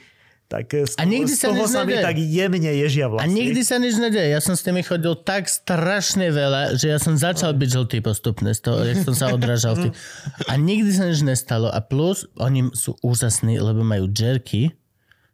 tak 0.50 0.66
e, 0.74 0.82
z 0.82 0.98
A 0.98 1.06
nikdy 1.06 1.30
z 1.30 1.38
sa 1.38 1.54
toho 1.54 1.62
nič 1.62 1.70
sa 1.70 1.80
mi 1.86 1.94
tak 1.94 2.18
jemne 2.18 2.72
ježia 2.74 3.06
A 3.06 3.10
vlasy. 3.14 3.30
nikdy 3.30 3.60
sa 3.62 3.78
nič 3.78 3.94
nedeje. 3.94 4.34
Ja 4.34 4.42
som 4.42 4.58
s 4.58 4.66
tými 4.66 4.82
chodil 4.82 5.14
tak 5.22 5.46
strašne 5.46 6.34
veľa, 6.34 6.74
že 6.74 6.90
ja 6.90 6.98
som 6.98 7.14
začal 7.14 7.54
byť 7.54 7.68
žltý 7.70 7.98
postupne 8.02 8.50
z 8.50 8.60
toho, 8.66 8.82
jak 8.82 8.98
som 9.06 9.14
sa 9.14 9.30
odrážal. 9.30 9.78
A 10.50 10.52
nikdy 10.58 10.90
sa 10.90 11.06
nič 11.06 11.22
nestalo. 11.22 11.70
A 11.70 11.78
plus, 11.78 12.26
oni 12.34 12.66
sú 12.74 12.98
úžasní, 13.06 13.62
lebo 13.62 13.86
majú 13.86 14.10
jerky, 14.10 14.74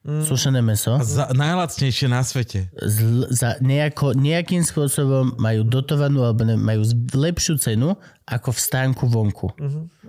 sušené 0.06 0.62
meso. 0.62 0.94
Za, 1.02 1.34
najlacnejšie 1.34 2.06
na 2.06 2.22
svete. 2.22 2.70
zl- 2.78 3.26
za 3.28 3.58
nejako, 3.58 4.14
nejakým 4.14 4.62
spôsobom 4.62 5.34
majú 5.36 5.66
dotovanú 5.66 6.22
alebo 6.22 6.46
ne, 6.46 6.54
majú 6.54 6.86
lepšiu 7.10 7.58
cenu 7.58 7.98
ako 8.26 8.50
v 8.50 8.58
stánku 8.58 9.04
vonku. 9.06 9.54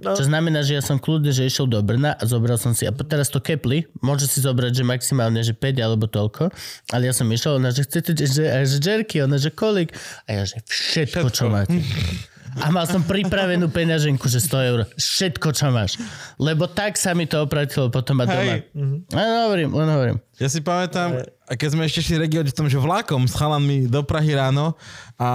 No. 0.02 0.14
Čo 0.18 0.26
znamená, 0.26 0.66
že 0.66 0.78
ja 0.78 0.82
som 0.82 0.98
kľudne, 0.98 1.30
že 1.30 1.46
išiel 1.46 1.70
do 1.70 1.78
Brna 1.82 2.18
a 2.18 2.24
zobral 2.26 2.58
som 2.58 2.74
si, 2.74 2.86
a 2.86 2.94
teraz 2.94 3.30
to 3.30 3.38
kepli, 3.38 3.86
môže 4.02 4.26
si 4.26 4.42
zobrať, 4.42 4.82
že 4.82 4.84
maximálne, 4.86 5.42
že 5.46 5.54
5 5.54 5.86
alebo 5.86 6.10
toľko, 6.10 6.50
ale 6.94 7.10
ja 7.10 7.14
som 7.14 7.30
išiel, 7.30 7.62
ona, 7.62 7.70
že 7.70 7.86
chcete, 7.86 8.18
že, 8.18 8.44
a 8.50 8.66
že 8.66 8.82
jerky, 8.82 9.22
ona, 9.22 9.38
že 9.38 9.54
kolik? 9.54 9.94
A 10.26 10.34
ja, 10.34 10.44
že 10.50 10.62
všetko, 10.66 11.30
všetko. 11.30 11.34
čo 11.34 11.46
máte. 11.50 11.78
A 12.58 12.74
mal 12.74 12.90
som 12.90 13.06
pripravenú 13.06 13.70
peňaženku, 13.70 14.26
že 14.26 14.42
100 14.42 14.70
eur. 14.74 14.80
Všetko, 14.98 15.48
čo 15.54 15.70
máš. 15.70 16.02
Lebo 16.42 16.66
tak 16.66 16.98
sa 16.98 17.14
mi 17.14 17.30
to 17.30 17.46
opratilo 17.46 17.94
potom 17.94 18.22
a 18.22 18.26
doma. 18.26 18.54
Hej. 18.58 18.74
Len 19.14 19.30
hovorím, 19.46 19.70
len 19.78 19.90
hovorím. 19.90 20.18
Ja 20.38 20.50
si 20.50 20.62
pamätám, 20.62 21.22
a 21.48 21.52
keď 21.58 21.70
sme 21.74 21.86
ešte 21.86 22.02
šli 22.06 22.22
regióne, 22.22 22.50
tom, 22.54 22.70
že 22.70 22.78
vlákom 22.78 23.26
s 23.26 23.34
chalanmi 23.34 23.90
do 23.90 24.02
Prahy 24.06 24.38
ráno 24.38 24.78
a 25.18 25.30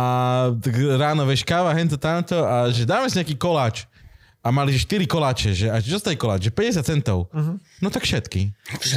ráno 0.99 1.27
vieš 1.27 1.43
káva, 1.43 1.75
hento, 1.75 1.99
tamto 1.99 2.39
a 2.43 2.71
že 2.71 2.87
dáme 2.87 3.11
si 3.11 3.19
nejaký 3.19 3.35
koláč. 3.39 3.87
A 4.43 4.51
mali 4.51 4.71
že 4.71 4.83
4 4.83 5.07
koláče, 5.07 5.51
že 5.53 5.67
a 5.67 5.79
čo 5.79 5.97
stojí 5.97 6.15
koláč? 6.15 6.51
Že 6.51 6.53
50 6.75 6.83
centov. 6.85 7.31
Uh-huh. 7.31 7.63
No 7.79 7.89
tak 7.89 8.03
všetky. 8.03 8.51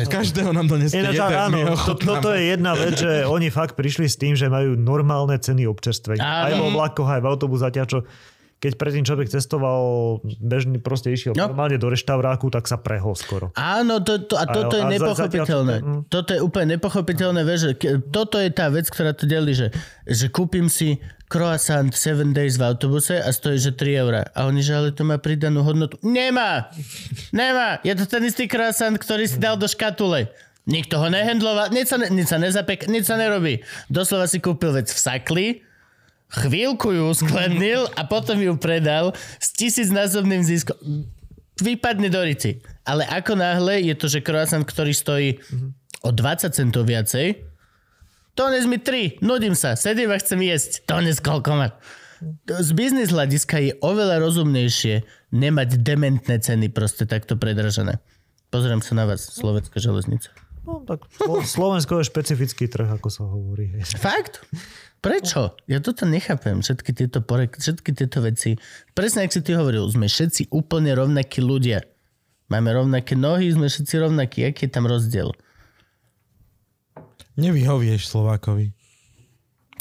Každého 0.04 0.50
nám 0.50 0.66
donesli 0.66 0.98
jeden, 0.98 1.14
áno, 1.16 1.54
my 1.56 1.62
ho 1.70 1.78
to, 1.78 1.94
toto 1.96 2.34
je 2.34 2.50
jedna 2.50 2.74
vec, 2.74 2.98
že 2.98 3.24
oni 3.24 3.48
fakt 3.48 3.74
prišli 3.74 4.06
s 4.06 4.16
tým, 4.16 4.34
že 4.34 4.48
majú 4.48 4.74
normálne 4.74 5.38
ceny 5.38 5.64
občerstvenia. 5.66 6.18
Áno. 6.20 6.46
Aj 6.46 6.54
vo 6.56 6.68
vlakoch, 6.72 7.06
aj 7.08 7.22
v 7.22 7.28
autobus 7.28 7.62
zatiaľ, 7.62 7.86
čo 7.86 8.00
keď 8.56 8.72
predtým 8.74 9.06
človek 9.06 9.28
cestoval 9.30 9.82
bežný, 10.40 10.80
proste 10.80 11.12
išiel 11.12 11.36
No. 11.36 11.46
normálne 11.46 11.78
do 11.78 11.86
reštauráku, 11.86 12.50
tak 12.50 12.66
sa 12.66 12.76
prehol 12.76 13.14
skoro. 13.14 13.54
Áno, 13.54 14.00
to, 14.00 14.26
to, 14.26 14.34
a 14.34 14.48
toto 14.48 14.74
je 14.74 14.82
A- 14.82 14.86
a 14.86 14.90
za- 14.90 14.96
nepochopiteľné. 14.98 15.76
zatiaľ- 15.76 15.94
mm. 15.94 16.02
Toto 16.08 16.30
je 16.32 16.40
úplne 16.40 16.68
nepochopiteľné, 16.74 17.42
vieš, 17.44 17.78
toto 18.10 18.40
je 18.40 18.50
tá 18.50 18.66
vec, 18.68 18.88
ktorá 18.88 19.12
to 19.12 19.28
delí, 19.28 19.54
že, 19.54 19.70
že 20.08 20.26
kúpim 20.28 20.66
si 20.66 20.98
croissant 21.26 21.90
7 21.90 22.34
days 22.34 22.58
v 22.58 22.64
autobuse 22.70 23.18
a 23.18 23.30
stojí, 23.34 23.58
že 23.58 23.74
3 23.74 24.02
eurá. 24.02 24.24
A 24.38 24.46
oni, 24.46 24.62
že 24.62 24.78
ale 24.78 24.90
to 24.94 25.02
má 25.02 25.18
pridanú 25.18 25.66
hodnotu. 25.66 25.98
Nemá! 26.06 26.70
Nemá! 27.34 27.82
Je 27.82 27.94
to 27.98 28.06
ten 28.06 28.22
istý 28.26 28.46
croissant, 28.46 28.94
ktorý 28.94 29.26
si 29.26 29.42
dal 29.42 29.58
do 29.58 29.66
škatule. 29.66 30.30
Nikto 30.66 30.98
ho 30.98 31.08
nehendloval, 31.14 31.70
nič 31.70 31.94
sa, 31.94 31.98
ne, 32.02 32.10
nič 32.10 32.26
sa 32.26 32.42
nezapek, 32.42 32.90
nič 32.90 33.06
sa 33.06 33.22
nerobí. 33.22 33.62
Doslova 33.86 34.26
si 34.26 34.42
kúpil 34.42 34.74
vec 34.74 34.90
v 34.90 34.98
sakli, 34.98 35.48
chvíľku 36.34 36.90
ju 36.90 37.06
skladnil 37.14 37.86
a 37.94 38.02
potom 38.10 38.42
ju 38.42 38.58
predal 38.58 39.14
s 39.38 39.54
tisícnásobným 39.54 40.42
ziskom. 40.42 40.78
Vypadne 41.62 42.10
do 42.10 42.18
rici. 42.20 42.66
Ale 42.82 43.06
ako 43.06 43.38
náhle 43.38 43.86
je 43.86 43.94
to, 43.94 44.10
že 44.10 44.26
croissant, 44.26 44.66
ktorý 44.66 44.92
stojí 44.92 45.30
o 46.02 46.10
20 46.10 46.50
centov 46.50 46.90
viacej, 46.90 47.55
Dones 48.36 48.68
mi 48.68 48.76
3, 48.76 49.24
nudím 49.24 49.56
sa, 49.56 49.80
sedím 49.80 50.12
a 50.12 50.20
chcem 50.20 50.44
jesť. 50.44 50.84
Dones 50.84 51.24
koľko 51.24 51.56
má. 51.56 51.68
Z 52.52 52.76
biznis 52.76 53.16
hľadiska 53.16 53.56
je 53.64 53.72
oveľa 53.80 54.20
rozumnejšie 54.20 55.08
nemať 55.32 55.80
dementné 55.80 56.44
ceny 56.44 56.68
proste 56.68 57.08
takto 57.08 57.40
predražené. 57.40 58.04
Pozriem 58.52 58.84
sa 58.84 58.92
na 59.00 59.08
vás, 59.08 59.24
Slovenská 59.24 59.80
železnica. 59.80 60.36
No, 60.68 60.84
tak 60.84 61.08
Slo- 61.16 61.48
Slovensko 61.48 62.04
je 62.04 62.12
špecifický 62.12 62.68
trh, 62.68 63.00
ako 63.00 63.08
sa 63.08 63.24
hovorí. 63.24 63.72
Fakt? 63.96 64.44
Prečo? 65.00 65.56
Ja 65.72 65.80
toto 65.80 66.04
nechápem, 66.04 66.60
všetky 66.60 66.92
tieto, 66.92 67.24
porek, 67.24 67.56
všetky 67.56 67.96
tieto 67.96 68.20
veci. 68.20 68.60
Presne, 68.92 69.24
ak 69.24 69.32
si 69.32 69.40
ty 69.40 69.56
hovoril, 69.56 69.88
sme 69.88 70.12
všetci 70.12 70.52
úplne 70.52 70.92
rovnakí 70.92 71.40
ľudia. 71.40 71.88
Máme 72.52 72.74
rovnaké 72.76 73.16
nohy, 73.16 73.54
sme 73.54 73.72
všetci 73.72 73.96
rovnakí. 74.02 74.44
Aký 74.44 74.68
je 74.68 74.74
tam 74.76 74.90
rozdiel? 74.90 75.32
Nevyhovieš 77.36 78.08
Slovákovi. 78.08 78.72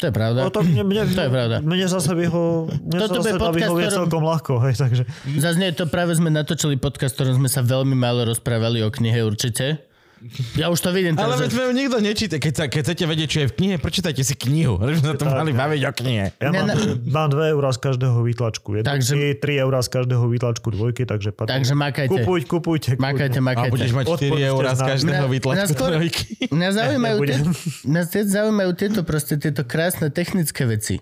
To 0.03 0.11
je 0.11 0.13
pravda. 0.13 0.43
No, 0.43 0.51
to 0.51 0.67
mne, 0.67 0.83
mne, 0.83 1.07
To 1.07 1.23
je 1.23 1.31
pravda. 1.31 1.57
Mne 1.63 1.87
zase 1.87 2.11
vyho, 2.19 2.67
mne 2.67 2.99
Toto 2.99 3.23
zase 3.23 3.39
podcast, 3.39 3.71
ktorom- 3.71 3.95
celkom 4.03 4.23
ľahko, 4.27 4.53
hej, 4.67 4.75
takže... 4.75 5.03
Zase 5.39 5.57
nie, 5.63 5.71
to 5.71 5.87
práve 5.87 6.19
sme 6.19 6.35
natočili 6.35 6.75
podcast, 6.75 7.15
ktorom 7.15 7.39
sme 7.39 7.47
sa 7.47 7.63
veľmi 7.63 7.95
málo 7.95 8.27
rozprávali 8.27 8.83
o 8.83 8.91
knihe 8.91 9.23
určite. 9.23 9.87
Ja 10.57 10.73
už 10.73 10.81
to 10.81 10.91
vidím. 10.91 11.15
Ale 11.21 11.37
veď 11.37 11.53
vám 11.53 11.77
nikto 11.77 11.99
nečíta. 12.01 12.41
Keď, 12.41 12.53
sa, 12.57 12.65
keď 12.67 12.81
chcete 12.89 13.05
vedieť, 13.05 13.29
čo 13.29 13.39
je 13.45 13.49
v 13.53 13.55
knihe, 13.61 13.75
prečítajte 13.77 14.23
si 14.25 14.33
knihu. 14.33 14.79
Ale 14.83 14.97
sme 14.97 15.21
tu 15.21 15.25
mali 15.29 15.53
baviť 15.53 15.81
o 15.85 15.93
knihe. 15.93 16.27
Ja 16.41 16.49
mám, 16.51 16.69
mám 17.05 17.29
2 17.29 17.53
eurá 17.53 17.71
z 17.71 17.79
každého 17.85 18.19
výtlačku. 18.25 18.81
Takže- 18.81 19.15
Takže... 19.15 19.17
3 19.37 19.65
eurá 19.69 19.81
z 19.85 19.89
každého 19.93 20.25
výtlačku 20.25 20.69
dvojky, 20.73 21.05
takže... 21.05 21.31
Patrí. 21.37 21.53
Takže 21.61 21.75
makajte. 21.77 22.11
Kupuj, 22.11 22.41
kupujte. 22.49 22.91
Makajte, 22.97 23.39
A 23.39 23.45
makajte. 23.45 23.73
budeš 23.73 23.93
mať 23.93 24.05
4 24.05 24.13
Odpočte 24.17 24.45
eurá 24.49 24.71
z 24.73 24.81
na- 24.81 24.89
každého 24.89 25.27
výtlačku 25.29 25.73
trojky. 25.77 26.25
Mňa 26.49 26.69
zaujímajú, 26.73 27.17
Nebudem. 27.21 27.41
tie, 27.45 27.53
mňa 27.85 28.03
zaujímajú 28.25 28.71
tieto 28.75 29.01
proste, 29.05 29.35
tieto 29.37 29.63
krásne 29.65 30.09
technické 30.09 30.65
veci. 30.65 30.99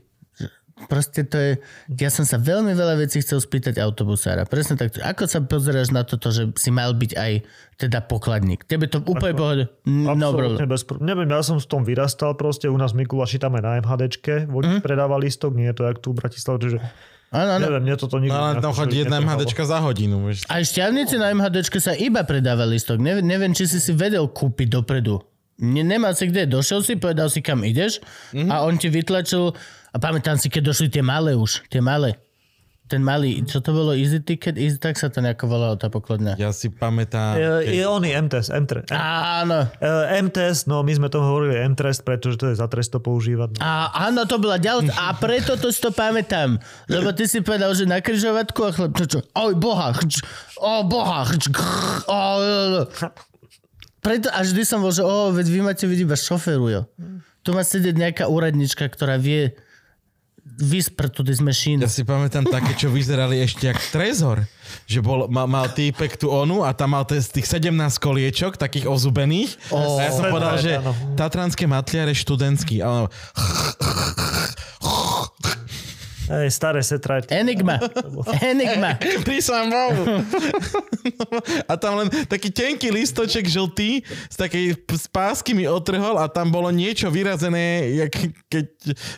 Proste 0.87 1.27
to 1.27 1.37
je, 1.39 1.53
ja 2.01 2.11
som 2.11 2.27
sa 2.27 2.39
veľmi 2.39 2.73
veľa 2.75 2.99
vecí 2.99 3.23
chcel 3.23 3.39
spýtať 3.39 3.79
autobusára. 3.79 4.47
Presne 4.47 4.79
tak. 4.79 4.99
Ako 4.99 5.29
sa 5.29 5.43
pozeráš 5.43 5.95
na 5.95 6.03
toto, 6.03 6.31
že 6.31 6.51
si 6.59 6.71
mal 6.73 6.95
byť 6.95 7.13
aj 7.15 7.33
teda 7.79 8.05
pokladník? 8.07 8.67
Tebe 8.67 8.87
to 8.87 9.03
úplne 9.03 9.35
pohode. 9.35 9.65
No 9.87 10.15
Absolutne 10.15 10.67
problém. 10.67 10.73
bez, 10.73 10.83
pr- 10.87 11.03
neviem, 11.03 11.29
ja 11.31 11.43
som 11.43 11.59
v 11.59 11.67
tom 11.67 11.83
vyrastal 11.83 12.35
proste, 12.39 12.71
u 12.71 12.79
nás 12.79 12.95
v 12.95 13.05
Mikuláši 13.05 13.39
tam 13.43 13.59
aj 13.59 13.63
na 13.63 13.73
MHDčke, 13.83 14.47
vodič 14.51 14.79
mm. 14.79 14.83
predáva 14.83 15.19
listok, 15.19 15.55
nie 15.55 15.71
je 15.71 15.77
to 15.79 15.83
jak 15.87 15.99
tu 15.99 16.15
v 16.15 16.23
Bratislave, 16.23 16.59
čiže 16.63 16.79
Áno, 17.33 17.57
áno. 17.57 17.65
neviem, 17.65 17.83
mne 17.89 17.97
toto 17.97 18.21
nikdy 18.21 18.29
No 18.29 18.45
ale 18.45 18.61
tam 18.61 18.77
chodí 18.77 19.01
jedna. 19.01 19.17
MHDčka 19.25 19.65
za 19.65 19.81
hodinu. 19.81 20.21
Vieš. 20.29 20.45
Aj 20.53 20.61
šťavnici 20.61 21.17
na 21.17 21.33
MHDčke 21.33 21.81
sa 21.81 21.97
iba 21.97 22.29
predáva 22.29 22.69
listok. 22.69 23.01
Neviem, 23.01 23.25
neviem, 23.25 23.53
či 23.57 23.65
si 23.65 23.81
si 23.81 23.97
vedel 23.97 24.29
kúpiť 24.29 24.69
dopredu. 24.69 25.25
Ne, 25.57 25.81
nemal 25.81 26.13
si 26.13 26.29
kde, 26.29 26.45
došiel 26.45 26.85
si, 26.85 27.01
povedal 27.01 27.33
si 27.33 27.41
kam 27.41 27.65
ideš 27.65 28.05
mm-hmm. 28.35 28.51
a 28.53 28.67
on 28.69 28.77
ti 28.77 28.93
vytlačil 28.93 29.57
a 29.93 29.97
pamätám 30.01 30.40
si, 30.40 30.48
keď 30.48 30.73
došli 30.73 30.89
tie 30.89 31.05
malé 31.05 31.36
už, 31.36 31.69
tie 31.69 31.85
malé. 31.85 32.16
Ten 32.90 33.01
malý, 33.01 33.40
čo 33.48 33.64
to 33.64 33.73
bolo, 33.73 33.97
Easy 33.97 34.20
Ticket? 34.20 34.60
Easy, 34.60 34.77
tak 34.77 35.01
sa 35.01 35.09
to 35.09 35.24
nejako 35.24 35.48
volalo, 35.48 35.81
tá 35.81 35.89
pokladňa. 35.89 36.36
Ja 36.36 36.52
si 36.52 36.69
pamätám... 36.69 37.40
Je, 37.40 37.81
je 37.81 37.85
oný 37.89 38.12
MTS, 38.12 38.52
MTS. 38.52 38.93
Áno. 38.93 39.64
Uh, 39.81 40.12
MTS, 40.28 40.69
no 40.69 40.85
my 40.85 40.93
sme 40.93 41.09
tomu 41.09 41.24
hovorili 41.24 41.56
MTS, 41.73 42.05
pretože 42.05 42.36
to 42.36 42.52
je 42.52 42.60
za 42.60 42.69
trest 42.69 42.93
to 42.93 43.01
používať. 43.01 43.56
No. 43.56 43.64
A 43.64 43.97
áno, 44.12 44.28
to 44.28 44.36
bola 44.36 44.60
ďalšia. 44.60 44.93
A 44.93 45.16
preto 45.16 45.56
to 45.56 45.73
si 45.73 45.81
to 45.81 45.89
pamätám. 45.89 46.60
Lebo 46.85 47.16
ty 47.16 47.24
si 47.24 47.40
povedal, 47.40 47.73
že 47.73 47.89
na 47.89 47.97
kryžovatku 48.05 48.60
a 48.60 48.70
chlap... 48.77 48.93
Čo, 48.93 49.05
čo? 49.09 49.19
Oj, 49.40 49.56
boha. 49.56 49.97
Č, 49.97 50.20
o, 50.60 50.85
boha. 50.85 51.24
Č, 51.32 51.48
grr, 51.48 51.97
o, 52.12 52.20
preto 54.05 54.28
až 54.35 54.52
vždy 54.52 54.62
som 54.69 54.85
bol, 54.85 54.93
že 54.93 55.01
o, 55.01 55.32
veď 55.32 55.47
vy 55.48 55.60
máte 55.64 55.86
vidieť 55.89 56.05
iba 56.05 56.19
šoferu, 56.19 56.66
jo. 56.69 56.82
Tu 57.40 57.56
má 57.56 57.64
sedieť 57.64 57.94
nejaká 57.97 58.24
úradnička, 58.28 58.85
ktorá 58.90 59.16
vie 59.16 59.56
vysprtu 60.62 61.26
this 61.26 61.43
machine. 61.43 61.82
Ja 61.82 61.90
si 61.90 62.06
pamätám 62.06 62.47
také, 62.47 62.78
čo 62.78 62.86
vyzerali 62.86 63.43
ešte 63.43 63.66
jak 63.66 63.82
trezor. 63.90 64.47
Že 64.86 65.01
bol, 65.02 65.20
mal, 65.26 65.51
mal 65.51 65.66
týpek 65.68 66.14
tú 66.14 66.30
onu 66.30 66.62
a 66.62 66.70
tam 66.70 66.94
mal 66.94 67.02
z 67.05 67.28
tých 67.28 67.51
17 67.51 67.74
koliečok, 67.98 68.55
takých 68.55 68.86
ozubených. 68.86 69.59
Ó. 69.74 69.98
a 69.98 70.06
ja 70.06 70.12
som 70.14 70.30
povedal, 70.30 70.56
že 70.62 70.78
tatranské 71.18 71.66
matliare 71.66 72.14
študentský. 72.14 72.78
A 72.80 72.86
ono, 72.89 73.06
Hej, 76.31 76.49
staré 76.55 76.81
setrajty. 76.82 77.35
Enigma. 77.35 77.82
Enigma. 78.51 78.94
Prísam 79.27 79.70
Bohu. 79.70 80.23
a 81.70 81.73
tam 81.74 81.99
len 81.99 82.09
taký 82.31 82.55
tenký 82.55 82.94
listoček 82.94 83.47
žltý 83.49 84.07
z 84.31 84.36
takej 84.39 84.78
pásky 85.11 85.57
mi 85.57 85.66
otrhol 85.66 86.20
a 86.20 86.31
tam 86.31 86.55
bolo 86.55 86.70
niečo 86.70 87.11
vyrazené, 87.11 87.90
jak 87.99 88.12
keď 88.47 88.66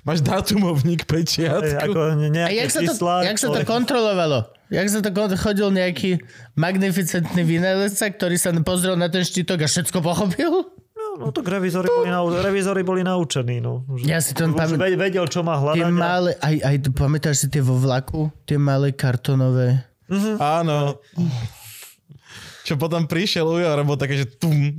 máš 0.06 0.24
dátumovník 0.24 1.05
Hej, 1.05 1.10
pečiatku. 1.10 1.93
ako 1.93 2.01
A 2.48 2.51
jak 2.52 2.70
sa 2.72 2.81
to, 2.81 2.93
čísla, 2.93 3.14
jak 3.28 3.39
sa 3.40 3.48
to 3.52 3.60
kontrolovalo? 3.68 4.39
Jak 4.72 4.89
sa 4.89 5.05
to 5.05 5.10
chodil 5.36 5.68
nejaký 5.70 6.24
magnificentný 6.56 7.44
vynálezca, 7.44 8.10
ktorý 8.10 8.40
sa 8.40 8.51
pozrel 8.64 8.97
na 8.97 9.12
ten 9.12 9.22
štítok 9.22 9.62
a 9.62 9.68
všetko 9.68 9.98
pochopil? 10.01 10.73
No, 11.15 11.31
tak 11.31 11.47
revizory 11.47 11.86
boli, 11.86 12.11
nau, 12.11 12.27
revizory 12.28 12.82
boli 12.82 13.03
naučení. 13.03 13.61
No. 13.61 13.86
Že 13.86 14.05
Ja 14.05 14.19
si 14.19 14.35
to 14.35 14.51
už 14.51 14.59
pamä- 14.59 14.77
ve- 14.77 14.99
vedel, 14.99 15.27
čo 15.27 15.41
má 15.41 15.55
Tie 15.55 15.62
hľadať. 15.78 15.86
a- 15.86 15.95
malé, 15.95 16.31
aj, 16.39 16.55
aj 16.61 16.77
pamätáš 16.91 17.36
si 17.39 17.47
tie 17.49 17.61
vo 17.61 17.74
vlaku? 17.74 18.35
Tie 18.45 18.57
malé 18.57 18.91
kartonové. 18.91 19.86
Áno. 20.36 20.99
Čo 22.65 22.81
potom 22.81 23.05
prišiel 23.05 23.45
Ujo 23.45 23.69
robil 23.69 23.97
také, 24.01 24.16
že 24.16 24.27
tum. 24.27 24.57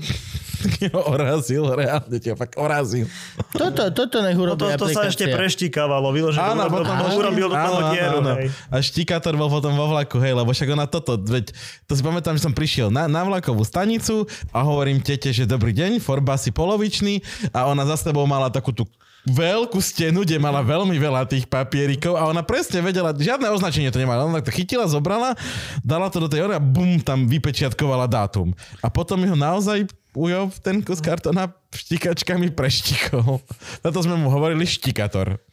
Tak 0.66 0.98
ho 0.98 1.14
orazil, 1.14 1.62
reálne 1.78 2.18
ťa 2.18 2.34
fakt 2.34 2.58
orazil. 2.58 3.06
Toto, 3.54 3.86
toto 3.94 4.18
nech 4.26 4.34
No 4.34 4.58
to, 4.58 4.66
to 4.74 4.90
sa 4.90 5.06
ešte 5.06 5.30
aplikácia. 5.30 5.38
preštíkavalo, 5.38 6.10
vyložené 6.10 6.42
Áno, 6.42 6.66
urobil, 6.66 6.82
potom 6.82 6.96
to, 6.98 7.08
urobil 7.22 7.48
do 7.54 7.56
toho 7.56 7.80
dieru. 7.94 8.18
hej. 8.34 8.50
A 8.74 8.76
štikátor 8.82 9.38
bol 9.38 9.54
potom 9.54 9.78
vo 9.78 9.86
vlaku, 9.94 10.18
hej, 10.18 10.34
lebo 10.34 10.50
však 10.50 10.74
ona 10.74 10.90
toto, 10.90 11.22
veď, 11.22 11.54
to 11.86 11.94
si 11.94 12.02
pamätám, 12.02 12.34
že 12.34 12.50
som 12.50 12.54
prišiel 12.58 12.90
na, 12.90 13.06
na 13.06 13.22
vlakovú 13.22 13.62
stanicu 13.62 14.26
a 14.50 14.66
hovorím 14.66 15.06
tete, 15.06 15.30
že 15.30 15.46
dobrý 15.46 15.70
deň, 15.70 16.02
forba 16.02 16.34
si 16.34 16.50
polovičný 16.50 17.22
a 17.54 17.70
ona 17.70 17.86
za 17.86 18.02
sebou 18.02 18.26
mala 18.26 18.50
takú 18.50 18.74
tú 18.74 18.90
veľkú 19.26 19.82
stenu, 19.82 20.22
kde 20.22 20.38
mala 20.38 20.62
veľmi 20.62 20.96
veľa 20.98 21.26
tých 21.26 21.50
papierikov 21.50 22.16
a 22.16 22.30
ona 22.30 22.46
presne 22.46 22.82
vedela, 22.86 23.14
žiadne 23.14 23.50
označenie 23.50 23.90
to 23.90 23.98
nemala, 23.98 24.26
ona 24.26 24.42
to 24.42 24.54
chytila, 24.54 24.86
zobrala, 24.86 25.34
dala 25.82 26.14
to 26.14 26.22
do 26.22 26.30
tej 26.30 26.46
ore 26.46 26.54
a 26.58 26.62
bum, 26.62 27.02
tam 27.02 27.26
vypečiatkovala 27.26 28.06
dátum. 28.06 28.54
A 28.86 28.88
potom 28.94 29.26
ho 29.26 29.38
naozaj 29.38 29.90
ujo 30.16 30.48
ten 30.64 30.80
kus 30.80 31.04
kartona 31.04 31.52
štikačkami 31.76 32.56
preštikol. 32.56 33.44
Na 33.84 33.90
to 33.92 34.00
sme 34.00 34.16
mu 34.16 34.32
hovorili 34.32 34.64
štikator. 34.64 35.44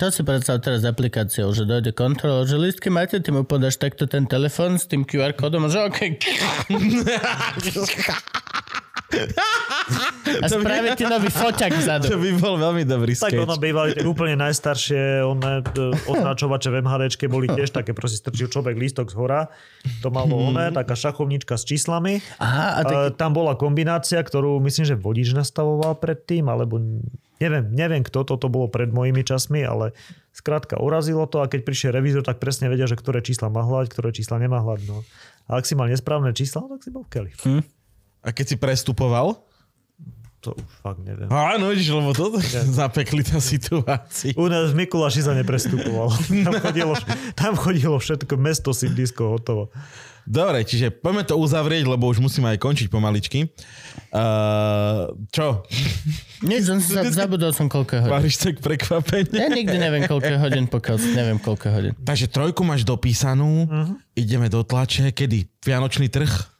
To 0.00 0.08
si 0.08 0.24
predstav 0.24 0.64
teraz 0.64 0.88
aplikáciou, 0.88 1.52
že 1.52 1.68
dojde 1.68 1.92
kontrola, 1.92 2.48
že 2.48 2.56
listky 2.56 2.88
máte, 2.88 3.20
ty 3.20 3.28
mu 3.28 3.44
podáš 3.44 3.76
takto 3.76 4.08
ten 4.08 4.24
telefon 4.24 4.80
s 4.80 4.88
tým 4.88 5.04
QR 5.04 5.36
kódom 5.36 5.68
že 5.68 5.84
OK. 5.84 6.00
A 10.32 10.46
spraví 10.46 10.94
ti 10.94 11.04
nový 11.04 11.28
foťak 11.28 11.72
vzadu. 11.74 12.04
To 12.08 12.16
by 12.16 12.30
bol 12.36 12.54
veľmi 12.56 12.82
dobrý 12.82 13.12
Tak 13.12 13.34
ono 13.34 13.54
sketch. 13.54 13.60
bývali 13.60 13.90
tie 13.92 14.04
úplne 14.04 14.38
najstaršie 14.38 15.20
one, 15.22 15.60
t- 15.62 15.92
označovače 16.06 16.68
v 16.68 16.76
MHDčke 16.80 17.26
boli 17.26 17.46
tiež 17.46 17.70
také, 17.70 17.92
proste 17.92 18.18
strčil 18.18 18.48
človek 18.48 18.74
lístok 18.74 19.10
z 19.10 19.16
hora. 19.16 19.40
To 20.00 20.08
malo 20.08 20.38
one, 20.38 20.70
taká 20.70 20.94
šachovnička 20.94 21.54
s 21.54 21.64
číslami. 21.64 22.22
Aha, 22.38 22.78
a 22.78 22.82
tak, 22.82 22.94
A 22.94 22.98
tam 23.12 23.32
bola 23.32 23.52
kombinácia, 23.52 24.18
ktorú 24.18 24.62
myslím, 24.62 24.84
že 24.86 24.96
vodič 24.96 25.32
nastavoval 25.32 25.98
predtým, 25.98 26.46
alebo 26.46 26.80
neviem, 27.36 27.64
neviem 27.68 28.00
kto, 28.00 28.22
toto 28.22 28.46
bolo 28.46 28.70
pred 28.70 28.88
mojimi 28.88 29.20
časmi, 29.20 29.60
ale 29.60 29.92
skrátka 30.30 30.78
urazilo 30.78 31.26
to 31.26 31.42
a 31.42 31.50
keď 31.50 31.60
prišiel 31.62 31.90
revizor, 31.92 32.22
tak 32.22 32.40
presne 32.40 32.70
vedia, 32.70 32.86
že 32.86 32.96
ktoré 32.96 33.20
čísla 33.20 33.50
má 33.50 33.60
hľadať, 33.60 33.88
ktoré 33.90 34.08
čísla 34.14 34.40
nemá 34.40 34.62
hľadať. 34.62 34.86
No. 34.88 35.02
A 35.50 35.58
ak 35.58 35.66
si 35.66 35.74
mal 35.74 35.90
nesprávne 35.90 36.32
čísla, 36.32 36.64
tak 36.64 36.80
si 36.80 36.88
bol 36.88 37.04
v 37.04 37.10
keli. 37.10 37.30
A 38.22 38.30
keď 38.30 38.54
si 38.54 38.56
prestupoval, 38.56 39.42
To 40.42 40.58
už 40.58 40.66
fakt 40.82 40.98
neviem. 41.06 41.30
Áno, 41.30 41.70
vidíš, 41.70 41.94
lebo 41.94 42.10
toto 42.10 42.42
je 42.42 42.50
zapeklitá 42.74 43.38
situácia. 43.38 44.34
U 44.34 44.50
nás 44.50 44.74
v 44.74 44.82
Mikuláši 44.82 45.22
sa 45.22 45.38
neprestupovalo. 45.38 46.10
Tam 46.50 46.54
chodilo, 46.58 46.94
tam 47.38 47.52
chodilo 47.54 47.96
všetko, 48.02 48.34
mesto 48.42 48.74
sídlisko 48.74 49.38
hotovo. 49.38 49.70
Dobre, 50.26 50.62
čiže 50.62 50.94
poďme 50.94 51.26
to 51.26 51.34
uzavrieť, 51.34 51.86
lebo 51.86 52.06
už 52.06 52.22
musíme 52.22 52.50
aj 52.54 52.58
končiť 52.62 52.86
pomaličky. 52.90 53.50
Uh, 54.14 55.10
čo? 55.34 55.66
Nič, 56.50 56.62
som 56.66 56.78
sa, 56.78 57.06
zabudol 57.06 57.50
som 57.54 57.66
koľko 57.70 58.06
hodín. 58.06 58.10
Máš 58.10 58.38
tak 58.38 58.58
prekvapenie? 58.62 59.38
Ja 59.38 59.50
nikdy 59.50 59.78
neviem, 59.78 60.06
koľko 60.06 60.42
hodín, 60.42 60.66
pokiaľ 60.70 60.96
neviem, 61.18 61.38
koľko 61.38 61.66
hodín. 61.70 61.92
Takže 62.02 62.26
trojku 62.30 62.62
máš 62.66 62.82
dopísanú, 62.86 63.66
uh-huh. 63.66 63.94
ideme 64.18 64.46
do 64.50 64.62
tlače, 64.62 65.10
kedy? 65.10 65.46
Vianočný 65.62 66.10
trh? 66.10 66.51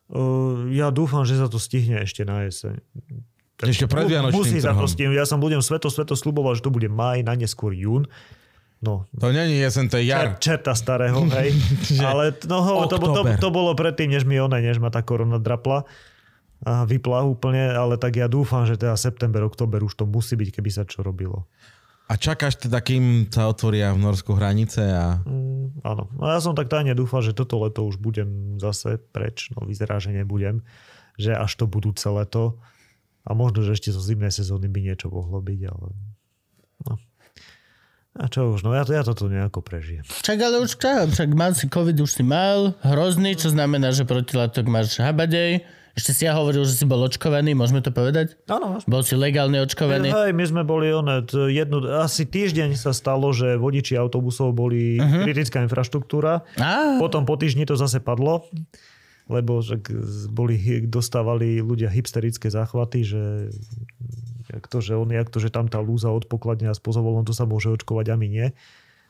Ja 0.73 0.93
dúfam, 0.93 1.25
že 1.25 1.41
sa 1.41 1.49
to 1.49 1.57
stihne 1.57 2.05
ešte 2.05 2.29
na 2.29 2.45
jeseň. 2.45 2.77
Ešte 3.63 3.87
pred 3.87 4.11
Vianočným 4.11 4.37
Musí 4.37 4.59
sa 4.59 4.75
to 4.75 4.85
trhom. 4.85 4.91
stihnúť. 4.91 5.17
Ja 5.17 5.25
som 5.25 5.39
budem 5.39 5.63
sveto, 5.63 5.87
sveto 5.89 6.19
sluboval, 6.19 6.59
že 6.59 6.67
to 6.67 6.75
bude 6.75 6.91
maj, 6.91 7.23
na 7.23 7.39
neskôr 7.39 7.71
jún. 7.73 8.11
No, 8.83 9.07
To 9.15 9.31
není 9.31 9.63
jesen, 9.63 9.87
to 9.87 10.03
je 10.03 10.11
jar. 10.11 10.35
čer, 10.43 10.59
čerta 10.59 10.75
starého, 10.75 11.23
hej. 11.39 11.55
Ale 12.11 12.35
no, 12.51 12.91
to, 12.91 12.99
to, 12.99 13.23
to, 13.39 13.49
bolo 13.55 13.71
predtým, 13.79 14.11
než 14.11 14.27
mi 14.27 14.43
ona, 14.43 14.59
než 14.59 14.83
ma 14.83 14.91
tá 14.91 15.07
korona 15.07 15.39
drapla 15.39 15.87
a 16.63 16.83
vypla 16.87 17.27
úplne, 17.27 17.75
ale 17.75 17.99
tak 17.99 18.19
ja 18.19 18.31
dúfam, 18.31 18.63
že 18.63 18.79
teda 18.79 18.95
september, 18.95 19.43
október 19.43 19.83
už 19.83 19.99
to 19.99 20.05
musí 20.07 20.39
byť, 20.39 20.59
keby 20.59 20.71
sa 20.71 20.83
čo 20.87 21.03
robilo. 21.03 21.47
A 22.13 22.21
čakáš 22.21 22.61
teda, 22.61 22.85
kým 22.85 23.33
sa 23.33 23.49
otvoria 23.49 23.89
v 23.97 24.05
Norsku 24.05 24.37
hranice 24.37 24.85
a... 24.85 25.25
Mm, 25.25 25.81
áno. 25.81 26.13
No 26.13 26.29
ja 26.29 26.45
som 26.45 26.53
tak 26.53 26.69
tajne 26.69 26.93
dúfal, 26.93 27.25
že 27.25 27.33
toto 27.33 27.57
leto 27.65 27.89
už 27.89 27.97
budem 27.97 28.61
zase 28.61 29.01
preč. 29.01 29.49
No 29.57 29.65
vyzerá, 29.65 29.97
že 29.97 30.13
nebudem. 30.13 30.61
Že 31.17 31.41
až 31.41 31.53
to 31.57 31.65
budúce 31.65 32.05
leto. 32.13 32.61
A 33.25 33.33
možno, 33.33 33.65
že 33.65 33.81
ešte 33.81 33.97
zo 33.97 34.05
zimnej 34.05 34.29
sezóny 34.29 34.69
by 34.69 34.93
niečo 34.93 35.09
mohlo 35.09 35.41
byť, 35.41 35.61
ale... 35.73 35.89
No. 36.85 37.01
A 38.13 38.29
čo 38.29 38.53
už, 38.53 38.61
no 38.61 38.77
ja, 38.77 38.85
to, 38.85 38.93
ja 38.93 39.09
toto 39.09 39.33
nejako 39.33 39.65
prežijem. 39.65 40.05
Však 40.05 40.37
ale 40.37 40.61
už 40.61 40.77
čo, 40.77 41.09
však 41.09 41.33
mal 41.33 41.57
si 41.57 41.65
COVID, 41.65 41.97
už 41.97 42.13
si 42.13 42.21
mal, 42.21 42.77
hrozný, 42.85 43.41
čo 43.41 43.49
znamená, 43.49 43.89
že 43.89 44.05
protilátok 44.05 44.69
máš 44.69 45.01
habadej. 45.01 45.65
Ešte 45.93 46.11
si 46.17 46.23
ja 46.25 46.33
hovoril, 46.33 46.65
že 46.65 46.73
si 46.73 46.89
bol 46.89 47.05
očkovaný, 47.05 47.53
môžeme 47.53 47.85
to 47.85 47.93
povedať? 47.93 48.41
Áno, 48.49 48.81
Bol 48.89 49.05
si 49.05 49.13
legálne 49.13 49.61
očkovaný? 49.61 50.09
Hej, 50.09 50.33
my 50.33 50.45
sme 50.49 50.63
boli 50.65 50.89
one, 50.89 51.21
jednu, 51.53 51.85
asi 52.01 52.25
týždeň 52.25 52.81
sa 52.81 52.97
stalo, 52.97 53.29
že 53.37 53.61
vodiči 53.61 54.01
autobusov 54.01 54.57
boli 54.57 54.97
uh-huh. 54.97 55.29
kritická 55.29 55.61
infraštruktúra. 55.61 56.49
Á, 56.57 56.97
Potom 56.97 57.29
po 57.29 57.37
týždni 57.37 57.69
to 57.69 57.77
zase 57.77 58.01
padlo, 58.01 58.49
lebo 59.29 59.61
že 59.61 59.85
boli, 60.33 60.57
dostávali 60.89 61.61
ľudia 61.61 61.93
hysterické 61.93 62.49
záchvaty, 62.49 63.05
že 63.05 63.23
jak 64.49 64.65
to, 64.69 64.81
že 64.81 64.97
on, 64.97 65.13
jak 65.13 65.29
to, 65.29 65.39
že 65.45 65.53
tam 65.53 65.69
tá 65.69 65.77
lúza 65.81 66.09
od 66.09 66.25
pokladne 66.25 66.73
a 66.73 66.77
s 66.77 66.81
pozvolom 66.81 67.25
to 67.29 67.37
sa 67.37 67.45
môže 67.45 67.69
očkovať 67.69 68.13
a 68.13 68.17
my 68.17 68.29
nie. 68.33 68.47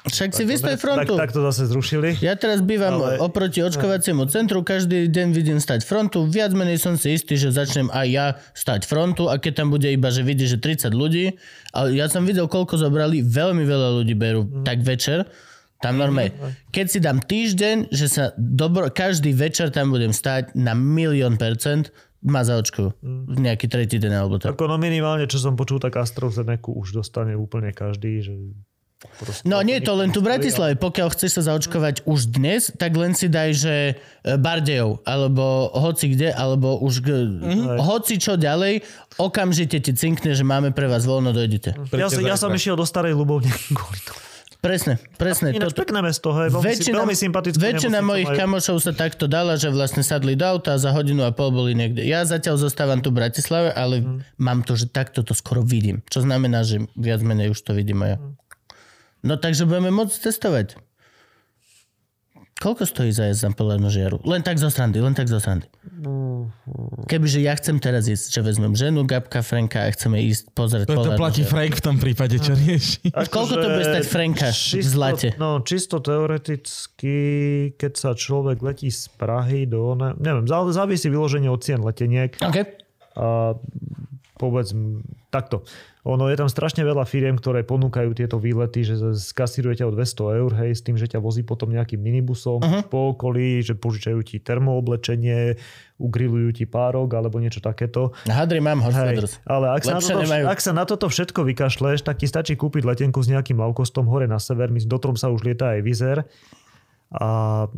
Však 0.05 0.31
si 0.31 0.42
vyspej 0.42 0.74
Tak, 0.74 0.81
frontu. 0.81 1.14
tak 1.14 1.31
to 1.31 1.40
zase 1.42 1.66
zrušili. 1.66 2.18
Ja 2.18 2.34
teraz 2.34 2.58
bývam 2.60 2.98
Ale- 2.98 3.18
oproti 3.18 3.60
očkovaciemu 3.60 4.26
centru, 4.26 4.60
každý 4.60 5.06
deň 5.06 5.31
vidím 5.31 5.58
stať 5.58 5.82
frontu, 5.82 6.24
viac 6.24 6.50
menej 6.50 6.76
som 6.76 6.94
si 6.94 7.12
istý, 7.12 7.34
že 7.34 7.50
začnem 7.50 7.86
aj 7.89 8.06
ja 8.08 8.26
stať 8.52 8.82
frontu 8.82 9.26
a 9.26 9.36
keď 9.36 9.52
tam 9.56 9.68
bude 9.68 9.86
iba, 9.86 10.08
že 10.08 10.20
vidí, 10.20 10.42
že 10.42 10.56
30 10.56 10.90
ľudí, 10.90 11.39
ale 11.70 11.92
ja 11.92 12.06
som 12.06 12.22
videl, 12.22 12.47
koľko 12.47 12.76
zobrali, 12.76 13.20
veľmi 13.20 13.62
veľa 13.62 13.89
ľudí 13.97 14.12
berú 14.12 14.42
Mhm. 14.42 14.62
tak 14.62 14.81
večer, 14.81 15.31
tam 15.78 15.97
normálne. 15.97 16.31
Keď 16.70 16.86
si 16.89 16.98
dám 16.98 17.18
týždeň, 17.18 17.90
že 17.90 18.06
sa 18.06 18.24
dobro, 18.34 18.86
každý 18.89 19.31
večer 19.32 19.70
tam 19.70 19.90
budem 19.90 20.10
stať 20.10 20.55
na 20.55 20.74
milión 20.74 21.34
percent, 21.34 21.90
ma 22.22 22.42
zaočkujú. 22.42 23.02
Mhm. 23.02 23.34
Nejaký 23.36 23.66
tretí 23.66 23.98
deň 23.98 24.12
alebo 24.14 24.39
tak. 24.39 24.55
Ako 24.55 24.66
no 24.66 24.78
minimálne, 24.78 25.26
čo 25.26 25.39
som 25.39 25.55
počul, 25.55 25.78
tak 25.78 25.94
AstraZeneca 25.94 26.70
už 26.70 26.94
dostane 26.97 27.34
úplne 27.34 27.70
každý. 27.70 28.22
Že 28.22 28.34
proste, 29.16 29.42
No 29.42 29.60
nie, 29.60 29.78
to 29.78 29.92
len 29.92 30.08
tu 30.08 30.18
v 30.18 30.28
Bratislave. 30.28 30.74
Pokiaľ 30.74 31.08
chceš 31.10 31.31
sa 31.34 31.48
zaočkovať 31.48 32.05
už 32.05 32.20
dnes, 32.31 32.70
tak 32.72 32.92
len 32.92 33.12
si 33.12 33.26
daj, 33.26 33.50
že 33.52 33.74
e, 33.92 33.94
Bardejov, 34.34 35.02
alebo 35.02 35.42
hoci 35.72 36.08
kde, 36.08 36.31
alebo 36.31 36.76
už 36.76 36.94
g- 36.98 37.42
hoci 37.78 38.16
čo 38.16 38.34
ďalej, 38.34 38.82
okamžite 39.16 39.78
ti 39.78 39.92
cinkne, 39.92 40.31
že 40.31 40.42
máme 40.42 40.70
pre 40.70 40.86
vás 40.86 41.02
voľno, 41.02 41.31
dojdete. 41.31 41.74
Ja, 41.92 42.06
som- 42.06 42.22
ja 42.24 42.36
som 42.36 42.50
išiel 42.50 42.74
do 42.74 42.84
Starej 42.84 43.12
Ľubovne 43.12 43.50
kvôli 43.70 44.00
tomu. 44.00 44.20
Presne, 44.60 44.94
presne. 45.12 45.50
Ináč 45.50 45.74
Toto. 45.74 45.82
pekné 45.82 45.98
mesto, 46.00 46.31
hej, 46.32 46.47
veľmi, 46.48 46.62
väčšina, 46.64 46.94
veľmi 46.97 47.16
sympatické. 47.16 47.58
väčšina 47.58 47.98
mojich 47.98 48.31
kamošov 48.31 48.78
sa 48.78 48.94
takto 48.94 49.26
dala, 49.26 49.58
že 49.58 49.66
vlastne 49.68 50.02
sadli 50.02 50.32
do 50.32 50.47
auta 50.47 50.70
a 50.70 50.78
za 50.78 50.94
hodinu 50.94 51.26
a 51.26 51.34
pol 51.34 51.50
boli 51.50 51.74
niekde. 51.74 51.98
Ja 52.00 52.22
zatiaľ 52.22 52.62
zostávam 52.62 53.02
tu 53.02 53.10
v 53.10 53.18
Bratislave, 53.18 53.74
ale 53.74 53.98
Mhm. 53.98 54.39
mám 54.39 54.62
to, 54.62 54.78
že 54.78 54.86
takto 54.86 55.20
to 55.20 55.34
skoro 55.34 55.60
vidím. 55.60 55.98
Čo 56.06 56.22
znamená, 56.22 56.62
že 56.62 56.78
viac 56.94 57.18
menej 57.20 57.50
už 57.50 57.58
to 57.60 57.74
vidím 57.74 57.98
aj 58.00 58.10
ja. 58.12 58.16
Mhm. 58.16 58.31
No 59.23 59.39
takže 59.39 59.65
budeme 59.70 59.94
môcť 59.94 60.18
testovať. 60.18 60.68
Koľko 62.62 62.86
stojí 62.86 63.10
za 63.10 63.26
jazd 63.26 63.42
na 63.42 63.51
polárnu 63.51 63.91
žiaru? 63.91 64.23
Len 64.23 64.39
tak 64.39 64.55
zo 64.55 64.70
srandy, 64.70 65.02
len 65.02 65.18
tak 65.18 65.26
zo 65.26 65.42
srandy. 65.42 65.67
Kebyže 67.10 67.42
ja 67.42 67.59
chcem 67.59 67.83
teraz 67.83 68.07
ísť, 68.07 68.39
že 68.39 68.39
vezmem 68.39 68.70
ženu, 68.78 69.02
Gabka, 69.02 69.42
Franka 69.42 69.83
a 69.83 69.91
chceme 69.91 70.23
ísť 70.23 70.55
pozrieť 70.55 70.86
To, 70.86 70.94
to 70.94 70.99
polárnu 71.02 71.18
platí 71.18 71.42
žiaru. 71.42 71.51
Frank 71.59 71.73
v 71.75 71.83
tom 71.83 71.97
prípade, 71.99 72.39
čo 72.39 72.55
rieši. 72.55 73.10
Koľko 73.10 73.55
to 73.59 73.67
bude 73.67 73.83
stať 73.83 74.05
Franka 74.07 74.49
v 74.55 74.86
zlate? 74.86 75.28
No, 75.42 75.59
čisto 75.67 75.99
teoreticky, 75.99 77.17
keď 77.75 77.92
sa 77.99 78.10
človek 78.15 78.62
letí 78.62 78.94
z 78.94 79.10
Prahy 79.18 79.67
do... 79.67 79.99
Ne, 79.99 80.15
neviem, 80.23 80.47
zá- 80.47 80.70
závisí 80.70 81.10
vyloženie 81.10 81.51
od 81.51 81.67
cien 81.67 81.83
leteniek. 81.83 82.31
OK. 82.39 82.59
A 83.18 83.59
povedz, 84.39 84.70
takto. 85.34 85.67
Ono 86.02 86.26
je 86.26 86.34
tam 86.34 86.50
strašne 86.50 86.82
veľa 86.82 87.06
firiem, 87.06 87.39
ktoré 87.39 87.62
ponúkajú 87.62 88.10
tieto 88.18 88.34
výlety, 88.42 88.82
že 88.82 88.98
skasíruje 89.14 89.78
ťa 89.78 89.86
o 89.86 89.94
200 89.94 90.40
eur, 90.42 90.50
hej, 90.58 90.70
s 90.74 90.82
tým, 90.82 90.98
že 90.98 91.06
ťa 91.06 91.22
vozí 91.22 91.47
potom 91.47 91.70
nejakým 91.70 92.02
minibusom 92.02 92.58
uh-huh. 92.58 92.82
po 92.90 93.14
okolí, 93.14 93.62
že 93.62 93.78
požičajú 93.78 94.18
ti 94.26 94.42
termooblečenie, 94.42 95.55
ugrilujú 96.02 96.58
ti 96.58 96.64
párok 96.66 97.06
alebo 97.14 97.39
niečo 97.39 97.62
takéto. 97.62 98.10
Hadri 98.26 98.58
mám 98.58 98.82
Hej, 98.82 99.31
ale 99.47 99.78
ak 99.78 99.86
sa, 99.86 100.02
toto, 100.02 100.26
nemajú. 100.26 100.44
ak 100.50 100.58
sa 100.58 100.72
na 100.74 100.82
toto 100.82 101.06
všetko 101.06 101.47
vykašleš, 101.55 102.02
tak 102.02 102.18
ti 102.18 102.26
stačí 102.26 102.58
kúpiť 102.58 102.82
letenku 102.82 103.22
s 103.22 103.31
nejakým 103.31 103.62
low-costom 103.62 104.10
hore 104.10 104.26
na 104.26 104.42
sever. 104.42 104.74
My 104.74 104.82
do 104.82 104.98
Tromsa 104.98 105.31
už 105.31 105.47
lieta 105.47 105.78
aj 105.78 105.86
Vizer. 105.86 106.18
A 107.14 107.70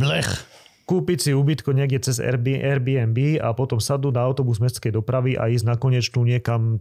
Blech. 0.00 0.32
kúpiť 0.88 1.18
si 1.28 1.30
ubytko 1.36 1.76
niekde 1.76 2.08
cez 2.08 2.24
Airbnb 2.24 2.64
Airbnb 2.64 3.18
a 3.42 3.52
potom 3.52 3.82
sadnúť 3.82 4.14
na 4.16 4.22
autobus 4.24 4.64
mestskej 4.64 4.96
dopravy 4.96 5.36
a 5.36 5.52
ísť 5.52 5.66
na 5.68 5.76
konečnú 5.76 6.24
niekam 6.24 6.80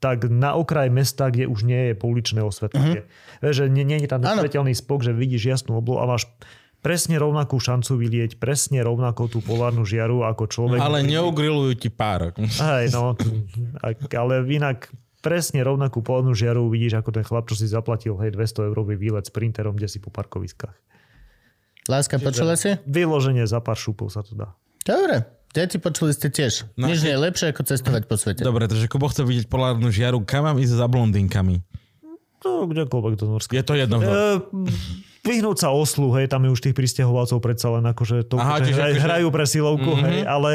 tak 0.00 0.26
na 0.32 0.56
okraj 0.56 0.88
mesta, 0.88 1.28
kde 1.28 1.44
už 1.44 1.68
nie 1.68 1.92
je 1.92 1.94
pouličné 1.94 2.40
osvetlenie. 2.40 3.04
Vieš, 3.44 3.54
že 3.54 3.64
nie, 3.68 3.84
nie 3.84 4.00
je 4.00 4.08
tam 4.08 4.24
svetelný 4.24 4.72
spok, 4.72 5.04
že 5.04 5.12
vidíš 5.12 5.60
jasnú 5.60 5.76
oblohu 5.76 6.00
a 6.00 6.08
máš 6.08 6.24
presne 6.80 7.20
rovnakú 7.20 7.60
šancu 7.60 8.00
vylieť, 8.00 8.40
presne 8.40 8.80
rovnako 8.80 9.28
tú 9.28 9.38
polárnu 9.44 9.84
žiaru 9.84 10.24
ako 10.24 10.48
človek. 10.48 10.80
Ale 10.80 11.04
neugrilujú 11.04 11.76
ti 11.76 11.88
párok. 11.92 12.40
Hej, 12.40 12.96
no, 12.96 13.14
ale 14.20 14.34
inak 14.48 14.88
presne 15.20 15.60
rovnakú 15.60 16.00
polárnu 16.00 16.32
žiaru 16.32 16.72
vidíš 16.72 17.04
ako 17.04 17.10
ten 17.12 17.24
chlap, 17.24 17.44
čo 17.44 17.56
si 17.56 17.68
zaplatil 17.68 18.16
hej, 18.24 18.32
200 18.32 18.72
eurový 18.72 18.96
výlet 18.96 19.28
s 19.28 19.32
printerom, 19.32 19.76
kde 19.76 19.92
si 19.92 20.00
po 20.00 20.08
parkoviskách. 20.08 20.72
Láska, 21.88 22.16
počula 22.16 22.56
si? 22.56 22.76
Vyloženie 22.88 23.44
za 23.44 23.60
pár 23.60 23.76
šupov 23.76 24.08
sa 24.08 24.24
to 24.24 24.32
dá. 24.32 24.56
Dobre. 24.84 25.39
Deti 25.50 25.82
počuli 25.82 26.14
ste 26.14 26.30
tiež. 26.30 26.70
No, 26.78 26.86
Nič 26.86 27.02
nie 27.02 27.10
je 27.10 27.20
lepšie 27.20 27.50
ako 27.50 27.66
cestovať 27.66 28.02
po 28.06 28.14
svete. 28.14 28.46
Dobre, 28.46 28.70
takže 28.70 28.86
Kubo 28.86 29.10
chce 29.10 29.26
vidieť 29.26 29.50
polárnu 29.50 29.90
žiaru. 29.90 30.22
Kam 30.22 30.46
mám 30.46 30.62
ísť 30.62 30.78
za 30.78 30.86
blondinkami? 30.86 31.66
No, 32.46 32.70
kdekoľvek 32.70 33.14
do 33.18 33.26
Norska. 33.34 33.52
Je 33.52 33.64
to 33.66 33.74
jedno. 33.74 33.98
E, 33.98 34.06
vyhnúť 35.26 35.58
sa 35.60 35.68
oslu, 35.74 36.08
hej, 36.16 36.30
tam 36.30 36.46
je 36.46 36.54
už 36.54 36.60
tých 36.64 36.76
pristahovalcov 36.78 37.42
predsa 37.42 37.68
len 37.76 37.84
akože 37.84 38.30
to, 38.30 38.40
Aha, 38.40 38.64
že 38.64 38.72
hraj, 38.72 38.96
akože- 38.96 39.04
hrajú 39.04 39.26
pre 39.28 39.44
silovku, 39.44 39.90
mm-hmm. 39.92 40.08
hej, 40.08 40.20
ale 40.24 40.50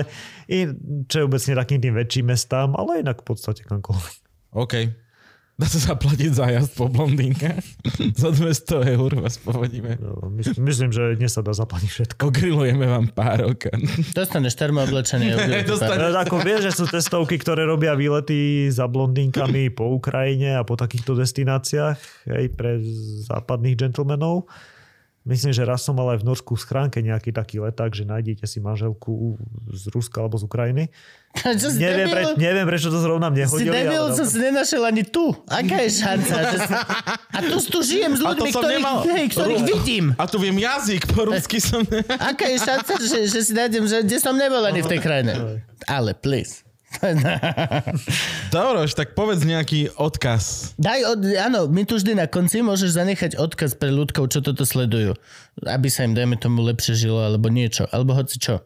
i, 0.49 0.59
čo 1.05 1.15
je 1.21 1.23
obecne 1.27 1.53
takým 1.53 1.79
tým 1.83 1.93
väčším 1.93 2.25
mestám, 2.33 2.73
ale 2.73 3.05
inak 3.05 3.21
v 3.21 3.25
podstate 3.27 3.61
kamkoľvek. 3.67 4.15
OK. 4.57 4.73
Dá 5.55 5.65
sa 5.65 5.95
zaplatiť 5.95 6.35
za 6.35 6.51
jazd 6.51 6.75
po 6.75 6.91
blondínkach. 6.91 7.63
za 8.19 8.29
200 8.29 8.91
eur 8.91 9.11
vás 9.15 9.39
povedíme. 9.39 9.95
No, 9.95 10.27
mys- 10.27 10.51
myslím, 10.53 10.91
že 10.91 11.15
dnes 11.15 11.31
sa 11.31 11.39
dá 11.39 11.51
zaplatiť 11.51 11.87
všetko. 11.87 12.27
Ogrilujeme 12.27 12.83
vám 12.83 13.07
párok. 13.09 13.71
Dostaneš 14.11 14.51
termooblečenie. 14.53 15.31
Dostane- 15.63 16.11
E, 16.11 16.19
Ako 16.19 16.43
vieš, 16.43 16.67
že 16.67 16.71
sú 16.73 16.85
testovky, 16.85 17.39
ktoré 17.39 17.63
robia 17.63 17.95
výlety 17.95 18.67
za 18.67 18.83
blondínkami 18.85 19.71
po 19.71 19.87
Ukrajine 19.89 20.59
a 20.59 20.63
po 20.63 20.75
takýchto 20.75 21.15
destináciách 21.15 21.97
hej, 22.27 22.51
pre 22.51 22.83
západných 23.23 23.79
gentlemanov. 23.79 24.51
Myslím, 25.25 25.57
že 25.57 25.65
raz 25.65 25.81
som 25.81 25.97
mal 25.97 26.13
aj 26.13 26.21
v 26.21 26.25
Norsku 26.29 26.53
v 26.53 26.61
schránke 26.61 27.01
nejaký 27.01 27.33
taký 27.33 27.57
leták, 27.57 27.89
že 27.91 28.05
nájdete 28.05 28.45
si 28.45 28.61
manželku 28.61 29.41
z 29.73 29.89
Ruska 29.89 30.21
alebo 30.21 30.37
z 30.37 30.45
Ukrajiny. 30.45 30.83
Čo 31.35 31.73
si 31.73 31.81
Neviem, 31.81 32.07
pre, 32.07 32.23
neviem 32.37 32.63
prečo 32.63 32.93
to 32.93 33.01
zrovna 33.01 33.33
mne 33.33 33.49
Si 33.49 33.57
hodili. 33.57 33.73
debil, 33.73 34.05
ale 34.05 34.13
som 34.13 34.23
si 34.23 34.37
nenašiel 34.37 34.85
ani 34.85 35.01
tu. 35.01 35.33
Aká 35.49 35.81
je 35.81 35.89
šanca? 35.97 36.33
Že 36.45 36.57
si... 36.61 36.73
A 37.09 37.39
tu, 37.41 37.55
tu 37.57 37.79
žijem 37.81 38.13
s 38.13 38.21
ľuďmi, 38.21 38.49
ktorých, 38.53 38.77
nemal. 38.77 38.95
hej, 39.03 39.27
ktorých 39.33 39.61
Ru- 39.61 39.69
vidím. 39.73 40.05
A 40.15 40.23
tu 40.25 40.37
viem 40.37 40.55
jazyk, 40.55 41.09
po 41.09 41.25
rusky 41.25 41.57
som... 41.57 41.81
Aká 42.21 42.45
je 42.45 42.57
šanca, 42.61 42.93
že, 43.01 43.19
že 43.25 43.39
si 43.41 43.51
nájdem, 43.51 43.83
že 43.83 44.05
kde 44.05 44.17
som 44.17 44.37
nebol 44.37 44.61
ani 44.61 44.79
v 44.79 44.89
tej 44.93 44.99
krajine. 45.01 45.33
Ale 45.85 46.13
please. 46.13 46.64
Dobroš, 48.55 48.95
tak 48.95 49.13
povedz 49.17 49.43
nejaký 49.43 49.91
odkaz. 49.99 50.75
Daj, 50.79 51.01
od, 51.05 51.19
áno, 51.35 51.59
my 51.67 51.83
tu 51.83 51.99
vždy 51.99 52.15
na 52.15 52.27
konci 52.29 52.63
môžeš 52.63 52.95
zanechať 52.95 53.31
odkaz 53.35 53.75
pre 53.75 53.91
ľudkov, 53.91 54.31
čo 54.31 54.39
toto 54.39 54.63
sledujú. 54.63 55.17
Aby 55.65 55.87
sa 55.91 56.07
im, 56.07 56.15
dajme 56.15 56.39
tomu, 56.39 56.63
lepšie 56.63 56.95
žilo, 56.95 57.19
alebo 57.19 57.51
niečo. 57.51 57.89
Alebo 57.91 58.15
hoci 58.15 58.39
čo. 58.39 58.63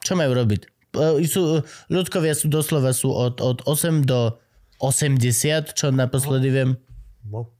Čo 0.00 0.16
majú 0.16 0.32
robiť? 0.32 0.60
E, 0.96 1.22
Sú, 1.28 1.60
ľudkovia 1.92 2.32
sú 2.32 2.48
doslova 2.48 2.96
sú 2.96 3.12
od, 3.12 3.38
od 3.44 3.62
8 3.68 4.08
do 4.08 4.40
80, 4.80 5.76
čo 5.76 5.92
naposledy 5.92 6.48
viem. 6.48 6.70
No. 7.28 7.52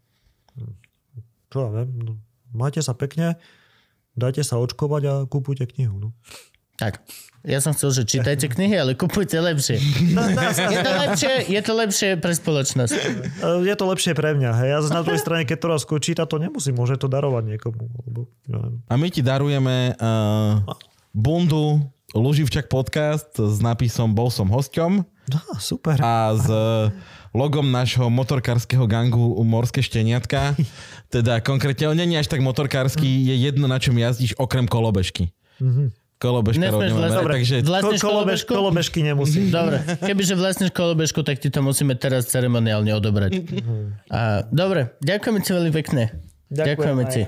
Čo 1.53 1.69
ja 1.69 1.71
viem, 1.83 1.91
no. 2.01 2.13
majte 2.55 2.81
sa 2.81 2.97
pekne, 2.97 3.37
dajte 4.17 4.47
sa 4.47 4.57
očkovať 4.57 5.03
a 5.05 5.15
kúpujte 5.29 5.69
knihu. 5.77 5.99
No. 5.99 6.09
Tak. 6.81 7.05
Ja 7.41 7.57
som 7.65 7.73
chcel, 7.73 7.93
že 7.93 8.03
čítajte 8.05 8.49
knihy, 8.53 8.77
ale 8.77 8.93
kupujte 8.93 9.37
lepšie. 9.41 9.81
Je 9.81 10.79
to 10.81 10.93
lepšie, 10.93 11.33
je 11.49 11.61
to 11.65 11.73
lepšie 11.73 12.09
pre 12.21 12.33
spoločnosť. 12.37 12.93
E, 13.41 13.65
Je 13.65 13.75
to 13.77 13.85
lepšie 13.89 14.13
pre 14.13 14.37
mňa. 14.37 14.51
Hej. 14.61 14.69
Ja 14.69 14.79
zase 14.85 14.93
na 14.93 15.03
druhej 15.05 15.21
strane, 15.21 15.45
keď 15.49 15.57
to 15.57 15.67
raz 15.73 15.83
číta, 16.01 16.29
to 16.29 16.37
nemusím, 16.37 16.77
môže 16.77 17.01
to 17.01 17.09
darovať 17.09 17.57
niekomu. 17.57 17.89
Alebo, 18.01 18.29
neviem. 18.45 18.75
A 18.85 18.95
my 19.01 19.09
ti 19.09 19.25
darujeme 19.25 19.97
uh, 19.97 20.61
bundu 21.17 21.81
Luživčak 22.13 22.67
podcast 22.67 23.31
s 23.39 23.63
nápisom 23.63 24.11
Bol 24.13 24.35
som 24.35 24.51
hosťom 24.51 25.07
Á, 25.31 25.63
super. 25.63 25.95
a 26.03 26.35
s 26.35 26.43
uh, 26.51 26.91
logom 27.31 27.63
nášho 27.71 28.11
motorkárskeho 28.11 28.83
gangu 28.91 29.39
Morské 29.47 29.79
šteniatka. 29.79 30.59
Teda 31.07 31.39
konkrétne, 31.39 31.87
on 31.87 31.95
nie 31.97 32.19
je 32.19 32.27
až 32.27 32.29
tak 32.29 32.43
motorkársky, 32.43 33.07
je 33.07 33.35
jedno, 33.39 33.71
na 33.71 33.79
čom 33.79 33.95
jazdíš, 33.95 34.35
okrem 34.43 34.67
kolobežky. 34.67 35.31
Kolobežkarov 36.21 36.85
Nesmieš 36.85 36.93
nemáme, 36.93 37.01
vlastne- 37.01 37.25
rád, 37.25 37.33
takže 37.33 37.55
Vlastníš 37.65 38.01
kolobež, 38.01 38.45
kolobežku? 38.45 38.51
kolobežky 38.53 38.99
nemusím. 39.01 39.49
Dobre, 39.57 39.81
kebyže 40.05 40.37
vlastníš 40.37 40.71
kolobežku, 40.71 41.25
tak 41.25 41.41
ti 41.41 41.49
to 41.49 41.65
musíme 41.65 41.97
teraz 41.97 42.29
ceremoniálne 42.29 42.93
odobrať. 42.93 43.41
A, 44.07 44.45
dobre, 44.47 44.93
ďakujeme 45.01 45.41
ti 45.41 45.51
veľmi 45.51 45.73
pekne. 45.73 46.13
Ďakujeme 46.53 47.03
ti. 47.09 47.25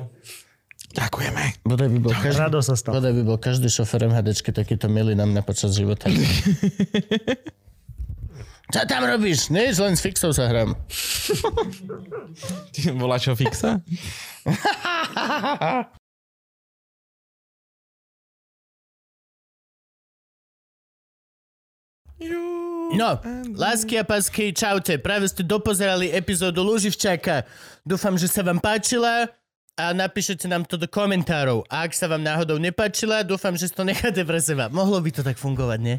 ďakujeme. 0.93 1.65
Bodaj 1.65 1.89
by 1.89 1.99
bol 2.05 2.13
každý, 2.13 2.37
Rado 2.37 2.61
sa 2.61 2.77
stalo. 2.77 3.01
bodaj 3.01 3.17
by 3.17 3.23
bol 3.25 3.39
každý 3.41 3.73
šofer 3.73 4.13
MHDčky 4.13 4.53
takýto 4.53 4.93
milý 4.93 5.17
na 5.17 5.41
počas 5.41 5.73
života. 5.73 6.13
Čo 8.73 8.89
tam 8.89 9.05
robíš? 9.05 9.49
Nič, 9.49 9.77
len 9.77 9.97
s 9.97 10.01
fixou 10.01 10.33
sa 10.33 10.49
hrám. 10.49 10.73
Ty 12.73 12.93
voláš 12.93 13.29
ho 13.29 13.37
fixa? 13.37 13.81
No, 22.93 23.17
lásky 23.57 23.97
a 23.97 24.05
pasky, 24.05 24.53
čaute. 24.53 25.01
Práve 25.01 25.25
ste 25.25 25.41
dopozerali 25.41 26.13
epizódu 26.13 26.61
Luživčaka. 26.61 27.49
Dúfam, 27.81 28.15
že 28.15 28.29
sa 28.29 28.45
vám 28.45 28.61
páčila 28.61 29.33
a 29.73 29.85
napíšete 29.91 30.45
nám 30.45 30.69
to 30.69 30.77
do 30.77 30.85
komentárov. 30.85 31.65
A 31.67 31.89
ak 31.89 31.97
sa 31.97 32.05
vám 32.05 32.21
náhodou 32.21 32.61
nepáčila, 32.61 33.25
dúfam, 33.25 33.57
že 33.57 33.73
to 33.73 33.81
necháte 33.83 34.21
pre 34.21 34.37
seba. 34.39 34.69
Mohlo 34.69 35.01
by 35.01 35.11
to 35.11 35.23
tak 35.23 35.41
fungovať, 35.41 35.79
nie? 35.81 35.97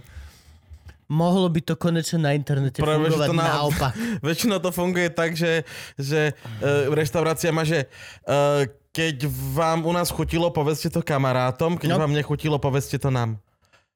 Mohlo 1.10 1.50
by 1.50 1.62
to 1.62 1.74
konečne 1.76 2.22
na 2.22 2.32
internete 2.32 2.80
Práve, 2.80 3.10
fungovať 3.10 3.28
to 3.28 3.34
na- 3.34 3.50
naopak. 3.52 3.94
Väčšinou 4.26 4.58
to 4.58 4.70
funguje 4.70 5.10
tak, 5.10 5.34
že, 5.34 5.66
že 5.94 6.38
uh, 6.62 6.90
reštaurácia 6.90 7.50
má, 7.50 7.66
že 7.66 7.90
uh, 8.24 8.64
keď 8.90 9.26
vám 9.52 9.82
u 9.82 9.92
nás 9.92 10.14
chutilo, 10.14 10.54
povedzte 10.54 10.88
to 10.88 11.02
kamarátom, 11.02 11.76
keď 11.76 11.98
No. 11.98 12.02
vám 12.06 12.14
nechutilo, 12.14 12.62
povedzte 12.62 12.96
to 12.96 13.10
nám. 13.10 13.42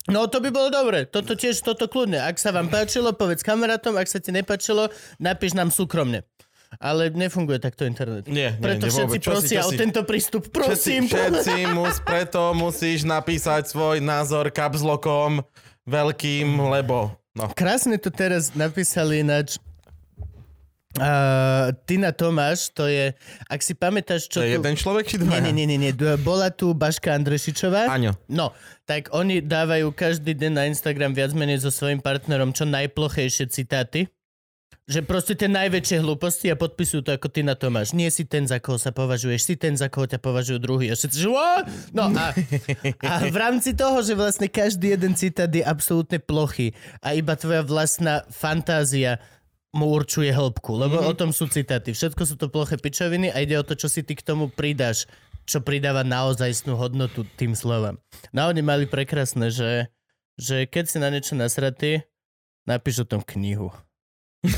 No 0.07 0.27
to 0.31 0.39
by 0.39 0.49
bolo 0.49 0.71
dobre. 0.71 1.03
Toto 1.03 1.35
tiež, 1.35 1.59
toto 1.59 1.91
kľudne. 1.91 2.23
Ak 2.23 2.39
sa 2.39 2.55
vám 2.55 2.71
páčilo, 2.71 3.11
povedz 3.11 3.43
kamarátom. 3.43 3.99
Ak 3.99 4.07
sa 4.07 4.23
ti 4.23 4.31
nepáčilo, 4.31 4.87
napíš 5.19 5.51
nám 5.51 5.67
súkromne. 5.67 6.23
Ale 6.79 7.11
nefunguje 7.11 7.59
takto 7.59 7.87
internet. 7.87 8.27
Nie, 8.27 8.55
nie, 8.55 8.59
Preto 8.59 8.87
nie, 8.87 8.91
všetci. 8.91 9.17
Čo 9.19 9.31
si- 9.31 9.31
prosia 9.31 9.61
čo 9.63 9.67
o 9.67 9.71
si- 9.71 9.79
tento 9.79 10.01
prístup. 10.03 10.43
Prosím, 10.51 11.07
všetci, 11.07 11.43
všetci 11.43 11.55
mus, 11.77 11.99
preto 12.03 12.51
musíš 12.51 13.07
napísať 13.07 13.71
svoj 13.71 14.03
názor 14.03 14.51
kapzlokom 14.51 15.43
veľkým, 15.87 16.55
lebo... 16.59 17.15
No. 17.37 17.53
Krásne 17.53 18.01
to 18.01 18.09
teraz 18.09 18.51
napísali 18.57 19.21
ináč. 19.21 19.61
Uh, 20.97 21.71
Tina 21.85 22.09
Tomáš, 22.09 22.73
to 22.73 22.89
je, 22.89 23.13
ak 23.47 23.61
si 23.61 23.77
pamätáš, 23.77 24.25
čo 24.25 24.41
To 24.41 24.45
je 24.45 24.57
tu... 24.57 24.65
jeden 24.65 24.75
človek 24.75 25.05
či 25.05 25.21
dva? 25.21 25.37
nie, 25.37 25.53
nie, 25.53 25.69
nie, 25.69 25.77
nie. 25.77 25.93
Bola 26.19 26.49
tu 26.49 26.73
Baška 26.73 27.13
Andrešičová. 27.13 27.85
Áňo. 27.87 28.17
No, 28.25 28.51
tak 28.89 29.13
oni 29.13 29.45
dávajú 29.45 29.93
každý 29.93 30.33
deň 30.33 30.51
na 30.51 30.63
Instagram 30.65 31.13
viac 31.13 31.37
menej 31.37 31.61
so 31.61 31.69
svojím 31.69 32.01
partnerom 32.01 32.49
čo 32.51 32.65
najplochejšie 32.65 33.47
citáty. 33.53 34.09
Že 34.87 35.03
proste 35.03 35.35
tie 35.35 35.51
najväčšie 35.51 35.99
hlúposti 35.99 36.47
a 36.47 36.55
podpisujú 36.55 37.03
to 37.03 37.11
ako 37.11 37.27
Tina 37.27 37.59
Tomáš. 37.59 37.91
Nie 37.91 38.07
si 38.07 38.23
ten, 38.23 38.47
za 38.47 38.63
koho 38.63 38.79
sa 38.79 38.95
považuješ, 38.95 39.41
si 39.43 39.59
ten, 39.59 39.75
za 39.75 39.91
koho 39.91 40.07
ťa 40.07 40.15
považujú 40.23 40.63
druhý. 40.63 40.87
A 40.87 40.95
všetci, 40.95 41.27
že? 41.27 41.27
No 41.91 42.07
a, 42.07 42.31
a 43.03 43.13
v 43.27 43.35
rámci 43.35 43.75
toho, 43.75 43.99
že 43.99 44.15
vlastne 44.15 44.47
každý 44.47 44.95
jeden 44.95 45.11
citát 45.11 45.51
je 45.51 45.59
absolútne 45.59 46.23
plochý 46.23 46.71
a 47.03 47.11
iba 47.19 47.35
tvoja 47.35 47.67
vlastná 47.67 48.23
fantázia 48.31 49.19
mu 49.77 49.93
určuje 49.93 50.33
hĺbku, 50.33 50.73
lebo 50.73 50.97
mm-hmm. 50.97 51.11
o 51.11 51.13
tom 51.13 51.29
sú 51.29 51.45
citáty. 51.45 51.93
Všetko 51.93 52.25
sú 52.25 52.35
to 52.41 52.49
ploché 52.49 52.81
pičoviny 52.81 53.29
a 53.29 53.45
ide 53.45 53.53
o 53.61 53.63
to, 53.63 53.77
čo 53.77 53.85
si 53.85 54.01
ty 54.01 54.17
k 54.17 54.25
tomu 54.25 54.49
pridáš, 54.49 55.05
čo 55.45 55.61
pridáva 55.61 56.01
naozajstnú 56.01 56.73
hodnotu 56.73 57.23
tým 57.37 57.53
slovám. 57.53 58.01
No 58.33 58.49
oni 58.49 58.65
mali 58.65 58.89
prekrásne, 58.89 59.53
že, 59.53 59.93
že 60.35 60.65
keď 60.65 60.83
si 60.89 60.97
na 60.97 61.13
niečo 61.13 61.37
nasratý, 61.37 62.01
napíš 62.65 63.05
o 63.05 63.09
tom 63.09 63.21
knihu. 63.21 63.69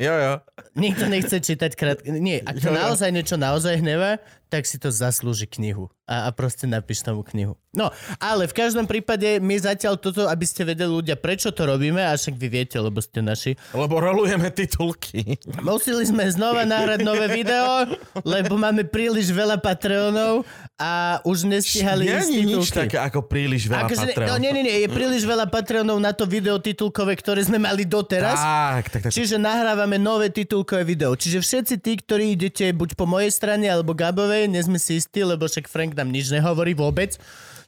jo, 0.00 0.14
jo. 0.16 0.34
Nikto 0.74 1.04
nechce 1.06 1.36
čítať 1.38 1.70
krátke... 1.76 2.08
Nie, 2.08 2.40
ak 2.40 2.56
to 2.56 2.68
Jo, 2.68 2.74
jo. 2.74 2.80
naozaj 2.80 3.10
niečo 3.12 3.36
naozaj 3.36 3.84
hnevá, 3.84 4.16
tak 4.50 4.66
si 4.66 4.82
to 4.82 4.90
zaslúži 4.90 5.46
knihu. 5.46 5.92
A, 6.10 6.26
a 6.26 6.28
proste 6.34 6.66
napíš 6.66 7.06
tomu 7.06 7.22
knihu. 7.22 7.54
No, 7.70 7.86
ale 8.18 8.50
v 8.50 8.54
každom 8.58 8.82
prípade 8.82 9.38
my 9.38 9.54
zatiaľ 9.54 9.94
toto, 9.94 10.26
aby 10.26 10.42
ste 10.42 10.66
vedeli 10.66 10.90
ľudia, 10.90 11.14
prečo 11.14 11.54
to 11.54 11.70
robíme, 11.70 12.02
a 12.02 12.18
však 12.18 12.34
vy 12.34 12.48
viete, 12.50 12.74
lebo 12.82 12.98
ste 12.98 13.22
naši. 13.22 13.54
Lebo 13.70 14.02
rolujeme 14.02 14.50
titulky. 14.50 15.38
Museli 15.62 16.02
sme 16.02 16.26
znova 16.34 16.66
nahrať 16.66 17.06
nové 17.06 17.30
video, 17.30 17.86
lebo 18.26 18.58
máme 18.58 18.82
príliš 18.90 19.30
veľa 19.30 19.62
Patreonov 19.62 20.42
a 20.82 21.22
už 21.22 21.46
nestihali 21.46 22.10
ísť 22.10 22.26
je 22.26 22.42
nič 22.42 22.66
titulky. 22.74 22.78
také 22.90 22.98
ako 22.98 23.20
príliš 23.30 23.70
veľa 23.70 23.86
Akože, 23.86 24.06
Patreon. 24.18 24.28
no, 24.34 24.34
nie, 24.42 24.50
nie, 24.50 24.64
nie, 24.66 24.76
je 24.82 24.88
príliš 24.90 25.22
veľa 25.22 25.46
Patreonov 25.46 26.02
na 26.02 26.10
to 26.10 26.26
video 26.26 26.58
titulkové, 26.58 27.14
ktoré 27.14 27.38
sme 27.46 27.62
mali 27.62 27.86
doteraz. 27.86 28.34
Tak, 28.34 28.84
tak, 28.90 29.00
tak. 29.06 29.12
Čiže 29.14 29.38
nahrávame 29.38 29.89
nové 29.96 30.30
titulkové 30.30 30.84
video. 30.84 31.16
Čiže 31.16 31.40
všetci 31.40 31.74
tí, 31.80 31.92
ktorí 31.98 32.36
idete 32.36 32.70
buď 32.70 32.94
po 32.94 33.08
mojej 33.08 33.32
strane 33.32 33.66
alebo 33.66 33.96
Gabovej, 33.96 34.46
nie 34.46 34.62
sme 34.62 34.78
si 34.78 35.00
istí, 35.00 35.24
lebo 35.24 35.48
však 35.48 35.66
Frank 35.66 35.96
nám 35.96 36.12
nič 36.12 36.30
nehovorí 36.30 36.76
vôbec. 36.76 37.16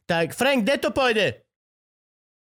Tak 0.07 0.37
Frank, 0.37 0.63
kde 0.63 0.77
to 0.79 0.91
pôjde? 0.93 1.41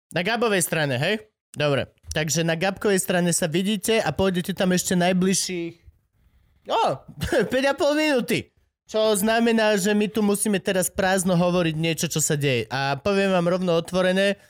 Na 0.10 0.26
Gabovej 0.26 0.66
strane, 0.66 0.98
hej? 0.98 1.30
Dobre. 1.54 1.94
Takže 2.10 2.42
na 2.42 2.58
Gabkovej 2.58 3.00
strane 3.02 3.30
sa 3.30 3.46
vidíte 3.46 4.02
a 4.02 4.10
pôjdete 4.10 4.58
tam 4.58 4.74
ešte 4.74 4.98
najbližších... 4.98 5.74
O, 6.70 6.84
5,5 7.54 7.54
minúty. 7.94 8.50
Čo 8.90 9.14
znamená, 9.14 9.78
že 9.78 9.94
my 9.94 10.10
tu 10.10 10.26
musíme 10.26 10.58
teraz 10.58 10.90
prázdno 10.90 11.38
hovoriť 11.38 11.76
niečo, 11.78 12.10
čo 12.10 12.18
sa 12.18 12.34
deje. 12.34 12.66
A 12.74 12.98
poviem 12.98 13.30
vám 13.30 13.46
rovno 13.46 13.78
otvorené, 13.78 14.42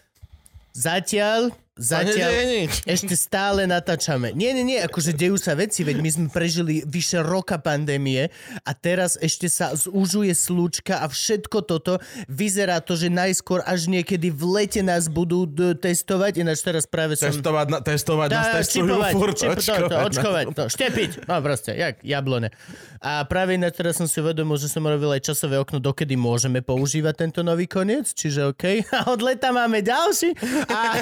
zatiaľ, 0.72 1.51
Zatiaľ... 1.80 2.27
nedeje 2.27 2.43
nič. 2.51 2.74
Ešte 2.83 3.16
stále 3.16 3.64
natáčame. 3.64 4.35
Nie, 4.35 4.51
nie, 4.51 4.67
nie, 4.67 4.83
akože 4.83 5.16
dejú 5.16 5.40
sa 5.40 5.56
veci, 5.56 5.88
veď 5.88 5.98
my 6.03 6.09
sme 6.11 6.27
prežili 6.27 6.83
vyše 6.83 7.24
roka 7.24 7.56
pandémie 7.56 8.27
a 8.67 8.72
teraz 8.75 9.16
ešte 9.16 9.48
sa 9.48 9.72
zúžuje 9.72 10.35
slúčka 10.35 10.99
a 10.99 11.08
všetko 11.08 11.64
toto. 11.64 12.03
Vyzerá 12.27 12.83
to, 12.83 12.99
že 12.99 13.08
najskôr 13.08 13.64
až 13.64 13.88
niekedy 13.88 14.27
v 14.27 14.43
lete 14.59 14.83
nás 14.83 15.08
budú 15.08 15.48
d- 15.48 15.72
testovať, 15.80 16.43
ináč 16.43 16.59
teraz 16.67 16.83
práve 16.83 17.16
som... 17.16 17.32
Testovať, 17.32 17.66
na, 17.72 17.80
testovať 17.80 18.27
nás 18.27 18.48
Dá, 18.51 18.53
testujú 18.59 18.91
čipovať, 18.91 19.14
furt, 19.16 19.35
čip, 19.40 19.49
to, 19.56 19.64
to, 19.64 19.72
očkovať. 19.72 20.03
očkovať, 20.03 20.45
to, 20.51 20.64
štepiť, 20.67 21.11
no 21.32 21.35
proste, 21.40 21.72
jak 21.80 21.95
jablone. 22.03 22.51
A 22.99 23.24
práve 23.24 23.56
ináč 23.56 23.80
teraz 23.80 23.95
som 23.95 24.11
si 24.11 24.19
uvedomil, 24.19 24.59
že 24.59 24.67
som 24.67 24.83
robil 24.83 25.16
aj 25.16 25.32
časové 25.32 25.56
okno, 25.56 25.80
dokedy 25.80 26.19
môžeme 26.19 26.59
používať 26.59 27.24
tento 27.24 27.40
nový 27.40 27.64
koniec, 27.64 28.11
čiže 28.11 28.51
OK. 28.51 28.83
A 28.99 29.08
od 29.08 29.24
leta 29.24 29.56
máme 29.56 29.80
ďalší. 29.80 30.35
A, 30.67 30.99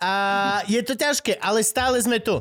a 0.00 0.12
je 0.68 0.80
to 0.82 0.94
ťažké, 0.94 1.38
ale 1.40 1.64
stále 1.64 1.98
sme 2.00 2.22
tu. 2.22 2.38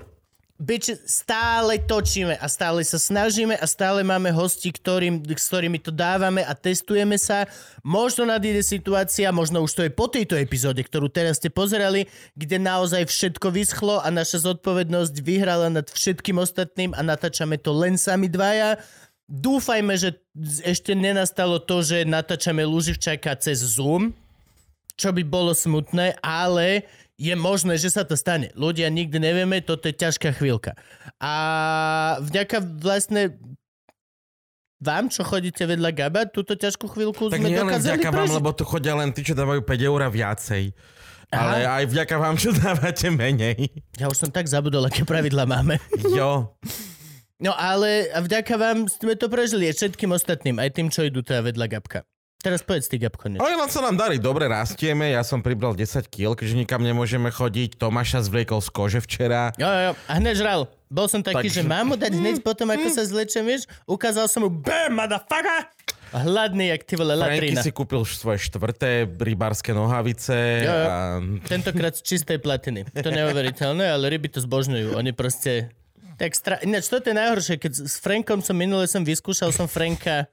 Bič, 0.60 0.92
stále 1.08 1.80
točíme 1.80 2.36
a 2.36 2.44
stále 2.52 2.84
sa 2.84 3.00
snažíme 3.00 3.56
a 3.56 3.64
stále 3.64 4.04
máme 4.04 4.28
hosti, 4.28 4.76
ktorým, 4.76 5.24
s 5.24 5.48
ktorými 5.48 5.80
to 5.80 5.88
dávame 5.88 6.44
a 6.44 6.52
testujeme 6.52 7.16
sa. 7.16 7.48
Možno 7.80 8.28
nadíde 8.28 8.60
situácia, 8.60 9.32
možno 9.32 9.64
už 9.64 9.72
to 9.72 9.88
je 9.88 9.92
po 9.96 10.12
tejto 10.12 10.36
epizóde, 10.36 10.84
ktorú 10.84 11.08
teraz 11.08 11.40
ste 11.40 11.48
pozerali, 11.48 12.12
kde 12.36 12.60
naozaj 12.60 13.08
všetko 13.08 13.56
vyschlo 13.56 14.04
a 14.04 14.12
naša 14.12 14.52
zodpovednosť 14.52 15.16
vyhrala 15.24 15.72
nad 15.72 15.88
všetkým 15.88 16.44
ostatným 16.44 16.92
a 16.92 17.08
natáčame 17.08 17.56
to 17.56 17.72
len 17.72 17.96
sami 17.96 18.28
dvaja. 18.28 18.84
Dúfajme, 19.32 19.96
že 19.96 20.20
ešte 20.68 20.92
nenastalo 20.92 21.64
to, 21.64 21.88
že 21.88 22.04
natáčame 22.04 22.68
Luživčaka 22.68 23.32
cez 23.40 23.64
Zoom, 23.64 24.12
čo 25.00 25.16
by 25.16 25.24
bolo 25.24 25.56
smutné, 25.56 26.20
ale 26.20 26.84
je 27.16 27.32
možné, 27.40 27.80
že 27.80 27.96
sa 27.96 28.04
to 28.04 28.20
stane. 28.20 28.52
Ľudia 28.60 28.92
nikdy 28.92 29.16
nevieme, 29.16 29.64
toto 29.64 29.88
je 29.88 29.96
ťažká 29.96 30.36
chvíľka. 30.36 30.76
A 31.24 31.34
vďaka 32.20 32.60
vlastne 32.84 33.40
vám, 34.80 35.12
čo 35.12 35.28
chodíte 35.28 35.64
vedľa 35.64 35.92
Gaba, 35.96 36.22
túto 36.28 36.56
ťažkú 36.56 36.88
chvíľku 36.92 37.32
Tak 37.32 37.40
sme 37.40 37.52
dokázali 37.52 38.00
vďaka 38.00 38.10
vám, 38.12 38.32
lebo 38.40 38.50
tu 38.56 38.64
chodia 38.68 38.96
len 38.96 39.12
tí, 39.12 39.24
čo 39.24 39.36
dávajú 39.36 39.64
5 39.64 39.88
eur 39.88 40.00
viacej. 40.08 40.64
Ale 41.30 41.62
aj 41.62 41.84
vďaka 41.94 42.16
vám, 42.18 42.36
čo 42.42 42.50
dávate 42.56 43.08
menej. 43.14 43.70
Ja 44.02 44.10
už 44.10 44.18
som 44.18 44.32
tak 44.34 44.50
zabudol, 44.50 44.88
aké 44.90 45.06
pravidla 45.06 45.46
máme. 45.46 45.78
Jo. 46.10 46.58
No 47.40 47.54
ale 47.56 48.10
vďaka 48.18 48.56
vám 48.60 48.90
sme 48.90 49.14
to 49.16 49.32
prežili 49.32 49.70
aj 49.70 49.80
všetkým 49.80 50.12
ostatným, 50.12 50.58
aj 50.58 50.70
tým, 50.76 50.88
čo 50.92 51.06
idú 51.06 51.24
teda 51.24 51.46
vedľa 51.46 51.66
Gabka. 51.70 52.02
Teraz 52.40 52.64
povedz 52.64 52.88
ty, 52.88 52.96
Gabko, 52.96 53.28
niečo. 53.28 53.44
Ale 53.44 53.60
len 53.60 53.68
sa 53.68 53.84
nám 53.84 54.00
darí, 54.00 54.16
dobre 54.16 54.48
rastieme, 54.48 55.12
ja 55.12 55.28
som 55.28 55.44
pribral 55.44 55.76
10 55.76 56.08
kg, 56.08 56.40
keďže 56.40 56.56
nikam 56.56 56.80
nemôžeme 56.80 57.28
chodiť. 57.28 57.76
Tomáša 57.76 58.24
zvliekol 58.24 58.64
z 58.64 58.70
kože 58.72 59.00
včera. 59.04 59.52
Jo, 59.60 59.68
jo, 59.68 59.82
jo. 59.88 59.94
A 60.08 60.12
hneď 60.24 60.40
žral. 60.40 60.72
Bol 60.88 61.12
som 61.12 61.20
taký, 61.20 61.52
Takže- 61.52 61.60
že 61.60 61.64
mám 61.68 61.92
mu 61.92 61.96
dať 62.00 62.16
hneď 62.16 62.40
potom, 62.40 62.72
ako 62.72 62.88
sa 62.96 63.04
zlečem, 63.04 63.44
vieš? 63.44 63.68
Ukázal 63.84 64.32
som 64.32 64.48
mu, 64.48 64.50
BAM, 64.56 64.96
motherfucker! 64.96 65.68
Hladný, 66.16 66.72
jak 66.72 66.88
ty 66.88 66.96
vole, 66.96 67.14
Franky 67.20 67.54
latrina. 67.54 67.62
si 67.62 67.76
kúpil 67.76 68.02
svoje 68.08 68.40
štvrté 68.48 69.04
rybárske 69.20 69.76
nohavice. 69.76 70.64
Jo, 70.64 70.72
jo. 70.72 70.88
A... 70.88 70.96
Tentokrát 71.44 71.94
z 72.00 72.08
čistej 72.08 72.40
platiny. 72.40 72.88
To 72.88 73.12
neuveriteľné, 73.12 73.84
ale 73.94 74.08
ryby 74.16 74.32
to 74.32 74.40
zbožňujú. 74.40 74.96
Oni 74.96 75.12
proste... 75.12 75.76
Tak 76.16 76.32
stra... 76.32 76.56
Ináč, 76.64 76.88
toto 76.88 77.12
je 77.12 77.16
najhoršie, 77.20 77.60
keď 77.60 77.84
s 77.84 78.00
Frankom 78.00 78.40
som 78.40 78.56
minule 78.56 78.88
som 78.88 79.04
vyskúšal 79.04 79.52
som 79.52 79.68
Franka 79.68 80.32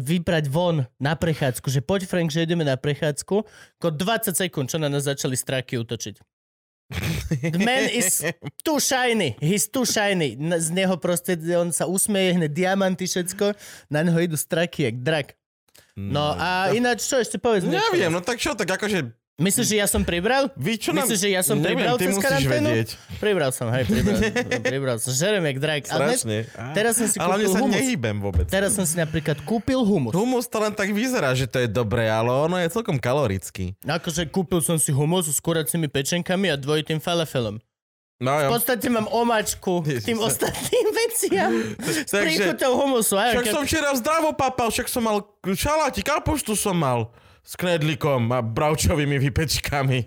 vybrať 0.00 0.48
von 0.48 0.88
na 0.96 1.12
prechádzku, 1.12 1.68
že 1.68 1.84
poď 1.84 2.08
Frank, 2.08 2.32
že 2.32 2.48
ideme 2.48 2.64
na 2.64 2.80
prechádzku, 2.80 3.36
ko 3.76 3.88
20 3.92 4.32
sekúnd, 4.32 4.72
čo 4.72 4.80
na 4.80 4.88
nás 4.88 5.04
začali 5.04 5.36
stráky 5.36 5.76
útočiť. 5.76 6.16
The 7.52 7.60
man 7.60 7.92
is 7.92 8.24
too 8.64 8.80
shiny. 8.80 9.36
He's 9.44 9.68
too 9.68 9.84
shiny. 9.84 10.40
Z 10.40 10.72
neho 10.72 10.96
proste, 10.96 11.36
on 11.52 11.68
sa 11.68 11.84
usmeje, 11.84 12.40
hneď 12.40 12.48
diamanty, 12.48 13.04
všetko. 13.04 13.52
Na 13.92 14.00
neho 14.00 14.16
idú 14.24 14.40
straky, 14.40 14.88
jak 14.88 14.96
drak. 15.04 15.28
No 15.98 16.32
a 16.32 16.72
ináč, 16.72 17.04
čo 17.04 17.20
ešte 17.20 17.36
povedz? 17.36 17.68
Neviem, 17.68 18.08
no 18.08 18.24
tak 18.24 18.40
čo, 18.40 18.56
tak 18.56 18.70
akože... 18.70 19.17
Myslíš, 19.38 19.66
že 19.70 19.76
ja 19.78 19.86
som 19.86 20.02
pribral? 20.02 20.50
Vy 20.58 20.82
čo 20.82 20.90
nám... 20.90 21.06
Myslíš, 21.06 21.20
že 21.22 21.28
ja 21.30 21.46
som 21.46 21.56
Neviem, 21.56 21.78
pribral 21.78 21.94
cez 21.94 22.18
karanténu? 22.18 22.68
vedieť. 22.74 22.88
Pribral 23.22 23.50
som, 23.54 23.70
hej, 23.70 23.86
pribral. 23.86 24.18
pribral 24.74 24.96
som. 24.98 25.14
Žerem 25.14 25.46
jak 25.46 25.58
drak. 25.62 25.82
Ale 25.86 26.02
dnes, 26.02 26.18
Strašne. 26.18 26.38
teraz 26.74 26.92
som 26.92 27.06
si 27.06 27.16
Ale 27.16 27.32
kúpil 27.38 27.46
sa 27.48 27.58
humus. 27.62 27.74
nehýbem 27.78 28.16
vôbec. 28.18 28.46
Teraz 28.46 28.74
som 28.74 28.82
si 28.82 28.98
napríklad 28.98 29.38
kúpil 29.46 29.78
humus. 29.78 30.10
Humus 30.10 30.44
to 30.44 30.58
len 30.58 30.74
tak 30.74 30.90
vyzerá, 30.90 31.30
že 31.32 31.46
to 31.46 31.62
je 31.62 31.70
dobré, 31.70 32.10
ale 32.10 32.34
ono 32.34 32.58
je 32.58 32.66
celkom 32.66 32.98
kalorický. 32.98 33.78
Akože 33.80 34.26
kúpil 34.26 34.58
som 34.58 34.74
si 34.74 34.90
humus 34.90 35.30
s 35.30 35.38
kuracími 35.38 35.86
pečenkami 35.86 36.50
a 36.50 36.58
dvojitým 36.58 36.98
falafelom. 36.98 37.62
No 38.18 38.34
V 38.34 38.58
podstate 38.58 38.90
mám 38.90 39.06
omačku 39.06 39.86
Ježiš, 39.86 40.02
tým 40.02 40.18
sa- 40.18 40.26
ostatným 40.26 40.86
veciam. 40.90 41.50
S 42.02 42.10
príchutou 42.10 42.74
humusu. 42.74 43.14
Aj, 43.14 43.30
Však 43.30 43.46
som 43.46 43.62
včera 43.62 43.94
zdravo 43.94 44.34
papal, 44.34 44.74
však 44.74 44.90
som 44.90 45.06
mal 45.06 45.22
šaláti, 45.46 46.02
kapuštu 46.02 46.58
som 46.58 46.74
mal 46.74 47.14
s 47.48 47.56
knedlikom 47.56 48.28
a 48.28 48.44
bravčovými 48.44 49.16
vypečkami. 49.16 50.04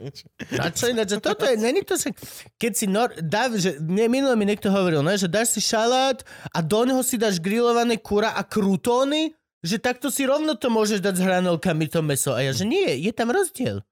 A 0.62 0.70
čo 0.70 0.94
ináč, 0.94 1.18
že 1.18 1.18
toto 1.18 1.42
je, 1.42 1.58
není 1.58 1.82
to 1.82 1.98
však, 1.98 2.14
keď 2.54 2.72
si 2.78 2.86
nor, 2.86 3.10
dá, 3.18 3.50
že 3.50 3.82
mne 3.82 4.06
minule 4.06 4.38
mi 4.38 4.46
niekto 4.46 4.70
hovoril, 4.70 5.02
ne, 5.02 5.18
že 5.18 5.26
dáš 5.26 5.58
si 5.58 5.60
šalát 5.60 6.22
a 6.54 6.62
do 6.62 6.86
neho 6.86 7.02
si 7.02 7.18
dáš 7.18 7.42
grillované 7.42 7.98
kura 7.98 8.30
a 8.38 8.46
krutóny, 8.46 9.34
že 9.66 9.82
takto 9.82 10.06
si 10.06 10.22
rovno 10.22 10.54
to 10.54 10.70
môžeš 10.70 11.02
dať 11.02 11.18
s 11.18 11.24
hranolkami 11.26 11.90
to 11.90 11.98
meso. 11.98 12.30
A 12.30 12.46
ja, 12.46 12.54
že 12.54 12.62
nie, 12.62 12.86
je 13.02 13.10
tam 13.10 13.34
rozdiel. 13.34 13.82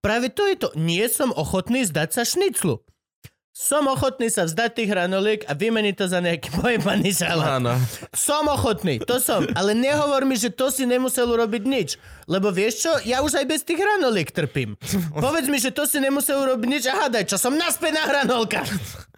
Práve 0.00 0.28
to 0.32 0.48
je 0.48 0.56
to. 0.60 0.68
Nie 0.76 1.08
som 1.08 1.32
ochotný 1.32 1.84
zdať 1.88 2.08
sa 2.12 2.22
šniclu. 2.28 2.83
Som 3.54 3.86
ochotný 3.86 4.34
sa 4.34 4.50
vzdať 4.50 4.82
tých 4.82 4.90
hranoliek 4.90 5.46
a 5.46 5.54
vymeniť 5.54 5.94
to 5.94 6.10
za 6.10 6.18
nejaký 6.18 6.50
pojebaný 6.58 7.14
šalát. 7.14 7.62
Áno. 7.62 7.78
Som 8.10 8.50
ochotný, 8.50 8.98
to 8.98 9.22
som. 9.22 9.46
Ale 9.54 9.78
nehovor 9.78 10.26
mi, 10.26 10.34
že 10.34 10.50
to 10.50 10.74
si 10.74 10.82
nemusel 10.82 11.30
urobiť 11.30 11.62
nič. 11.62 11.94
Lebo 12.26 12.50
vieš 12.50 12.82
čo, 12.82 12.90
ja 13.06 13.22
už 13.22 13.38
aj 13.38 13.46
bez 13.46 13.62
tých 13.62 13.78
hranoliek 13.78 14.26
trpím. 14.26 14.74
Povedz 15.14 15.46
mi, 15.46 15.62
že 15.62 15.70
to 15.70 15.86
si 15.86 16.02
nemusel 16.02 16.34
urobiť 16.42 16.66
nič 16.66 16.84
a 16.90 17.06
hádaj, 17.06 17.30
čo 17.30 17.38
som 17.38 17.54
naspäť 17.54 17.94
na 17.94 18.02
hranolkách. 18.10 18.66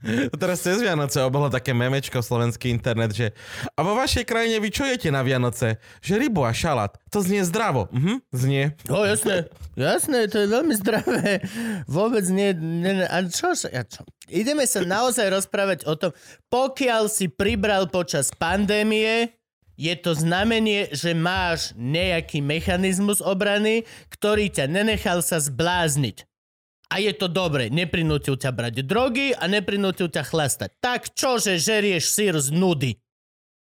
Teraz 0.43 0.61
cez 0.61 0.85
Vianoce 0.85 1.17
obolo 1.25 1.49
také 1.49 1.73
memečko 1.73 2.21
slovenský 2.21 2.69
internet, 2.69 3.17
že 3.17 3.33
a 3.73 3.81
vo 3.81 3.97
vašej 3.97 4.29
krajine 4.29 4.61
vy 4.61 4.69
čo 4.69 4.85
jete 4.85 5.09
na 5.09 5.25
Vianoce? 5.25 5.81
Že 6.05 6.29
rybu 6.29 6.45
a 6.45 6.53
šalát. 6.53 6.93
To 7.09 7.25
znie 7.25 7.41
zdravo. 7.41 7.89
Mhm, 7.89 8.21
znie. 8.37 8.77
O, 8.93 9.01
jasné, 9.09 9.49
jasné, 9.81 10.29
to 10.29 10.45
je 10.45 10.49
veľmi 10.53 10.75
zdravé. 10.77 11.41
Vôbec 11.89 12.29
nie, 12.29 12.53
nie, 12.53 13.01
nie 13.01 13.07
a 13.09 13.25
čo, 13.25 13.57
ja 13.73 13.83
čo? 13.83 14.05
Ideme 14.27 14.67
sa 14.67 14.83
naozaj 14.83 15.31
rozprávať 15.31 15.87
o 15.87 15.95
tom, 15.95 16.11
pokiaľ 16.51 17.07
si 17.07 17.31
pribral 17.31 17.87
počas 17.87 18.35
pandémie, 18.35 19.31
je 19.77 19.95
to 19.95 20.17
znamenie, 20.17 20.89
že 20.91 21.13
máš 21.13 21.77
nejaký 21.77 22.41
mechanizmus 22.41 23.21
obrany, 23.21 23.85
ktorý 24.09 24.49
ťa 24.49 24.67
nenechal 24.67 25.21
sa 25.21 25.37
zblázniť. 25.39 26.25
A 26.87 27.03
je 27.03 27.13
to 27.13 27.27
dobre, 27.27 27.69
neprinútil 27.69 28.39
ťa 28.39 28.51
brať 28.55 28.87
drogy 28.87 29.35
a 29.35 29.45
neprinútil 29.51 30.07
ťa 30.07 30.23
chlastať. 30.23 30.71
Tak 30.79 31.13
čože 31.19 31.59
žerieš 31.59 32.15
sír 32.15 32.35
z 32.39 32.55
nudy? 32.55 32.95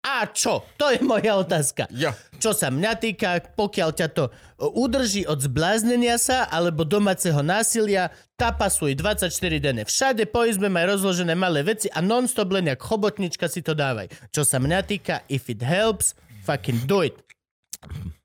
A 0.01 0.25
čo? 0.33 0.65
To 0.81 0.89
je 0.89 0.97
moja 1.05 1.37
otázka. 1.37 1.85
Ja. 1.93 2.17
Čo 2.41 2.57
sa 2.57 2.73
mňa 2.73 2.93
týka, 2.97 3.37
pokiaľ 3.53 3.91
ťa 3.93 4.09
to 4.17 4.33
o, 4.57 4.73
udrží 4.81 5.29
od 5.29 5.45
zbláznenia 5.45 6.17
sa 6.17 6.49
alebo 6.49 6.89
domáceho 6.89 7.45
násilia, 7.45 8.09
tapasuj 8.41 8.97
24 8.97 9.29
denne. 9.61 9.85
Všade 9.85 10.25
po 10.33 10.49
izbe 10.49 10.73
maj 10.73 10.97
rozložené 10.97 11.37
malé 11.37 11.61
veci 11.61 11.93
a 11.93 12.01
non-stop 12.01 12.49
len 12.49 12.73
jak 12.73 12.81
chobotnička 12.81 13.45
si 13.53 13.61
to 13.61 13.77
dávaj. 13.77 14.09
Čo 14.33 14.41
sa 14.49 14.57
mňa 14.57 14.81
týka, 14.89 15.21
if 15.29 15.53
it 15.53 15.61
helps, 15.61 16.17
fucking 16.49 16.81
do 16.89 17.05
it. 17.05 17.13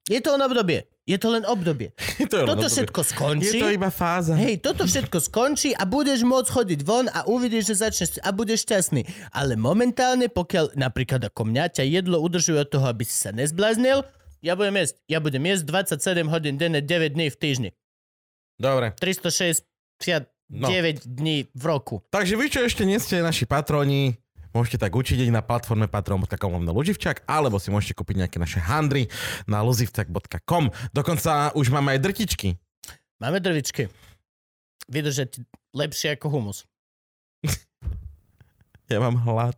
Je 0.08 0.24
to 0.24 0.32
len 0.32 0.48
obdobie. 0.48 0.88
Je 1.06 1.16
to 1.16 1.30
len 1.30 1.46
obdobie. 1.46 1.94
To 2.26 2.34
je 2.34 2.42
len 2.42 2.50
Toto 2.50 2.66
obdobie. 2.66 2.74
všetko 2.74 3.00
Je 3.00 3.08
skončí. 3.08 3.58
to 3.58 3.70
iba 3.70 3.90
fáza. 3.90 4.34
Hej, 4.34 4.58
toto 4.60 4.84
všetko 4.84 5.18
skončí 5.22 5.70
a 5.72 5.86
budeš 5.86 6.22
môcť 6.22 6.50
chodiť 6.50 6.80
von 6.82 7.06
a 7.08 7.24
uvidíš, 7.26 7.70
že 7.70 7.76
začneš 7.80 8.10
a 8.20 8.30
budeš 8.30 8.66
šťastný. 8.66 9.06
Ale 9.30 9.54
momentálne, 9.54 10.26
pokiaľ 10.28 10.74
napríklad 10.74 11.22
ako 11.24 11.46
mňa 11.46 11.66
ťa 11.72 11.84
jedlo 11.86 12.18
udržuje 12.20 12.58
od 12.58 12.68
toho, 12.68 12.86
aby 12.86 13.02
si 13.02 13.14
sa 13.14 13.30
nezbláznil, 13.30 14.02
ja 14.42 14.54
budem 14.54 14.78
jesť. 14.78 14.96
Ja 15.06 15.18
budem 15.20 15.42
jesť 15.44 15.64
27 15.94 16.26
hodín 16.28 16.56
denne, 16.56 16.82
9 16.82 16.90
dní 17.12 17.30
v 17.30 17.38
týždni. 17.38 17.70
Dobre. 18.58 18.98
369 18.98 20.30
No. 20.48 20.70
dní 21.04 21.50
v 21.54 21.64
roku. 21.66 22.06
Takže 22.08 22.34
vy, 22.34 22.46
čo 22.48 22.62
ešte 22.62 22.82
nie 22.82 22.98
ste 22.98 23.18
naši 23.18 23.46
patroni, 23.46 24.14
môžete 24.56 24.80
tak 24.80 24.96
učiť 24.96 25.28
na 25.28 25.44
platforme 25.44 25.86
patron.com 25.86 26.56
lomno 26.56 26.72
Luživčak, 26.72 27.28
alebo 27.28 27.60
si 27.60 27.68
môžete 27.68 27.94
kúpiť 27.94 28.24
nejaké 28.24 28.38
naše 28.40 28.64
handry 28.64 29.12
na 29.46 29.60
luzivčak.com. 29.62 30.72
Dokonca 30.96 31.52
už 31.52 31.70
máme 31.70 31.92
aj 31.94 32.00
drtičky. 32.00 32.56
Máme 33.20 33.44
drvičky. 33.44 33.92
Vydržať 34.88 35.44
lepšie 35.76 36.16
ako 36.16 36.32
humus. 36.32 36.64
Ja 38.86 39.02
mám 39.02 39.18
hlad. 39.18 39.58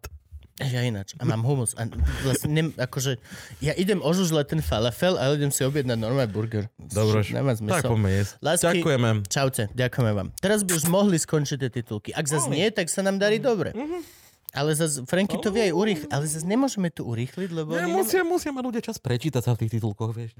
Ja 0.58 0.82
ináč. 0.82 1.14
A 1.20 1.28
mám 1.28 1.44
humus. 1.44 1.76
A 1.76 1.86
vlastne, 2.24 2.50
nem, 2.50 2.68
akože, 2.74 3.20
ja 3.60 3.76
idem 3.76 4.00
ožužľať 4.00 4.58
ten 4.58 4.62
falafel, 4.64 5.14
ale 5.14 5.38
idem 5.38 5.52
si 5.52 5.62
objednať 5.62 6.00
normálny 6.00 6.32
burger. 6.32 6.66
Dobre, 6.80 7.22
Nemá 7.30 7.54
tak 7.54 7.60
zmysel. 7.60 7.90
poďme 7.92 8.10
jesť. 8.10 8.32
Lásky- 8.40 8.66
Ďakujeme. 8.80 9.10
Čaute, 9.28 9.64
ďakujeme 9.70 10.12
vám. 10.16 10.28
Teraz 10.40 10.64
by 10.64 10.72
už 10.74 10.88
mohli 10.88 11.20
skončiť 11.20 11.58
tie 11.60 11.70
titulky. 11.70 12.10
Ak 12.10 12.26
zase 12.26 12.48
nie, 12.48 12.66
tak 12.72 12.88
sa 12.88 13.04
nám 13.04 13.20
darí 13.20 13.38
dobre. 13.38 13.76
Ale 14.56 14.72
zase, 14.76 15.04
Franky 15.04 15.36
to 15.44 15.52
vie 15.52 15.68
aj 15.68 15.74
urýchliť, 15.76 16.10
ale 16.12 16.24
zase 16.24 16.48
nemôžeme 16.48 16.88
to 16.88 17.04
urýchliť, 17.04 17.50
lebo... 17.52 17.76
Ne, 17.76 17.84
oni 17.84 18.00
musia, 18.00 18.24
musia 18.24 18.52
mať 18.56 18.64
ľudia 18.64 18.84
čas 18.84 18.96
prečítať 18.96 19.44
sa 19.44 19.52
v 19.56 19.68
tých 19.68 19.80
titulkoch, 19.80 20.16
vieš. 20.16 20.40